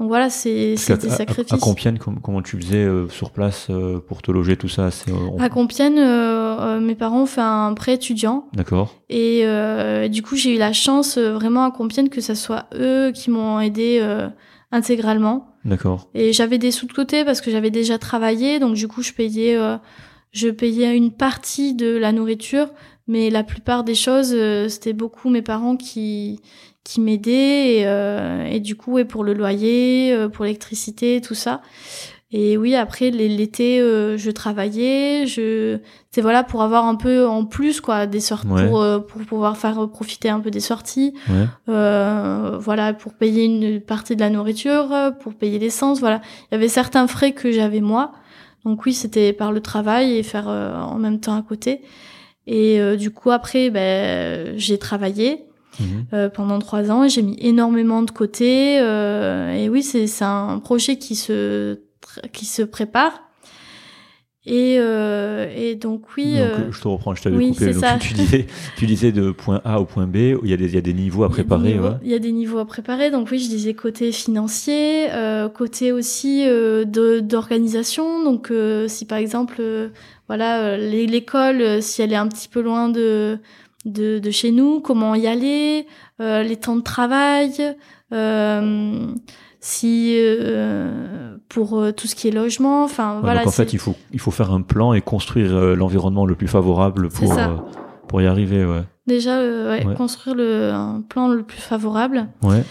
donc 0.00 0.08
voilà, 0.08 0.30
c'est 0.30 0.74
des 0.74 0.92
à- 0.92 1.10
sacrifices. 1.10 1.52
À, 1.52 1.58
Compiègne, 1.58 1.98
com- 1.98 2.18
comment 2.20 2.42
tu 2.42 2.56
faisais 2.60 2.78
euh, 2.84 3.08
sur 3.10 3.30
place 3.30 3.68
euh, 3.70 4.00
pour 4.00 4.22
te 4.22 4.32
loger, 4.32 4.56
tout 4.56 4.68
ça 4.68 4.90
c'est, 4.90 5.12
euh, 5.12 5.14
on- 5.34 5.38
À 5.40 5.48
Compiègne, 5.50 5.98
euh, 6.00 6.58
euh, 6.58 6.80
mes 6.80 6.94
parents 6.96 7.22
ont 7.22 7.26
fait 7.26 7.40
un 7.42 7.74
prêt 7.74 7.94
étudiant. 7.94 8.46
D'accord. 8.54 8.94
Et 9.10 9.42
euh, 9.44 10.08
du 10.08 10.22
coup, 10.22 10.34
j'ai 10.36 10.54
eu 10.56 10.58
la 10.58 10.72
chance 10.72 11.18
euh, 11.18 11.32
vraiment 11.34 11.64
à 11.64 11.70
Compiègne 11.70 12.08
que 12.08 12.20
ça 12.20 12.34
soit 12.34 12.64
eux 12.74 13.12
qui 13.14 13.30
m'ont 13.30 13.60
aidé 13.60 13.98
euh, 14.00 14.28
intégralement. 14.72 15.46
D'accord. 15.64 16.08
Et 16.14 16.32
j'avais 16.32 16.58
des 16.58 16.70
sous 16.70 16.86
de 16.86 16.92
côté 16.92 17.24
parce 17.24 17.40
que 17.40 17.50
j'avais 17.50 17.70
déjà 17.70 17.98
travaillé, 17.98 18.58
donc 18.58 18.74
du 18.74 18.88
coup 18.88 19.02
je 19.02 19.12
payais, 19.12 19.56
euh, 19.56 19.76
je 20.32 20.48
payais 20.48 20.96
une 20.96 21.10
partie 21.10 21.74
de 21.74 21.96
la 21.98 22.12
nourriture, 22.12 22.68
mais 23.06 23.28
la 23.28 23.42
plupart 23.44 23.84
des 23.84 23.94
choses 23.94 24.32
euh, 24.34 24.68
c'était 24.70 24.94
beaucoup 24.94 25.28
mes 25.28 25.42
parents 25.42 25.76
qui 25.76 26.40
qui 26.84 27.00
m'aidaient 27.00 27.76
et, 27.78 27.86
euh, 27.86 28.44
et 28.44 28.60
du 28.60 28.74
coup 28.76 28.98
et 28.98 29.04
pour 29.04 29.22
le 29.24 29.34
loyer, 29.34 30.12
euh, 30.12 30.28
pour 30.28 30.44
l'électricité, 30.44 31.20
tout 31.20 31.34
ça. 31.34 31.60
Et 32.32 32.56
oui 32.56 32.76
après 32.76 33.10
l'été 33.10 33.80
euh, 33.80 34.16
je 34.16 34.30
travaillais, 34.30 35.26
je 35.26 35.78
c'est 36.12 36.20
voilà 36.20 36.44
pour 36.44 36.62
avoir 36.62 36.84
un 36.86 36.94
peu 36.94 37.26
en 37.26 37.44
plus 37.44 37.80
quoi 37.80 38.06
des 38.06 38.20
sorties 38.20 38.46
Ouais. 38.48 38.68
pour 38.68 38.80
euh, 38.82 39.00
pour 39.00 39.20
pouvoir 39.22 39.56
faire 39.56 39.88
profiter 39.90 40.28
un 40.28 40.38
peu 40.38 40.50
des 40.52 40.60
sorties. 40.60 41.12
Ouais. 41.28 41.46
Euh, 41.68 42.56
voilà, 42.58 42.92
pour 42.92 43.14
payer 43.14 43.44
une 43.46 43.80
partie 43.80 44.14
de 44.14 44.20
la 44.20 44.30
nourriture, 44.30 44.92
euh, 44.92 45.10
pour 45.10 45.34
payer 45.34 45.58
l'essence, 45.58 45.98
voilà. 45.98 46.20
Il 46.50 46.54
y 46.54 46.56
avait 46.56 46.68
certains 46.68 47.08
frais 47.08 47.32
que 47.32 47.50
j'avais 47.50 47.80
moi. 47.80 48.12
Donc 48.64 48.84
oui, 48.86 48.92
c'était 48.94 49.32
par 49.32 49.50
le 49.52 49.60
travail 49.60 50.16
et 50.16 50.22
faire 50.22 50.48
euh, 50.48 50.78
en 50.80 50.96
même 50.98 51.18
temps 51.18 51.36
à 51.36 51.42
côté. 51.42 51.80
Et 52.46 52.80
euh, 52.80 52.94
du 52.96 53.10
coup, 53.10 53.30
après, 53.32 53.70
ben, 53.70 54.52
j'ai 54.56 54.78
travaillé 54.78 55.44
Mhm. 55.80 56.04
euh, 56.12 56.28
pendant 56.28 56.58
trois 56.58 56.90
ans 56.90 57.08
j'ai 57.08 57.22
mis 57.22 57.36
énormément 57.40 58.02
de 58.02 58.10
côté. 58.10 58.78
euh, 58.80 59.52
et 59.52 59.68
oui, 59.68 59.82
c'est 59.82 60.06
un 60.22 60.58
projet 60.58 60.96
qui 60.98 61.14
se, 61.16 61.78
qui 62.32 62.44
se 62.44 62.62
prépare. 62.62 63.22
Et, 64.46 64.76
euh, 64.78 65.52
et 65.54 65.74
donc 65.74 66.04
oui. 66.16 66.36
Donc, 66.38 66.72
je 66.72 66.80
te 66.80 66.88
reprends, 66.88 67.14
je 67.14 67.22
t'avais 67.22 67.36
oui, 67.36 67.50
coupé. 67.50 67.66
Donc, 67.74 67.84
ça. 67.84 67.98
tu, 68.00 68.14
disais, 68.14 68.46
tu 68.78 68.86
disais 68.86 69.12
de 69.12 69.32
point 69.32 69.60
A 69.66 69.80
au 69.80 69.84
point 69.84 70.06
B, 70.06 70.16
il 70.16 70.48
y 70.48 70.54
a 70.54 70.56
des, 70.56 70.64
il 70.64 70.74
y 70.74 70.78
a 70.78 70.80
des 70.80 70.94
niveaux 70.94 71.24
à 71.24 71.26
il 71.26 71.30
y 71.30 71.32
préparer. 71.34 71.72
niveaux- 71.74 71.88
ouais. 71.88 71.94
Il 72.02 72.10
y 72.10 72.14
a 72.14 72.18
des 72.18 72.32
niveaux 72.32 72.58
à 72.58 72.64
préparer. 72.64 73.10
Donc 73.10 73.28
oui, 73.30 73.38
je 73.38 73.48
disais 73.50 73.74
côté 73.74 74.12
financier, 74.12 75.08
euh, 75.12 75.50
côté 75.50 75.92
aussi 75.92 76.44
euh, 76.46 76.86
d'organisation. 76.86 78.24
Donc 78.24 78.50
si 78.88 79.04
par 79.04 79.18
exemple, 79.18 79.60
voilà, 80.26 80.78
l'é- 80.78 81.06
l'école, 81.06 81.82
si 81.82 82.00
elle 82.00 82.12
est 82.14 82.16
un 82.16 82.28
petit 82.28 82.48
peu 82.48 82.62
loin 82.62 82.88
de 82.88 83.38
de, 83.84 84.18
de 84.18 84.30
chez 84.30 84.50
nous, 84.50 84.80
comment 84.80 85.14
y 85.14 85.26
aller, 85.26 85.86
euh, 86.20 86.42
les 86.42 86.56
temps 86.56 86.76
de 86.76 86.82
travail, 86.82 87.52
euh, 88.12 89.06
si 89.60 90.14
euh, 90.18 91.36
pour 91.48 91.82
tout 91.96 92.06
ce 92.06 92.14
qui 92.14 92.28
est 92.28 92.30
logement, 92.32 92.84
enfin 92.84 93.16
Ouais, 93.16 93.20
voilà. 93.22 93.40
donc 93.40 93.48
en 93.48 93.52
fait, 93.52 93.72
il 93.72 93.78
faut, 93.78 93.94
il 94.12 94.18
faut 94.20 94.30
faire 94.30 94.52
un 94.52 94.62
plan 94.62 94.92
et 94.92 95.00
construire 95.00 95.52
l'environnement 95.76 96.26
le 96.26 96.34
plus 96.34 96.48
favorable 96.48 97.08
pour, 97.08 97.34
pour 98.08 98.20
y 98.22 98.26
arriver. 98.26 98.64
Ouais. 98.64 98.82
déjà 99.06 99.38
ouais, 99.40 99.84
Ouais. 99.86 99.94
construire 99.94 100.36
le 100.36 100.70
un 100.72 101.02
plan 101.06 101.28
le 101.28 101.42
plus 101.42 101.60
favorable. 101.60 102.28
Ouais. 102.42 102.62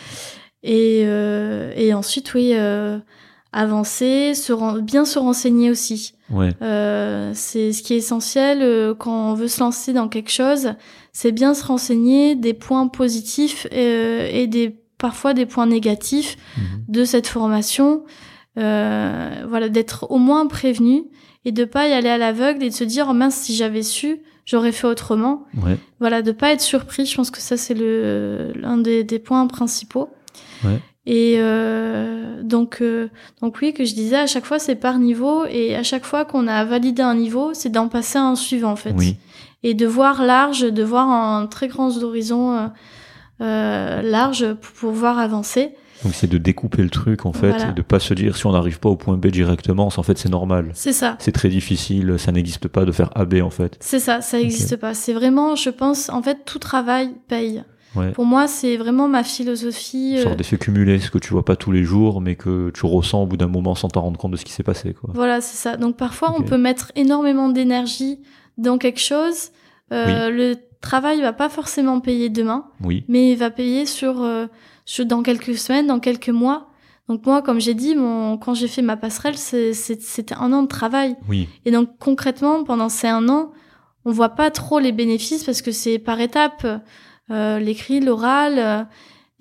Et, 0.64 1.02
et 1.02 1.94
ensuite, 1.94 2.34
oui, 2.34 2.54
avancer, 3.52 4.34
se 4.36 4.80
bien 4.82 5.06
se 5.06 5.20
renseigner 5.20 5.70
aussi. 5.72 6.14
Ouais. 6.30 6.52
Euh, 6.62 7.32
c'est 7.34 7.72
ce 7.74 7.82
qui 7.82 7.94
est 7.94 7.98
essentiel 7.98 8.60
euh, 8.62 8.94
quand 8.94 9.32
on 9.32 9.34
veut 9.34 9.48
se 9.48 9.60
lancer 9.60 9.94
dans 9.94 10.08
quelque 10.08 10.30
chose, 10.32 10.74
c'est 11.14 11.32
bien 11.32 11.54
se 11.54 11.64
renseigner 11.66 12.36
des 12.36 12.54
points 12.54 12.88
positifs 12.88 13.68
euh, 13.74 14.28
et 14.32 14.48
des 14.48 14.76
parfois 14.98 15.34
des 15.34 15.46
points 15.46 15.66
négatifs 15.68 16.38
Mhm. 16.58 16.64
de 16.90 17.06
cette 17.06 17.28
formation. 17.28 18.04
Euh, 18.58 19.30
voilà, 19.48 19.70
d'être 19.70 20.08
au 20.10 20.18
moins 20.18 20.48
prévenu 20.48 21.04
et 21.46 21.52
de 21.52 21.64
pas 21.66 21.88
y 21.88 21.94
aller 21.94 22.10
à 22.10 22.18
l'aveugle 22.18 22.64
et 22.64 22.70
de 22.70 22.74
se 22.74 22.84
dire 22.84 23.08
oh 23.10 23.14
mince 23.14 23.36
si 23.36 23.56
j'avais 23.56 23.84
su 23.84 24.20
j'aurais 24.46 24.72
fait 24.72 24.88
autrement. 24.88 25.46
Ouais. 25.64 25.78
Voilà, 26.00 26.22
de 26.24 26.32
pas 26.32 26.52
être 26.52 26.62
surpris, 26.62 27.06
je 27.06 27.16
pense 27.16 27.30
que 27.32 27.40
ça 27.40 27.56
c'est 27.56 27.76
le 27.76 28.52
l'un 28.56 28.78
des, 28.78 29.04
des 29.04 29.20
points 29.20 29.46
principaux. 29.48 30.10
Ouais. 30.66 30.80
Et 31.06 31.36
euh, 31.38 32.42
donc 32.44 32.80
euh, 32.82 33.10
donc 33.42 33.58
oui 33.62 33.74
que 33.74 33.86
je 33.86 33.94
disais 33.94 34.18
à 34.18 34.28
chaque 34.28 34.46
fois 34.46 34.60
c'est 34.60 34.76
par 34.76 34.98
niveau 35.00 35.46
et 35.46 35.76
à 35.76 35.84
chaque 35.84 36.04
fois 36.06 36.26
qu'on 36.26 36.48
a 36.48 36.66
validé 36.66 37.02
un 37.02 37.16
niveau, 37.16 37.52
c'est 37.54 37.70
d'en 37.70 37.88
passer 37.88 38.18
à 38.18 38.24
un 38.24 38.36
suivant 38.36 38.72
en 38.72 38.76
fait. 38.76 38.94
Oui. 38.98 39.16
Et 39.64 39.74
de 39.74 39.86
voir 39.86 40.24
large, 40.24 40.62
de 40.62 40.84
voir 40.84 41.10
un 41.10 41.46
très 41.48 41.68
grand 41.68 41.96
horizon 42.02 42.54
euh, 42.54 42.68
euh, 43.42 44.02
large 44.02 44.54
pour 44.54 44.92
pouvoir 44.92 45.20
avancer. 45.20 45.72
Donc 46.04 46.14
c'est 46.16 46.28
de 46.28 46.38
découper 46.38 46.82
le 46.82 46.90
truc 46.90 47.26
en 47.26 47.34
fait 47.34 47.50
Voilà. 47.50 47.70
et 47.70 47.74
de 47.74 47.82
pas 47.82 48.00
se 48.00 48.14
dire 48.14 48.38
si 48.38 48.46
on 48.46 48.54
n'arrive 48.54 48.80
pas 48.80 48.88
au 48.88 48.96
point 48.96 49.18
B 49.18 49.28
directement, 49.28 49.88
en 49.88 50.04
fait 50.04 50.18
c'est 50.18 50.30
normal. 50.30 50.72
C'est 50.74 50.94
ça. 50.94 51.18
C'est 51.20 51.34
très 51.34 51.50
difficile, 51.50 52.16
ça 52.18 52.32
n'existe 52.32 52.70
pas 52.70 52.86
de 52.86 52.92
faire 52.94 53.10
AB 53.16 53.36
en 53.44 53.50
fait. 53.50 53.76
C'est 53.82 54.00
ça, 54.00 54.22
ça 54.22 54.38
n'existe 54.38 54.78
pas. 54.78 54.94
C'est 54.94 55.14
vraiment, 55.14 55.56
je 55.56 55.70
pense, 55.70 56.10
en 56.10 56.22
fait, 56.22 56.46
tout 56.46 56.60
travail 56.60 57.12
paye. 57.28 57.64
Ouais. 57.96 58.12
Pour 58.12 58.26
moi, 58.26 58.48
c'est 58.48 58.78
vraiment 58.78 59.08
ma 59.08 59.24
philosophie. 59.24 60.12
Une 60.12 60.20
euh, 60.20 60.24
sorte 60.24 60.38
d'effet 60.38 60.58
cumulé, 60.58 61.00
ce 61.00 61.10
que 61.10 61.18
tu 61.18 61.32
vois 61.34 61.44
pas 61.44 61.56
tous 61.56 61.72
les 61.72 61.84
jours, 61.84 62.22
mais 62.22 62.36
que 62.36 62.70
tu 62.74 62.86
ressens 62.86 63.24
au 63.24 63.26
bout 63.26 63.38
d'un 63.38 63.48
moment 63.48 63.74
sans 63.76 63.88
t'en 63.90 64.02
rendre 64.02 64.18
compte 64.20 64.32
de 64.32 64.38
ce 64.38 64.46
qui 64.46 64.54
s'est 64.54 64.64
passé. 64.64 64.94
Quoi. 64.94 65.10
Voilà, 65.14 65.42
c'est 65.42 65.58
ça. 65.58 65.76
Donc 65.76 65.98
parfois, 65.98 66.34
on 66.38 66.44
peut 66.44 66.58
mettre 66.58 66.92
énormément 66.96 67.50
d'énergie 67.50 68.20
dans 68.60 68.78
quelque 68.78 69.00
chose. 69.00 69.50
Euh, 69.92 70.30
Le 70.30 70.56
travail 70.82 71.20
va 71.22 71.34
pas 71.34 71.50
forcément 71.50 72.00
payer 72.00 72.30
demain, 72.30 72.66
Oui. 72.84 73.04
mais 73.08 73.32
il 73.32 73.38
va 73.38 73.50
payer 73.50 73.86
sur, 73.86 74.22
euh, 74.22 74.46
sur 74.86 75.06
dans 75.06 75.24
quelques 75.24 75.58
semaines, 75.58 75.88
dans 75.88 76.00
quelques 76.00 76.30
mois. 76.30 76.68
Donc 77.10 77.26
moi, 77.26 77.42
comme 77.42 77.60
j'ai 77.60 77.74
dit, 77.74 77.96
mon, 77.96 78.38
quand 78.38 78.54
j'ai 78.54 78.68
fait 78.68 78.84
ma 78.84 78.96
passerelle, 78.96 79.36
c'était 79.38 80.36
un 80.36 80.54
an 80.54 80.62
de 80.64 80.68
travail. 80.68 81.16
Oui. 81.28 81.50
Et 81.66 81.72
donc 81.72 81.90
concrètement, 82.00 82.64
pendant 82.64 82.88
ces 82.88 83.08
un 83.08 83.28
an, 83.30 83.52
on 84.06 84.12
voit 84.12 84.30
pas 84.30 84.52
trop 84.52 84.78
les 84.80 84.92
bénéfices 84.92 85.44
parce 85.44 85.62
que 85.64 85.72
c'est 85.72 85.98
par 86.00 86.20
étapes, 86.22 86.66
euh, 87.32 87.60
l'écrit, 87.60 88.00
l'oral. 88.00 88.54
euh, 88.60 88.84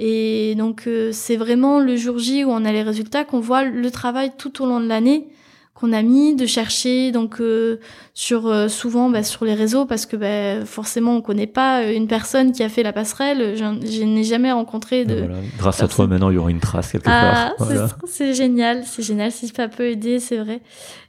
et 0.00 0.54
donc 0.56 0.84
euh, 0.86 1.10
c'est 1.12 1.36
vraiment 1.36 1.78
le 1.80 1.96
jour 1.96 2.18
J 2.18 2.44
où 2.44 2.50
on 2.50 2.64
a 2.64 2.72
les 2.72 2.82
résultats 2.82 3.24
qu'on 3.24 3.40
voit 3.40 3.64
le 3.64 3.90
travail 3.90 4.32
tout 4.38 4.62
au 4.62 4.66
long 4.66 4.80
de 4.80 4.86
l'année 4.86 5.28
qu'on 5.78 5.92
a 5.92 6.02
mis 6.02 6.34
de 6.34 6.44
chercher 6.44 7.12
donc 7.12 7.40
euh, 7.40 7.78
sur 8.12 8.48
euh, 8.48 8.66
souvent 8.66 9.10
bah, 9.10 9.22
sur 9.22 9.44
les 9.44 9.54
réseaux 9.54 9.84
parce 9.86 10.06
que 10.06 10.16
bah, 10.16 10.64
forcément 10.66 11.14
on 11.14 11.20
connaît 11.20 11.46
pas 11.46 11.82
euh, 11.82 11.94
une 11.94 12.08
personne 12.08 12.50
qui 12.50 12.64
a 12.64 12.68
fait 12.68 12.82
la 12.82 12.92
passerelle 12.92 13.54
je, 13.56 13.88
je 13.88 14.02
n'ai 14.02 14.24
jamais 14.24 14.50
rencontré 14.50 15.04
de 15.04 15.14
Et 15.14 15.18
voilà. 15.20 15.36
Grâce 15.56 15.80
à 15.80 15.86
toi 15.86 16.08
maintenant 16.08 16.30
il 16.30 16.34
y 16.34 16.38
aura 16.38 16.50
une 16.50 16.58
trace 16.58 16.90
quelque 16.90 17.08
ah, 17.08 17.54
part. 17.56 17.68
c'est- 17.68 17.74
Voilà. 17.74 17.88
c'est 18.06 18.34
génial, 18.34 18.82
c'est 18.84 19.02
génial 19.02 19.30
si 19.30 19.46
ça 19.46 19.68
peut 19.68 19.86
aider, 19.86 20.18
c'est 20.18 20.38
vrai. 20.38 20.60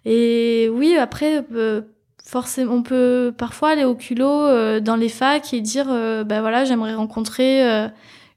Et 0.06 0.70
oui, 0.72 0.96
après, 0.96 1.44
euh, 1.56 1.82
forcément, 2.24 2.74
on 2.74 2.84
peut 2.84 3.34
parfois 3.38 3.70
aller 3.70 3.86
au 3.86 3.96
culot 3.96 4.28
euh, 4.46 4.80
dans 4.80 4.96
les 4.96 5.10
facs 5.10 5.54
et 5.54 5.62
dire, 5.62 5.88
euh, 5.90 6.24
bah 6.24 6.42
voilà, 6.42 6.64
j'aimerais 6.66 6.94
rencontrer 6.94 7.68
euh, 7.68 7.88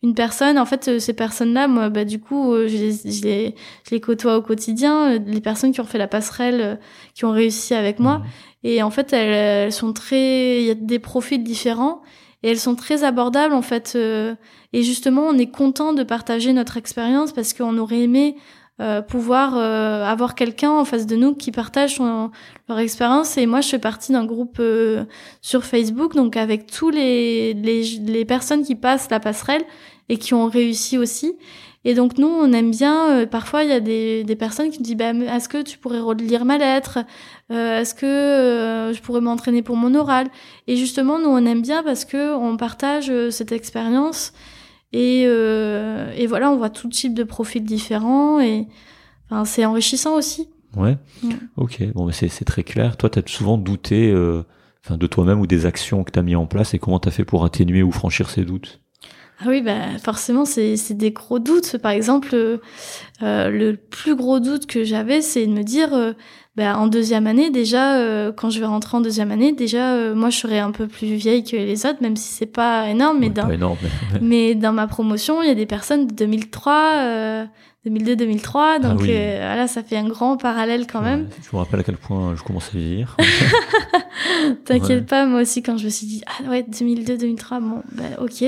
une 0.03 0.15
personne. 0.15 0.59
En 0.59 0.67
fait, 0.67 0.89
euh, 0.89 0.99
ces 0.99 1.13
personnes-là, 1.13 1.69
moi, 1.69 1.89
bah 1.89 2.05
du 2.05 2.19
coup, 2.21 2.53
euh, 2.55 2.67
je 2.69 2.77
les, 2.77 2.93
je 3.13 3.23
les, 3.23 3.55
je 3.87 3.91
les 3.93 4.01
côtoie 4.01 4.37
au 4.37 4.43
quotidien. 4.43 5.13
euh, 5.13 5.19
Les 5.27 5.41
personnes 5.41 5.73
qui 5.73 5.81
ont 5.81 5.85
fait 5.85 5.99
la 5.99 6.09
passerelle, 6.09 6.79
qui 7.15 7.25
ont 7.25 7.31
réussi 7.33 7.75
avec 7.75 7.99
moi. 7.99 8.19
Mhm. 8.19 8.25
Et 8.65 8.83
en 8.83 8.91
fait, 8.91 9.13
elles, 9.13 9.33
elles 9.67 9.73
sont 9.73 9.93
très, 9.93 10.61
il 10.61 10.67
y 10.67 10.71
a 10.71 10.75
des 10.75 10.99
profils 10.99 11.43
différents 11.43 12.03
et 12.43 12.51
elles 12.51 12.59
sont 12.59 12.75
très 12.75 13.05
abordables 13.05 13.55
en 13.55 13.63
fait. 13.63 13.97
et 14.73 14.83
justement, 14.83 15.23
on 15.23 15.39
est 15.39 15.51
content 15.51 15.93
de 15.93 16.03
partager 16.03 16.53
notre 16.53 16.77
expérience 16.77 17.33
parce 17.33 17.53
qu'on 17.55 17.77
aurait 17.79 18.01
aimé 18.01 18.37
euh, 18.81 19.03
pouvoir 19.03 19.57
euh, 19.57 20.03
avoir 20.05 20.35
quelqu'un 20.35 20.71
en 20.71 20.85
face 20.85 21.07
de 21.07 21.15
nous 21.15 21.35
qui 21.35 21.53
partage 21.53 21.97
son- 21.97 22.31
leur 22.69 22.79
expérience. 22.79 23.37
Et 23.37 23.47
moi, 23.47 23.61
je 23.61 23.69
fais 23.69 23.79
partie 23.79 24.13
d'un 24.13 24.25
groupe 24.25 24.57
euh, 24.61 25.05
sur 25.41 25.65
Facebook, 25.65 26.15
donc 26.15 26.37
avec 26.37 26.67
tous 26.67 26.91
les, 26.91 27.53
les 27.55 27.83
les 28.07 28.25
personnes 28.25 28.65
qui 28.65 28.75
passent 28.75 29.09
la 29.11 29.21
passerelle 29.21 29.63
et 30.09 30.17
qui 30.17 30.35
ont 30.35 30.47
réussi 30.49 30.99
aussi. 30.99 31.35
Et 31.85 31.95
donc 31.95 32.17
nous, 32.17 32.29
on 32.29 32.53
aime 32.53 32.71
bien. 32.71 33.11
euh, 33.11 33.27
parfois, 33.27 33.65
il 33.65 33.71
y 33.71 33.73
a 33.73 33.81
des, 33.81 34.23
des 34.23 34.37
personnes 34.37 34.71
qui 34.71 34.79
me 34.79 34.85
disent 34.85 34.97
bah, 34.97 35.11
Est-ce 35.13 35.49
que 35.49 35.63
tu 35.63 35.79
pourrais 35.79 35.99
relire 35.99 36.45
ma 36.45 36.57
lettre? 36.57 37.01
Euh, 37.51 37.81
Est-ce 37.81 37.95
que 37.95 38.07
euh, 38.07 38.93
je 38.93 39.03
pourrais 39.03 39.21
m'entraîner 39.21 39.63
pour 39.63 39.77
mon 39.77 39.95
oral? 39.97 40.29
Et 40.69 40.77
justement, 40.77 41.19
nous, 41.19 41.29
on 41.29 41.45
aime 41.45 41.61
bien 41.63 41.83
parce 41.83 42.05
que 42.05 42.37
on 42.37 42.57
partage 42.57 43.11
cette 43.31 43.51
expérience 43.51 44.33
et, 44.93 45.23
et 45.23 46.27
voilà, 46.27 46.51
on 46.53 46.57
voit 46.57 46.71
tout 46.71 46.89
type 46.89 47.15
de 47.15 47.25
profils 47.25 47.65
différents 47.65 48.39
et 48.41 48.69
enfin, 49.31 49.45
c'est 49.45 49.65
enrichissant 49.65 50.15
aussi. 50.15 50.49
Ouais. 50.77 50.99
Ok. 51.57 51.83
Bon, 51.95 52.05
mais 52.05 52.13
c'est 52.13 52.45
très 52.45 52.63
clair. 52.63 52.97
Toi, 52.97 53.09
tu 53.11 53.19
as 53.19 53.23
souvent 53.27 53.57
douté 53.59 54.15
enfin, 54.85 54.99
de 54.99 55.07
toi-même 55.07 55.41
ou 55.41 55.47
des 55.47 55.65
actions 55.67 56.05
que 56.05 56.13
tu 56.13 56.19
as 56.19 56.23
mis 56.23 56.37
en 56.37 56.47
place 56.47 56.75
et 56.75 56.79
comment 56.79 57.01
tu 57.01 57.09
as 57.09 57.11
fait 57.11 57.25
pour 57.25 57.45
atténuer 57.45 57.83
ou 57.83 57.91
franchir 57.91 58.29
ces 58.31 58.45
doutes? 58.45 58.82
Ah 59.41 59.45
oui, 59.49 59.61
bah 59.61 59.99
forcément, 60.03 60.45
c'est 60.45 60.77
c'est 60.77 60.95
des 60.95 61.11
gros 61.11 61.39
doutes. 61.41 61.77
Par 61.79 61.91
exemple, 61.91 62.29
euh, 62.35 62.59
euh, 63.23 63.49
le 63.51 63.77
plus 63.77 64.15
gros 64.15 64.39
doute 64.39 64.67
que 64.67 64.85
j'avais, 64.85 65.21
c'est 65.21 65.47
de 65.47 65.53
me 65.53 65.63
dire, 65.65 65.93
euh, 65.95 66.13
bah, 66.55 66.79
en 66.79 66.87
deuxième 66.87 67.27
année, 67.27 67.51
déjà, 67.51 67.97
euh, 67.97 68.31
quand 68.31 68.51
je 68.51 68.61
vais 68.61 68.67
rentrer 68.67 68.97
en 68.97 69.01
deuxième 69.01 69.33
année, 69.33 69.53
déjà, 69.53 69.95
euh, 69.95 70.15
moi, 70.15 70.31
je 70.31 70.39
serai 70.39 70.61
un 70.61 70.71
peu 70.71 70.87
plus 70.87 71.15
vieille 71.15 71.43
que 71.43 71.57
les 71.57 71.87
autres, 71.87 72.03
même 72.03 72.15
si 72.15 72.33
c'est 72.33 72.47
pas 72.47 72.89
énorme, 72.89 73.19
mais 73.19 73.29
Ouais, 73.29 73.33
dans, 73.33 73.47
Pas 73.49 73.55
énorme. 73.55 73.79
mais- 74.13 74.21
mais 74.23 74.55
dans 74.55 74.73
ma 74.73 74.87
promotion, 74.87 75.43
il 75.43 75.49
y 75.49 75.51
a 75.51 75.55
des 75.57 75.67
personnes 75.67 76.07
de 76.07 76.15
2003, 76.15 76.91
euh, 77.01 77.45
2002-2003, 77.87 78.81
donc 78.81 78.93
Ah 79.01 79.03
oui. 79.03 79.09
euh, 79.11 79.37
voilà, 79.47 79.67
ça 79.67 79.83
fait 79.83 79.97
un 79.97 80.09
grand 80.09 80.37
parallèle 80.37 80.87
quand 80.87 81.01
même. 81.01 81.29
Je 81.43 81.49
me 81.57 81.61
rappelle 81.61 81.81
à 81.81 81.83
quel 81.83 81.97
point 81.97 82.35
je 82.37 82.43
commence 82.43 82.69
à 82.69 82.79
vieillir. 82.79 83.17
T'inquiète 84.65 84.91
Ouais. 84.91 85.01
pas, 85.03 85.27
moi 85.27 85.41
aussi, 85.43 85.63
quand 85.63 85.77
je 85.79 85.85
me 85.85 85.91
suis 85.91 86.07
dit, 86.07 86.23
ah 86.27 86.49
ouais, 86.51 86.63
2002-2003, 86.71 87.61
bon, 87.61 87.83
bah 87.93 88.05
ok. 88.21 88.45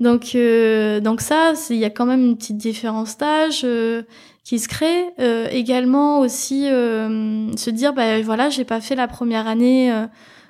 Donc, 0.00 0.32
euh, 0.34 1.00
donc 1.00 1.20
ça, 1.20 1.52
il 1.70 1.76
y 1.76 1.84
a 1.84 1.90
quand 1.90 2.06
même 2.06 2.24
une 2.24 2.36
petite 2.36 2.56
différence 2.56 3.16
d'âge 3.16 3.62
euh, 3.64 4.02
qui 4.44 4.58
se 4.58 4.68
crée. 4.68 5.04
Euh, 5.20 5.48
également 5.50 6.20
aussi, 6.20 6.68
euh, 6.68 7.54
se 7.56 7.70
dire, 7.70 7.92
bah 7.94 8.20
voilà, 8.22 8.50
j'ai 8.50 8.64
pas 8.64 8.80
fait 8.80 8.94
la 8.96 9.08
première 9.08 9.46
année 9.46 9.92
euh, 9.92 10.06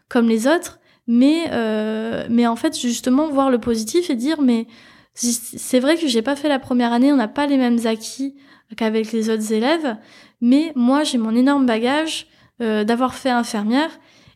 comme 0.08 0.28
les 0.28 0.46
autres, 0.46 0.78
mais, 1.06 1.44
euh, 1.52 2.24
mais 2.30 2.46
en 2.46 2.56
fait, 2.56 2.78
justement, 2.78 3.28
voir 3.28 3.50
le 3.50 3.58
positif 3.58 4.08
et 4.10 4.14
dire, 4.16 4.40
mais 4.40 4.66
c'est 5.14 5.80
vrai 5.80 5.96
que 5.96 6.06
j'ai 6.08 6.22
pas 6.22 6.36
fait 6.36 6.48
la 6.48 6.58
première 6.58 6.92
année, 6.92 7.12
on 7.12 7.16
n'a 7.16 7.28
pas 7.28 7.46
les 7.46 7.56
mêmes 7.56 7.78
acquis 7.86 8.34
qu'avec 8.76 9.12
les 9.12 9.30
autres 9.30 9.52
élèves, 9.52 9.96
mais 10.40 10.72
moi, 10.74 11.04
j'ai 11.04 11.18
mon 11.18 11.34
énorme 11.34 11.66
bagage 11.66 12.26
euh, 12.60 12.84
d'avoir 12.84 13.14
fait 13.14 13.30
infirmière. 13.30 13.90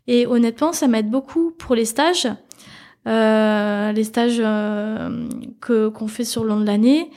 Et 0.07 0.27
honnêtement, 0.27 0.73
ça 0.73 0.87
m'aide 0.89 1.11
beaucoup 1.11 1.51
pour 1.59 1.75
les 1.75 1.85
stages, 1.85 2.29
euh, 3.07 3.93
les 3.93 4.05
stages 4.05 4.39
euh, 4.41 5.27
que 5.61 5.89
qu'on 5.89 6.09
fait 6.09 6.25
sur 6.25 6.45
le 6.45 6.51
long 6.51 6.61
de 6.61 6.67
l'année. 6.67 7.11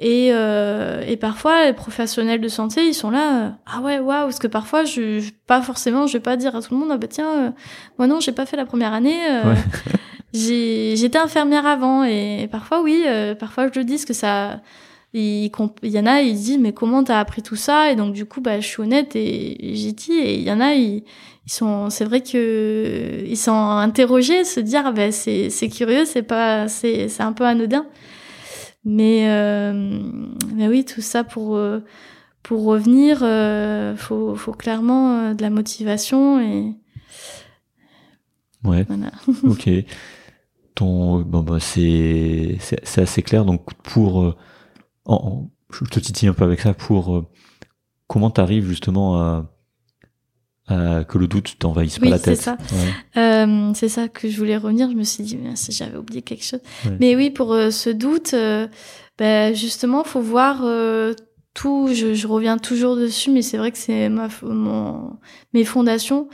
Et, 0.00 0.28
euh, 0.32 1.02
et 1.06 1.16
parfois, 1.16 1.64
les 1.66 1.72
professionnels 1.72 2.40
de 2.40 2.46
santé, 2.48 2.86
ils 2.86 2.94
sont 2.94 3.10
là, 3.10 3.46
euh, 3.46 3.50
ah 3.66 3.80
ouais, 3.80 3.98
waouh, 3.98 4.26
parce 4.26 4.38
que 4.38 4.46
parfois, 4.46 4.84
je, 4.84 5.18
je- 5.18 5.32
pas 5.48 5.60
forcément, 5.60 6.06
je 6.06 6.12
vais 6.12 6.20
pas 6.20 6.36
dire 6.36 6.54
à 6.54 6.62
tout 6.62 6.72
le 6.72 6.78
monde, 6.80 6.90
ah 6.92 6.96
bah 6.98 7.08
tiens, 7.08 7.46
euh, 7.46 7.50
moi 7.98 8.06
non, 8.06 8.20
j'ai 8.20 8.30
pas 8.30 8.46
fait 8.46 8.56
la 8.56 8.64
première 8.64 8.92
année. 8.92 9.18
Ouais. 9.44 9.54
J'étais 10.34 11.18
infirmière 11.18 11.66
avant, 11.66 12.04
et 12.04 12.48
parfois, 12.50 12.82
oui, 12.82 13.02
euh, 13.06 13.34
parfois 13.34 13.68
je 13.72 13.78
le 13.78 13.84
dis, 13.84 13.94
parce 13.94 14.04
que 14.04 14.12
ça, 14.12 14.60
il, 15.14 15.50
il 15.82 15.90
y 15.90 15.98
en 15.98 16.06
a, 16.06 16.20
ils 16.20 16.34
disent 16.34 16.58
mais 16.58 16.72
comment 16.72 17.02
t'as 17.02 17.18
appris 17.18 17.42
tout 17.42 17.56
ça? 17.56 17.90
Et 17.90 17.96
donc 17.96 18.12
du 18.12 18.26
coup, 18.26 18.40
bah, 18.40 18.60
je 18.60 18.66
suis 18.66 18.82
honnête 18.82 19.16
et 19.16 19.74
j'ai 19.74 19.92
dit. 19.92 20.12
Et 20.12 20.34
il 20.36 20.42
y 20.42 20.52
en 20.52 20.60
a, 20.60 20.74
ils, 20.74 21.02
ils 21.46 21.52
sont, 21.52 21.88
c'est 21.88 22.04
vrai 22.04 22.20
que 22.22 23.24
ils 23.26 23.36
sont 23.38 23.52
interrogés, 23.52 24.44
se 24.44 24.60
dire 24.60 24.92
bah, 24.92 25.10
c'est 25.12 25.50
curieux, 25.74 26.04
c'est 26.04 26.22
pas, 26.22 26.68
c'est 26.68 27.08
c'est 27.08 27.22
un 27.22 27.32
peu 27.32 27.44
anodin. 27.44 27.86
Mais 28.84 29.28
euh, 29.28 29.72
mais 30.54 30.68
oui, 30.68 30.84
tout 30.84 31.00
ça 31.00 31.24
pour 31.24 31.56
euh, 31.56 31.80
pour 32.42 32.64
revenir, 32.64 33.20
euh, 33.22 33.96
faut 33.96 34.34
faut 34.34 34.52
clairement 34.52 35.32
de 35.34 35.40
la 35.42 35.50
motivation 35.50 36.38
et 36.40 36.74
Ouais. 38.64 38.84
voilà. 38.88 39.10
Ok. 39.44 39.68
Ton, 40.78 41.22
bon, 41.22 41.40
bah, 41.42 41.58
c'est, 41.58 42.56
c'est, 42.60 42.78
c'est 42.84 43.00
assez 43.02 43.22
clair. 43.22 43.44
Donc, 43.44 43.62
pour, 43.82 44.22
euh, 44.22 44.36
en- 45.06 45.14
en- 45.14 45.50
je 45.72 45.84
te 45.84 45.98
titille 45.98 46.28
un 46.28 46.32
peu 46.34 46.44
avec 46.44 46.60
ça 46.60 46.72
pour, 46.72 47.16
euh, 47.16 47.26
comment 48.06 48.30
t'arrives 48.30 48.68
justement 48.68 49.18
à, 49.20 49.50
à 50.68 51.02
que 51.02 51.18
le 51.18 51.26
doute 51.26 51.56
t'envahisse 51.58 51.98
Oui, 51.98 52.10
pas 52.10 52.10
la 52.10 52.18
c'est 52.18 52.24
tête. 52.36 52.40
ça. 52.40 52.56
Ouais. 52.72 53.20
Euh, 53.20 53.72
c'est 53.74 53.88
ça 53.88 54.06
que 54.06 54.28
je 54.28 54.36
voulais 54.38 54.56
revenir. 54.56 54.88
Je 54.88 54.94
me 54.94 55.02
suis 55.02 55.24
dit, 55.24 55.36
j'avais 55.70 55.96
oublié 55.96 56.22
quelque 56.22 56.44
chose. 56.44 56.60
Ouais. 56.84 56.96
Mais 57.00 57.16
oui, 57.16 57.30
pour 57.30 57.52
euh, 57.54 57.70
ce 57.70 57.90
doute, 57.90 58.34
euh, 58.34 58.68
ben, 59.18 59.54
justement, 59.54 60.04
faut 60.04 60.20
voir 60.20 60.62
tout. 61.54 61.88
Je, 61.92 62.14
je 62.14 62.26
reviens 62.28 62.56
toujours 62.56 62.94
dessus, 62.94 63.32
mais 63.32 63.42
c'est 63.42 63.58
vrai 63.58 63.72
que 63.72 63.78
c'est 63.78 64.08
ma, 64.08 64.28
mon, 64.42 65.16
mes 65.54 65.64
fondations 65.64 66.28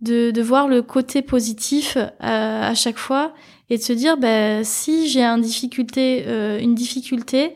de, 0.00 0.30
de 0.30 0.40
voir 0.42 0.68
le 0.68 0.80
côté 0.80 1.20
positif 1.20 1.98
à 2.20 2.74
chaque 2.74 2.96
fois 2.96 3.34
et 3.70 3.78
de 3.78 3.82
se 3.82 3.92
dire, 3.92 4.16
ben, 4.16 4.64
si 4.64 5.08
j'ai 5.08 5.22
un 5.22 5.38
difficulté, 5.38 6.24
euh, 6.26 6.58
une 6.58 6.74
difficulté, 6.74 7.54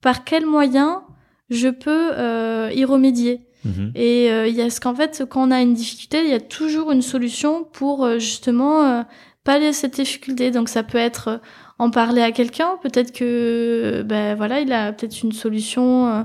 par 0.00 0.24
quel 0.24 0.46
moyen 0.46 1.02
je 1.50 1.68
peux 1.68 2.12
euh, 2.14 2.70
y 2.74 2.84
remédier? 2.84 3.42
Mhm. 3.62 3.92
et 3.94 4.30
euh, 4.30 4.46
il 4.46 4.54
y 4.54 4.62
a 4.62 4.70
ce 4.70 4.80
qu'en 4.80 4.94
fait, 4.94 5.22
quand 5.28 5.46
on 5.46 5.50
a 5.50 5.60
une 5.60 5.74
difficulté, 5.74 6.22
il 6.24 6.30
y 6.30 6.32
a 6.32 6.40
toujours 6.40 6.92
une 6.92 7.02
solution 7.02 7.62
pour 7.62 8.18
justement 8.18 9.04
pallier 9.44 9.74
cette 9.74 9.96
difficulté. 9.96 10.50
Donc 10.50 10.70
ça 10.70 10.82
peut 10.82 10.96
être 10.96 11.42
en 11.78 11.90
parler 11.90 12.22
à 12.22 12.32
quelqu'un, 12.32 12.78
peut-être 12.82 13.12
que 13.12 14.02
ben 14.06 14.34
voilà, 14.34 14.60
il 14.60 14.72
a 14.72 14.94
peut-être 14.94 15.22
une 15.22 15.32
solution 15.32 16.24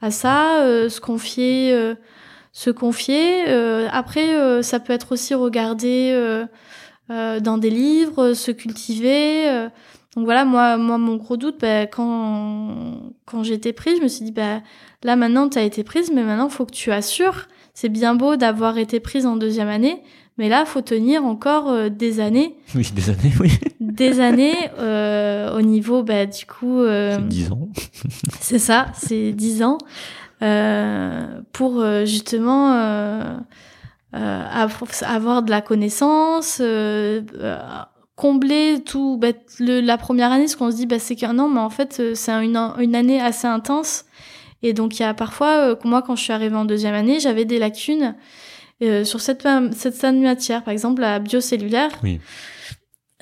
à 0.00 0.10
ça, 0.10 0.88
se 0.88 1.00
confier, 1.00 1.94
se 2.50 2.70
confier. 2.70 3.44
Après, 3.92 4.64
ça 4.64 4.80
peut 4.80 4.92
être 4.92 5.12
aussi 5.12 5.34
regarder 5.34 6.46
dans 7.08 7.58
des 7.58 7.70
livres, 7.70 8.32
se 8.34 8.50
cultiver. 8.50 9.48
euh. 9.48 9.68
donc 10.16 10.24
voilà, 10.24 10.44
moi, 10.44 10.76
moi, 10.76 10.98
mon 10.98 11.16
gros 11.16 11.36
doute, 11.36 11.56
ben, 11.60 11.86
quand 11.90 13.12
quand 13.26 13.42
j'étais 13.42 13.72
prise, 13.72 13.98
je 13.98 14.02
me 14.02 14.08
suis 14.08 14.24
dit, 14.24 14.32
ben 14.32 14.62
là 15.02 15.16
maintenant 15.16 15.48
tu 15.48 15.58
as 15.58 15.62
été 15.62 15.84
prise, 15.84 16.10
mais 16.14 16.22
maintenant 16.22 16.48
faut 16.48 16.64
que 16.66 16.72
tu 16.72 16.90
assures. 16.92 17.48
C'est 17.74 17.88
bien 17.88 18.14
beau 18.14 18.36
d'avoir 18.36 18.76
été 18.78 19.00
prise 19.00 19.24
en 19.26 19.36
deuxième 19.36 19.68
année, 19.68 20.02
mais 20.36 20.48
là 20.50 20.64
faut 20.66 20.82
tenir 20.82 21.24
encore 21.24 21.70
euh, 21.70 21.88
des 21.88 22.20
années, 22.20 22.54
Oui, 22.74 22.86
des 22.94 23.08
années, 23.10 23.32
oui. 23.40 23.50
des 23.80 24.20
années 24.20 24.56
euh, 24.78 25.56
au 25.56 25.62
niveau 25.62 26.02
bah 26.02 26.26
du 26.26 26.44
coup 26.46 26.80
euh, 26.80 27.16
C'est 27.16 27.28
10 27.28 27.52
ans. 27.52 27.68
c'est 28.40 28.58
ça, 28.58 28.86
c'est 28.94 29.32
dix 29.32 29.62
ans 29.62 29.78
euh, 30.42 31.40
pour 31.52 31.80
euh, 31.80 32.04
justement 32.04 32.72
euh, 32.74 33.22
euh, 33.22 33.36
avoir 34.12 35.42
de 35.42 35.50
la 35.50 35.60
connaissance, 35.60 36.58
euh, 36.60 37.22
euh, 37.40 37.58
combler 38.16 38.82
tout. 38.84 39.16
bah, 39.18 39.28
le, 39.58 39.80
la 39.80 39.98
première 39.98 40.32
année, 40.32 40.48
ce 40.48 40.56
qu'on 40.56 40.70
se 40.70 40.76
dit, 40.76 40.86
bah, 40.86 40.98
c'est 40.98 41.16
qu'un 41.16 41.38
an, 41.38 41.48
mais 41.48 41.60
en 41.60 41.70
fait, 41.70 41.98
euh, 42.00 42.14
c'est 42.14 42.32
une, 42.32 42.56
une 42.78 42.94
année 42.94 43.20
assez 43.20 43.46
intense. 43.46 44.04
Et 44.62 44.72
donc, 44.72 44.98
il 44.98 45.02
y 45.02 45.04
a 45.04 45.14
parfois, 45.14 45.70
euh, 45.70 45.76
moi, 45.84 46.02
quand 46.02 46.16
je 46.16 46.22
suis 46.22 46.32
arrivée 46.32 46.56
en 46.56 46.64
deuxième 46.64 46.94
année, 46.94 47.20
j'avais 47.20 47.44
des 47.44 47.58
lacunes 47.58 48.14
euh, 48.82 49.04
sur 49.04 49.20
cette, 49.20 49.46
cette, 49.72 50.02
matière. 50.02 50.62
Par 50.62 50.72
exemple, 50.72 51.00
la 51.00 51.18
biocellulaire. 51.18 51.90
Oui. 52.02 52.20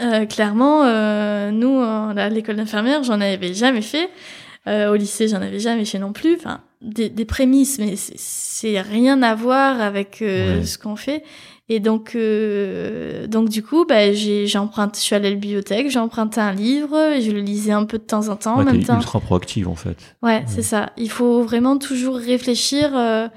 Euh, 0.01 0.25
clairement, 0.27 0.85
euh, 0.85 1.51
nous, 1.51 1.79
euh, 1.79 2.15
à 2.17 2.29
l'école 2.29 2.57
d'infirmière, 2.57 3.03
j'en 3.03 3.21
avais 3.21 3.53
jamais 3.55 3.83
fait. 3.83 4.11
Euh, 4.67 4.91
au 4.91 4.95
lycée, 4.95 5.29
j'en 5.29 5.41
avais 5.41 5.59
jamais 5.59 5.85
fait 5.85 5.99
non 5.99 6.13
plus. 6.13 6.37
Enfin, 6.37 6.61
des, 6.83 7.09
des 7.09 7.25
prémices, 7.25 7.79
mais 7.79 7.95
c'est- 7.97 8.81
rien 8.81 9.23
à 9.23 9.35
voir 9.35 9.81
avec 9.81 10.21
euh, 10.23 10.59
Ouais. 10.61 10.65
ce 10.67 10.79
qu'on 10.79 10.97
fait. 10.97 11.23
Et 11.69 11.79
donc, 11.79 12.17
euh, 12.17 13.27
donc 13.29 13.49
du 13.49 13.63
coup, 13.63 13.85
bah, 13.87 14.13
j'ai 14.13 14.47
emprunté, 14.59 14.99
je 14.99 15.05
suis 15.05 15.15
allée 15.15 15.29
à 15.29 15.31
la 15.31 15.37
bibliothèque, 15.37 15.89
j'ai 15.89 15.99
emprunté 16.01 16.41
un 16.41 16.53
livre, 16.53 16.99
et 17.13 17.21
je 17.23 17.31
le 17.31 17.41
lisais 17.41 17.71
un 17.73 17.85
peu 17.85 17.99
de 17.99 18.03
temps 18.03 18.29
en 18.29 18.37
temps. 18.37 18.57
Ouais, 18.57 18.63
en 18.63 18.73
même 18.73 18.83
temps, 18.83 18.97
ultra 18.97 19.21
proactive 19.21 19.69
en 19.69 19.77
fait. 19.77 19.97
Ouais, 20.23 20.43
c'est 20.49 20.63
ça. 20.63 20.91
Il 20.97 21.11
faut 21.11 21.43
vraiment 21.43 21.79
toujours 21.79 22.17
réfléchir 22.17 22.91
euh, 22.97 23.29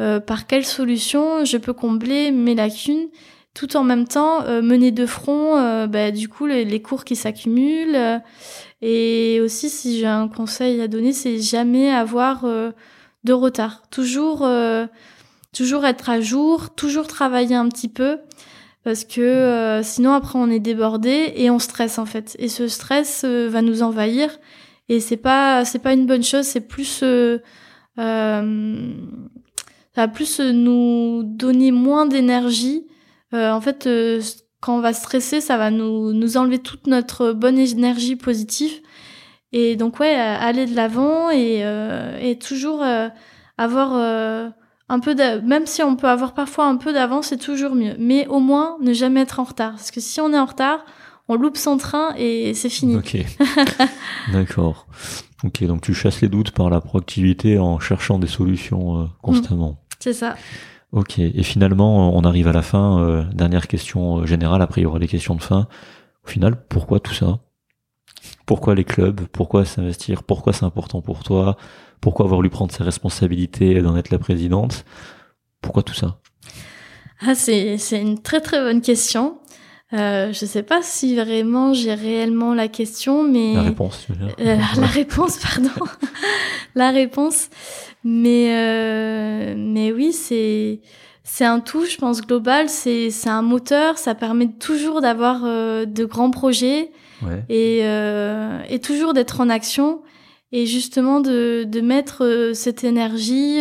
euh, 0.00 0.20
par 0.20 0.46
quelle 0.46 0.64
solution 0.64 1.44
je 1.44 1.56
peux 1.56 1.72
combler 1.72 2.30
mes 2.30 2.54
lacunes, 2.54 3.08
tout 3.52 3.76
en 3.76 3.82
même 3.84 4.06
temps 4.06 4.44
euh, 4.44 4.62
mener 4.62 4.92
de 4.92 5.04
front, 5.04 5.56
euh, 5.58 5.86
bah, 5.88 6.12
du 6.12 6.28
coup, 6.28 6.46
les, 6.46 6.64
les 6.64 6.80
cours 6.82 7.04
qui 7.04 7.16
s'accumulent. 7.16 8.20
Et 8.82 9.40
aussi, 9.40 9.70
si 9.70 9.98
j'ai 10.00 10.06
un 10.06 10.26
conseil 10.26 10.80
à 10.80 10.88
donner, 10.88 11.12
c'est 11.12 11.38
jamais 11.38 11.90
avoir 11.90 12.44
euh, 12.44 12.72
de 13.22 13.32
retard. 13.32 13.82
Toujours, 13.90 14.42
euh, 14.44 14.86
toujours 15.54 15.86
être 15.86 16.10
à 16.10 16.20
jour, 16.20 16.74
toujours 16.74 17.06
travailler 17.06 17.54
un 17.54 17.68
petit 17.68 17.88
peu. 17.88 18.18
Parce 18.82 19.04
que 19.04 19.20
euh, 19.20 19.84
sinon 19.84 20.12
après 20.12 20.40
on 20.40 20.50
est 20.50 20.58
débordé 20.58 21.32
et 21.36 21.50
on 21.50 21.60
stresse 21.60 22.00
en 22.00 22.04
fait 22.04 22.34
et 22.40 22.48
ce 22.48 22.66
stress 22.66 23.24
va 23.24 23.62
nous 23.62 23.84
envahir 23.84 24.40
et 24.88 24.98
c'est 24.98 25.16
pas 25.16 25.64
c'est 25.64 25.78
pas 25.78 25.92
une 25.92 26.04
bonne 26.04 26.24
chose 26.24 26.46
c'est 26.46 26.66
plus 26.66 27.04
ça 27.96 28.42
va 29.94 30.08
plus 30.08 30.40
nous 30.40 31.22
donner 31.22 31.70
moins 31.70 32.06
d'énergie 32.06 32.84
en 33.32 33.60
fait 33.60 33.88
quand 34.62 34.76
on 34.76 34.80
va 34.80 34.94
stresser 34.94 35.42
ça 35.42 35.58
va 35.58 35.70
nous 35.70 36.12
nous 36.14 36.36
enlever 36.38 36.58
toute 36.60 36.86
notre 36.86 37.32
bonne 37.32 37.58
énergie 37.58 38.16
positive 38.16 38.72
et 39.52 39.76
donc 39.76 40.00
ouais 40.00 40.14
euh, 40.18 40.36
aller 40.40 40.64
de 40.66 40.74
l'avant 40.74 41.28
et 41.30 41.60
euh, 41.64 42.18
et 42.20 42.38
toujours 42.38 42.82
euh, 42.82 43.08
avoir 43.58 43.90
euh, 43.94 44.48
un 44.88 44.98
peu 45.00 45.14
d'a- 45.14 45.40
même 45.40 45.66
si 45.66 45.82
on 45.82 45.96
peut 45.96 46.08
avoir 46.08 46.32
parfois 46.32 46.66
un 46.66 46.76
peu 46.76 46.92
d'avance 46.94 47.26
c'est 47.28 47.36
toujours 47.38 47.74
mieux 47.74 47.94
mais 47.98 48.26
au 48.28 48.38
moins 48.40 48.76
ne 48.80 48.92
jamais 48.94 49.20
être 49.20 49.40
en 49.40 49.44
retard 49.44 49.72
parce 49.72 49.90
que 49.90 50.00
si 50.00 50.20
on 50.20 50.32
est 50.32 50.38
en 50.38 50.46
retard 50.46 50.84
on 51.28 51.36
loupe 51.36 51.56
son 51.56 51.76
train 51.76 52.14
et 52.16 52.54
c'est 52.54 52.68
fini 52.68 52.96
Ok. 52.96 53.16
D'accord. 54.32 54.86
Ok, 55.44 55.64
donc 55.64 55.80
tu 55.82 55.94
chasses 55.94 56.20
les 56.20 56.28
doutes 56.28 56.52
par 56.52 56.70
la 56.70 56.80
proactivité 56.80 57.58
en 57.58 57.78
cherchant 57.80 58.18
des 58.18 58.26
solutions 58.28 59.10
constamment. 59.22 59.76
c'est 59.98 60.12
ça 60.12 60.36
Ok, 60.92 61.18
et 61.18 61.42
finalement, 61.42 62.08
euh, 62.08 62.12
on 62.14 62.24
arrive 62.24 62.48
à 62.48 62.52
la 62.52 62.62
fin. 62.62 63.00
euh, 63.00 63.24
dernière 63.32 63.66
question 63.66 64.18
euh, 64.18 64.26
générale, 64.26 64.60
après 64.62 64.82
il 64.82 64.84
y 64.84 64.86
aura 64.86 64.98
les 64.98 65.08
questions 65.08 65.34
de 65.34 65.42
fin. 65.42 65.66
Au 66.24 66.28
final, 66.28 66.66
pourquoi 66.68 67.00
tout 67.00 67.14
ça? 67.14 67.40
Pourquoi 68.46 68.74
les 68.74 68.84
clubs? 68.84 69.22
Pourquoi 69.32 69.64
s'investir? 69.64 70.22
Pourquoi 70.22 70.52
c'est 70.52 70.64
important 70.64 71.00
pour 71.00 71.24
toi? 71.24 71.56
Pourquoi 72.00 72.26
avoir 72.26 72.42
lui 72.42 72.50
prendre 72.50 72.72
ses 72.72 72.82
responsabilités 72.82 73.80
d'en 73.80 73.96
être 73.96 74.10
la 74.10 74.18
présidente? 74.18 74.84
Pourquoi 75.62 75.82
tout 75.82 75.94
ça? 75.94 76.18
Ah, 77.20 77.34
c'est, 77.34 77.78
c'est 77.78 78.00
une 78.00 78.20
très 78.20 78.40
très 78.40 78.60
bonne 78.60 78.82
question. 78.82 79.38
Euh, 79.92 80.32
je 80.32 80.46
sais 80.46 80.62
pas 80.62 80.80
si 80.82 81.16
vraiment 81.16 81.74
j'ai 81.74 81.92
réellement 81.94 82.54
la 82.54 82.68
question, 82.68 83.22
mais 83.24 83.54
La 83.54 83.62
réponse, 83.62 84.04
tu 84.06 84.12
veux 84.12 84.18
dire 84.26 84.34
Euh, 84.40 84.56
la 84.80 84.86
réponse, 84.86 85.38
pardon, 85.38 85.68
la 86.74 86.90
réponse. 86.90 87.48
Mais 88.04 88.54
euh, 88.56 89.54
mais 89.56 89.92
oui, 89.92 90.12
c'est 90.12 90.80
c'est 91.24 91.44
un 91.44 91.60
tout, 91.60 91.84
je 91.84 91.96
pense 91.96 92.20
global. 92.22 92.68
C'est 92.68 93.10
c'est 93.10 93.28
un 93.30 93.42
moteur. 93.42 93.98
Ça 93.98 94.14
permet 94.14 94.48
toujours 94.48 95.00
d'avoir 95.00 95.42
euh, 95.44 95.84
de 95.84 96.04
grands 96.04 96.30
projets 96.30 96.90
Ouais. 97.24 97.44
et 97.48 97.80
euh, 97.84 98.60
et 98.68 98.80
toujours 98.80 99.14
d'être 99.14 99.40
en 99.40 99.48
action 99.48 100.00
et 100.50 100.66
justement 100.66 101.20
de 101.20 101.62
de 101.64 101.80
mettre 101.80 102.50
cette 102.54 102.82
énergie. 102.82 103.60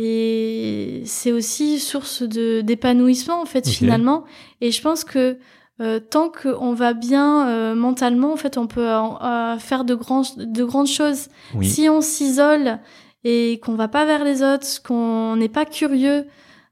Et 0.00 1.02
c'est 1.06 1.32
aussi 1.32 1.80
source 1.80 2.22
de 2.22 2.60
d'épanouissement 2.60 3.42
en 3.42 3.46
fait 3.46 3.68
finalement. 3.68 4.24
Et 4.60 4.70
je 4.70 4.80
pense 4.80 5.02
que 5.02 5.36
euh, 5.80 5.98
tant 5.98 6.30
qu'on 6.30 6.72
va 6.72 6.92
bien 6.92 7.48
euh, 7.48 7.74
mentalement, 7.74 8.32
en 8.32 8.36
fait, 8.36 8.58
on 8.58 8.68
peut 8.68 8.88
euh, 8.88 9.58
faire 9.58 9.84
de, 9.84 9.96
grands, 9.96 10.22
de 10.36 10.64
grandes 10.64 10.86
choses. 10.86 11.26
Oui. 11.52 11.68
Si 11.68 11.88
on 11.88 12.00
s'isole 12.00 12.78
et 13.24 13.58
qu'on 13.64 13.74
va 13.74 13.88
pas 13.88 14.04
vers 14.04 14.22
les 14.22 14.44
autres, 14.44 14.66
qu'on 14.84 15.34
n'est 15.34 15.48
pas 15.48 15.64
curieux, 15.64 16.26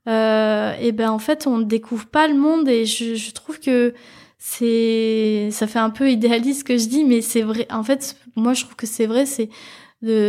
et 0.06 0.92
ben 0.92 1.10
en 1.10 1.18
fait, 1.18 1.48
on 1.48 1.58
ne 1.58 1.64
découvre 1.64 2.06
pas 2.06 2.28
le 2.28 2.34
monde. 2.34 2.68
Et 2.68 2.84
je, 2.84 3.16
je 3.16 3.32
trouve 3.32 3.58
que 3.58 3.92
c'est, 4.38 5.48
ça 5.50 5.66
fait 5.66 5.80
un 5.80 5.90
peu 5.90 6.12
idéaliste 6.12 6.60
ce 6.60 6.64
que 6.64 6.78
je 6.78 6.86
dis, 6.86 7.02
mais 7.02 7.22
c'est 7.22 7.42
vrai. 7.42 7.66
En 7.72 7.82
fait, 7.82 8.16
moi, 8.36 8.54
je 8.54 8.62
trouve 8.62 8.76
que 8.76 8.86
c'est 8.86 9.06
vrai. 9.06 9.26
C'est, 9.26 9.48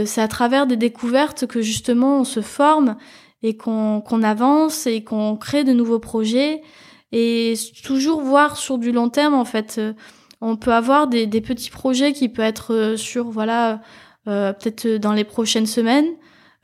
c'est 0.05 0.21
à 0.21 0.27
travers 0.27 0.67
des 0.67 0.77
découvertes 0.77 1.47
que 1.47 1.61
justement 1.61 2.19
on 2.19 2.23
se 2.23 2.41
forme 2.41 2.97
et 3.43 3.55
qu'on, 3.55 4.01
avance 4.23 4.87
et 4.87 5.03
qu'on 5.03 5.35
crée 5.35 5.63
de 5.63 5.73
nouveaux 5.73 5.99
projets 5.99 6.61
et 7.11 7.53
toujours 7.83 8.21
voir 8.21 8.57
sur 8.57 8.77
du 8.77 8.91
long 8.91 9.09
terme 9.09 9.33
en 9.33 9.45
fait. 9.45 9.75
Euh, 9.77 9.93
On 10.41 10.55
peut 10.55 10.73
avoir 10.73 11.07
des, 11.07 11.27
petits 11.41 11.69
projets 11.69 12.13
qui 12.13 12.29
peut 12.29 12.41
être 12.41 12.73
euh, 12.73 12.97
sur 12.97 13.29
voilà 13.29 13.81
peut-être 14.25 14.87
dans 14.97 15.13
les 15.13 15.23
prochaines 15.23 15.67
semaines, 15.67 16.09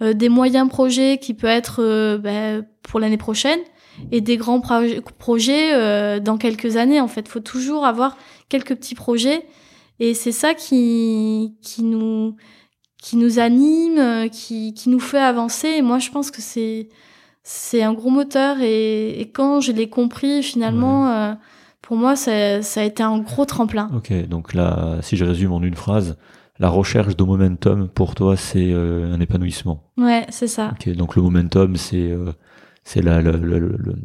des 0.02 0.28
moyens 0.28 0.68
projets 0.68 1.18
qui 1.18 1.34
peut 1.34 1.48
être 1.48 2.18
ben, 2.18 2.66
pour 2.82 3.00
l'année 3.00 3.18
prochaine 3.18 3.60
et 4.12 4.20
des 4.20 4.36
grands 4.36 4.60
projets 4.60 6.20
dans 6.20 6.38
quelques 6.38 6.76
années. 6.76 7.00
En 7.00 7.08
fait, 7.08 7.30
faut 7.30 7.40
toujours 7.40 7.86
avoir 7.86 8.18
quelques 8.50 8.76
petits 8.76 8.96
projets 8.96 9.46
et 10.02 10.14
c'est 10.14 10.34
ça 10.34 10.54
qui 10.56 11.56
qui 11.62 11.84
nous 11.84 12.36
qui 13.04 13.18
nous 13.18 13.38
anime, 13.38 14.30
qui 14.32 14.74
qui 14.74 14.90
nous 14.90 15.02
fait 15.02 15.20
avancer. 15.20 15.68
Et 15.68 15.82
moi, 15.82 16.00
je 16.00 16.10
pense 16.10 16.32
que 16.32 16.42
c'est 16.42 16.88
c'est 17.44 17.84
un 17.84 17.94
gros 17.94 18.10
moteur 18.10 18.62
et, 18.62 19.20
et 19.20 19.30
quand 19.30 19.60
je 19.60 19.74
l'ai 19.74 19.90
compris 19.90 20.42
finalement, 20.42 21.10
euh, 21.10 21.34
pour 21.82 21.98
moi 21.98 22.16
ça, 22.16 22.62
ça, 22.62 22.80
a 22.80 22.84
été 22.86 23.04
un 23.04 23.20
gros 23.20 23.46
tremplin. 23.46 23.92
Ok, 23.94 24.14
donc 24.30 24.54
là, 24.54 25.00
si 25.02 25.18
je 25.18 25.26
résume 25.26 25.52
en 25.52 25.62
une 25.62 25.76
phrase, 25.76 26.18
la 26.60 26.70
recherche 26.70 27.18
de 27.18 27.24
momentum 27.26 27.90
pour 27.90 28.16
toi 28.16 28.38
c'est 28.38 28.72
euh, 28.72 29.14
un 29.14 29.20
épanouissement. 29.20 29.84
Ouais, 29.98 30.26
c'est 30.30 30.48
ça. 30.48 30.72
Ok, 30.72 30.88
donc 30.96 31.18
le 31.18 31.22
momentum 31.22 31.76
c'est 31.76 32.10
euh, 32.10 32.32
c'est 32.86 33.02
le, 33.02 33.22
le, 33.22 33.58
le, 33.58 33.96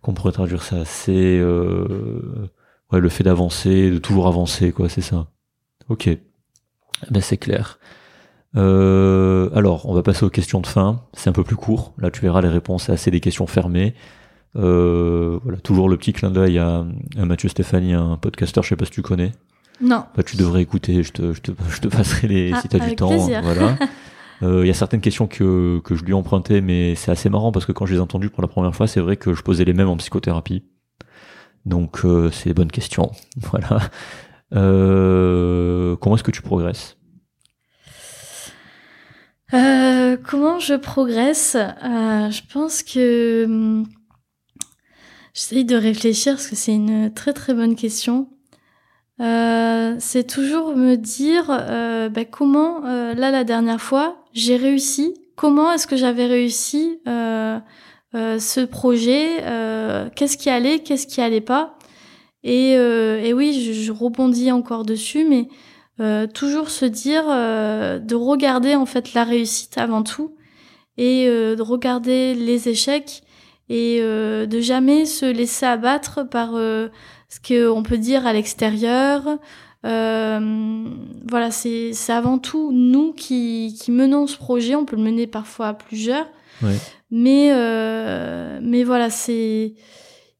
qu'on 0.00 0.14
pourrait 0.14 0.32
traduire 0.32 0.62
ça, 0.62 0.84
c'est 0.84 1.42
ouais 1.42 3.00
le 3.00 3.08
fait 3.08 3.24
d'avancer, 3.24 3.90
de 3.90 3.98
toujours 3.98 4.28
avancer 4.28 4.70
quoi, 4.70 4.88
c'est 4.88 5.00
ça. 5.00 5.26
Ok, 5.88 6.08
ben 7.10 7.20
c'est 7.20 7.36
clair. 7.36 7.80
Euh, 8.56 9.50
alors, 9.54 9.86
on 9.88 9.94
va 9.94 10.02
passer 10.02 10.24
aux 10.24 10.30
questions 10.30 10.60
de 10.60 10.66
fin. 10.66 11.02
C'est 11.12 11.28
un 11.30 11.32
peu 11.32 11.44
plus 11.44 11.56
court. 11.56 11.94
Là, 11.98 12.10
tu 12.10 12.20
verras 12.20 12.40
les 12.40 12.48
réponses, 12.48 12.84
c'est 12.84 12.92
assez 12.92 13.10
des 13.10 13.20
questions 13.20 13.46
fermées. 13.46 13.94
Euh, 14.56 15.38
voilà, 15.42 15.58
toujours 15.58 15.88
le 15.88 15.96
petit 15.96 16.12
clin 16.12 16.30
d'œil 16.30 16.58
à, 16.58 16.84
à, 17.18 17.24
Mathieu 17.24 17.48
Stéphanie, 17.48 17.92
un 17.92 18.16
podcasteur, 18.16 18.64
je 18.64 18.70
sais 18.70 18.76
pas 18.76 18.86
si 18.86 18.90
tu 18.90 19.02
connais. 19.02 19.32
Non. 19.80 20.04
Bah, 20.16 20.22
tu 20.24 20.36
devrais 20.36 20.62
écouter, 20.62 21.02
je 21.02 21.12
te, 21.12 21.32
je 21.32 21.40
te, 21.40 21.52
je 21.68 21.80
te 21.80 21.88
passerai 21.88 22.26
les, 22.28 22.52
ah, 22.52 22.60
si 22.60 22.68
t'as 22.68 22.78
du 22.78 22.96
temps. 22.96 23.16
Voilà. 23.16 23.76
Il 24.40 24.46
euh, 24.48 24.66
y 24.66 24.70
a 24.70 24.74
certaines 24.74 25.00
questions 25.00 25.26
que, 25.26 25.80
que 25.84 25.94
je 25.94 26.02
lui 26.04 26.10
ai 26.10 26.14
empruntées, 26.14 26.60
mais 26.60 26.94
c'est 26.94 27.10
assez 27.10 27.28
marrant 27.28 27.52
parce 27.52 27.66
que 27.66 27.72
quand 27.72 27.86
je 27.86 27.92
les 27.92 27.98
ai 27.98 28.02
entendues 28.02 28.30
pour 28.30 28.42
la 28.42 28.48
première 28.48 28.74
fois, 28.74 28.86
c'est 28.86 29.00
vrai 29.00 29.16
que 29.16 29.34
je 29.34 29.42
posais 29.42 29.64
les 29.64 29.74
mêmes 29.74 29.88
en 29.88 29.96
psychothérapie. 29.96 30.64
Donc, 31.64 32.04
euh, 32.04 32.30
c'est 32.30 32.50
des 32.50 32.54
bonnes 32.54 32.72
questions. 32.72 33.12
Voilà. 33.36 33.80
Euh, 34.54 35.96
comment 35.96 36.16
est-ce 36.16 36.24
que 36.24 36.30
tu 36.30 36.42
progresses? 36.42 36.97
Euh, 39.54 40.16
comment 40.22 40.58
je 40.58 40.74
progresse? 40.74 41.56
Euh, 41.56 42.30
Je 42.30 42.42
pense 42.52 42.82
que 42.82 43.44
hum, 43.44 43.86
j'essaye 45.34 45.64
de 45.64 45.76
réfléchir 45.76 46.34
parce 46.34 46.48
que 46.48 46.56
c'est 46.56 46.74
une 46.74 47.12
très 47.12 47.32
très 47.32 47.54
bonne 47.54 47.76
question. 47.76 48.28
Euh, 49.20 49.96
c'est 49.98 50.26
toujours 50.26 50.76
me 50.76 50.96
dire 50.96 51.46
euh, 51.50 52.08
bah, 52.08 52.24
comment 52.24 52.80
là 52.82 53.30
la 53.30 53.44
dernière 53.44 53.80
fois 53.80 54.24
j'ai 54.32 54.56
réussi. 54.56 55.14
Comment 55.36 55.72
est-ce 55.72 55.86
que 55.86 55.96
j'avais 55.96 56.26
réussi 56.26 57.00
ce 57.06 58.64
projet? 58.64 59.38
Qu'est-ce 60.14 60.36
qui 60.36 60.50
allait? 60.50 60.80
Qu'est-ce 60.80 61.06
qui 61.06 61.20
allait 61.20 61.40
pas? 61.40 61.78
Et, 62.44 62.76
oui, 63.32 63.72
je, 63.74 63.92
rebondis 63.92 64.52
encore 64.52 64.84
dessus, 64.84 65.24
mais 65.28 65.48
toujours 66.32 66.70
se 66.70 66.84
dire 66.84 67.24
euh, 67.28 67.98
de 67.98 68.14
regarder 68.14 68.74
en 68.76 68.86
fait 68.86 69.14
la 69.14 69.24
réussite 69.24 69.78
avant 69.78 70.02
tout 70.02 70.34
et 70.96 71.26
euh, 71.26 71.56
de 71.56 71.62
regarder 71.62 72.34
les 72.34 72.68
échecs 72.68 73.22
et 73.68 74.00
de 74.00 74.60
jamais 74.60 75.04
se 75.04 75.26
laisser 75.26 75.66
abattre 75.66 76.26
par 76.26 76.52
ce 76.52 76.88
qu'on 77.46 77.82
peut 77.82 77.98
dire 77.98 78.26
à 78.26 78.32
l'extérieur. 78.32 79.24
voilà, 79.82 81.50
c'est 81.50 81.92
avant 82.08 82.38
tout 82.38 82.72
nous 82.72 83.12
qui, 83.12 83.76
qui 83.78 83.90
menons 83.90 84.26
ce 84.26 84.38
projet. 84.38 84.74
On 84.74 84.86
peut 84.86 84.96
le 84.96 85.02
mener 85.02 85.26
parfois 85.26 85.68
à 85.68 85.74
plusieurs, 85.74 86.26
ouais. 86.62 86.78
mais 87.10 87.52
mais 88.62 88.84
voilà, 88.84 89.10
c'est 89.10 89.74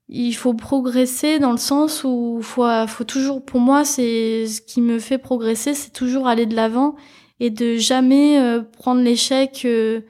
il 0.08 0.32
faut 0.32 0.54
progresser 0.54 1.38
dans 1.38 1.52
le 1.52 1.58
sens 1.58 2.02
où 2.04 2.40
faut, 2.42 2.66
faut 2.86 3.04
toujours, 3.04 3.44
pour 3.44 3.60
moi, 3.60 3.84
c'est 3.84 4.46
ce 4.46 4.60
qui 4.60 4.80
me 4.80 4.98
fait 4.98 5.18
progresser, 5.18 5.74
c'est 5.74 5.90
toujours 5.92 6.28
aller 6.28 6.46
de 6.46 6.56
l'avant 6.56 6.96
et 7.40 7.50
de 7.50 7.76
jamais 7.76 8.40
euh, 8.40 8.62
prendre 8.62 9.02
l'échec 9.02 9.62
euh, 9.64 10.00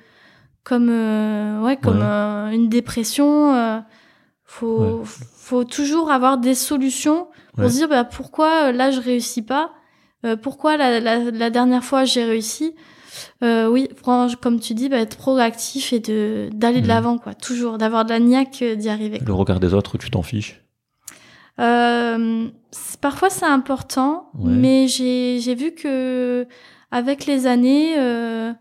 comme 0.65 0.89
euh, 0.91 1.61
ouais 1.63 1.77
comme 1.77 2.03
une 2.03 2.69
dépression. 2.69 3.83
faut 4.45 5.03
faut 5.05 5.65
toujours 5.65 6.11
avoir 6.11 6.39
des 6.39 6.55
solutions 6.55 7.29
pour 7.55 7.71
se 7.71 7.75
dire 7.75 7.89
bah 7.89 8.05
pourquoi 8.05 8.71
là 8.71 8.91
je 8.91 9.01
réussis 9.01 9.43
pas, 9.43 9.73
pourquoi 10.43 10.77
la, 10.77 11.01
la, 11.01 11.31
la 11.31 11.51
dernière 11.51 11.85
fois 11.85 12.05
j'ai 12.05 12.25
réussi. 12.25 12.75
Euh, 13.43 13.69
oui, 13.69 13.89
comme 14.41 14.59
tu 14.59 14.75
dis, 14.75 14.89
bah, 14.89 14.99
être 14.99 15.17
proactif 15.17 15.93
et 15.93 16.01
de 16.01 16.51
d'aller 16.53 16.81
de 16.81 16.87
mhm. 16.87 16.89
l'avant, 16.89 17.19
quoi. 17.19 17.35
Toujours, 17.35 17.79
d'avoir 17.79 18.05
de 18.05 18.11
la 18.11 18.19
niaque 18.19 18.63
euh, 18.63 18.75
d'y 18.75 18.89
arriver. 18.89 19.21
Le 19.25 19.33
regard 19.33 19.61
des 19.61 19.75
autres, 19.75 19.97
tu 19.97 20.11
t'en 20.11 20.23
fiches? 20.23 20.61
Euh, 21.61 22.49
Parfois, 23.01 23.31
c'est 23.31 23.47
important, 23.47 24.31
mais 24.35 24.89
j'ai 24.89 25.39
j'ai 25.41 25.55
vu 25.55 25.73
que 25.73 26.47
avec 26.91 27.27
les 27.27 27.47
années, 27.47 27.95
euh, 27.97 28.53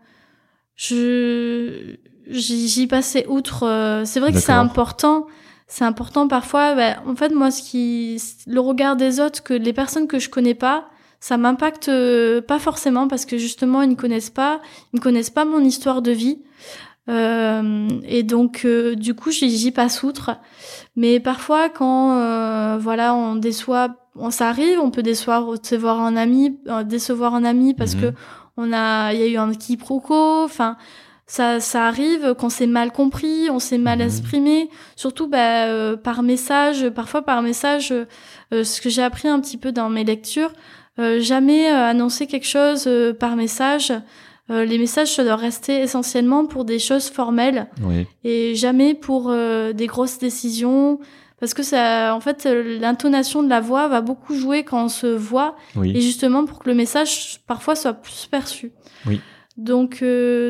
je 0.76 1.96
j'y 2.28 2.86
passais 2.86 3.26
outre. 3.26 3.64
Euh, 3.64 4.04
c'est 4.04 4.20
vrai 4.20 4.32
que 4.32 4.38
c'est 4.38 4.52
important. 4.52 5.26
C'est 5.66 5.84
important 5.84 6.26
parfois. 6.28 6.74
Bah, 6.74 7.02
en 7.06 7.14
fait, 7.16 7.34
moi, 7.34 7.50
ce 7.50 7.62
qui 7.62 8.22
le 8.46 8.60
regard 8.60 8.96
des 8.96 9.20
autres, 9.20 9.42
que 9.42 9.52
les 9.52 9.74
personnes 9.74 10.06
que 10.06 10.18
je 10.18 10.30
connais 10.30 10.54
pas, 10.54 10.88
ça 11.20 11.36
m'impacte 11.36 11.88
euh, 11.88 12.40
pas 12.40 12.58
forcément 12.58 13.08
parce 13.08 13.24
que 13.24 13.38
justement 13.38 13.82
ils 13.82 13.90
ne 13.90 13.94
connaissent 13.94 14.30
pas, 14.30 14.60
ils 14.92 14.96
ne 14.96 15.00
connaissent 15.00 15.30
pas 15.30 15.44
mon 15.44 15.60
histoire 15.60 16.02
de 16.02 16.12
vie. 16.12 16.38
Euh, 17.08 17.88
et 18.04 18.22
donc 18.22 18.62
euh, 18.66 18.94
du 18.94 19.14
coup 19.14 19.30
j'y 19.30 19.70
passe 19.72 20.02
outre. 20.02 20.36
Mais 20.96 21.20
parfois 21.20 21.68
quand 21.68 22.18
euh, 22.18 22.78
voilà 22.78 23.14
on 23.14 23.34
déçoit, 23.34 23.96
on 24.14 24.30
s'arrive, 24.30 24.78
on 24.80 24.90
peut 24.90 25.02
décevoir, 25.02 25.58
décevoir 25.58 26.00
un 26.00 26.16
ami, 26.16 26.58
décevoir 26.84 27.34
un 27.34 27.44
ami 27.44 27.74
parce 27.74 27.94
mhm. 27.94 28.00
que 28.00 28.12
on 28.56 28.72
a, 28.72 29.12
il 29.12 29.20
y 29.20 29.22
a 29.22 29.26
eu 29.26 29.36
un 29.36 29.52
quiproquo, 29.54 30.44
enfin 30.44 30.76
ça, 31.26 31.60
ça 31.60 31.86
arrive 31.86 32.34
qu'on 32.34 32.48
s'est 32.48 32.66
mal 32.66 32.90
compris, 32.90 33.50
on 33.50 33.58
s'est 33.58 33.78
mal 33.78 33.98
mhm. 33.98 34.06
exprimé, 34.06 34.70
surtout 34.96 35.28
bah, 35.28 35.96
par 35.96 36.22
message, 36.22 36.88
parfois 36.90 37.22
par 37.22 37.42
message. 37.42 37.92
ce 38.50 38.80
que 38.80 38.88
j'ai 38.88 39.02
appris 39.02 39.28
un 39.28 39.40
petit 39.40 39.56
peu 39.56 39.72
dans 39.72 39.88
mes 39.88 40.04
lectures, 40.04 40.52
euh, 40.52 40.87
jamais 41.20 41.70
euh, 41.70 41.88
annoncer 41.88 42.26
quelque 42.26 42.46
chose 42.46 42.84
euh, 42.86 43.12
par 43.12 43.36
message. 43.36 43.92
les 44.48 44.78
messages 44.78 45.14
ça 45.14 45.24
doit 45.24 45.36
rester 45.36 45.80
essentiellement 45.80 46.46
pour 46.46 46.64
des 46.64 46.78
choses 46.78 47.08
formelles 47.10 47.66
et 48.24 48.54
jamais 48.54 48.94
pour 48.94 49.30
des 49.30 49.86
grosses 49.86 50.18
décisions 50.18 51.00
parce 51.38 51.52
que 51.52 51.62
ça 51.62 52.14
en 52.14 52.20
fait 52.20 52.46
l'intonation 52.46 53.42
de 53.42 53.50
la 53.50 53.60
voix 53.60 53.88
va 53.88 54.00
beaucoup 54.00 54.34
jouer 54.34 54.62
quand 54.64 54.86
on 54.86 54.88
se 54.88 55.06
voit 55.06 55.54
et 55.84 56.00
justement 56.00 56.46
pour 56.46 56.60
que 56.60 56.70
le 56.70 56.74
message 56.74 57.40
parfois 57.46 57.76
soit 57.76 57.92
plus 57.92 58.26
perçu. 58.30 58.72
Oui. 59.06 59.20
Donc 59.58 60.02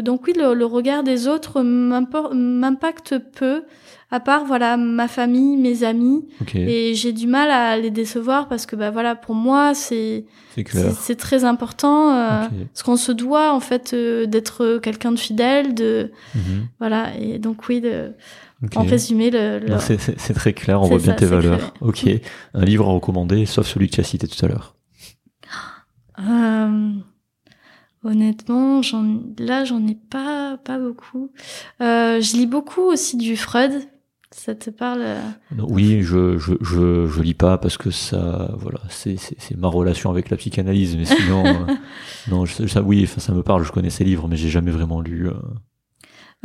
donc 0.04 0.28
oui 0.28 0.32
le, 0.36 0.54
le 0.54 0.64
regard 0.64 1.02
des 1.02 1.26
autres 1.26 1.62
m'impacte 1.62 3.18
peu 3.18 3.64
à 4.10 4.20
part 4.20 4.44
voilà 4.44 4.76
ma 4.76 5.06
famille, 5.06 5.56
mes 5.56 5.84
amis, 5.84 6.26
et 6.54 6.94
j'ai 6.94 7.12
du 7.12 7.26
mal 7.26 7.50
à 7.50 7.76
les 7.76 7.90
décevoir 7.90 8.48
parce 8.48 8.64
que 8.64 8.74
bah 8.74 8.90
voilà 8.90 9.14
pour 9.14 9.34
moi 9.34 9.74
c'est 9.74 10.24
c'est 10.64 11.16
très 11.16 11.44
important 11.44 12.14
euh, 12.14 12.44
parce 12.72 12.82
qu'on 12.82 12.96
se 12.96 13.12
doit 13.12 13.52
en 13.52 13.60
fait 13.60 13.92
euh, 13.92 14.26
d'être 14.26 14.78
quelqu'un 14.78 15.12
de 15.12 15.18
fidèle, 15.18 15.74
de 15.74 16.10
mhm. 16.34 16.68
voilà. 16.78 17.16
Et 17.18 17.38
donc 17.38 17.68
oui 17.68 17.80
de 17.80 18.12
En 18.74 18.82
résumé, 18.82 19.30
le, 19.30 19.60
c'est 19.78 20.34
très 20.34 20.52
clair, 20.52 20.82
on 20.82 20.86
voit 20.86 20.98
bien 20.98 21.12
tes 21.12 21.26
valeurs. 21.26 21.74
Ok, 21.80 22.06
un 22.54 22.64
livre 22.64 22.88
à 22.88 22.92
recommander, 22.92 23.46
sauf 23.46 23.66
celui 23.66 23.88
que 23.88 23.96
tu 23.96 24.00
as 24.00 24.04
cité 24.04 24.26
tout 24.26 24.44
à 24.44 24.48
l'heure. 24.48 24.74
Euh, 26.18 26.92
honnêtement, 28.02 28.80
là, 29.38 29.64
j'en 29.64 29.86
ai 29.86 29.94
pas 29.94 30.56
pas 30.64 30.78
beaucoup. 30.78 31.30
Euh, 31.80 32.20
je 32.20 32.36
lis 32.36 32.46
beaucoup 32.46 32.82
aussi 32.82 33.16
du 33.16 33.36
Freud, 33.36 33.72
ça 34.30 34.54
te 34.54 34.68
parle 34.68 35.02
euh 35.02 35.20
Oui, 35.58 36.02
je, 36.02 36.36
je, 36.36 36.52
je, 36.60 37.06
je, 37.06 37.22
lis 37.22 37.34
pas 37.34 37.56
parce 37.56 37.78
que 37.78 37.90
ça, 37.90 38.50
voilà, 38.58 38.80
c'est, 38.90 39.16
ma 39.56 39.68
relation 39.68 40.10
avec 40.10 40.28
la 40.28 40.36
psychanalyse, 40.36 40.96
mais 40.96 41.06
sinon, 41.06 41.46
euh, 41.46 41.74
non, 42.28 42.44
ça, 42.46 42.82
oui, 42.82 43.06
ça 43.06 43.32
me 43.32 43.42
parle, 43.42 43.64
je 43.64 43.72
connais 43.72 43.90
ces 43.90 44.04
livres, 44.04 44.28
mais 44.28 44.36
j'ai 44.36 44.50
jamais 44.50 44.70
vraiment 44.70 45.00
lu. 45.00 45.28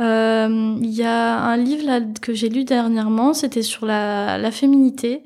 Euh. 0.00 0.78
Il 0.80 0.90
y 0.90 1.02
a 1.02 1.40
un 1.44 1.56
livre 1.56 1.84
là, 1.86 2.00
que 2.00 2.32
j'ai 2.32 2.48
lu 2.48 2.64
dernièrement, 2.64 3.34
c'était 3.34 3.62
sur 3.62 3.86
la, 3.86 4.38
la 4.38 4.50
féminité, 4.50 5.22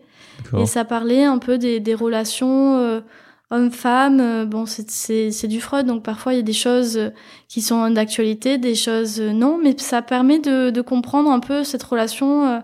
et 0.58 0.66
ça 0.66 0.84
parlait 0.84 1.24
un 1.24 1.38
peu 1.38 1.58
des, 1.58 1.80
des 1.80 1.94
relations 1.94 3.02
homme-femme, 3.50 4.20
euh, 4.20 4.44
bon, 4.44 4.66
c'est 4.66 5.46
du 5.46 5.60
Freud, 5.60 5.86
donc 5.86 6.02
parfois 6.02 6.34
il 6.34 6.36
y 6.36 6.40
a 6.40 6.42
des 6.42 6.52
choses 6.52 6.96
euh, 6.98 7.10
qui 7.48 7.62
sont 7.62 7.90
d'actualité, 7.90 8.58
des 8.58 8.74
choses 8.74 9.20
euh, 9.20 9.32
non, 9.32 9.58
mais 9.62 9.76
ça 9.78 10.02
permet 10.02 10.38
de, 10.38 10.70
de 10.70 10.80
comprendre 10.82 11.30
un 11.30 11.40
peu 11.40 11.64
cette 11.64 11.82
relation 11.82 12.62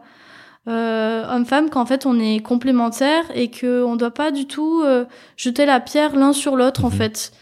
euh, 0.68 1.34
homme-femme, 1.34 1.70
qu'en 1.70 1.86
fait 1.86 2.06
on 2.06 2.18
est 2.18 2.40
complémentaires 2.40 3.24
et 3.34 3.50
que 3.50 3.82
on 3.82 3.96
doit 3.96 4.12
pas 4.12 4.30
du 4.30 4.46
tout 4.46 4.82
jeter 5.36 5.66
la 5.66 5.80
pierre 5.80 6.16
l'un 6.16 6.32
sur 6.32 6.56
l'autre 6.56 6.84
en 6.84 6.90
mhm. 6.90 6.96
fait. 6.96 7.32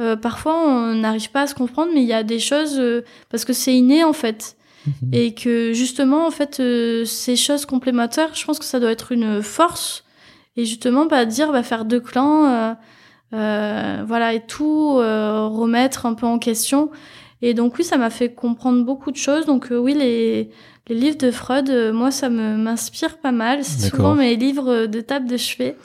euh, 0.00 0.16
parfois 0.16 0.54
on 0.66 0.94
n'arrive 0.94 1.30
pas 1.30 1.42
à 1.42 1.46
se 1.46 1.54
comprendre, 1.54 1.92
mais 1.94 2.02
il 2.02 2.08
y 2.08 2.12
a 2.12 2.22
des 2.22 2.38
choses 2.40 2.78
euh, 2.78 3.04
parce 3.30 3.44
que 3.44 3.52
c'est 3.52 3.74
inné 3.74 4.04
en 4.04 4.12
fait. 4.12 4.56
Mhm. 4.86 5.10
Et 5.12 5.34
que 5.34 5.72
justement, 5.72 6.26
en 6.26 6.30
fait, 6.32 6.58
euh, 6.58 7.04
ces 7.04 7.36
choses 7.36 7.66
complémentaires, 7.66 8.34
je 8.34 8.44
pense 8.44 8.58
que 8.58 8.64
ça 8.64 8.80
doit 8.80 8.90
être 8.90 9.12
une 9.12 9.40
force. 9.42 10.04
Et 10.56 10.64
justement, 10.64 11.06
bah, 11.06 11.24
dire, 11.24 11.52
bah, 11.52 11.62
faire 11.62 11.84
deux 11.84 12.00
clans, 12.00 12.46
euh, 12.46 12.72
euh, 12.72 12.74
voilà, 13.32 14.34
et 14.34 14.40
tout 14.46 14.96
euh, 14.98 15.46
remettre 15.48 16.06
un 16.06 16.14
peu 16.14 16.26
en 16.26 16.38
question. 16.38 16.90
Et 17.40 17.54
donc 17.54 17.76
oui, 17.78 17.84
ça 17.84 17.96
m'a 17.96 18.10
fait 18.10 18.32
comprendre 18.32 18.84
beaucoup 18.84 19.10
de 19.10 19.16
choses. 19.16 19.46
Donc 19.46 19.72
euh, 19.72 19.76
oui, 19.78 19.94
les, 19.94 20.50
les 20.88 20.94
livres 20.94 21.18
de 21.18 21.30
Freud, 21.30 21.68
euh, 21.70 21.92
moi, 21.92 22.10
ça 22.10 22.28
me 22.28 22.56
m'inspire 22.56 23.18
pas 23.18 23.32
mal. 23.32 23.64
C'est 23.64 23.88
souvent 23.90 24.14
mes 24.14 24.36
livres 24.36 24.86
de 24.86 25.00
table 25.00 25.28
de 25.28 25.36
chevet. 25.36 25.76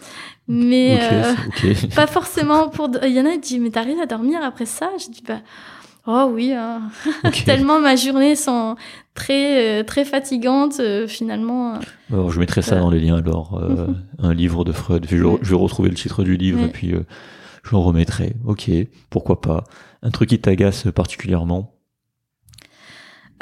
Mais 0.48 1.00
euh, 1.02 1.34
pas 1.96 2.08
forcément 2.08 2.70
pour... 2.70 2.90
Il 3.04 3.12
y 3.12 3.20
en 3.20 3.26
a 3.26 3.32
qui 3.32 3.40
disent, 3.40 3.60
mais 3.60 3.70
t'arrives 3.70 4.00
à 4.00 4.06
dormir 4.06 4.40
après 4.44 4.66
ça? 4.66 4.90
Je 5.00 5.12
dis, 5.12 5.24
bah... 5.28 5.40
Oh 6.10 6.30
oui, 6.32 6.54
hein. 6.54 6.84
tellement 7.46 7.82
ma 7.82 7.98
journée 7.98 8.38
sont 8.38 8.78
très 9.14 9.82
euh, 9.82 9.84
très 9.84 10.06
fatigantes 10.06 10.80
euh, 10.80 11.06
finalement. 11.06 11.74
euh. 11.74 11.78
Alors, 12.14 12.32
je 12.32 12.40
mettrai 12.40 12.62
ça 12.62 12.80
dans 12.80 12.90
les 12.90 13.02
liens 13.02 13.18
alors, 13.18 13.60
euh, 13.62 13.88
un 14.24 14.34
livre 14.34 14.64
de 14.64 14.72
Freud. 14.72 15.06
Je, 15.10 15.18
je 15.18 15.50
vais 15.50 15.56
retrouver 15.58 15.90
le 15.90 15.96
titre 15.96 16.24
du 16.24 16.38
livre 16.38 16.62
Mm. 16.62 16.66
et 16.66 16.68
puis 16.70 16.94
euh, 17.68 17.70
je 17.70 17.76
le 17.76 17.78
remettrai. 17.82 18.36
Ok, 18.46 18.70
pourquoi 19.10 19.42
pas. 19.42 19.64
Un 20.02 20.12
truc 20.12 20.30
qui 20.30 20.40
t'agace 20.40 20.88
particulièrement? 20.94 21.74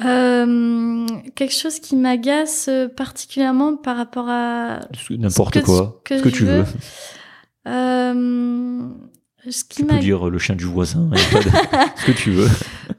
Euh, 0.03 1.05
quelque 1.35 1.53
chose 1.53 1.79
qui 1.79 1.95
m'agace 1.95 2.67
euh, 2.67 2.89
particulièrement 2.89 3.77
par 3.77 3.95
rapport 3.95 4.27
à 4.27 4.81
N'importe 5.09 5.61
quoi, 5.61 6.01
ce 6.09 6.21
que 6.21 6.27
tu 6.29 6.43
veux. 6.43 6.63
veux. 6.63 6.65
euh, 7.67 8.89
ce 9.49 9.63
qui 9.63 9.77
Tu 9.83 9.85
peux 9.85 9.99
dire 9.99 10.29
le 10.29 10.37
chien 10.37 10.55
du 10.55 10.65
voisin, 10.65 11.09
pas 11.31 11.39
de- 11.39 11.49
ce 11.95 12.05
que 12.07 12.11
tu 12.11 12.31
veux. 12.31 12.49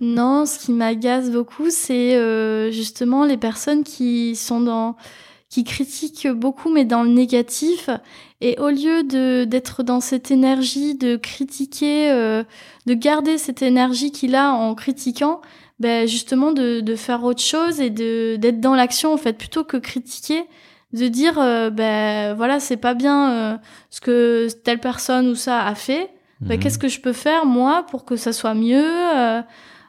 non, 0.00 0.46
ce 0.46 0.58
qui 0.58 0.72
m'agace 0.72 1.30
beaucoup, 1.30 1.68
c'est 1.68 2.16
euh, 2.16 2.70
justement 2.70 3.26
les 3.26 3.36
personnes 3.36 3.84
qui 3.84 4.34
sont 4.34 4.60
dans 4.60 4.96
qui 5.48 5.64
critiquent 5.64 6.28
beaucoup 6.28 6.70
mais 6.72 6.84
dans 6.84 7.02
le 7.02 7.10
négatif 7.10 7.88
et 8.40 8.58
au 8.58 8.68
lieu 8.68 9.02
de 9.04 9.44
d'être 9.44 9.82
dans 9.82 10.00
cette 10.00 10.30
énergie 10.30 10.94
de 10.96 11.16
critiquer 11.16 12.10
euh, 12.10 12.42
de 12.86 12.94
garder 12.94 13.38
cette 13.38 13.62
énergie 13.62 14.10
qu'il 14.10 14.34
a 14.34 14.52
en 14.52 14.74
critiquant 14.74 15.40
ben 15.78 16.06
justement 16.08 16.52
de, 16.52 16.80
de 16.80 16.96
faire 16.96 17.22
autre 17.24 17.42
chose 17.42 17.80
et 17.80 17.90
de 17.90 18.36
d'être 18.36 18.60
dans 18.60 18.74
l'action 18.74 19.12
en 19.12 19.16
fait 19.16 19.34
plutôt 19.34 19.62
que 19.62 19.76
critiquer 19.76 20.44
de 20.92 21.08
dire 21.08 21.38
euh, 21.38 21.70
ben 21.70 22.34
voilà 22.34 22.58
c'est 22.60 22.76
pas 22.76 22.94
bien 22.94 23.30
euh, 23.30 23.56
ce 23.90 24.00
que 24.00 24.48
telle 24.64 24.80
personne 24.80 25.28
ou 25.28 25.34
ça 25.34 25.64
a 25.64 25.74
fait 25.74 26.10
ben, 26.40 26.56
Mhm. 26.56 26.60
qu'est-ce 26.62 26.78
que 26.78 26.88
je 26.88 27.00
peux 27.00 27.14
faire 27.14 27.46
moi 27.46 27.86
pour 27.90 28.04
que 28.04 28.16
ça 28.16 28.32
soit 28.32 28.54
mieux 28.54 28.84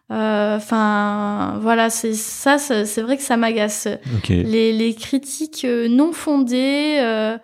Enfin, 0.10 1.58
voilà, 1.62 1.90
c'est 1.90 2.14
ça, 2.14 2.58
c'est 2.58 3.02
vrai 3.02 3.18
que 3.18 3.24
ça 3.24 3.38
m'agace. 3.38 3.88
Les, 4.44 4.72
les 4.74 4.94
critiques 4.94 5.66
euh, 5.66 5.88
non 5.90 6.12
fondées, 6.14 6.98
euh, 7.00 7.38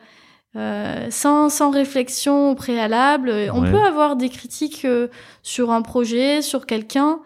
euh, 0.56 1.08
sans, 1.10 1.50
sans 1.50 1.72
réflexion 1.72 2.52
au 2.52 2.56
préalable. 2.56 3.34
On 3.54 3.62
peut 3.72 3.82
avoir 3.82 4.16
des 4.16 4.30
critiques 4.30 4.86
euh, 4.86 5.08
sur 5.42 5.72
un 5.72 5.82
projet, 5.82 6.42
sur 6.42 6.66
quelqu'un, 6.66 7.20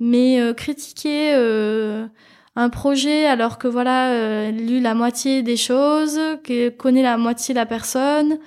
mais 0.00 0.40
euh, 0.40 0.52
critiquer 0.52 1.32
euh, 1.34 2.06
un 2.56 2.68
projet 2.68 3.26
alors 3.26 3.58
que 3.58 3.66
voilà, 3.68 4.10
euh, 4.12 4.50
lu 4.52 4.80
la 4.80 4.94
moitié 4.94 5.42
des 5.42 5.56
choses, 5.56 6.20
que 6.44 6.68
connaît 6.68 7.02
la 7.02 7.16
moitié 7.16 7.52
la 7.54 7.66
personne, 7.66 8.38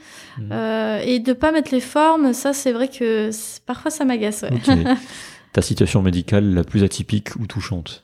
euh, 0.51 1.01
et 1.03 1.19
de 1.19 1.33
pas 1.33 1.51
mettre 1.51 1.73
les 1.73 1.81
formes, 1.81 2.31
ça 2.33 2.53
c'est 2.53 2.71
vrai 2.71 2.87
que 2.87 3.31
parfois 3.65 3.91
ça 3.91 4.05
m'agace. 4.05 4.43
Ouais. 4.43 4.83
Ta 5.57 5.63
situation 5.63 6.03
médicale 6.03 6.53
la 6.53 6.63
plus 6.63 6.83
atypique 6.83 7.35
ou 7.37 7.47
touchante 7.47 8.03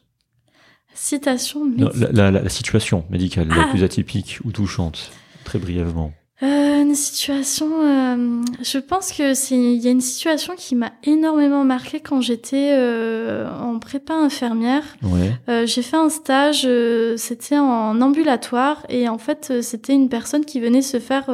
Citation 0.95 1.63
médicale. 1.65 2.09
la, 2.11 2.31
la- 2.31 2.41
la 2.41 2.49
situation 2.49 3.05
médicale 3.11 3.47
la 3.47 3.65
Ah. 3.65 3.67
plus 3.69 3.83
atypique 3.83 4.39
ou 4.43 4.51
touchante, 4.51 5.11
très 5.43 5.59
brièvement. 5.59 6.13
Euh, 6.41 6.81
une 6.81 6.95
situation. 6.95 7.67
euh, 7.83 8.41
je 8.63 8.79
pense 8.79 9.11
que 9.11 9.35
c'est. 9.35 9.55
Il 9.55 9.79
y 9.83 9.87
a 9.87 9.91
une 9.91 10.01
situation 10.01 10.55
qui 10.57 10.75
m'a 10.75 10.93
énormément 11.03 11.63
marquée 11.63 11.99
quand 11.99 12.21
j'étais 12.21 12.71
euh, 12.73 13.47
en 13.61 13.77
prépa 13.77 14.15
infirmière. 14.15 14.83
Ouais. 15.03 15.31
J'ai 15.67 15.83
fait 15.83 15.95
un 15.95 16.09
stage. 16.09 16.67
c'était 17.17 17.59
en 17.59 18.01
ambulatoire 18.01 18.83
et 18.89 19.07
en 19.09 19.19
fait 19.19 19.61
c'était 19.61 19.93
une 19.93 20.09
personne 20.09 20.43
qui 20.43 20.59
venait 20.59 20.81
se 20.81 20.99
faire 20.99 21.25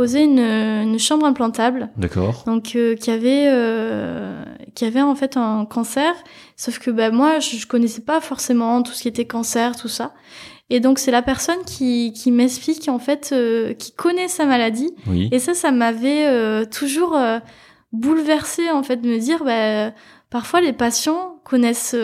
poser 0.00 0.22
une, 0.30 0.38
une 0.38 0.98
chambre 0.98 1.26
implantable. 1.26 1.90
D'accord. 2.04 2.36
donc 2.46 2.64
euh, 2.74 2.94
qui 3.02 3.10
avait 3.10 3.44
euh, 3.48 4.42
qui 4.76 4.84
avait 4.84 5.02
en 5.02 5.14
fait 5.14 5.36
un 5.36 5.64
cancer 5.74 6.12
sauf 6.56 6.78
que 6.78 6.90
bah 6.98 7.10
moi 7.10 7.30
je, 7.44 7.56
je 7.56 7.66
connaissais 7.66 8.00
pas 8.12 8.20
forcément 8.20 8.82
tout 8.82 8.92
ce 8.96 9.02
qui 9.02 9.08
était 9.08 9.26
cancer 9.26 9.68
tout 9.76 9.88
ça 9.98 10.06
et 10.72 10.78
donc 10.80 10.98
c'est 10.98 11.10
la 11.10 11.22
personne 11.32 11.62
qui 11.66 12.12
qui 12.18 12.30
m'explique 12.30 12.88
en 12.88 12.98
fait 12.98 13.30
euh, 13.32 13.74
qui 13.74 13.90
connaît 13.92 14.28
sa 14.38 14.44
maladie 14.46 14.90
Oui. 15.06 15.28
et 15.32 15.38
ça 15.38 15.52
ça 15.54 15.70
m'avait 15.70 16.26
euh, 16.28 16.64
toujours 16.64 17.14
euh, 17.16 17.38
bouleversée 17.92 18.70
en 18.70 18.82
fait 18.82 18.96
de 19.04 19.08
me 19.08 19.18
dire 19.18 19.40
bah 19.44 19.92
parfois 20.30 20.60
les 20.60 20.72
patients 20.72 21.40
connaissent 21.44 21.96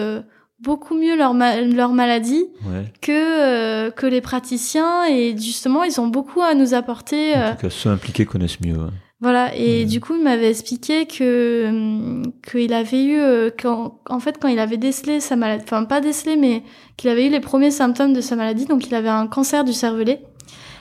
beaucoup 0.60 0.94
mieux 0.94 1.16
leur 1.16 1.34
ma- 1.34 1.60
leur 1.60 1.92
maladie 1.92 2.44
Ouais. 2.66 2.84
que 3.02 3.12
euh, 3.12 3.90
que 3.90 4.06
les 4.06 4.20
praticiens 4.20 5.04
et 5.04 5.36
justement 5.36 5.82
ils 5.84 6.00
ont 6.00 6.08
beaucoup 6.08 6.40
à 6.40 6.54
nous 6.54 6.72
apporter 6.74 7.36
euh, 7.36 7.50
En 7.50 7.54
tout 7.56 7.62
cas, 7.62 7.70
ceux 7.70 7.90
impliqués 7.90 8.24
connaissent 8.24 8.60
mieux. 8.60 8.74
hein. 8.78 8.90
voilà, 9.20 9.54
et 9.54 9.84
du 9.86 10.00
coup, 10.00 10.14
il 10.16 10.22
m'avait 10.22 10.50
expliqué 10.50 11.06
que 11.06 11.68
hum, 11.68 12.32
qu'il 12.48 12.72
avait 12.72 13.02
eu, 13.04 13.18
euh, 13.18 13.50
quand, 13.60 14.00
en 14.08 14.18
fait, 14.20 14.36
quand 14.40 14.48
il 14.48 14.58
avait 14.58 14.76
décelé 14.76 15.20
sa 15.20 15.36
maladie, 15.36 15.64
enfin 15.66 15.84
pas 15.84 16.00
décelé, 16.00 16.36
mais 16.36 16.62
qu'il 16.96 17.10
avait 17.10 17.26
eu 17.26 17.30
les 17.30 17.40
premiers 17.40 17.70
symptômes 17.70 18.12
de 18.12 18.20
sa 18.20 18.36
maladie, 18.36 18.66
donc 18.66 18.86
il 18.86 18.94
avait 18.94 19.08
un 19.08 19.26
cancer 19.26 19.64
du 19.64 19.72
cervelet, 19.72 20.22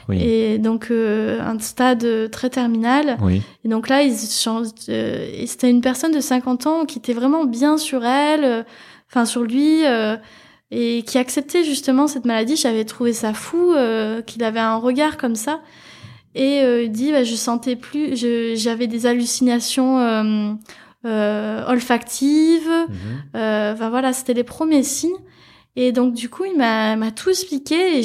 Oui. 0.10 0.22
et 0.22 0.58
donc 0.58 0.88
euh, 0.92 1.40
un 1.42 1.58
stade 1.60 2.30
très 2.32 2.50
terminal. 2.50 3.18
Oui. 3.22 3.42
Et 3.64 3.70
donc 3.70 3.88
là, 3.90 4.04
il 4.04 4.14
change, 4.18 4.68
euh, 4.90 5.28
c'était 5.45 5.70
une 5.70 5.82
personne 5.82 6.12
de 6.14 6.20
50 6.22 6.68
ans 6.68 6.86
qui 6.86 7.00
était 7.00 7.14
vraiment 7.14 7.45
bien 7.45 7.78
sur 7.78 8.04
elle, 8.06 8.66
enfin 9.16 9.26
sur 9.26 9.44
lui, 9.44 9.85
euh, 9.85 10.18
et 10.72 11.03
qui 11.03 11.18
acceptait 11.18 11.64
justement 11.64 12.08
cette 12.08 12.26
maladie. 12.26 12.58
J'avais 12.58 12.84
trouvé 12.84 13.14
ça 13.14 13.34
fou 13.34 13.72
euh, 13.72 14.22
qu'il 14.22 14.44
avait 14.44 14.60
un 14.60 14.76
regard 14.76 15.16
comme 15.18 15.35
ça. 15.35 15.61
Et 16.34 16.61
euh, 16.64 16.84
il 16.84 16.92
dit, 16.92 17.14
bah, 17.14 17.24
je 17.24 17.34
sentais 17.35 17.77
plus, 17.77 18.18
j'avais 18.58 18.88
des 18.88 19.06
hallucinations 19.06 20.00
euh, 20.00 20.52
euh, 21.06 21.64
olfactives. 21.68 22.69
Euh, 23.35 23.74
Enfin 23.74 23.90
voilà, 23.90 24.11
c'était 24.11 24.34
les 24.34 24.44
premiers 24.44 24.84
signes. 24.84 25.16
Et 25.77 25.94
donc 25.94 26.14
du 26.14 26.27
coup, 26.30 26.44
il 26.44 26.58
m'a 26.58 27.11
tout 27.11 27.30
expliqué 27.30 28.00
et 28.00 28.03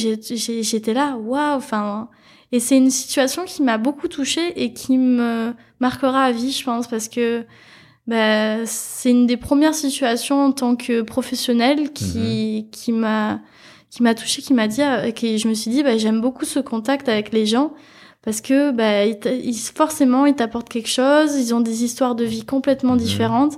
j'étais 0.62 0.94
là, 0.94 1.16
waouh. 1.16 1.56
Enfin, 1.56 2.08
et 2.52 2.60
c'est 2.60 2.76
une 2.76 2.90
situation 2.90 3.44
qui 3.44 3.62
m'a 3.64 3.78
beaucoup 3.78 4.06
touchée 4.06 4.52
et 4.62 4.72
qui 4.72 4.96
me 4.96 5.52
marquera 5.80 6.22
à 6.22 6.32
vie, 6.32 6.52
je 6.52 6.64
pense, 6.64 6.86
parce 6.86 7.08
que 7.08 7.44
bah, 8.10 8.66
c'est 8.66 9.10
une 9.10 9.26
des 9.26 9.36
premières 9.36 9.74
situations 9.74 10.38
en 10.46 10.52
tant 10.52 10.74
que 10.76 11.02
professionnelle 11.02 11.92
qui 11.92 12.66
qui 12.72 12.92
m'a 12.92 13.40
qui 13.90 14.02
m'a 14.04 14.14
touchée, 14.14 14.40
qui 14.42 14.54
m'a 14.54 14.68
dit, 14.68 14.82
euh, 14.82 15.10
que 15.10 15.36
je 15.36 15.48
me 15.48 15.54
suis 15.54 15.70
dit, 15.70 15.82
bah, 15.82 15.96
j'aime 15.98 16.20
beaucoup 16.20 16.44
ce 16.44 16.60
contact 16.60 17.08
avec 17.08 17.32
les 17.32 17.44
gens 17.46 17.72
parce 18.22 18.40
que 18.40 18.70
bah, 18.72 19.04
ils, 19.06 19.54
forcément 19.54 20.26
ils 20.26 20.34
t'apportent 20.34 20.68
quelque 20.68 20.88
chose, 20.88 21.34
ils 21.36 21.54
ont 21.54 21.60
des 21.60 21.84
histoires 21.84 22.14
de 22.14 22.24
vie 22.24 22.44
complètement 22.44 22.92
Mhm. 22.94 22.98
différentes. 22.98 23.54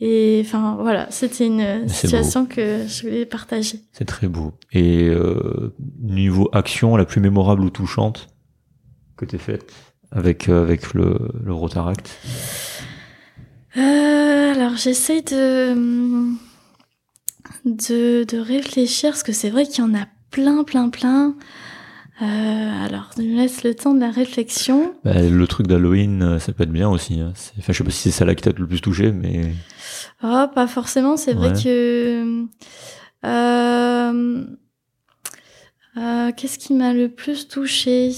Et 0.00 0.42
enfin 0.44 0.76
voilà, 0.80 1.06
c'était 1.10 1.46
une 1.46 1.88
situation 1.88 2.44
que 2.44 2.86
je 2.86 3.02
voulais 3.02 3.24
partager. 3.24 3.80
C'est 3.92 4.04
très 4.04 4.28
beau. 4.28 4.52
Et 4.72 5.04
euh, 5.08 5.74
niveau 6.02 6.50
action, 6.52 6.96
la 6.96 7.06
plus 7.06 7.20
mémorable 7.22 7.62
ou 7.62 7.70
touchante 7.70 8.28
que 9.16 9.24
t'aies 9.24 9.38
faite 9.38 9.72
avec 10.12 10.48
euh, 10.50 10.62
avec 10.62 10.92
le, 10.92 11.16
le 11.42 11.52
Rotaract? 11.54 12.06
Euh, 13.76 14.52
alors 14.54 14.76
j'essaye 14.76 15.22
de, 15.22 15.74
de 17.64 18.24
de 18.24 18.38
réfléchir 18.38 19.10
parce 19.10 19.22
que 19.22 19.32
c'est 19.32 19.50
vrai 19.50 19.66
qu'il 19.66 19.84
y 19.84 19.86
en 19.86 19.94
a 19.94 20.06
plein 20.30 20.64
plein 20.64 20.88
plein. 20.88 21.34
Euh, 22.22 22.84
alors 22.84 23.10
je 23.16 23.22
me 23.22 23.36
laisse 23.36 23.62
le 23.62 23.74
temps 23.74 23.92
de 23.92 24.00
la 24.00 24.10
réflexion. 24.10 24.94
Bah, 25.04 25.20
Le 25.20 25.46
truc 25.46 25.66
d'Halloween, 25.66 26.22
euh, 26.22 26.38
ça 26.38 26.52
peut 26.52 26.62
être 26.62 26.72
bien 26.72 26.88
aussi. 26.88 27.20
Hein. 27.20 27.34
Enfin, 27.58 27.72
je 27.74 27.78
sais 27.78 27.84
pas 27.84 27.90
si 27.90 27.98
c'est 28.04 28.10
celle-là 28.10 28.34
qui 28.34 28.42
t'a 28.42 28.52
le 28.56 28.66
plus 28.66 28.80
touché, 28.80 29.12
mais 29.12 29.52
Oh, 30.22 30.46
pas 30.54 30.66
forcément. 30.66 31.18
C'est 31.18 31.34
vrai 31.34 31.52
que 31.52 32.46
euh, 33.26 34.44
euh, 35.96 36.30
qu'est-ce 36.36 36.58
qui 36.58 36.74
m'a 36.74 36.92
le 36.92 37.08
plus 37.08 37.48
touchée? 37.48 38.12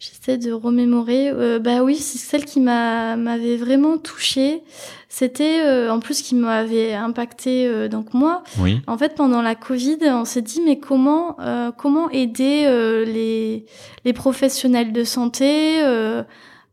J'essaie 0.00 0.38
de 0.38 0.52
remémorer. 0.52 1.30
Euh, 1.30 1.58
bah 1.58 1.82
oui, 1.82 1.96
c'est 1.96 2.18
celle 2.18 2.44
qui 2.44 2.60
m'a 2.60 3.16
m'avait 3.16 3.56
vraiment 3.56 3.96
touchée. 3.98 4.62
C'était 5.08 5.60
euh, 5.62 5.90
en 5.92 6.00
plus 6.00 6.20
qui 6.22 6.34
m'avait 6.34 6.92
impacté 6.94 7.66
euh, 7.66 7.88
donc 7.88 8.12
moi. 8.14 8.42
oui. 8.58 8.80
En 8.86 8.98
fait, 8.98 9.14
pendant 9.14 9.40
la 9.42 9.54
Covid, 9.54 9.98
on 10.04 10.24
s'est 10.24 10.42
dit 10.42 10.60
mais 10.64 10.78
comment 10.78 11.36
euh, 11.40 11.70
comment 11.76 12.10
aider 12.10 12.64
euh, 12.66 13.04
les 13.04 13.64
les 14.04 14.12
professionnels 14.12 14.92
de 14.92 15.04
santé 15.04 15.80
euh, 15.82 16.22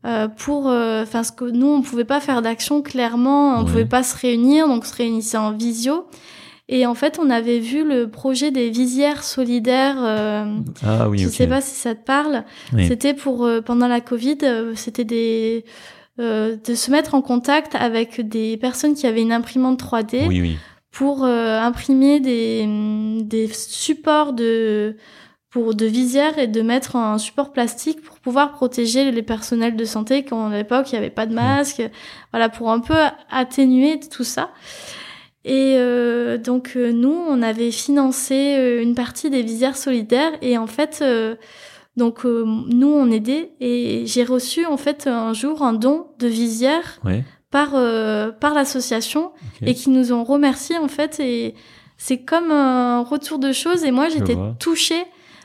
euh, 0.04 0.26
pour, 0.26 0.66
enfin, 0.66 1.22
ce 1.22 1.30
que 1.30 1.44
nous, 1.44 1.68
on 1.68 1.80
pouvait 1.80 2.04
pas 2.04 2.18
faire 2.20 2.42
d'action 2.42 2.82
clairement, 2.82 3.54
on 3.54 3.60
Ouais. 3.60 3.64
pouvait 3.70 3.84
pas 3.84 4.02
se 4.02 4.16
réunir, 4.16 4.66
donc 4.66 4.82
on 4.82 4.86
se 4.86 4.96
réunissait 4.96 5.36
en 5.36 5.52
visio. 5.52 6.06
Et 6.68 6.86
en 6.86 6.94
fait, 6.94 7.18
on 7.20 7.28
avait 7.28 7.58
vu 7.58 7.86
le 7.86 8.08
projet 8.08 8.50
des 8.50 8.70
visières 8.70 9.24
solidaires. 9.24 9.96
euh, 9.98 10.56
Ah 10.86 11.08
oui, 11.08 11.18
je 11.18 11.26
ok. 11.28 11.32
sais 11.34 11.46
pas 11.46 11.60
si 11.60 11.74
ça 11.74 11.94
te 11.94 12.04
parle. 12.04 12.44
Oui. 12.72 12.86
C'était 12.86 13.14
pour 13.14 13.44
euh, 13.44 13.60
pendant 13.60 13.88
la 13.88 14.00
Covid, 14.00 14.38
euh, 14.44 14.72
c'était 14.74 15.04
des 15.04 15.64
de 16.18 16.74
se 16.74 16.90
mettre 16.90 17.14
en 17.14 17.22
contact 17.22 17.74
avec 17.74 18.20
des 18.28 18.56
personnes 18.58 18.94
qui 18.94 19.06
avaient 19.06 19.22
une 19.22 19.32
imprimante 19.32 19.82
3D 19.82 20.26
Oui, 20.28 20.40
oui. 20.42 20.56
pour 20.92 21.24
imprimer 21.24 22.20
des, 22.20 22.64
des 23.24 23.48
supports 23.48 24.32
de 24.34 24.96
pour 25.50 25.74
de 25.74 25.84
visières 25.86 26.38
et 26.38 26.46
de 26.46 26.60
mettre 26.62 26.96
un 26.96 27.16
support 27.18 27.50
plastique 27.50 28.02
pour 28.02 28.18
pouvoir 28.20 28.52
protéger 28.52 29.10
les 29.10 29.22
personnels 29.22 29.74
de 29.74 29.84
santé 29.86 30.22
quand 30.22 30.46
à 30.50 30.54
l'époque 30.56 30.92
il 30.92 30.94
n'y 30.94 30.98
avait 30.98 31.10
pas 31.10 31.26
de 31.26 31.34
masque 31.34 31.82
voilà 32.30 32.48
pour 32.50 32.70
un 32.70 32.80
peu 32.80 32.94
atténuer 33.30 33.98
tout 33.98 34.22
ça 34.24 34.50
et 35.44 35.74
euh, 35.76 36.38
donc 36.38 36.72
euh, 36.76 36.92
nous 36.92 37.10
on 37.28 37.42
avait 37.42 37.70
financé 37.72 38.54
euh, 38.58 38.82
une 38.82 38.94
partie 38.94 39.28
des 39.30 39.42
visières 39.42 39.76
solidaires. 39.76 40.32
Et 40.42 40.56
en 40.58 40.66
fait 40.66 41.00
euh, 41.02 41.34
donc 41.96 42.24
euh, 42.24 42.44
nous 42.46 42.88
on 42.92 43.10
aidait. 43.10 43.50
Et 43.60 44.04
j'ai 44.06 44.24
reçu 44.24 44.64
en 44.66 44.76
fait 44.76 45.06
un 45.06 45.32
jour 45.32 45.62
un 45.62 45.72
don 45.72 46.06
de 46.18 46.28
visière 46.28 47.00
Ouais. 47.04 47.24
par 47.50 47.70
euh, 47.74 48.30
par 48.30 48.54
l'association 48.54 49.32
et 49.66 49.74
qui 49.74 49.90
nous 49.90 50.12
ont 50.12 50.24
remercié 50.24 50.78
en 50.78 50.88
fait. 50.88 51.18
Et 51.20 51.54
c'est 51.98 52.18
comme 52.18 52.50
un 52.50 53.00
retour 53.02 53.38
de 53.38 53.52
choses. 53.52 53.84
Et 53.84 53.90
moi 53.90 54.08
j'étais 54.08 54.36
touchée 54.58 55.04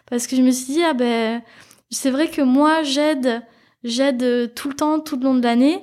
parce 0.10 0.28
que 0.28 0.36
je 0.36 0.42
me 0.42 0.52
suis 0.52 0.74
dit 0.74 0.84
ah 0.84 0.94
ben 0.94 1.42
c'est 1.90 2.12
vrai 2.12 2.28
que 2.30 2.42
moi 2.42 2.84
j'aide 2.84 3.42
j'aide 3.84 4.54
tout 4.56 4.70
le 4.70 4.76
temps 4.76 5.00
tout 5.00 5.16
le 5.18 5.24
long 5.24 5.36
de 5.36 5.44
l'année 5.44 5.80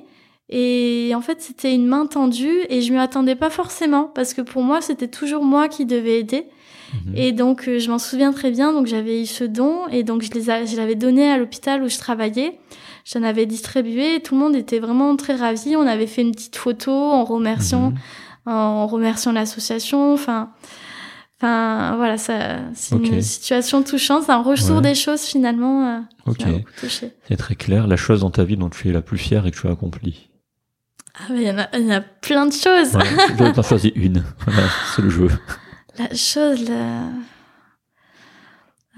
et 0.49 1.11
en 1.15 1.21
fait 1.21 1.41
c'était 1.41 1.73
une 1.73 1.87
main 1.87 2.05
tendue 2.05 2.59
et 2.69 2.81
je 2.81 2.91
m'y 2.93 2.99
attendais 2.99 3.35
pas 3.35 3.49
forcément 3.49 4.03
parce 4.13 4.33
que 4.33 4.41
pour 4.41 4.61
moi 4.63 4.81
c'était 4.81 5.07
toujours 5.07 5.43
moi 5.43 5.67
qui 5.67 5.85
devais 5.85 6.19
aider 6.19 6.45
Mhm. 7.07 7.13
et 7.17 7.31
donc, 7.31 7.67
euh, 7.67 7.79
je 7.79 7.89
m'en 7.89 7.97
souviens 7.97 8.31
très 8.31 8.51
bien. 8.51 8.71
Donc, 8.71 8.85
j'avais 8.85 9.19
eu 9.23 9.25
ce 9.25 9.43
don 9.43 9.87
et 9.91 10.03
donc 10.03 10.21
je 10.21 10.29
les 10.31 10.51
a- 10.51 10.65
je 10.65 10.77
l'avais 10.77 10.93
donné 10.93 11.29
à 11.29 11.37
l'hôpital 11.37 11.81
où 11.83 11.89
je 11.89 11.97
travaillais. 11.97 12.59
J'en 13.11 13.23
avais 13.23 13.47
distribué. 13.47 14.15
Et 14.15 14.19
tout 14.21 14.35
le 14.35 14.39
monde 14.39 14.55
était 14.55 14.77
vraiment 14.79 15.15
très 15.15 15.35
ravi. 15.35 15.75
On 15.75 15.87
avait 15.87 16.05
fait 16.05 16.21
une 16.21 16.31
petite 16.31 16.55
photo 16.55 16.91
en 16.91 17.23
remerciant, 17.25 17.89
Mhm. 17.89 17.97
en 18.53 18.85
remerciant 18.87 19.31
l'association. 19.31 20.13
Enfin, 20.13 20.51
enfin, 21.41 21.95
voilà, 21.97 22.17
ça, 22.17 22.59
c'est 22.75 22.95
une 22.95 23.21
situation 23.21 23.81
touchante. 23.83 24.23
C'est 24.23 24.31
un 24.31 24.41
retour 24.43 24.75
Ouais. 24.77 24.81
des 24.83 24.95
choses 24.95 25.21
finalement. 25.23 25.87
euh, 25.87 25.99
Ok. 26.27 26.43
C'est 27.27 27.35
très 27.37 27.55
clair. 27.55 27.87
La 27.87 27.97
chose 27.97 28.21
dans 28.21 28.29
ta 28.31 28.43
vie 28.43 28.57
dont 28.57 28.69
tu 28.69 28.89
es 28.89 28.91
la 28.93 29.01
plus 29.01 29.17
fière 29.17 29.45
et 29.47 29.51
que 29.51 29.57
tu 29.59 29.67
as 29.67 29.71
accomplie. 29.71 30.29
Ah, 31.19 31.23
il 31.29 31.41
y 31.43 31.49
en 31.49 31.57
a, 31.57 31.67
il 31.77 31.85
y 31.85 31.87
en 31.93 31.97
a 31.97 32.01
plein 32.01 32.45
de 32.45 32.53
choses. 32.53 32.95
Ouais. 32.95 33.47
Ai 33.49 33.53
pas 33.53 33.61
choisi 33.63 33.89
une. 33.95 34.23
Voilà, 34.45 34.63
c'est 34.95 35.01
le 35.01 35.09
jeu. 35.09 35.27
La 35.97 36.13
chose, 36.13 36.67
la... 36.69 37.07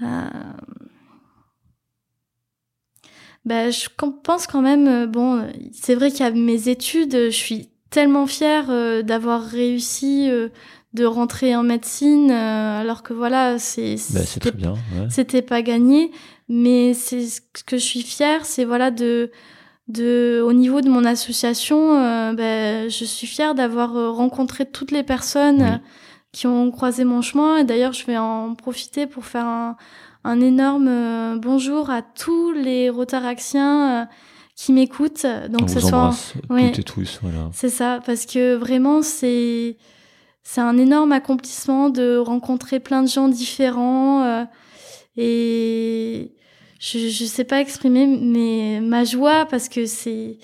Euh, 0.02 0.28
Ben, 3.44 3.70
je 3.72 3.88
pense 4.24 4.46
quand 4.46 4.60
même, 4.62 4.86
euh, 4.88 5.06
bon, 5.06 5.48
c'est 5.72 5.94
vrai 5.94 6.10
qu'il 6.10 6.20
y 6.20 6.28
a 6.28 6.30
mes 6.32 6.68
études, 6.68 7.12
je 7.14 7.30
suis 7.30 7.70
tellement 7.88 8.26
fière 8.26 8.66
euh, 8.68 9.02
d'avoir 9.02 9.42
réussi 9.42 10.28
euh, 10.28 10.48
de 10.92 11.04
rentrer 11.06 11.56
en 11.56 11.62
médecine, 11.62 12.30
euh, 12.30 12.80
alors 12.80 13.02
que 13.02 13.14
voilà, 13.14 13.58
c'est 13.58 13.94
Bah, 14.12 14.20
c'était 14.26 14.52
ouais. 14.52 14.76
c'était 15.08 15.40
pas 15.42 15.62
gagné, 15.62 16.10
mais 16.48 16.92
c'est 16.94 17.26
ce 17.26 17.40
que 17.64 17.78
je 17.78 17.82
suis 17.84 18.02
fière, 18.02 18.44
c'est 18.44 18.64
voilà 18.66 18.90
de 18.90 19.30
de 19.88 20.42
au 20.44 20.52
niveau 20.52 20.80
de 20.82 20.88
mon 20.90 21.04
association, 21.04 21.98
euh, 21.98 22.32
ben, 22.34 22.88
je 22.90 23.04
suis 23.04 23.26
fière 23.26 23.54
d'avoir 23.54 23.96
euh, 23.96 24.10
rencontré 24.10 24.66
toutes 24.66 24.90
les 24.90 25.02
personnes 25.02 25.62
Oui. 25.62 25.68
euh, 25.68 25.78
qui 26.32 26.46
ont 26.46 26.70
croisé 26.70 27.04
mon 27.04 27.22
chemin. 27.22 27.56
Et 27.58 27.64
d'ailleurs, 27.64 27.92
je 27.94 28.04
vais 28.06 28.18
en 28.18 28.54
profiter 28.54 29.06
pour 29.06 29.24
faire 29.24 29.46
un, 29.46 29.76
un 30.24 30.40
énorme 30.40 30.88
euh, 30.88 31.36
bonjour 31.40 31.88
à 31.90 32.02
tous 32.02 32.52
les 32.52 32.90
rotaraxiens 32.90 34.02
euh, 34.02 34.04
qui 34.54 34.72
m'écoutent. 34.72 35.24
Donc, 35.48 35.62
On 35.62 35.64
que 35.66 35.70
ce 35.70 35.80
soit 35.80 36.10
toutes 36.40 36.78
et 36.78 36.82
tous. 36.82 37.18
Voilà. 37.22 37.48
c'est 37.54 37.70
ça, 37.70 38.00
parce 38.04 38.26
que 38.26 38.54
vraiment, 38.56 39.00
c'est 39.02 39.78
c'est 40.42 40.60
un 40.62 40.76
énorme 40.78 41.12
accomplissement 41.12 41.90
de 41.90 42.16
rencontrer 42.18 42.80
plein 42.80 43.02
de 43.02 43.08
gens 43.08 43.28
différents 43.28 44.22
euh, 44.24 44.44
et 45.16 46.32
je 46.78 46.98
je 47.08 47.24
sais 47.24 47.44
pas 47.44 47.60
exprimer 47.60 48.06
mais 48.06 48.80
ma 48.80 49.04
joie 49.04 49.46
parce 49.46 49.68
que 49.68 49.86
c'est 49.86 50.38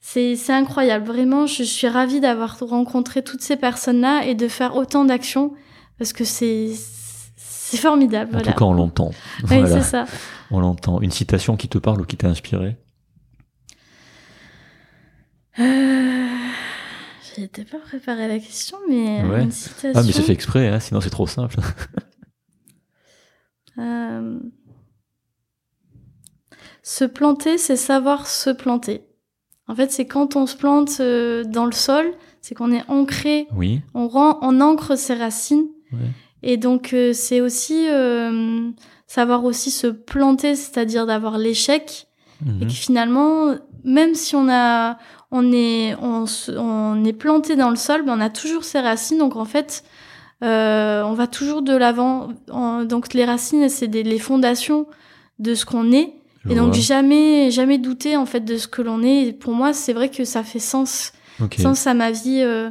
c'est 0.00 0.50
incroyable. 0.50 1.06
Vraiment, 1.06 1.46
je 1.46 1.62
suis 1.62 1.86
ravie 1.86 2.20
d'avoir 2.20 2.58
rencontré 2.58 3.22
toutes 3.22 3.40
ces 3.42 3.56
personnes-là 3.56 4.24
et 4.26 4.34
de 4.34 4.48
faire 4.48 4.74
autant 4.74 5.04
d'actions 5.04 5.54
parce 5.98 6.12
que 6.12 6.24
c'est 6.24 6.72
c'est 7.36 7.76
formidable. 7.76 8.30
En 8.34 8.38
voilà. 8.38 8.52
tout 8.52 8.58
cas, 8.58 8.64
on 8.64 8.72
l'entend. 8.74 9.10
oui, 9.42 9.46
Voilà. 9.60 9.80
c'est 9.80 9.88
ça. 9.88 10.04
On 10.50 10.60
l'entend. 10.60 11.00
Une 11.00 11.10
citation 11.12 11.56
qui 11.56 11.68
te 11.68 11.78
parle 11.78 12.00
ou 12.00 12.04
qui 12.04 12.16
t'a 12.16 12.28
inspiré? 12.28 12.76
Euh... 15.58 16.26
J'étais 17.36 17.64
pas 17.64 17.78
préparé 17.78 18.24
à 18.24 18.28
la 18.28 18.38
question, 18.38 18.76
mais 18.90 19.22
Ouais. 19.24 19.42
une 19.44 19.50
citation. 19.52 19.92
Ah, 19.94 20.02
mais 20.04 20.12
c'est 20.12 20.22
fait 20.22 20.32
exprès, 20.32 20.68
hein, 20.68 20.80
sinon 20.80 21.00
c'est 21.00 21.10
trop 21.10 21.26
simple. 21.26 21.56
Euh, 23.78 24.38
Se 26.82 27.04
planter, 27.04 27.58
c'est 27.58 27.76
savoir 27.76 28.26
se 28.26 28.50
planter. 28.50 29.02
En 29.68 29.74
fait, 29.74 29.92
c'est 29.92 30.06
quand 30.06 30.34
on 30.36 30.46
se 30.46 30.56
plante 30.56 30.96
euh, 31.00 31.44
dans 31.44 31.64
le 31.66 31.72
sol, 31.72 32.06
c'est 32.40 32.54
qu'on 32.54 32.72
est 32.72 32.82
ancré, 32.88 33.46
Oui. 33.56 33.80
on 33.94 34.08
rend, 34.08 34.38
on 34.42 34.60
ancre 34.60 34.96
ses 34.98 35.14
racines. 35.14 35.66
Ouais. 35.92 35.98
Et 36.42 36.56
donc, 36.56 36.92
euh, 36.92 37.12
c'est 37.12 37.40
aussi 37.40 37.86
euh, 37.88 38.68
savoir 39.06 39.44
aussi 39.44 39.70
se 39.70 39.86
planter, 39.86 40.56
c'est-à-dire 40.56 41.06
d'avoir 41.06 41.38
l'échec. 41.38 42.08
Et 42.44 42.50
Mhm. 42.50 42.60
que 42.66 42.72
finalement, 42.72 43.54
même 43.84 44.16
si 44.16 44.34
on 44.34 44.48
a, 44.50 44.98
on 45.30 45.52
est, 45.52 45.94
on, 46.02 46.24
on 46.58 47.04
est 47.04 47.12
planté 47.12 47.54
dans 47.54 47.70
le 47.70 47.76
sol, 47.76 48.04
ben 48.04 48.16
on 48.18 48.20
a 48.20 48.30
toujours 48.30 48.64
ses 48.64 48.80
racines. 48.80 49.18
Donc 49.18 49.36
en 49.36 49.44
fait, 49.44 49.84
euh, 50.42 51.04
on 51.04 51.12
va 51.12 51.28
toujours 51.28 51.62
de 51.62 51.76
l'avant. 51.76 52.30
Donc 52.84 53.14
les 53.14 53.24
racines, 53.24 53.68
c'est 53.68 53.86
les 53.86 54.18
fondations 54.18 54.86
de 55.38 55.54
ce 55.54 55.64
qu'on 55.64 55.92
est. 55.92 56.14
Je 56.44 56.50
et 56.50 56.54
donc 56.54 56.72
vois. 56.72 56.80
jamais, 56.80 57.50
jamais 57.50 57.78
douter 57.78 58.16
en 58.16 58.26
fait 58.26 58.40
de 58.44 58.56
ce 58.56 58.66
que 58.68 58.82
l'on 58.82 59.02
est. 59.02 59.28
Et 59.28 59.32
pour 59.32 59.52
moi, 59.54 59.72
c'est 59.72 59.92
vrai 59.92 60.08
que 60.08 60.24
ça 60.24 60.42
fait 60.42 60.58
sens, 60.58 61.12
sens 61.62 61.86
à 61.86 61.94
ma 61.94 62.10
vie 62.10 62.40
euh, 62.42 62.70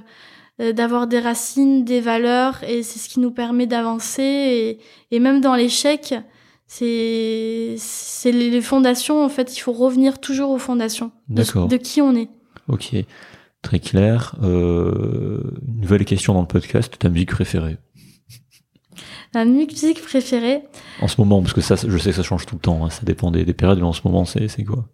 euh, 0.60 0.74
d'avoir 0.74 1.08
des 1.08 1.20
racines, 1.20 1.84
des 1.86 2.02
valeurs, 2.02 2.64
et 2.68 2.84
c'est 2.84 3.00
ce 3.00 3.08
qui 3.10 3.20
nous 3.20 3.32
permet 3.32 3.68
d'avancer. 3.68 4.22
Et, 4.24 4.80
et 5.16 5.20
même 5.20 5.40
dans 5.42 5.56
l'échec, 5.56 6.14
c'est 6.68 7.76
c'est 7.78 8.32
les 8.32 8.62
fondations. 8.62 9.24
En 9.24 9.30
fait, 9.30 9.56
il 9.56 9.60
faut 9.60 9.74
revenir 9.74 10.20
toujours 10.20 10.52
aux 10.52 10.58
fondations 10.58 11.12
de, 11.30 11.44
ce- 11.44 11.68
de 11.68 11.78
qui 11.78 12.02
on 12.02 12.16
est. 12.16 12.30
Ok. 12.68 12.96
Très 13.62 13.80
clair. 13.80 14.36
Euh, 14.42 15.40
une 15.68 15.82
nouvelle 15.82 16.04
question 16.06 16.34
dans 16.34 16.42
le 16.42 16.48
podcast. 16.48 16.94
Ta 16.98 17.10
musique 17.10 17.32
préférée? 17.32 17.78
La 19.34 19.46
musique 19.46 20.02
préférée, 20.02 20.64
En 21.02 21.08
ce 21.08 21.16
moment, 21.22 21.42
parce 21.42 21.54
que 21.54 21.62
ça, 21.62 21.76
je 21.76 21.98
sais 21.98 22.10
que 22.10 22.16
ça 22.18 22.24
change 22.24 22.46
tout 22.46 22.56
le 22.56 22.62
temps. 22.62 22.86
hein, 22.86 22.90
ça 22.90 23.02
dépend 23.04 23.32
des, 23.32 23.46
des 23.46 23.54
périodes, 23.54 23.80
mais 23.80 23.86
en 23.86 23.94
ce 23.94 24.02
moment, 24.06 24.26
c'est 24.26 24.48
c'est 24.48 24.64
quoi? 24.64 24.86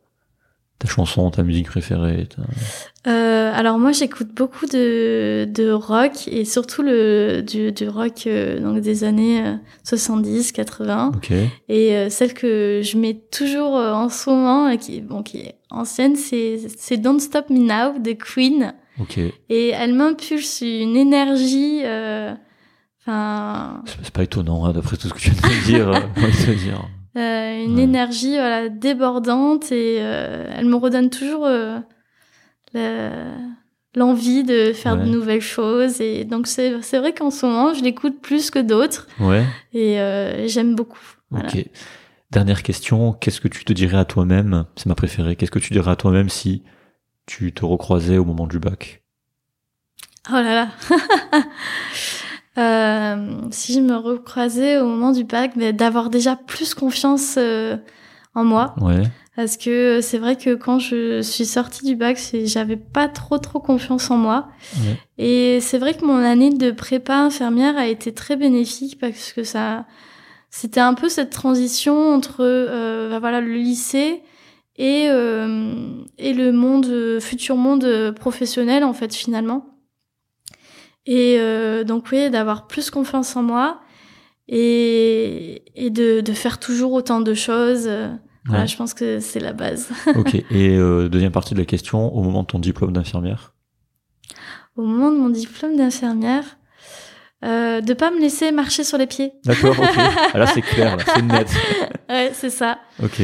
Ta 0.80 0.88
chanson, 0.88 1.32
ta 1.32 1.42
musique 1.42 1.66
préférée 1.66 2.28
ta- 2.28 2.44
Euh, 3.12 3.52
alors 3.52 3.80
moi 3.80 3.92
j'écoute 3.94 4.28
beaucoup 4.36 4.68
de, 4.68 5.46
de 5.50 5.72
rock 5.72 6.28
et 6.28 6.46
surtout 6.46 6.84
le 6.84 7.42
du, 7.42 7.72
du 7.72 7.90
rock 7.90 8.28
euh, 8.28 8.60
donc 8.60 8.80
des 8.82 9.04
années 9.04 9.44
euh, 9.44 9.54
70 9.86 10.52
80 10.52 11.14
Ok. 11.16 11.32
et 11.32 11.96
euh, 11.96 12.10
celle 12.12 12.34
que 12.36 12.82
je 12.84 12.96
mets 12.98 13.16
toujours 13.32 13.76
euh, 13.78 13.92
en 13.94 14.10
ce 14.10 14.30
moment 14.30 14.70
et 14.70 14.78
qui 14.78 15.02
bon 15.02 15.24
qui 15.24 15.40
est 15.40 15.56
ancienne 15.72 16.16
c'est 16.16 16.60
c'est 16.78 16.98
Don't 16.98 17.20
Stop 17.22 17.50
Me 17.50 17.58
Now 17.58 17.98
de 17.98 18.12
Queen 18.12 18.76
Ok. 19.00 19.18
et 19.50 19.70
elle 19.70 19.96
m'impulse 19.96 20.62
une 20.62 20.96
énergie 20.96 21.82
euh, 21.86 22.34
enfin 23.08 23.82
C'est 24.04 24.12
pas 24.12 24.24
étonnant, 24.24 24.66
hein, 24.66 24.74
d'après 24.74 24.98
tout 24.98 25.08
ce 25.08 25.14
que 25.14 25.20
tu 25.20 25.32
viens 25.32 25.50
de 25.50 25.66
dire. 25.66 25.90
euh, 25.90 26.54
dire. 26.56 26.82
euh, 27.18 27.64
une 27.66 27.78
Ouais. 27.78 27.84
énergie 27.84 28.34
voilà 28.34 28.70
débordante 28.70 29.72
et 29.72 29.98
euh, 30.02 30.46
elle 30.56 30.66
me 30.66 30.76
redonne 30.76 31.10
toujours 31.10 31.48
l'envie 33.96 34.44
de 34.44 34.74
faire 34.74 34.98
de 34.98 35.06
nouvelles 35.06 35.42
choses 35.42 36.02
et 36.02 36.24
donc 36.26 36.46
c'est 36.48 36.72
vrai 37.00 37.14
qu'en 37.14 37.32
ce 37.32 37.46
moment 37.46 37.74
je 37.74 37.84
l'écoute 37.84 38.22
plus 38.22 38.52
que 38.52 38.60
d'autres 38.60 39.08
Ouais. 39.20 39.44
et 39.74 39.98
j'aime 40.48 40.76
beaucoup 40.76 41.00
Voilà. 41.32 41.48
Ok. 41.48 41.66
Dernière 42.30 42.62
question. 42.62 43.14
Qu'est-ce 43.14 43.40
que 43.40 43.48
tu 43.48 43.64
te 43.64 43.72
dirais 43.72 43.98
à 43.98 44.04
toi-même? 44.04 44.66
C'est 44.76 44.88
ma 44.88 44.96
préférée. 44.96 45.38
Qu'est-ce 45.38 45.50
que 45.50 45.60
tu 45.60 45.72
dirais 45.72 45.92
à 45.92 45.96
toi-même 45.96 46.28
si 46.28 46.62
tu 47.26 47.54
te 47.54 47.64
recroisais 47.64 48.18
au 48.18 48.26
moment 48.26 48.48
du 48.48 48.60
bac? 48.60 49.02
Oh 50.30 50.34
là 50.34 50.44
là 50.44 50.68
Euh, 52.58 53.42
si 53.52 53.74
je 53.74 53.80
me 53.80 53.96
recroisais 53.96 54.80
au 54.80 54.88
moment 54.88 55.12
du 55.12 55.24
bac 55.24 55.52
mais 55.56 55.74
d'avoir 55.74 56.10
déjà 56.10 56.36
plus 56.36 56.74
confiance 56.74 57.36
euh, 57.38 57.78
en 58.34 58.44
moi. 58.44 58.74
Ouais. 58.82 59.04
Parce 59.36 59.58
que 59.58 60.02
c'est 60.02 60.18
vrai 60.18 60.36
que 60.36 60.56
quand 60.56 60.80
je 60.80 61.22
suis 61.22 61.46
sortie 61.46 61.86
du 61.86 61.96
bac, 61.96 62.20
j'avais 62.46 62.76
pas 62.76 63.08
trop 63.08 63.38
trop 63.38 63.60
confiance 63.60 64.10
en 64.10 64.18
moi. 64.18 64.48
Ouais. 64.78 64.98
Et 65.20 65.60
c'est 65.62 65.78
vrai 65.78 65.94
que 65.94 66.04
mon 66.04 66.18
année 66.18 66.50
de 66.50 66.72
prépa 66.72 67.18
infirmière 67.18 67.78
a 67.78 67.86
été 67.86 68.12
très 68.12 68.36
bénéfique 68.36 68.98
parce 69.00 69.34
que 69.34 69.44
ça, 69.44 69.86
c'était 70.50 70.80
un 70.80 70.96
peu 70.96 71.10
cette 71.10 71.30
transition 71.30 72.12
entre 72.16 72.38
euh, 72.40 73.12
bah 73.12 73.20
voilà 73.20 73.40
le 73.40 73.54
lycée 73.54 74.24
et 74.78 75.06
euh, 75.10 75.76
et 76.18 76.34
le 76.34 76.52
monde 76.52 77.20
futur 77.20 77.58
monde 77.58 78.16
professionnel 78.16 78.84
en 78.84 78.94
fait 78.94 79.14
finalement. 79.14 79.77
Et 81.08 81.38
euh, 81.40 81.84
donc 81.84 82.06
oui, 82.12 82.30
d'avoir 82.30 82.68
plus 82.68 82.90
confiance 82.92 83.36
en 83.36 83.42
moi 83.44 83.80
et 84.48 85.64
et 85.76 85.90
de 85.90 86.22
de 86.22 86.34
faire 86.34 86.60
toujours 86.60 86.92
autant 86.94 87.22
de 87.22 87.34
choses. 87.34 87.90
Voilà, 88.46 88.62
Ouais. 88.64 88.68
je 88.68 88.78
pense 88.78 88.94
que 88.94 89.20
c'est 89.20 89.40
la 89.42 89.52
base. 89.54 89.90
Ok. 90.16 90.36
Et 90.36 90.46
euh, 90.78 91.10
deuxième 91.10 91.32
partie 91.34 91.54
de 91.54 91.60
la 91.60 91.66
question, 91.66 92.14
au 92.16 92.22
moment 92.22 92.44
de 92.44 92.48
ton 92.48 92.60
diplôme 92.60 92.94
d'infirmière? 92.94 93.54
Au 94.78 94.84
moment 94.84 95.12
de 95.12 95.18
mon 95.18 95.30
diplôme 95.30 95.76
d'infirmière, 95.76 96.46
euh, 97.44 97.82
de 97.82 97.94
pas 97.94 98.10
me 98.12 98.20
laisser 98.22 98.52
marcher 98.54 98.84
sur 98.86 98.98
les 98.98 99.08
pieds. 99.08 99.34
D'accord. 99.44 99.76
Ok. 99.78 99.90
Ah, 100.34 100.38
là 100.38 100.48
c'est 100.48 100.62
clair, 100.62 100.96
là, 100.96 101.04
c'est 101.14 101.22
net. 101.24 101.48
Ouais, 102.10 102.32
c'est 102.34 102.50
ça. 102.50 102.80
Ok. 103.04 103.22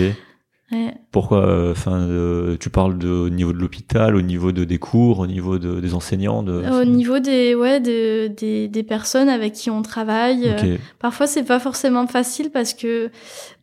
Ouais. 0.73 0.93
Pourquoi 1.11 1.69
Enfin, 1.71 1.99
euh, 1.99 2.57
tu 2.59 2.69
parles 2.69 2.97
de, 2.97 3.07
au 3.07 3.29
niveau 3.29 3.53
de 3.53 3.59
l'hôpital, 3.59 4.15
au 4.15 4.21
niveau 4.21 4.51
de 4.51 4.63
des 4.63 4.79
cours, 4.79 5.19
au 5.19 5.27
niveau 5.27 5.59
de, 5.59 5.79
des 5.79 5.93
enseignants. 5.93 6.41
De... 6.41 6.63
Au 6.81 6.83
niveau 6.85 7.19
des, 7.19 7.53
ouais, 7.53 7.79
de, 7.79 8.27
des, 8.27 8.67
des 8.67 8.83
personnes 8.83 9.29
avec 9.29 9.53
qui 9.53 9.69
on 9.69 9.81
travaille. 9.83 10.49
Ok. 10.49 10.63
euh, 10.63 10.77
Parfois, 10.99 11.27
c'est 11.27 11.43
pas 11.43 11.59
forcément 11.59 12.07
facile 12.07 12.49
parce 12.49 12.73
que 12.73 13.11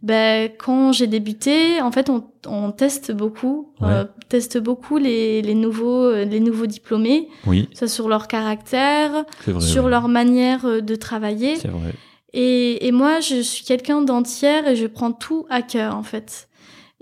ben, 0.03 0.49
quand 0.59 0.93
j'ai 0.93 1.07
débuté, 1.09 1.81
en 1.83 1.91
fait, 1.91 2.09
on, 2.09 2.25
on 2.47 2.71
teste 2.71 3.13
beaucoup, 3.13 3.73
Ouais. 3.81 3.89
euh, 3.91 4.05
teste 4.29 4.59
beaucoup 4.59 4.99
les, 4.99 5.43
les 5.43 5.55
nouveaux, 5.55 6.05
euh, 6.05 6.25
les 6.25 6.39
nouveaux 6.41 6.67
diplômés, 6.67 7.29
Oui, 7.47 7.69
ça 7.73 7.89
sur 7.89 8.09
leur 8.09 8.29
caractère, 8.29 9.25
vrai. 9.47 9.61
sur 9.61 9.89
leur 9.89 10.07
manière 10.09 10.65
euh, 10.67 10.81
de 10.81 10.95
travailler. 10.95 11.57
C'est 11.57 11.69
vrai. 11.69 11.93
Et, 12.33 12.87
et 12.87 12.93
moi, 12.93 13.19
je 13.21 13.41
suis 13.41 13.65
quelqu'un 13.65 14.03
d'entière 14.03 14.69
et 14.69 14.77
je 14.77 14.87
prends 14.87 15.11
tout 15.11 15.47
à 15.51 15.63
cœur, 15.63 15.97
en 15.97 16.05
fait. 16.05 16.47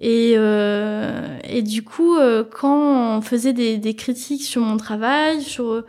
Et, 0.01 0.35
euh, 0.37 1.39
et 1.43 1.63
du 1.63 1.83
coup, 1.83 2.15
euh, 2.15 2.45
quand 2.45 3.17
on 3.17 3.21
faisait 3.21 3.53
des, 3.53 3.79
des 3.79 3.95
critiques 3.95 4.45
sur 4.45 4.63
mon 4.63 4.77
travail, 4.77 5.43
sur 5.43 5.85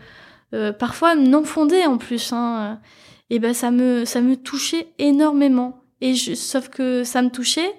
euh, 0.54 0.74
parfois 0.74 1.14
non 1.16 1.44
fondées 1.44 1.86
en 1.86 1.98
plus, 1.98 2.34
hein, 2.34 2.80
et 3.30 3.38
ben 3.38 3.54
ça 3.54 3.70
me 3.70 4.06
ça 4.06 4.22
me 4.22 4.36
touchait 4.36 4.88
énormément. 4.98 5.84
Et 6.02 6.16
je, 6.16 6.34
sauf 6.34 6.70
que 6.70 7.04
ça 7.04 7.22
me 7.22 7.30
touchait, 7.30 7.72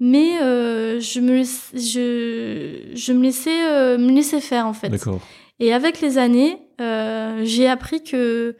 mais 0.00 0.40
euh, 0.42 0.98
je 0.98 1.20
me 1.20 1.44
je 1.44 2.90
je 2.94 3.12
me 3.12 3.22
laissais 3.22 3.64
euh, 3.68 3.98
me 3.98 4.10
laisser 4.10 4.40
faire 4.40 4.66
en 4.66 4.72
fait. 4.72 4.88
D'accord. 4.88 5.20
Et 5.60 5.72
avec 5.72 6.00
les 6.00 6.18
années, 6.18 6.58
euh, 6.80 7.42
j'ai 7.44 7.68
appris 7.68 8.02
que 8.02 8.56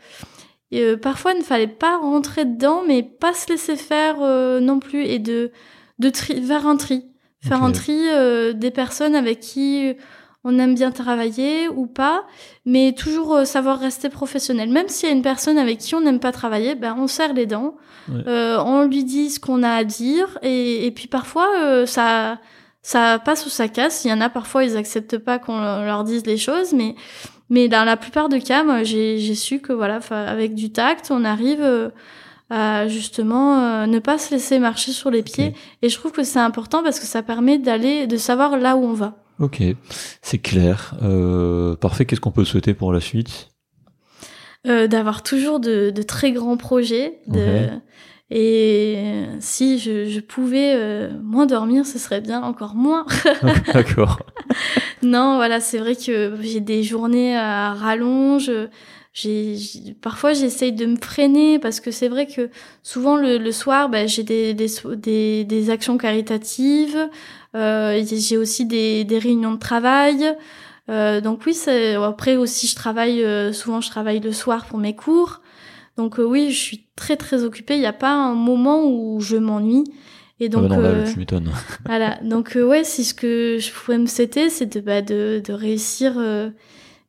euh, 0.75 0.97
parfois 0.97 1.33
il 1.33 1.39
ne 1.39 1.45
fallait 1.45 1.67
pas 1.67 1.97
rentrer 1.99 2.45
dedans, 2.45 2.83
mais 2.87 3.03
pas 3.03 3.33
se 3.33 3.49
laisser 3.51 3.77
faire 3.77 4.17
euh, 4.21 4.61
non 4.61 4.79
plus 4.79 5.05
et 5.05 5.19
de 5.19 5.51
de 5.99 6.11
tri 6.11 6.43
faire 6.43 6.67
un 6.67 6.77
tri, 6.77 7.05
faire 7.41 7.63
un 7.63 7.73
tri 7.73 7.99
euh, 8.09 8.53
des 8.53 8.71
personnes 8.71 9.15
avec 9.15 9.41
qui 9.41 9.95
on 10.45 10.59
aime 10.61 10.75
bien 10.77 10.93
travailler 10.93 11.69
ou 11.69 11.87
pas, 11.87 12.25
mais 12.65 12.93
toujours 12.93 13.35
euh, 13.35 13.45
savoir 13.45 13.79
rester 13.81 14.09
professionnel. 14.09 14.71
Même 14.71 14.89
s'il 14.89 15.09
y 15.09 15.13
a 15.13 15.15
une 15.15 15.23
personne 15.23 15.59
avec 15.59 15.79
qui 15.79 15.95
on 15.97 16.01
n'aime 16.01 16.21
pas 16.21 16.31
travailler, 16.33 16.75
ben 16.77 16.95
on 16.99 17.07
serre 17.09 17.35
les 17.35 17.47
dents, 17.47 17.77
Ouais. 18.09 18.23
euh, 18.27 18.59
on 18.65 18.85
lui 18.85 19.05
dit 19.05 19.29
ce 19.29 19.39
qu'on 19.39 19.63
a 19.63 19.71
à 19.71 19.85
dire 19.85 20.39
et, 20.43 20.87
et 20.87 20.91
puis 20.93 21.09
parfois 21.09 21.47
euh, 21.61 21.85
ça 21.85 22.39
ça 22.81 23.19
passe 23.19 23.45
ou 23.45 23.51
ça 23.51 23.69
casse. 23.69 24.05
Il 24.07 24.09
y 24.09 24.13
en 24.15 24.21
a 24.23 24.31
parfois 24.31 24.65
ils 24.65 24.77
acceptent 24.79 25.19
pas 25.19 25.39
qu'on 25.39 25.59
leur 25.61 26.05
dise 26.05 26.25
les 26.25 26.39
choses, 26.39 26.73
mais 26.73 26.95
mais 27.51 27.69
dans 27.69 27.85
la 27.85 27.97
plupart 27.99 28.29
des 28.31 28.41
cas, 28.41 28.63
moi 28.63 28.83
j'ai 28.85 29.35
su 29.35 29.61
que 29.61 29.73
voilà, 29.75 29.99
avec 30.11 30.55
du 30.55 30.71
tact, 30.73 31.09
on 31.11 31.25
arrive 31.25 31.61
euh, 31.61 31.91
à 32.51 32.89
justement 32.89 33.61
euh, 33.61 33.87
ne 33.87 33.99
pas 33.99 34.19
se 34.19 34.33
laisser 34.33 34.59
marcher 34.59 34.93
sur 34.93 35.11
les 35.11 35.23
pieds. 35.23 35.55
Et 35.83 35.89
je 35.89 35.97
trouve 35.99 36.13
que 36.13 36.25
c'est 36.25 36.39
important 36.39 36.83
parce 36.83 37.01
que 37.01 37.07
ça 37.07 37.23
permet 37.23 37.59
d'aller 37.59 38.07
de 38.07 38.17
savoir 38.17 38.57
là 38.57 38.77
où 38.77 38.85
on 38.85 38.95
va. 38.95 39.17
Ok, 39.39 39.63
c'est 40.21 40.39
clair. 40.39 40.95
Euh, 41.03 41.77
parfait. 41.77 42.05
Qu'est-ce 42.05 42.21
qu'on 42.21 42.33
peut 42.33 42.45
souhaiter 42.45 42.75
pour 42.75 42.93
la 42.93 43.01
suite? 43.01 43.51
Euh, 44.67 44.89
d'avoir 44.89 45.23
toujours 45.23 45.61
de, 45.61 45.91
de 45.91 46.03
très 46.03 46.33
grands 46.33 46.57
projets. 46.57 47.21
De... 47.29 47.69
Et 48.31 49.25
si 49.41 49.79
je, 49.79 50.07
je 50.07 50.21
pouvais 50.21 50.75
euh, 50.75 51.11
moins 51.23 51.47
dormir, 51.47 51.87
ce 51.87 51.99
serait 51.99 52.21
bien 52.21 52.43
encore 52.43 52.75
moins. 52.75 53.07
D'accord. 53.73 54.19
non, 55.03 55.37
voilà, 55.37 55.61
c'est 55.61 55.79
vrai 55.79 55.95
que 55.95 56.35
j'ai 56.41 56.61
des 56.61 56.83
journées 56.83 57.37
à 57.37 57.73
rallonge. 57.73 58.51
J'ai, 59.13 59.57
parfois, 60.01 60.33
j'essaye 60.33 60.73
de 60.73 60.87
me 60.87 60.97
freiner 60.97 61.59
parce 61.59 61.81
que 61.81 61.91
c'est 61.91 62.09
vrai 62.09 62.27
que 62.27 62.51
souvent 62.83 63.17
le, 63.17 63.39
le 63.39 63.53
soir, 63.53 63.89
ben, 63.89 64.07
j'ai 64.07 64.23
des, 64.23 64.55
des, 64.55 64.69
des, 64.97 65.45
des 65.45 65.71
actions 65.71 65.99
caritatives. 65.99 67.09
Euh, 67.55 68.03
j'ai 68.07 68.37
aussi 68.37 68.65
des, 68.67 69.05
des 69.05 69.19
réunions 69.19 69.53
de 69.53 69.59
travail. 69.59 70.37
Euh, 70.89 71.21
donc 71.21 71.43
oui, 71.47 71.57
après 72.03 72.37
aussi, 72.37 72.67
je 72.67 72.77
travaille 72.77 73.25
euh, 73.25 73.53
souvent, 73.53 73.81
je 73.81 73.91
travaille 73.91 74.21
le 74.21 74.33
soir 74.33 74.67
pour 74.67 74.79
mes 74.79 74.95
cours. 74.95 75.41
Donc 75.97 76.19
euh, 76.21 76.25
oui, 76.25 76.51
je 76.53 76.59
suis 76.59 76.87
très 76.95 77.17
très 77.17 77.43
occupée. 77.43 77.75
Il 77.75 77.81
n'y 77.81 77.87
a 77.87 77.93
pas 77.93 78.13
un 78.13 78.35
moment 78.35 78.85
où 78.85 79.21
je 79.21 79.37
m'ennuie. 79.37 79.85
Et 80.41 80.49
donc 80.49 80.67
Ah 80.67 80.69
bah 80.69 80.77
non, 80.77 80.83
là, 80.83 80.89
euh, 80.91 81.13
tu 81.13 81.19
m'étonnes. 81.19 81.51
voilà, 81.85 82.17
donc 82.23 82.55
euh, 82.57 82.63
ouais, 82.65 82.85
si 82.85 83.03
ce 83.03 83.13
que 83.13 83.59
je 83.59 83.73
pourrais 83.73 83.99
me 83.99 84.07
souhaiter, 84.07 84.49
c'est 84.51 84.67
de, 84.67 84.81
bah, 84.81 85.03
de, 85.03 85.43
de 85.45 85.53
réussir 85.53 86.15
euh, 86.17 86.51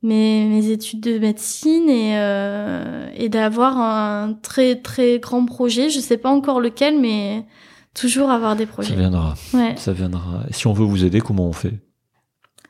mes, 0.02 0.46
mes 0.46 0.70
études 0.70 1.02
de 1.02 1.20
médecine 1.20 1.90
et, 1.90 2.14
euh, 2.18 3.10
et 3.16 3.30
d'avoir 3.30 3.78
un 3.78 4.34
très 4.34 4.76
très 4.76 5.20
grand 5.20 5.46
projet. 5.46 5.90
Je 5.90 6.00
sais 6.00 6.18
pas 6.18 6.30
encore 6.30 6.60
lequel, 6.62 7.00
mais 7.00 7.46
toujours 7.94 8.30
avoir 8.32 8.56
des 8.56 8.66
Ça 8.66 8.72
projets. 8.72 8.96
viendra. 8.96 9.36
Ouais. 9.54 9.74
Ça 9.78 9.92
viendra. 9.94 10.44
Et 10.50 10.54
si 10.54 10.68
on 10.68 10.74
veut 10.74 10.86
vous 10.86 11.04
aider, 11.06 11.20
comment 11.22 11.48
on 11.48 11.54
fait? 11.54 11.74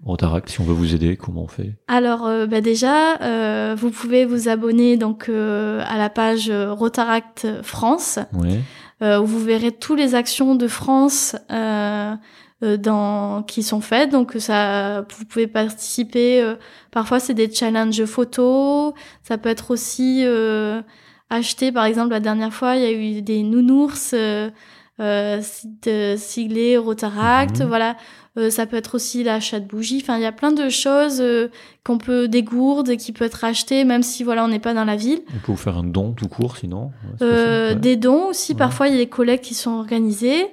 Rotaract, 0.05 0.47
si 0.49 0.61
on 0.61 0.63
veut 0.63 0.73
vous 0.73 0.95
aider, 0.95 1.17
comment 1.17 1.43
on 1.43 1.47
fait? 1.47 1.73
Alors 1.89 2.25
euh, 2.25 2.47
bah 2.47 2.61
déjà, 2.61 3.17
euh, 3.21 3.75
vous 3.77 3.89
pouvez 3.91 4.23
vous 4.25 4.47
abonner 4.47 4.95
donc 4.95 5.27
à 5.29 5.97
la 5.97 6.09
page 6.09 6.49
Rotaract 6.49 7.47
France. 7.63 8.17
Où 9.01 9.25
vous 9.25 9.39
verrez 9.39 9.71
toutes 9.71 9.97
les 9.99 10.13
actions 10.15 10.55
de 10.55 10.67
France 10.67 11.35
dans 12.61 13.43
qui 13.43 13.63
sont 13.63 13.81
faites. 13.81 14.09
Donc 14.11 14.33
ça, 14.39 15.01
vous 15.01 15.25
pouvez 15.25 15.47
participer. 15.47 16.41
euh, 16.41 16.55
parfois, 16.91 17.19
c'est 17.19 17.33
des 17.33 17.51
challenges 17.51 18.05
photos. 18.05 18.93
Ça 19.23 19.37
peut 19.37 19.49
être 19.49 19.71
aussi 19.71 20.23
euh, 20.25 20.81
acheter. 21.29 21.71
Par 21.71 21.85
exemple, 21.85 22.11
la 22.11 22.19
dernière 22.19 22.53
fois, 22.53 22.75
il 22.75 22.81
y 22.81 22.85
a 22.85 22.91
eu 22.91 23.21
des 23.21 23.43
nounours 23.43 24.13
euh, 24.99 25.41
euh, 25.87 26.17
siglés 26.17 26.77
Rotaract. 26.77 27.59
Mhm. 27.61 27.67
Voilà. 27.67 27.95
Euh, 28.37 28.51
ça 28.51 28.65
peut 28.67 28.77
être 28.77 28.93
aussi 28.95 29.23
l'achat 29.23 29.59
de 29.59 29.65
bougies. 29.65 29.99
Enfin, 30.03 30.17
il 30.17 30.21
y 30.21 30.25
a 30.25 30.31
plein 30.31 30.51
de 30.51 30.69
choses 30.69 31.19
euh, 31.19 31.47
qu'on 31.83 31.97
peut 31.97 32.27
des 32.27 32.43
gourdes 32.43 32.95
qui 32.95 33.11
peut 33.11 33.25
être 33.25 33.43
achetées, 33.43 33.83
même 33.85 34.03
si 34.03 34.23
voilà, 34.23 34.45
on 34.45 34.49
n'est 34.49 34.59
pas 34.59 34.73
dans 34.75 34.85
la 34.85 34.95
ville. 34.95 35.21
On 35.35 35.39
peut 35.39 35.51
vous 35.53 35.57
faire 35.57 35.77
un 35.79 35.83
don 35.83 36.13
tout 36.13 36.27
court, 36.27 36.55
sinon. 36.57 36.91
Ouais, 37.19 37.27
Euh. 37.27 37.73
Des 37.75 37.95
dons 37.95 38.27
aussi, 38.27 38.51
Ouais. 38.53 38.57
parfois 38.59 38.87
il 38.87 38.93
y 38.93 38.95
a 38.95 38.99
des 38.99 39.09
collectes 39.09 39.43
qui 39.43 39.55
sont 39.55 39.71
organisées. 39.71 40.45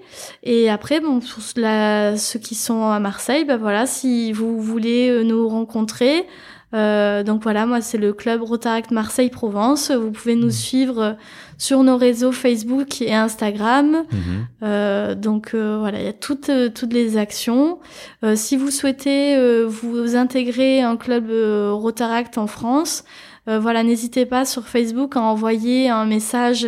Et 0.43 0.71
après, 0.71 1.01
bon, 1.01 1.21
pour 1.21 1.43
la- 1.57 2.17
ceux 2.17 2.39
qui 2.39 2.55
sont 2.55 2.87
à 2.87 2.99
Marseille, 2.99 3.45
bah 3.45 3.59
voilà, 3.59 3.85
si 3.87 4.33
vous 4.33 4.59
voulez 4.61 5.23
nous 5.23 5.47
rencontrer, 5.47 6.27
euh, 6.75 7.23
donc 7.23 7.43
voilà, 7.43 7.65
moi 7.67 7.81
c'est 7.81 7.97
le 7.99 8.13
club 8.13 8.43
Rotaract 8.43 8.91
Marseille 8.91 9.31
Provence. 9.31 9.91
Vous 9.91 10.11
pouvez 10.11 10.35
nous 10.35 10.47
Mhm. 10.47 10.51
suivre 10.51 11.17
sur 11.59 11.83
nos 11.85 11.97
réseaux 11.97 12.33
Facebook 12.33 13.01
et 13.01 13.15
Instagram. 13.15 14.05
Mhm. 14.13 14.47
Euh, 14.63 15.15
donc 15.15 15.53
euh, 15.55 15.79
voilà, 15.79 16.01
il 16.01 16.05
y 16.05 16.09
a 16.09 16.13
toutes 16.13 16.49
euh, 16.51 16.69
toutes 16.69 16.93
les 16.93 17.17
actions. 17.17 17.79
Euh, 18.25 18.35
si 18.37 18.57
vous 18.57 18.71
souhaitez 18.71 19.37
euh, 19.37 19.65
vous 19.69 20.17
intégrer 20.17 20.81
un 20.83 20.97
club 20.97 21.31
Rotaract 21.31 22.37
en 22.37 22.47
France, 22.49 23.05
euh, 23.49 23.59
voilà, 23.61 23.83
n'hésitez 23.85 24.27
pas 24.27 24.45
sur 24.45 24.67
Facebook 24.67 25.17
à 25.17 25.23
envoyer 25.23 25.89
un 25.89 26.05
message 26.05 26.67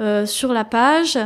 euh, 0.00 0.24
sur 0.26 0.52
la 0.54 0.64
page 0.64 1.18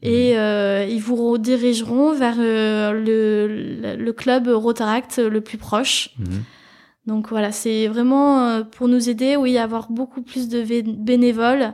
et 0.00 0.38
euh, 0.38 0.86
ils 0.88 1.00
vous 1.02 1.16
redirigeront 1.32 2.12
vers 2.12 2.36
euh, 2.38 2.92
le, 2.92 3.96
le 3.96 4.12
club 4.12 4.46
Rotaract 4.48 5.18
le 5.18 5.40
plus 5.40 5.58
proche. 5.58 6.10
Mhm. 6.20 6.44
Donc 7.08 7.30
voilà, 7.30 7.52
c'est 7.52 7.88
vraiment 7.88 8.40
euh, 8.40 8.62
pour 8.62 8.86
nous 8.86 9.08
aider, 9.08 9.34
oui, 9.34 9.56
à 9.56 9.64
avoir 9.64 9.90
beaucoup 9.90 10.20
plus 10.20 10.48
de 10.48 10.62
bénévoles 10.62 11.72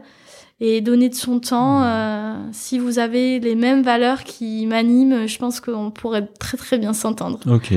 et 0.61 0.81
donner 0.81 1.09
de 1.09 1.15
son 1.15 1.41
temps. 1.41 1.81
Mhm. 1.81 1.87
euh, 1.87 2.49
si 2.53 2.79
vous 2.79 3.01
avez 3.01 3.41
les 3.41 3.57
mêmes 3.57 3.83
valeurs 3.83 4.23
qui 4.23 4.65
m'animent, 4.67 5.27
je 5.27 5.39
pense 5.39 5.61
qu'on 5.61 5.91
pourrait 5.91 6.29
très 6.39 6.57
très 6.57 6.79
bien 6.79 6.93
s'entendre. 6.93 7.41
Ok, 7.47 7.75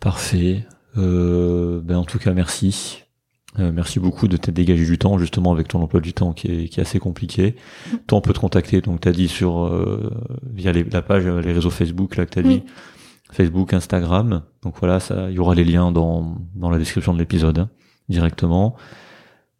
parfait. 0.00 0.64
Euh, 0.96 1.80
ben 1.82 1.96
en 1.96 2.04
tout 2.04 2.18
cas, 2.18 2.32
merci. 2.32 3.02
Euh, 3.58 3.72
merci 3.74 3.98
beaucoup 3.98 4.28
de 4.28 4.36
t'être 4.36 4.54
dégagé 4.54 4.84
du 4.84 4.98
temps, 4.98 5.18
justement, 5.18 5.50
avec 5.52 5.66
ton 5.66 5.82
emploi 5.82 6.00
du 6.00 6.12
temps 6.12 6.32
qui 6.32 6.46
est, 6.46 6.68
qui 6.68 6.78
est 6.78 6.82
assez 6.82 7.00
compliqué. 7.00 7.56
Toi, 8.06 8.18
on 8.18 8.20
peut 8.20 8.32
te 8.32 8.38
contacter, 8.38 8.80
donc 8.80 9.00
tu 9.00 9.08
as 9.08 9.12
dit 9.12 9.26
sur 9.26 9.68
via 10.54 10.70
les, 10.70 10.84
la 10.84 11.02
page, 11.02 11.26
les 11.26 11.52
réseaux 11.52 11.70
Facebook, 11.70 12.14
là 12.14 12.24
que 12.24 12.30
tu 12.34 12.38
as 12.38 12.42
dit. 12.42 12.62
Facebook, 13.30 13.72
Instagram. 13.72 14.42
Donc 14.62 14.74
voilà, 14.80 15.00
ça, 15.00 15.30
il 15.30 15.36
y 15.36 15.38
aura 15.38 15.54
les 15.54 15.64
liens 15.64 15.92
dans, 15.92 16.36
dans 16.54 16.70
la 16.70 16.78
description 16.78 17.12
de 17.12 17.18
l'épisode 17.18 17.58
hein, 17.58 17.68
directement. 18.08 18.76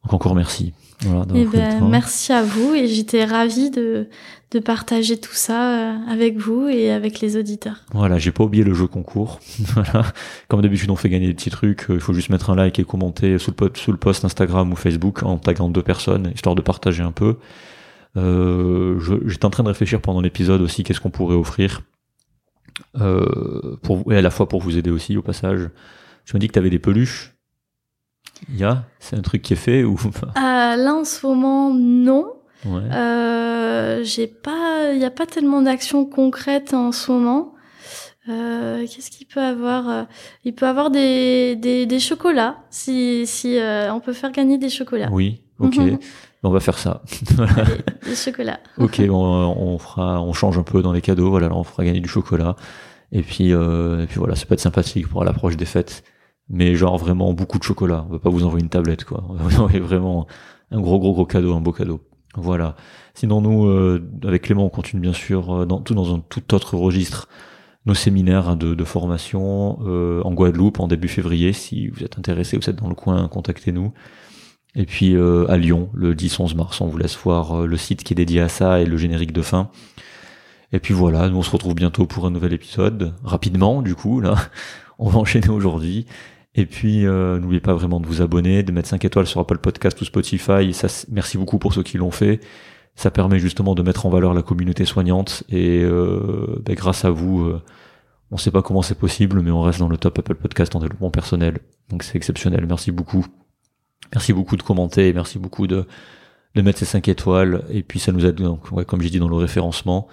Donc 0.05 0.13
encore 0.15 0.35
merci. 0.35 0.73
Voilà, 1.03 1.27
eh 1.35 1.45
ben, 1.45 1.89
merci 1.89 2.33
à 2.33 2.43
vous 2.43 2.75
et 2.75 2.89
j'étais 2.89 3.25
ravie 3.25 3.71
de, 3.71 4.09
de 4.51 4.59
partager 4.59 5.17
tout 5.17 5.35
ça 5.35 5.93
euh, 5.93 5.97
avec 6.09 6.39
vous 6.39 6.67
et 6.67 6.91
avec 6.91 7.21
les 7.21 7.37
auditeurs. 7.37 7.85
Voilà, 7.93 8.19
j'ai 8.19 8.33
pas 8.33 8.43
oublié 8.43 8.65
le 8.65 8.75
jeu 8.75 8.89
concours. 8.89 9.39
voilà. 9.59 10.13
Comme 10.49 10.61
d'habitude, 10.61 10.91
on 10.91 10.97
fait 10.97 11.09
gagner 11.09 11.29
des 11.29 11.35
petits 11.35 11.51
trucs. 11.51 11.87
Il 11.89 12.01
faut 12.01 12.13
juste 12.13 12.31
mettre 12.31 12.51
un 12.51 12.57
like 12.57 12.81
et 12.81 12.85
commenter 12.85 13.39
sous 13.39 13.53
le, 13.61 13.71
sous 13.75 13.93
le 13.93 13.99
post 13.99 14.25
Instagram 14.25 14.73
ou 14.73 14.77
Facebook 14.77 15.23
en 15.23 15.39
taguant 15.39 15.69
deux 15.69 15.83
personnes, 15.83 16.33
histoire 16.35 16.57
de 16.57 16.63
partager 16.63 17.03
un 17.05 17.13
peu. 17.13 17.37
Euh, 18.17 18.99
J'étais 19.27 19.45
en 19.45 19.51
train 19.51 19.63
de 19.63 19.69
réfléchir 19.69 20.01
pendant 20.01 20.21
l'épisode 20.21 20.61
aussi 20.63 20.83
qu'est-ce 20.83 21.01
qu'on 21.01 21.11
pourrait 21.11 21.37
offrir. 21.37 21.83
Euh, 23.01 23.77
pour 23.83 24.13
et 24.13 24.17
à 24.17 24.23
la 24.23 24.31
fois 24.31 24.49
pour 24.49 24.61
vous 24.61 24.77
aider 24.79 24.91
aussi 24.91 25.17
au 25.17 25.23
passage. 25.23 25.69
Je 26.25 26.35
me 26.35 26.39
dis 26.39 26.49
que 26.49 26.53
tu 26.53 26.59
avais 26.59 26.71
des 26.71 26.79
peluches. 26.79 27.35
Il 28.49 28.57
y 28.57 28.65
a 28.65 28.85
C'est 29.01 29.17
un 29.17 29.23
truc 29.23 29.43
qui 29.43 29.55
est 29.55 29.57
fait 29.57 29.85
ou 29.85 29.97
euh, 30.37 30.77
Là 30.77 30.95
en 30.95 31.05
ce 31.05 31.27
moment, 31.27 31.73
non. 31.75 32.35
Euh, 32.67 34.03
j'ai 34.03 34.27
pas, 34.27 34.93
il 34.93 34.99
n'y 34.99 35.05
a 35.05 35.11
pas 35.11 35.27
tellement 35.27 35.63
d'actions 35.63 36.05
concrètes 36.05 36.75
en 36.75 36.93
ce 36.93 37.13
moment. 37.13 37.55
Euh, 38.29 38.87
Qu'est-ce 38.87 39.11
qu'il 39.11 39.27
peut 39.27 39.41
avoir 39.41 40.07
Il 40.45 40.55
peut 40.55 40.67
avoir 40.67 40.91
des, 40.91 41.57
des, 41.57 41.87
des 41.87 41.99
chocolats, 42.01 42.59
si, 42.69 43.27
si 43.27 43.59
euh, 43.59 43.93
on 43.93 44.01
peut 44.01 44.13
faire 44.13 44.33
gagner 44.33 44.59
des 44.59 44.69
chocolats. 44.69 45.09
Oui, 45.11 45.41
ok. 45.59 45.77
Mhm. 45.77 45.99
On 46.42 46.50
va 46.50 46.60
faire 46.60 46.78
ça. 46.78 47.02
Allez, 47.39 47.83
des 48.05 48.15
chocolats. 48.15 48.60
ok, 48.76 49.02
on, 49.10 49.15
on, 49.15 49.78
fera, 49.78 50.23
on 50.23 50.33
change 50.33 50.57
un 50.58 50.62
peu 50.62 50.83
dans 50.83 50.92
les 50.92 51.00
cadeaux. 51.00 51.31
Voilà, 51.31 51.52
on 51.52 51.65
fera 51.65 51.84
gagner 51.84 52.00
du 52.00 52.08
chocolat. 52.08 52.57
Et 53.10 53.23
puis, 53.23 53.52
euh, 53.52 54.02
et 54.02 54.07
puis 54.07 54.18
voilà, 54.18 54.36
ça 54.36 54.47
peut 54.47 54.55
être 54.55 54.60
sympathique 54.60 55.08
pour 55.08 55.25
l'approche 55.25 55.57
des 55.57 55.65
fêtes. 55.65 56.05
Mais 56.49 56.76
genre 56.76 56.97
vraiment 56.97 57.33
beaucoup 57.33 57.58
de 57.58 57.65
chocolat. 57.65 58.07
On 58.08 58.12
va 58.12 58.18
pas 58.18 58.31
vous 58.31 58.44
envoyer 58.44 58.62
une 58.62 58.70
tablette, 58.70 59.05
quoi. 59.05 59.25
On 59.28 59.34
va 59.34 59.44
vous 59.44 59.57
envoyer 59.57 59.81
vraiment 59.81 60.26
un 60.70 60.81
gros, 60.81 60.99
gros, 60.99 61.12
gros 61.12 61.26
cadeau, 61.26 61.55
un 61.55 61.60
beau 61.60 61.73
cadeau. 61.73 62.00
Voilà. 62.34 62.76
Sinon, 63.15 63.41
nous, 63.41 63.67
euh, 63.67 64.02
avec 64.25 64.42
Clément, 64.42 64.65
on 64.67 64.70
continue 64.70 65.02
bien 65.02 65.12
sûr 65.12 65.62
euh, 65.62 65.67
dans 65.67 65.81
tout 65.81 65.94
dans 65.94 66.15
un 66.15 66.20
tout 66.20 66.55
autre 66.55 66.76
registre 66.76 67.28
nos 67.86 67.94
séminaires 67.94 68.49
hein, 68.49 68.57
de, 68.57 68.75
de, 68.75 68.84
formation 68.84 69.78
euh, 69.86 70.23
en 70.23 70.34
Guadeloupe 70.34 70.78
en 70.78 70.89
début 70.89 71.08
février. 71.08 71.52
Si 71.52 71.89
vous 71.89 72.05
êtes 72.05 72.18
intéressé, 72.18 72.57
vous 72.57 72.68
êtes 72.68 72.76
dans 72.76 72.89
le 72.89 72.94
coin, 72.94 73.26
contactez-nous. 73.28 73.92
Et 74.75 74.87
puis 74.87 75.17
à 75.17 75.57
Lyon, 75.57 75.89
le 75.93 76.15
10-11 76.15 76.55
mars, 76.55 76.81
on 76.81 76.87
vous 76.87 76.99
laisse 76.99 77.17
voir 77.17 77.67
le 77.67 77.77
site 77.77 78.05
qui 78.05 78.13
est 78.13 78.17
dédié 78.17 78.41
à 78.41 78.49
ça 78.49 78.81
et 78.81 78.85
le 78.85 78.97
générique 78.97 79.33
de 79.33 79.43
fin. 79.43 79.71
Et 80.73 80.79
puis 80.79 80.95
voilà, 80.95 81.29
nous 81.29 81.39
on 81.39 81.43
se 81.43 81.51
retrouve 81.51 81.75
bientôt 81.75 82.07
pour 82.07 82.27
un 82.27 82.31
nouvel 82.31 82.53
épisode. 82.53 83.15
Rapidement, 83.25 83.83
du 83.83 83.95
coup, 83.95 84.21
là, 84.21 84.37
on 84.99 85.09
va 85.09 85.19
enchaîner 85.19 85.49
aujourd'hui. 85.49 86.07
Et 86.55 86.67
puis, 86.67 87.07
euh, 87.07 87.39
n'oubliez 87.39 87.61
pas 87.61 87.75
vraiment 87.75 88.01
de 88.01 88.07
vous 88.07 88.21
abonner, 88.21 88.63
de 88.65 88.73
mettre 88.73 88.89
5 88.89 89.05
étoiles 89.05 89.29
sur 89.29 89.41
Apple 89.41 89.59
Podcast 89.59 90.01
ou 90.01 90.05
Spotify. 90.05 90.73
Ça, 90.73 90.89
merci 91.09 91.39
beaucoup 91.39 91.59
pour 91.59 91.73
ceux 91.73 91.85
qui 91.85 91.99
l'ont 91.99 92.11
fait. 92.11 92.41
Ça 92.97 93.13
permet 93.13 93.39
justement 93.39 93.77
de 93.77 93.83
mettre 93.83 94.07
en 94.07 94.11
valeur 94.11 94.35
la 94.35 94.43
communauté 94.43 94.85
soignante. 94.85 95.45
Et 95.51 95.83
euh, 95.85 96.61
ben, 96.65 96.75
grâce 96.75 97.05
à 97.05 97.11
vous, 97.11 97.43
euh, 97.43 97.63
on 98.33 98.37
sait 98.39 98.51
pas 98.51 98.63
comment 98.63 98.83
c'est 98.83 98.99
possible, 98.99 99.41
mais 99.41 99.53
on 99.53 99.63
reste 99.63 99.79
dans 99.79 99.89
le 99.89 99.99
top 99.99 100.19
Apple 100.19 100.35
Podcast 100.35 100.75
en 100.75 100.81
développement 100.81 101.11
personnel. 101.11 101.61
Donc 101.91 102.03
c'est 102.03 102.17
exceptionnel. 102.17 102.67
Merci 102.67 102.91
beaucoup. 102.91 103.25
Merci 104.15 104.33
beaucoup 104.33 104.57
de 104.57 104.62
commenter. 104.62 105.12
Merci 105.12 105.39
beaucoup 105.39 105.67
de, 105.67 105.87
de 106.55 106.62
mettre 106.62 106.78
ces 106.78 106.85
5 106.85 107.09
étoiles. 107.09 107.65
Et 107.70 107.83
puis 107.83 107.99
ça 107.99 108.12
nous 108.12 108.25
aide, 108.25 108.37
donc, 108.37 108.70
ouais, 108.73 108.85
comme 108.85 109.03
j'ai 109.03 109.11
dit, 109.11 109.19
dans 109.19 109.28
le 109.28 109.37
référencement. 109.37 110.09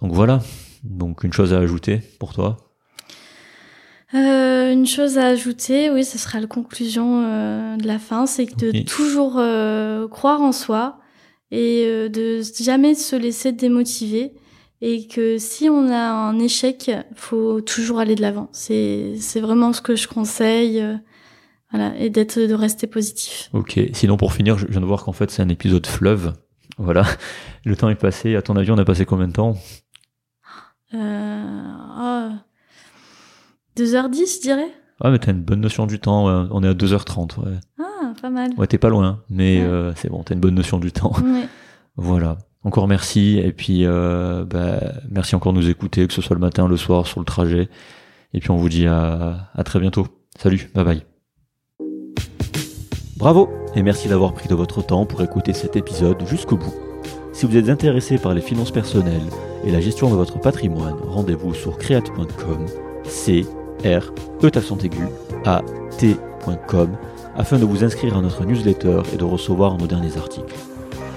Donc 0.00 0.12
voilà. 0.12 0.40
Donc 0.84 1.24
une 1.24 1.32
chose 1.32 1.52
à 1.52 1.58
ajouter 1.58 2.00
pour 2.18 2.32
toi? 2.32 2.56
Euh, 4.14 4.72
une 4.72 4.86
chose 4.86 5.18
à 5.18 5.26
ajouter, 5.26 5.90
oui, 5.90 6.04
ce 6.04 6.16
sera 6.16 6.38
la 6.40 6.46
conclusion 6.46 7.24
euh, 7.24 7.76
de 7.76 7.86
la 7.86 7.98
fin, 7.98 8.26
c'est 8.26 8.46
de 8.56 8.84
toujours 8.84 9.36
euh, 9.38 10.06
croire 10.06 10.40
en 10.40 10.52
soi 10.52 11.00
et 11.50 12.08
de 12.08 12.40
jamais 12.60 12.94
se 12.94 13.14
laisser 13.16 13.52
démotiver 13.52 14.32
et 14.80 15.06
que 15.06 15.38
si 15.38 15.68
on 15.68 15.88
a 15.88 16.10
un 16.10 16.38
échec, 16.38 16.90
faut 17.14 17.60
toujours 17.60 17.98
aller 17.98 18.14
de 18.14 18.22
l'avant. 18.22 18.48
C'est 18.52 19.14
c'est 19.18 19.40
vraiment 19.40 19.72
ce 19.72 19.80
que 19.80 19.96
je 19.96 20.08
conseille. 20.08 20.82
Euh, 21.76 21.88
voilà, 21.88 21.98
et 21.98 22.10
d'être 22.10 22.38
de 22.38 22.54
rester 22.54 22.86
positif. 22.86 23.50
Ok. 23.52 23.80
Sinon, 23.92 24.16
pour 24.16 24.32
finir, 24.32 24.58
je 24.58 24.66
viens 24.66 24.80
de 24.80 24.86
voir 24.86 25.04
qu'en 25.04 25.12
fait 25.12 25.30
c'est 25.30 25.42
un 25.42 25.48
épisode 25.48 25.86
fleuve. 25.86 26.32
Voilà. 26.78 27.04
Le 27.64 27.76
temps 27.76 27.88
est 27.88 27.94
passé. 27.94 28.36
À 28.36 28.42
ton 28.42 28.56
avis, 28.56 28.70
on 28.70 28.78
a 28.78 28.84
passé 28.84 29.04
combien 29.04 29.28
de 29.28 29.32
temps? 29.32 29.56
Euh, 30.94 31.62
oh, 31.98 32.28
2h10, 33.76 34.36
je 34.36 34.40
dirais. 34.42 34.70
Ah, 35.00 35.10
mais 35.10 35.18
t'as 35.18 35.32
une 35.32 35.42
bonne 35.42 35.60
notion 35.60 35.86
du 35.86 35.98
temps. 35.98 36.26
On 36.26 36.62
est 36.62 36.68
à 36.68 36.74
2h30. 36.74 37.38
Ouais. 37.40 37.58
Ah, 37.78 38.12
pas 38.20 38.30
mal. 38.30 38.50
Ouais, 38.56 38.66
t'es 38.66 38.78
pas 38.78 38.88
loin, 38.88 39.22
mais 39.28 39.60
euh, 39.60 39.92
c'est 39.94 40.08
bon, 40.08 40.22
t'as 40.22 40.34
une 40.34 40.40
bonne 40.40 40.54
notion 40.54 40.78
du 40.78 40.92
temps. 40.92 41.12
Voilà. 41.98 42.36
Encore 42.62 42.88
merci. 42.88 43.40
Et 43.42 43.52
puis, 43.52 43.86
euh, 43.86 44.44
bah, 44.44 44.80
merci 45.08 45.34
encore 45.34 45.54
de 45.54 45.58
nous 45.58 45.70
écouter, 45.70 46.06
que 46.06 46.12
ce 46.12 46.20
soit 46.20 46.34
le 46.34 46.40
matin, 46.40 46.68
le 46.68 46.76
soir, 46.76 47.06
sur 47.06 47.20
le 47.20 47.24
trajet. 47.24 47.70
Et 48.34 48.40
puis, 48.40 48.50
on 48.50 48.56
vous 48.56 48.68
dit 48.68 48.86
à, 48.86 49.48
à 49.54 49.64
très 49.64 49.80
bientôt. 49.80 50.06
Salut, 50.38 50.70
bye 50.74 50.84
bye. 50.84 51.15
Bravo 53.16 53.48
et 53.74 53.82
merci 53.82 54.08
d'avoir 54.08 54.34
pris 54.34 54.46
de 54.46 54.54
votre 54.54 54.82
temps 54.82 55.06
pour 55.06 55.22
écouter 55.22 55.54
cet 55.54 55.74
épisode 55.74 56.22
jusqu'au 56.26 56.58
bout. 56.58 56.74
Si 57.32 57.46
vous 57.46 57.56
êtes 57.56 57.70
intéressé 57.70 58.18
par 58.18 58.34
les 58.34 58.42
finances 58.42 58.70
personnelles 58.70 59.30
et 59.64 59.70
la 59.70 59.80
gestion 59.80 60.10
de 60.10 60.16
votre 60.16 60.38
patrimoine, 60.38 60.96
rendez-vous 61.08 61.54
sur 61.54 61.78
create.com, 61.78 62.66
c 63.04 63.46
r 63.84 64.12
e 64.42 64.84
aigu 64.84 65.08
a 65.46 65.62
t.com 65.96 66.90
afin 67.36 67.58
de 67.58 67.64
vous 67.64 67.84
inscrire 67.84 68.18
à 68.18 68.20
notre 68.20 68.44
newsletter 68.44 69.00
et 69.14 69.16
de 69.16 69.24
recevoir 69.24 69.78
nos 69.78 69.86
derniers 69.86 70.18
articles. 70.18 70.54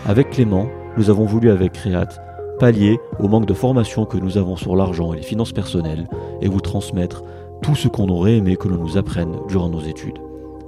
Avec 0.06 0.30
Clément, 0.30 0.68
nous 0.96 1.10
avons 1.10 1.26
voulu 1.26 1.50
avec 1.50 1.74
Create 1.74 2.22
pallier 2.60 2.98
au 3.20 3.28
manque 3.28 3.46
de 3.46 3.54
formation 3.54 4.06
que 4.06 4.18
nous 4.18 4.38
avons 4.38 4.56
sur 4.56 4.78
l'argent 4.78 5.14
et 5.14 5.18
les 5.18 5.24
finances 5.24 5.54
personnelles 5.54 6.08
et 6.42 6.48
vous 6.48 6.62
transmettre 6.62 7.24
tout 7.62 7.76
ce 7.76 7.90
qu'on 7.90 8.08
aurait 8.08 8.38
aimé 8.38 8.56
que 8.56 8.70
l'on 8.70 8.78
nous 8.78 8.98
apprenne 8.98 9.36
durant 9.50 9.68
nos 9.68 9.82
études. 9.82 10.20